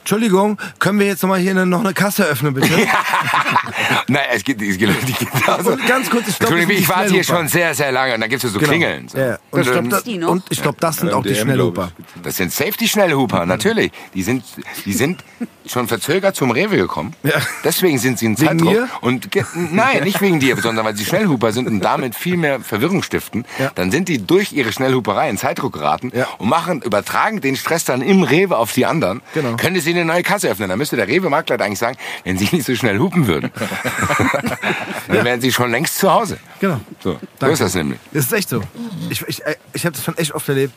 Entschuldigung, 0.00 0.56
können 0.78 1.00
wir 1.00 1.06
jetzt 1.08 1.22
noch 1.22 1.28
mal 1.30 1.40
hier 1.40 1.50
eine, 1.50 1.66
noch 1.66 1.80
eine 1.80 1.92
Kasse 1.92 2.24
öffnen, 2.24 2.54
bitte? 2.54 2.68
Nein, 4.08 4.22
es 4.32 4.44
gibt, 4.44 4.62
es 4.62 4.78
gibt 4.78 4.92
die 5.08 5.12
gibt 5.12 5.48
also, 5.48 5.72
Und 5.72 5.84
ganz 5.86 6.08
kurz, 6.08 6.28
ich 6.28 6.40
Entschuldigung, 6.40 6.76
ich 6.76 6.88
warte 6.88 7.12
hier 7.12 7.24
schon 7.24 7.48
sehr, 7.48 7.74
sehr 7.74 7.90
lange 7.90 8.14
und 8.14 8.20
dann 8.20 8.30
gibt's 8.30 8.44
ja 8.44 8.50
so 8.50 8.58
Genau. 8.60 8.70
Klingeln. 8.70 9.08
So. 9.08 9.18
Ja, 9.18 9.26
ja. 9.30 9.38
Und 9.50 9.60
ich 9.62 9.66
glaube, 9.66 9.76
Dadum. 9.78 9.90
das, 9.90 10.04
die 10.04 10.18
noch? 10.18 10.30
und 10.30 10.44
ich 10.48 10.62
glaub, 10.62 10.80
das 10.80 10.98
sind 10.98 11.12
auch 11.12 11.22
die 11.24 11.30
DM, 11.30 11.42
Schnellhuper. 11.42 11.90
Das 12.22 12.36
sind 12.36 12.52
Safety-Schnellhuper, 12.52 13.46
natürlich. 13.46 13.90
Die 14.14 14.22
sind, 14.22 14.44
die 14.84 14.92
sind 14.92 15.24
schon 15.68 15.88
verzögert 15.88 16.36
zum 16.36 16.50
Rewe 16.50 16.76
gekommen. 16.76 17.14
Ja. 17.22 17.32
Deswegen 17.64 17.98
sind 17.98 18.18
sie 18.18 18.26
in 18.26 18.38
Wegen 18.38 18.48
Zeitdruck. 18.58 18.72
mir? 18.72 18.88
Und 19.00 19.28
nein, 19.72 20.04
nicht 20.04 20.20
wegen 20.20 20.40
dir, 20.40 20.56
sondern 20.56 20.84
weil 20.84 20.96
sie 20.96 21.04
Schnellhuper 21.04 21.52
sind 21.52 21.66
und 21.68 21.80
damit 21.80 22.14
viel 22.14 22.36
mehr 22.36 22.60
Verwirrung 22.60 23.02
stiften. 23.02 23.44
Ja. 23.58 23.70
Dann 23.74 23.90
sind 23.90 24.08
die 24.08 24.24
durch 24.26 24.52
ihre 24.52 24.72
Schnellhuperei 24.72 25.28
in 25.30 25.38
Zeitdruck 25.38 25.72
geraten 25.74 26.12
Ja. 26.14 26.26
und 26.38 26.48
machen, 26.48 26.82
übertragen 26.82 27.40
den 27.40 27.56
Stress 27.56 27.84
dann 27.84 28.02
im 28.02 28.22
Rewe 28.22 28.56
auf 28.56 28.72
die 28.72 28.86
anderen. 28.86 29.22
Genau. 29.34 29.56
Könnte 29.56 29.80
sie 29.80 29.90
eine 29.90 30.04
neue 30.04 30.22
Kasse 30.22 30.48
öffnen. 30.48 30.68
Dann 30.68 30.78
müsste 30.78 30.96
der 30.96 31.08
Rewe-Marktleiter 31.08 31.64
eigentlich 31.64 31.78
sagen, 31.78 31.96
wenn 32.24 32.38
sie 32.38 32.48
nicht 32.52 32.64
so 32.66 32.74
schnell 32.74 32.98
hupen 32.98 33.26
würden, 33.26 33.50
dann 35.08 35.24
wären 35.24 35.40
sie 35.40 35.52
schon 35.52 35.70
längst 35.70 35.98
zu 35.98 36.10
Hause. 36.12 36.38
Genau. 36.60 36.80
So, 37.02 37.18
so 37.40 37.46
ist 37.46 37.60
das 37.60 37.74
nämlich. 37.74 37.98
Das 38.12 38.24
ist 38.26 38.32
echt 38.32 38.48
so. 38.48 38.62
Ich, 39.10 39.22
ich, 39.28 39.42
ich 39.72 39.84
habe 39.84 39.94
das 39.94 40.04
schon 40.04 40.16
echt 40.18 40.32
oft 40.32 40.48
erlebt. 40.48 40.72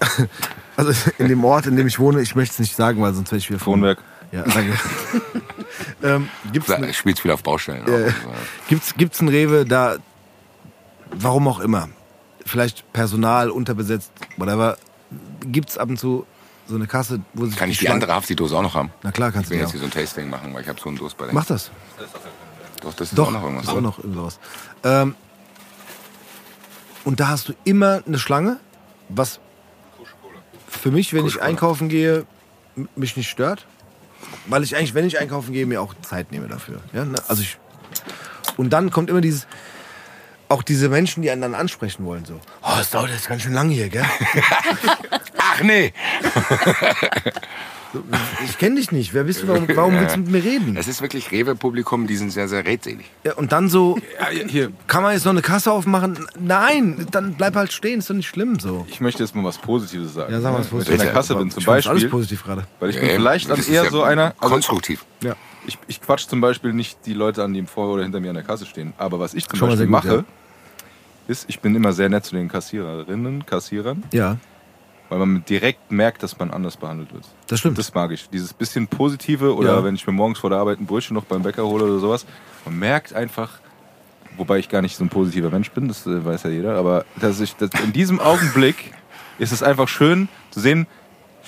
Also 0.76 0.92
in 1.18 1.28
dem 1.28 1.44
Ort, 1.44 1.66
in 1.66 1.76
dem 1.76 1.86
ich 1.86 1.98
wohne, 1.98 2.22
ich 2.22 2.34
möchte 2.34 2.54
es 2.54 2.58
nicht 2.58 2.74
sagen, 2.74 3.02
weil 3.02 3.12
sonst 3.12 3.30
werde 3.32 3.38
ich 3.40 3.50
wieder 3.50 3.58
Kronwerk. 3.58 3.98
Ja, 4.32 4.44
danke. 4.44 4.72
ähm, 6.02 6.28
gibt's 6.52 6.68
Da 6.68 6.76
ein, 6.76 6.94
spielt 6.94 7.18
viel 7.18 7.30
auf 7.32 7.42
Baustellen. 7.42 7.86
Äh, 7.86 8.08
auch. 8.08 8.68
gibt's, 8.68 8.94
gibt's 8.96 9.20
ein 9.20 9.28
Rewe, 9.28 9.66
da, 9.66 9.96
warum 11.10 11.48
auch 11.48 11.60
immer, 11.60 11.90
vielleicht 12.46 12.90
Personal 12.94 13.50
unterbesetzt, 13.50 14.10
whatever, 14.38 14.78
gibt's 15.42 15.76
ab 15.76 15.90
und 15.90 15.98
zu 15.98 16.24
so 16.66 16.76
eine 16.76 16.86
Kasse, 16.86 17.20
wo 17.34 17.44
sich 17.44 17.56
Kann 17.56 17.68
ich 17.68 17.76
die 17.78 17.84
Schlange- 17.84 17.94
andere 18.04 18.14
Hafti-Dose 18.14 18.56
auch 18.56 18.62
noch 18.62 18.74
haben? 18.74 18.90
Na 19.02 19.10
klar, 19.12 19.28
Ich 19.28 19.34
kannst 19.34 19.48
du 19.48 19.50
will 19.50 19.58
die 19.58 19.62
jetzt 19.64 19.72
hier 19.72 19.80
so 19.80 19.86
ein 19.86 19.90
Tasting 19.90 20.30
machen, 20.30 20.54
weil 20.54 20.62
ich 20.62 20.68
habe 20.68 20.80
so 20.80 20.88
einen 20.88 20.96
Durst 20.96 21.18
bei 21.18 21.26
der. 21.26 21.34
Mach 21.34 21.44
das. 21.44 21.70
Doch, 22.80 22.94
das 22.94 23.08
ist 23.10 23.18
Doch, 23.18 23.26
auch 23.26 23.32
noch 23.32 23.42
irgendwas. 23.42 23.64
ist 23.64 23.70
auch 23.70 23.80
noch 23.82 23.98
irgendwas. 23.98 24.38
Ähm, 24.84 25.14
und 27.04 27.20
da 27.20 27.28
hast 27.28 27.48
du 27.48 27.52
immer 27.64 28.02
eine 28.06 28.18
Schlange, 28.18 28.58
was 29.10 29.40
für 30.70 30.90
mich, 30.90 31.12
wenn 31.12 31.26
ich 31.26 31.42
einkaufen 31.42 31.88
gehe, 31.88 32.24
mich 32.96 33.16
nicht 33.16 33.28
stört. 33.28 33.66
Weil 34.46 34.62
ich 34.62 34.76
eigentlich, 34.76 34.94
wenn 34.94 35.06
ich 35.06 35.18
einkaufen 35.18 35.52
gehe, 35.52 35.66
mir 35.66 35.82
auch 35.82 35.94
Zeit 36.02 36.30
nehme 36.30 36.48
dafür. 36.48 36.80
Ja, 36.92 37.04
ne? 37.04 37.18
also 37.28 37.42
ich, 37.42 37.58
und 38.56 38.70
dann 38.70 38.90
kommt 38.90 39.10
immer 39.10 39.20
dieses, 39.20 39.46
auch 40.48 40.62
diese 40.62 40.88
Menschen, 40.88 41.22
die 41.22 41.30
einen 41.30 41.42
dann 41.42 41.54
ansprechen 41.54 42.04
wollen, 42.04 42.24
so, 42.24 42.40
oh, 42.62 42.76
es 42.80 42.90
dauert 42.90 43.10
jetzt 43.10 43.28
ganz 43.28 43.42
schön 43.42 43.52
lange 43.52 43.72
hier, 43.72 43.88
gell? 43.88 44.04
Ach 45.38 45.62
nee! 45.62 45.92
Ich 48.44 48.56
kenne 48.58 48.76
dich 48.76 48.92
nicht, 48.92 49.14
wer 49.14 49.24
bist 49.24 49.42
du, 49.42 49.48
warum, 49.48 49.66
warum 49.74 49.98
willst 49.98 50.16
du 50.16 50.20
mit 50.20 50.30
mir 50.30 50.44
reden? 50.44 50.76
Es 50.76 50.86
ist 50.88 51.02
wirklich 51.02 51.30
Rewe-Publikum, 51.32 52.06
die 52.06 52.16
sind 52.16 52.30
sehr, 52.30 52.46
sehr 52.48 52.64
redselig. 52.64 53.04
Ja, 53.24 53.34
und 53.34 53.52
dann 53.52 53.68
so, 53.68 53.98
Ja, 54.18 54.26
hier, 54.46 54.72
kann 54.86 55.02
man 55.02 55.12
jetzt 55.14 55.24
noch 55.24 55.32
eine 55.32 55.42
Kasse 55.42 55.72
aufmachen? 55.72 56.26
Nein, 56.38 57.06
dann 57.10 57.34
bleib 57.34 57.56
halt 57.56 57.72
stehen, 57.72 57.98
ist 57.98 58.08
doch 58.10 58.14
nicht 58.14 58.28
schlimm 58.28 58.58
so. 58.60 58.86
ich 58.88 59.00
möchte 59.00 59.22
jetzt 59.22 59.34
mal 59.34 59.44
was 59.44 59.58
Positives 59.58 60.14
sagen. 60.14 60.32
Ja, 60.32 60.40
sag 60.40 60.52
mal 60.52 60.60
was 60.60 60.70
Wenn 60.72 60.78
ich 60.80 60.86
Positives. 60.86 61.00
in 61.00 61.06
der 61.06 61.12
Kasse 61.14 61.34
bin 61.34 61.50
zum 61.50 61.64
das 61.64 61.68
alles 61.68 61.84
Beispiel, 61.86 62.08
positiv 62.10 62.44
gerade. 62.44 62.64
weil 62.78 62.90
ich 62.90 62.96
bin 63.00 63.08
Ja, 63.08 63.14
vielleicht 63.14 63.50
dann 63.50 63.58
eher 63.60 63.84
ja 63.84 63.90
so 63.90 64.02
einer, 64.02 64.34
also 64.38 64.54
konstruktiv. 64.54 65.04
Ja. 65.22 65.34
ich, 65.66 65.78
ich 65.88 66.00
quatsch 66.00 66.26
zum 66.28 66.40
Beispiel 66.40 66.72
nicht 66.72 66.98
die 67.06 67.14
Leute 67.14 67.42
an, 67.42 67.52
die 67.54 67.62
vor 67.64 67.88
oder 67.92 68.02
hinter 68.04 68.20
mir 68.20 68.28
an 68.30 68.36
der 68.36 68.44
Kasse 68.44 68.66
stehen. 68.66 68.92
Aber 68.98 69.18
was 69.20 69.34
ich 69.34 69.48
zum 69.48 69.58
Schon 69.58 69.68
Beispiel 69.68 69.86
gut, 69.86 69.92
mache, 69.92 70.24
ist, 71.28 71.44
ich 71.48 71.60
bin 71.60 71.74
immer 71.74 71.92
sehr 71.92 72.08
nett 72.08 72.24
zu 72.24 72.34
den 72.34 72.48
Kassiererinnen, 72.48 73.46
Kassierern, 73.46 74.02
Ja, 74.12 74.36
weil 75.10 75.18
man 75.18 75.44
direkt 75.44 75.92
merkt, 75.92 76.22
dass 76.22 76.38
man 76.38 76.50
anders 76.50 76.76
behandelt 76.78 77.12
wird. 77.12 77.24
das 77.48 77.58
stimmt. 77.60 77.76
Das 77.76 77.92
mag 77.92 78.10
ich. 78.12 78.30
Dieses 78.30 78.54
bisschen 78.54 78.86
Positive 78.88 79.54
oder 79.54 79.74
Ja. 79.76 79.84
wenn 79.84 79.94
ich 79.94 80.06
mir 80.06 80.12
morgens 80.14 80.38
vor 80.38 80.48
der 80.50 80.58
Arbeit 80.60 80.80
ein 80.80 80.86
Brötchen 80.86 81.14
noch 81.14 81.24
beim 81.24 81.42
Bäcker 81.42 81.64
hole 81.66 81.84
oder 81.84 81.98
sowas. 81.98 82.24
Man 82.64 82.78
merkt 82.78 83.12
einfach, 83.12 83.58
wobei 84.38 84.58
ich 84.58 84.68
gar 84.70 84.80
nicht 84.80 84.96
so 84.96 85.04
ein 85.04 85.08
positiver 85.10 85.50
Mensch 85.50 85.70
bin, 85.72 85.88
das 85.88 86.06
äh, 86.06 86.24
weiß 86.24 86.44
ja 86.44 86.50
jeder, 86.50 86.76
aber 86.76 87.04
dass 87.20 87.40
ich, 87.40 87.54
dass 87.56 87.70
in 87.84 87.92
diesem 87.92 88.20
Augenblick 88.20 88.92
ist 89.38 89.52
es 89.52 89.62
einfach 89.62 89.88
schön 89.88 90.28
zu 90.50 90.60
sehen, 90.60 90.86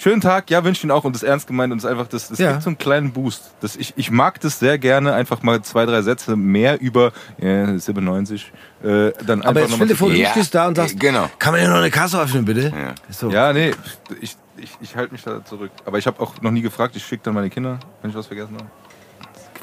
schönen 0.02 0.20
Tag, 0.20 0.50
ja, 0.50 0.64
wünsche 0.64 0.82
Ihnen 0.82 0.90
auch 0.90 1.04
und 1.04 1.14
das 1.14 1.22
ist 1.22 1.28
ernst 1.28 1.46
gemeint 1.46 1.72
und 1.72 1.78
es 1.78 1.84
ist 1.84 1.90
einfach, 1.90 2.06
das, 2.08 2.28
das 2.28 2.38
Ja. 2.38 2.52
gibt 2.52 2.62
so 2.64 2.70
einen 2.70 2.78
kleinen 2.78 3.12
Boost. 3.12 3.52
Das, 3.60 3.76
ich, 3.76 3.94
ich 3.96 4.10
mag 4.10 4.40
das 4.40 4.58
sehr 4.58 4.78
gerne, 4.78 5.14
einfach 5.14 5.42
mal 5.42 5.62
zwei, 5.62 5.86
drei 5.86 6.02
Sätze 6.02 6.36
mehr 6.36 6.80
über 6.80 7.12
äh, 7.40 7.78
97, 7.78 8.52
äh, 8.82 9.12
dann 9.24 9.42
Aber 9.42 9.48
einfach 9.50 9.60
jetzt 9.60 9.70
noch 9.70 9.76
stell 9.76 9.86
dir 9.88 9.96
vor, 9.96 10.08
du 10.10 10.16
Ja, 10.16 10.30
stehst 10.30 10.54
da 10.54 10.66
und 10.68 10.74
sagst, 10.74 10.98
genau. 10.98 11.30
kann 11.38 11.52
man 11.52 11.60
hier 11.60 11.70
noch 11.70 11.76
eine 11.78 11.90
Kasse 11.90 12.20
öffnen, 12.20 12.44
bitte? 12.44 12.72
Ja. 12.74 12.94
So. 13.10 13.30
Ja, 13.30 13.52
nee, 13.52 13.72
ich, 14.20 14.36
ich, 14.56 14.70
ich 14.80 14.96
halte 14.96 15.12
mich 15.12 15.22
da 15.22 15.44
zurück. 15.44 15.70
Aber 15.84 15.98
ich 15.98 16.06
habe 16.06 16.20
auch 16.20 16.40
noch 16.42 16.50
nie 16.50 16.62
gefragt, 16.62 16.96
ich 16.96 17.04
schicke 17.04 17.22
dann 17.24 17.34
meine 17.34 17.50
Kinder, 17.50 17.78
wenn 18.00 18.10
ich 18.10 18.16
was 18.16 18.26
vergessen 18.26 18.54
habe. 18.56 18.66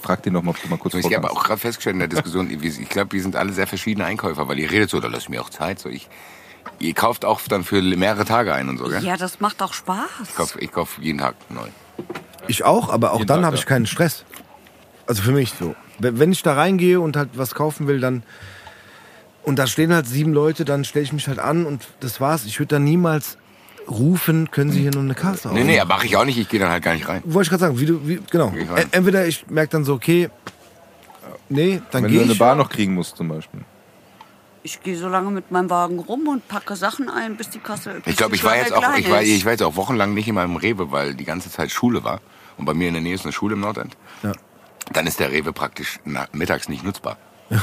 Frag 0.02 0.24
den 0.24 0.34
doch 0.34 0.42
mal, 0.42 0.52
ob 0.52 0.62
du 0.62 0.70
mal 0.70 0.78
kurz 0.78 0.94
Ich 0.94 1.14
habe 1.14 1.30
auch 1.30 1.44
gerade 1.44 1.60
festgestellt 1.60 1.96
in 1.96 2.00
der 2.00 2.08
Diskussion, 2.08 2.50
ich 2.62 2.90
glaube, 2.90 3.12
wir 3.12 3.22
sind 3.22 3.36
alle 3.36 3.52
sehr 3.52 3.68
verschiedene 3.68 4.06
Einkäufer, 4.06 4.48
weil 4.48 4.58
ihr 4.60 4.72
redet 4.72 4.90
so, 4.90 5.00
da 5.02 5.10
lasst 5.10 5.30
mir 5.30 5.42
auch 5.42 5.50
Zeit. 5.50 5.80
So, 5.80 5.90
ich, 5.90 6.08
ihr 6.80 6.94
kauft 6.94 7.26
auch 7.26 7.42
dann 7.48 7.64
für 7.64 7.82
mehrere 7.82 8.26
Tage 8.26 8.54
ein 8.54 8.70
und 8.70 8.78
so, 8.78 8.86
gell? 8.86 9.04
Ja, 9.04 9.18
das 9.18 9.40
macht 9.40 9.62
doch 9.62 9.74
Spaß. 9.74 10.08
Ich 10.24 10.36
kaufe 10.36 10.60
ich 10.60 10.72
kauf 10.72 10.98
jeden 11.02 11.20
Tag 11.20 11.36
neu. 11.50 11.68
Ich 12.48 12.64
auch, 12.64 12.90
aber 12.90 13.12
auch 13.12 13.20
Jeden 13.20 13.28
dann 13.28 13.38
Tag, 13.40 13.46
habe 13.48 13.56
ja. 13.56 13.60
ich 13.62 13.66
keinen 13.66 13.86
Stress. 13.86 14.26
Also 15.06 15.22
für 15.22 15.32
mich 15.32 15.54
so. 15.60 15.76
Wenn 16.00 16.20
wenn 16.20 16.32
ich 16.32 16.42
da 16.44 16.54
reingehe 16.54 17.00
und 17.00 17.16
halt 17.18 17.30
was 17.34 17.54
kaufen 17.56 17.88
will, 17.88 18.00
dann 18.00 18.24
und 19.44 19.58
da 19.58 19.68
stehen 19.68 19.94
halt 19.94 20.08
sieben 20.08 20.34
Leute, 20.34 20.66
dann 20.66 20.84
stelle 20.86 21.04
ich 21.04 21.14
mich 21.14 21.28
halt 21.28 21.40
an 21.40 21.66
und 21.66 21.88
das 22.00 22.22
war's. 22.22 22.46
Ich 22.46 22.60
würde 22.60 22.76
dann 22.76 22.84
niemals 22.84 23.38
rufen, 23.90 24.52
können 24.52 24.72
Sie 24.72 24.82
hier 24.82 24.92
noch 24.92 25.02
eine 25.02 25.16
Kasse 25.16 25.50
Nee, 25.52 25.64
nee, 25.64 25.84
mache 25.86 26.06
ich 26.06 26.16
auch 26.16 26.26
nicht, 26.26 26.38
ich 26.38 26.48
gehe 26.48 26.60
dann 26.60 26.70
halt 26.70 26.84
gar 26.84 26.94
nicht 26.94 27.08
rein. 27.08 27.22
Wollte 27.26 27.48
ich 27.48 27.50
gerade 27.50 27.62
sagen, 27.62 27.80
wie 27.80 27.86
du, 27.86 28.08
wie, 28.08 28.20
genau. 28.30 28.50
Geh 28.52 28.62
ich 28.62 28.70
rein. 28.70 28.88
Entweder 28.92 29.26
ich 29.26 29.48
merke 29.50 29.72
dann 29.72 29.84
so, 29.84 29.94
okay, 29.94 30.30
nee, 31.50 31.82
dann 31.92 32.04
Wenn 32.04 32.12
gehe 32.12 32.20
du 32.20 32.24
eine 32.26 32.34
ich. 32.34 32.40
Bar 32.40 32.56
noch 32.56 32.70
kriegen 32.70 32.94
musst 32.94 33.18
zum 33.18 33.30
Beispiel. 33.30 33.62
Ich 34.64 34.82
gehe 34.82 34.98
so 34.98 35.08
lange 35.08 35.32
mit 35.32 35.52
meinem 35.52 35.70
Wagen 35.70 36.00
rum 36.00 36.28
und 36.28 36.48
packe 36.48 36.76
Sachen 36.76 37.10
ein, 37.10 37.38
bis 37.38 37.50
die 37.50 37.60
Kasse. 37.60 38.02
bis 38.04 38.14
Ich 38.14 38.18
glaube, 38.18 38.36
ich 38.36 38.44
war 38.44 38.58
jetzt 38.58 38.74
auch, 38.74 38.98
ich 38.98 39.10
war, 39.10 39.22
ich 39.22 39.46
war 39.46 39.54
jetzt 39.54 39.64
auch 39.64 39.76
wochenlang 39.76 40.14
nicht 40.14 40.28
in 40.28 40.36
meinem 40.36 40.58
Rewe, 40.58 40.92
weil 40.92 41.16
die 41.16 41.26
ganze 41.26 41.50
Zeit 41.50 41.72
Schule 41.72 42.04
war. 42.04 42.20
Und 42.58 42.66
bei 42.66 42.74
mir 42.74 42.90
in 42.90 42.94
der 42.94 43.04
Nähe 43.04 43.16
ist 43.16 43.24
eine 43.24 43.32
Schule 43.32 43.54
im 43.54 43.62
Nordend. 43.62 43.96
Ja. 44.22 44.34
Dann 44.92 45.08
ist 45.08 45.20
der 45.20 45.32
Rewe 45.32 45.54
praktisch 45.54 46.00
mittags 46.34 46.68
nicht 46.68 46.84
nutzbar. 46.84 47.18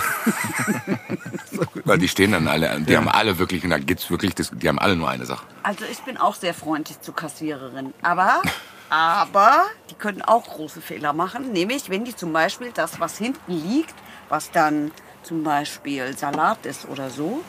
weil 1.85 1.99
die 1.99 2.09
stehen 2.09 2.33
dann 2.33 2.49
alle, 2.49 2.81
die 2.81 2.97
haben 2.97 3.09
alle 3.09 3.39
wirklich, 3.39 3.63
und 3.63 3.71
da 3.71 3.79
gibt's 3.79 4.11
wirklich, 4.11 4.35
das, 4.35 4.51
die 4.53 4.69
haben 4.69 4.81
alle 4.81 4.97
nur 4.97 5.09
eine 5.09 5.27
Sache. 5.27 5.47
Also 5.63 5.85
ich 5.91 6.01
bin 6.01 6.17
auch 6.17 6.35
sehr 6.35 6.55
freundlich 6.55 7.01
zu 7.01 7.13
Kassiererin. 7.13 7.95
Aber 8.03 8.43
Aber 8.89 9.67
die 9.91 9.95
können 9.95 10.23
auch 10.23 10.45
große 10.45 10.81
Fehler 10.81 11.13
machen, 11.13 11.53
nämlich 11.53 11.91
wenn 11.91 12.05
die 12.05 12.15
zum 12.15 12.33
Beispiel 12.33 12.71
das, 12.73 13.01
was 13.01 13.19
hinten 13.19 13.53
liegt, 13.53 13.95
was 14.29 14.51
dann 14.51 14.93
zum 15.27 15.43
Beispiel 15.43 16.17
Salat 16.17 16.65
ist 16.67 16.87
oder 16.89 17.11
so, 17.11 17.43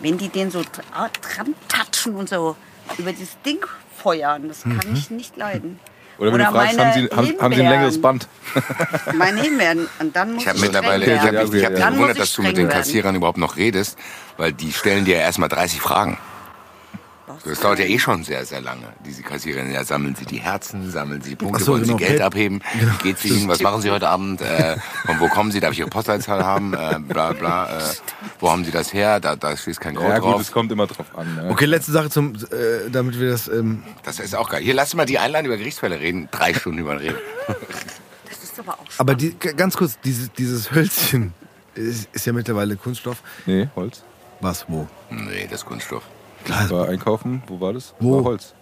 wenn 0.00 0.16
die 0.16 0.28
den 0.28 0.50
so 0.50 0.60
dra- 0.60 1.10
dran 1.34 1.54
touchen 1.68 2.14
und 2.14 2.28
so 2.28 2.56
über 2.98 3.12
das 3.12 3.36
Ding 3.44 3.58
feuern, 3.96 4.46
das 4.48 4.62
kann 4.62 4.80
ich 4.94 5.10
nicht 5.10 5.36
leiden. 5.36 5.78
Oder 6.18 6.32
wenn 6.32 6.38
du 6.38 6.46
fragst, 6.46 6.78
haben 6.78 6.92
sie, 6.94 7.08
haben, 7.14 7.34
haben 7.40 7.54
sie 7.54 7.60
ein 7.62 7.68
längeres 7.68 8.00
Band? 8.00 8.26
Meine 9.18 9.42
Himbeeren. 9.42 9.86
Und 9.98 10.16
dann 10.16 10.32
muss 10.32 10.42
Ich 10.44 10.48
habe 10.48 10.56
ich 10.58 10.64
mittlerweile, 10.64 11.04
ich 11.04 11.20
habe 11.20 11.32
werden. 11.32 11.54
ich 11.56 11.64
hab 11.64 11.72
mich 11.72 11.80
Dann 11.80 11.92
muss 11.92 11.92
gewundert, 11.98 12.16
ich 12.16 12.22
dass 12.22 12.32
du 12.32 12.42
mit 12.42 12.56
den 12.56 12.68
werden. 12.68 12.78
Kassierern 12.78 13.14
überhaupt 13.16 13.36
noch 13.38 13.56
redest, 13.56 13.98
weil 14.38 14.52
die 14.54 14.72
stellen 14.72 15.04
dir 15.04 15.16
ja 15.16 15.22
erstmal 15.22 15.48
30 15.50 15.80
Fragen. 15.80 16.16
Das 17.44 17.60
dauert 17.60 17.78
ja 17.78 17.84
eh 17.84 17.98
schon 17.98 18.24
sehr, 18.24 18.44
sehr 18.44 18.60
lange. 18.60 18.86
Diese 19.04 19.22
Kassiererin, 19.22 19.72
ja, 19.72 19.84
sammeln 19.84 20.14
Sie 20.16 20.24
die 20.24 20.38
Herzen, 20.38 20.90
sammeln 20.90 21.20
Sie 21.22 21.30
die 21.30 21.36
Punkte, 21.36 21.62
so, 21.62 21.72
wollen 21.72 21.82
genau, 21.84 21.96
Sie 21.98 22.04
Geld 22.04 22.18
Pay- 22.20 22.24
abheben, 22.24 22.62
wie 22.74 23.02
geht's 23.08 23.24
Ihnen, 23.24 23.48
was 23.48 23.60
machen 23.60 23.82
Sie 23.82 23.90
heute 23.90 24.08
Abend, 24.08 24.40
äh, 24.40 24.76
von 25.06 25.20
wo 25.20 25.28
kommen 25.28 25.52
Sie, 25.52 25.60
darf 25.60 25.72
ich 25.72 25.78
Ihre 25.80 25.88
Postleitzahl 25.90 26.44
haben, 26.44 26.74
äh, 26.74 26.98
bla 27.00 27.32
bla, 27.32 27.78
äh, 27.78 27.82
wo 28.40 28.50
haben 28.50 28.64
Sie 28.64 28.70
das 28.70 28.92
her, 28.92 29.20
da, 29.20 29.36
da 29.36 29.56
steht 29.56 29.80
kein 29.80 29.94
Code 29.94 30.08
Ja 30.08 30.18
gut, 30.18 30.32
drauf. 30.32 30.40
es 30.40 30.50
kommt 30.52 30.72
immer 30.72 30.86
drauf 30.86 31.06
an. 31.16 31.34
Ne? 31.36 31.50
Okay, 31.50 31.66
letzte 31.66 31.92
Sache 31.92 32.10
zum, 32.10 32.34
äh, 32.34 32.90
damit 32.90 33.18
wir 33.20 33.30
das. 33.30 33.48
Ähm, 33.48 33.82
Das 34.02 34.18
ist 34.20 34.34
auch 34.34 34.48
geil. 34.50 34.62
Hier, 34.62 34.74
lass 34.74 34.94
mal 34.94 35.06
die 35.06 35.18
Einladung 35.18 35.46
über 35.46 35.56
Gerichtsfälle 35.56 36.00
reden, 36.00 36.28
drei 36.30 36.54
Stunden 36.54 36.78
über 36.80 37.00
reden. 37.00 37.16
Das 38.28 38.42
ist 38.42 38.58
aber 38.58 38.72
auch 38.74 38.84
aber 38.98 39.14
die, 39.14 39.36
ganz 39.38 39.76
kurz, 39.76 39.98
dieses, 40.04 40.32
dieses 40.32 40.70
Hölzchen 40.72 41.32
ist, 41.74 42.08
ist 42.12 42.26
ja 42.26 42.32
mittlerweile 42.32 42.76
Kunststoff. 42.76 43.22
Nee, 43.44 43.68
Holz. 43.76 44.02
Was, 44.40 44.64
wo? 44.68 44.86
Nee, 45.10 45.46
das 45.50 45.60
ist 45.60 45.66
Kunststoff. 45.66 46.02
Ich 46.48 46.70
war 46.70 46.88
einkaufen. 46.88 47.42
Wo 47.46 47.60
war 47.60 47.72
das? 47.72 47.94
Wo? 47.98 48.16
War 48.18 48.24
Holz. 48.24 48.54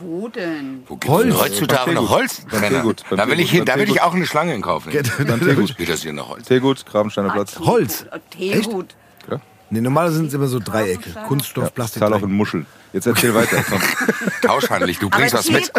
Wo 0.00 0.28
denn? 0.28 0.84
Wo 0.86 0.96
gibt's 0.96 1.16
denn 1.18 1.32
Holz. 1.34 1.40
heutzutage 1.42 1.92
noch. 1.92 2.08
Holz? 2.10 2.42
Beim 2.50 3.16
Da 3.16 3.26
will 3.28 3.40
ich 3.40 3.50
hin, 3.50 3.64
da 3.64 3.76
will 3.76 3.88
ich 3.90 4.00
auch 4.00 4.14
eine 4.14 4.26
Schlange 4.26 4.54
in 4.54 4.62
Kauf 4.62 4.86
nehmen. 4.86 5.02
Beim 5.26 5.40
Teegut. 5.40 5.76
Wie 5.78 5.86
das 5.86 6.02
hier 6.02 6.12
noch 6.12 6.28
Holz? 6.30 6.46
Teegut, 6.46 6.86
Grabensteiner 6.86 7.30
Platz. 7.30 7.56
Ah, 7.60 7.66
Holz? 7.66 8.06
Teegut. 8.30 8.62
Teegut. 8.64 8.94
Ja? 9.30 9.40
Nee, 9.70 9.80
normalerweise 9.80 10.18
sind 10.18 10.26
es 10.28 10.34
immer 10.34 10.46
so 10.46 10.60
Dreiecke. 10.60 11.10
Kunststoff, 11.26 11.64
Ja, 11.64 11.70
Plastik. 11.70 12.00
zahl 12.00 12.14
auch 12.14 12.22
in 12.22 12.32
Muscheln. 12.32 12.66
Jetzt 12.92 13.06
erzähl 13.06 13.34
weiter. 13.34 13.62
Tauschhandelig, 14.42 14.98
du 15.00 15.10
bringst 15.10 15.34
Aber 15.34 15.40
was 15.44 15.50
mit. 15.50 15.70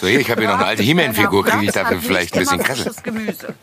So, 0.00 0.06
hier, 0.06 0.20
ich 0.20 0.30
habe 0.30 0.40
hier 0.40 0.48
noch 0.50 0.56
eine 0.56 0.66
alte 0.66 0.82
He-Man-Figur, 0.82 1.44
kriege 1.44 1.64
ich 1.66 1.72
dafür 1.72 1.98
vielleicht 2.00 2.34
ein 2.34 2.40
bisschen 2.40 2.58
Kresse. 2.62 2.92
Gemüse. 3.02 3.54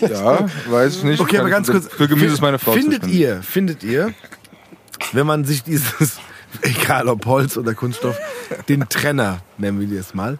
Ja, 0.00 0.46
weiß 0.68 0.96
ich 0.98 1.02
nicht. 1.04 1.20
Okay, 1.20 1.38
aber 1.38 1.50
ganz 1.50 1.68
kurz. 1.70 1.88
Für 1.88 2.06
Gemüse 2.06 2.34
ist 2.34 2.40
meine 2.40 2.58
Frau 2.60 2.72
Findet 2.72 3.06
ihr, 3.08 3.42
findet 3.42 3.82
ihr, 3.82 4.14
wenn 5.12 5.26
man 5.26 5.44
sich 5.44 5.62
dieses, 5.62 6.18
egal 6.62 7.08
ob 7.08 7.26
Holz 7.26 7.56
oder 7.56 7.74
Kunststoff, 7.74 8.16
den 8.68 8.88
Trenner, 8.88 9.40
nennen 9.58 9.80
wir 9.80 9.98
das 9.98 10.14
mal. 10.14 10.38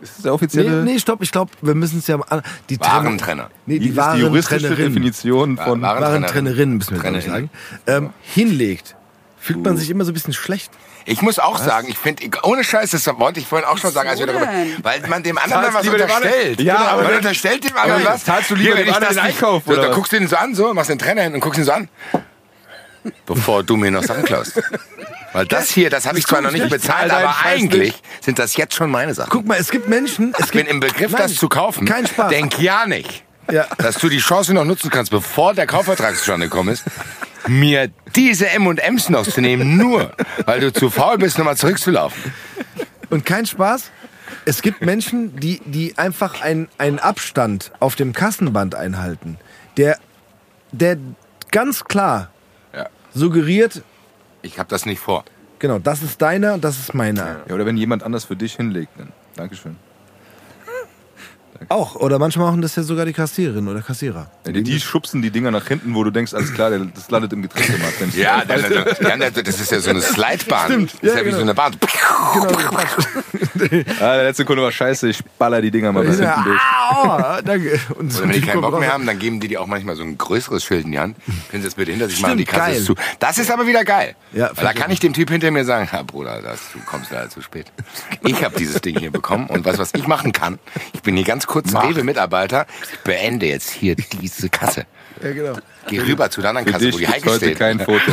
Ist 0.00 0.14
das 0.16 0.22
der 0.22 0.30
Nee, 0.30 0.34
offizielle? 0.34 0.84
nee, 0.84 0.98
stopp, 0.98 1.22
ich 1.22 1.32
glaube, 1.32 1.50
wir 1.60 1.74
müssen 1.74 1.98
es 1.98 2.06
ja 2.06 2.16
mal. 2.18 2.42
Die 2.70 2.78
Warentrenner. 2.78 3.50
Nee, 3.66 3.80
die 3.80 3.90
die 3.90 3.96
juristische 3.96 4.62
Warentrennerin. 4.62 4.92
Definition 4.94 5.56
von 5.56 5.82
Waren- 5.82 6.00
Warentrennerin, 6.02 6.76
müssen 6.76 6.90
wir 6.90 6.98
ich 7.18 7.24
sagen. 7.24 7.50
Trennerin. 7.86 8.04
Ähm, 8.06 8.10
hinlegt, 8.22 8.94
fühlt 9.38 9.64
man 9.64 9.76
sich 9.76 9.90
immer 9.90 10.04
so 10.04 10.12
ein 10.12 10.14
bisschen 10.14 10.34
schlecht. 10.34 10.70
Ich 11.04 11.22
muss 11.22 11.38
auch 11.38 11.56
sagen, 11.58 11.88
ich 11.88 11.96
finde, 11.96 12.22
ohne 12.42 12.62
Scheiß, 12.62 12.90
das 12.90 13.06
wollte 13.18 13.40
ich 13.40 13.46
vorhin 13.46 13.66
auch 13.66 13.78
schon 13.78 13.90
sagen, 13.90 14.10
als 14.10 14.18
wir 14.20 14.26
darüber, 14.26 14.46
weil 14.82 15.00
man 15.08 15.22
dem 15.22 15.38
anderen 15.38 15.62
Zahlst 15.72 15.78
was 15.78 15.88
unterstellt. 15.88 16.60
Ja, 16.60 16.76
aber 16.76 16.96
man 17.02 17.06
dann- 17.06 17.16
unterstellt 17.16 17.64
dem 17.68 17.76
anderen 17.76 18.04
was. 18.04 18.24
zahlst 18.24 18.50
du 18.50 18.54
lieber 18.56 18.74
Hier, 18.76 18.76
wenn 18.82 18.88
ich 18.88 18.94
anderen 18.94 19.14
das 19.16 19.24
den 19.24 19.32
nicht- 19.32 19.42
Einkauf, 19.42 19.66
oder 19.66 19.82
Da 19.82 19.88
was? 19.88 19.94
guckst 19.96 20.12
du 20.12 20.16
ihn 20.18 20.28
so 20.28 20.36
an, 20.36 20.54
so, 20.54 20.72
machst 20.74 20.90
den 20.90 20.98
Trenner 20.98 21.22
hin 21.22 21.32
und 21.34 21.40
guckst 21.40 21.58
ihn 21.58 21.64
so 21.64 21.72
an. 21.72 21.88
Bevor 23.26 23.62
du 23.62 23.76
mir 23.76 23.90
noch 23.90 24.02
Sachen 24.02 24.24
klaust. 24.24 24.60
Weil 25.32 25.46
das 25.46 25.70
hier, 25.70 25.90
das 25.90 26.06
habe 26.06 26.18
ich 26.18 26.26
zwar 26.26 26.40
noch 26.40 26.50
nicht 26.50 26.68
bezahlt, 26.70 27.10
aber 27.10 27.34
eigentlich 27.44 27.94
sind 28.20 28.38
das 28.38 28.56
jetzt 28.56 28.74
schon 28.74 28.90
meine 28.90 29.14
Sachen. 29.14 29.30
Guck 29.30 29.46
mal, 29.46 29.58
es 29.58 29.70
gibt 29.70 29.88
Menschen. 29.88 30.32
Es 30.38 30.46
Ich 30.46 30.52
bin 30.52 30.60
gibt, 30.62 30.70
im 30.70 30.80
Begriff, 30.80 31.12
Nein, 31.12 31.22
das 31.22 31.34
zu 31.36 31.48
kaufen. 31.48 31.86
Kein 31.86 32.06
Spaß. 32.06 32.30
Denk 32.30 32.58
ja 32.60 32.86
nicht, 32.86 33.24
Ja. 33.50 33.66
dass 33.78 33.96
du 33.98 34.08
die 34.08 34.18
Chance 34.18 34.54
noch 34.54 34.64
nutzen 34.64 34.90
kannst, 34.90 35.10
bevor 35.10 35.54
der 35.54 35.66
Kaufvertrag 35.66 36.16
zustande 36.16 36.46
gekommen 36.48 36.70
ist, 36.70 36.84
mir 37.46 37.90
diese 38.16 38.48
M&M's 38.48 39.10
noch 39.10 39.26
zu 39.26 39.40
nehmen, 39.40 39.76
nur 39.76 40.12
weil 40.46 40.60
du 40.60 40.72
zu 40.72 40.90
faul 40.90 41.18
bist, 41.18 41.38
nochmal 41.38 41.56
zurückzulaufen. 41.56 42.32
Und 43.10 43.24
kein 43.24 43.46
Spaß. 43.46 43.90
Es 44.44 44.62
gibt 44.62 44.82
Menschen, 44.82 45.36
die, 45.36 45.60
die 45.64 45.96
einfach 45.98 46.40
einen, 46.40 46.68
einen 46.78 46.98
Abstand 46.98 47.70
auf 47.80 47.96
dem 47.96 48.12
Kassenband 48.12 48.74
einhalten, 48.74 49.38
der, 49.76 49.98
der 50.72 50.96
ganz 51.50 51.84
klar. 51.84 52.30
Suggeriert, 53.18 53.82
Ich 54.42 54.58
habe 54.58 54.68
das 54.68 54.86
nicht 54.86 55.00
vor. 55.00 55.24
genau, 55.58 55.78
das 55.78 56.02
ist 56.02 56.22
deiner 56.22 56.54
und 56.54 56.64
das 56.64 56.78
ist 56.78 56.94
meiner. 56.94 57.40
Ja, 57.48 57.54
oder 57.54 57.66
wenn 57.66 57.76
jemand 57.76 58.02
anders 58.02 58.24
für 58.24 58.36
dich 58.36 58.54
hinlegt, 58.56 58.92
dann. 58.98 59.12
Dankeschön. 59.36 59.76
Auch. 61.68 61.96
Oder 61.96 62.18
manchmal 62.18 62.46
machen 62.50 62.62
das 62.62 62.76
ja 62.76 62.82
sogar 62.82 63.04
die 63.04 63.12
Kassiererin 63.12 63.66
oder 63.68 63.82
Kassierer. 63.82 64.30
Ja, 64.46 64.52
die, 64.52 64.62
die 64.62 64.80
schubsen 64.80 65.22
die 65.22 65.30
Dinger 65.30 65.50
nach 65.50 65.66
hinten, 65.66 65.94
wo 65.94 66.04
du 66.04 66.10
denkst, 66.10 66.32
alles 66.34 66.52
klar, 66.54 66.70
das 66.70 67.10
landet 67.10 67.32
im 67.32 67.42
Getränkemarkt. 67.42 68.14
Ja, 68.14 68.44
dann, 68.44 68.62
dann, 68.62 68.84
dann, 69.00 69.20
dann, 69.20 69.44
das 69.44 69.60
ist 69.60 69.70
ja 69.72 69.80
so 69.80 69.90
eine 69.90 70.00
Slidebahn. 70.00 70.66
Stimmt, 70.66 70.94
Das 70.94 71.02
ist 71.02 71.02
ja, 71.02 71.18
ja 71.18 71.20
wie 71.20 71.24
genau. 71.24 71.36
so 71.36 71.42
eine 71.42 71.54
Bahn. 71.54 71.76
Ah, 74.00 74.14
der 74.14 74.24
letzte 74.24 74.44
Kunde 74.44 74.62
war 74.62 74.70
scheiße, 74.70 75.08
ich 75.08 75.24
baller 75.38 75.60
die 75.60 75.70
Dinger 75.70 75.92
mal 75.92 76.04
bis 76.04 76.18
hinten 76.18 76.44
durch. 76.44 76.60
aua, 76.90 77.42
danke. 77.44 77.80
Und 77.96 78.14
Oder 78.14 78.22
wenn 78.22 78.30
die 78.32 78.40
keinen 78.40 78.60
Bock 78.60 78.78
mehr 78.78 78.92
haben, 78.92 79.04
dann 79.06 79.18
geben 79.18 79.40
die 79.40 79.48
dir 79.48 79.60
auch 79.60 79.66
manchmal 79.66 79.96
so 79.96 80.02
ein 80.02 80.16
größeres 80.16 80.64
Schild 80.64 80.84
in 80.84 80.92
die 80.92 80.98
Hand. 80.98 81.16
Können 81.50 81.62
Sie 81.62 81.68
das 81.68 81.74
bitte 81.74 81.90
hinter 81.90 82.08
sich 82.08 82.20
machen, 82.20 82.38
die 82.38 82.44
Kasse 82.44 82.70
geil. 82.70 82.76
ist 82.76 82.84
zu. 82.86 82.94
Das 83.18 83.38
ist 83.38 83.50
aber 83.50 83.66
wieder 83.66 83.84
geil. 83.84 84.14
Ja, 84.32 84.50
Weil 84.54 84.64
da 84.64 84.72
kann 84.72 84.90
ich 84.90 85.00
dem 85.00 85.12
Typ 85.12 85.30
hinter 85.30 85.50
mir 85.50 85.64
sagen, 85.64 85.88
ja, 85.92 86.02
Bruder, 86.02 86.40
das, 86.40 86.60
du 86.72 86.78
kommst 86.86 87.10
leider 87.10 87.28
zu 87.30 87.42
spät. 87.42 87.66
Ich 88.24 88.44
habe 88.44 88.56
dieses 88.56 88.80
Ding 88.80 88.98
hier 88.98 89.10
bekommen 89.10 89.46
und 89.48 89.64
was, 89.64 89.78
was 89.78 89.92
ich 89.94 90.06
machen 90.06 90.32
kann, 90.32 90.58
ich 90.92 91.02
bin 91.02 91.16
hier 91.16 91.24
ganz 91.24 91.46
kurz 91.48 91.74
Rewe-Mitarbeiter, 91.74 92.66
ich 92.92 92.98
beende 93.00 93.46
jetzt 93.46 93.70
hier 93.70 93.96
diese 93.96 94.48
Kasse. 94.48 94.86
Ja, 95.22 95.32
genau. 95.32 95.58
Geh 95.88 95.98
rüber 96.00 96.30
zu 96.30 96.40
der 96.40 96.50
anderen 96.50 96.66
Für 96.68 96.72
Kasse, 96.74 96.92
wo 96.92 96.98
die 96.98 97.08
Heike 97.08 97.30
heute 97.30 97.46
steht. 97.46 97.58
kein 97.58 97.80
Foto. 97.80 98.12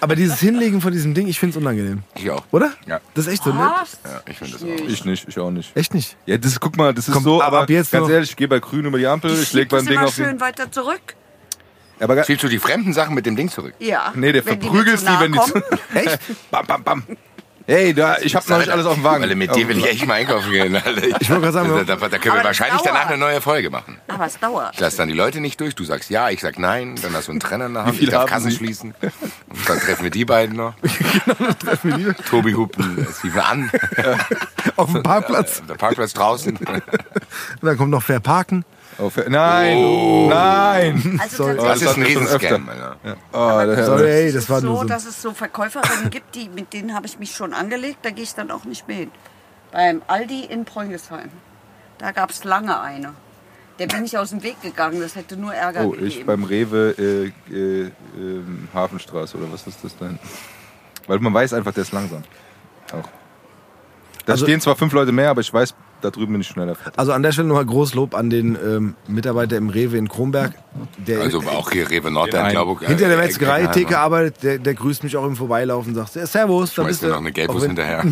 Aber 0.00 0.16
dieses 0.16 0.40
Hinlegen 0.40 0.80
von 0.80 0.92
diesem 0.92 1.14
Ding, 1.14 1.28
ich 1.28 1.38
finde 1.38 1.56
es 1.56 1.62
unangenehm. 1.62 2.02
Ich 2.16 2.28
auch. 2.30 2.42
Oder? 2.50 2.72
Ja. 2.86 3.00
Das 3.14 3.26
ist 3.26 3.32
echt 3.34 3.44
so, 3.44 3.52
ne? 3.52 3.60
Was? 3.80 3.98
Ja, 4.04 4.20
ich 4.28 4.36
finde 4.38 4.52
das 4.54 4.62
auch. 4.62 4.88
Ich 4.88 5.04
nicht, 5.04 5.28
ich 5.28 5.38
auch 5.38 5.50
nicht. 5.50 5.76
Echt 5.76 5.94
nicht. 5.94 6.16
Ja, 6.26 6.38
das, 6.38 6.58
guck 6.58 6.76
mal, 6.76 6.92
das 6.92 7.06
ist 7.08 7.14
Komm, 7.14 7.22
so, 7.22 7.40
aber 7.42 7.60
ab 7.60 7.70
jetzt 7.70 7.92
ganz 7.92 8.02
noch- 8.08 8.10
ehrlich, 8.12 8.30
ich 8.30 8.36
gehe 8.36 8.48
bei 8.48 8.58
Grün 8.58 8.84
über 8.86 8.98
die 8.98 9.06
Ampel, 9.06 9.32
ich 9.40 9.52
leg 9.52 9.68
beim 9.68 9.84
Ding 9.86 9.94
immer 9.96 10.06
auf 10.06 10.16
den... 10.16 10.24
schön 10.24 10.40
weiter 10.40 10.70
zurück. 10.72 11.14
Aber, 12.00 12.14
ga- 12.16 12.24
Schiebst 12.24 12.42
du 12.44 12.48
die 12.48 12.58
fremden 12.58 12.92
Sachen 12.92 13.14
mit 13.14 13.26
dem 13.26 13.36
Ding 13.36 13.48
zurück? 13.48 13.74
Ja. 13.78 14.12
nee, 14.16 14.32
der 14.32 14.44
Wenn 14.44 14.58
mir 14.58 14.84
zu 14.96 14.96
die, 14.98 15.04
nahe 15.04 15.20
wenn 15.20 15.32
die... 15.32 15.38
kommen. 15.38 15.62
Echt? 15.94 16.18
Bam, 16.50 16.66
bam, 16.66 16.82
bam. 16.82 17.02
Hey, 17.68 17.92
da, 17.94 18.18
ich 18.18 18.36
hab 18.36 18.48
noch 18.48 18.58
nicht 18.58 18.68
alles 18.70 18.86
auf 18.86 18.94
dem 18.94 19.02
Wagen. 19.02 19.24
Weil 19.24 19.34
mit 19.34 19.54
dir 19.56 19.66
will 19.66 19.78
ich 19.78 19.86
echt 19.86 20.06
mal 20.06 20.14
einkaufen 20.14 20.52
gehen. 20.52 20.76
Alter. 20.84 21.20
Ich 21.20 21.28
wollte 21.28 21.42
gerade 21.42 21.52
sagen, 21.52 21.84
da, 21.86 21.96
da, 21.96 22.08
da 22.08 22.18
können 22.18 22.36
wir 22.36 22.44
wahrscheinlich 22.44 22.80
dauert. 22.80 22.96
danach 22.96 23.08
eine 23.08 23.18
neue 23.18 23.40
Folge 23.40 23.70
machen. 23.70 23.98
Aber 24.06 24.26
es 24.26 24.38
dauert. 24.38 24.74
Ich 24.74 24.80
lasse 24.80 24.98
dann 24.98 25.08
die 25.08 25.14
Leute 25.14 25.40
nicht 25.40 25.60
durch. 25.60 25.74
Du 25.74 25.82
sagst 25.82 26.08
ja, 26.08 26.30
ich 26.30 26.40
sag 26.40 26.60
nein. 26.60 26.94
Dann 27.02 27.12
hast 27.14 27.26
du 27.26 27.32
einen 27.32 27.40
Trenner 27.40 27.68
der 27.68 27.84
Hand. 27.86 28.00
Ich 28.00 28.08
darf 28.08 28.30
Kassen 28.30 28.50
Sie? 28.50 28.56
schließen. 28.56 28.94
Und 29.00 29.68
dann 29.68 29.80
treffen 29.80 30.04
wir 30.04 30.10
die 30.10 30.24
beiden 30.24 30.54
noch. 30.56 30.74
Tobi 32.30 32.54
hupen 32.54 33.04
Steven 33.18 33.40
an. 33.40 33.70
Auf 34.76 34.92
dem 34.92 35.02
Parkplatz. 35.02 35.62
Der 35.68 35.74
Parkplatz 35.74 36.12
draußen. 36.12 36.56
Und 36.56 36.82
dann 37.62 37.76
kommt 37.76 37.90
noch 37.90 38.02
Verparken. 38.02 38.64
Auf, 38.98 39.16
nein, 39.28 39.76
Oh. 39.76 40.26
nein. 40.30 41.18
Also 41.22 41.44
Sorry. 41.44 41.56
Das 41.56 41.82
ist 41.82 41.96
ein 41.96 42.02
Riesenscam. 42.02 42.68
Alter. 42.68 42.96
Oh, 43.32 43.74
der 43.74 43.84
Sorry, 43.84 44.08
ey, 44.10 44.32
das 44.32 44.44
Es 44.44 44.50
war 44.50 44.60
so, 44.60 44.76
so. 44.76 44.84
dass 44.84 45.04
es 45.04 45.20
so 45.20 45.32
Verkäuferinnen 45.32 46.08
gibt, 46.10 46.34
die, 46.34 46.48
mit 46.48 46.72
denen 46.72 46.94
habe 46.94 47.06
ich 47.06 47.18
mich 47.18 47.32
schon 47.32 47.52
angelegt, 47.52 47.98
da 48.02 48.10
gehe 48.10 48.24
ich 48.24 48.34
dann 48.34 48.50
auch 48.50 48.64
nicht 48.64 48.88
mehr 48.88 48.96
hin. 48.96 49.10
Beim 49.72 50.00
Aldi 50.06 50.44
in 50.44 50.64
Preungesheim. 50.64 51.28
Da 51.98 52.12
gab 52.12 52.30
es 52.30 52.44
lange 52.44 52.80
eine. 52.80 53.12
Der 53.78 53.86
bin 53.86 54.04
ich 54.06 54.16
aus 54.16 54.30
dem 54.30 54.42
Weg 54.42 54.62
gegangen, 54.62 55.00
das 55.00 55.14
hätte 55.16 55.36
nur 55.36 55.52
Ärger 55.52 55.82
Oh, 55.84 55.90
gegeben. 55.90 56.06
ich 56.06 56.24
beim 56.24 56.44
Rewe 56.44 56.94
äh, 56.96 57.52
äh, 57.54 57.90
ähm, 58.16 58.68
Hafenstraße 58.72 59.36
oder 59.36 59.52
was 59.52 59.66
ist 59.66 59.78
das 59.84 59.94
denn? 59.98 60.18
Weil 61.06 61.18
man 61.18 61.34
weiß 61.34 61.52
einfach, 61.52 61.72
der 61.74 61.82
ist 61.82 61.92
langsam. 61.92 62.22
Auch. 62.92 63.08
Da 64.24 64.32
Also- 64.32 64.46
stehen 64.46 64.60
zwar 64.62 64.76
fünf 64.76 64.92
Leute 64.94 65.12
mehr, 65.12 65.28
aber 65.28 65.42
ich 65.42 65.52
weiß, 65.52 65.74
da 66.02 66.10
drüben 66.10 66.32
bin 66.32 66.40
ich 66.40 66.48
schneller. 66.48 66.76
Also 66.96 67.12
an 67.12 67.22
der 67.22 67.32
Stelle 67.32 67.48
nochmal 67.48 67.66
Großlob 67.66 68.14
an 68.14 68.30
den 68.30 68.56
ähm, 68.56 68.94
Mitarbeiter 69.08 69.56
im 69.56 69.68
Rewe 69.70 69.96
in 69.96 70.08
Kronberg, 70.08 70.52
der 70.98 71.20
Also 71.20 71.40
auch 71.40 71.70
hier 71.70 71.88
Rewe 71.90 72.10
Nordland, 72.10 72.44
einen. 72.44 72.50
glaube 72.52 72.78
ich. 72.82 72.88
hinter 72.88 73.08
der 73.08 73.18
äh, 73.18 73.22
Metzgerei 73.22 73.62
äh, 73.62 73.70
Theke 73.72 73.98
arbeitet, 73.98 74.42
der, 74.42 74.58
der 74.58 74.74
grüßt 74.74 75.04
mich 75.04 75.16
auch 75.16 75.24
im 75.24 75.36
Vorbeilaufen 75.36 75.90
und 75.90 75.94
sagt, 75.96 76.14
ja, 76.16 76.26
Servus, 76.26 76.74
da 76.74 76.82
bist 76.84 77.02
du. 77.02 77.08
noch 77.08 77.18
eine 77.18 77.32
Gelbwurst 77.32 77.66
hinterher. 77.66 78.04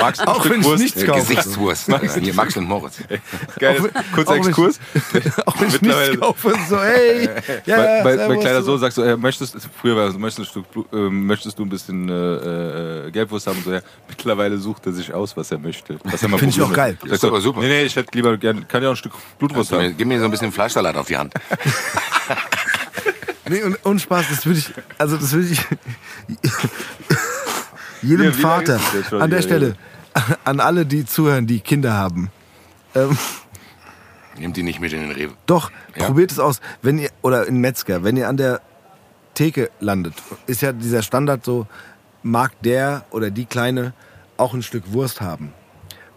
Magst 0.00 0.20
du 0.20 0.24
ein 0.24 0.28
Auch 0.28 0.48
wenn 0.48 0.60
ich 0.60 0.66
Wurst? 0.66 0.82
nichts 0.82 1.04
kaufe. 1.04 1.20
Gesichtswurst. 1.20 1.90
Hier 2.20 2.34
Max 2.34 2.56
und 2.56 2.64
Moritz. 2.66 2.98
Geil, 3.58 3.90
kurzer 4.14 4.30
auch 4.30 4.34
wenn 4.34 4.40
ich- 4.42 4.46
Exkurs. 4.48 4.80
Auch 5.46 5.60
wenn 5.60 5.68
ich 5.68 5.80
nichts 5.82 6.20
kaufe, 6.20 6.52
so, 6.68 6.80
hey, 6.82 7.28
ja, 7.66 7.76
bei, 7.76 8.02
bei, 8.02 8.16
servus, 8.16 8.34
bei 8.36 8.40
kleiner 8.40 8.62
so. 8.62 8.72
Sohn 8.72 8.80
sagst 8.80 8.98
du, 8.98 9.02
äh, 9.02 9.16
möchtest, 9.16 9.56
früher 9.80 9.96
war 9.96 10.08
es, 10.08 10.16
möchtest 10.18 10.54
du, 10.54 10.62
äh, 10.92 11.10
möchtest 11.10 11.58
du 11.58 11.62
ein 11.64 11.68
bisschen 11.68 12.08
äh, 12.08 13.06
äh, 13.06 13.10
Gelbwurst 13.10 13.46
haben? 13.46 13.58
Und 13.58 13.64
so, 13.64 13.72
ja, 13.72 13.80
mittlerweile 14.08 14.58
sucht 14.58 14.86
er 14.86 14.92
sich 14.92 15.12
aus, 15.12 15.36
was 15.36 15.50
er 15.50 15.58
möchte. 15.58 15.98
Was 16.04 16.22
er 16.22 16.28
mal 16.28 16.38
Find 16.38 16.52
ich 16.56 16.62
auch 16.62 16.72
geil. 16.72 16.95
Das 17.02 17.12
ist 17.12 17.24
aber 17.24 17.40
super. 17.40 17.60
Nee, 17.60 17.68
nee, 17.68 17.82
ich 17.84 17.96
hätte 17.96 18.10
lieber 18.14 18.36
gern, 18.36 18.66
kann 18.68 18.82
ja 18.82 18.88
auch 18.88 18.92
ein 18.94 18.96
Stück 18.96 19.12
Blutwurst 19.38 19.72
Also, 19.72 19.84
haben. 19.84 19.96
Gib 19.96 20.06
mir 20.08 20.18
so 20.18 20.24
ein 20.26 20.30
bisschen 20.30 20.52
Fleischsalat 20.52 20.96
auf 20.96 21.06
die 21.06 21.16
Hand. 21.16 21.34
Nee, 23.48 23.62
und, 23.62 23.76
und 23.86 24.00
Spaß, 24.00 24.26
das 24.28 24.44
würde 24.44 24.58
ich, 24.58 24.72
also 24.98 25.16
das 25.16 25.32
würde 25.32 25.46
ich, 25.48 25.60
jedem 28.02 28.24
Ja, 28.26 28.32
Vater, 28.32 28.80
an 29.12 29.30
der 29.30 29.42
Stelle, 29.42 29.76
an 30.44 30.60
alle, 30.60 30.84
die 30.86 31.04
zuhören, 31.04 31.46
die 31.46 31.60
Kinder 31.60 31.92
haben. 31.94 32.30
Ähm, 32.94 33.16
Nehmt 34.38 34.56
die 34.56 34.62
nicht 34.62 34.80
mit 34.80 34.92
in 34.92 35.00
den 35.02 35.12
Rewe. 35.12 35.32
doch, 35.46 35.70
Ja. 35.96 36.06
probiert 36.06 36.32
es 36.32 36.38
aus. 36.38 36.60
Wenn 36.82 36.98
ihr, 36.98 37.10
oder 37.22 37.46
in 37.46 37.58
Metzger, 37.60 38.04
wenn 38.04 38.16
ihr 38.16 38.28
an 38.28 38.36
der 38.36 38.60
Theke 39.34 39.70
landet, 39.80 40.14
ist 40.46 40.62
ja 40.62 40.72
dieser 40.72 41.02
Standard 41.02 41.44
so, 41.44 41.66
mag 42.22 42.52
der 42.62 43.04
oder 43.10 43.30
die 43.30 43.46
Kleine 43.46 43.94
auch 44.36 44.54
ein 44.54 44.62
Stück 44.62 44.92
Wurst 44.92 45.20
haben. 45.20 45.52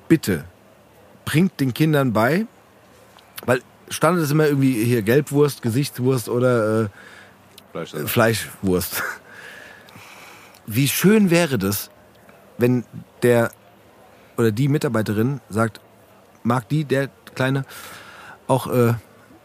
Bitte, 0.08 0.46
bringt 1.30 1.60
den 1.60 1.76
Kindern 1.76 2.12
bei, 2.12 2.48
weil 3.46 3.62
Standard 3.90 4.24
ist 4.24 4.32
immer 4.32 4.48
irgendwie 4.48 4.84
hier 4.84 5.04
Gelbwurst, 5.04 5.62
Gesichtswurst 5.62 6.28
oder 6.28 6.90
äh, 7.76 7.78
äh, 7.78 8.08
Fleischwurst. 8.08 9.04
Wie 10.66 10.88
schön 10.88 11.30
wäre 11.30 11.60
das, 11.60 11.92
wenn 12.58 12.84
der 13.22 13.52
oder 14.38 14.52
die 14.52 14.70
Mitarbeiterin 14.70 15.40
sagt, 15.50 15.80
mag 16.42 16.68
die, 16.68 16.84
der 16.84 17.10
Kleine, 17.36 17.64
auch 18.48 18.66
äh, 18.66 18.96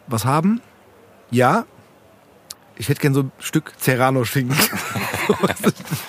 was 0.06 0.24
haben? 0.24 0.62
Ja. 1.31 1.66
Ich 2.77 2.89
hätte 2.89 3.01
gern 3.01 3.15
so 3.15 3.21
ein 3.21 3.33
Stück 3.39 3.73
Serrano-Schinken. 3.79 4.57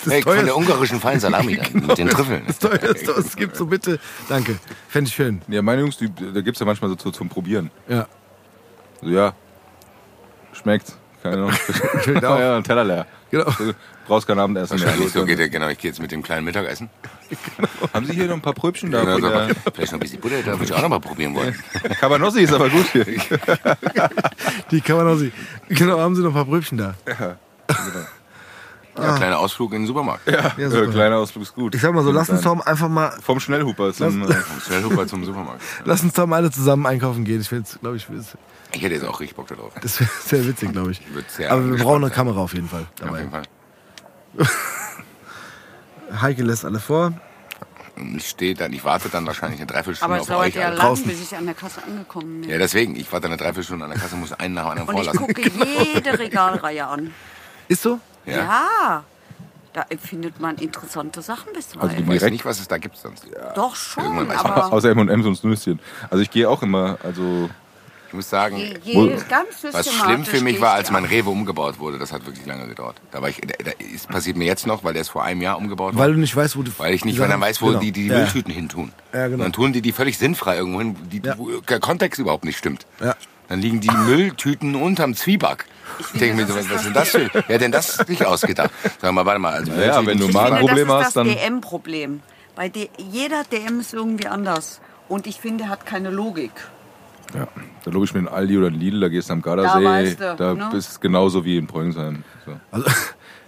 Hey, 0.08 0.22
von 0.22 0.44
der 0.44 0.56
ungarischen 0.56 1.00
feinen 1.00 1.20
Salami 1.20 1.56
dann, 1.56 1.86
mit 1.86 1.98
den 1.98 2.08
Trüffeln. 2.08 2.42
Das 2.46 2.58
teuerste, 2.58 3.16
was 3.16 3.24
es 3.24 3.36
gibt, 3.36 3.56
so 3.56 3.66
bitte. 3.66 3.98
Danke. 4.28 4.56
Fände 4.88 5.08
ich 5.08 5.14
schön. 5.14 5.40
Ja, 5.48 5.62
meine 5.62 5.80
Jungs, 5.80 5.96
die, 5.96 6.10
da 6.14 6.42
gibt 6.42 6.56
es 6.56 6.60
ja 6.60 6.66
manchmal 6.66 6.90
so 6.90 6.96
zu, 6.96 7.10
zum 7.10 7.28
Probieren. 7.28 7.70
Ja. 7.88 8.06
So, 9.00 9.08
ja, 9.08 9.34
schmeckt. 10.52 10.92
Keine 11.22 11.36
Ahnung. 11.36 11.52
Ja, 12.22 12.56
ein 12.56 12.62
Teller 12.62 12.84
leer. 12.84 13.06
Genau. 13.30 13.46
Brauchst 14.06 14.26
kein 14.26 14.38
Abendessen 14.38 14.76
mehr. 14.76 14.86
Wahrscheinlich 14.86 15.12
so 15.12 15.24
geht 15.24 15.38
er, 15.38 15.48
genau. 15.48 15.68
Ich 15.68 15.78
gehe 15.78 15.90
jetzt 15.90 16.00
mit 16.00 16.12
dem 16.12 16.22
kleinen 16.22 16.44
Mittagessen. 16.44 16.88
Haben 17.94 18.06
Sie 18.06 18.12
hier 18.14 18.26
noch 18.26 18.34
ein 18.34 18.40
paar 18.40 18.52
Pröbchen 18.54 18.90
da? 18.90 19.00
Genau, 19.04 19.18
der 19.18 19.48
vielleicht 19.74 19.92
noch 19.92 19.98
ein 19.98 20.00
bisschen 20.00 20.20
Butter, 20.20 20.42
da 20.44 20.52
würde 20.52 20.64
ich 20.64 20.72
auch 20.72 20.82
noch 20.82 20.88
mal 20.88 21.00
probieren 21.00 21.34
wollen. 21.34 21.54
Cabanossi 22.00 22.42
ist 22.42 22.52
aber 22.52 22.68
gut 22.68 22.86
hier. 22.92 23.04
Die 24.70 24.80
sehen. 25.16 25.32
Genau, 25.68 25.98
haben 25.98 26.14
Sie 26.14 26.22
noch 26.22 26.30
ein 26.30 26.34
paar 26.34 26.44
Brötchen 26.44 26.78
da? 26.78 26.94
Ja, 28.98 29.14
kleiner 29.16 29.38
Ausflug 29.38 29.72
in 29.74 29.82
den 29.82 29.86
Supermarkt. 29.86 30.26
Ja, 30.26 30.52
Ja, 30.56 30.68
äh, 30.72 30.86
kleiner 30.86 31.16
Ausflug 31.16 31.42
ist 31.42 31.54
gut. 31.54 31.74
Ich 31.74 31.82
sag 31.82 31.92
mal 31.92 32.02
so, 32.02 32.12
lass 32.12 32.30
uns 32.30 32.40
doch 32.42 32.58
einfach 32.64 32.88
mal, 32.88 33.12
Vom 33.20 33.40
Schnellhuper 33.40 33.92
zum... 33.92 34.22
Äh, 34.22 34.32
Vom 34.32 34.60
Schnellhuber 34.60 35.06
zum 35.06 35.24
Supermarkt. 35.24 35.60
lass 35.84 36.02
uns 36.02 36.14
doch 36.14 36.26
mal 36.26 36.36
alle 36.36 36.50
zusammen 36.50 36.86
einkaufen 36.86 37.24
gehen. 37.24 37.40
Ich 37.42 37.48
finde 37.48 37.68
glaube 37.80 37.96
ich, 37.98 38.06
das 38.06 38.38
Ich 38.72 38.82
hätte 38.82 38.94
jetzt 38.94 39.04
auch 39.04 39.20
richtig 39.20 39.36
Bock 39.36 39.48
darauf. 39.48 39.72
wäre 40.00 40.10
sehr 40.24 40.46
witzig, 40.46 40.72
glaube 40.72 40.92
ich. 40.92 41.00
Aber 41.50 41.68
wir 41.70 41.76
brauchen 41.84 42.04
eine. 42.04 42.10
Kamera 42.10 42.40
auf 42.40 42.54
jeden 42.54 42.68
Fall 42.68 42.82
Auf 42.82 42.88
dabei. 42.96 43.18
jeden 43.18 43.30
Fall. 43.30 43.42
Heike 46.20 46.42
lässt 46.42 46.64
alle 46.64 46.78
vor. 46.80 47.12
Ich 48.16 48.28
stehe 48.28 48.54
dann, 48.54 48.72
ich 48.74 48.84
warte 48.84 49.08
dann 49.08 49.26
wahrscheinlich 49.26 49.58
eine 49.58 49.66
Dreiviertelstunde 49.66 50.14
Aber 50.14 50.16
es 50.22 50.28
auf 50.28 50.28
dauert 50.28 50.48
euch. 50.48 50.54
ja 50.54 50.66
alle. 50.66 50.76
lang, 50.76 50.86
draußen. 50.86 51.06
bis 51.06 51.22
ich 51.22 51.34
an 51.36 51.46
der 51.46 51.54
Kasse 51.54 51.82
angekommen 51.82 52.42
bin. 52.42 52.50
Ja, 52.50 52.58
deswegen. 52.58 52.94
Ich 52.94 53.10
warte 53.10 53.26
eine 53.26 53.36
Dreiviertelstunde 53.38 53.84
an 53.86 53.90
der 53.90 54.00
Kasse, 54.00 54.16
muss 54.16 54.32
einen 54.34 54.54
nach 54.54 54.64
dem 54.64 54.70
anderen 54.70 54.88
Und 54.88 55.00
ich 55.02 55.10
vorlassen. 55.10 55.34
gucke 55.34 55.50
jede 55.94 56.18
Regalreihe 56.18 56.86
an. 56.86 57.14
Ist 57.68 57.82
so? 57.82 57.98
Ja. 58.26 58.36
Ja. 58.36 59.04
Da 59.72 59.84
findet 59.98 60.40
man 60.40 60.56
interessante 60.56 61.20
Sachen 61.22 61.52
bisweilen. 61.52 61.90
Also 61.90 62.12
Ich 62.12 62.22
weiß 62.22 62.30
nicht, 62.30 62.44
was 62.44 62.60
es 62.60 62.68
da 62.68 62.78
gibt 62.78 62.96
sonst. 62.96 63.26
Doch 63.54 63.74
schon, 63.76 64.04
Irgendwann 64.04 64.28
weiß 64.28 64.42
man 64.42 64.52
aber 64.52 64.72
außer 64.72 64.90
M&M's 64.90 65.26
und 65.26 65.36
Snöschen. 65.36 65.80
Also 66.10 66.22
ich 66.22 66.30
gehe 66.30 66.48
auch 66.48 66.62
immer, 66.62 66.98
also... 67.02 67.50
Ich 68.08 68.12
muss 68.14 68.30
sagen, 68.30 68.56
je, 68.56 68.74
je, 68.84 69.16
was 69.72 69.88
schlimm 69.92 70.24
für 70.24 70.40
mich 70.40 70.60
war, 70.60 70.74
als 70.74 70.90
mein 70.90 71.04
Rewe 71.04 71.30
umgebaut 71.30 71.78
wurde, 71.80 71.98
das 71.98 72.12
hat 72.12 72.24
wirklich 72.24 72.46
lange 72.46 72.66
gedauert. 72.68 72.96
Da 73.10 73.20
war 73.20 73.28
ich, 73.28 73.40
da, 73.40 73.54
da 73.64 73.72
ist, 73.78 74.08
passiert 74.08 74.36
mir 74.36 74.44
jetzt 74.44 74.66
noch, 74.66 74.84
weil 74.84 74.92
der 74.92 75.02
ist 75.02 75.08
vor 75.08 75.24
einem 75.24 75.42
Jahr 75.42 75.58
umgebaut 75.58 75.94
Weil 75.94 76.06
worden. 76.08 76.12
du 76.14 76.20
nicht 76.20 76.36
weißt, 76.36 76.56
wo 76.56 76.62
du. 76.62 76.70
Weil 76.78 76.94
ich 76.94 77.04
nicht 77.04 77.16
die 77.16 77.20
dann 77.28 77.40
weiß, 77.40 77.60
wo 77.62 77.66
genau. 77.66 77.80
die 77.80 77.92
die 77.92 78.06
ja. 78.06 78.18
Mülltüten 78.18 78.52
hin 78.52 78.68
tun. 78.68 78.92
Ja, 79.12 79.26
genau. 79.28 79.42
Dann 79.42 79.52
tun 79.52 79.72
die 79.72 79.82
die 79.82 79.92
völlig 79.92 80.18
sinnfrei 80.18 80.56
irgendwo 80.56 80.78
hin, 80.78 80.96
die, 81.10 81.20
Ja. 81.24 81.36
wo 81.36 81.50
der 81.60 81.80
Kontext 81.80 82.20
überhaupt 82.20 82.44
nicht 82.44 82.58
stimmt. 82.58 82.86
Ja. 83.00 83.16
Dann 83.48 83.60
liegen 83.60 83.80
die 83.80 83.90
Mülltüten 83.90 84.74
unterm 84.74 85.14
Zwieback. 85.14 85.66
Ich 86.12 86.18
denke 86.18 86.36
mir 86.36 86.46
so, 86.46 86.54
was 86.56 86.68
was 86.68 86.76
ist 86.78 86.86
denn 86.86 86.94
das 86.94 87.08
für? 87.10 87.30
Wer 87.46 87.54
hat 87.54 87.60
denn 87.62 87.72
das 87.72 87.94
sich 87.94 88.24
ausgedacht? 88.26 88.70
Sag 89.00 89.12
mal, 89.12 89.24
warte 89.24 89.38
mal. 89.40 89.52
Also 89.52 89.72
Ja, 89.72 90.04
wenn 90.04 90.18
du 90.18 90.28
mal 90.28 90.52
ein 90.52 90.60
Problem 90.66 90.88
das 90.88 91.00
ist 91.00 91.06
hast, 91.06 91.16
das 91.16 91.24
dann- 91.26 91.28
DM-Problem. 91.28 92.22
Bei 92.54 92.70
jeder 92.98 93.44
DM 93.44 93.80
ist 93.80 93.94
irgendwie 93.94 94.26
anders. 94.26 94.80
Und 95.08 95.26
ich 95.26 95.36
finde, 95.40 95.68
hat 95.68 95.86
keine 95.86 96.10
Logik. 96.10 96.50
Ja, 97.34 97.48
da 97.84 97.90
logisch 97.90 98.14
mit 98.14 98.26
einem 98.26 98.34
Aldi 98.34 98.58
oder 98.58 98.68
einem 98.68 98.78
Lidl, 98.78 99.00
da 99.00 99.08
gehst 99.08 99.28
du 99.28 99.32
am 99.34 99.42
Gardasee, 99.42 99.84
weißt 99.84 100.20
du, 100.20 100.36
da 100.36 100.54
ne? 100.54 100.68
bist 100.72 100.96
du 100.96 101.00
genauso 101.00 101.44
wie 101.44 101.58
in 101.58 101.66
Preungsheim. 101.66 102.22
So. 102.44 102.52
Also, 102.70 102.90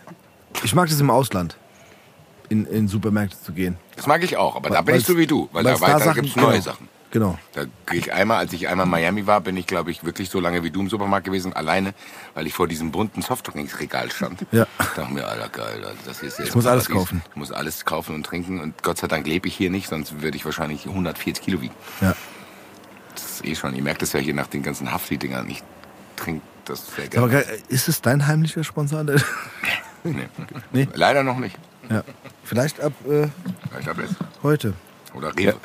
ich 0.64 0.74
mag 0.74 0.88
das 0.88 1.00
im 1.00 1.10
Ausland, 1.10 1.56
in, 2.48 2.66
in 2.66 2.88
Supermärkte 2.88 3.40
zu 3.40 3.52
gehen. 3.52 3.76
Das 3.96 4.06
mag 4.06 4.22
ich 4.24 4.36
auch, 4.36 4.56
aber 4.56 4.70
da 4.70 4.82
bin 4.82 4.96
ich 4.96 5.06
so 5.06 5.16
wie 5.16 5.26
du, 5.26 5.48
weil 5.52 5.64
weil's 5.64 5.80
da 5.80 5.86
weiter 5.86 5.98
Sachen- 6.00 6.22
gibt's 6.22 6.36
neue 6.36 6.52
genau. 6.52 6.62
Sachen. 6.62 6.88
Genau. 7.10 7.38
Da 7.54 7.64
gehe 7.86 8.00
ich 8.00 8.12
einmal, 8.12 8.36
als 8.36 8.52
ich 8.52 8.68
einmal 8.68 8.84
in 8.84 8.90
Miami 8.90 9.26
war, 9.26 9.40
bin 9.40 9.56
ich, 9.56 9.66
glaube 9.66 9.90
ich, 9.90 10.04
wirklich 10.04 10.28
so 10.28 10.40
lange 10.40 10.62
wie 10.62 10.70
du 10.70 10.80
im 10.80 10.90
Supermarkt 10.90 11.24
gewesen, 11.24 11.54
alleine, 11.54 11.94
weil 12.34 12.46
ich 12.46 12.52
vor 12.52 12.68
diesem 12.68 12.92
bunten 12.92 13.22
Softdrinksregal 13.22 14.10
stand. 14.10 14.44
Ja. 14.52 14.66
dachte 14.78 15.10
mir, 15.10 15.26
Alter, 15.26 15.48
geil, 15.48 15.84
Alter, 15.84 15.96
das 16.04 16.20
hier 16.20 16.28
ist 16.28 16.38
jetzt 16.38 16.48
Ich 16.50 16.54
muss 16.54 16.66
alles 16.66 16.84
Paradies. 16.84 17.08
kaufen. 17.08 17.22
Ich 17.30 17.36
muss 17.36 17.50
alles 17.50 17.86
kaufen 17.86 18.14
und 18.14 18.26
trinken 18.26 18.60
und 18.60 18.82
Gott 18.82 18.98
sei 18.98 19.06
Dank 19.06 19.26
lebe 19.26 19.48
ich 19.48 19.56
hier 19.56 19.70
nicht, 19.70 19.88
sonst 19.88 20.20
würde 20.20 20.36
ich 20.36 20.44
wahrscheinlich 20.44 20.86
140 20.86 21.42
Kilo 21.42 21.62
wiegen. 21.62 21.74
Ja. 22.02 22.14
Das 23.38 23.46
eh 23.46 23.54
schon, 23.54 23.74
ihr 23.74 23.82
merkt 23.82 24.02
es 24.02 24.12
ja 24.12 24.20
hier 24.20 24.34
nach 24.34 24.48
den 24.48 24.62
ganzen 24.62 24.90
Hafti-Dingern, 24.90 25.48
ich 25.48 25.62
trinke 26.16 26.42
das 26.64 26.84
sehr 26.96 27.06
gerne. 27.08 27.28
geil, 27.28 27.58
ist 27.68 27.88
es 27.88 28.00
dein 28.02 28.26
heimlicher 28.26 28.64
Sponsor? 28.64 29.04
Nee. 30.04 30.28
Nee. 30.72 30.88
Leider 30.94 31.24
noch 31.24 31.38
nicht. 31.38 31.58
ja. 31.90 32.04
Vielleicht 32.44 32.80
ab 32.80 32.92
äh, 33.10 33.24
Ich 33.80 33.86
habe 33.88 34.02
jetzt. 34.02 34.14
heute. 34.44 34.72
Oder 35.12 35.36
Rewe. 35.36 35.56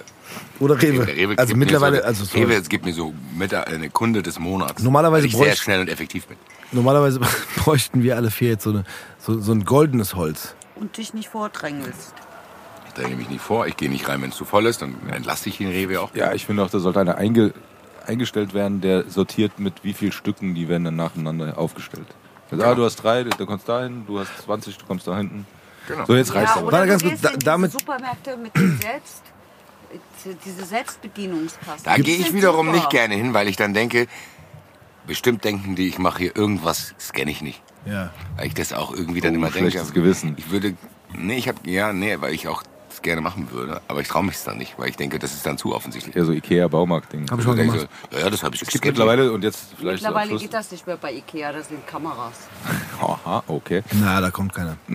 Oder 0.60 0.82
Rewe. 0.82 1.06
Rewe 1.08 1.38
also 1.38 1.50
gibt 1.50 1.60
mir 1.60 1.66
mittlerweile, 1.66 1.98
so, 1.98 2.04
also 2.04 2.26
sorry. 2.26 2.44
Rewe 2.46 2.56
es 2.56 2.68
gibt 2.68 2.84
mir 2.84 2.94
so 2.94 3.14
mit 3.38 3.54
eine 3.54 3.90
Kunde 3.92 4.24
des 4.24 4.40
Monats. 4.40 4.82
Normalerweise 4.82 5.24
weil 5.24 5.30
ich 5.30 5.38
sehr 5.38 5.56
schnell 5.56 5.82
und 5.82 5.88
effektiv 5.88 6.26
bin. 6.26 6.38
normalerweise 6.72 7.20
bräuchten 7.58 8.02
wir 8.02 8.16
alle 8.16 8.32
vier 8.32 8.50
jetzt 8.50 8.64
so, 8.64 8.72
eine, 8.72 8.84
so, 9.20 9.40
so 9.40 9.52
ein 9.52 9.66
goldenes 9.66 10.16
Holz. 10.16 10.56
Und 10.76 10.98
dich 10.98 11.14
nicht 11.14 11.30
vordrängelst. 11.30 12.14
Dränge 12.96 13.16
mich 13.16 13.30
nicht 13.30 13.42
vor, 13.42 13.66
ich 13.68 13.76
gehe 13.78 13.90
nicht 13.90 14.08
rein, 14.08 14.22
wenn 14.22 14.30
es 14.30 14.36
zu 14.36 14.46
voll 14.46 14.66
ist, 14.68 14.82
dann 14.82 14.96
entlasse 15.10 15.50
ich 15.50 15.58
den 15.58 15.70
Rewe 15.70 16.00
auch. 16.02 16.14
Ja, 16.16 16.34
ich 16.34 16.46
finde 16.46 16.64
auch, 16.64 16.70
da 16.70 16.80
sollte 16.80 17.00
einer 17.00 17.18
einge 17.18 17.54
eingestellt 18.06 18.54
werden, 18.54 18.82
der 18.82 19.10
sortiert 19.10 19.60
mit 19.60 19.84
wie 19.84 19.94
viel 19.94 20.12
Stücken, 20.12 20.56
die 20.56 20.68
werden 20.68 20.84
dann 20.84 20.98
nacheinander 20.98 21.58
aufgestellt. 21.58 22.08
Also, 22.52 22.64
ah, 22.66 22.76
du 22.76 22.84
hast 22.84 22.98
drei, 22.98 23.24
du 23.24 23.46
kommst 23.46 23.68
dahin, 23.70 24.06
du 24.06 24.20
hast 24.20 24.30
20, 24.44 24.78
du 24.78 24.86
kommst 24.86 25.08
da 25.08 25.16
hinten. 25.18 25.46
Genau. 25.88 26.06
So, 26.06 26.16
jetzt 26.16 26.34
reicht's 26.36 26.56
Ja, 26.56 26.70
Warte, 26.72 26.88
ganz 26.88 27.02
kurz, 27.04 27.22
da- 27.22 27.32
damit- 27.44 27.72
Supermärkte 27.72 28.38
mit 28.38 28.56
den 28.56 28.78
Selbst... 28.82 29.24
Diese 30.46 30.66
Selbstbedienungskasten. 30.66 31.84
Da 31.84 31.98
gehe 31.98 32.18
ich 32.18 32.34
wiederum 32.34 32.66
super. 32.68 32.78
nicht 32.78 32.90
gerne 32.90 33.14
hin, 33.16 33.34
weil 33.34 33.48
ich 33.48 33.58
dann 33.58 33.74
denke, 33.76 34.08
bestimmt 35.06 35.44
denken 35.44 35.76
die, 35.76 35.88
ich 35.88 36.00
mache 36.00 36.20
hier 36.20 36.36
irgendwas, 36.36 36.94
das 36.98 37.14
kenne 37.14 37.30
ich 37.32 37.42
nicht. 37.42 37.62
Ja. 37.86 38.10
Weil 38.38 38.48
ich 38.48 38.54
das 38.54 38.74
auch 38.74 38.92
irgendwie 38.94 39.22
dann 39.22 39.34
Oh, 39.34 39.38
immer 39.38 39.50
denke. 39.52 39.70
schlechtes 39.72 39.94
Gewissen. 39.94 40.34
Ich 40.38 40.50
würde, 40.50 40.76
nee, 41.14 41.38
ich 41.38 41.48
habe, 41.48 41.60
ja, 41.70 41.94
nee, 41.94 42.18
weil 42.22 42.34
ich 42.34 42.48
auch 42.48 42.64
gerne 43.04 43.22
machen 43.22 43.50
würde, 43.52 43.82
aber 43.88 44.02
ich 44.02 44.08
traue 44.08 44.24
mich 44.24 44.36
es 44.36 44.44
dann 44.44 44.58
nicht, 44.58 44.74
weil 44.80 44.90
ich 44.90 44.96
denke, 44.96 45.20
das 45.20 45.34
ist 45.34 45.46
dann 45.46 45.58
zu 45.58 45.76
offensichtlich. 45.76 46.16
Ja, 46.16 46.24
so 46.26 46.32
Ikea-Baumarkt-Ding. 46.32 47.30
Hab 47.30 47.40
ich 47.40 47.46
Dann 47.46 47.56
denke 47.56 47.74
gemacht. 47.74 47.90
ich 48.04 48.10
so, 48.12 48.18
ja, 48.18 48.24
ja, 48.26 48.30
das 48.32 48.44
habe 48.44 48.56
ich 48.56 48.62
Es 48.62 48.70
gibt 48.70 48.86
mittlerweile, 48.86 49.32
und 49.32 49.44
jetzt 49.44 49.76
vielleicht 49.78 50.02
Mittlerweile 50.04 50.36
geht 50.38 50.54
das 50.54 50.72
nicht 50.72 50.88
mehr 50.88 50.98
bei 50.98 51.14
Ikea, 51.14 51.52
das 51.52 51.68
sind 51.70 51.86
Kameras. 51.86 52.34
Aha, 53.02 53.44
okay. 53.48 53.84
Na, 53.94 54.20
da 54.22 54.32
kommt 54.32 54.54
keiner. 54.54 54.78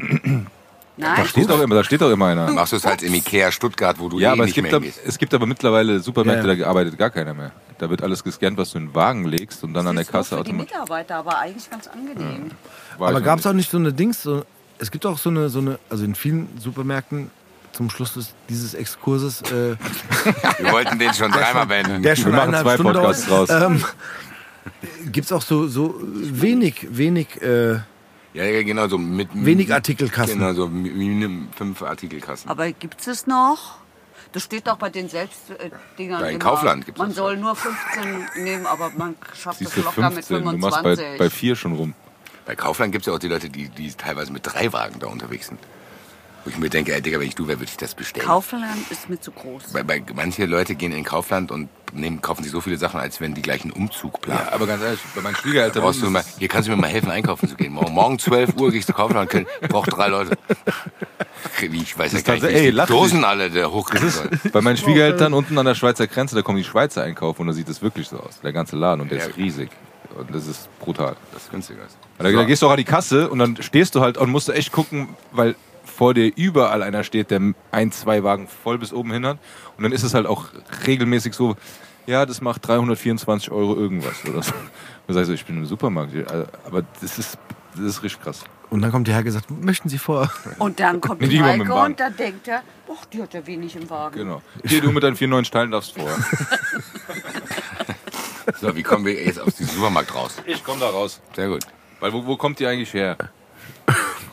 Nein, 1.01 1.15
Da 1.17 1.25
steht 1.27 1.49
doch 1.49 1.61
immer, 1.63 1.77
da 1.77 1.85
steht 1.85 2.01
doch 2.01 2.11
immer 2.11 2.27
einer. 2.27 2.51
Machst 2.51 2.73
du 2.73 2.77
es 2.77 2.85
halt 2.85 3.03
im 3.05 3.15
Ikea 3.15 3.53
Stuttgart, 3.53 4.01
wo 4.01 4.09
du 4.09 4.19
Ja, 4.19 4.31
eh 4.31 4.33
aber 4.33 4.43
es 4.43 4.47
nicht 4.47 4.55
gibt, 4.57 4.63
mehr 4.65 4.73
da, 4.73 4.79
hingehst. 4.79 5.01
es 5.07 5.17
gibt 5.17 5.33
aber 5.33 5.47
mittlerweile 5.47 6.01
Supermärkte, 6.01 6.49
Ja, 6.49 6.55
da 6.57 6.67
arbeitet 6.67 6.99
gar 6.99 7.11
keiner 7.11 7.35
mehr. 7.35 7.53
Da 7.79 7.89
wird 7.89 8.03
alles 8.03 8.25
gescannt, 8.25 8.59
was 8.59 8.73
du 8.73 8.79
in 8.79 8.87
den 8.89 8.95
Wagen 8.97 9.25
legst 9.25 9.63
und 9.63 9.75
dann 9.75 9.87
an 9.87 9.95
der 9.95 10.05
das 10.05 10.09
ist 10.09 10.13
nur 10.13 10.21
Kasse 10.23 10.29
für 10.39 10.43
die 10.43 10.51
automatisch. 10.51 10.73
Mitarbeiter, 10.75 11.15
aber 11.17 11.39
eigentlich 11.39 11.71
ganz 11.71 11.87
angenehm. 11.87 12.51
Weiß 12.99 13.11
Aber 13.11 13.19
ich 13.21 13.25
gab 13.25 13.39
es 13.39 13.47
auch 13.47 13.53
nicht 13.53 13.71
so 13.71 13.77
eine 13.77 13.93
Dings? 13.93 14.25
So, 14.25 14.45
es 14.79 14.91
gibt 14.91 15.07
auch 15.07 15.19
so 15.19 15.31
eine, 15.31 15.49
so 15.51 15.61
eine, 15.61 15.79
also 15.89 16.05
in 16.05 16.17
vielen 16.17 16.49
Supermärkten 16.59 17.31
zum 17.79 17.91
Schluss 17.91 18.15
des, 18.15 18.35
dieses 18.49 18.75
Exkurses, 18.75 19.41
äh, 19.53 19.77
Wir 20.59 20.73
wollten 20.73 20.99
den 20.99 21.15
schon 21.15 21.31
dreimal 21.39 21.67
beenden. 21.67 22.03
der 22.03 22.17
schon 22.17 22.33
Wir 22.33 22.33
machen 22.33 22.55
zwei 22.57 22.75
Stunden 22.75 22.93
Podcasts 22.93 23.27
dauert, 23.27 23.51
draus. 23.51 23.63
Ähm, 23.63 23.85
gibt 25.13 25.27
es 25.27 25.33
auch 25.33 25.43
so, 25.43 25.69
so 25.69 25.95
wenig, 26.03 26.89
wenig, 26.91 27.41
äh, 27.41 27.75
Ja, 28.35 28.45
ja, 28.45 28.65
genau, 28.65 28.89
so 28.89 28.99
mit 28.99 29.29
Wenig 29.33 29.73
Artikelkassen. 29.73 30.41
Genau, 30.41 30.55
so 30.55 30.67
Minimum 30.67 31.51
fünf 31.57 31.81
Artikelkassen. 31.83 32.51
Aber 32.51 32.73
gibt 32.73 33.07
es 33.07 33.29
noch? 33.29 33.79
Das 34.33 34.43
steht 34.43 34.67
doch 34.67 34.77
bei 34.77 34.91
den 34.91 35.09
Selbstdingern. 35.09 36.21
Bei 36.21 36.31
immer. 36.31 36.39
Kaufland 36.41 36.85
gibt's 36.85 36.99
Man 36.99 37.11
das. 37.11 37.17
soll 37.17 37.37
nur 37.37 37.55
15 37.55 38.43
nehmen, 38.45 38.67
aber 38.67 38.91
man 38.97 39.15
schafft 39.41 39.61
es 39.61 39.77
locker 39.77 40.11
mit 40.11 40.25
15, 40.25 40.45
du 40.45 40.59
machst 40.59 40.83
bei, 40.83 40.97
25. 40.97 41.19
bei 41.19 41.31
vier 41.31 41.55
schon 41.55 41.75
rum. 41.75 41.95
Bei 42.45 42.57
Kaufland 42.57 42.91
gibt 42.91 43.03
es 43.03 43.07
ja 43.07 43.15
auch 43.15 43.21
die 43.21 43.29
Leute, 43.29 43.49
die, 43.49 43.69
die 43.69 43.93
teilweise 43.93 44.33
mit 44.33 44.43
drei 44.45 44.73
Wagen 44.73 44.99
da 44.99 45.07
unterwegs 45.07 45.47
sind. 45.47 45.61
Wo 46.49 46.51
ich 46.53 46.59
mir 46.59 46.71
denke, 46.71 46.95
ey, 46.95 47.03
Digga, 47.03 47.21
wenn 47.21 47.29
ich 47.29 47.35
du 47.35 47.47
wäre, 47.47 47.61
würde 47.61 47.69
ich 47.71 47.77
das 47.77 47.95
bestellen. 47.95 48.25
Kaufland 48.27 48.91
ist 48.91 49.11
mir 49.11 49.21
zu 49.21 49.33
groß. 49.33 49.65
Bei, 49.75 49.83
bei, 49.83 50.03
manche 50.15 50.47
Leute 50.47 50.77
gehen 50.77 50.93
in 50.93 51.05
Kaufland 51.05 51.51
und 51.53 51.69
nehmen, 51.93 52.23
kaufen 52.23 52.43
sich 52.43 52.51
so 52.51 52.63
viele 52.63 52.79
Sachen, 52.79 52.99
als 52.99 53.21
wenn 53.21 53.35
die 53.35 53.43
gleich 53.43 53.65
einen 53.65 53.73
Umzug 53.73 54.23
planen. 54.23 54.41
Ja, 54.47 54.53
aber 54.55 54.67
ganz 54.67 54.83
ehrlich, 54.83 54.99
bei 55.15 55.21
meinen 55.21 55.37
Schwiegereltern 55.37 55.83
Brauchst 55.83 56.01
du 56.01 56.09
mal, 56.09 56.25
hier 56.39 56.49
kannst 56.49 56.67
du 56.67 56.71
mir 56.73 56.79
mal 56.79 56.89
helfen, 56.89 57.11
einkaufen 57.11 57.51
zu 57.51 57.55
gehen. 57.55 57.75
Morgen, 57.75 57.93
morgen 57.93 58.19
12 58.19 58.57
Uhr 58.57 58.73
gehst 58.73 58.89
du 58.89 58.95
Kaufland, 58.95 59.29
können- 59.29 59.45
ich 59.61 59.69
brauche 59.69 59.91
drei 59.91 60.09
Leute. 60.09 60.39
Wie, 61.61 61.83
Ich 61.83 61.99
weiß 61.99 62.13
ja 62.13 62.21
gar 62.23 62.33
nicht, 62.33 62.43
tatsächlich- 62.43 62.63
wie 62.63 62.67
ey, 62.67 62.71
ich 62.79 62.81
die 62.87 62.93
Dosen 62.93 63.25
alle 63.25 63.51
da 63.51 63.67
hochkriegen 63.71 64.09
soll. 64.09 64.31
Bei 64.51 64.63
meinen 64.63 64.79
Schwiegereltern 64.79 65.35
unten 65.35 65.59
an 65.59 65.67
der 65.67 65.75
Schweizer 65.75 66.07
Grenze, 66.07 66.35
da 66.35 66.41
kommen 66.41 66.57
die 66.57 66.65
Schweizer 66.65 67.03
einkaufen 67.03 67.43
und 67.43 67.49
da 67.49 67.53
sieht 67.53 67.69
es 67.69 67.83
wirklich 67.83 68.09
so 68.09 68.17
aus. 68.21 68.41
Der 68.43 68.55
ganze 68.55 68.75
Laden 68.77 69.03
und 69.03 69.11
der 69.11 69.19
Ja. 69.19 69.25
ist 69.27 69.37
riesig. 69.37 69.69
Und 70.17 70.35
das 70.35 70.47
ist 70.47 70.69
brutal. 70.81 71.15
Das 71.35 71.43
ist 71.43 71.51
günstiger. 71.51 71.85
ist. 71.85 71.99
Da, 72.17 72.25
da 72.33 72.45
gehst 72.45 72.63
du 72.63 72.67
auch 72.67 72.71
an 72.71 72.79
die 72.79 72.85
Kasse 72.85 73.29
und 73.29 73.39
dann 73.39 73.61
stehst 73.61 73.95
du 73.95 74.01
halt 74.01 74.17
und 74.17 74.31
musst 74.31 74.49
du 74.49 74.53
echt 74.53 74.73
gucken, 74.73 75.11
weil 75.33 75.55
vor 75.99 76.15
dir 76.15 76.31
überall 76.37 76.85
einer 76.85 77.03
steht, 77.03 77.33
der 77.33 77.41
ein, 77.73 77.91
zwei 77.91 78.23
Wagen 78.23 78.47
voll 78.47 78.79
bis 78.79 78.93
oben 78.93 79.11
hin 79.13 79.27
hat. 79.27 79.39
Und 79.77 79.83
dann 79.83 79.91
ist 79.91 80.05
es 80.05 80.15
halt 80.15 80.27
auch 80.27 80.47
regelmäßig 80.87 81.35
so, 81.35 81.57
ja, 82.07 82.25
das 82.25 82.41
macht 82.41 82.69
324 82.69 83.51
Euro 83.51 83.75
irgendwas 83.75 84.25
oder 84.25 84.41
so. 84.45 84.53
Dann 85.09 85.15
sagst 85.15 85.29
du, 85.29 85.35
ich 85.35 85.45
bin 85.45 85.57
im 85.57 85.67
Supermarkt. 85.67 86.13
Aber 86.65 86.85
das 87.01 87.19
ist, 87.19 87.37
das 87.75 87.85
ist 87.85 88.03
richtig 88.05 88.23
krass. 88.23 88.45
Und 88.71 88.83
dann 88.83 88.93
kommt 88.93 89.09
der 89.09 89.15
Herr 89.15 89.25
gesagt, 89.25 89.51
möchten 89.51 89.89
Sie 89.89 89.97
vor? 89.99 90.31
Und 90.59 90.79
dann 90.79 91.01
kommt 91.07 91.23
Nee, 91.23 91.29
die 91.29 91.41
Maike 91.41 91.73
und 91.75 91.99
dann 91.99 92.15
denkt 92.15 92.47
er, 92.47 92.63
ach, 92.93 93.07
die 93.07 93.23
hat 93.23 93.33
ja 93.33 93.45
wenig 93.47 93.75
im 93.75 93.89
Wagen. 93.89 94.15
Genau. 94.15 94.43
Hier, 94.65 94.83
du 94.83 94.93
mit 94.93 95.03
deinen 95.03 95.17
vier 95.17 95.29
neuen 95.29 95.47
Steinen 95.47 95.73
darfst 95.73 95.95
vor. 95.99 96.09
So, 98.61 98.75
wie 98.75 98.83
kommen 98.83 99.05
wir 99.05 99.13
jetzt 99.23 99.39
aus 99.39 99.57
diesem 99.57 99.77
Supermarkt 99.77 100.15
raus? 100.15 100.37
Ich 100.47 100.65
komme 100.65 100.81
da 100.81 100.89
raus. 100.89 101.21
Sehr 101.37 101.49
gut. 101.49 101.65
Weil 102.01 102.15
wo, 102.15 102.25
wo 102.25 102.37
kommt 102.39 102.59
ihr 102.61 102.71
eigentlich 102.71 102.95
her? 102.95 103.17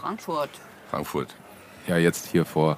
Frankfurt. 0.01 0.49
Frankfurt. 0.89 1.35
Ja, 1.87 1.97
jetzt 1.97 2.27
hier 2.27 2.45
vor. 2.45 2.77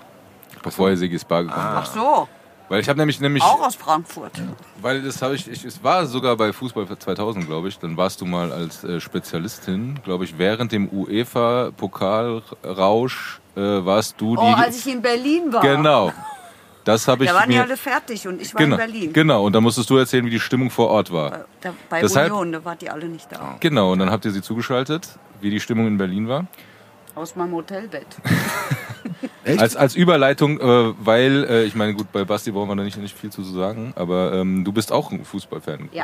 Bevor 0.64 0.90
ihr 0.90 0.98
Sigis 0.98 1.24
Bar 1.24 1.44
gekommen 1.44 1.66
Ach 1.66 1.86
so, 1.86 2.28
Weil 2.68 2.82
ich 2.82 2.90
habe 2.90 3.00
nämlich, 3.00 3.20
nämlich 3.22 3.44
auch 3.44 3.62
aus 3.66 3.76
Frankfurt. 3.76 4.34
weil 4.82 5.02
das 5.02 5.22
habe 5.22 5.36
ich, 5.36 5.48
ich, 5.50 5.64
es 5.64 5.82
war 5.84 6.06
sogar 6.06 6.36
bei 6.36 6.52
Fußball 6.52 6.86
2000, 6.98 7.46
glaube 7.48 7.70
ich. 7.70 7.80
Dann 7.80 7.96
warst 7.96 8.20
du 8.22 8.26
mal 8.26 8.52
als 8.52 8.84
äh, 8.84 9.00
Spezialistin, 9.00 10.00
glaube 10.04 10.26
ich, 10.26 10.38
während 10.38 10.72
dem 10.74 10.90
UEFA 10.90 11.72
Pokalrausch 11.78 13.40
äh, 13.56 13.62
warst 13.62 14.20
du 14.20 14.36
die. 14.36 14.42
Oh, 14.42 14.54
als 14.56 14.78
ich 14.86 14.92
in 14.94 15.02
Berlin 15.02 15.54
war. 15.54 15.62
genau. 15.62 16.12
Das 16.84 17.08
habe 17.08 17.26
ich 17.26 17.30
Da 17.30 17.36
waren 17.36 17.50
die 17.50 17.56
mir. 17.58 17.64
alle 17.64 17.76
fertig 17.76 18.28
und 18.30 18.42
ich 18.42 18.54
war 18.54 18.60
genau, 18.60 18.76
in 18.76 18.80
Berlin. 18.80 19.14
genau. 19.14 19.46
Und 19.46 19.54
da 19.54 19.60
musstest 19.62 19.90
du 19.90 19.98
erzählen, 19.98 20.26
wie 20.26 20.30
die 20.30 20.40
Stimmung 20.40 20.70
vor 20.70 20.88
Ort 20.90 21.12
war. 21.12 21.46
Da, 21.62 21.74
bei 21.90 22.00
Deshalb- 22.02 22.32
Union, 22.32 22.54
da 22.54 22.64
waren 22.66 22.78
die 22.78 22.90
alle 22.90 23.08
nicht 23.10 23.30
da. 23.32 23.58
Genau. 23.60 23.92
Und 23.92 24.00
dann 24.00 24.10
habt 24.10 24.24
ihr 24.24 24.32
sie 24.32 24.42
zugeschaltet, 24.42 25.08
wie 25.42 25.50
die 25.50 25.60
Stimmung 25.60 25.86
in 25.88 25.98
Berlin 25.98 26.28
war. 26.30 26.46
Aus 27.14 27.36
meinem 27.36 27.52
Hotelbett. 27.54 28.08
Echt? 29.48 29.60
Als, 29.60 29.76
als 29.76 29.96
Überleitung, 29.96 30.60
äh, 30.60 30.94
weil, 31.00 31.46
äh, 31.50 31.64
ich 31.64 31.76
meine, 31.76 31.94
gut, 31.94 32.12
bei 32.12 32.24
Basti 32.24 32.52
brauchen 32.52 32.70
wir 32.70 32.76
da 32.76 32.84
nicht, 32.84 32.98
nicht 32.98 33.18
viel 33.18 33.30
zu 33.32 33.44
sagen, 33.44 33.94
aber 33.96 34.34
ähm, 34.34 34.64
du 34.64 34.72
bist 34.72 34.92
auch 34.92 35.12
ein 35.12 35.24
Fußballfan. 35.26 35.90
Ja. 35.92 36.04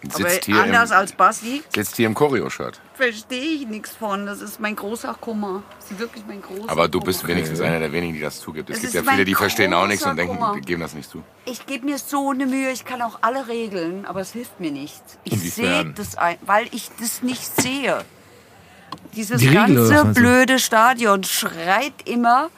Aber 0.00 0.14
Sitzt 0.30 0.44
hier, 0.44 0.62
anders 0.62 0.92
im, 0.92 0.96
als 0.96 1.12
Basti 1.12 1.60
sitzt 1.74 1.96
hier 1.96 2.06
im 2.06 2.14
Choreo-Shirt. 2.14 2.80
verstehe 2.94 3.42
ich 3.56 3.66
nichts 3.66 3.96
von. 3.96 4.26
Das 4.26 4.40
ist 4.40 4.60
mein 4.60 4.76
großer 4.76 5.12
Kummer. 5.20 5.64
Das 5.80 5.90
ist 5.90 5.98
wirklich 5.98 6.22
mein 6.24 6.40
großer 6.40 6.70
Aber 6.70 6.86
du 6.86 7.00
bist 7.00 7.22
Kummer. 7.22 7.32
wenigstens 7.32 7.60
einer 7.60 7.80
der 7.80 7.90
wenigen, 7.90 8.14
die 8.14 8.20
das 8.20 8.38
zugibt. 8.38 8.70
Es 8.70 8.76
Es 8.76 8.82
gibt 8.92 8.94
ja 8.94 9.02
viele, 9.12 9.24
die 9.24 9.34
verstehen 9.34 9.74
auch 9.74 9.88
nichts 9.88 10.06
und 10.06 10.16
denken, 10.16 10.36
Kummer. 10.36 10.54
die 10.54 10.60
geben 10.60 10.82
das 10.82 10.94
nicht 10.94 11.10
zu. 11.10 11.24
Ich 11.46 11.66
gebe 11.66 11.84
mir 11.84 11.98
so 11.98 12.30
eine 12.30 12.46
Mühe, 12.46 12.70
ich 12.70 12.84
kann 12.84 13.02
auch 13.02 13.18
alle 13.22 13.48
Regeln, 13.48 14.06
aber 14.06 14.20
es 14.20 14.32
hilft 14.32 14.60
mir 14.60 14.70
nichts. 14.70 15.18
Ich 15.24 15.52
sehe 15.52 15.92
das, 15.96 16.16
ein, 16.16 16.36
weil 16.42 16.66
ich 16.70 16.90
das 17.00 17.22
nicht 17.24 17.44
sehe. 17.60 18.04
Dieses 19.14 19.40
Die 19.40 19.48
was 19.48 19.54
ganze 19.54 20.04
du? 20.04 20.14
blöde 20.14 20.58
Stadion 20.58 21.24
schreit 21.24 21.94
immer, 22.04 22.50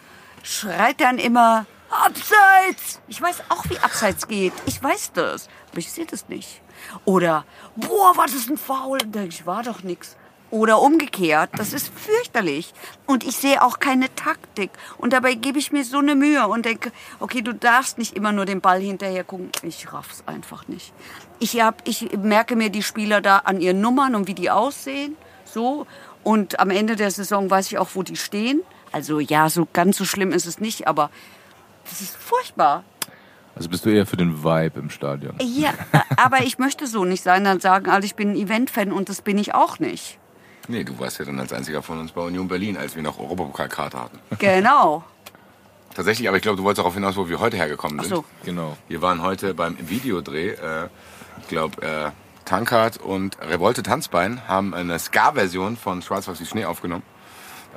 schreit 0.42 1.00
dann 1.00 1.18
immer 1.18 1.66
Abseits! 1.90 3.00
Ich 3.08 3.20
weiß 3.20 3.42
auch, 3.48 3.64
wie 3.68 3.78
Abseits 3.78 4.28
geht. 4.28 4.52
Ich 4.66 4.82
weiß 4.82 5.12
das, 5.12 5.48
aber 5.70 5.78
ich 5.78 5.90
sehe 5.90 6.06
das 6.06 6.28
nicht. 6.28 6.62
Oder, 7.04 7.44
boah, 7.74 8.16
war 8.16 8.26
das 8.26 8.48
ein 8.48 8.56
Foul? 8.56 9.02
Und 9.02 9.14
denke 9.14 9.30
ich, 9.30 9.44
war 9.44 9.64
doch 9.64 9.82
nix. 9.82 10.16
Oder 10.52 10.80
umgekehrt, 10.80 11.50
das 11.56 11.72
ist 11.72 11.92
fürchterlich. 11.94 12.74
Und 13.06 13.24
ich 13.24 13.36
sehe 13.36 13.62
auch 13.62 13.80
keine 13.80 14.12
Taktik. 14.14 14.70
Und 14.98 15.12
dabei 15.12 15.34
gebe 15.34 15.58
ich 15.58 15.72
mir 15.72 15.84
so 15.84 15.98
eine 15.98 16.14
Mühe 16.14 16.46
und 16.48 16.64
denke, 16.64 16.92
okay, 17.18 17.42
du 17.42 17.54
darfst 17.54 17.98
nicht 17.98 18.16
immer 18.16 18.32
nur 18.32 18.46
den 18.46 18.60
Ball 18.60 18.80
hinterher 18.80 19.24
gucken. 19.24 19.50
Ich 19.62 19.92
raff's 19.92 20.22
einfach 20.26 20.66
nicht. 20.68 20.92
Ich, 21.40 21.60
hab, 21.60 21.86
ich 21.86 22.16
merke 22.16 22.56
mir 22.56 22.70
die 22.70 22.82
Spieler 22.82 23.20
da 23.20 23.38
an 23.38 23.60
ihren 23.60 23.80
Nummern 23.80 24.14
und 24.14 24.28
wie 24.28 24.34
die 24.34 24.50
aussehen. 24.50 25.16
So. 25.44 25.86
Und 26.22 26.60
am 26.60 26.70
Ende 26.70 26.96
der 26.96 27.10
Saison 27.10 27.50
weiß 27.50 27.66
ich 27.68 27.78
auch, 27.78 27.90
wo 27.94 28.02
die 28.02 28.16
stehen. 28.16 28.62
Also 28.92 29.20
ja, 29.20 29.48
so 29.48 29.66
ganz 29.72 29.96
so 29.96 30.04
schlimm 30.04 30.32
ist 30.32 30.46
es 30.46 30.60
nicht, 30.60 30.86
aber 30.86 31.10
das 31.88 32.00
ist 32.00 32.16
furchtbar. 32.16 32.84
Also 33.54 33.68
bist 33.68 33.84
du 33.84 33.90
eher 33.90 34.06
für 34.06 34.16
den 34.16 34.42
Vibe 34.42 34.78
im 34.78 34.90
Stadion. 34.90 35.34
Ja, 35.40 35.74
aber 36.16 36.42
ich 36.42 36.58
möchte 36.58 36.86
so 36.86 37.04
nicht 37.04 37.22
sein. 37.22 37.44
Dann 37.44 37.60
sagen 37.60 37.90
alle, 37.90 38.04
ich 38.04 38.14
bin 38.14 38.32
ein 38.32 38.36
Event-Fan 38.36 38.92
und 38.92 39.08
das 39.08 39.22
bin 39.22 39.38
ich 39.38 39.54
auch 39.54 39.78
nicht. 39.78 40.18
Nee, 40.68 40.84
du 40.84 40.98
warst 40.98 41.18
ja 41.18 41.24
dann 41.24 41.38
als 41.40 41.52
einziger 41.52 41.82
von 41.82 41.98
uns 41.98 42.12
bei 42.12 42.20
Union 42.22 42.46
Berlin, 42.46 42.76
als 42.76 42.94
wir 42.94 43.02
noch 43.02 43.18
Europapokalkarte 43.18 44.00
hatten. 44.00 44.18
Genau. 44.38 45.04
Tatsächlich, 45.94 46.28
aber 46.28 46.36
ich 46.36 46.42
glaube, 46.42 46.56
du 46.56 46.62
wolltest 46.62 46.78
darauf 46.78 46.94
hinaus, 46.94 47.16
wo 47.16 47.28
wir 47.28 47.40
heute 47.40 47.56
hergekommen 47.56 47.98
Ach 47.98 48.04
sind. 48.04 48.14
so. 48.14 48.24
Genau. 48.44 48.76
Wir 48.88 49.02
waren 49.02 49.22
heute 49.22 49.54
beim 49.54 49.76
Videodreh. 49.80 50.50
Äh, 50.50 50.88
ich 51.40 51.48
glaube, 51.48 51.82
äh, 51.82 52.10
Tankard 52.50 52.96
und 52.96 53.38
Revolte 53.40 53.84
Tanzbein 53.84 54.48
haben 54.48 54.74
eine 54.74 54.98
Ska-Version 54.98 55.76
von 55.76 56.02
Schwarz-Weiß 56.02 56.40
wie 56.40 56.46
Schnee 56.46 56.64
aufgenommen. 56.64 57.04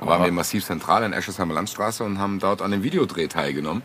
Da 0.00 0.06
waren 0.08 0.24
wir 0.24 0.32
massiv 0.32 0.64
zentral 0.64 1.04
in 1.04 1.12
Eschesheimer 1.12 1.54
Landstraße 1.54 2.02
und 2.02 2.18
haben 2.18 2.40
dort 2.40 2.60
an 2.60 2.72
dem 2.72 2.82
Videodreh 2.82 3.28
teilgenommen. 3.28 3.84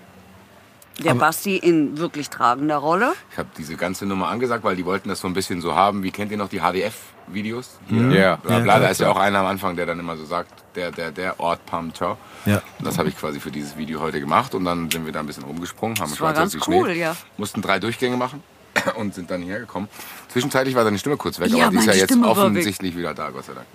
Der 0.98 1.14
Basti 1.14 1.58
in 1.58 2.00
wirklich 2.00 2.32
tragender 2.32 2.78
Rolle. 2.78 3.14
Ich 3.32 3.38
habe 3.38 3.50
diese 3.56 3.76
ganze 3.76 4.08
Nummer 4.08 4.30
angesagt, 4.30 4.64
weil 4.64 4.76
die 4.76 4.84
wollten 4.84 5.10
das 5.10 5.20
so 5.20 5.28
ein 5.28 5.36
bisschen 5.36 5.62
so 5.62 5.76
haben. 5.76 6.02
Wie 6.02 6.10
kennt 6.10 6.32
ihr 6.32 6.38
noch 6.38 6.50
die 6.50 6.60
HDF-Videos? 6.60 7.78
Ja. 7.92 8.38
Bla, 8.38 8.58
bla, 8.60 8.74
Ja, 8.74 8.80
da 8.80 8.88
ist 8.88 9.00
ja 9.00 9.12
auch 9.12 9.18
einer 9.18 9.42
am 9.42 9.46
Anfang, 9.46 9.76
der 9.76 9.86
dann 9.86 10.00
immer 10.00 10.18
so 10.18 10.26
sagt, 10.26 10.52
der, 10.76 10.90
der, 10.90 11.12
der 11.12 11.40
Ort 11.40 11.64
Pam 11.68 11.94
Ciao. 11.94 12.18
Ja. 12.48 12.64
Das 12.80 12.98
habe 12.98 13.10
ich 13.10 13.16
quasi 13.16 13.40
für 13.40 13.52
dieses 13.52 13.78
Video 13.78 14.02
heute 14.02 14.20
gemacht 14.20 14.56
und 14.56 14.66
dann 14.66 14.90
sind 14.90 15.06
wir 15.06 15.14
da 15.14 15.20
ein 15.20 15.28
bisschen 15.28 15.44
rumgesprungen, 15.44 16.00
haben 16.00 16.10
Das 16.10 16.20
war 16.20 16.34
ganz 16.34 16.56
wie 16.56 16.60
Schnee, 16.60 16.82
cool, 16.82 16.92
ja. 16.94 17.16
mussten 17.38 17.62
drei 17.62 17.78
Durchgänge 17.78 18.18
machen 18.18 18.42
und 18.96 19.14
sind 19.16 19.30
dann 19.32 19.42
hierher 19.42 19.60
gekommen. 19.62 19.88
Zwischenzeitlich 20.30 20.76
war 20.76 20.84
deine 20.84 21.00
Stimme 21.00 21.18
kurz 21.18 21.40
weg, 21.40 21.50
Ja, 21.52 21.66
aber 21.68 21.72
die 21.72 21.78
ist 21.78 21.86
ja 21.86 21.94
jetzt 21.94 22.06
Stimme 22.12 22.28
offensichtlich 22.28 22.96
wieder 22.96 23.14
da, 23.14 23.30
Gott 23.30 23.46
sei 23.46 23.54
Dank. 23.54 23.68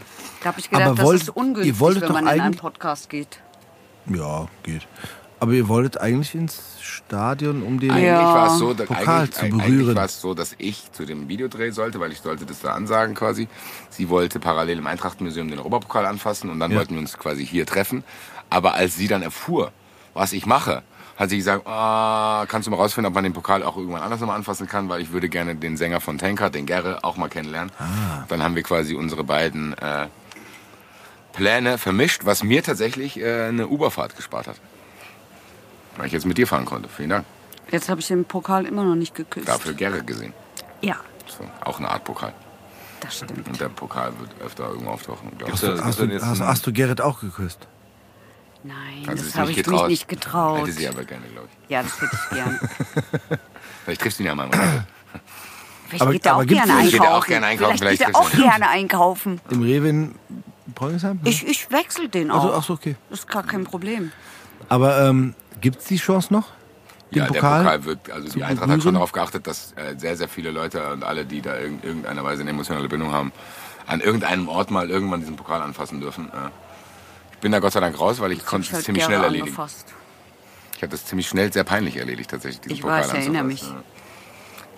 Da 0.43 0.49
habe 0.49 0.61
ich 0.61 0.69
gedacht, 0.71 0.87
Aber 0.87 0.97
das 0.97 1.05
wollt- 1.07 1.23
ist 1.23 1.29
ungünstig, 1.31 1.67
ihr 1.75 1.81
wolltet 1.81 2.03
wenn 2.03 2.09
doch 2.09 2.15
man 2.15 2.25
in 2.25 2.31
einen 2.31 2.41
eigentlich- 2.41 2.61
Podcast 2.61 3.09
geht. 3.11 3.41
Ja, 4.07 4.47
geht. 4.63 4.87
Aber 5.41 5.53
ihr 5.53 5.69
wolltet 5.69 6.01
eigentlich 6.01 6.35
ins 6.35 6.63
Stadion, 6.81 7.63
um 7.63 7.79
den. 7.81 7.91
Eigentlich 7.91 8.05
Ja. 8.07 8.35
war 8.35 8.53
es 8.53 8.59
so, 8.59 8.73
dass, 8.73 8.87
Pokal 8.87 9.19
eigentlich, 9.21 9.31
zu 9.33 9.41
eigentlich 9.43 9.67
berühren. 9.67 9.97
war 9.97 10.05
es 10.05 10.21
so, 10.21 10.33
dass 10.33 10.55
ich 10.59 10.91
zu 10.93 11.05
dem 11.05 11.29
Videodreh 11.29 11.71
sollte, 11.71 12.01
weil 12.01 12.13
ich 12.13 12.21
sollte 12.21 12.47
das 12.47 12.61
da 12.61 12.73
ansagen 12.75 13.15
quasi. 13.15 13.49
Sie 13.91 14.09
wollte 14.09 14.41
parallel 14.41 14.79
im 14.79 14.87
Eintrachtmuseum 14.87 15.49
den 15.49 15.59
Europapokal 15.59 16.07
anfassen 16.07 16.51
und 16.51 16.61
dann 16.61 16.71
Ja. 16.71 16.79
wollten 16.79 16.95
wir 16.95 17.01
uns 17.01 17.19
quasi 17.19 17.45
hier 17.47 17.67
treffen. 17.67 18.05
Aber 18.49 18.75
als 18.75 18.97
sie 18.97 19.09
dann 19.09 19.23
erfuhr, 19.23 19.73
was 20.15 20.33
ich 20.33 20.47
mache, 20.47 20.83
hat 21.17 21.31
sie 21.31 21.37
gesagt, 21.37 21.67
ah, 21.67 22.45
kannst 22.49 22.67
du 22.67 22.71
mal 22.71 22.77
rausfinden, 22.77 23.09
ob 23.09 23.15
man 23.15 23.25
den 23.25 23.33
Pokal 23.33 23.63
auch 23.63 23.77
irgendwann 23.77 24.03
anders 24.03 24.21
nochmal 24.21 24.37
anfassen 24.37 24.67
kann, 24.67 24.89
weil 24.89 25.01
ich 25.01 25.13
würde 25.13 25.29
gerne 25.29 25.55
den 25.55 25.77
Sänger 25.77 26.01
von 26.01 26.19
Tankard, 26.19 26.55
den 26.55 26.67
Gerre, 26.67 27.05
auch 27.05 27.17
mal 27.17 27.29
kennenlernen. 27.29 27.71
Ah. 27.79 28.25
Dann 28.29 28.43
haben 28.43 28.57
wir 28.57 28.63
quasi 28.65 28.95
unsere 28.95 29.23
beiden 29.23 29.77
äh, 29.79 30.09
Pläne 31.33 31.79
vermischt, 31.79 32.25
was 32.25 32.43
mir 32.43 32.63
tatsächlich 32.63 33.19
äh, 33.21 33.45
eine 33.45 33.69
Uberfahrt 33.69 34.17
gespart 34.17 34.47
hat. 34.49 34.57
Weil 35.97 36.07
ich 36.07 36.13
jetzt 36.13 36.27
mit 36.27 36.39
dir 36.39 36.47
fahren 36.47 36.65
konnte. 36.65 36.89
Vielen 36.89 37.11
Dank. 37.11 37.25
Jetzt 37.71 37.89
habe 37.89 38.01
ich 38.01 38.09
den 38.09 38.25
Pokal 38.25 38.67
immer 38.67 38.85
noch 38.85 38.97
nicht 38.97 39.15
geküsst. 39.15 39.49
Dafür 39.49 39.73
Gerre 39.75 40.03
gesehen. 40.03 40.33
Ja, 40.81 40.97
So, 41.27 41.45
auch 41.65 41.79
eine 41.79 41.91
Art 41.91 42.05
Pokal. 42.05 42.33
das 43.01 43.17
stimmt. 43.17 43.47
Und 43.49 43.61
der 43.61 43.69
Pokal 43.69 44.13
wird 44.19 44.31
öfter 44.45 44.69
irgendwo 44.69 44.91
auftauchen, 44.91 45.31
Hast, 45.51 45.63
du, 45.63 46.03
denn 46.03 46.11
jetzt 46.11 46.27
hast, 46.27 46.41
hast 46.41 46.67
du 46.67 46.73
Gerrit 46.73 47.01
auch 47.01 47.21
geküsst? 47.21 47.67
Nein, 48.65 49.07
Hat 49.07 49.19
sie 49.19 49.27
das 49.27 49.37
habe 49.37 49.51
ich 49.51 49.57
getraut. 49.59 49.83
mich 49.83 49.89
nicht 49.91 50.09
getraut. 50.09 50.61
Hätte 50.63 50.73
sie 50.73 50.89
aber 50.89 51.05
gerne, 51.05 51.27
glaube 51.27 51.49
ich. 51.65 51.71
Ja, 51.71 51.83
das 51.83 52.01
hätte 52.01 52.17
ich 52.31 52.35
gern. 52.35 52.59
Vielleicht 53.85 54.01
triffst 54.01 54.19
du 54.19 54.23
ihn 54.23 54.27
ja 54.29 54.35
mal. 54.35 54.49
Vielleicht 55.89 56.03
Aber- 56.03 56.13
geht 56.13 56.27
er 56.27 56.37
auch 56.37 56.47
gerne 56.47 56.75
nicht- 56.83 56.93
Geht 56.93 57.01
er 57.01 57.03
auch 57.03 57.07
einkaufen. 57.27 57.29
gerne 57.29 57.47
einkaufen, 57.47 57.79
Vielleicht 57.79 57.99
geht 58.01 58.07
vielleicht 58.09 58.15
er 58.17 58.21
auch 58.21 58.31
gerne 58.51 58.69
einkaufen. 58.71 59.41
Im 59.51 59.63
Rewe 59.63 59.89
in 59.91 60.15
Bräuningsheim? 60.75 61.21
Ich, 61.25 61.47
ich 61.47 61.71
wechsle 61.71 62.09
den 62.09 62.31
auch. 62.31 62.43
Also, 62.45 62.55
ach 62.55 62.63
so, 62.65 62.73
okay. 62.73 62.97
Das 63.11 63.21
ist 63.21 63.29
gar 63.29 63.43
kein 63.43 63.65
Problem. 63.65 64.11
Aber 64.71 65.07
ähm, 65.07 65.35
gibt 65.61 65.81
es 65.81 65.85
die 65.85 65.97
Chance 65.99 66.33
noch? 66.33 66.49
Den 67.11 67.19
Ja, 67.19 67.27
Pokal? 67.27 67.59
der 67.59 67.71
Pokal 67.71 67.85
wird, 67.85 68.11
also 68.11 68.29
die 68.33 68.43
Eintracht 68.43 68.71
hat 68.71 68.83
schon 68.83 68.95
darauf 68.95 69.13
geachtet, 69.13 69.47
dass 69.47 69.73
äh, 69.77 69.95
sehr, 69.99 70.17
sehr 70.17 70.27
viele 70.29 70.51
Leute 70.51 70.91
und 70.91 71.05
alle, 71.05 71.27
die 71.27 71.43
da 71.43 71.53
irg- 71.53 71.85
irgendeiner 71.85 72.25
Weise 72.25 72.41
eine 72.41 72.51
emotionale 72.51 72.89
Bindung 72.89 73.13
haben, 73.13 73.31
an 73.87 74.01
irgendeinem 74.01 74.49
Ort 74.49 74.71
mal 74.71 74.89
irgendwann 74.91 75.21
diesen 75.21 75.37
Pokal 75.37 75.61
anfassen 75.61 76.01
dürfen. 76.01 76.29
Äh, 76.29 76.51
bin 77.45 77.53
da 77.53 77.59
Gott 77.59 77.75
sei 77.75 77.81
Dank 77.81 78.01
raus, 78.01 78.21
weil 78.21 78.33
ich 78.33 78.47
konnte 78.47 78.69
es 78.69 78.73
halt 78.73 78.85
ziemlich 78.87 79.05
schnell 79.05 79.21
erledigen. 79.23 79.43
angefasst. 79.49 79.93
Ich 80.77 80.83
habe 80.83 80.89
das 80.93 81.05
ziemlich 81.05 81.29
schnell, 81.29 81.53
sehr 81.53 81.63
peinlich 81.65 81.99
erledigt 81.99 82.31
tatsächlich, 82.31 82.61
diesen 82.63 82.77
Ich 82.77 82.81
Pokal 82.81 83.03
weiß, 83.03 83.13
erinnere 83.13 83.43
anzufassen. 83.43 83.77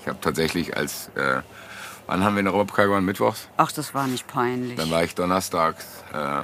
Ich 0.00 0.08
habe 0.08 0.18
tatsächlich 0.20 0.76
als, 0.76 1.08
äh, 1.14 1.42
wann 2.08 2.24
haben 2.24 2.34
wir 2.34 2.42
den 2.42 2.48
Europapokal 2.48 2.86
gewonnen? 2.86 3.06
Mittwochs? 3.06 3.46
Ach, 3.56 3.70
das 3.70 3.94
war 3.94 4.08
nicht 4.08 4.26
peinlich. 4.26 4.74
Dann 4.76 4.90
war 4.90 5.04
ich 5.04 5.14
donnerstags 5.14 5.84
äh, 6.12 6.42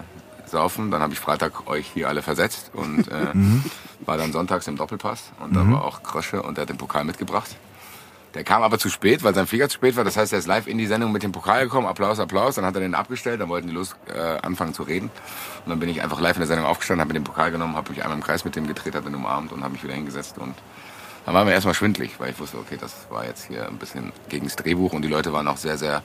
saufen. 0.49 0.93
Dann 0.93 1.03
habe 1.03 1.12
ich 1.12 1.19
Freitag 1.19 1.66
euch 1.66 1.89
hier 1.93 2.09
alle 2.09 2.23
versetzt 2.23 2.70
und 2.73 3.09
äh, 3.09 3.31
Mhm. 3.35 3.65
war 4.07 4.16
dann 4.16 4.31
sonntags 4.31 4.69
im 4.69 4.77
Doppelpass. 4.77 5.32
Und 5.40 5.57
da 5.57 5.69
war 5.69 5.82
auch 5.85 6.05
Krösche 6.05 6.40
und 6.40 6.57
der 6.57 6.62
hat 6.62 6.69
den 6.69 6.78
Pokal 6.78 7.05
mitgebracht. 7.05 7.57
Der 8.35 8.45
kam 8.45 8.63
aber 8.63 8.79
zu 8.79 8.89
spät, 8.89 9.23
weil 9.23 9.35
sein 9.35 9.47
Flieger 9.47 9.69
zu 9.69 9.75
spät 9.75 9.97
war. 9.97 10.05
Das 10.05 10.17
heißt, 10.17 10.33
er 10.33 10.39
ist 10.39 10.47
live 10.47 10.67
in 10.67 10.79
die 10.79 10.87
Sendung 10.87 11.13
mit 11.13 11.23
dem 11.23 11.33
Pokal 11.33 11.65
gekommen. 11.65 11.87
Applaus, 11.87 12.19
Applaus. 12.19 12.55
Dann 12.55 12.65
hat 12.65 12.75
er 12.75 12.81
den 12.81 12.95
abgestellt. 12.95 13.41
Dann 13.41 13.49
wollten 13.51 13.69
die 13.69 13.75
los 13.75 13.95
äh, 14.09 14.19
anfangen 14.19 14.73
zu 14.73 14.85
reden. 14.85 15.11
Und 15.65 15.71
dann 15.71 15.81
bin 15.81 15.89
ich 15.89 16.03
einfach 16.03 16.21
live 16.21 16.37
in 16.37 16.41
der 16.41 16.47
Sendung 16.47 16.67
aufgestanden, 16.67 17.03
habe 17.03 17.13
mir 17.13 17.21
den 17.21 17.25
Pokal 17.25 17.51
genommen, 17.51 17.77
habe 17.77 17.91
mich 17.91 18.03
einmal 18.03 18.17
im 18.17 18.25
Kreis 18.25 18.45
mit 18.45 18.57
dem 18.57 18.67
gedreht, 18.67 18.95
habe 18.95 19.09
ihn 19.09 19.15
umarmt 19.15 19.53
und 19.53 19.63
habe 19.63 19.73
mich 19.73 19.85
wieder 19.85 19.95
hingesetzt. 19.95 20.39
Und 20.39 20.55
dann 21.27 21.35
war 21.35 21.45
mir 21.45 21.53
erstmal 21.53 21.75
schwindlig, 21.75 22.13
weil 22.19 22.31
ich 22.31 22.39
wusste, 22.39 22.57
okay, 22.57 22.79
das 22.81 23.07
war 23.11 23.27
jetzt 23.27 23.47
hier 23.47 23.69
ein 23.69 23.77
bisschen 23.77 24.13
gegen 24.29 24.47
das 24.47 24.57
Drehbuch. 24.57 24.95
Und 24.95 25.03
die 25.03 25.09
Leute 25.09 25.33
waren 25.33 25.47
auch 25.47 25.59
sehr, 25.59 25.77
sehr, 25.77 26.03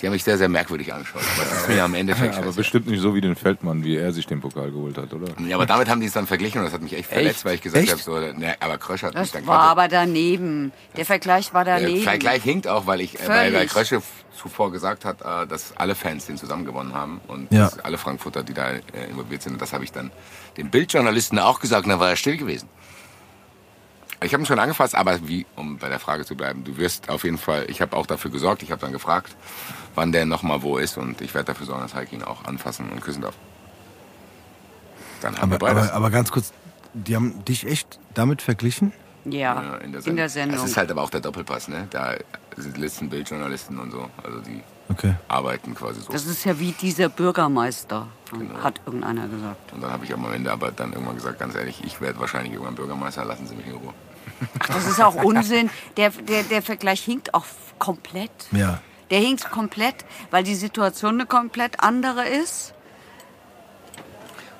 die 0.00 0.06
haben 0.06 0.12
mich 0.12 0.24
sehr, 0.24 0.36
sehr 0.38 0.48
merkwürdig 0.48 0.92
angeschaut. 0.92 1.22
Aber 1.36 1.42
es 1.46 1.52
ist 1.62 1.68
mir 1.68 1.82
am 1.84 1.94
Endeffekt 1.94 2.26
Aber 2.34 2.44
scheißegal. 2.44 2.56
bestimmt 2.56 2.86
nicht 2.88 3.00
so 3.00 3.14
wie 3.14 3.20
den 3.20 3.36
Feldmann, 3.36 3.82
wie 3.84 3.96
er 3.96 4.12
sich 4.12 4.26
den 4.26 4.40
Pokal 4.40 4.70
geholt 4.70 4.98
hat, 4.98 5.12
oder? 5.14 5.28
Ja, 5.46 5.56
aber 5.56 5.66
damit 5.66 5.88
haben 5.88 6.00
die 6.00 6.06
es 6.06 6.12
dann 6.12 6.26
verglichen 6.26 6.58
und 6.60 6.64
das 6.66 6.74
hat 6.74 6.82
mich 6.82 6.92
echt 6.94 7.08
verletzt, 7.08 7.44
weil 7.44 7.54
ich 7.54 7.62
gesagt 7.62 7.88
habe, 7.90 8.00
so, 8.00 8.18
ne, 8.18 8.54
aber 8.60 8.78
Krösche 8.78 9.06
hat 9.06 9.14
mich 9.14 9.22
Das 9.22 9.32
dann 9.32 9.46
war 9.46 9.60
aber 9.62 9.88
daneben. 9.88 10.72
Der 10.96 11.04
Vergleich 11.06 11.54
war 11.54 11.64
Der 11.64 11.80
daneben. 11.80 12.02
Vergleich 12.02 12.42
hinkt 12.42 12.68
auch, 12.68 12.86
weil 12.86 13.00
ich, 13.00 13.18
äh, 13.20 13.28
weil, 13.28 13.52
weil. 13.54 13.66
Krösche 13.66 14.02
zuvor 14.36 14.70
gesagt 14.70 15.04
hat, 15.06 15.22
äh, 15.22 15.46
dass 15.46 15.76
alle 15.76 15.94
Fans 15.94 16.26
den 16.26 16.36
zusammen 16.36 16.64
gewonnen 16.66 16.92
haben 16.94 17.20
und 17.26 17.50
Ja. 17.52 17.70
alle 17.82 17.96
Frankfurter, 17.98 18.42
die 18.42 18.52
da 18.52 18.70
äh, 18.72 18.80
involviert 19.10 19.42
sind. 19.42 19.54
Und 19.54 19.62
das 19.62 19.72
habe 19.72 19.84
ich 19.84 19.92
dann 19.92 20.10
den 20.58 20.70
Bildjournalisten 20.70 21.38
auch 21.38 21.58
gesagt, 21.60 21.84
und 21.84 21.90
dann 21.90 22.00
war 22.00 22.10
er 22.10 22.16
still 22.16 22.36
gewesen. 22.36 22.68
Ich 24.24 24.32
habe 24.32 24.42
ihn 24.42 24.46
schon 24.46 24.58
angefasst, 24.58 24.94
aber 24.94 25.28
wie, 25.28 25.44
um 25.56 25.76
bei 25.76 25.90
der 25.90 25.98
Frage 26.00 26.24
zu 26.24 26.36
bleiben, 26.36 26.64
du 26.64 26.78
wirst 26.78 27.10
auf 27.10 27.24
jeden 27.24 27.36
Fall, 27.36 27.66
ich 27.68 27.82
habe 27.82 27.94
auch 27.96 28.06
dafür 28.06 28.30
gesorgt, 28.30 28.62
ich 28.62 28.70
habe 28.70 28.80
dann 28.80 28.92
gefragt, 28.92 29.36
wann 29.96 30.12
der 30.12 30.24
nochmal 30.26 30.62
wo 30.62 30.78
ist 30.78 30.96
und 30.96 31.20
ich 31.20 31.34
werde 31.34 31.46
dafür 31.46 31.66
sorgen, 31.66 31.82
dass 31.82 31.94
Heike 31.94 32.14
ihn 32.14 32.22
auch 32.22 32.44
anfassen 32.44 32.88
und 32.90 33.00
küssen 33.00 33.22
darf. 33.22 33.34
Dann 35.20 35.36
haben 35.38 35.50
wir 35.50 35.56
Aber, 35.56 35.74
beides. 35.74 35.88
aber, 35.88 35.96
aber 35.96 36.10
ganz 36.10 36.30
kurz, 36.30 36.52
die 36.94 37.16
haben 37.16 37.44
dich 37.44 37.66
echt 37.66 37.98
damit 38.14 38.42
verglichen? 38.42 38.92
ja, 39.24 39.60
Ja, 39.62 39.76
in 39.78 39.92
der 40.16 40.28
Sendung. 40.28 40.56
Das 40.60 40.68
ist 40.70 40.76
halt 40.76 40.90
aber 40.90 41.02
auch 41.02 41.10
der 41.10 41.20
Doppelpass, 41.20 41.66
ne? 41.68 41.88
Da 41.90 42.14
sind 42.56 42.76
Listen, 42.78 43.08
Bildjournalisten 43.10 43.78
und 43.78 43.90
so. 43.90 44.08
Also 44.22 44.40
die 44.40 44.62
Okay. 44.88 45.14
arbeiten 45.26 45.74
quasi 45.74 46.00
so. 46.00 46.12
Das 46.12 46.26
ist 46.26 46.44
ja 46.44 46.60
wie 46.60 46.70
dieser 46.70 47.08
Bürgermeister, 47.08 48.06
Genau. 48.30 48.62
hat 48.62 48.80
irgendeiner 48.86 49.26
gesagt. 49.26 49.72
Und 49.72 49.82
dann 49.82 49.90
habe 49.90 50.04
ich 50.04 50.14
am 50.14 50.30
Ende 50.32 50.52
aber 50.52 50.70
dann 50.70 50.92
irgendwann 50.92 51.16
gesagt, 51.16 51.40
ganz 51.40 51.56
ehrlich, 51.56 51.82
ich 51.84 52.00
werde 52.00 52.20
wahrscheinlich 52.20 52.52
irgendwann 52.52 52.76
Bürgermeister, 52.76 53.24
lassen 53.24 53.48
Sie 53.48 53.56
mich 53.56 53.66
in 53.66 53.72
Ruhe. 53.74 53.92
Ach, 54.60 54.66
das 54.68 54.86
ist 54.86 55.00
auch 55.02 55.16
Unsinn. 55.16 55.70
Der, 55.96 56.10
der, 56.10 56.44
der 56.44 56.62
Vergleich 56.62 57.02
hinkt 57.02 57.34
auch 57.34 57.46
komplett. 57.80 58.30
Ja. 58.52 58.80
Der 59.10 59.20
hinkt 59.20 59.50
komplett, 59.50 60.04
weil 60.30 60.42
die 60.42 60.54
Situation 60.54 61.14
eine 61.14 61.26
komplett 61.26 61.80
andere 61.80 62.26
ist. 62.26 62.74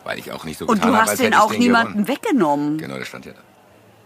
Weil 0.05 0.19
ich 0.21 0.31
auch 0.31 0.45
nicht 0.45 0.59
so 0.59 0.67
Und 0.67 0.77
getan 0.77 0.91
du 0.93 0.95
habe, 0.97 1.03
hast 1.03 1.11
als 1.11 1.21
den 1.21 1.35
auch 1.35 1.51
den 1.51 1.59
niemanden 1.61 2.05
gewonnen. 2.05 2.09
weggenommen. 2.09 2.79
Genau, 2.79 2.97
der 2.97 3.05
stand 3.05 3.27
ja 3.27 3.33
da. 3.33 3.41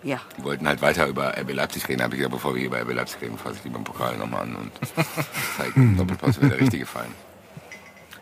Ja. 0.03 0.19
Die 0.39 0.45
wollten 0.45 0.67
halt 0.67 0.81
weiter 0.81 1.07
über 1.07 1.37
RB 1.39 1.53
Leipzig 1.53 1.87
reden. 1.87 1.99
Da 1.99 2.05
habe 2.05 2.15
ich 2.15 2.21
gesagt, 2.21 2.35
bevor 2.35 2.55
wir 2.55 2.65
über 2.65 2.81
RB 2.81 2.95
Leipzig 2.95 3.21
reden, 3.21 3.37
fasse 3.37 3.57
ich 3.59 3.65
lieber 3.65 3.79
den 3.79 3.85
Pokal 3.85 4.17
nochmal 4.17 4.43
an 4.43 4.57
und 4.57 4.71
zeige 5.59 5.79
Doppelpass 5.97 6.41
wäre 6.41 6.53
der 6.53 6.61
richtige 6.61 6.87
Fallen. 6.87 7.13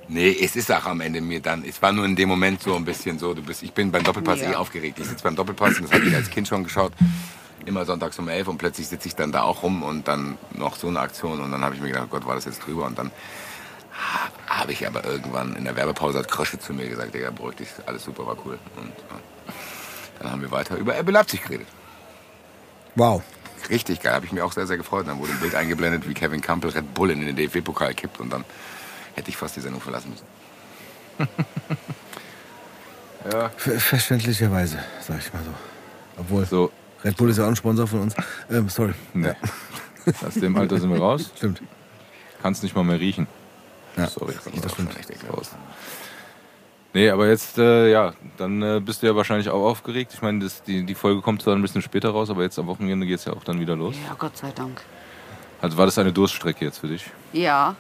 Nee, 0.09 0.37
es 0.43 0.57
ist 0.57 0.73
auch 0.73 0.87
am 0.87 1.01
Ende 1.03 1.21
mir 1.21 1.39
dann, 1.41 1.63
es 1.65 1.81
war 1.83 1.93
nur 1.93 2.05
in 2.05 2.17
dem 2.17 2.29
Moment 2.31 2.63
so 2.63 2.75
ein 2.75 2.85
bisschen 2.85 3.19
so, 3.19 3.33
du 3.35 3.43
bist, 3.43 3.63
ich 3.63 3.73
bin 3.73 3.93
beim 3.93 4.03
Doppelpass 4.03 4.41
Ja. 4.41 4.53
eh 4.53 4.55
aufgeregt. 4.57 4.99
Ich 4.99 5.07
sitze 5.07 5.23
beim 5.23 5.37
Doppelpass 5.37 5.77
und 5.77 5.85
das 5.85 5.93
habe 5.93 6.05
ich 6.09 6.15
als 6.17 6.31
Kind 6.31 6.49
schon 6.49 6.65
geschaut. 6.65 6.93
Immer 7.67 7.85
sonntags 7.85 8.19
um 8.19 8.29
elf 8.29 8.49
und 8.49 8.59
plötzlich 8.59 8.89
sitze 8.89 9.09
ich 9.09 9.15
dann 9.17 9.33
da 9.33 9.43
auch 9.43 9.63
rum 9.63 9.83
und 9.83 10.09
dann 10.09 10.39
noch 10.53 10.77
so 10.77 10.89
eine 10.89 11.01
Aktion 11.01 11.41
und 11.41 11.51
dann 11.53 11.63
habe 11.65 11.75
ich 11.75 11.81
mir 11.81 11.89
gedacht, 11.89 12.05
oh 12.07 12.11
Gott, 12.11 12.27
war 12.27 12.35
das 12.35 12.45
jetzt 12.47 12.61
drüber 12.65 12.87
und 12.87 12.99
dann 12.99 13.11
ha- 13.93 14.31
habe 14.61 14.73
ich 14.73 14.87
aber 14.87 15.05
irgendwann 15.05 15.55
in 15.57 15.65
der 15.65 15.77
Werbepause 15.77 16.19
hat 16.21 16.29
Krösche 16.31 16.59
zu 16.59 16.73
mir 16.73 16.89
gesagt, 16.89 17.15
Digga, 17.15 17.31
beruhig 17.31 17.57
dich, 17.57 17.69
alles 17.87 18.05
super, 18.05 18.27
war 18.27 18.37
cool. 18.47 18.59
Und 18.77 18.87
ja, 18.89 19.53
dann 20.21 20.31
haben 20.33 20.41
wir 20.41 20.51
weiter 20.51 20.77
über 20.77 20.99
RB 20.99 21.11
Leipzig 21.11 21.43
geredet. 21.43 21.67
Wow. 22.95 23.23
Richtig 23.69 24.01
geil, 24.01 24.15
habe 24.15 24.25
ich 24.25 24.33
mir 24.33 24.45
auch 24.45 24.53
sehr, 24.53 24.67
sehr 24.67 24.77
gefreut. 24.79 25.07
Dann 25.07 25.19
wurde 25.19 25.33
ein 25.33 25.41
Bild 25.41 25.55
eingeblendet, 25.55 26.09
wie 26.09 26.15
Kevin 26.15 26.41
Campbell 26.41 26.71
Red 26.71 26.95
Bull 26.95 27.11
in 27.11 27.21
den 27.27 27.37
DFB-Pokal 27.37 27.93
kippt 27.95 28.19
und 28.21 28.33
dann 28.33 28.45
hätte 29.15 29.29
ich 29.31 29.37
fast 29.37 29.57
die 29.57 29.61
Sendung 29.61 29.81
verlassen 29.81 30.11
müssen. 30.11 31.29
Ja. 33.33 33.51
Ver 33.57 33.81
verständlicherweise, 33.81 34.79
sag 35.07 35.19
ich 35.19 35.33
mal 35.35 35.43
so. 35.45 35.51
Obwohl, 36.19 36.47
So, 36.47 36.73
Red 37.05 37.17
Bull 37.17 37.31
ist 37.31 37.39
ja 37.39 37.45
auch 37.45 37.49
ein 37.49 37.57
Sponsor 37.57 37.87
von 37.87 38.01
uns. 38.01 38.15
Ähm, 38.51 38.69
sorry. 38.69 38.95
ne. 39.15 39.37
Aus 40.27 40.35
dem 40.35 40.57
Alter 40.57 40.79
sind 40.79 40.91
wir 40.91 40.99
raus. 40.99 41.31
Stimmt. 41.37 41.63
Kannst 42.43 42.63
nicht 42.63 42.75
mal 42.75 42.85
mehr 42.85 42.99
riechen. 42.99 43.27
Ja. 43.97 44.07
Sorry. 44.07 44.35
Das 44.63 44.73
stimmt. 44.73 44.97
Echt 44.97 45.11
ekelhaft. 45.11 45.51
Nee, 46.95 47.11
aber 47.11 47.29
jetzt, 47.29 47.59
äh, 47.59 47.91
ja, 47.91 48.15
dann 48.39 48.63
äh, 48.63 48.81
bist 48.81 49.03
du 49.03 49.07
ja 49.07 49.15
wahrscheinlich 49.15 49.51
auch 49.51 49.63
aufgeregt. 49.63 50.13
Ich 50.15 50.23
meine, 50.23 50.41
das, 50.41 50.63
die, 50.63 50.85
die 50.85 50.95
Folge 50.95 51.21
kommt 51.21 51.43
zwar 51.43 51.55
ein 51.55 51.63
bisschen 51.63 51.83
später 51.83 52.11
raus, 52.11 52.31
aber 52.31 52.43
jetzt 52.43 52.59
am 52.59 52.67
Wochenende 52.67 53.07
geht 53.07 53.19
es 53.19 53.27
ja 53.27 53.35
auch 53.35 53.45
dann 53.45 53.61
wieder 53.61 53.77
los. 53.77 53.95
Ja, 54.07 54.15
Gott 54.19 54.37
sei 54.37 54.51
Dank. 54.53 54.81
Also 55.61 55.77
war 55.77 55.87
das 55.87 55.99
eine 55.99 56.13
Durststrecke 56.13 56.65
jetzt 56.65 56.79
für 56.79 56.89
dich? 56.89 57.05
Ja. 57.33 57.77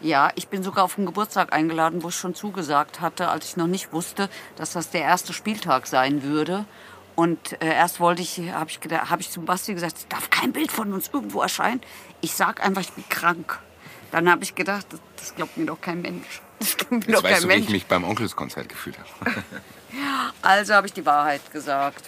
Ja, 0.00 0.30
ich 0.36 0.46
bin 0.46 0.62
sogar 0.62 0.84
auf 0.84 0.94
den 0.94 1.06
Geburtstag 1.06 1.52
eingeladen, 1.52 2.04
wo 2.04 2.08
ich 2.10 2.14
schon 2.14 2.34
zugesagt 2.34 3.00
hatte, 3.00 3.28
als 3.28 3.46
ich 3.48 3.56
noch 3.56 3.66
nicht 3.66 3.92
wusste, 3.92 4.28
dass 4.54 4.72
das 4.72 4.90
der 4.90 5.02
erste 5.02 5.32
Spieltag 5.32 5.88
sein 5.88 6.22
würde. 6.22 6.64
Und 7.18 7.60
äh, 7.60 7.74
erst 7.74 7.98
wollte 7.98 8.22
ich, 8.22 8.38
habe 8.52 8.70
ich, 8.70 8.78
hab 8.92 9.18
ich 9.18 9.28
zum 9.28 9.44
Basti 9.44 9.74
gesagt, 9.74 9.96
es 9.96 10.06
darf 10.06 10.30
kein 10.30 10.52
Bild 10.52 10.70
von 10.70 10.92
uns 10.92 11.10
irgendwo 11.12 11.42
erscheinen. 11.42 11.80
Ich 12.20 12.32
sag 12.32 12.64
einfach, 12.64 12.80
ich 12.80 12.92
bin 12.92 13.02
krank. 13.08 13.58
Dann 14.12 14.30
habe 14.30 14.44
ich 14.44 14.54
gedacht, 14.54 14.86
das, 14.90 15.00
das 15.16 15.34
glaubt 15.34 15.56
mir 15.56 15.66
doch 15.66 15.80
kein 15.80 16.00
Mensch. 16.00 16.24
Das 16.60 16.76
glaubt 16.76 16.92
mir 16.92 16.98
Jetzt 16.98 17.16
doch 17.16 17.22
weißt 17.24 17.34
kein 17.34 17.42
du, 17.42 17.48
wie 17.48 17.52
ich 17.54 17.58
Mensch. 17.58 17.72
mich 17.72 17.86
beim 17.86 18.04
Onkelskonzert 18.04 18.68
gefühlt 18.68 18.98
habe. 19.00 19.42
Also 20.42 20.74
habe 20.74 20.86
ich 20.86 20.92
die 20.92 21.04
Wahrheit 21.04 21.40
gesagt. 21.50 22.04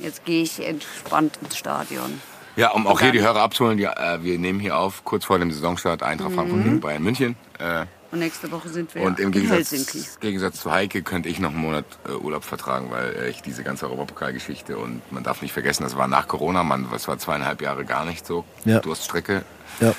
Jetzt 0.00 0.24
gehe 0.24 0.42
ich 0.42 0.58
entspannt 0.66 1.38
ins 1.40 1.56
Stadion. 1.56 2.20
Ja, 2.56 2.70
um 2.70 2.88
auch 2.88 2.98
hier 3.00 3.12
die 3.12 3.20
Hörer 3.20 3.40
abzuholen, 3.40 3.78
die, 3.78 3.84
äh, 3.84 4.22
wir 4.22 4.40
nehmen 4.40 4.58
hier 4.58 4.76
auf, 4.76 5.04
kurz 5.04 5.24
vor 5.24 5.38
dem 5.38 5.52
Saisonstart 5.52 6.02
Eintracht 6.02 6.32
Frankfurt 6.32 6.64
gegen 6.64 6.80
Bayern 6.80 7.04
München. 7.04 7.36
Äh, 7.60 7.86
Und 8.10 8.20
nächste 8.20 8.50
Woche 8.50 8.70
sind 8.70 8.94
wir 8.94 9.02
und 9.02 9.20
im 9.20 9.26
in 9.26 9.32
Gegensatz, 9.32 9.70
Helsinki. 9.70 10.04
Gegensatz 10.20 10.60
zu 10.60 10.70
Heike 10.70 11.02
könnte 11.02 11.28
ich 11.28 11.40
noch 11.40 11.50
einen 11.50 11.60
Monat 11.60 11.84
äh, 12.08 12.12
Urlaub 12.12 12.42
vertragen, 12.42 12.90
weil 12.90 13.14
äh, 13.14 13.28
ich 13.28 13.42
diese 13.42 13.62
ganze 13.62 13.86
Europapokalgeschichte 13.86 14.78
und 14.78 15.02
man 15.12 15.22
darf 15.24 15.42
nicht 15.42 15.52
vergessen, 15.52 15.82
das 15.82 15.96
war 15.96 16.08
nach 16.08 16.26
Corona, 16.26 16.62
man, 16.62 16.88
das 16.90 17.06
war 17.06 17.18
zweieinhalb 17.18 17.60
Jahre 17.60 17.84
gar 17.84 18.06
nicht 18.06 18.26
so, 18.26 18.44
Ja. 18.64 18.80
Durststrecke. 18.80 19.44
Ja. 19.80 19.94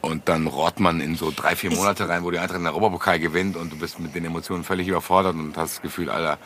Und 0.00 0.28
dann 0.28 0.46
rohrt 0.46 0.80
man 0.80 1.00
in 1.00 1.16
so 1.16 1.32
drei, 1.34 1.54
vier 1.54 1.70
Monate 1.70 2.08
rein, 2.08 2.24
wo 2.24 2.30
die 2.30 2.38
Eintracht 2.38 2.60
den 2.60 2.66
Europapokal 2.66 3.18
gewinnt 3.20 3.56
und 3.56 3.72
du 3.72 3.78
bist 3.78 3.98
mit 4.00 4.14
den 4.14 4.24
Emotionen 4.24 4.64
völlig 4.64 4.88
überfordert 4.88 5.34
und 5.34 5.56
hast 5.56 5.76
das 5.76 5.82
Gefühl, 5.82 6.10
Alter, 6.10 6.38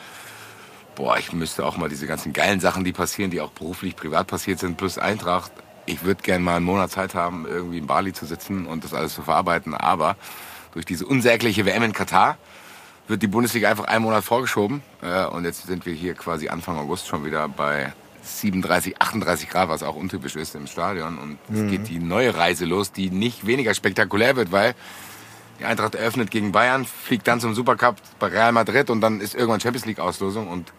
boah, 0.94 1.16
ich 1.19 1.32
müsste 1.32 1.64
auch 1.64 1.77
mal 1.77 1.89
diese 1.89 2.06
ganzen 2.06 2.32
geilen 2.32 2.60
Sachen, 2.60 2.85
die 2.85 2.93
passieren, 2.93 3.31
die 3.31 3.40
auch 3.40 3.52
beruflich, 3.52 3.97
privat 3.97 4.27
passiert 4.27 4.59
sind, 4.59 4.77
plus 4.77 4.98
Eintracht. 4.98 5.52
Ich 5.86 6.05
würde 6.05 6.23
gerne 6.23 6.44
mal 6.44 6.56
einen 6.56 6.64
Monat 6.64 6.90
Zeit 6.90 7.14
haben, 7.14 7.47
irgendwie 7.47 7.78
in 7.78 7.86
Bali 7.86 8.12
zu 8.12 8.24
sitzen 8.27 8.66
und 8.66 8.85
das 8.85 8.94
alles 8.94 9.14
zu 9.14 9.23
verarbeiten. 9.23 9.74
Aber 9.74 10.16
durch 10.73 10.85
diese 10.85 11.07
unsägliche 11.07 11.65
WM 11.66 11.82
in 11.82 11.93
Katar 11.93 12.36
wird 13.09 13.23
die 13.23 13.27
Bundesliga 13.27 13.69
einfach 13.70 13.85
einen 13.85 14.05
Monat 14.05 14.24
vorgeschoben. 14.24 14.82
Äh, 15.03 15.27
Und 15.27 15.44
jetzt 15.44 15.66
sind 15.66 15.86
wir 15.86 15.93
hier 15.93 16.15
quasi 16.15 16.49
Anfang 16.49 16.78
August 16.78 17.09
schon 17.09 17.24
wieder 17.24 17.49
bei 17.49 17.93
37, 18.23 19.01
38 19.01 19.51
Grad, 19.51 19.69
was 19.69 19.82
auch 19.82 19.97
untypisch 19.97 20.36
ist 20.36 20.55
im 20.55 20.66
Stadion. 20.66 21.19
Und 21.19 21.39
es 21.53 21.69
geht 21.70 21.89
die 21.89 21.99
neue 21.99 22.36
Reise 22.36 22.65
los, 22.65 22.93
die 22.93 23.11
nicht 23.11 23.47
weniger 23.47 23.74
spektakulär 23.74 24.36
wird, 24.36 24.53
weil 24.53 24.74
die 25.59 25.65
Eintracht 25.65 25.94
eröffnet 25.97 26.31
gegen 26.31 26.53
Bayern, 26.53 26.85
fliegt 26.86 27.27
dann 27.27 27.40
zum 27.40 27.55
Supercup 27.55 27.97
bei 28.19 28.28
Real 28.28 28.53
Madrid 28.53 28.90
und 28.90 29.01
dann 29.01 29.20
ist 29.20 29.35
irgendwann 29.35 29.61
Champions 29.61 29.86
League 29.86 29.99
Auslosung 29.99 30.49
und 30.49 30.73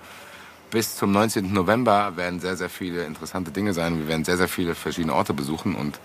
bis 0.72 0.96
zum 0.96 1.12
19. 1.12 1.54
November 1.54 2.16
werden 2.16 2.40
sehr, 2.40 2.56
sehr 2.58 2.70
viele 2.70 3.04
interessante 3.04 3.52
Dinge 3.52 3.74
sein. 3.74 4.00
Wir 4.00 4.08
werden 4.08 4.26
sehr, 4.26 4.38
sehr 4.38 4.48
viele 4.48 4.74
verschiedene 4.74 5.14
Orte 5.14 5.34
besuchen 5.34 5.76
und 5.76 6.00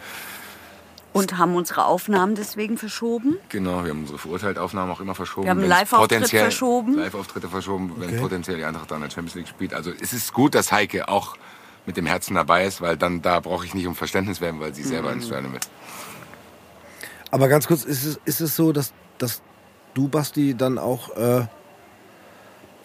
Und 1.18 1.38
haben 1.38 1.54
unsere 1.56 1.84
Aufnahmen 1.84 2.34
deswegen 2.34 2.78
verschoben. 2.78 3.36
genau, 3.48 3.82
wir 3.84 3.90
haben 3.90 4.00
unsere 4.00 4.18
Verurteilt-Aufnahmen 4.18 4.90
auch 4.92 5.00
immer 5.00 5.14
verschoben. 5.14 5.44
Wir 5.46 5.50
haben 5.50 5.60
Wenn's 5.60 5.68
Live-Auftritt 5.70 6.10
potenziell- 6.18 6.42
verschoben. 6.42 6.94
Live-Auftritte 6.96 7.48
verschoben, 7.48 7.92
wenn 7.98 8.08
Okay. 8.10 8.18
potenziell 8.20 8.56
die 8.56 8.64
Eintracht 8.64 8.90
dann 8.90 8.98
in 8.98 9.02
der 9.04 9.10
Champions 9.10 9.34
League 9.34 9.48
spielt. 9.48 9.74
Also 9.74 9.90
es 10.00 10.12
ist 10.12 10.32
gut, 10.32 10.54
dass 10.54 10.72
Heike 10.72 11.08
auch 11.08 11.36
mit 11.86 11.96
dem 11.96 12.06
Herzen 12.06 12.34
dabei 12.34 12.66
ist, 12.66 12.80
weil 12.80 12.96
dann 12.96 13.22
da 13.22 13.40
brauche 13.40 13.64
ich 13.64 13.74
nicht 13.74 13.86
um 13.86 13.94
Verständnis 13.94 14.40
werben, 14.40 14.60
weil 14.60 14.74
sie 14.74 14.82
selber 14.82 15.12
ins 15.12 15.26
Stadion 15.26 15.52
will. 15.52 15.60
Aber 17.30 17.48
ganz 17.48 17.66
kurz, 17.66 17.84
ist 17.84 18.04
es, 18.04 18.20
ist 18.24 18.40
es 18.40 18.56
so, 18.56 18.72
dass, 18.72 18.92
dass 19.18 19.42
du, 19.94 20.08
Basti, 20.08 20.54
dann 20.54 20.78
auch 20.78 21.16
äh, 21.16 21.46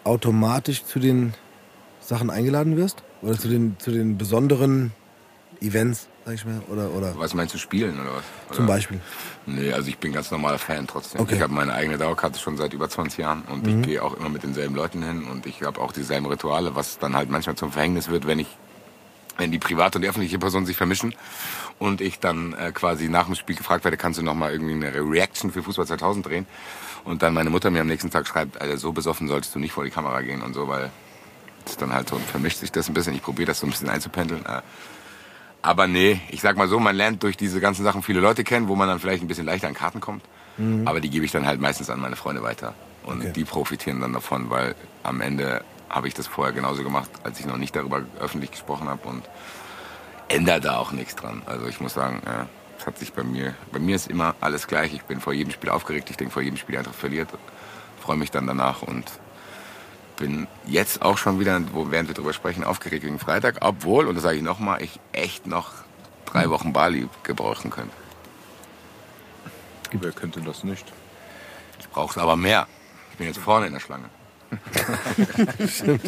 automatisch 0.04 0.84
zu 0.86 1.00
den 1.00 1.34
Sachen 2.00 2.30
eingeladen 2.30 2.76
wirst? 2.78 3.04
Oder 3.22 3.38
zu 3.40 3.48
den, 3.48 3.78
zu 3.80 3.92
den 3.92 4.18
besonderen 4.18 4.92
Events, 5.62 6.10
sag 6.26 6.34
ich 6.36 6.46
mal? 6.46 6.62
Oder, 6.70 6.90
oder 6.92 7.18
Was 7.18 7.34
meinst 7.34 7.54
du, 7.54 7.58
spielen 7.58 8.00
oder 8.00 8.16
was? 8.16 8.24
Oder? 8.48 8.56
zum 8.56 8.66
Beispiel? 8.66 9.00
Nee, 9.46 9.74
also 9.74 9.90
ich 9.90 9.98
bin 9.98 10.14
ganz 10.14 10.32
normaler 10.32 10.60
Fan 10.60 10.88
trotzdem. 10.88 11.22
Okay. 11.22 11.36
Ich 11.36 11.42
habe 11.42 11.54
meine 11.54 11.74
eigene 11.74 11.98
Dauerkarte 11.98 12.40
schon 12.40 12.58
seit 12.58 12.74
über 12.74 12.90
20 12.90 13.20
Jahren 13.20 13.44
und 13.44 13.68
ich 13.68 13.82
gehe 13.82 14.04
auch 14.04 14.16
immer 14.18 14.30
mit 14.30 14.44
denselben 14.44 14.76
Leuten 14.76 15.04
hin 15.04 15.26
und 15.26 15.46
ich 15.46 15.62
habe 15.64 15.82
auch 15.82 15.92
dieselben 15.92 16.26
Rituale, 16.26 16.76
was 16.76 17.00
dann 17.00 17.16
halt 17.16 17.30
manchmal 17.30 17.56
zum 17.56 17.72
Verhängnis 17.72 18.10
wird, 18.10 18.28
wenn 18.28 18.40
ich 18.40 18.48
wenn 19.38 19.52
die 19.52 19.58
private 19.58 19.98
und 19.98 20.04
die 20.04 20.08
öffentliche 20.08 20.38
Person 20.38 20.68
sich 20.68 20.78
vermischen 20.78 21.16
und 21.80 22.02
ich 22.02 22.20
dann 22.20 22.54
äh, 22.54 22.72
quasi 22.72 23.10
nach 23.10 23.26
dem 23.26 23.34
Spiel 23.34 23.56
gefragt 23.56 23.84
werde, 23.84 23.98
kannst 23.98 24.20
du 24.20 24.24
noch 24.24 24.36
mal 24.36 24.52
irgendwie 24.52 24.74
eine 24.74 24.94
Reaction 24.94 25.52
für 25.52 25.64
Fußball 25.64 25.88
2000 25.88 26.24
drehen? 26.24 26.46
Und 27.04 27.24
dann 27.24 27.34
meine 27.34 27.50
Mutter 27.50 27.72
mir 27.72 27.82
am 27.82 27.88
nächsten 27.88 28.12
Tag 28.12 28.28
schreibt, 28.28 28.62
Alter, 28.62 28.78
so 28.78 28.92
besoffen 28.92 29.28
solltest 29.28 29.56
du 29.56 29.60
nicht 29.60 29.74
vor 29.74 29.84
die 29.84 29.90
Kamera 29.90 30.22
gehen 30.22 30.44
und 30.44 30.54
so, 30.54 30.68
weil 30.68 30.92
dann 31.80 31.94
halt 31.94 32.10
so, 32.10 32.18
vermischt 32.18 32.60
sich 32.60 32.72
das 32.72 32.90
ein 32.90 32.94
bisschen. 32.94 33.16
Ich 33.16 33.24
probiere 33.24 33.48
das 33.48 33.60
so 33.60 33.68
ein 33.68 33.72
bisschen 33.72 33.90
einzupendeln. 33.90 34.46
Äh, 34.46 34.62
aber 35.64 35.88
nee, 35.88 36.22
ich 36.30 36.42
sag 36.42 36.56
mal 36.58 36.68
so, 36.68 36.80
man 36.80 36.96
lernt 36.96 37.24
durch 37.24 37.36
diese 37.38 37.60
ganzen 37.60 37.84
Sachen 37.84 38.04
viele 38.04 38.20
Leute 38.20 38.44
kennen, 38.44 38.68
wo 38.68 38.76
man 38.76 38.88
dann 38.88 39.00
vielleicht 39.00 39.24
ein 39.24 39.28
bisschen 39.28 39.46
leichter 39.48 39.68
an 39.68 39.74
Karten 39.74 40.00
kommt. 40.02 40.24
Aber 40.86 41.02
die 41.02 41.10
gebe 41.10 41.26
ich 41.26 41.32
dann 41.32 41.48
halt 41.48 41.60
meistens 41.60 41.90
an 41.90 42.00
meine 42.00 42.16
Freunde 42.16 42.44
weiter. 42.44 42.76
Und 43.04 43.22
Okay. 43.22 43.34
die 43.34 43.44
profitieren 43.44 44.00
dann 44.02 44.14
davon, 44.14 44.50
weil 44.52 44.76
am 45.02 45.20
Ende 45.22 45.64
habe 45.90 46.08
ich 46.08 46.14
das 46.14 46.28
vorher 46.28 46.54
genauso 46.54 46.84
gemacht, 46.84 47.10
als 47.24 47.40
ich 47.40 47.46
noch 47.48 47.58
nicht 47.58 47.76
darüber 47.76 48.04
öffentlich 48.20 48.52
gesprochen 48.52 48.88
habe 48.88 49.08
und 49.08 49.24
ändert 50.28 50.66
da 50.66 50.78
auch 50.78 50.92
nichts 50.92 51.16
dran. 51.16 51.42
Also 51.46 51.66
ich 51.68 51.80
muss 51.82 51.94
sagen, 51.94 52.22
äh, 52.26 52.46
es 52.80 52.86
hat 52.86 52.98
sich 53.00 53.14
bei 53.14 53.24
mir, 53.24 53.56
bei 53.72 53.80
mir 53.80 53.96
ist 53.96 54.10
immer 54.10 54.36
alles 54.42 54.68
gleich. 54.68 54.94
Ich 54.94 55.04
bin 55.04 55.20
vor 55.22 55.34
jedem 55.34 55.52
Spiel 55.52 55.70
aufgeregt. 55.70 56.10
Ich 56.10 56.18
denke 56.18 56.34
vor 56.34 56.42
jedem 56.44 56.58
Spiel 56.58 56.78
einfach 56.78 56.94
verliert, 56.94 57.30
freue 58.02 58.18
mich 58.18 58.32
dann 58.32 58.46
danach 58.48 58.82
und 58.84 59.06
bin 60.24 60.48
jetzt 60.66 61.02
auch 61.02 61.18
schon 61.18 61.42
wieder, 61.42 61.62
wo, 61.74 61.92
während 61.92 62.08
wir 62.08 62.16
drüber 62.16 62.32
sprechen, 62.32 62.64
aufgeregt 62.64 63.04
wegen 63.04 63.20
Freitag, 63.20 63.58
obwohl, 63.60 64.08
und 64.08 64.16
das 64.16 64.24
sage 64.24 64.38
ich 64.38 64.42
nochmal, 64.42 64.82
ich 64.82 64.98
echt 65.12 65.48
noch 65.48 65.74
drei 66.26 66.50
Wochen 66.50 66.72
Bali 66.72 67.10
gebrauchen 67.24 67.70
könnte. 67.70 67.92
Wer 69.92 70.14
könnte 70.14 70.40
das 70.40 70.64
nicht? 70.64 70.86
Ich 71.78 71.90
brauche 71.90 72.22
aber 72.22 72.38
mehr. 72.38 72.68
Ich 73.12 73.18
bin 73.18 73.28
jetzt 73.28 73.40
vorne 73.40 73.68
in 73.68 73.74
der 73.74 73.82
Schlange. 73.82 74.06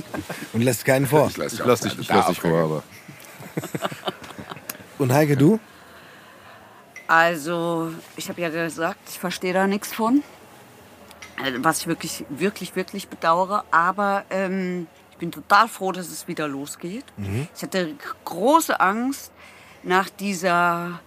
Und 0.53 0.61
lässt 0.61 0.85
keinen 0.85 1.07
vor. 1.07 1.27
Ich 1.27 1.35
lasse 1.35 1.61
lass 1.65 1.81
dich, 1.81 1.99
ich 1.99 2.07
lass 2.07 2.27
dich 2.27 2.39
vor, 2.39 2.57
aber 2.57 2.83
Und 4.97 5.11
Heike, 5.11 5.35
du? 5.35 5.59
Also, 7.07 7.91
ich 8.15 8.29
habe 8.29 8.39
ja 8.39 8.47
gesagt, 8.47 9.09
ich 9.09 9.19
verstehe 9.19 9.51
da 9.51 9.67
nichts 9.67 9.93
von. 9.93 10.23
Also, 11.41 11.63
Was 11.63 11.79
ich 11.81 11.87
wirklich, 11.87 12.25
wirklich, 12.29 12.75
wirklich 12.75 13.07
bedauere. 13.07 13.65
Aber 13.71 14.23
ähm, 14.29 14.87
ich 15.11 15.17
bin 15.17 15.31
total 15.31 15.67
froh, 15.67 15.91
dass 15.91 16.09
es 16.09 16.27
wieder 16.27 16.47
losgeht. 16.47 17.05
Ich 17.55 17.63
hatte 17.63 17.95
große 18.25 18.79
Angst 18.79 19.31
nach 19.83 20.09
dieser 20.09 20.99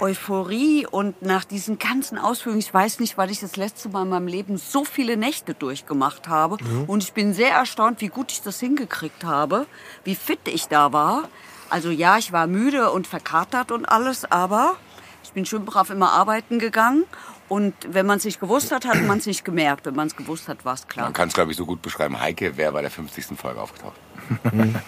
Euphorie 0.00 0.86
und 0.86 1.20
nach 1.22 1.44
diesen 1.44 1.78
ganzen 1.78 2.16
Ausführungen. 2.18 2.60
Ich 2.60 2.72
weiß 2.72 3.00
nicht, 3.00 3.18
weil 3.18 3.30
ich 3.30 3.40
das 3.40 3.56
letzte 3.56 3.88
Mal 3.88 4.02
in 4.02 4.08
meinem 4.08 4.26
Leben 4.28 4.56
so 4.56 4.84
viele 4.84 5.16
Nächte 5.16 5.54
durchgemacht 5.54 6.26
habe. 6.28 6.56
Und 6.86 7.02
ich 7.02 7.12
bin 7.12 7.34
sehr 7.34 7.52
erstaunt, 7.52 8.00
wie 8.00 8.08
gut 8.08 8.32
ich 8.32 8.42
das 8.42 8.58
hingekriegt 8.60 9.24
habe, 9.24 9.66
wie 10.04 10.14
fit 10.14 10.40
ich 10.46 10.68
da 10.68 10.92
war. 10.92 11.28
Also 11.68 11.90
ja, 11.90 12.18
ich 12.18 12.32
war 12.32 12.46
müde 12.46 12.90
und 12.90 13.06
verkatert 13.06 13.70
und 13.70 13.84
alles, 13.84 14.24
aber 14.30 14.76
ich 15.22 15.32
bin 15.32 15.46
schön 15.46 15.64
brav 15.64 15.90
immer 15.90 16.12
arbeiten 16.12 16.58
gegangen. 16.58 17.04
Und 17.50 17.74
wenn 17.88 18.06
man 18.06 18.18
es 18.18 18.24
nicht 18.24 18.38
gewusst 18.38 18.70
hat, 18.70 18.86
hat 18.86 19.02
man 19.02 19.18
es 19.18 19.26
nicht 19.26 19.44
gemerkt. 19.44 19.84
Wenn 19.84 19.96
man 19.96 20.06
es 20.06 20.14
gewusst 20.14 20.46
hat, 20.48 20.64
war 20.64 20.74
es 20.74 20.86
klar. 20.86 21.06
Man 21.06 21.12
kann 21.12 21.26
es, 21.28 21.34
glaube 21.34 21.50
ich, 21.50 21.56
so 21.56 21.66
gut 21.66 21.82
beschreiben. 21.82 22.18
Heike 22.20 22.56
wäre 22.56 22.70
bei 22.72 22.80
der 22.80 22.92
50. 22.92 23.36
Folge 23.36 23.60
aufgetaucht. 23.60 23.98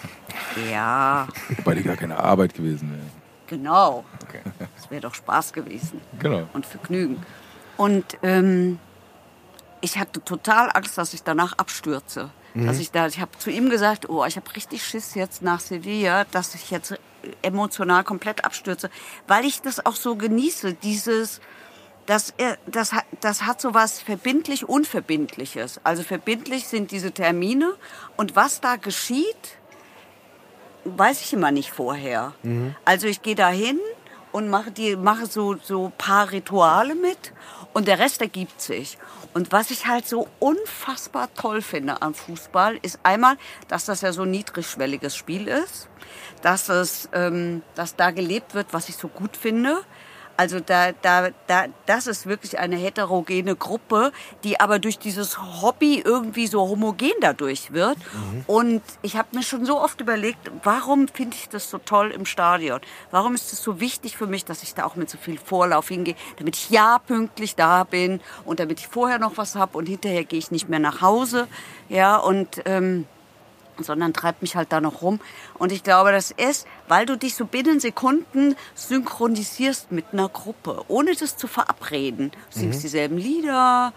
Ja, 0.71 1.27
bei 1.63 1.75
dir 1.75 1.83
gar 1.83 1.95
keine 1.95 2.17
Arbeit 2.17 2.53
gewesen 2.55 2.91
wäre. 2.91 3.01
genau. 3.47 4.03
Okay. 4.23 4.41
Das 4.75 4.89
wäre 4.89 5.01
doch 5.01 5.13
Spaß 5.13 5.53
gewesen. 5.53 6.01
Genau. 6.19 6.47
und 6.53 6.65
Vergnügen. 6.65 7.21
Und 7.77 8.17
ähm, 8.23 8.79
ich 9.81 9.99
hatte 9.99 10.23
total 10.23 10.71
Angst, 10.73 10.97
dass 10.97 11.13
ich 11.13 11.23
danach 11.23 11.53
abstürze. 11.57 12.31
Dass 12.55 12.79
ich 12.79 12.91
da, 12.91 13.07
ich 13.07 13.19
habe 13.19 13.31
zu 13.39 13.49
ihm 13.49 13.69
gesagt, 13.71 14.09
oh, 14.09 14.23
ich 14.25 14.35
habe 14.35 14.55
richtig 14.55 14.85
Schiss 14.85 15.15
jetzt 15.15 15.41
nach 15.41 15.59
Sevilla, 15.59 16.25
dass 16.25 16.53
ich 16.53 16.69
jetzt 16.69 16.93
emotional 17.41 18.03
komplett 18.03 18.45
abstürze, 18.45 18.91
weil 19.27 19.43
ich 19.45 19.61
das 19.63 19.83
auch 19.85 19.95
so 19.95 20.15
genieße, 20.15 20.75
dieses, 20.75 21.41
das, 22.05 22.33
er- 22.37 22.57
das, 22.67 22.91
hat- 22.93 23.05
das 23.21 23.43
hat 23.43 23.61
so 23.61 23.73
was 23.73 24.01
verbindlich 24.01 24.67
Unverbindliches. 24.67 25.79
Also 25.83 26.03
verbindlich 26.03 26.67
sind 26.67 26.91
diese 26.91 27.11
Termine 27.11 27.73
und 28.17 28.35
was 28.35 28.59
da 28.61 28.75
geschieht, 28.75 29.57
weiß 30.85 31.21
ich 31.21 31.33
immer 31.33 31.51
nicht 31.51 31.71
vorher. 31.71 32.33
Also 32.85 33.07
ich 33.07 33.21
gehe 33.21 33.35
da 33.35 33.49
hin 33.49 33.79
und 34.31 34.49
mache, 34.49 34.71
die, 34.71 34.95
mache 34.95 35.27
so, 35.27 35.55
so 35.61 35.91
paar 35.97 36.31
Rituale 36.31 36.95
mit 36.95 37.31
und 37.73 37.87
der 37.87 37.99
Rest 37.99 38.21
ergibt 38.21 38.61
sich. 38.61 38.97
Und 39.33 39.51
was 39.51 39.71
ich 39.71 39.87
halt 39.87 40.07
so 40.07 40.27
unfassbar 40.39 41.33
toll 41.33 41.61
finde 41.61 42.01
am 42.01 42.13
Fußball, 42.13 42.77
ist 42.81 42.99
einmal, 43.03 43.37
dass 43.67 43.85
das 43.85 44.01
ja 44.01 44.11
so 44.13 44.23
ein 44.23 44.31
niedrigschwelliges 44.31 45.15
Spiel 45.15 45.47
ist, 45.47 45.87
dass, 46.41 46.69
es, 46.69 47.09
ähm, 47.13 47.63
dass 47.75 47.95
da 47.95 48.11
gelebt 48.11 48.53
wird, 48.53 48.67
was 48.73 48.89
ich 48.89 48.97
so 48.97 49.07
gut 49.07 49.35
finde. 49.37 49.79
Also 50.35 50.59
da, 50.59 50.91
da, 50.91 51.29
da, 51.47 51.65
das 51.85 52.07
ist 52.07 52.25
wirklich 52.25 52.57
eine 52.57 52.75
heterogene 52.75 53.55
Gruppe, 53.55 54.11
die 54.43 54.59
aber 54.59 54.79
durch 54.79 54.97
dieses 54.97 55.37
Hobby 55.61 56.01
irgendwie 56.03 56.47
so 56.47 56.61
homogen 56.61 57.13
dadurch 57.21 57.71
wird. 57.71 57.97
Und 58.47 58.81
ich 59.01 59.15
habe 59.15 59.27
mir 59.33 59.43
schon 59.43 59.65
so 59.65 59.79
oft 59.79 60.01
überlegt, 60.01 60.51
warum 60.63 61.07
finde 61.07 61.35
ich 61.35 61.49
das 61.49 61.69
so 61.69 61.77
toll 61.77 62.11
im 62.11 62.25
Stadion? 62.25 62.79
Warum 63.11 63.35
ist 63.35 63.53
es 63.53 63.61
so 63.61 63.79
wichtig 63.79 64.17
für 64.17 64.27
mich, 64.27 64.43
dass 64.45 64.63
ich 64.63 64.73
da 64.73 64.85
auch 64.85 64.95
mit 64.95 65.09
so 65.09 65.17
viel 65.17 65.37
Vorlauf 65.37 65.89
hingehe, 65.89 66.15
damit 66.37 66.55
ich 66.55 66.69
ja 66.69 66.99
pünktlich 66.99 67.55
da 67.55 67.83
bin 67.83 68.19
und 68.45 68.59
damit 68.59 68.79
ich 68.79 68.87
vorher 68.87 69.19
noch 69.19 69.37
was 69.37 69.55
habe 69.55 69.77
und 69.77 69.85
hinterher 69.87 70.23
gehe 70.23 70.39
ich 70.39 70.51
nicht 70.51 70.67
mehr 70.67 70.79
nach 70.79 71.01
Hause. 71.01 71.47
Ja, 71.89 72.17
und 72.17 72.61
ähm, 72.65 73.05
sondern 73.79 74.13
treibt 74.13 74.41
mich 74.41 74.55
halt 74.55 74.71
da 74.71 74.79
noch 74.81 75.01
rum. 75.01 75.19
Und 75.57 75.71
ich 75.71 75.83
glaube, 75.83 76.11
das 76.11 76.31
ist, 76.31 76.67
weil 76.87 77.05
du 77.05 77.17
dich 77.17 77.35
so 77.35 77.45
binnen 77.45 77.79
Sekunden 77.79 78.55
synchronisierst 78.75 79.91
mit 79.91 80.05
einer 80.11 80.29
Gruppe, 80.29 80.83
ohne 80.87 81.15
das 81.15 81.37
zu 81.37 81.47
verabreden. 81.47 82.31
Du 82.53 82.59
singst 82.59 82.83
dieselben 82.83 83.17
Lieder. 83.17 83.93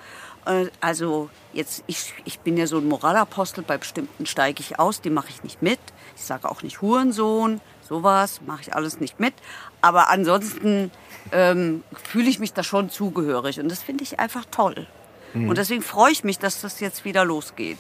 äh, 0.47 0.67
Also 0.81 1.31
jetzt, 1.53 1.85
ich, 1.87 2.15
ich 2.25 2.41
bin 2.41 2.57
ja 2.57 2.67
so 2.67 2.79
ein 2.79 2.89
Moralapostel, 2.89 3.63
bei 3.65 3.79
bestimmten 3.79 4.27
steige 4.27 4.61
ich 4.61 4.79
aus, 4.79 5.01
die 5.01 5.11
mache 5.11 5.29
ich 5.31 5.43
nicht 5.43 5.63
mit. 5.63 5.81
Ich 6.17 6.25
sage 6.25 6.51
auch 6.51 6.63
nicht 6.63 6.81
Hurensohn, 6.83 7.61
sowas 7.89 8.41
mache 8.47 8.63
ich 8.63 8.75
alles 8.75 9.01
nicht 9.01 9.21
mit. 9.21 9.35
Aber 9.83 10.09
ansonsten 10.11 10.91
ähm, 11.33 11.85
fühle 12.11 12.29
ich 12.29 12.39
mich 12.39 12.53
da 12.53 12.63
schon 12.63 12.91
zugehörig 12.91 13.61
und 13.61 13.69
das 13.71 13.83
finde 13.83 14.03
ich 14.05 14.19
einfach 14.19 14.45
toll. 14.51 14.87
Und 15.35 15.59
deswegen 15.59 15.83
freue 15.83 16.13
ich 16.13 16.25
mich, 16.25 16.39
dass 16.39 16.63
das 16.63 16.81
jetzt 16.81 17.05
wieder 17.05 17.23
losgeht. 17.27 17.79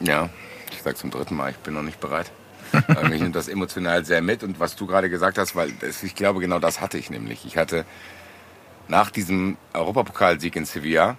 Ja, 0.00 0.28
ich 0.72 0.82
sag 0.82 0.96
zum 0.96 1.10
dritten 1.10 1.36
Mal, 1.36 1.50
ich 1.50 1.56
bin 1.58 1.74
noch 1.74 1.82
nicht 1.82 2.00
bereit. 2.00 2.30
Mich 3.08 3.22
nimmt 3.22 3.36
das 3.36 3.48
emotional 3.48 4.04
sehr 4.04 4.20
mit. 4.20 4.42
Und 4.42 4.60
was 4.60 4.76
du 4.76 4.86
gerade 4.86 5.08
gesagt 5.08 5.38
hast, 5.38 5.56
weil 5.56 5.72
das, 5.72 6.02
ich 6.02 6.14
glaube, 6.14 6.40
genau 6.40 6.58
das 6.58 6.80
hatte 6.80 6.98
ich 6.98 7.10
nämlich. 7.10 7.46
Ich 7.46 7.56
hatte 7.56 7.84
nach 8.88 9.10
diesem 9.10 9.56
Europapokalsieg 9.72 10.54
in 10.56 10.64
Sevilla, 10.64 11.16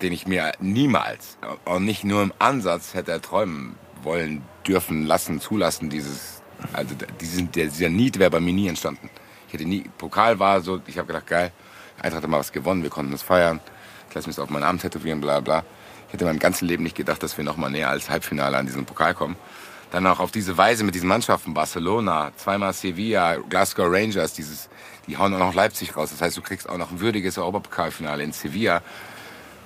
den 0.00 0.12
ich 0.12 0.26
mir 0.26 0.52
niemals, 0.60 1.36
auch 1.64 1.78
nicht 1.78 2.04
nur 2.04 2.22
im 2.22 2.32
Ansatz 2.38 2.94
hätte 2.94 3.12
erträumen 3.12 3.76
wollen, 4.02 4.42
dürfen, 4.66 5.06
lassen, 5.06 5.40
zulassen, 5.40 5.90
dieses, 5.90 6.42
also 6.72 6.94
diesen, 7.20 7.50
dieser 7.52 7.88
Need 7.88 8.18
wäre 8.18 8.30
bei 8.30 8.40
mir 8.40 8.52
nie 8.52 8.68
entstanden. 8.68 9.10
Ich 9.48 9.54
hätte 9.54 9.64
nie, 9.64 9.84
Pokal 9.98 10.38
war 10.38 10.60
so, 10.60 10.80
ich 10.86 10.98
habe 10.98 11.08
gedacht, 11.08 11.26
geil, 11.26 11.52
Eintracht 12.00 12.22
hat 12.22 12.30
mal 12.30 12.38
was 12.38 12.52
gewonnen, 12.52 12.82
wir 12.82 12.90
konnten 12.90 13.12
das 13.12 13.22
feiern, 13.22 13.60
ich 14.08 14.14
lasse 14.14 14.28
mich 14.28 14.38
auf 14.38 14.48
meinen 14.48 14.64
Arm 14.64 14.78
tätowieren, 14.78 15.20
bla 15.20 15.40
bla. 15.40 15.64
Ich 16.12 16.14
hätte 16.14 16.24
in 16.24 16.28
meinem 16.28 16.40
ganzen 16.40 16.68
Leben 16.68 16.82
nicht 16.82 16.94
gedacht, 16.94 17.22
dass 17.22 17.38
wir 17.38 17.44
noch 17.44 17.56
mal 17.56 17.70
näher 17.70 17.88
als 17.88 18.10
Halbfinale 18.10 18.58
an 18.58 18.66
diesen 18.66 18.84
Pokal 18.84 19.14
kommen. 19.14 19.34
Dann 19.92 20.06
auch 20.06 20.20
auf 20.20 20.30
diese 20.30 20.58
Weise 20.58 20.84
mit 20.84 20.94
diesen 20.94 21.08
Mannschaften, 21.08 21.54
Barcelona, 21.54 22.32
zweimal 22.36 22.74
Sevilla, 22.74 23.36
Glasgow 23.36 23.86
Rangers, 23.90 24.34
dieses, 24.34 24.68
die 25.06 25.16
hauen 25.16 25.32
auch 25.32 25.38
noch 25.38 25.54
Leipzig 25.54 25.96
raus. 25.96 26.10
Das 26.10 26.20
heißt, 26.20 26.36
du 26.36 26.42
kriegst 26.42 26.68
auch 26.68 26.76
noch 26.76 26.90
ein 26.90 27.00
würdiges 27.00 27.38
Europapokalfinale 27.38 28.22
in 28.22 28.32
Sevilla. 28.32 28.82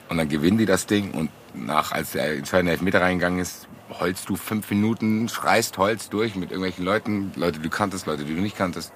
Und 0.09 0.19
dann 0.19 0.29
gewinnen 0.29 0.57
die 0.57 0.67
das 0.67 0.87
Ding 0.87 1.11
und 1.11 1.31
nach, 1.53 1.91
als 1.91 2.13
der 2.13 2.37
entscheidende 2.37 2.71
Elfmeter 2.71 3.01
reingegangen 3.01 3.41
ist, 3.41 3.67
holst 3.99 4.29
du 4.29 4.37
fünf 4.37 4.71
Minuten, 4.71 5.29
schreist 5.29 5.79
Holz 5.79 6.11
durch 6.11 6.37
mit 6.37 6.53
irgendwelchen 6.53 6.85
Leuten, 6.85 7.33
Leute, 7.35 7.59
die 7.59 7.65
du 7.65 7.71
kanntest, 7.71 8.07
Leute, 8.07 8.23
die 8.23 8.37
du 8.37 8.41
nicht 8.41 8.57
kanntest. 8.57 8.93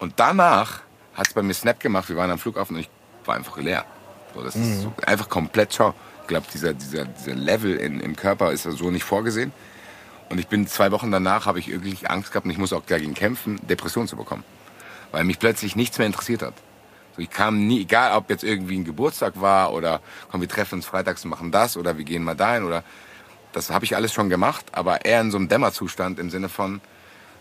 Und 0.00 0.14
danach 0.16 0.80
hat 1.14 1.28
es 1.28 1.34
bei 1.34 1.42
mir 1.42 1.54
Snap 1.54 1.78
gemacht, 1.78 2.08
wir 2.08 2.16
waren 2.16 2.32
am 2.32 2.40
Flughafen 2.40 2.74
und 2.74 2.80
ich 2.80 2.90
war 3.24 3.36
einfach 3.36 3.58
leer. 3.58 3.84
So, 4.34 4.42
das 4.42 4.56
ist 4.56 4.82
so, 4.82 4.92
einfach 5.06 5.28
komplett 5.28 5.72
schau. 5.72 5.94
Ich 6.28 6.30
glaube, 6.30 6.46
dieser, 6.52 6.74
dieser, 6.74 7.06
dieser 7.06 7.34
Level 7.34 7.74
in, 7.74 8.00
im 8.00 8.14
Körper 8.14 8.52
ist 8.52 8.64
so 8.64 8.90
nicht 8.90 9.04
vorgesehen. 9.04 9.50
Und 10.28 10.36
ich 10.36 10.46
bin 10.46 10.66
zwei 10.66 10.92
Wochen 10.92 11.10
danach, 11.10 11.46
habe 11.46 11.58
ich 11.58 11.68
wirklich 11.68 12.10
Angst 12.10 12.32
gehabt 12.32 12.44
und 12.44 12.50
ich 12.50 12.58
muss 12.58 12.74
auch 12.74 12.84
dagegen 12.84 13.14
kämpfen, 13.14 13.58
Depressionen 13.66 14.08
zu 14.08 14.16
bekommen. 14.16 14.44
Weil 15.10 15.24
mich 15.24 15.38
plötzlich 15.38 15.74
nichts 15.74 15.96
mehr 15.96 16.06
interessiert 16.06 16.42
hat. 16.42 16.52
Ich 17.16 17.30
kam 17.30 17.66
nie, 17.66 17.80
egal 17.80 18.14
ob 18.14 18.28
jetzt 18.28 18.44
irgendwie 18.44 18.76
ein 18.76 18.84
Geburtstag 18.84 19.40
war 19.40 19.72
oder 19.72 20.02
komm, 20.30 20.42
wir 20.42 20.50
treffen 20.50 20.74
uns 20.74 20.84
freitags 20.84 21.24
und 21.24 21.30
machen 21.30 21.50
das 21.50 21.78
oder 21.78 21.96
wir 21.96 22.04
gehen 22.04 22.22
mal 22.22 22.34
dahin 22.34 22.64
oder 22.64 22.84
das 23.54 23.70
habe 23.70 23.86
ich 23.86 23.96
alles 23.96 24.12
schon 24.12 24.28
gemacht, 24.28 24.66
aber 24.72 25.06
eher 25.06 25.22
in 25.22 25.30
so 25.30 25.38
einem 25.38 25.48
Dämmerzustand 25.48 26.18
im 26.18 26.28
Sinne 26.28 26.50
von, 26.50 26.82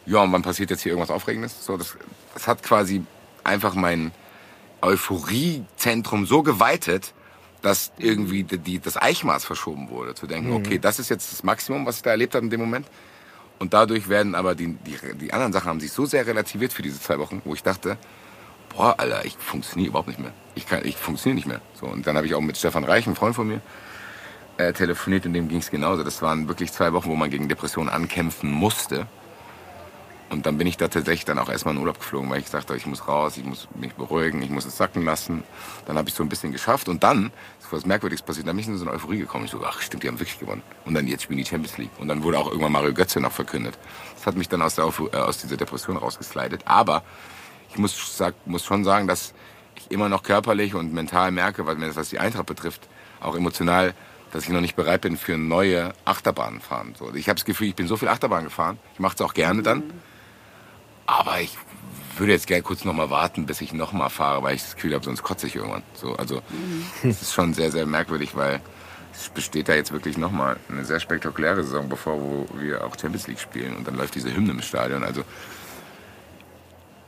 ja, 0.06 0.22
und 0.22 0.32
wann 0.32 0.44
passiert 0.44 0.70
jetzt 0.70 0.84
hier 0.84 0.94
irgendwas 0.94 1.14
Aufregendes? 1.14 1.66
So, 1.66 1.76
das, 1.76 1.98
das 2.36 2.48
hat 2.48 2.64
quasi 2.64 3.04
einfach 3.44 3.76
mein 3.76 4.14
Euphoriezentrum 4.82 6.26
so 6.26 6.42
geweitet, 6.42 7.14
dass 7.62 7.92
irgendwie 7.98 8.44
die, 8.44 8.58
die, 8.58 8.80
das 8.80 9.02
Eichmaß 9.02 9.46
verschoben 9.46 9.90
wurde. 9.90 10.16
Zu 10.16 10.28
denken, 10.28 10.54
okay, 10.54 10.80
das 10.80 11.00
ist 11.00 11.10
jetzt 11.10 11.32
das 11.32 11.44
Maximum, 11.44 11.86
was 11.86 11.98
ich 11.98 12.04
da 12.04 12.12
erlebt 12.12 12.36
habe 12.36 12.46
in 12.46 12.50
dem 12.50 12.60
Moment. 12.60 12.88
Und 13.60 13.74
dadurch 13.74 14.08
werden 14.08 14.36
aber 14.36 14.56
die, 14.56 14.76
die, 14.86 14.98
die 15.20 15.34
anderen 15.34 15.54
Sachen 15.54 15.68
haben 15.68 15.80
sich 15.80 15.92
so 15.92 16.06
sehr 16.06 16.28
relativiert 16.28 16.74
für 16.74 16.84
diese 16.84 17.00
zwei 17.00 17.18
Wochen, 17.20 17.42
wo 17.44 17.54
ich 17.54 17.64
dachte, 17.64 17.98
boah, 18.76 18.96
Alter, 18.98 19.26
ich 19.26 19.36
funktioniere 19.38 19.90
überhaupt 19.90 20.10
nicht 20.10 20.20
mehr. 20.20 20.34
Ich, 20.56 20.68
kann, 20.68 20.86
ich 20.86 20.96
funktioniere 20.96 21.36
nicht 21.36 21.48
mehr. 21.48 21.62
So, 21.74 21.88
und 21.88 22.06
dann 22.06 22.16
habe 22.16 22.28
ich 22.28 22.36
auch 22.36 22.42
mit 22.42 22.58
Stefan 22.58 22.84
Reich, 22.84 23.08
einem 23.08 23.16
Freund 23.16 23.36
von 23.36 23.48
mir, 23.48 23.62
äh, 24.58 24.74
telefoniert, 24.74 25.26
in 25.26 25.34
dem 25.34 25.48
ging 25.48 25.60
es 25.60 25.72
genauso. 25.72 26.04
Das 26.04 26.22
waren 26.22 26.48
wirklich 26.48 26.72
zwei 26.72 26.94
Wochen, 26.94 27.10
wo 27.10 27.16
man 27.16 27.30
gegen 27.30 27.48
Depressionen 27.48 27.90
ankämpfen 27.90 28.52
musste. 28.52 29.08
Und 30.30 30.46
dann 30.46 30.58
bin 30.58 30.68
ich 30.68 30.76
da 30.76 30.90
tatsächlich 30.90 31.24
dann 31.24 31.40
auch 31.40 31.48
erstmal 31.48 31.74
in 31.74 31.80
Urlaub 31.80 32.00
geflogen, 32.00 32.30
weil 32.30 32.42
ich 32.42 32.48
sagte, 32.48 32.76
ich 32.76 32.86
muss 32.86 33.08
raus, 33.08 33.38
ich 33.38 33.46
muss 33.46 33.68
mich 33.76 33.94
beruhigen, 33.94 34.42
ich 34.42 34.50
muss 34.50 34.66
es 34.66 34.76
sacken 34.76 35.06
lassen. 35.06 35.44
Dann 35.86 35.98
habe 35.98 36.10
ich 36.10 36.16
so 36.16 36.24
ein 36.24 36.28
bisschen 36.28 36.52
geschafft 36.52 36.90
und 36.90 37.04
dann 37.04 37.32
ist 37.60 37.72
was 37.72 37.86
Merkwürdiges 37.86 38.24
passiert. 38.24 38.46
Dann 38.48 38.56
bin 38.56 38.64
ich 38.64 38.68
in 38.68 38.78
so 38.78 38.86
eine 38.86 38.94
Euphorie 38.94 39.20
gekommen. 39.20 39.46
Ich 39.46 39.52
so, 39.52 39.64
ach 39.66 39.82
stimmt, 39.82 40.04
die 40.04 40.10
haben 40.10 40.20
wirklich 40.20 40.40
gewonnen. 40.40 40.62
Und 40.86 40.96
dann 40.96 41.08
jetzt 41.08 41.24
spielen 41.24 41.38
die 41.38 41.46
Champions 41.46 41.78
League. 41.78 41.92
Und 42.00 42.10
dann 42.10 42.24
wurde 42.24 42.40
auch 42.40 42.48
irgendwann 42.48 42.74
Mario 42.74 42.94
Götze 42.94 43.22
noch 43.22 43.32
verkündet. 43.32 43.78
Das 44.16 44.28
hat 44.28 44.36
mich 44.36 44.50
dann 44.50 44.62
aus, 44.62 44.76
der, 44.76 44.86
äh, 44.86 45.18
aus 45.18 45.38
dieser 45.38 45.56
Depression 45.56 45.96
rausgeslidet. 45.96 46.62
Aber 46.66 47.04
ich 47.70 47.78
muss, 47.78 48.18
sag, 48.18 48.36
muss 48.46 48.66
schon 48.66 48.84
sagen, 48.84 49.08
dass 49.08 49.34
ich 49.76 49.92
immer 49.92 50.10
noch 50.10 50.24
körperlich 50.24 50.76
und 50.76 50.94
mental 50.94 51.32
merke, 51.32 51.66
was 51.66 52.10
die 52.10 52.20
Eintracht 52.20 52.48
betrifft, 52.48 52.82
auch 53.22 53.36
emotional, 53.36 53.94
dass 54.32 54.44
ich 54.44 54.50
noch 54.50 54.62
nicht 54.62 54.76
bereit 54.76 55.02
bin 55.02 55.18
für 55.18 55.38
neue 55.38 55.94
Achterbahnen 56.04 56.60
fahren. 56.60 56.96
So, 56.98 57.14
ich 57.14 57.30
habe 57.30 57.36
das 57.36 57.46
Gefühl, 57.46 57.68
ich 57.68 57.76
bin 57.76 57.88
so 57.88 57.96
viel 57.96 58.10
Achterbahn 58.10 58.44
gefahren. 58.44 58.78
Ich 58.94 59.00
mache 59.00 59.16
es 59.16 59.22
auch 59.22 59.34
gerne 59.34 59.64
dann. 59.64 59.84
Aber 61.08 61.40
ich 61.40 61.58
würde 62.18 62.34
jetzt 62.34 62.48
gerne 62.48 62.64
kurz 62.64 62.84
noch 62.86 62.94
mal 62.94 63.10
warten, 63.10 63.46
bis 63.46 63.62
ich 63.62 63.74
noch 63.74 63.94
mal 63.94 64.10
fahre, 64.10 64.44
weil 64.44 64.56
ich 64.56 64.62
das 64.62 64.76
Gefühl 64.76 64.94
habe, 64.94 65.06
sonst 65.06 65.24
kotze 65.24 65.48
ich 65.48 65.56
irgendwann. 65.56 65.84
So, 65.94 66.16
also 66.16 66.42
es 67.04 67.22
ist 67.22 67.34
schon 67.34 67.54
sehr, 67.54 67.72
sehr 67.72 67.86
merkwürdig, 67.86 68.36
weil 68.36 68.60
es 69.14 69.30
besteht 69.30 69.70
da 69.70 69.74
jetzt 69.74 69.92
wirklich 69.92 70.18
noch 70.18 70.32
mal 70.32 70.58
eine 70.70 70.86
sehr 70.86 71.00
spektakuläre 71.00 71.64
Saison, 71.64 71.90
bevor 71.90 72.22
wo 72.22 72.48
wir 72.60 72.86
auch 72.86 72.98
Champions 73.00 73.28
League 73.28 73.40
spielen 73.40 73.76
und 73.76 73.88
dann 73.88 73.96
läuft 73.96 74.16
diese 74.16 74.34
Hymne 74.34 74.52
im 74.52 74.62
Stadion. 74.62 75.04
Also 75.04 75.24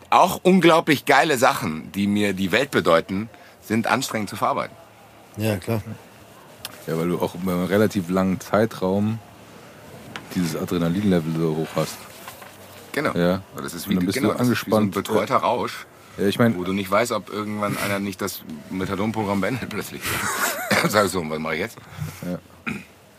auch 0.10 0.40
unglaublich 0.42 1.06
geile 1.06 1.38
Sachen, 1.38 1.92
die 1.92 2.08
mir 2.08 2.34
die 2.34 2.52
Welt 2.52 2.72
bedeuten, 2.72 3.30
sind 3.62 3.86
anstrengend 3.86 4.30
zu 4.30 4.36
verarbeiten. 4.36 4.76
Ja, 5.38 5.58
klar. 5.58 5.82
Ja, 6.88 6.98
weil 6.98 7.10
du 7.10 7.20
auch 7.20 7.36
über 7.36 7.54
einen 7.54 7.66
relativ 7.66 8.10
langen 8.10 8.40
Zeitraum 8.40 9.20
dieses 10.34 10.56
Adrenalinlevel 10.56 11.36
so 11.38 11.56
hoch 11.56 11.68
hast. 11.76 11.98
Genau. 12.94 13.14
Ja. 13.16 13.42
Und 13.56 13.64
Das 13.66 13.74
ist 13.74 13.86
Und 13.86 13.92
wie, 13.92 13.96
dann 13.96 14.06
bist 14.06 14.18
genau, 14.18 14.32
du 14.34 14.38
das 14.38 14.48
ist 14.48 14.66
wie 14.66 14.70
so 14.70 14.76
ein 14.76 14.84
angespannt. 14.84 14.94
betreuter 14.94 15.38
Rausch, 15.38 15.86
Ja, 16.18 16.28
ich 16.28 16.40
meine, 16.40 16.56
wo 16.58 16.64
du 16.64 16.74
nicht 16.74 16.90
weißt, 16.90 17.12
ob 17.12 17.32
irgendwann 17.32 17.78
einer 17.78 18.00
nicht 18.00 18.22
das 18.22 18.42
Methadon-Programm 18.70 19.42
beendet 19.42 19.70
plötzlich. 19.70 20.02
Sag 20.88 21.06
ich 21.06 21.12
so, 21.12 21.24
was 21.30 21.40
mache 21.40 21.56
ich 21.56 21.60
jetzt? 21.62 21.78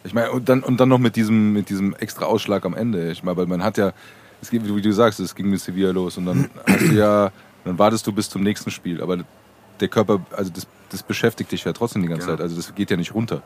Ich 0.05 0.14
meine, 0.14 0.30
und 0.32 0.48
dann, 0.48 0.62
und 0.62 0.78
dann 0.80 0.88
noch 0.88 0.98
mit 0.98 1.16
diesem, 1.16 1.52
mit 1.52 1.68
diesem 1.68 1.94
extra 1.94 2.24
Ausschlag 2.24 2.64
am 2.64 2.74
Ende. 2.74 3.10
Ich 3.10 3.22
meine, 3.22 3.36
weil 3.36 3.47
man 3.47 3.62
hat 3.62 3.76
ja, 3.76 3.92
es 4.40 4.51
geht, 4.51 4.62
wie 4.64 4.80
du 4.82 4.92
sagst, 4.92 5.20
es 5.20 5.34
ging 5.34 5.51
mit 5.51 5.60
Sevilla 5.60 5.90
los 5.90 6.16
und 6.16 6.26
dann 6.26 6.51
hast 6.66 6.80
du 6.80 6.94
ja, 6.94 7.30
dann 7.64 7.78
wartest 7.78 8.06
du 8.06 8.12
bis 8.12 8.30
zum 8.30 8.42
nächsten 8.42 8.70
Spiel. 8.70 9.02
Aber 9.02 9.18
der 9.78 9.88
Körper, 9.88 10.20
also 10.34 10.51
das, 10.51 10.66
das 10.88 11.02
beschäftigt 11.02 11.52
dich 11.52 11.64
ja 11.64 11.72
trotzdem 11.74 12.02
die 12.02 12.09
ganze 12.09 12.26
Genau. 12.26 12.36
Zeit. 12.38 12.42
Also 12.42 12.56
das 12.56 12.74
geht 12.74 12.90
ja 12.90 12.97
nicht 12.97 13.14
runter. 13.14 13.36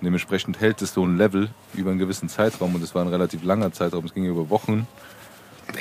Und 0.00 0.06
dementsprechend 0.06 0.60
hält 0.60 0.80
es 0.82 0.94
so 0.94 1.04
ein 1.04 1.16
Level 1.18 1.50
über 1.74 1.90
einen 1.90 1.98
gewissen 1.98 2.28
Zeitraum 2.30 2.74
und 2.74 2.82
es 2.82 2.94
war 2.94 3.02
ein 3.02 3.08
relativ 3.08 3.44
langer 3.44 3.72
Zeitraum, 3.72 4.04
es 4.06 4.14
ging 4.14 4.24
über 4.24 4.48
Wochen. 4.50 4.86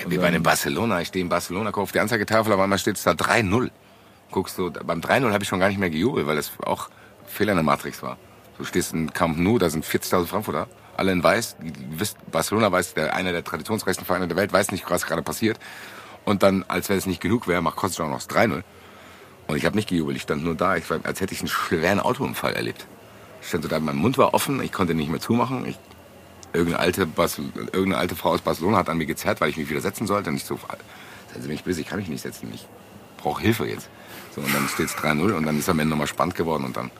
Wie 0.08 0.18
bei 0.18 0.28
einem 0.28 0.44
Barcelona. 0.44 1.02
Ich 1.02 1.10
stehe 1.10 1.24
in 1.24 1.30
Barcelona, 1.30 1.72
gucke 1.72 1.84
auf 1.84 1.92
die 1.92 2.00
Anzeigetafel, 2.00 2.54
aber 2.54 2.64
einmal 2.64 2.80
steht 2.80 2.98
es 2.98 3.04
da 3.04 3.12
3-0. 3.12 3.70
Guckst 4.32 4.58
du, 4.58 4.72
beim 4.72 5.02
3-0 5.02 5.32
habe 5.32 5.44
ich 5.44 5.50
schon 5.50 5.60
gar 5.60 5.70
nicht 5.70 5.78
mehr 5.78 5.90
gejubelt, 5.90 6.28
weil 6.28 6.38
das 6.38 6.52
auch 6.66 6.90
Fehler 7.26 7.52
in 7.52 7.58
der 7.58 7.64
Matrix 7.64 8.02
war. 8.02 8.18
Du 8.58 8.64
stehst 8.64 8.94
in 8.94 9.12
Camp 9.14 9.38
Nou, 9.38 9.58
da 9.58 9.70
sind 9.70 9.86
40.000 9.86 10.26
Frankfurter, 10.28 10.68
alle 10.96 11.12
in 11.12 11.24
weiß. 11.24 11.58
Barcelona 12.32 12.72
weiß, 12.72 12.94
der, 12.94 13.16
einer 13.16 13.32
der 13.32 13.44
traditionsreichsten 13.44 14.06
Vereine 14.06 14.28
der 14.28 14.38
Welt, 14.38 14.54
weiß 14.54 14.72
nicht, 14.72 14.90
was 14.90 15.06
gerade 15.06 15.22
passiert. 15.22 15.60
Und 16.26 16.44
dann, 16.44 16.64
als 16.68 16.90
wenn 16.90 16.98
es 16.98 17.06
nicht 17.06 17.22
genug 17.22 17.48
wäre, 17.48 17.62
macht 17.62 17.76
Kostic 17.76 18.06
auch 18.06 18.10
noch 18.10 18.24
das 18.24 18.30
3-0. 18.30 18.64
Und 19.48 19.58
ich 19.58 19.66
habe 19.66 19.76
nicht 19.76 19.90
gejubelt, 19.90 20.16
ich 20.16 20.24
stand 20.24 20.44
nur 20.44 20.56
da, 20.56 20.78
ich 20.78 20.90
war, 20.90 21.00
als 21.04 21.20
hätte 21.20 21.34
ich 21.34 21.40
einen 21.40 21.48
schweren 21.48 22.00
Autounfall 22.00 22.54
erlebt. 22.54 22.86
Ich 23.42 23.48
stand 23.48 23.64
so 23.64 23.70
da, 23.70 23.80
mein 23.80 23.96
Mund 23.96 24.18
war 24.18 24.34
offen, 24.34 24.62
ich 24.62 24.72
konnte 24.72 24.94
nicht 24.94 25.10
mehr 25.10 25.20
zumachen. 25.20 25.66
Ich, 25.66 25.78
irgendeine, 26.53 26.80
alte 26.80 27.02
irgendeine 27.72 27.98
alte 27.98 28.15
Frau 28.15 28.30
aus 28.32 28.41
Barcelona 28.41 28.78
hat 28.78 28.90
an 28.90 28.98
mir 28.98 29.06
gezerrt, 29.06 29.41
weil 29.41 29.49
ich 29.49 29.57
mich 29.57 29.69
wieder 29.69 29.82
setzen 29.82 30.07
sollte. 30.07 30.30
Und 30.30 30.36
ich 30.38 30.45
so, 30.45 30.60
seien 31.34 31.41
Sie 31.41 31.48
mich 31.48 31.64
böse, 31.64 31.82
ich 31.82 31.88
kann 31.88 31.99
mich 31.99 32.07
nicht 32.10 32.22
setzen, 32.22 32.52
ich 32.53 32.68
brauche 33.18 33.41
Hilfe 33.41 33.65
jetzt. 33.65 33.90
So, 34.36 34.41
und 34.41 34.53
dann 34.53 34.68
steht 34.68 34.88
es 34.88 34.95
3-0 34.95 35.34
und 35.34 35.45
dann 35.45 35.57
ist 35.60 35.69
am 35.69 35.80
Ende 35.80 35.91
nochmal 35.91 36.07
spannend 36.07 36.36
geworden 36.36 36.64
und 36.65 36.78
dann. 36.78 36.91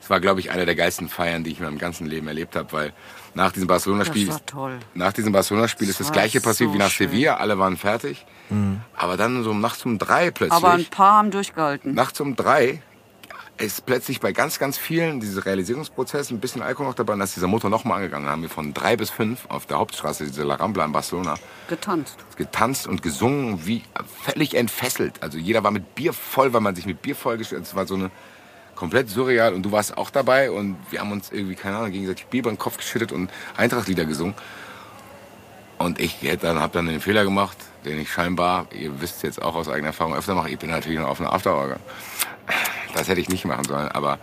Es 0.00 0.10
war, 0.10 0.20
glaube 0.20 0.38
ich, 0.38 0.50
eine 0.50 0.66
der 0.66 0.74
geilsten 0.74 1.08
Feiern, 1.08 1.44
die 1.44 1.52
ich 1.52 1.58
in 1.60 1.64
meinem 1.64 1.78
ganzen 1.78 2.06
Leben 2.06 2.28
erlebt 2.28 2.56
habe, 2.56 2.70
weil 2.72 2.92
nach 3.32 3.52
diesem 3.52 3.68
Barcelona-Spiel 3.68 4.26
Das 4.26 4.34
war 4.34 4.46
toll. 4.46 4.78
nach 4.92 5.14
diesem 5.14 5.32
Barcelona-Spiel 5.32 5.88
ist 5.88 5.98
Das 5.98 6.12
gleiche 6.12 6.42
passiert 6.42 6.68
so 6.68 6.74
wie 6.74 6.78
nach 6.78 6.90
schön. 6.90 7.08
Sevilla. 7.08 7.36
Alle 7.36 7.58
waren 7.58 7.78
fertig. 7.78 8.26
Aber 8.94 9.16
dann 9.16 9.42
so 9.42 9.54
nachts 9.54 9.84
um 9.86 9.98
drei 9.98 10.30
plötzlich. 10.30 10.52
Aber 10.52 10.72
ein 10.72 10.84
paar 10.84 11.14
haben 11.14 11.30
durchgehalten. 11.30 11.94
nachts 11.94 12.20
um 12.20 12.36
drei 12.36 12.82
ist 13.56 13.86
plötzlich 13.86 14.20
bei 14.20 14.32
ganz, 14.32 14.58
ganz 14.58 14.76
vielen 14.76 15.20
dieser 15.20 15.46
Realisierungsprozess 15.46 16.30
ein 16.30 16.40
bisschen 16.40 16.62
Alkohol 16.62 16.88
noch 16.88 16.94
dabei. 16.94 17.12
Und 17.12 17.20
da 17.20 17.24
ist 17.24 17.36
dieser 17.36 17.46
Motor 17.46 17.70
nochmal 17.70 17.98
angegangen. 17.98 18.26
Da 18.26 18.32
haben 18.32 18.42
wir 18.42 18.50
von 18.50 18.74
drei 18.74 18.96
bis 18.96 19.10
fünf 19.10 19.46
auf 19.48 19.66
der 19.66 19.78
Hauptstraße, 19.78 20.24
diese 20.24 20.42
La 20.42 20.56
Rambla 20.56 20.84
in 20.84 20.92
Barcelona, 20.92 21.36
Getanzt. 21.68 22.16
getanzt 22.36 22.86
und 22.86 23.02
gesungen, 23.02 23.66
wie 23.66 23.82
völlig 24.24 24.54
entfesselt. 24.54 25.22
Also 25.22 25.38
jeder 25.38 25.62
war 25.62 25.70
mit 25.70 25.94
Bier 25.94 26.12
voll, 26.12 26.52
weil 26.52 26.60
man 26.60 26.74
sich 26.74 26.86
mit 26.86 27.00
Bier 27.02 27.14
vollgestellt 27.14 27.62
hat. 27.62 27.68
Es 27.68 27.74
war 27.74 27.86
so 27.86 27.94
eine 27.94 28.10
komplett 28.74 29.08
surreal. 29.08 29.54
Und 29.54 29.62
du 29.62 29.72
warst 29.72 29.96
auch 29.96 30.10
dabei 30.10 30.50
und 30.50 30.76
wir 30.90 31.00
haben 31.00 31.12
uns 31.12 31.30
irgendwie, 31.30 31.54
keine 31.54 31.76
Ahnung, 31.76 31.92
gegenseitig 31.92 32.26
Bier 32.26 32.40
über 32.40 32.50
den 32.50 32.58
Kopf 32.58 32.76
geschüttet 32.76 33.12
und 33.12 33.30
Eintrachtlieder 33.56 34.04
gesungen. 34.04 34.34
Und 35.78 36.00
ich 36.00 36.18
dann, 36.40 36.60
habe 36.60 36.72
dann 36.72 36.86
den 36.86 37.00
Fehler 37.00 37.24
gemacht, 37.24 37.56
den 37.84 37.98
ich 37.98 38.10
scheinbar, 38.10 38.66
ihr 38.72 39.00
wisst 39.00 39.22
jetzt 39.22 39.42
auch 39.42 39.54
aus 39.54 39.68
eigener 39.68 39.88
Erfahrung, 39.88 40.14
öfter 40.14 40.34
mache. 40.34 40.50
Ich 40.50 40.58
bin 40.58 40.70
natürlich 40.70 40.98
noch 40.98 41.08
auf 41.08 41.20
einer 41.20 41.32
Afterhour 41.32 41.64
gegangen. 41.64 41.82
Das 42.94 43.08
hätte 43.08 43.20
ich 43.20 43.28
nicht 43.28 43.44
machen 43.44 43.64
sollen, 43.64 43.88
aber 43.88 44.18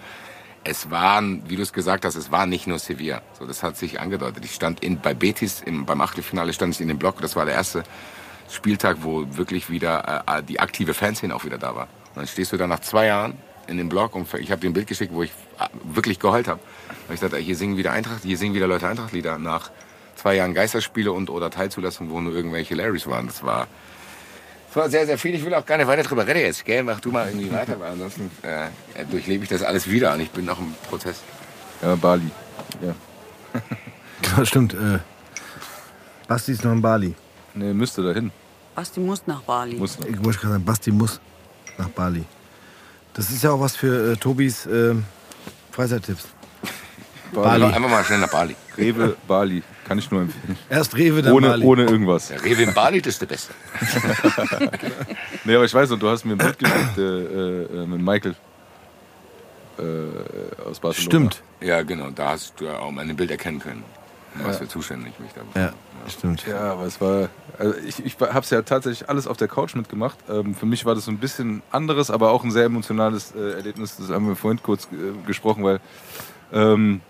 es 0.64 0.92
waren, 0.92 1.42
wie 1.50 1.56
du 1.56 1.64
es 1.64 1.74
gesagt 1.74 2.06
hast, 2.06 2.16
es 2.16 2.32
war 2.32 2.46
nicht 2.46 2.68
nur 2.68 2.78
Sevilla. 2.80 3.22
So, 3.38 3.46
das 3.46 3.64
hat 3.64 3.78
sich 3.78 4.00
angedeutet. 4.00 4.46
Ich 4.46 4.54
stand 4.54 4.84
in, 4.84 5.00
bei 5.00 5.14
Betis 5.14 5.62
im, 5.62 5.86
beim 5.86 6.02
Achtelfinale 6.02 6.54
stand 6.54 6.76
ich 6.76 6.82
in 6.82 6.88
dem 6.88 7.00
Block. 7.00 7.20
Das 7.22 7.36
war 7.36 7.46
der 7.46 7.56
erste 7.56 7.84
Spieltag, 8.50 8.98
wo 9.02 9.26
wirklich 9.36 9.70
wieder 9.70 10.24
äh, 10.28 10.44
die 10.44 10.60
aktive 10.60 10.94
Fanszene 10.94 11.36
auch 11.36 11.46
wieder 11.46 11.58
da 11.58 11.76
war. 11.76 11.88
Und 12.10 12.18
dann 12.18 12.28
stehst 12.28 12.52
du 12.52 12.58
da 12.58 12.68
nach 12.68 12.82
zwei 12.82 13.08
Jahren 13.08 13.34
in 13.68 13.78
dem 13.78 13.90
Block 13.90 14.16
und 14.16 14.32
ich 14.36 14.52
habe 14.52 14.62
dir 14.62 14.70
ein 14.70 14.74
Bild 14.74 14.88
geschickt, 14.88 15.14
wo 15.14 15.24
ich 15.24 15.32
äh, 15.60 15.68
wirklich 15.84 16.20
geheult 16.20 16.48
habe. 16.48 16.60
Ich 17.12 17.20
dachte, 17.20 17.38
hier 17.38 17.56
singen 17.56 17.78
wieder 17.78 17.92
Eintracht, 17.92 18.24
hier 18.24 18.38
singen 18.38 18.54
wieder 18.54 18.68
Leute 18.68 18.88
Eintrachtlieder 18.88 19.38
nach 19.38 19.72
zwei 20.16 20.36
Jahren 20.36 20.54
Geisterspiele 20.54 21.12
und 21.12 21.30
oder 21.30 21.50
Teilzulassung, 21.50 22.10
wo 22.10 22.22
nur 22.22 22.36
irgendwelche 22.36 22.76
Larrys 22.76 23.08
waren. 23.08 23.28
Das 23.28 23.44
war, 23.44 23.68
war 24.76 24.90
sehr, 24.90 25.06
sehr 25.06 25.18
viel. 25.18 25.36
Ich 25.36 25.46
will 25.46 25.54
auch 25.54 25.66
gar 25.66 25.78
nicht 25.78 25.88
weiter 25.88 26.04
drüber 26.04 26.26
reden 26.26 26.40
jetzt. 26.40 26.64
Gell? 26.66 26.84
Mach 26.84 27.00
du 27.00 27.12
mal 27.12 27.28
irgendwie 27.28 27.52
weiter, 27.52 27.80
weil 27.80 27.92
ansonsten 27.92 28.32
äh, 28.44 28.68
durchlebe 29.10 29.44
ich 29.44 29.50
das 29.50 29.64
alles 29.64 29.90
wieder 29.90 30.14
und 30.14 30.22
ich 30.22 30.32
bin 30.32 30.46
noch 30.46 30.60
im 30.60 30.74
Prozess. 30.90 31.22
Ja, 31.82 31.96
Bali. 31.96 32.30
Ja. 32.82 32.96
Das 34.38 34.48
stimmt. 34.50 34.76
Äh, 34.76 35.00
Basti 36.28 36.52
ist 36.52 36.64
noch 36.64 36.72
in 36.72 36.82
Bali. 36.82 37.16
Nee, 37.56 37.74
müsste 37.74 38.04
dahin. 38.04 38.32
Basti 38.76 39.00
muss 39.00 39.26
nach 39.26 39.42
Bali. 39.42 39.76
Muss 39.76 40.00
noch. 40.00 40.08
Ich 40.08 40.24
wollte 40.24 40.40
gerade 40.40 40.54
sagen, 40.54 40.64
Basti 40.64 40.92
muss 40.92 41.20
nach 41.78 41.90
Bali. 41.90 42.24
Das 43.14 43.30
ist 43.32 43.44
ja 43.44 43.52
auch 43.52 43.60
was 43.60 43.76
für 43.76 44.12
äh, 44.14 44.16
Tobis 44.16 44.68
äh, 44.68 44.96
Freizeittipps. 45.72 46.28
Bali. 47.34 47.64
Einfach 47.64 47.90
mal 47.90 48.04
schnell 48.04 48.20
nach 48.20 48.30
Bali. 48.30 48.56
Rewe, 48.78 49.18
Bali. 49.28 49.64
Kann 49.92 49.98
ich 50.00 50.10
nur 50.10 50.22
empfehlen. 50.22 50.58
Erst 50.70 50.96
Rewe, 50.96 51.22
dann 51.22 51.34
Ohne, 51.34 51.50
Bali. 51.50 51.66
ohne 51.66 51.84
irgendwas. 51.84 52.30
Der 52.30 52.42
Rewe 52.42 52.62
in 52.64 52.74
Bali, 52.74 53.02
das 53.02 53.16
ist 53.16 53.22
der 53.22 53.26
Beste. 53.26 53.54
Nee, 55.44 55.56
aber 55.56 55.66
ich 55.66 55.74
weiß 55.74 55.90
noch, 55.90 56.00
du 56.00 56.08
hast 56.08 56.24
mir 56.24 56.32
ein 56.32 56.38
Bild 56.38 56.58
geschickt 56.60 56.98
äh, 56.98 57.64
äh, 57.64 57.86
mit 57.88 58.00
Michael 58.02 58.36
äh, 59.78 59.82
aus 60.66 60.80
Barcelona. 60.80 60.94
Stimmt. 60.94 61.44
Ja, 61.60 61.82
genau. 61.84 62.10
Da 62.12 62.30
hast 62.30 62.54
du 62.58 62.66
ja 62.66 62.80
auch 62.80 62.92
mein 62.92 63.14
Bild 63.18 63.32
erkennen 63.32 63.60
können. 63.60 63.84
Was 64.36 64.60
für 64.60 64.68
zuständig 64.70 65.20
mich 65.20 65.32
da 65.34 65.42
war. 65.54 65.62
Ja, 65.62 65.74
stimmt. 66.08 66.46
Ja, 66.48 66.72
aber 66.72 66.86
es 66.86 67.02
war. 67.02 67.28
Also 67.58 67.74
ich 67.86 68.06
ich 68.06 68.18
habe 68.18 68.40
es 68.40 68.50
ja 68.50 68.62
tatsächlich 68.62 69.10
alles 69.10 69.28
auf 69.28 69.36
der 69.36 69.50
Couch 69.50 69.76
mitgemacht. 69.76 70.18
Ähm, 70.30 70.56
für 70.56 70.66
mich 70.66 70.86
war 70.86 70.96
das 70.96 71.04
so 71.04 71.12
ein 71.12 71.18
bisschen 71.18 71.64
anderes, 71.70 72.10
aber 72.10 72.32
auch 72.32 72.46
ein 72.46 72.52
sehr 72.52 72.64
emotionales 72.64 73.34
äh, 73.36 73.56
Erlebnis. 73.56 73.98
Das 73.98 74.10
haben 74.10 74.30
wir 74.30 74.38
vorhin 74.38 74.64
kurz 74.64 74.86
äh, 74.94 75.28
gesprochen, 75.28 75.66
weil 75.66 75.82
ähm, 76.54 77.02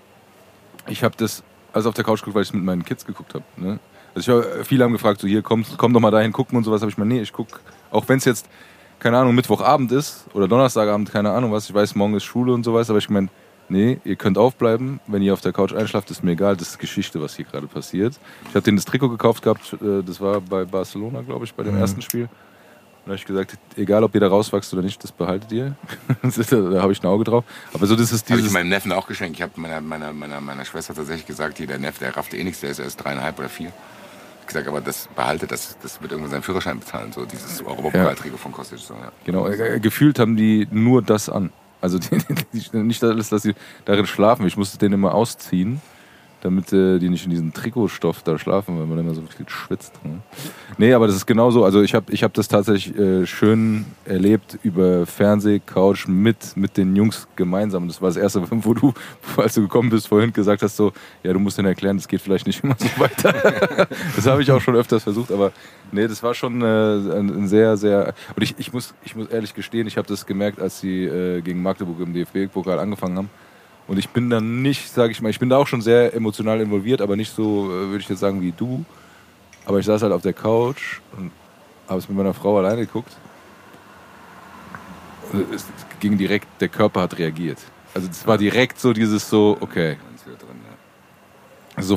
ich 0.88 1.04
habe 1.04 1.16
das 1.16 1.44
alles 1.74 1.86
auf 1.86 1.94
der 1.94 2.04
Couch 2.04 2.20
geguckt, 2.20 2.36
weil 2.36 2.44
ich 2.44 2.50
es 2.50 2.54
mit 2.54 2.64
meinen 2.64 2.84
Kids 2.86 3.06
geguckt 3.06 3.34
habe. 3.34 3.44
Ne? 3.58 3.80
Also 4.14 4.40
ich 4.40 4.46
hab, 4.46 4.66
viele 4.66 4.84
haben 4.84 4.92
gefragt, 4.92 5.22
so 5.22 5.28
hier 5.28 5.42
komm, 5.42 5.66
komm 5.78 5.94
doch 5.94 6.00
mal 6.00 6.12
dahin 6.12 6.32
gucken 6.32 6.58
und 6.58 6.64
sowas. 6.64 6.82
Habe 6.82 6.92
ich 6.92 6.98
mal, 6.98 7.06
nee, 7.06 7.22
ich 7.22 7.32
guck, 7.32 7.48
auch 7.92 8.08
wenn 8.10 8.18
es 8.18 8.26
jetzt 8.26 8.48
keine 9.00 9.18
Ahnung 9.18 9.34
Mittwochabend 9.34 9.92
ist 9.92 10.26
oder 10.34 10.48
Donnerstagabend, 10.48 11.12
keine 11.12 11.32
Ahnung 11.32 11.52
was. 11.52 11.68
Ich 11.68 11.74
weiß, 11.74 11.96
morgen 11.96 12.14
ist 12.16 12.24
Schule 12.24 12.54
und 12.54 12.64
sowas, 12.64 12.90
aber 12.90 13.00
ich 13.00 13.10
meine, 13.10 13.30
nee, 13.68 14.00
ihr 14.04 14.16
könnt 14.16 14.38
aufbleiben. 14.38 15.00
Wenn 15.08 15.22
ihr 15.24 15.34
auf 15.34 15.42
der 15.42 15.54
Couch 15.54 15.74
einschlaft, 15.74 16.12
ist 16.12 16.24
mir 16.24 16.32
egal. 16.34 16.56
Das 16.58 16.70
ist 16.70 16.80
Geschichte, 16.80 17.22
was 17.22 17.36
hier 17.36 17.46
gerade 17.46 17.68
passiert. 17.68 18.20
Ich 18.50 18.56
habe 18.56 18.62
denen 18.62 18.78
das 18.78 18.86
Trikot 18.86 19.10
gekauft 19.10 19.42
gehabt. 19.44 19.74
äh, 19.82 20.04
Das 20.04 20.22
war 20.22 20.42
bei 20.42 20.66
Barcelona, 20.66 21.22
glaube 21.22 21.46
ich, 21.46 21.54
bei 21.56 21.64
dem 21.64 21.78
ersten 21.78 22.02
Spiel. 22.02 22.30
Und 23.04 23.08
da 23.08 23.12
habe 23.14 23.16
ich 23.16 23.26
gesagt, 23.26 23.58
egal 23.78 24.04
ob 24.04 24.14
ihr 24.14 24.22
da 24.22 24.28
rauswachst 24.28 24.72
oder 24.74 24.84
nicht, 24.84 25.04
das 25.04 25.12
behaltet 25.12 25.52
ihr. 25.52 25.76
da 26.22 26.82
habe 26.82 26.92
ich 26.94 27.02
ein 27.02 27.08
Auge 27.08 27.24
drauf. 27.24 27.44
Aber 27.74 27.88
so 27.88 27.96
das 27.96 28.12
ist 28.12 28.30
Habe 28.30 28.36
ich 28.36 28.44
dieses. 28.44 28.54
meinem 28.54 28.70
Neffen 28.70 28.92
auch 28.92 29.08
geschenkt. 29.08 29.38
Ich 29.38 29.42
habe 29.42 29.54
meiner, 29.56 29.82
meiner, 29.82 30.14
meiner, 30.14 30.40
meiner 30.40 30.66
Schwester 30.66 30.94
tatsächlich 30.94 31.26
gesagt, 31.26 31.58
hier 31.58 31.66
der 31.66 31.80
Neffe, 31.80 32.00
der 32.02 32.16
rafft 32.16 32.36
eh 32.36 32.44
nichts, 32.44 32.60
der 32.60 32.70
ist 32.70 32.78
erst 32.78 33.04
dreieinhalb 33.04 33.40
oder 33.40 33.50
vier. 33.50 33.72
Ich 34.42 34.48
gesagt, 34.48 34.68
aber 34.68 34.82
das 34.82 35.08
behalte, 35.16 35.48
das, 35.48 35.78
das 35.82 36.00
wird 36.00 36.12
irgendwann 36.12 36.32
seinen 36.32 36.44
Führerschein 36.44 36.80
bezahlen, 36.80 37.12
so 37.12 37.26
dieses 37.26 37.62
Europapokaltrikot 37.64 38.38
von 38.38 38.52
Kostic. 38.52 38.78
So, 38.78 38.94
ja. 38.94 39.12
Genau, 39.26 39.48
äh, 39.48 39.80
gefühlt 39.80 40.20
haben 40.20 40.36
die 40.36 40.68
nur 40.70 41.02
das 41.02 41.28
an. 41.28 41.52
Also 41.80 41.98
die, 42.00 42.20
die, 42.54 42.78
nicht 42.78 43.04
alles, 43.04 43.30
dass 43.30 43.42
sie 43.42 43.56
darin 43.86 44.06
schlafen. 44.06 44.46
Ich 44.46 44.58
musste 44.58 44.78
den 44.78 44.94
immer 44.94 45.16
ausziehen, 45.16 45.82
damit 46.42 46.74
äh, 46.74 47.00
die 47.00 47.10
nicht 47.10 47.26
in 47.26 47.32
diesem 47.32 47.54
Trikotstoff 47.54 48.24
da 48.24 48.38
schlafen, 48.38 48.78
weil 48.78 48.86
man 48.86 49.00
immer 49.00 49.14
so 49.14 49.22
viel 49.22 49.48
schwitzt. 49.48 49.94
Ne? 50.04 50.20
Nee, 50.78 50.94
aber 50.94 51.08
das 51.08 51.16
ist 51.16 51.26
genauso. 51.26 51.64
Also 51.64 51.82
ich 51.82 51.94
habe 51.94 52.12
ich 52.12 52.24
hab 52.24 52.34
das 52.34 52.48
tatsächlich 52.48 52.98
äh, 52.98 53.26
schön 53.26 53.86
erlebt 54.06 54.58
über 54.64 55.06
Fernsehcouch 55.06 56.08
mit, 56.08 56.58
mit 56.58 56.78
den 56.78 56.96
Jungs 56.96 57.28
gemeinsam. 57.36 57.88
Das 57.88 58.02
war 58.02 58.10
das 58.10 58.18
erste, 58.18 58.44
wo 58.50 58.74
du, 58.74 58.94
als 59.38 59.54
du 59.54 59.62
gekommen 59.62 59.90
bist, 59.90 60.08
vorhin 60.08 60.34
gesagt 60.34 60.62
hast, 60.64 60.76
so, 60.76 60.92
ja, 61.24 61.32
du 61.32 61.40
musst 61.40 61.58
denen 61.58 61.68
erklären, 61.68 61.98
das 61.98 62.08
geht 62.08 62.22
vielleicht 62.22 62.48
nicht 62.48 62.64
immer 62.64 62.76
so 62.78 62.88
weiter. 63.00 63.88
das 64.16 64.26
habe 64.26 64.42
ich 64.42 64.52
auch 64.52 64.62
schon 64.62 64.76
öfters 64.76 65.04
versucht, 65.04 65.32
aber 65.32 65.52
nee, 65.92 66.08
das 66.08 66.24
war 66.24 66.34
schon 66.34 66.62
äh, 66.62 66.66
ein, 66.66 67.30
ein 67.30 67.48
sehr, 67.48 67.78
sehr. 67.78 68.14
Und 68.36 68.44
ich, 68.44 68.56
ich, 68.58 68.74
muss, 68.74 68.94
ich 69.04 69.16
muss 69.16 69.28
ehrlich 69.28 69.54
gestehen, 69.54 69.88
ich 69.88 69.98
habe 69.98 70.08
das 70.08 70.26
gemerkt, 70.26 70.60
als 70.60 70.80
sie 70.80 71.06
äh, 71.06 71.42
gegen 71.42 71.62
Magdeburg 71.62 72.00
im 72.00 72.14
DFB-Pokal 72.14 72.80
angefangen 72.80 73.18
haben. 73.18 73.30
Und 73.92 73.98
ich 73.98 74.08
bin 74.08 74.30
dann 74.30 74.62
nicht, 74.62 74.90
sage 74.90 75.12
ich 75.12 75.22
mal, 75.22 75.28
ich 75.28 75.40
bin 75.40 75.50
da 75.50 75.58
auch 75.58 75.68
schon 75.68 75.82
sehr 75.82 76.14
emotional 76.14 76.62
involviert, 76.62 77.02
aber 77.02 77.18
nicht 77.18 77.36
so, 77.36 77.66
äh, 77.66 77.90
würde 77.90 77.98
ich 77.98 78.08
jetzt 78.08 78.22
sagen, 78.22 78.40
wie 78.42 78.54
du. 78.54 78.86
Aber 79.66 79.80
ich 79.80 79.86
saß 79.86 80.02
halt 80.02 80.14
auf 80.14 80.22
der 80.22 80.32
Couch 80.32 81.02
und 81.18 81.30
habe 81.90 82.00
es 82.00 82.08
mit 82.08 82.18
meiner 82.18 82.34
Frau 82.34 82.58
alleine 82.58 82.86
geguckt. 82.86 83.12
Und 85.34 85.54
es 85.54 85.66
ging 86.00 86.18
direkt, 86.18 86.48
der 86.62 86.70
Körper 86.70 87.02
hat 87.02 87.18
reagiert. 87.18 87.58
Also 87.94 88.08
es 88.10 88.26
war 88.26 88.38
direkt 88.38 88.80
so 88.80 88.94
dieses 88.94 89.30
so, 89.30 89.58
okay. 89.60 89.98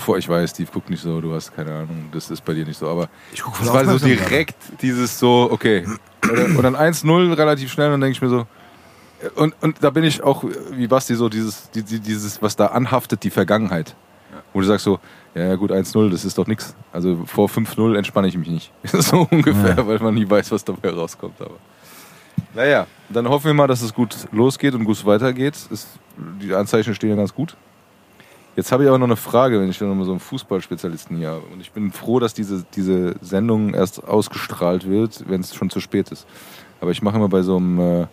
Vor, 0.01 0.19
ich 0.19 0.29
weiß, 0.29 0.51
Steve 0.51 0.71
guckt 0.73 0.91
nicht 0.91 1.03
so, 1.03 1.21
du 1.21 1.33
hast 1.33 1.55
keine 1.55 1.75
Ahnung, 1.75 2.09
das 2.11 2.29
ist 2.29 2.45
bei 2.45 2.55
dir 2.55 2.67
nicht 2.67 2.79
so, 2.79 2.89
aber 2.89 3.09
Ich 3.33 3.41
guck 3.41 3.55
es 3.61 3.73
war 3.73 3.85
so 3.85 4.05
direkt 4.05 4.57
dieses 4.83 5.17
so, 5.17 5.49
okay. 5.49 5.87
Und 6.25 6.61
dann 6.65 6.75
1-0 6.75 7.37
relativ 7.37 7.71
schnell 7.71 7.87
und 7.87 7.93
dann 7.93 8.01
denke 8.01 8.17
ich 8.17 8.23
mir 8.23 8.31
so, 8.31 8.49
und, 9.37 9.55
und 9.63 9.77
da 9.83 9.91
bin 9.91 10.05
ich 10.05 10.23
auch, 10.23 10.45
wie 10.73 10.87
Basti, 10.87 11.15
so 11.15 11.29
dieses, 11.29 11.71
die- 11.71 11.83
die- 11.83 12.01
dieses, 12.01 12.41
was 12.43 12.57
da 12.57 12.67
anhaftet, 12.67 13.23
die 13.25 13.31
Vergangenheit. 13.31 13.95
Wo 14.53 14.61
du 14.61 14.67
sagst 14.67 14.85
so, 14.85 15.01
ja, 15.35 15.43
ja 15.49 15.55
gut, 15.57 15.71
1-0, 15.73 16.11
das 16.11 16.25
ist 16.25 16.39
doch 16.39 16.47
nix. 16.47 16.75
Also 16.93 17.25
vor 17.27 17.49
5-0 17.49 17.97
entspanne 17.97 18.29
ich 18.29 18.37
mich 18.37 18.49
nicht. 18.49 18.73
so 18.85 19.27
ungefähr, 19.31 19.87
weil 19.87 19.99
man 19.99 20.15
nie 20.15 20.29
weiß, 20.29 20.51
was 20.53 20.65
dabei 20.65 20.91
rauskommt. 20.91 21.41
Aber 21.41 21.57
naja, 22.55 22.87
dann 23.09 23.29
hoffen 23.29 23.47
wir 23.47 23.55
mal, 23.55 23.67
dass 23.67 23.83
es 23.83 23.93
gut 23.95 24.17
losgeht 24.33 24.75
und 24.75 24.85
gut 24.85 25.05
weitergeht. 25.07 25.55
Es, 25.73 25.89
die 26.41 26.55
Anzeichen 26.55 26.95
stehen 26.95 27.11
ja 27.11 27.17
ganz 27.17 27.35
gut. 27.35 27.57
Jetzt 28.57 28.71
habe 28.71 28.85
ich 28.85 28.89
aber 28.89 28.99
noch 28.99 29.07
eine 29.09 29.17
Frage, 29.17 29.61
wenn 29.61 29.69
ich 29.69 29.79
dann 29.79 29.97
noch 29.99 30.05
so 30.05 30.13
einen 30.13 30.21
Fußballspezialisten 30.21 31.17
hier 31.17 31.31
habe. 31.31 31.43
Und 31.53 31.61
ich 31.61 31.73
bin 31.73 31.91
froh, 31.91 32.21
dass 32.21 32.35
diese, 32.35 32.65
diese 32.77 33.17
Sendung 33.21 33.75
erst 33.75 34.05
ausgestrahlt 34.07 34.89
wird, 34.89 35.25
wenn 35.29 35.41
es 35.41 35.53
schon 35.57 35.71
zu 35.71 35.81
spät 35.81 36.13
ist. 36.13 36.27
Aber 36.81 36.93
ich 36.93 37.03
mache 37.03 37.17
immer 37.17 37.29
bei 37.29 37.43
so 37.43 37.57
einem 37.57 37.81
äh, 38.03 38.07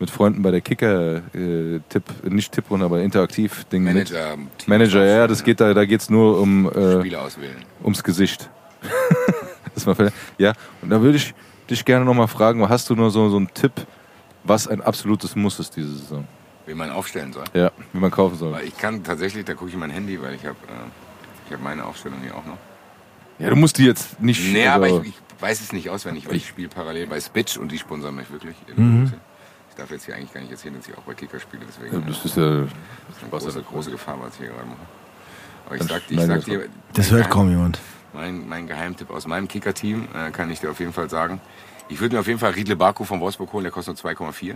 mit 0.00 0.10
Freunden 0.10 0.42
bei 0.42 0.50
der 0.50 0.60
Kicker-Tipp, 0.60 2.02
nicht 2.28 2.52
Tipprunde, 2.52 2.86
aber 2.86 3.00
Interaktiv-Ding 3.02 3.82
mit. 3.84 3.94
Manager, 3.94 4.34
Team- 4.34 4.48
Manager, 4.66 5.04
ja, 5.06 5.26
das 5.26 5.42
geht 5.44 5.60
da, 5.60 5.72
da 5.72 5.84
geht's 5.84 6.10
nur 6.10 6.40
um 6.40 6.68
äh, 6.70 7.00
Spieler 7.00 7.22
auswählen. 7.22 7.56
ums 7.82 8.02
Gesicht. 8.02 8.50
das 9.74 9.86
war, 9.86 9.96
ja, 10.38 10.52
und 10.82 10.90
da 10.90 11.00
würde 11.00 11.16
ich 11.16 11.34
dich 11.70 11.84
gerne 11.84 12.04
noch 12.04 12.14
mal 12.14 12.26
fragen, 12.26 12.68
hast 12.68 12.90
du 12.90 12.94
nur 12.94 13.10
so, 13.10 13.28
so 13.28 13.36
einen 13.36 13.52
Tipp, 13.54 13.72
was 14.42 14.68
ein 14.68 14.82
absolutes 14.82 15.34
Muss 15.36 15.58
ist 15.58 15.76
diese 15.76 15.94
Saison? 15.96 16.26
Wie 16.66 16.74
man 16.74 16.90
aufstellen 16.90 17.32
soll. 17.32 17.44
Ja, 17.54 17.70
wie 17.92 17.98
man 17.98 18.10
kaufen 18.10 18.36
soll. 18.36 18.52
Weil 18.52 18.64
ich 18.64 18.76
kann 18.76 19.02
tatsächlich, 19.04 19.44
da 19.44 19.54
gucke 19.54 19.68
ich 19.68 19.74
in 19.74 19.80
mein 19.80 19.90
Handy, 19.90 20.20
weil 20.20 20.34
ich 20.34 20.44
habe 20.44 20.56
äh, 20.68 21.46
ich 21.48 21.52
hab 21.54 21.62
meine 21.62 21.84
Aufstellung 21.84 22.18
hier 22.22 22.34
auch 22.34 22.44
noch. 22.44 22.56
Ja, 23.38 23.50
du 23.50 23.56
musst 23.56 23.78
die 23.78 23.84
jetzt 23.84 24.20
nicht. 24.20 24.52
Nee, 24.52 24.66
aber 24.66 24.84
also- 24.86 25.02
ich, 25.02 25.08
ich 25.08 25.42
weiß 25.42 25.60
es 25.60 25.72
nicht 25.72 25.90
auswendig, 25.90 26.26
weil 26.28 26.36
ich 26.36 26.46
spiele 26.48 26.68
parallel 26.68 27.06
bei 27.06 27.20
Spitch 27.20 27.56
und 27.58 27.70
die 27.70 27.78
sponsern 27.78 28.14
mich 28.14 28.30
wirklich. 28.30 28.54
Mhm. 28.76 29.12
Ich 29.74 29.80
darf 29.80 29.90
jetzt 29.90 30.04
hier 30.06 30.14
eigentlich 30.14 30.32
gar 30.32 30.40
nicht 30.40 30.52
erzählen, 30.52 30.76
dass 30.76 30.86
ich 30.88 30.96
auch 30.96 31.02
bei 31.02 31.14
Kicker 31.14 31.40
spiele, 31.40 31.64
deswegen 31.66 31.94
Ja, 31.94 32.00
das 32.06 32.16
das 32.22 32.26
ist 32.26 32.36
ja. 32.36 32.62
ist 32.62 32.68
eine 33.22 33.30
große, 33.30 33.62
große 33.62 33.90
Gefahr, 33.90 34.16
was 34.20 34.34
ich 34.34 34.38
hier 34.38 34.48
gerade 34.50 34.66
mache. 34.68 34.78
Aber 35.66 35.74
ich 35.76 35.82
sag, 35.82 36.02
ich 36.08 36.20
sag 36.20 36.44
dir, 36.44 36.68
Das 36.92 37.10
hört 37.10 37.28
kaum 37.28 37.50
jemand. 37.50 37.80
Mein, 38.12 38.48
mein 38.48 38.68
Geheimtipp 38.68 39.10
aus 39.10 39.26
meinem 39.26 39.48
Kicker-Team 39.48 40.06
äh, 40.14 40.30
kann 40.30 40.48
ich 40.50 40.60
dir 40.60 40.70
auf 40.70 40.78
jeden 40.78 40.92
Fall 40.92 41.10
sagen. 41.10 41.40
Ich 41.88 42.00
würde 42.00 42.14
mir 42.14 42.20
auf 42.20 42.28
jeden 42.28 42.38
Fall 42.38 42.52
Riedle 42.52 42.76
Baku 42.76 43.02
von 43.02 43.18
Wolfsburg 43.20 43.52
holen, 43.52 43.64
der 43.64 43.72
kostet 43.72 44.00
nur 44.04 44.12
2,4. 44.12 44.54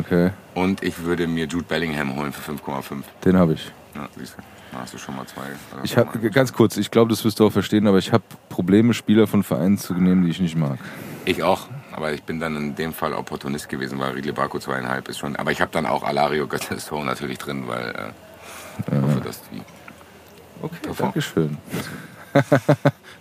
Okay, 0.00 0.30
Und 0.54 0.82
ich 0.82 1.04
würde 1.04 1.28
mir 1.28 1.44
Jude 1.46 1.64
Bellingham 1.66 2.16
holen 2.16 2.32
für 2.32 2.50
5,5. 2.50 3.02
den 3.24 3.36
habe 3.36 3.52
ich. 3.52 3.70
Ja, 3.94 4.08
siehst 4.18 4.36
du. 4.36 4.42
Da 4.72 4.80
hast 4.80 4.94
du 4.94 4.98
schon 4.98 5.14
mal 5.14 5.26
zwei. 5.26 5.42
Hast 5.76 5.84
Ich 5.84 5.94
mal- 5.96 6.06
ganz 6.30 6.52
kurz, 6.52 6.78
ich 6.78 6.90
glaube, 6.90 7.10
das 7.10 7.24
wirst 7.24 7.38
du 7.38 7.46
auch 7.46 7.52
verstehen, 7.52 7.86
aber 7.86 7.98
ich 7.98 8.10
habe 8.12 8.24
Probleme, 8.48 8.92
Spieler 8.94 9.26
von 9.28 9.44
Vereinen 9.44 9.78
zu 9.78 9.94
nehmen, 9.94 10.24
die 10.24 10.30
ich 10.30 10.40
nicht 10.40 10.56
mag. 10.56 10.78
Ich 11.26 11.42
auch, 11.44 11.68
aber 11.94 12.12
ich 12.12 12.22
bin 12.22 12.40
dann 12.40 12.56
in 12.56 12.74
dem 12.74 12.92
Fall 12.92 13.12
Opportunist 13.12 13.68
gewesen, 13.68 13.98
weil 13.98 14.12
Riedle 14.12 14.32
Baku 14.32 14.58
zweieinhalb 14.58 15.08
ist 15.08 15.18
schon. 15.18 15.36
Aber 15.36 15.52
ich 15.52 15.60
habe 15.60 15.70
dann 15.72 15.86
auch 15.86 16.02
Alario 16.02 16.46
Götze 16.46 16.76
natürlich 17.04 17.38
drin, 17.38 17.64
weil 17.66 17.88
äh, 17.90 18.96
ich 18.96 19.02
hoffe, 19.02 19.20
dass 19.20 19.40
die. 19.50 19.62
Okay, 20.62 20.76
Davor. 20.82 21.06
Dankeschön. 21.06 21.58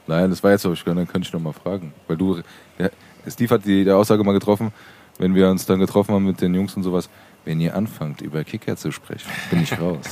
Nein, 0.07 0.29
das 0.29 0.43
war 0.43 0.51
jetzt, 0.51 0.65
aber 0.65 0.73
ich 0.73 0.83
dann 0.83 1.07
könnte 1.07 1.27
ich 1.27 1.33
noch 1.33 1.39
mal 1.39 1.53
fragen. 1.53 1.93
Weil 2.07 2.17
du, 2.17 2.41
der, 2.77 2.91
Steve 3.27 3.55
hat 3.55 3.65
die, 3.65 3.83
die 3.83 3.91
Aussage 3.91 4.23
mal 4.23 4.33
getroffen, 4.33 4.71
wenn 5.17 5.35
wir 5.35 5.49
uns 5.49 5.65
dann 5.65 5.79
getroffen 5.79 6.13
haben 6.15 6.25
mit 6.25 6.41
den 6.41 6.53
Jungs 6.53 6.75
und 6.75 6.83
sowas, 6.83 7.09
wenn 7.45 7.59
ihr 7.59 7.75
anfangt, 7.75 8.21
über 8.21 8.43
Kicker 8.43 8.75
zu 8.75 8.91
sprechen, 8.91 9.29
bin 9.49 9.63
ich 9.63 9.79
raus. 9.79 10.05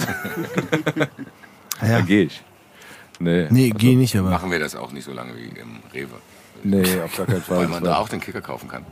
Ja. 1.82 2.00
Dann 2.00 2.08
gehe 2.08 2.24
ich. 2.24 2.44
Nee, 3.20 3.48
Nee, 3.50 3.70
geh 3.70 3.96
nicht, 3.96 4.14
aber. 4.18 4.30
Machen 4.32 4.52
wir 4.52 4.60
das 4.60 4.76
auch 4.76 4.92
nicht 4.92 5.06
so 5.06 5.14
lange 5.14 5.34
wie 5.38 5.48
im 5.48 5.80
Rewe. 5.94 6.20
Nee, 6.64 7.02
auf 7.02 7.16
gar 7.18 7.26
keinen 7.26 7.42
Fall. 7.42 7.58
Weil 7.58 7.68
man 7.68 7.84
da 7.84 7.98
auch 7.98 8.10
den 8.10 8.20
Kicker 8.20 8.42
kaufen 8.42 8.68
kann. 8.70 8.86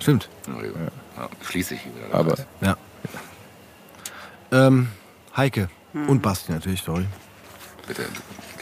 Stimmt. 0.00 0.28
Ja. 0.46 1.28
schließe 1.42 1.74
ich 1.74 1.80
wieder. 1.84 2.14
aber 2.14 2.36
Ja. 2.60 2.76
Ähm, 4.52 4.88
Heike 5.36 5.68
und 6.08 6.22
Basti 6.22 6.52
natürlich, 6.52 6.82
sorry. 6.82 7.06
Bitte, 7.86 8.04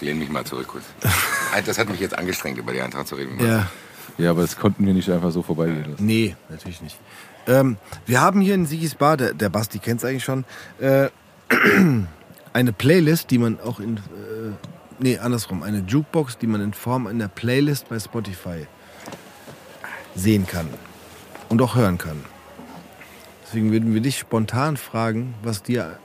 lehn 0.00 0.18
mich 0.18 0.30
mal 0.30 0.44
zurück 0.44 0.68
kurz. 0.68 0.84
Das 1.66 1.78
hat 1.78 1.88
mich 1.88 2.00
jetzt 2.00 2.16
angestrengt, 2.16 2.58
über 2.58 2.72
die 2.72 2.80
Eintracht 2.80 3.08
zu 3.08 3.14
reden. 3.16 3.38
Ja, 3.44 3.66
ja, 4.18 4.30
aber 4.30 4.42
das 4.42 4.56
konnten 4.56 4.86
wir 4.86 4.94
nicht 4.94 5.10
einfach 5.10 5.30
so 5.30 5.42
vorbeigehen 5.42 5.90
lassen. 5.90 6.04
nee, 6.04 6.36
natürlich 6.48 6.80
nicht. 6.82 6.98
Ähm, 7.46 7.76
wir 8.06 8.20
haben 8.20 8.40
hier 8.40 8.54
in 8.54 8.66
Sigis 8.66 8.94
Bar, 8.94 9.16
der, 9.16 9.34
der 9.34 9.48
Basti 9.48 9.78
kennt 9.78 10.00
es 10.00 10.04
eigentlich 10.04 10.24
schon, 10.24 10.44
äh, 10.80 11.08
eine 12.52 12.72
Playlist, 12.72 13.30
die 13.30 13.38
man 13.38 13.60
auch 13.60 13.80
in, 13.80 13.96
äh, 13.96 14.00
nee, 15.02 15.18
andersrum, 15.18 15.62
eine 15.62 15.80
Jukebox, 15.80 16.38
die 16.38 16.46
man 16.46 16.60
in 16.60 16.72
Form 16.72 17.06
einer 17.06 17.28
Playlist 17.28 17.88
bei 17.88 17.98
Spotify 17.98 18.66
sehen 20.14 20.46
kann 20.46 20.68
und 21.48 21.60
auch 21.62 21.74
hören 21.74 21.98
kann. 21.98 22.24
Deswegen 23.44 23.72
würden 23.72 23.92
wir 23.94 24.00
dich 24.00 24.18
spontan 24.18 24.76
fragen, 24.76 25.34
was 25.42 25.62
dir 25.62 25.98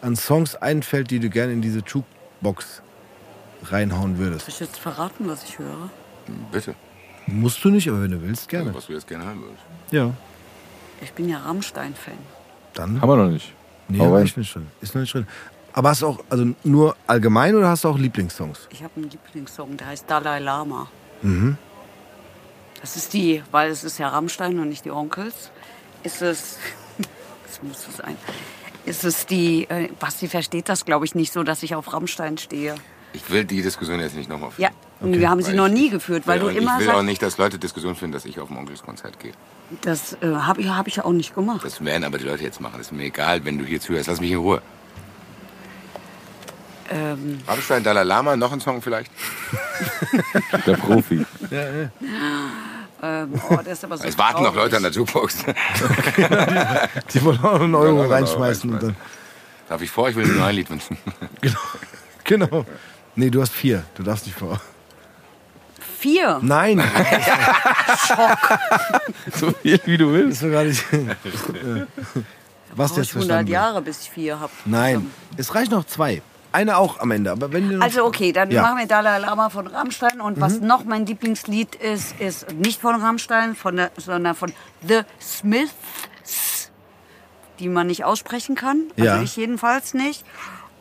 an 0.00 0.16
Songs 0.16 0.56
einfällt, 0.56 1.10
die 1.10 1.20
du 1.20 1.30
gerne 1.30 1.52
in 1.52 1.62
diese 1.62 1.80
Jukebox 1.80 2.82
reinhauen 3.64 4.18
würdest. 4.18 4.46
Soll 4.46 4.54
ich 4.54 4.60
jetzt 4.60 4.78
verraten, 4.78 5.28
was 5.28 5.44
ich 5.44 5.58
höre? 5.58 5.90
Bitte, 6.50 6.74
Musst 7.26 7.64
du 7.64 7.70
nicht, 7.70 7.88
aber 7.88 8.02
wenn 8.02 8.10
du 8.10 8.20
willst, 8.22 8.48
gerne. 8.48 8.66
also, 8.68 8.78
was 8.78 8.86
du 8.86 8.92
jetzt 8.92 9.06
gerne 9.06 9.24
hören 9.24 9.40
würdest. 9.40 9.62
Ja. 9.90 10.12
Ich 11.00 11.12
bin 11.12 11.28
ja 11.28 11.38
Rammstein-Fan. 11.38 12.14
Dann. 12.74 13.00
Haben 13.00 13.08
wir 13.08 13.16
noch 13.16 13.30
nicht. 13.30 13.52
Nee, 13.88 14.00
aber 14.00 14.22
ich 14.22 14.34
bin 14.34 14.44
schon. 14.44 14.66
Ist 14.80 14.94
noch 14.94 15.00
nicht 15.00 15.12
drin. 15.12 15.26
Aber 15.72 15.90
hast 15.90 16.02
du 16.02 16.06
auch, 16.08 16.18
also 16.28 16.46
nur 16.64 16.96
allgemein 17.06 17.54
oder 17.54 17.68
hast 17.68 17.84
du 17.84 17.88
auch 17.88 17.98
Lieblingssongs? 17.98 18.68
Ich 18.70 18.82
habe 18.82 18.92
einen 18.96 19.10
Lieblingssong, 19.10 19.76
der 19.76 19.88
heißt 19.88 20.04
Dalai 20.08 20.40
Lama. 20.40 20.88
Mhm. 21.22 21.56
Das 22.80 22.96
ist 22.96 23.12
die, 23.12 23.42
weil 23.50 23.70
es 23.70 23.84
ist 23.84 23.98
ja 23.98 24.08
Rammstein 24.08 24.58
und 24.58 24.68
nicht 24.68 24.84
die 24.84 24.90
Onkels. 24.90 25.50
Ist 26.02 26.22
es, 26.22 26.58
das 27.46 27.62
muss 27.62 27.86
es 27.88 27.98
sein, 27.98 28.16
ist 28.86 29.04
es 29.04 29.26
die, 29.26 29.68
äh, 29.68 29.88
Basti 29.98 30.28
versteht 30.28 30.68
das 30.68 30.84
glaube 30.84 31.04
ich 31.04 31.14
nicht 31.14 31.32
so, 31.32 31.42
dass 31.42 31.62
ich 31.62 31.74
auf 31.74 31.92
Rammstein 31.92 32.38
stehe. 32.38 32.74
Ich 33.12 33.28
will 33.30 33.44
die 33.44 33.60
Diskussion 33.60 34.00
jetzt 34.00 34.16
nicht 34.16 34.28
nochmal 34.28 34.52
führen. 34.52 34.70
Ja, 35.00 35.18
wir 35.18 35.28
haben 35.28 35.42
sie 35.42 35.48
Weil 35.48 35.56
noch 35.56 35.68
nie 35.68 35.90
geführt, 35.90 36.26
weil 36.26 36.38
du 36.38 36.46
immer 36.46 36.78
Ich 36.78 36.86
will 36.86 36.94
auch 36.94 37.02
nicht, 37.02 37.20
dass 37.22 37.38
Leute 37.38 37.58
Diskussion 37.58 37.96
finden, 37.96 38.12
dass 38.12 38.24
ich 38.24 38.38
auf 38.38 38.50
ein 38.50 38.56
Onkelskonzert 38.56 39.18
gehe. 39.18 39.32
das 39.82 40.16
äh, 40.22 40.26
habe 40.26 40.60
ich, 40.60 40.68
hab 40.68 40.86
ich 40.86 40.96
ja 40.96 41.04
auch 41.04 41.12
nicht 41.12 41.34
gemacht. 41.34 41.64
Das 41.64 41.84
werden 41.84 42.04
aber 42.04 42.18
die 42.18 42.24
Leute 42.24 42.44
jetzt 42.44 42.60
machen. 42.60 42.74
Das 42.78 42.86
ist 42.86 42.92
mir 42.92 43.04
egal, 43.04 43.44
wenn 43.44 43.58
du 43.58 43.64
hier 43.64 43.80
zuhörst. 43.80 44.08
Lass 44.08 44.20
mich 44.20 44.30
in 44.30 44.38
Ruhe. 44.38 44.62
Ähm, 46.90 47.40
Rammstein, 47.46 47.82
Dalai 47.84 48.02
Lama, 48.02 48.36
noch 48.36 48.52
ein 48.52 48.60
Song 48.60 48.82
vielleicht? 48.82 49.10
Der 50.66 50.76
Profi. 50.76 51.24
ähm, 53.02 53.40
oh, 53.48 53.56
das 53.64 53.66
ist 53.78 53.84
aber 53.84 53.96
so 53.96 54.04
Es 54.04 54.18
warten 54.18 54.42
noch. 54.42 54.54
Leute 54.54 54.76
an 54.76 54.82
der 54.82 54.90
Jukebox. 54.90 55.38
Die 57.14 57.24
wollen 57.24 57.38
auch 57.44 57.60
einen 57.60 57.72
Ja, 57.72 57.78
Euro 57.78 57.96
ja, 58.02 58.08
ja, 58.08 58.14
reinschmeißen. 58.14 58.72
Und 58.72 58.82
dann, 58.82 58.96
Darf 59.68 59.80
ich 59.82 59.90
vor? 59.90 60.08
Ich 60.08 60.16
will 60.16 60.26
nur 60.26 60.44
ein 60.44 60.54
Lied 60.56 60.68
wünschen. 60.68 60.98
genau. 62.24 62.66
Nee, 63.14 63.30
du 63.30 63.40
hast 63.40 63.52
vier. 63.52 63.84
Du 63.94 64.02
darfst 64.02 64.26
nicht 64.26 64.36
vor. 64.36 64.60
Vier. 66.00 66.40
Nein, 66.42 66.82
so 69.34 69.52
viel 69.62 69.78
wie 69.84 69.98
du 69.98 70.12
willst. 70.12 70.42
ist 70.42 70.42
doch 70.42 70.50
gar 70.50 70.64
nicht. 70.64 70.82
Was 72.74 72.90
Brauche 72.90 73.00
jetzt 73.00 73.10
ich 73.10 73.16
100 73.16 73.28
verstanden? 73.28 73.52
Jahre, 73.52 73.82
bis 73.82 74.00
ich 74.02 74.10
vier 74.10 74.40
habe. 74.40 74.52
Nein, 74.64 75.10
es 75.36 75.54
reichen 75.54 75.72
noch 75.72 75.84
zwei. 75.84 76.22
Eine 76.52 76.76
auch 76.78 76.98
am 77.00 77.10
Ende. 77.10 77.30
Aber 77.30 77.52
wenn 77.52 77.80
Also 77.82 78.04
okay, 78.04 78.32
dann 78.32 78.50
Ja. 78.50 78.62
Mhm. 78.62 78.68
machen 78.68 78.78
wir 78.80 78.86
Dalai 78.86 79.18
Lama 79.18 79.50
von 79.50 79.66
Rammstein. 79.66 80.20
Und 80.20 80.40
was 80.40 80.60
noch 80.60 80.84
mein 80.84 81.06
Lieblingslied 81.06 81.74
ist, 81.76 82.18
ist 82.20 82.50
nicht 82.52 82.80
von 82.80 83.00
Rammstein, 83.00 83.54
von 83.54 83.76
der, 83.76 83.90
sondern 83.96 84.34
von 84.34 84.52
The 84.86 85.02
Smiths, 85.20 86.70
die 87.58 87.68
man 87.68 87.86
nicht 87.86 88.04
aussprechen 88.04 88.54
kann. 88.56 88.84
Also 88.96 89.04
Ja. 89.04 89.22
ich 89.22 89.36
jedenfalls 89.36 89.94
nicht. 89.94 90.24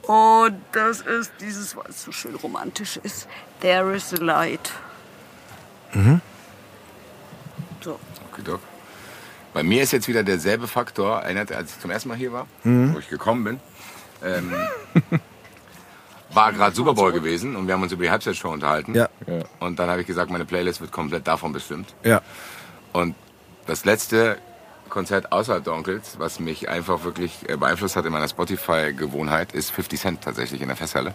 Und 0.03 0.55
das 0.71 1.01
ist 1.01 1.31
dieses, 1.39 1.75
weil 1.75 1.85
es 1.89 2.03
so 2.03 2.11
schön 2.11 2.33
romantisch 2.35 2.97
ist. 3.03 3.27
There 3.61 3.95
is 3.95 4.11
a 4.13 4.17
light. 4.23 4.71
So. 7.81 7.99
Okay, 8.31 8.41
Doc. 8.43 8.59
Bei 9.53 9.63
mir 9.63 9.81
ist 9.83 9.91
jetzt 9.91 10.07
wieder 10.07 10.23
derselbe 10.23 10.67
Faktor, 10.67 11.21
erinnert, 11.21 11.51
als 11.51 11.71
ich 11.73 11.79
zum 11.79 11.91
ersten 11.91 12.09
Mal 12.09 12.17
hier 12.17 12.31
war, 12.31 12.47
wo 12.63 12.99
ich 12.99 13.09
gekommen 13.09 13.43
bin. 13.43 13.59
Ähm, 14.23 14.53
war 16.33 16.53
gerade 16.53 16.75
Super 16.75 16.93
Bowl 16.93 17.11
gewesen 17.11 17.55
und 17.55 17.67
wir 17.67 17.73
haben 17.73 17.83
uns 17.83 17.91
über 17.91 18.03
die 18.03 18.11
Halbzeitshow 18.11 18.49
unterhalten. 18.49 18.95
Ja. 18.95 19.09
Ja. 19.27 19.43
Und 19.59 19.79
dann 19.79 19.89
habe 19.89 20.01
ich 20.01 20.07
gesagt, 20.07 20.31
meine 20.31 20.45
Playlist 20.45 20.81
wird 20.81 20.91
komplett 20.91 21.27
davon 21.27 21.53
bestimmt. 21.53 21.93
Ja. 22.03 22.21
Und 22.93 23.15
das 23.65 23.85
letzte 23.85 24.37
Konzert 24.89 25.31
außerhalb 25.31 25.63
der 25.63 25.73
Onkels, 25.73 26.15
was 26.17 26.39
mich 26.39 26.69
einfach 26.69 27.03
wirklich 27.03 27.47
äh, 27.47 27.55
beeinflusst 27.57 27.95
hat 27.95 28.05
in 28.05 28.11
meiner 28.11 28.27
Spotify-Gewohnheit, 28.27 29.53
ist 29.53 29.71
50 29.71 29.99
Cent 29.99 30.21
tatsächlich 30.21 30.61
in 30.61 30.67
der 30.67 30.77
Festhalle. 30.77 31.13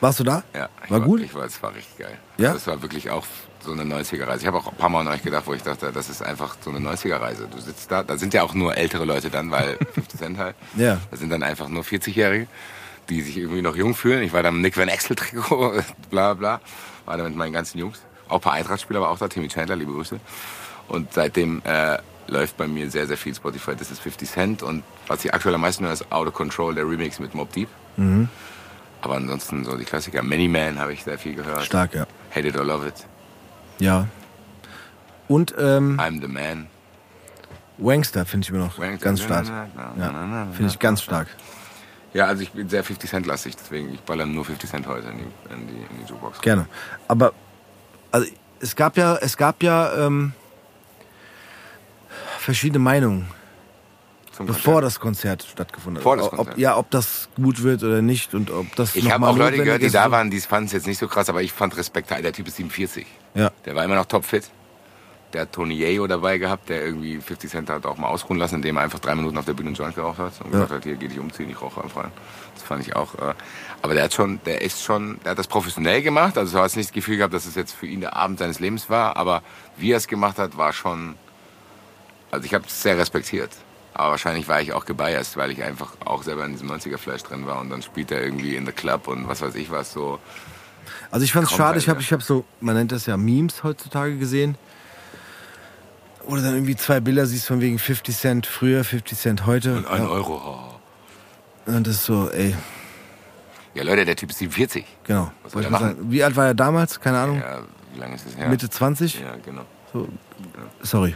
Warst 0.00 0.18
du 0.18 0.24
da? 0.24 0.42
Ja, 0.54 0.68
ich 0.84 0.90
War 0.90 1.00
gut? 1.00 1.20
Ich 1.20 1.34
war, 1.34 1.44
es 1.44 1.62
war 1.62 1.74
richtig 1.74 1.98
geil. 1.98 2.18
Ja? 2.36 2.52
Das 2.52 2.66
war 2.66 2.82
wirklich 2.82 3.10
auch 3.10 3.24
so 3.60 3.70
eine 3.70 3.82
90er-Reise. 3.82 4.40
Ich 4.40 4.46
habe 4.48 4.58
auch 4.58 4.66
ein 4.66 4.76
paar 4.76 4.88
Mal 4.88 5.00
an 5.00 5.08
euch 5.08 5.22
gedacht, 5.22 5.44
wo 5.46 5.54
ich 5.54 5.62
dachte, 5.62 5.92
das 5.92 6.08
ist 6.08 6.22
einfach 6.22 6.56
so 6.60 6.70
eine 6.70 6.80
90er-Reise. 6.80 7.46
Du 7.48 7.60
sitzt 7.60 7.90
da, 7.92 8.02
da 8.02 8.16
sind 8.16 8.34
ja 8.34 8.42
auch 8.42 8.54
nur 8.54 8.76
ältere 8.76 9.04
Leute 9.04 9.30
dann, 9.30 9.52
weil 9.52 9.76
50 9.94 10.18
Cent 10.18 10.38
halt. 10.38 10.56
Ja. 10.76 10.98
Da 11.10 11.16
sind 11.16 11.30
dann 11.30 11.44
einfach 11.44 11.68
nur 11.68 11.84
40-Jährige, 11.84 12.48
die 13.08 13.20
sich 13.22 13.36
irgendwie 13.36 13.62
noch 13.62 13.76
jung 13.76 13.94
fühlen. 13.94 14.22
Ich 14.22 14.32
war 14.32 14.42
da 14.42 14.48
im 14.50 14.60
Nick 14.60 14.76
Van 14.76 14.88
Exel-Trikot, 14.88 15.82
bla 16.10 16.34
bla. 16.34 16.60
War 17.04 17.16
da 17.16 17.24
mit 17.24 17.36
meinen 17.36 17.52
ganzen 17.52 17.78
Jungs. 17.78 18.00
Auch 18.28 18.36
ein 18.36 18.40
paar 18.40 18.52
Eintracht-Spieler 18.54 19.00
war 19.00 19.10
auch 19.10 19.18
da, 19.18 19.28
Timmy 19.28 19.48
Chandler, 19.48 19.76
liebe 19.76 19.92
Grüße. 19.92 20.18
Und 20.88 21.12
seitdem 21.12 21.62
äh, 21.64 21.98
läuft 22.26 22.56
bei 22.56 22.66
mir 22.66 22.90
sehr, 22.90 23.06
sehr 23.06 23.16
viel 23.16 23.34
Spotify. 23.34 23.74
Das 23.76 23.90
ist 23.90 24.00
50 24.00 24.30
Cent. 24.30 24.62
Und 24.62 24.84
was 25.08 25.24
ich 25.24 25.34
aktuell 25.34 25.54
am 25.54 25.60
meisten 25.60 25.84
höre, 25.84 25.92
ist 25.92 26.10
Out 26.12 26.28
of 26.28 26.34
Control, 26.34 26.74
der 26.74 26.88
Remix 26.88 27.18
mit 27.18 27.34
Mob 27.34 27.52
Deep. 27.52 27.68
Mhm. 27.96 28.28
Aber 29.02 29.16
ansonsten 29.16 29.64
so 29.64 29.76
die 29.76 29.84
Klassiker. 29.84 30.22
Many 30.22 30.48
Man 30.48 30.78
habe 30.78 30.92
ich 30.92 31.02
sehr 31.02 31.18
viel 31.18 31.34
gehört. 31.34 31.64
Stark, 31.64 31.94
ja. 31.94 32.06
Hate 32.34 32.48
It 32.48 32.56
or 32.56 32.64
Love 32.64 32.88
It. 32.88 32.94
Ja. 33.78 34.06
Und 35.28 35.54
ähm, 35.58 35.98
I'm 36.00 36.20
the 36.20 36.28
Man. 36.28 36.68
Wangster 37.78 38.24
finde 38.24 38.44
ich 38.44 38.52
mir 38.52 38.58
noch 38.58 38.78
Wangster. 38.78 39.04
ganz 39.04 39.22
stark. 39.22 39.46
Ja, 39.98 40.46
finde 40.52 40.70
ich 40.70 40.78
ganz 40.78 41.02
stark. 41.02 41.26
Ja, 42.14 42.26
also 42.26 42.42
ich 42.42 42.50
bin 42.52 42.68
sehr 42.68 42.84
50 42.84 43.08
Cent 43.08 43.26
lastig, 43.26 43.56
deswegen 43.56 43.94
ich 43.94 44.00
baller 44.00 44.26
nur 44.26 44.44
50 44.44 44.68
Cent 44.68 44.86
heute 44.86 45.08
in 45.08 45.18
die, 45.18 45.54
in 45.54 45.66
die, 45.66 45.72
in 45.74 46.04
die 46.04 46.10
Jukebox. 46.10 46.40
Gerne. 46.40 46.66
Aber 47.08 47.32
also 48.10 48.30
es 48.60 48.76
gab 48.76 48.96
ja, 48.96 49.16
es 49.16 49.36
gab 49.36 49.62
ja 49.62 50.06
ähm, 50.06 50.32
verschiedene 52.38 52.78
Meinungen, 52.80 53.26
Zum 54.32 54.46
bevor 54.46 54.74
Konzert. 54.74 54.84
das 54.84 55.00
Konzert 55.00 55.42
stattgefunden 55.44 56.04
hat. 56.04 56.18
Konzert. 56.18 56.38
Ob, 56.38 56.58
ja, 56.58 56.76
ob 56.76 56.90
das 56.90 57.28
gut 57.36 57.62
wird 57.62 57.82
oder 57.82 58.02
nicht 58.02 58.34
und 58.34 58.50
ob 58.50 58.74
das 58.76 58.94
Ich 58.94 59.10
habe 59.10 59.26
auch 59.26 59.36
Leute 59.36 59.56
gehört, 59.62 59.82
die 59.82 59.90
da 59.90 60.10
waren, 60.10 60.30
die 60.30 60.40
fanden 60.40 60.66
es 60.66 60.72
jetzt 60.72 60.86
nicht 60.86 60.98
so 60.98 61.08
krass, 61.08 61.28
aber 61.30 61.42
ich 61.42 61.52
fand 61.52 61.76
Respekt. 61.76 62.10
Der 62.10 62.32
Typ 62.32 62.46
ist 62.46 62.56
47. 62.56 63.06
Ja, 63.34 63.50
Der 63.64 63.74
war 63.74 63.84
immer 63.84 63.94
noch 63.94 64.06
topfit. 64.06 64.50
Der 65.32 65.42
hat 65.42 65.52
Tony 65.52 65.74
Yayo 65.74 66.06
dabei 66.06 66.38
gehabt, 66.38 66.68
der 66.68 66.84
irgendwie 66.84 67.18
50 67.18 67.50
Cent 67.50 67.70
hat 67.70 67.86
auch 67.86 67.96
mal 67.96 68.08
ausruhen 68.08 68.38
lassen, 68.38 68.56
indem 68.56 68.76
er 68.76 68.82
einfach 68.82 68.98
drei 68.98 69.14
Minuten 69.14 69.38
auf 69.38 69.44
der 69.44 69.54
Bühne 69.54 69.68
einen 69.68 69.76
Joint 69.76 69.94
geraucht 69.94 70.18
hat 70.18 70.32
und 70.44 70.52
gesagt 70.52 70.70
hat, 70.70 70.84
hier 70.84 70.96
geh 70.96 71.08
dich 71.08 71.18
umziehen, 71.18 71.50
ich 71.50 71.60
rauche 71.60 71.82
einfach 71.82 72.04
rein. 72.04 72.12
Das 72.54 72.62
fand 72.64 72.86
ich 72.86 72.94
auch. 72.94 73.14
Äh, 73.14 73.34
aber 73.80 73.94
der 73.94 74.04
hat 74.04 74.14
schon, 74.14 74.40
der 74.44 74.62
ist 74.62 74.82
schon, 74.82 75.18
der 75.24 75.32
hat 75.32 75.38
das 75.38 75.48
professionell 75.48 76.02
gemacht. 76.02 76.38
Also 76.38 76.56
du 76.56 76.62
hast 76.62 76.76
nicht 76.76 76.90
das 76.90 76.94
Gefühl 76.94 77.16
gehabt, 77.16 77.34
dass 77.34 77.46
es 77.46 77.54
jetzt 77.54 77.72
für 77.72 77.86
ihn 77.86 78.00
der 78.00 78.16
Abend 78.16 78.38
seines 78.38 78.60
Lebens 78.60 78.90
war, 78.90 79.16
aber 79.16 79.42
wie 79.76 79.92
er 79.92 79.96
es 79.96 80.06
gemacht 80.06 80.38
hat, 80.38 80.56
war 80.56 80.72
schon. 80.72 81.16
Also 82.30 82.46
ich 82.46 82.54
habe 82.54 82.64
es 82.66 82.82
sehr 82.82 82.96
respektiert. 82.96 83.50
Aber 83.94 84.12
wahrscheinlich 84.12 84.48
war 84.48 84.60
ich 84.60 84.72
auch 84.72 84.86
gebiased, 84.86 85.36
weil 85.36 85.50
ich 85.50 85.62
einfach 85.62 85.92
auch 86.04 86.22
selber 86.22 86.46
in 86.46 86.52
diesem 86.52 86.70
90er-Flash 86.70 87.24
drin 87.24 87.46
war 87.46 87.60
und 87.60 87.68
dann 87.70 87.82
spielt 87.82 88.10
er 88.10 88.22
irgendwie 88.22 88.56
in 88.56 88.64
the 88.64 88.72
Club 88.72 89.06
und 89.06 89.28
was 89.28 89.42
weiß 89.42 89.54
ich 89.54 89.70
was 89.70 89.92
so. 89.92 90.18
also 91.10 91.24
ich 91.24 91.32
fand 91.32 91.46
es 91.46 91.52
schade. 91.52 91.74
halt, 91.74 91.76
Ich 91.76 91.88
habe, 91.88 92.00
ja. 92.00 92.04
ich 92.04 92.12
habe 92.12 92.22
so, 92.22 92.44
man 92.60 92.74
nennt 92.74 92.92
das 92.92 93.04
ja 93.06 93.16
Memes 93.16 93.62
heutzutage 93.64 94.16
gesehen. 94.16 94.56
Oder 96.26 96.42
dann 96.42 96.54
irgendwie 96.54 96.76
zwei 96.76 97.00
Bilder 97.00 97.26
siehst 97.26 97.46
von 97.46 97.60
wegen 97.60 97.78
50 97.78 98.16
Cent 98.16 98.46
früher, 98.46 98.84
50 98.84 99.18
Cent 99.18 99.46
heute. 99.46 99.76
Und 99.76 99.86
ein 99.86 100.02
ja. 100.02 100.08
Euro. 100.08 100.40
oh. 100.44 101.70
Und 101.70 101.86
das 101.86 101.94
ist 101.96 102.04
so, 102.04 102.28
ey, 102.30 102.54
Ja 103.74 103.84
Leute, 103.84 104.04
der 104.04 104.16
Typ 104.16 104.30
ist 104.30 104.38
47. 104.38 104.84
genau. 105.04 105.30
Was 105.42 105.52
soll 105.52 105.64
er 105.64 105.70
mal 105.70 105.80
machen? 105.80 105.96
sagen. 105.96 106.10
Wie 106.10 106.22
alt 106.24 106.36
war 106.36 106.46
er 106.46 106.54
damals? 106.54 107.00
Keine 107.00 107.18
Ahnung. 107.18 107.38
Ja, 107.40 107.60
wie 107.94 108.00
lange 108.00 108.14
ist 108.16 108.26
es 108.26 108.36
her? 108.36 108.48
Mitte 108.48 108.68
20? 108.68 109.20
Ja, 109.20 109.36
genau. 109.44 109.62
So, 109.92 110.08
sorry. 110.82 111.14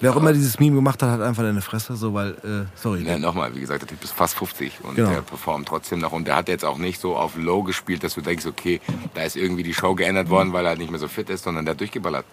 Wer 0.00 0.10
auch 0.12 0.16
immer 0.16 0.32
dieses 0.32 0.58
Meme 0.58 0.74
gemacht 0.74 1.00
hat, 1.00 1.10
hat 1.10 1.20
einfach 1.20 1.44
eine 1.44 1.60
Fresse, 1.62 1.94
so 1.94 2.12
weil, 2.12 2.30
äh, 2.32 2.66
sorry. 2.74 3.04
Ja, 3.04 3.18
nochmal, 3.18 3.54
wie 3.54 3.60
gesagt, 3.60 3.82
der 3.82 3.88
Typ 3.88 4.02
ist 4.02 4.12
fast 4.12 4.34
50 4.34 4.80
und 4.82 4.96
Genau. 4.96 5.10
der 5.10 5.22
performt 5.22 5.68
trotzdem 5.68 6.00
noch. 6.00 6.10
Und 6.10 6.26
der 6.26 6.34
hat 6.34 6.48
jetzt 6.48 6.64
auch 6.64 6.76
nicht 6.78 7.00
so 7.00 7.14
auf 7.16 7.36
Low 7.36 7.62
gespielt, 7.62 8.02
dass 8.02 8.14
du 8.14 8.20
denkst, 8.20 8.44
okay, 8.46 8.80
da 9.14 9.22
ist 9.22 9.36
irgendwie 9.36 9.62
die 9.62 9.72
Show 9.74 9.94
geändert 9.94 10.28
worden, 10.28 10.52
weil 10.52 10.64
er 10.66 10.70
halt 10.70 10.80
nicht 10.80 10.90
mehr 10.90 10.98
so 10.98 11.06
fit 11.06 11.30
ist, 11.30 11.44
sondern 11.44 11.64
der 11.64 11.72
hat 11.74 11.80
durchgeballert. 11.80 12.24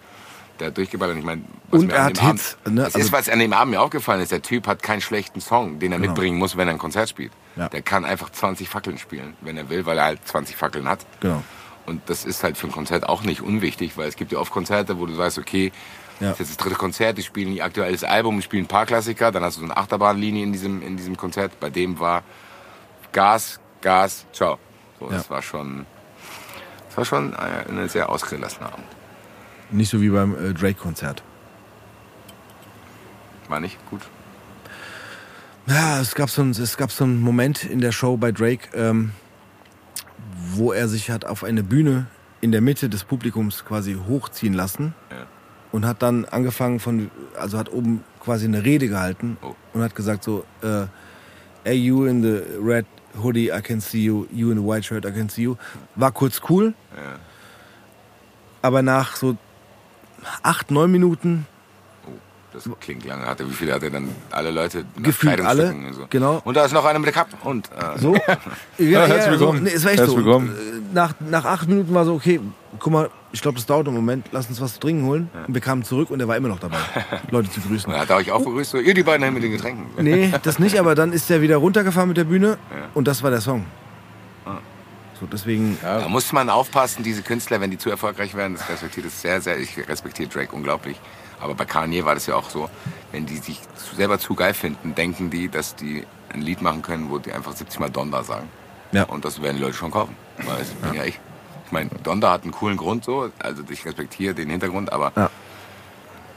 Der 0.60 0.68
hat 0.68 0.76
durchgeballert. 0.76 1.16
Ich 1.16 1.24
meine, 1.24 1.42
was 1.70 1.80
Und 1.82 1.90
er 1.90 2.04
hat 2.04 2.22
Abend- 2.22 2.40
Hits, 2.40 2.56
ne? 2.66 2.74
Das 2.82 2.94
Also- 2.94 2.98
ist, 3.06 3.12
was 3.12 3.28
an 3.28 3.38
dem 3.38 3.52
Abend 3.52 3.72
mir 3.72 3.80
aufgefallen 3.80 4.20
ist. 4.20 4.30
Der 4.30 4.42
Typ 4.42 4.66
hat 4.66 4.82
keinen 4.82 5.00
schlechten 5.00 5.40
Song, 5.40 5.78
den 5.78 5.90
er 5.92 5.98
Genau. 5.98 6.10
mitbringen 6.12 6.38
muss, 6.38 6.56
wenn 6.56 6.68
er 6.68 6.74
ein 6.74 6.78
Konzert 6.78 7.08
spielt. 7.08 7.32
Ja. 7.56 7.68
Der 7.68 7.82
kann 7.82 8.04
einfach 8.04 8.30
20 8.30 8.68
Fackeln 8.68 8.98
spielen, 8.98 9.34
wenn 9.40 9.56
er 9.56 9.68
will, 9.70 9.86
weil 9.86 9.98
er 9.98 10.04
halt 10.04 10.20
20 10.26 10.56
Fackeln 10.56 10.86
hat. 10.88 11.00
Genau. 11.20 11.42
Und 11.86 12.02
das 12.10 12.24
ist 12.24 12.44
halt 12.44 12.56
für 12.58 12.66
ein 12.68 12.72
Konzert 12.72 13.08
auch 13.08 13.22
nicht 13.22 13.40
unwichtig, 13.40 13.96
weil 13.96 14.06
es 14.08 14.14
gibt 14.16 14.30
ja 14.32 14.38
oft 14.38 14.52
Konzerte, 14.52 14.98
wo 15.00 15.06
du 15.06 15.14
sagst, 15.14 15.38
okay, 15.38 15.72
Ja. 16.20 16.30
das 16.30 16.40
ist 16.40 16.50
das 16.50 16.56
dritte 16.58 16.76
Konzert, 16.76 17.16
die 17.18 17.22
spielen 17.22 17.52
ihr 17.52 17.64
aktuelles 17.64 18.04
Album, 18.04 18.36
die 18.36 18.42
spielen 18.42 18.64
ein 18.64 18.68
paar 18.68 18.84
Klassiker, 18.86 19.32
dann 19.32 19.42
hast 19.42 19.56
du 19.56 19.60
so 19.60 19.64
eine 19.66 19.76
Achterbahnlinie 19.76 20.42
in 20.44 20.52
diesem, 20.52 20.82
in 20.82 20.96
diesem 20.98 21.16
Konzert. 21.16 21.58
Bei 21.58 21.70
dem 21.70 21.98
war 21.98 22.22
Gas, 23.12 23.58
Gas, 23.80 24.26
ciao. 24.32 24.58
So, 25.00 25.06
das 25.08 25.24
Ja. 25.24 25.30
war 25.30 25.42
schon, 25.42 25.86
das 26.88 26.98
war 26.98 27.04
schon 27.06 27.34
ein 27.34 27.78
ein 27.78 27.88
sehr 27.88 28.10
ausgelassener 28.10 28.66
Abend. 28.66 28.84
Nicht 29.70 29.90
so 29.90 30.00
wie 30.00 30.08
beim 30.10 30.34
äh, 30.34 30.52
Drake-Konzert. 30.52 31.22
War 33.48 33.60
nicht 33.60 33.78
gut. 33.88 34.02
Ja, 35.66 36.00
es 36.00 36.14
gab, 36.14 36.30
so 36.30 36.42
einen, 36.42 36.50
es 36.52 36.76
gab 36.76 36.90
so 36.90 37.04
einen 37.04 37.20
Moment 37.20 37.64
in 37.64 37.80
der 37.80 37.92
Show 37.92 38.16
bei 38.16 38.32
Drake, 38.32 38.68
ähm, 38.74 39.12
wo 40.54 40.72
er 40.72 40.88
sich 40.88 41.10
hat 41.10 41.24
auf 41.24 41.44
eine 41.44 41.62
Bühne 41.62 42.06
in 42.40 42.50
der 42.52 42.60
Mitte 42.60 42.88
des 42.88 43.04
Publikums 43.04 43.64
quasi 43.64 43.94
hochziehen 44.08 44.54
lassen 44.54 44.94
Ja. 45.10 45.26
und 45.70 45.86
hat 45.86 46.02
dann 46.02 46.24
angefangen 46.24 46.80
von, 46.80 47.10
also 47.38 47.58
hat 47.58 47.70
oben 47.72 48.02
quasi 48.20 48.46
eine 48.46 48.64
Rede 48.64 48.88
gehalten 48.88 49.36
Oh. 49.42 49.54
und 49.74 49.82
hat 49.82 49.94
gesagt 49.94 50.24
so, 50.24 50.44
äh, 50.62 50.86
hey 51.64 51.76
you 51.76 52.06
in 52.06 52.22
the 52.22 52.42
red 52.60 52.86
hoodie, 53.22 53.50
I 53.50 53.60
can 53.62 53.80
see 53.80 54.02
you, 54.04 54.26
you 54.32 54.50
in 54.50 54.58
the 54.58 54.64
white 54.64 54.84
shirt, 54.84 55.04
I 55.04 55.12
can 55.12 55.28
see 55.28 55.42
you. 55.42 55.56
War 55.94 56.10
kurz 56.12 56.40
cool, 56.48 56.74
Ja. 56.96 57.18
aber 58.62 58.82
nach 58.82 59.14
so 59.16 59.36
acht, 60.42 60.70
neun 60.70 60.90
Minuten 60.90 61.46
Oh, 62.06 62.10
das 62.52 62.68
klingt 62.80 63.04
lange. 63.06 63.26
Hatte, 63.26 63.48
wie 63.48 63.52
viele 63.54 63.74
hat 63.74 63.82
er 63.82 63.90
dann? 63.90 64.08
Alle 64.30 64.50
Leute? 64.50 64.84
Gefühlt 64.96 65.40
alle, 65.40 65.70
und 65.70 65.92
So. 65.94 66.06
genau. 66.10 66.40
Und 66.44 66.56
da 66.56 66.64
ist 66.64 66.72
noch 66.72 66.84
einer 66.84 66.98
mit 66.98 67.06
der 67.06 67.12
Cup. 67.14 67.28
Und, 67.44 67.68
äh, 67.68 67.98
So? 67.98 68.14
Ja, 68.78 69.06
herzlich 69.06 69.32
willkommen. 69.38 69.58
So, 69.58 69.64
nee, 69.64 69.70
es 69.74 69.84
war 69.84 69.90
echt 69.92 70.00
Herzlich 70.00 70.18
so. 70.18 70.24
willkommen. 70.24 70.48
Äh, 70.50 70.94
Nach, 70.94 71.14
nach 71.20 71.44
acht 71.44 71.68
Minuten 71.68 71.92
war 71.94 72.04
so, 72.04 72.14
okay, 72.14 72.40
guck 72.78 72.92
mal, 72.92 73.10
ich 73.32 73.40
glaube, 73.42 73.56
das 73.56 73.66
dauert 73.66 73.86
einen 73.86 73.94
Moment, 73.96 74.26
lass 74.32 74.48
uns 74.48 74.60
was 74.60 74.74
zu 74.74 74.80
trinken 74.80 75.04
holen. 75.06 75.30
Und 75.46 75.54
wir 75.54 75.60
kamen 75.60 75.84
zurück 75.84 76.10
und 76.10 76.18
er 76.20 76.26
war 76.26 76.36
immer 76.36 76.48
noch 76.48 76.58
dabei, 76.58 76.78
Leute 77.30 77.48
zu 77.50 77.60
grüßen. 77.60 77.92
Und 77.92 77.98
hat 77.98 78.10
er 78.10 78.16
euch 78.16 78.32
auch 78.32 78.42
begrüßt, 78.44 78.70
so, 78.72 78.78
ihr 78.78 78.94
die 78.94 79.04
beiden 79.04 79.32
mit 79.32 79.42
den 79.44 79.52
Getränken. 79.52 79.86
Nee, 80.02 80.32
das 80.42 80.58
nicht, 80.58 80.78
aber 80.80 80.94
dann 80.96 81.12
ist 81.12 81.30
er 81.30 81.40
wieder 81.42 81.58
runtergefahren 81.58 82.08
mit 82.08 82.16
der 82.16 82.24
Bühne 82.24 82.58
Ja. 82.70 82.88
und 82.94 83.06
das 83.06 83.22
war 83.22 83.30
der 83.30 83.40
Song. 83.40 83.64
So, 85.20 85.26
deswegen, 85.26 85.78
Da 85.82 86.08
muss 86.08 86.32
man 86.32 86.48
aufpassen, 86.48 87.02
diese 87.04 87.22
Künstler, 87.22 87.60
wenn 87.60 87.70
die 87.70 87.78
zu 87.78 87.90
erfolgreich 87.90 88.34
werden, 88.34 88.54
das 88.56 88.68
respektiert 88.68 89.06
es 89.06 89.20
sehr, 89.20 89.40
sehr. 89.42 89.58
Ich 89.58 89.76
respektiere 89.86 90.28
Drake 90.28 90.54
unglaublich. 90.56 90.98
Aber 91.40 91.54
bei 91.54 91.64
Kanye 91.66 92.04
war 92.04 92.14
das 92.14 92.26
ja 92.26 92.34
auch 92.36 92.48
so, 92.50 92.68
wenn 93.12 93.26
die 93.26 93.36
sich 93.36 93.60
selber 93.96 94.18
zu 94.18 94.34
geil 94.34 94.54
finden, 94.54 94.94
denken 94.94 95.30
die, 95.30 95.48
dass 95.48 95.76
die 95.76 96.04
ein 96.32 96.42
Lied 96.42 96.62
machen 96.62 96.82
können, 96.82 97.10
wo 97.10 97.18
die 97.18 97.32
einfach 97.32 97.52
70 97.52 97.80
Mal 97.80 97.90
Donda 97.90 98.24
sagen. 98.24 98.48
Ja. 98.92 99.04
Und 99.04 99.24
das 99.24 99.40
werden 99.42 99.56
die 99.56 99.62
Leute 99.62 99.74
schon 99.76 99.90
kaufen. 99.90 100.16
Weil 100.38 100.58
das 100.58 100.68
bin 100.70 100.94
ja 100.94 101.04
ich. 101.04 101.18
Ich 101.66 101.72
meine, 101.72 101.90
Donda 102.02 102.32
hat 102.32 102.42
einen 102.42 102.52
coolen 102.52 102.76
Grund 102.76 103.04
so, 103.04 103.30
also 103.38 103.62
ich 103.68 103.84
respektiere 103.84 104.34
den 104.34 104.50
Hintergrund, 104.50 104.92
aber 104.92 105.12
Ja. 105.16 105.30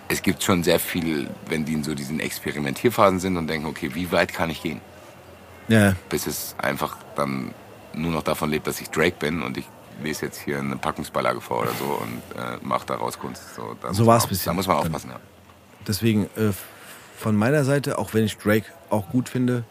es 0.10 0.22
gibt 0.22 0.44
schon 0.44 0.64
sehr 0.64 0.80
viel, 0.80 1.30
wenn 1.48 1.66
die 1.66 1.74
in 1.74 1.84
so 1.84 1.96
diesen 1.96 2.20
Experimentierphasen 2.20 3.20
sind 3.20 3.38
und 3.38 3.48
denken, 3.48 3.66
okay, 3.68 3.92
wie 3.94 4.12
weit 4.12 4.34
kann 4.34 4.50
ich 4.50 4.62
gehen? 4.62 4.82
ja, 5.70 5.96
bis 6.10 6.28
es 6.28 6.56
einfach 6.58 6.98
dann 7.16 7.54
nur 7.94 8.12
noch 8.12 8.24
davon 8.24 8.50
lebt, 8.50 8.68
dass 8.68 8.80
ich 8.82 8.90
Drake 8.90 9.16
bin 9.20 9.42
und 9.44 9.58
ich 9.58 9.66
lese 10.02 10.26
jetzt 10.26 10.40
hier 10.42 10.60
eine 10.60 10.76
Packungsbeilage 10.78 11.40
vor 11.42 11.62
oder 11.62 11.72
so 11.78 11.86
und 11.86 12.22
äh, 12.42 12.58
mache 12.62 12.86
daraus 12.86 13.18
Kunst. 13.20 13.56
So, 13.56 13.76
So 13.92 14.04
man 14.04 14.08
war's 14.14 14.24
auf- 14.24 14.30
bisher. 14.30 14.52
Da 14.52 14.56
muss 14.56 14.68
man 14.68 14.78
aufpassen, 14.78 15.12
ja. 15.12 15.20
deswegen 15.88 16.26
äh, 16.36 16.52
von 17.18 17.36
meiner 17.36 17.64
Seite, 17.64 17.98
auch 18.00 18.14
wenn 18.14 18.24
ich 18.26 18.38
Drake 18.38 18.66
auch 18.90 19.10
gut 19.10 19.30
finde, 19.30 19.64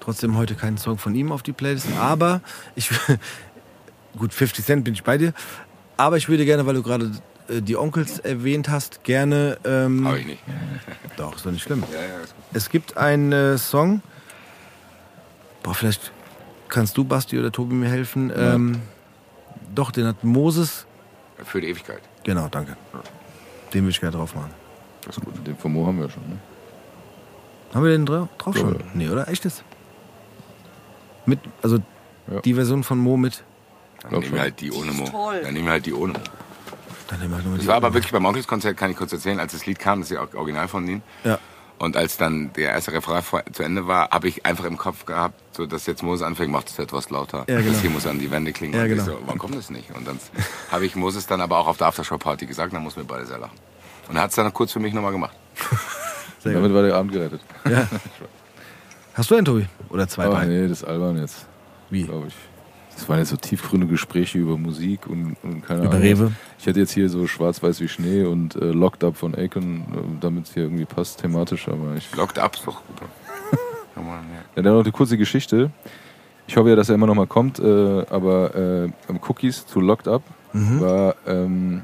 Trotzdem 0.00 0.38
heute 0.38 0.54
keinen 0.54 0.78
Song 0.78 0.96
von 0.96 1.14
ihm 1.14 1.30
auf 1.32 1.42
die 1.42 1.52
Playlist. 1.52 1.88
Aber 2.00 2.40
ich. 2.76 2.88
Gut, 4.18 4.32
50 4.32 4.64
Cent 4.64 4.82
bin 4.84 4.94
ich 4.94 5.02
bei 5.04 5.18
dir. 5.18 5.34
Aber 5.98 6.16
ich 6.16 6.30
würde 6.30 6.46
gerne, 6.46 6.64
weil 6.64 6.74
du 6.76 6.82
gerade 6.82 7.12
äh, 7.50 7.60
die 7.60 7.76
Onkels 7.76 8.18
erwähnt 8.20 8.70
hast, 8.70 9.04
gerne. 9.04 9.58
Ähm, 9.66 10.06
Habe 10.06 10.20
ich 10.20 10.26
nicht. 10.26 10.42
Doch, 11.18 11.36
ist 11.36 11.44
doch 11.44 11.50
nicht 11.50 11.62
schlimm. 11.62 11.84
Ja, 11.92 12.00
ja. 12.00 12.06
Es 12.54 12.70
gibt 12.70 12.96
einen 12.96 13.32
äh, 13.32 13.58
Song. 13.58 14.00
Boah, 15.62 15.74
vielleicht 15.74 16.10
kannst 16.68 16.96
du, 16.96 17.04
Basti 17.04 17.38
oder 17.38 17.50
Tobi, 17.52 17.74
mir 17.74 17.88
helfen. 17.88 18.32
Ähm, 18.34 18.80
doch, 19.74 19.90
den 19.90 20.06
hat 20.06 20.22
Moses. 20.24 20.86
Für 21.44 21.60
die 21.60 21.68
Ewigkeit. 21.68 22.00
Genau, 22.24 22.48
danke. 22.48 22.76
Den 23.72 23.82
würde 23.82 23.90
ich 23.90 24.00
gerne 24.00 24.16
drauf 24.16 24.34
machen. 24.34 24.50
Das 25.04 25.16
ist 25.16 25.24
gut. 25.24 25.34
Den 25.46 25.56
von 25.56 25.72
Mo 25.72 25.86
haben 25.86 26.00
wir 26.00 26.08
schon. 26.10 26.22
Ne? 26.28 26.38
Haben 27.74 27.84
wir 27.84 27.90
den 27.92 28.06
dra 28.06 28.28
drauf 28.38 28.54
Ja, 28.56 28.62
schon? 28.62 28.74
ja. 28.74 28.80
Nee, 28.94 29.08
oder? 29.08 29.28
Echtes? 29.28 29.62
Mit, 31.26 31.38
also 31.62 31.78
Ja. 32.30 32.40
die 32.40 32.54
Version 32.54 32.82
von 32.82 32.98
Mo 32.98 33.16
mit. 33.16 33.44
Dann 34.02 34.20
nehmen 34.20 34.32
wir 34.34 34.40
halt 34.40 34.60
die 34.60 34.70
ohne 34.72 34.92
Mo. 34.92 35.04
toll. 35.04 35.40
Dann 35.42 35.52
nehmen 35.54 35.66
wir 35.66 35.72
halt 35.72 35.86
die 35.86 35.92
ohne 35.94 36.12
Mo. 36.14 36.18
Dann 37.08 37.20
nehmen 37.20 37.32
wir 37.36 37.42
nur 37.42 37.54
Das 37.54 37.62
die 37.62 37.68
war 37.68 37.76
aber 37.76 37.94
wirklich 37.94 38.12
beim 38.12 38.24
Onkelskonzert, 38.24 38.76
kann 38.76 38.90
ich 38.90 38.96
kurz 38.96 39.12
erzählen, 39.12 39.40
als 39.40 39.52
das 39.52 39.64
Lied 39.66 39.78
kam, 39.78 40.00
das 40.00 40.10
ist 40.10 40.16
ja 40.16 40.22
auch 40.22 40.34
original 40.34 40.68
von 40.68 40.86
ihnen. 40.86 41.02
Ja. 41.24 41.38
Und 41.78 41.96
als 41.96 42.16
dann 42.16 42.52
der 42.54 42.70
erste 42.70 42.92
Refrain 42.92 43.22
vor- 43.22 43.44
zu 43.52 43.62
Ende 43.62 43.86
war, 43.86 44.10
habe 44.10 44.26
ich 44.28 44.44
einfach 44.44 44.64
im 44.64 44.76
Kopf 44.76 45.04
gehabt, 45.06 45.40
so 45.56 45.64
dass 45.64 45.86
jetzt 45.86 46.02
Moses 46.02 46.26
anfängt, 46.26 46.50
macht 46.50 46.68
es 46.68 46.78
etwas 46.78 47.08
lauter. 47.10 47.44
Ja, 47.48 47.58
genau. 47.60 47.70
Das 47.70 47.80
hier 47.80 47.90
muss 47.90 48.06
an 48.06 48.18
die 48.18 48.30
Wände 48.30 48.52
klingen. 48.52 48.74
Ja, 48.74 48.82
und 48.82 48.88
genau. 48.88 49.02
ich 49.02 49.08
so, 49.08 49.18
warum 49.24 49.38
kommt 49.38 49.54
das 49.56 49.70
nicht? 49.70 49.94
Und 49.94 50.06
dann 50.06 50.18
habe 50.72 50.86
ich 50.86 50.96
Moses 50.96 51.26
dann 51.28 51.40
aber 51.40 51.56
auch 51.58 51.68
auf 51.68 51.76
der 51.78 51.86
Aftershow-Party 51.86 52.46
gesagt, 52.46 52.72
dann 52.72 52.82
mussten 52.82 53.00
wir 53.02 53.06
beide 53.06 53.26
sehr 53.26 53.38
lachen. 53.38 53.56
Und 54.08 54.16
er 54.16 54.22
hat 54.22 54.30
es 54.30 54.36
dann 54.36 54.52
kurz 54.52 54.72
für 54.72 54.80
mich 54.80 54.92
nochmal 54.92 55.12
gemacht. 55.12 55.36
Sehr 56.40 56.52
Damit 56.52 56.68
gut. 56.70 56.76
war 56.76 56.82
der 56.84 56.94
Abend 56.94 57.12
gerettet. 57.12 57.40
Hast 59.14 59.30
du 59.30 59.34
einen, 59.34 59.44
Tobi? 59.44 59.66
Oder 59.90 60.06
zwei, 60.08 60.28
Oh, 60.28 60.32
drei? 60.32 60.46
nee, 60.46 60.62
das 60.68 60.82
ist 60.82 60.84
albern 60.84 61.18
jetzt. 61.18 61.46
Wie? 61.90 62.04
Glaube 62.04 62.28
ich. 62.28 62.34
Das 62.98 63.08
waren 63.08 63.18
jetzt 63.20 63.28
so 63.28 63.36
tiefgründige 63.36 63.92
Gespräche 63.92 64.38
über 64.38 64.58
Musik 64.58 65.06
und, 65.06 65.36
und 65.44 65.64
keine 65.64 65.82
Über 65.84 65.90
Ahnung. 65.90 66.02
Rewe? 66.02 66.32
Ich 66.58 66.66
hätte 66.66 66.80
jetzt 66.80 66.90
hier 66.90 67.08
so 67.08 67.28
Schwarz-Weiß 67.28 67.80
wie 67.80 67.86
Schnee 67.86 68.24
und 68.24 68.56
äh, 68.56 68.72
Locked 68.72 69.04
Up 69.04 69.16
von 69.16 69.36
Aiken, 69.36 69.82
äh, 69.82 69.84
damit 70.20 70.46
es 70.46 70.54
hier 70.54 70.64
irgendwie 70.64 70.84
passt 70.84 71.20
thematisch, 71.20 71.68
aber 71.68 71.94
ich. 71.96 72.12
Locked 72.16 72.40
up 72.40 72.56
ist 72.56 72.66
doch 72.66 72.82
gut. 72.86 72.96
Ja. 73.96 74.02
Ja, 74.54 74.62
dann 74.62 74.74
noch 74.74 74.82
eine 74.84 74.92
kurze 74.92 75.16
Geschichte. 75.18 75.70
Ich 76.46 76.56
hoffe 76.56 76.70
ja, 76.70 76.76
dass 76.76 76.88
er 76.88 76.94
immer 76.94 77.06
noch 77.08 77.16
mal 77.16 77.26
kommt, 77.26 77.58
äh, 77.58 78.04
aber 78.10 78.54
äh, 78.54 78.90
am 79.08 79.18
Cookies 79.28 79.66
zu 79.66 79.80
Locked 79.80 80.06
Up 80.08 80.22
Mhm. 80.52 80.80
war 80.80 81.14
ähm, 81.26 81.82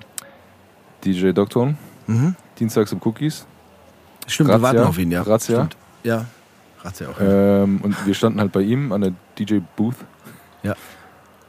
DJ 1.05 1.33
Dokton, 1.33 1.77
Mhm. 2.07 2.35
dienstags 2.59 2.93
im 2.93 3.01
Cookies. 3.05 3.47
Stimmt, 4.27 4.49
wir 4.49 4.55
Razzia. 4.55 4.63
warten 4.63 4.89
auf 4.89 4.99
ihn, 4.99 5.11
ja. 5.11 5.23
Razzia. 5.23 5.57
Stimmt. 5.57 5.77
Ja. 6.05 6.25
Razzia 6.83 7.09
auch. 7.09 7.21
Ja. 7.21 7.63
Ähm, 7.65 7.81
und 7.83 8.07
wir 8.07 8.15
standen 8.15 8.41
halt 8.41 8.53
bei 8.53 8.63
ihm 8.63 8.91
an 8.93 9.01
der 9.03 9.13
DJ 9.39 9.59
Booth. 9.77 9.97
Ja. 10.63 10.75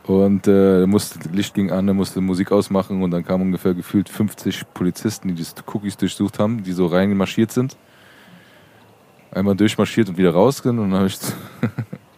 Und 0.07 0.47
äh, 0.47 0.85
musste, 0.85 1.17
Licht 1.29 1.53
ging 1.55 1.71
an, 1.71 1.87
er 1.87 1.93
musste 1.95 2.21
Musik 2.21 2.51
ausmachen 2.51 3.01
und 3.01 3.09
dann 3.11 3.25
kamen 3.25 3.43
ungefähr 3.45 3.73
gefühlt 3.73 4.07
50 4.07 4.65
Polizisten, 4.73 5.29
die 5.29 5.33
die 5.33 5.45
Cookies 5.73 5.97
durchsucht 5.97 6.37
haben, 6.37 6.63
die 6.63 6.73
so 6.73 6.85
reinmarschiert 6.85 7.51
sind. 7.51 7.75
Einmal 9.31 9.55
durchmarschiert 9.55 10.07
und 10.09 10.17
wieder 10.17 10.31
raus 10.31 10.57
sind 10.57 10.77
und 10.79 10.91
dann 10.91 10.99
habe 10.99 11.07
ich 11.07 11.19
zu- 11.19 11.33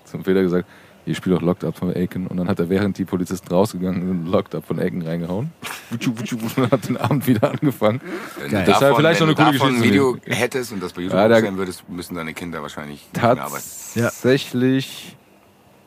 zum 0.03 0.23
Fehler 0.23 0.41
gesagt, 0.43 0.67
hier 1.05 1.15
spielt 1.15 1.37
doch 1.37 1.41
Locked 1.41 1.63
Up 1.63 1.77
von 1.77 1.95
Aiken. 1.95 2.27
Und 2.27 2.35
dann 2.35 2.49
hat 2.49 2.59
er, 2.59 2.67
während 2.69 2.97
die 2.97 3.05
Polizisten 3.05 3.47
rausgegangen 3.47 4.05
sind, 4.05 4.27
Locked 4.27 4.53
Up 4.55 4.65
von 4.65 4.77
Aiken 4.77 5.01
reingehauen. 5.03 5.51
Wutschu, 5.89 6.11
wutschu, 6.19 6.41
wutschu, 6.41 6.61
Und 6.63 6.71
hat 6.71 6.89
den 6.89 6.97
Abend 6.97 7.25
wieder 7.25 7.49
angefangen. 7.49 8.01
Wenn 8.41 8.51
Geil. 8.51 8.65
du 8.65 8.71
Das 8.71 8.81
davon, 8.81 8.97
vielleicht 8.97 9.21
wenn 9.21 9.27
noch 9.29 9.35
du 9.35 9.41
eine 9.41 9.51
coole 9.51 9.57
davon 9.59 9.75
ein 9.75 9.81
Geschichte 9.81 9.93
Video 9.93 10.17
hättest 10.25 10.73
und 10.73 10.83
das 10.83 10.91
bei 10.91 11.01
YouTube 11.03 11.17
Ja, 11.17 11.27
da- 11.29 11.57
würdest, 11.57 11.87
müssen 11.87 12.15
deine 12.15 12.33
Kinder 12.33 12.61
wahrscheinlich 12.61 13.07
nicht 13.13 13.23
mehr 13.23 13.41
arbeiten. 13.41 13.63
Ja. 13.95 14.03
Tatsächlich 14.03 15.15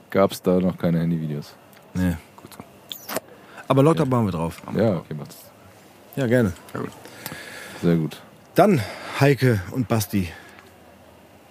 gab 0.08 0.32
es 0.32 0.40
da 0.40 0.58
noch 0.58 0.78
keine 0.78 1.00
Handyvideos. 1.00 1.54
Nee. 1.94 2.16
Gut 2.36 2.52
so. 2.54 2.62
Aber 3.68 3.82
Lockdown 3.82 4.08
machen 4.08 4.26
wir 4.26 4.32
drauf. 4.32 4.60
Ja, 4.74 4.96
okay, 4.96 5.14
macht's. 5.14 5.36
Ja, 6.16 6.26
gerne. 6.26 6.52
Ja, 6.74 6.80
gut. 6.80 6.90
Sehr 7.82 7.96
gut. 7.96 8.20
Dann, 8.54 8.80
Heike 9.20 9.60
und 9.70 9.88
Basti. 9.88 10.28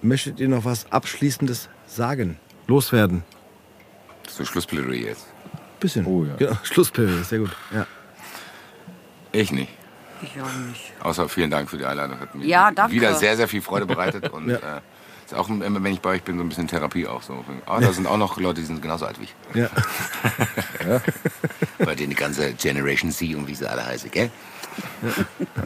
Möchtet 0.01 0.39
ihr 0.39 0.47
noch 0.47 0.65
was 0.65 0.91
Abschließendes 0.91 1.69
sagen? 1.87 2.37
Loswerden? 2.67 3.23
Das 4.23 4.33
ist 4.33 4.37
so 4.37 4.45
Schlussplädoyer 4.45 4.93
jetzt. 5.09 5.25
Bisschen. 5.79 6.05
Oh 6.05 6.23
ja. 6.25 6.35
Genau. 6.35 6.57
Schlussplädoyer, 6.63 7.23
sehr 7.23 7.39
gut. 7.39 7.55
Ja. 7.73 7.85
Ich 9.31 9.51
nicht. 9.51 9.69
Ich 10.21 10.39
auch 10.41 10.53
nicht. 10.67 10.91
Außer 11.01 11.29
vielen 11.29 11.49
Dank 11.49 11.69
für 11.69 11.77
die 11.77 11.85
Einladung. 11.85 12.19
Hat 12.19 12.35
mir 12.35 12.45
Ja, 12.45 12.71
danke. 12.71 12.93
wieder 12.93 13.13
sehr, 13.15 13.37
sehr 13.37 13.47
viel 13.47 13.61
Freude 13.61 13.85
bereitet. 13.85 14.29
Und 14.33 14.49
Ja. 14.49 14.57
äh, 14.57 14.81
auch 15.33 15.49
immer, 15.49 15.83
wenn 15.83 15.93
ich 15.93 16.01
bei 16.01 16.11
euch 16.11 16.23
bin, 16.23 16.37
so 16.37 16.43
ein 16.43 16.49
bisschen 16.49 16.67
Therapie 16.67 17.07
auch 17.07 17.21
so. 17.23 17.43
Aber 17.65 17.81
da 17.81 17.91
sind 17.93 18.07
auch 18.07 18.17
noch 18.17 18.37
Leute, 18.39 18.61
die 18.61 18.67
sind 18.67 18.81
genauso 18.81 19.05
alt 19.05 19.19
wie 19.19 19.23
ich. 19.25 19.35
ja. 19.55 19.69
Bei 21.79 21.95
denen 21.95 22.09
die 22.11 22.15
ganze 22.15 22.53
Generation 22.53 23.11
C 23.11 23.35
und 23.35 23.47
wie 23.47 23.55
sie 23.55 23.69
alle 23.69 23.85
heißen, 23.85 24.11
gell? 24.11 24.29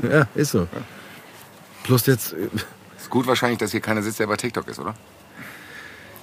Ja, 0.02 0.28
ist 0.36 0.52
so. 0.52 0.68
Plus 1.84 2.06
jetzt. 2.06 2.34
äh, 2.34 2.48
Ist 2.98 3.10
gut 3.10 3.28
wahrscheinlich, 3.28 3.60
dass 3.60 3.72
hier 3.72 3.82
keiner 3.82 4.02
sitzt, 4.02 4.20
der 4.20 4.28
bei 4.28 4.36
TikTok 4.38 4.68
ist, 4.68 4.80
oder? 4.80 4.94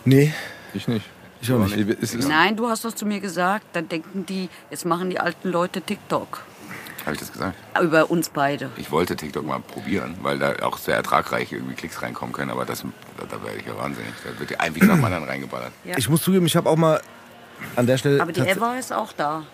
Nee, 0.05 0.33
Ich 0.73 0.89
nicht. 0.89 1.07
ich 1.43 1.53
auch 1.53 1.59
nicht. 1.59 2.29
Nein, 2.29 2.57
du 2.57 2.69
hast 2.69 2.85
das 2.85 2.95
zu 2.95 3.05
mir 3.07 3.21
gesagt. 3.21 3.67
Dann 3.75 3.89
denken 3.89 4.25
die, 4.27 4.49
jetzt 4.71 4.85
machen 4.87 5.11
die 5.11 5.19
alten 5.21 5.51
Leute 5.51 5.83
TikTok. 5.83 6.43
Habe 7.05 7.15
ich 7.15 7.21
das 7.21 7.33
gesagt? 7.33 7.57
Über 7.81 8.11
uns 8.11 8.29
beide. 8.29 8.71
Ich 8.77 8.91
wollte 8.91 9.17
TikTok 9.17 9.45
mal 9.47 9.61
probieren, 9.61 10.17
weil 10.23 10.39
da 10.39 10.55
auch 10.63 10.79
sehr 10.79 10.97
ertragreich 10.97 11.53
irgendwie 11.53 11.75
Klicks 11.75 12.03
reinkommen 12.03 12.33
können. 12.33 12.51
Aber 12.51 12.65
das, 12.65 12.83
da, 13.17 13.25
da 13.29 13.43
werde 13.43 13.59
ich 13.59 13.67
ja 13.67 13.77
wahnsinnig. 13.77 14.13
Da 14.25 14.39
wird 14.39 14.51
ja 14.51 14.61
ein 14.61 14.75
Video 14.75 14.89
nach 14.89 14.97
dem 14.97 15.05
anderen 15.05 15.25
reingeballert. 15.25 15.73
Ja. 15.85 15.97
Ich 15.97 16.09
muss 16.09 16.23
zugeben, 16.23 16.47
ich 16.47 16.57
habe 16.57 16.69
auch 16.69 16.77
mal 16.77 17.01
an 17.77 17.87
der 17.87 17.99
Stelle. 17.99 18.21
Aber 18.21 18.33
die 18.33 18.41
Eva 18.41 18.77
ist 18.77 18.93
auch 18.93 19.13
da. 19.13 19.45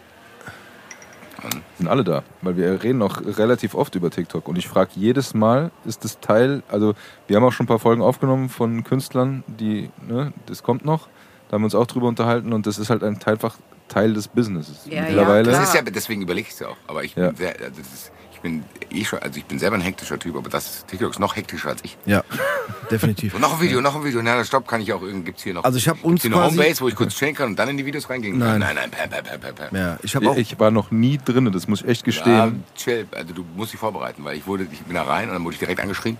sind 1.78 1.88
alle 1.88 2.04
da, 2.04 2.22
weil 2.42 2.56
wir 2.56 2.82
reden 2.82 2.98
noch 2.98 3.20
relativ 3.24 3.74
oft 3.74 3.94
über 3.94 4.10
TikTok 4.10 4.48
und 4.48 4.56
ich 4.56 4.68
frage 4.68 4.90
jedes 4.94 5.34
Mal, 5.34 5.70
ist 5.84 6.04
das 6.04 6.20
Teil, 6.20 6.62
also 6.68 6.94
wir 7.26 7.36
haben 7.36 7.44
auch 7.44 7.52
schon 7.52 7.64
ein 7.64 7.68
paar 7.68 7.78
Folgen 7.78 8.02
aufgenommen 8.02 8.48
von 8.48 8.84
Künstlern, 8.84 9.44
die, 9.46 9.90
ne, 10.06 10.32
das 10.46 10.62
kommt 10.62 10.84
noch, 10.84 11.08
da 11.48 11.54
haben 11.54 11.62
wir 11.62 11.66
uns 11.66 11.74
auch 11.74 11.86
drüber 11.86 12.08
unterhalten 12.08 12.52
und 12.52 12.66
das 12.66 12.78
ist 12.78 12.90
halt 12.90 13.04
ein 13.04 13.22
einfach 13.24 13.56
Teil 13.88 14.12
des 14.14 14.28
Businesses. 14.28 14.80
Ja, 14.86 14.94
ja, 14.94 15.02
Mittlerweile, 15.02 15.48
klar. 15.48 15.60
Das 15.60 15.68
ist 15.68 15.74
ja, 15.74 15.82
deswegen 15.82 16.22
überlege 16.22 16.48
ich 16.48 16.54
es 16.54 16.60
ja 16.60 16.68
auch. 16.68 16.76
Aber 16.86 17.04
ich 17.04 17.14
Ja. 17.14 17.28
bin 17.28 17.36
sehr, 17.36 17.50
also 17.60 17.70
das 17.80 17.92
ist, 17.92 18.12
ich 18.32 18.40
bin 18.40 18.64
eh 18.90 19.04
schon, 19.04 19.18
also 19.20 19.38
ich 19.38 19.44
bin 19.46 19.58
selber 19.58 19.76
ein 19.76 19.80
hektischer 19.80 20.18
Typ, 20.18 20.36
aber 20.36 20.50
das 20.50 20.84
TikTok 20.86 21.10
ist 21.12 21.18
noch 21.18 21.36
hektischer 21.36 21.70
als 21.70 21.82
ich. 21.84 21.96
Ja, 22.04 22.22
definitiv. 22.90 23.34
Und 23.34 23.40
noch 23.40 23.54
ein 23.54 23.60
Video, 23.60 23.80
noch 23.80 23.96
ein 23.96 24.04
Video. 24.04 24.20
Na, 24.22 24.44
stopp, 24.44 24.66
kann 24.68 24.80
ich 24.80 24.92
auch 24.92 25.02
irgendwie, 25.02 25.24
gibt's 25.26 25.42
hier 25.42 25.54
noch. 25.54 25.64
Also 25.64 25.78
ich 25.78 25.88
hab 25.88 25.94
gibt's 25.96 26.06
uns 26.10 26.22
hier 26.22 26.32
eine 26.34 26.44
Homebase, 26.44 26.80
wo 26.82 26.88
ich 26.88 26.94
kurz 26.96 27.14
chillen 27.14 27.34
kann 27.34 27.50
und 27.50 27.56
dann 27.58 27.68
in 27.68 27.76
die 27.76 27.86
Videos 27.86 28.08
reingehen 28.10 28.38
Nein. 28.38 28.60
kann. 28.60 28.74
Nein, 28.74 28.74
nein, 28.76 28.90
pam, 28.90 29.10
pam, 29.10 29.24
pam, 29.24 29.40
pam, 29.40 29.54
pam. 29.70 29.76
Ja, 29.80 29.98
ich 30.02 30.14
habe 30.16 30.30
auch. 30.30 30.36
ich 30.36 30.58
war 30.58 30.70
noch 30.70 30.90
nie 30.90 31.18
drin, 31.24 31.50
das 31.52 31.66
muss 31.68 31.82
ich 31.82 31.88
echt 31.88 32.00
Ja, 32.02 32.04
gestehen. 32.06 32.64
chill, 32.76 33.06
also 33.14 33.32
du 33.34 33.44
musst 33.56 33.72
dich 33.72 33.80
vorbereiten, 33.80 34.22
weil 34.24 34.36
ich 34.36 34.46
wurde, 34.46 34.66
ich 34.70 34.80
bin 34.80 34.94
da 34.94 35.04
rein 35.04 35.28
und 35.28 35.34
dann 35.34 35.44
wurde 35.44 35.54
ich 35.54 35.60
direkt 35.60 35.80
angeschrien. 35.80 36.18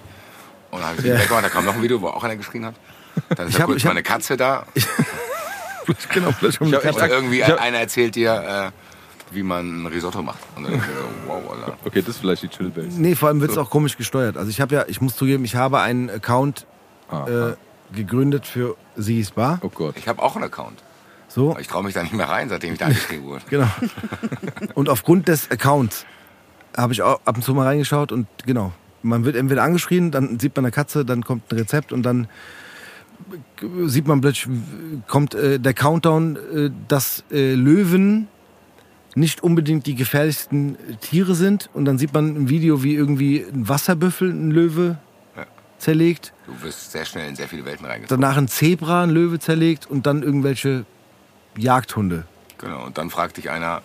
Und 0.70 0.80
dann 0.80 0.88
habe 0.90 1.00
ich 1.00 1.06
ja. 1.06 1.18
weggemacht, 1.18 1.44
da 1.44 1.48
kam 1.48 1.64
noch 1.64 1.74
ein 1.74 1.82
Video, 1.82 2.00
wo 2.00 2.08
auch 2.08 2.24
einer 2.24 2.36
geschrien 2.36 2.64
hat. 2.66 2.74
Dann 3.36 3.46
ist 3.46 3.52
Ich 3.52 3.56
da 3.56 3.62
hab- 3.62 3.66
kurz 3.68 3.78
ich 3.78 3.84
hab- 3.86 3.90
meine 3.94 4.02
Katze 4.02 4.36
da. 4.36 4.66
Genau, 6.12 6.32
vielleicht 6.32 6.60
um 6.60 6.68
Ich 6.68 6.74
hab- 6.74 6.84
Und 6.84 7.10
irgendwie 7.10 7.40
ich 7.40 7.48
hab- 7.48 7.60
einer 7.60 7.78
erzählt 7.78 8.14
dir, 8.14 8.72
äh, 8.72 9.34
wie 9.34 9.42
man 9.42 9.82
ein 9.82 9.86
Risotto 9.86 10.22
macht. 10.22 10.38
Und 10.56 10.64
dann 10.64 10.72
denk 10.72 10.84
ich 10.84 10.88
mir 10.88 10.96
so, 10.96 11.08
wow, 11.26 11.52
Alter. 11.52 11.76
Okay, 11.84 12.00
das 12.00 12.10
ist 12.10 12.18
vielleicht 12.18 12.42
die 12.42 12.48
Chillbase. 12.48 13.00
Nee, 13.00 13.14
vor 13.14 13.28
allem 13.28 13.40
wird 13.40 13.50
es 13.50 13.58
auch 13.58 13.70
komisch 13.70 13.96
gesteuert. 13.96 14.36
Also 14.36 14.50
ich 14.50 14.60
habe 14.60 14.74
ja, 14.74 14.84
ich 14.86 15.00
muss 15.00 15.16
zugeben, 15.16 15.44
ich 15.44 15.56
habe 15.56 15.80
einen 15.80 16.08
Account 16.10 16.66
äh, 17.10 17.52
gegründet 17.94 18.46
für 18.46 18.76
Sigis 18.96 19.30
Bar. 19.32 19.58
oh 19.62 19.68
Gott. 19.68 19.96
Ich 19.96 20.08
habe 20.08 20.22
auch 20.22 20.34
einen 20.36 20.44
Account. 20.44 20.82
So, 21.28 21.50
Aber 21.50 21.60
ich 21.60 21.66
traue 21.68 21.82
mich 21.84 21.94
da 21.94 22.02
nicht 22.02 22.14
mehr 22.14 22.28
rein, 22.28 22.48
seitdem 22.48 22.72
ich 22.72 22.78
da 22.78 22.86
angeschrieben 22.86 23.26
wurde. 23.26 23.42
genau. 23.50 23.68
und 24.74 24.88
aufgrund 24.88 25.28
des 25.28 25.50
Accounts 25.50 26.06
habe 26.76 26.92
ich 26.92 27.02
auch 27.02 27.20
ab 27.24 27.36
und 27.36 27.42
zu 27.42 27.52
mal 27.54 27.66
reingeschaut 27.66 28.12
und 28.12 28.26
genau. 28.46 28.72
Man 29.02 29.24
wird 29.24 29.36
entweder 29.36 29.62
angeschrien, 29.62 30.10
dann 30.10 30.40
sieht 30.40 30.56
man 30.56 30.64
eine 30.64 30.72
Katze, 30.72 31.04
dann 31.04 31.22
kommt 31.24 31.52
ein 31.52 31.58
Rezept 31.58 31.92
und 31.92 32.02
dann 32.02 32.26
sieht 33.86 34.06
man 34.06 34.20
plötzlich, 34.20 34.48
kommt 35.06 35.34
äh, 35.34 35.58
der 35.58 35.74
Countdown, 35.74 36.36
äh, 36.36 36.70
dass 36.88 37.24
äh, 37.30 37.54
Löwen 37.54 38.28
nicht 39.14 39.42
unbedingt 39.42 39.86
die 39.86 39.94
gefährlichsten 39.94 40.76
Tiere 41.00 41.34
sind. 41.34 41.70
Und 41.72 41.84
dann 41.86 41.98
sieht 41.98 42.12
man 42.12 42.36
ein 42.36 42.48
Video, 42.48 42.82
wie 42.82 42.94
irgendwie 42.94 43.40
ein 43.50 43.68
Wasserbüffel 43.68 44.30
ein 44.30 44.50
Löwe 44.50 44.98
Ja. 45.36 45.46
zerlegt. 45.78 46.32
Du 46.46 46.52
wirst 46.62 46.92
sehr 46.92 47.04
schnell 47.06 47.28
in 47.28 47.36
sehr 47.36 47.48
viele 47.48 47.64
Welten 47.64 47.86
reingezogen. 47.86 48.20
danach 48.20 48.36
ein 48.36 48.48
Zebra, 48.48 49.02
ein 49.04 49.10
Löwe 49.10 49.38
zerlegt 49.38 49.86
und 49.90 50.06
dann 50.06 50.22
irgendwelche 50.22 50.84
Jagdhunde. 51.56 52.24
Genau. 52.58 52.84
Und 52.84 52.98
dann 52.98 53.08
fragt 53.10 53.38
dich 53.38 53.50
einer, 53.50 53.80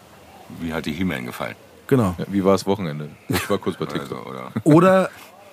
wie 0.60 0.74
hat 0.74 0.85
die 0.85 0.92
He-Man 0.92 1.26
gefallen? 1.26 1.56
Genau. 1.88 2.16
Ja, 2.18 2.26
wie 2.30 2.43
war 2.43 2.51
das 2.53 2.66
Wochenende? 2.66 3.10
Ich 3.30 3.50
war 3.50 3.58
kurz 3.58 3.77
bei 3.77 3.85
Oder, 3.85 3.93
so, 3.95 4.00
TikTok. 4.00 4.26
oder 4.27 4.51
Oder 4.66 5.10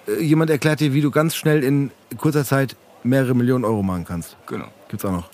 äh, 0.08 0.22
jemand 0.22 0.50
erklärt 0.50 0.80
dir, 0.80 0.92
wie 0.92 1.00
du 1.00 1.10
ganz 1.12 1.36
schnell 1.36 1.62
in 1.62 1.90
kurzer 2.16 2.44
Zeit 2.44 2.74
mehrere 3.08 3.34
Millionen 3.34 3.64
Euro 3.64 3.82
machen 3.82 4.04
kannst. 4.04 4.36
genau. 4.46 4.66
Gibt's 4.88 5.04
auch 5.04 5.12
noch. 5.12 5.28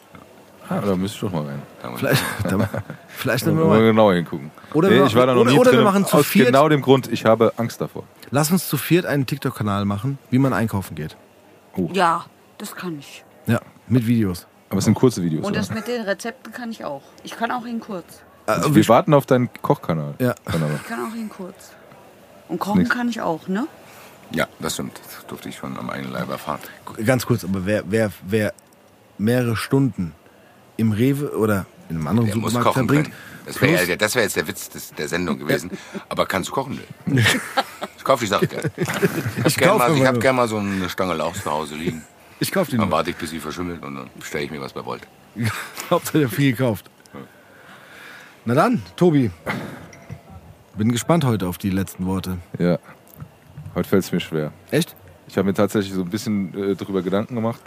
Ah, 0.68 0.80
da 0.80 0.96
müsste 0.96 1.16
ich 1.16 1.20
doch 1.20 1.30
mal 1.30 1.46
rein. 1.46 1.62
Vielleicht, 1.96 2.22
da, 2.44 2.68
vielleicht 3.08 3.46
nehmen 3.46 3.58
wir 3.58 3.66
mal. 3.66 3.80
genauer 3.82 4.14
hingucken. 4.14 4.50
Oder 4.72 4.88
nee, 4.88 4.96
wir 4.96 5.04
ich 5.06 5.14
war 5.14 5.26
da 5.26 5.34
noch 5.34 5.44
machen- 5.44 5.52
nie 5.52 5.58
oder- 5.60 5.70
oder 5.70 5.72
wir 5.72 5.76
drin. 5.84 5.84
machen 5.84 6.06
zu 6.06 6.16
aus 6.16 6.26
viert- 6.26 6.46
genau 6.46 6.68
dem 6.70 6.80
Grund, 6.80 7.12
ich 7.12 7.26
habe 7.26 7.52
Angst 7.58 7.80
davor. 7.82 8.04
Lass 8.30 8.50
uns 8.50 8.66
zu 8.68 8.78
viert 8.78 9.04
einen 9.04 9.26
TikTok-Kanal 9.26 9.84
machen, 9.84 10.18
wie 10.30 10.38
man 10.38 10.52
einkaufen 10.54 10.94
geht. 10.94 11.16
Ja, 11.92 12.24
das 12.58 12.74
kann 12.74 12.98
ich. 12.98 13.24
Ja, 13.46 13.60
mit 13.88 14.06
Videos. 14.06 14.46
Aber 14.70 14.78
es 14.78 14.86
sind 14.86 14.94
kurze 14.94 15.22
Videos. 15.22 15.44
Und 15.44 15.50
oder? 15.52 15.60
das 15.60 15.70
mit 15.70 15.86
den 15.86 16.02
Rezepten 16.02 16.52
kann 16.52 16.70
ich 16.70 16.84
auch. 16.84 17.02
Ich 17.22 17.36
kann 17.36 17.50
auch 17.50 17.66
ihn 17.66 17.80
kurz. 17.80 18.22
Äh, 18.46 18.56
wir 18.70 18.88
warten 18.88 19.12
auf 19.14 19.26
deinen 19.26 19.50
Kochkanal. 19.60 20.14
Ja. 20.18 20.34
Ich 20.46 20.52
kann 20.88 21.00
auch 21.10 21.14
ihn 21.14 21.28
kurz. 21.28 21.72
Und 22.48 22.58
kochen 22.58 22.78
Nichts. 22.78 22.94
kann 22.94 23.08
ich 23.08 23.20
auch, 23.20 23.48
ne? 23.48 23.66
Ja, 24.32 24.48
das 24.58 24.74
stimmt. 24.74 25.00
Das 25.04 25.26
durfte 25.26 25.48
ich 25.48 25.56
schon 25.56 25.76
am 25.78 25.90
eigenen 25.90 26.12
Leib 26.12 26.28
erfahren. 26.30 26.60
Ganz 27.04 27.26
kurz, 27.26 27.44
aber 27.44 27.66
wer, 27.66 27.84
wer, 27.86 28.10
wer 28.26 28.52
mehrere 29.18 29.56
Stunden 29.56 30.12
im 30.76 30.92
Rewe 30.92 31.36
oder 31.36 31.66
in 31.88 31.96
einem 31.96 32.06
anderen 32.06 32.26
Der 32.28 32.36
muss 32.36 32.52
Supermarkt 32.52 32.74
kochen 32.76 32.88
verbringt, 32.88 33.04
können. 33.10 33.16
Das 33.46 33.60
wäre 33.60 33.72
ja, 33.72 34.14
wär 34.14 34.22
jetzt 34.22 34.36
der 34.36 34.48
Witz 34.48 34.70
des, 34.70 34.90
der 34.94 35.08
Sendung 35.08 35.38
gewesen. 35.38 35.70
Aber 36.08 36.26
kannst 36.26 36.48
du 36.50 36.54
kochen? 36.54 36.80
Nee. 37.06 37.24
Ich 37.96 38.06
kaufe 38.06 38.22
die 38.24 38.28
Sache 38.28 38.46
gerne. 38.46 38.70
Ich, 39.46 39.58
mal- 39.58 39.96
ich 39.96 40.04
habe 40.04 40.18
gerne 40.18 40.36
mal 40.36 40.46
so 40.46 40.58
eine 40.58 40.90
Stange 40.90 41.14
Lauch 41.14 41.32
zu 41.32 41.50
Hause 41.50 41.74
liegen. 41.74 42.04
ich 42.38 42.52
kauf 42.52 42.68
die 42.68 42.76
Dann 42.76 42.90
warte 42.90 43.08
ich, 43.08 43.16
bis 43.16 43.30
sie 43.30 43.40
verschimmelt 43.40 43.82
und 43.82 43.94
dann 43.94 44.10
bestelle 44.18 44.44
ich 44.44 44.50
mir 44.50 44.60
was 44.60 44.74
bei 44.74 44.84
Volt. 44.84 45.00
Hauptsache 45.90 46.28
viel 46.28 46.50
gekauft. 46.52 46.90
Na 48.44 48.52
dann, 48.52 48.82
Tobi. 48.96 49.30
Bin 50.76 50.92
gespannt 50.92 51.24
heute 51.24 51.46
auf 51.48 51.56
die 51.56 51.70
letzten 51.70 52.04
Worte. 52.04 52.36
Ja. 52.58 52.78
Heute 53.74 53.88
fällt 53.88 54.04
es 54.04 54.12
mir 54.12 54.20
schwer. 54.20 54.52
Echt? 54.70 54.94
Ich 55.26 55.36
habe 55.36 55.46
mir 55.46 55.54
tatsächlich 55.54 55.94
so 55.94 56.02
ein 56.02 56.10
bisschen 56.10 56.54
äh, 56.54 56.74
darüber 56.76 57.02
Gedanken 57.02 57.34
gemacht. 57.34 57.60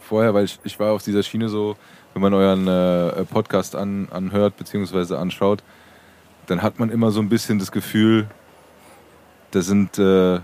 Vorher, 0.00 0.34
weil 0.34 0.44
ich, 0.44 0.58
ich 0.64 0.78
war 0.78 0.92
auf 0.92 1.02
dieser 1.02 1.22
Schiene 1.22 1.48
so, 1.48 1.76
wenn 2.12 2.20
man 2.20 2.34
euren 2.34 2.68
äh, 2.68 3.24
Podcast 3.24 3.74
an, 3.74 4.08
anhört 4.10 4.56
bzw. 4.56 5.14
anschaut, 5.14 5.62
dann 6.46 6.60
hat 6.60 6.78
man 6.78 6.90
immer 6.90 7.10
so 7.10 7.20
ein 7.20 7.30
bisschen 7.30 7.58
das 7.58 7.72
Gefühl, 7.72 8.26
da 9.52 9.62
sind 9.62 9.98
äh, 9.98 10.40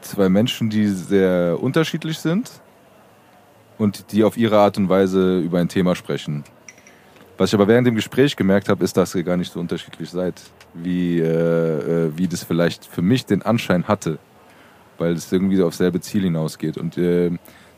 zwei 0.00 0.28
Menschen, 0.28 0.70
die 0.70 0.88
sehr 0.88 1.58
unterschiedlich 1.60 2.18
sind 2.18 2.50
und 3.78 4.10
die 4.10 4.24
auf 4.24 4.36
ihre 4.36 4.58
Art 4.58 4.76
und 4.76 4.88
Weise 4.88 5.38
über 5.38 5.60
ein 5.60 5.68
Thema 5.68 5.94
sprechen. 5.94 6.44
Was 7.36 7.50
ich 7.50 7.54
aber 7.54 7.68
während 7.68 7.86
dem 7.86 7.94
Gespräch 7.94 8.34
gemerkt 8.34 8.68
habe, 8.68 8.82
ist, 8.82 8.96
dass 8.96 9.14
ihr 9.14 9.22
gar 9.22 9.36
nicht 9.36 9.52
so 9.52 9.60
unterschiedlich 9.60 10.10
seid, 10.10 10.34
wie, 10.82 11.18
äh, 11.18 11.24
äh, 12.06 12.12
wie 12.16 12.28
das 12.28 12.44
vielleicht 12.44 12.84
für 12.84 13.02
mich 13.02 13.26
den 13.26 13.42
Anschein 13.42 13.88
hatte, 13.88 14.18
weil 14.98 15.12
es 15.12 15.32
irgendwie 15.32 15.62
auf 15.62 15.74
selbe 15.74 16.00
Ziel 16.00 16.22
hinausgeht. 16.22 16.78
Und 16.78 16.98
äh, 16.98 17.30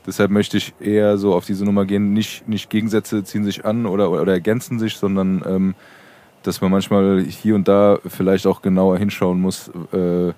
deshalb 0.07 0.31
möchte 0.31 0.57
ich 0.57 0.75
eher 0.81 1.19
so 1.19 1.35
auf 1.35 1.47
diese 1.47 1.65
Nummer 1.65 1.85
gehen, 1.85 2.13
nicht, 2.13 2.49
nicht 2.49 2.71
Gegensätze 2.71 3.25
ziehen 3.25 3.45
sich 3.45 3.65
an 3.65 3.87
oder, 3.87 4.11
oder 4.11 4.33
ergänzen 4.33 4.79
sich, 4.79 4.97
sondern 4.97 5.43
ähm, 5.47 5.75
dass 6.43 6.61
man 6.61 6.71
manchmal 6.71 7.23
hier 7.23 7.55
und 7.55 7.69
da 7.69 7.99
vielleicht 8.07 8.47
auch 8.47 8.63
genauer 8.63 8.99
hinschauen 8.99 9.41
muss. 9.41 9.71
Äh, 9.93 10.31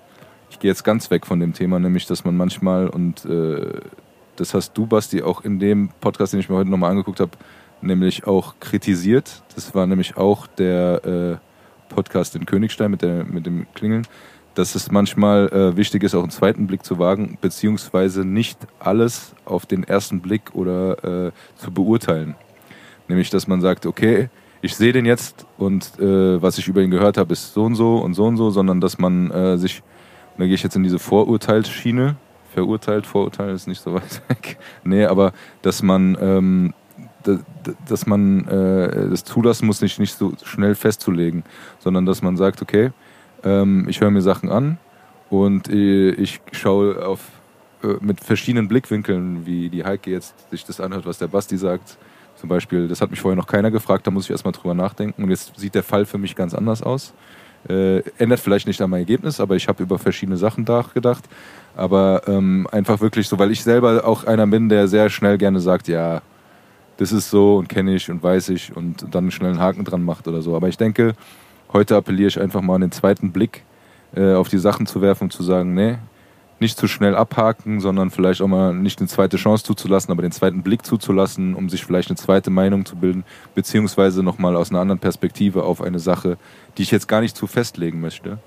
ich 0.49 0.59
gehe 0.59 0.69
jetzt 0.69 0.83
ganz 0.83 1.09
weg 1.09 1.25
von 1.25 1.39
dem 1.39 1.53
Thema, 1.53 1.79
nämlich 1.79 2.05
dass 2.05 2.25
man 2.25 2.37
manchmal, 2.37 2.87
und 2.87 3.25
äh, 3.25 3.79
das 4.35 4.53
hast 4.53 4.73
du, 4.77 4.85
Basti, 4.85 5.21
auch 5.21 5.43
in 5.43 5.59
dem 5.59 5.89
Podcast, 6.01 6.33
den 6.33 6.39
ich 6.39 6.49
mir 6.49 6.55
heute 6.55 6.69
nochmal 6.69 6.91
angeguckt 6.91 7.19
habe, 7.19 7.31
nämlich 7.81 8.27
auch 8.27 8.55
kritisiert. 8.59 9.43
Das 9.55 9.73
war 9.75 9.87
nämlich 9.87 10.17
auch 10.17 10.47
der 10.47 11.39
äh, 11.41 11.52
Podcast 11.93 12.35
in 12.35 12.45
Königstein 12.45 12.91
mit, 12.91 13.01
der, 13.01 13.23
mit 13.23 13.45
dem 13.45 13.67
Klingeln, 13.73 14.07
dass 14.55 14.75
es 14.75 14.91
manchmal 14.91 15.47
äh, 15.49 15.77
wichtig 15.77 16.03
ist, 16.03 16.15
auch 16.15 16.21
einen 16.21 16.31
zweiten 16.31 16.67
Blick 16.67 16.83
zu 16.83 16.99
wagen, 16.99 17.37
beziehungsweise 17.41 18.25
nicht 18.25 18.59
alles 18.79 19.33
auf 19.45 19.65
den 19.65 19.83
ersten 19.83 20.21
Blick 20.21 20.53
oder 20.53 21.27
äh, 21.27 21.31
zu 21.55 21.71
beurteilen. 21.71 22.35
Nämlich, 23.07 23.29
dass 23.29 23.47
man 23.47 23.61
sagt, 23.61 23.85
okay, 23.85 24.29
ich 24.61 24.75
sehe 24.75 24.93
den 24.93 25.05
jetzt 25.05 25.45
und 25.57 25.99
äh, 25.99 26.41
was 26.41 26.57
ich 26.57 26.67
über 26.67 26.81
ihn 26.81 26.91
gehört 26.91 27.17
habe, 27.17 27.33
ist 27.33 27.53
so 27.53 27.63
und 27.63 27.75
so 27.75 27.97
und 27.97 28.13
so 28.13 28.25
und 28.25 28.37
so, 28.37 28.49
sondern 28.49 28.79
dass 28.79 28.97
man 28.97 29.29
äh, 29.31 29.57
sich, 29.57 29.81
und 30.33 30.41
da 30.41 30.45
gehe 30.45 30.55
ich 30.55 30.63
jetzt 30.63 30.75
in 30.75 30.83
diese 30.83 30.99
Vorurteilsschiene, 30.99 32.15
verurteilt, 32.53 33.05
Vorurteil 33.05 33.53
ist 33.53 33.67
nicht 33.67 33.81
so 33.81 33.93
weit 33.93 34.21
weg, 34.29 34.57
nee, 34.83 35.05
aber 35.05 35.33
dass 35.61 35.83
man, 35.83 36.17
ähm, 36.21 36.73
dass 37.87 38.05
man 38.05 38.47
äh, 38.47 39.09
das 39.09 39.23
zulassen 39.23 39.65
muss, 39.65 39.81
nicht, 39.81 39.99
nicht 39.99 40.17
so 40.17 40.33
schnell 40.43 40.75
festzulegen, 40.75 41.43
sondern 41.79 42.05
dass 42.05 42.21
man 42.21 42.37
sagt, 42.37 42.61
okay, 42.61 42.91
ähm, 43.43 43.85
ich 43.89 44.01
höre 44.01 44.11
mir 44.11 44.21
Sachen 44.21 44.49
an 44.49 44.77
und 45.29 45.69
äh, 45.69 46.11
ich 46.11 46.41
schaue 46.51 47.05
auf 47.05 47.19
äh, 47.83 47.95
mit 48.01 48.23
verschiedenen 48.23 48.67
Blickwinkeln, 48.67 49.45
wie 49.45 49.69
die 49.69 49.83
Heike 49.83 50.11
jetzt 50.11 50.35
sich 50.49 50.65
das 50.65 50.79
anhört, 50.79 51.05
was 51.05 51.17
der 51.17 51.27
Basti 51.27 51.57
sagt. 51.57 51.97
Zum 52.35 52.49
Beispiel, 52.49 52.87
das 52.87 53.01
hat 53.01 53.11
mich 53.11 53.21
vorher 53.21 53.35
noch 53.35 53.47
keiner 53.47 53.71
gefragt, 53.71 54.07
da 54.07 54.11
muss 54.11 54.25
ich 54.25 54.31
erstmal 54.31 54.53
drüber 54.53 54.73
nachdenken. 54.73 55.23
Und 55.23 55.29
jetzt 55.29 55.57
sieht 55.57 55.75
der 55.75 55.83
Fall 55.83 56.05
für 56.05 56.17
mich 56.17 56.35
ganz 56.35 56.53
anders 56.53 56.81
aus. 56.81 57.13
Äh, 57.69 57.99
ändert 58.17 58.41
vielleicht 58.41 58.67
nicht 58.67 58.81
an 58.81 58.89
mein 58.89 59.01
Ergebnis, 59.01 59.39
aber 59.39 59.55
ich 59.55 59.67
habe 59.67 59.83
über 59.83 59.97
verschiedene 59.97 60.37
Sachen 60.37 60.65
nachgedacht. 60.65 61.23
Aber 61.75 62.23
ähm, 62.27 62.67
einfach 62.71 62.99
wirklich 62.99 63.27
so, 63.27 63.39
weil 63.39 63.51
ich 63.51 63.63
selber 63.63 64.05
auch 64.05 64.25
einer 64.25 64.47
bin, 64.47 64.67
der 64.67 64.87
sehr 64.87 65.09
schnell 65.09 65.37
gerne 65.37 65.59
sagt, 65.59 65.87
ja, 65.87 66.21
das 66.97 67.11
ist 67.11 67.29
so 67.29 67.57
und 67.57 67.69
kenne 67.69 67.95
ich 67.95 68.09
und 68.09 68.21
weiß 68.21 68.49
ich 68.49 68.75
und 68.75 69.07
dann 69.11 69.31
schnell 69.31 69.51
einen 69.51 69.59
Haken 69.59 69.83
dran 69.83 70.03
macht 70.03 70.27
oder 70.27 70.41
so. 70.41 70.55
Aber 70.55 70.67
ich 70.67 70.77
denke, 70.77 71.13
heute 71.71 71.95
appelliere 71.95 72.27
ich 72.27 72.39
einfach 72.39 72.61
mal 72.61 72.75
an 72.75 72.81
den 72.81 72.91
zweiten 72.91 73.31
Blick 73.31 73.63
äh, 74.15 74.33
auf 74.33 74.49
die 74.49 74.59
Sachen 74.59 74.85
zu 74.85 75.01
werfen 75.01 75.25
und 75.25 75.31
zu 75.31 75.43
sagen, 75.43 75.73
nee, 75.73 75.97
nicht 76.59 76.77
zu 76.77 76.87
schnell 76.87 77.15
abhaken, 77.15 77.81
sondern 77.81 78.09
vielleicht 78.09 78.41
auch 78.41 78.47
mal 78.47 78.73
nicht 78.73 78.99
eine 78.99 79.09
zweite 79.09 79.37
Chance 79.37 79.65
zuzulassen, 79.65 80.11
aber 80.11 80.21
den 80.21 80.31
zweiten 80.31 80.63
Blick 80.63 80.85
zuzulassen, 80.85 81.55
um 81.55 81.67
sich 81.67 81.85
vielleicht 81.85 82.09
eine 82.09 82.15
zweite 82.15 82.51
Meinung 82.51 82.85
zu 82.85 82.95
bilden, 82.95 83.25
beziehungsweise 83.53 84.23
nochmal 84.23 84.55
aus 84.55 84.69
einer 84.69 84.79
anderen 84.79 84.99
Perspektive 84.99 85.63
auf 85.63 85.81
eine 85.81 85.99
Sache, 85.99 86.37
die 86.77 86.83
ich 86.83 86.91
jetzt 86.91 87.07
gar 87.07 87.21
nicht 87.21 87.35
zu 87.35 87.47
festlegen 87.47 87.99
möchte. 87.99 88.37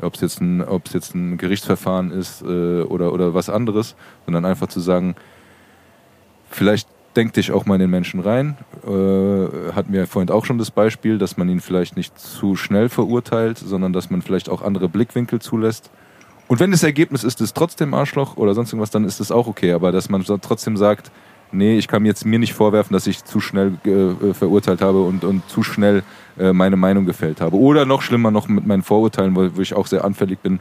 Ob 0.00 0.14
es 0.14 0.20
jetzt 0.20 0.40
ein, 0.40 0.64
jetzt 0.92 1.14
ein 1.14 1.36
Gerichtsverfahren 1.36 2.12
ist 2.12 2.42
äh, 2.42 2.82
oder, 2.82 3.12
oder 3.12 3.34
was 3.34 3.50
anderes, 3.50 3.96
sondern 4.24 4.44
einfach 4.44 4.68
zu 4.68 4.80
sagen, 4.80 5.16
vielleicht 6.48 6.88
denk 7.18 7.32
dich 7.32 7.50
auch 7.50 7.66
mal 7.66 7.74
in 7.74 7.80
den 7.80 7.90
Menschen 7.90 8.20
rein. 8.20 8.56
Äh, 8.86 9.72
hatten 9.72 9.92
wir 9.92 10.06
vorhin 10.06 10.30
auch 10.30 10.44
schon 10.44 10.56
das 10.56 10.70
Beispiel, 10.70 11.18
dass 11.18 11.36
man 11.36 11.48
ihn 11.48 11.60
vielleicht 11.60 11.96
nicht 11.96 12.18
zu 12.18 12.54
schnell 12.54 12.88
verurteilt, 12.88 13.58
sondern 13.58 13.92
dass 13.92 14.08
man 14.08 14.22
vielleicht 14.22 14.48
auch 14.48 14.62
andere 14.62 14.88
Blickwinkel 14.88 15.40
zulässt. 15.40 15.90
Und 16.46 16.60
wenn 16.60 16.70
das 16.70 16.84
Ergebnis 16.84 17.24
ist, 17.24 17.40
ist 17.40 17.56
trotzdem 17.56 17.92
Arschloch 17.92 18.36
oder 18.36 18.54
sonst 18.54 18.72
irgendwas, 18.72 18.90
dann 18.90 19.04
ist 19.04 19.18
das 19.20 19.32
auch 19.32 19.48
okay. 19.48 19.72
Aber 19.72 19.90
dass 19.90 20.08
man 20.08 20.24
trotzdem 20.24 20.76
sagt, 20.76 21.10
nee, 21.50 21.76
ich 21.76 21.88
kann 21.88 22.06
jetzt 22.06 22.24
mir 22.24 22.38
nicht 22.38 22.54
vorwerfen, 22.54 22.94
dass 22.94 23.06
ich 23.08 23.24
zu 23.24 23.40
schnell 23.40 23.72
äh, 23.84 24.32
verurteilt 24.32 24.80
habe 24.80 25.02
und, 25.02 25.24
und 25.24 25.46
zu 25.48 25.62
schnell 25.64 26.04
äh, 26.38 26.52
meine 26.52 26.76
Meinung 26.76 27.04
gefällt 27.04 27.40
habe. 27.40 27.56
Oder 27.56 27.84
noch 27.84 28.00
schlimmer 28.00 28.30
noch 28.30 28.48
mit 28.48 28.64
meinen 28.64 28.82
Vorurteilen, 28.82 29.34
wo, 29.34 29.56
wo 29.56 29.60
ich 29.60 29.74
auch 29.74 29.88
sehr 29.88 30.04
anfällig 30.04 30.38
bin, 30.38 30.60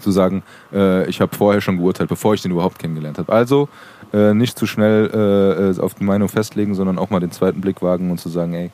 zu 0.00 0.10
sagen, 0.10 0.42
äh, 0.72 1.08
ich 1.08 1.20
habe 1.20 1.34
vorher 1.36 1.60
schon 1.60 1.78
geurteilt, 1.78 2.08
bevor 2.08 2.34
ich 2.34 2.42
den 2.42 2.52
überhaupt 2.52 2.78
kennengelernt 2.78 3.18
habe. 3.18 3.32
Also 3.32 3.68
äh, 4.12 4.34
nicht 4.34 4.58
zu 4.58 4.66
schnell 4.66 5.10
äh, 5.12 5.70
äh, 5.70 5.80
auf 5.80 5.94
die 5.94 6.04
Meinung 6.04 6.28
festlegen, 6.28 6.74
sondern 6.74 6.98
auch 6.98 7.10
mal 7.10 7.20
den 7.20 7.32
zweiten 7.32 7.60
Blick 7.60 7.82
wagen 7.82 8.10
und 8.10 8.18
zu 8.18 8.28
sagen, 8.28 8.54
ey, 8.54 8.70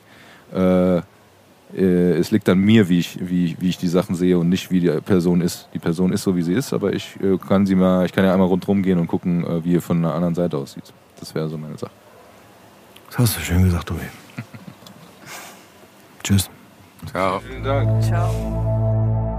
äh, 0.53 1.01
äh, 1.75 2.17
es 2.17 2.31
liegt 2.31 2.47
an 2.49 2.59
mir, 2.59 2.89
wie 2.89 2.99
ich, 2.99 3.19
wie, 3.21 3.55
wie 3.59 3.69
ich 3.69 3.77
die 3.77 3.87
Sachen 3.87 4.15
sehe 4.15 4.37
und 4.37 4.49
nicht 4.49 4.71
wie 4.71 4.79
die 4.79 4.89
Person 5.01 5.41
ist. 5.41 5.67
Die 5.73 5.79
Person 5.79 6.13
ist 6.13 6.23
so, 6.23 6.35
wie 6.35 6.41
sie 6.41 6.53
ist, 6.53 6.73
aber 6.73 6.93
ich 6.93 7.17
äh, 7.21 7.37
kann 7.37 7.65
sie 7.65 7.75
mal, 7.75 8.05
ich 8.05 8.13
kann 8.13 8.23
ja 8.23 8.33
einmal 8.33 8.47
rundherum 8.47 8.81
gehen 8.81 8.99
und 8.99 9.07
gucken, 9.07 9.45
äh, 9.45 9.63
wie 9.63 9.75
er 9.75 9.81
von 9.81 9.97
einer 9.97 10.13
anderen 10.13 10.35
Seite 10.35 10.57
aussieht. 10.57 10.93
Das 11.19 11.35
wäre 11.35 11.49
so 11.49 11.57
meine 11.57 11.77
Sache. 11.77 11.91
Das 13.09 13.19
hast 13.19 13.37
du 13.37 13.41
schön 13.41 13.63
gesagt, 13.63 13.87
Tobi. 13.87 14.01
Tschüss. 16.23 16.49
Ciao. 17.11 17.39
Vielen 17.39 17.63
Dank. 17.63 18.03
Ciao. 18.03 19.33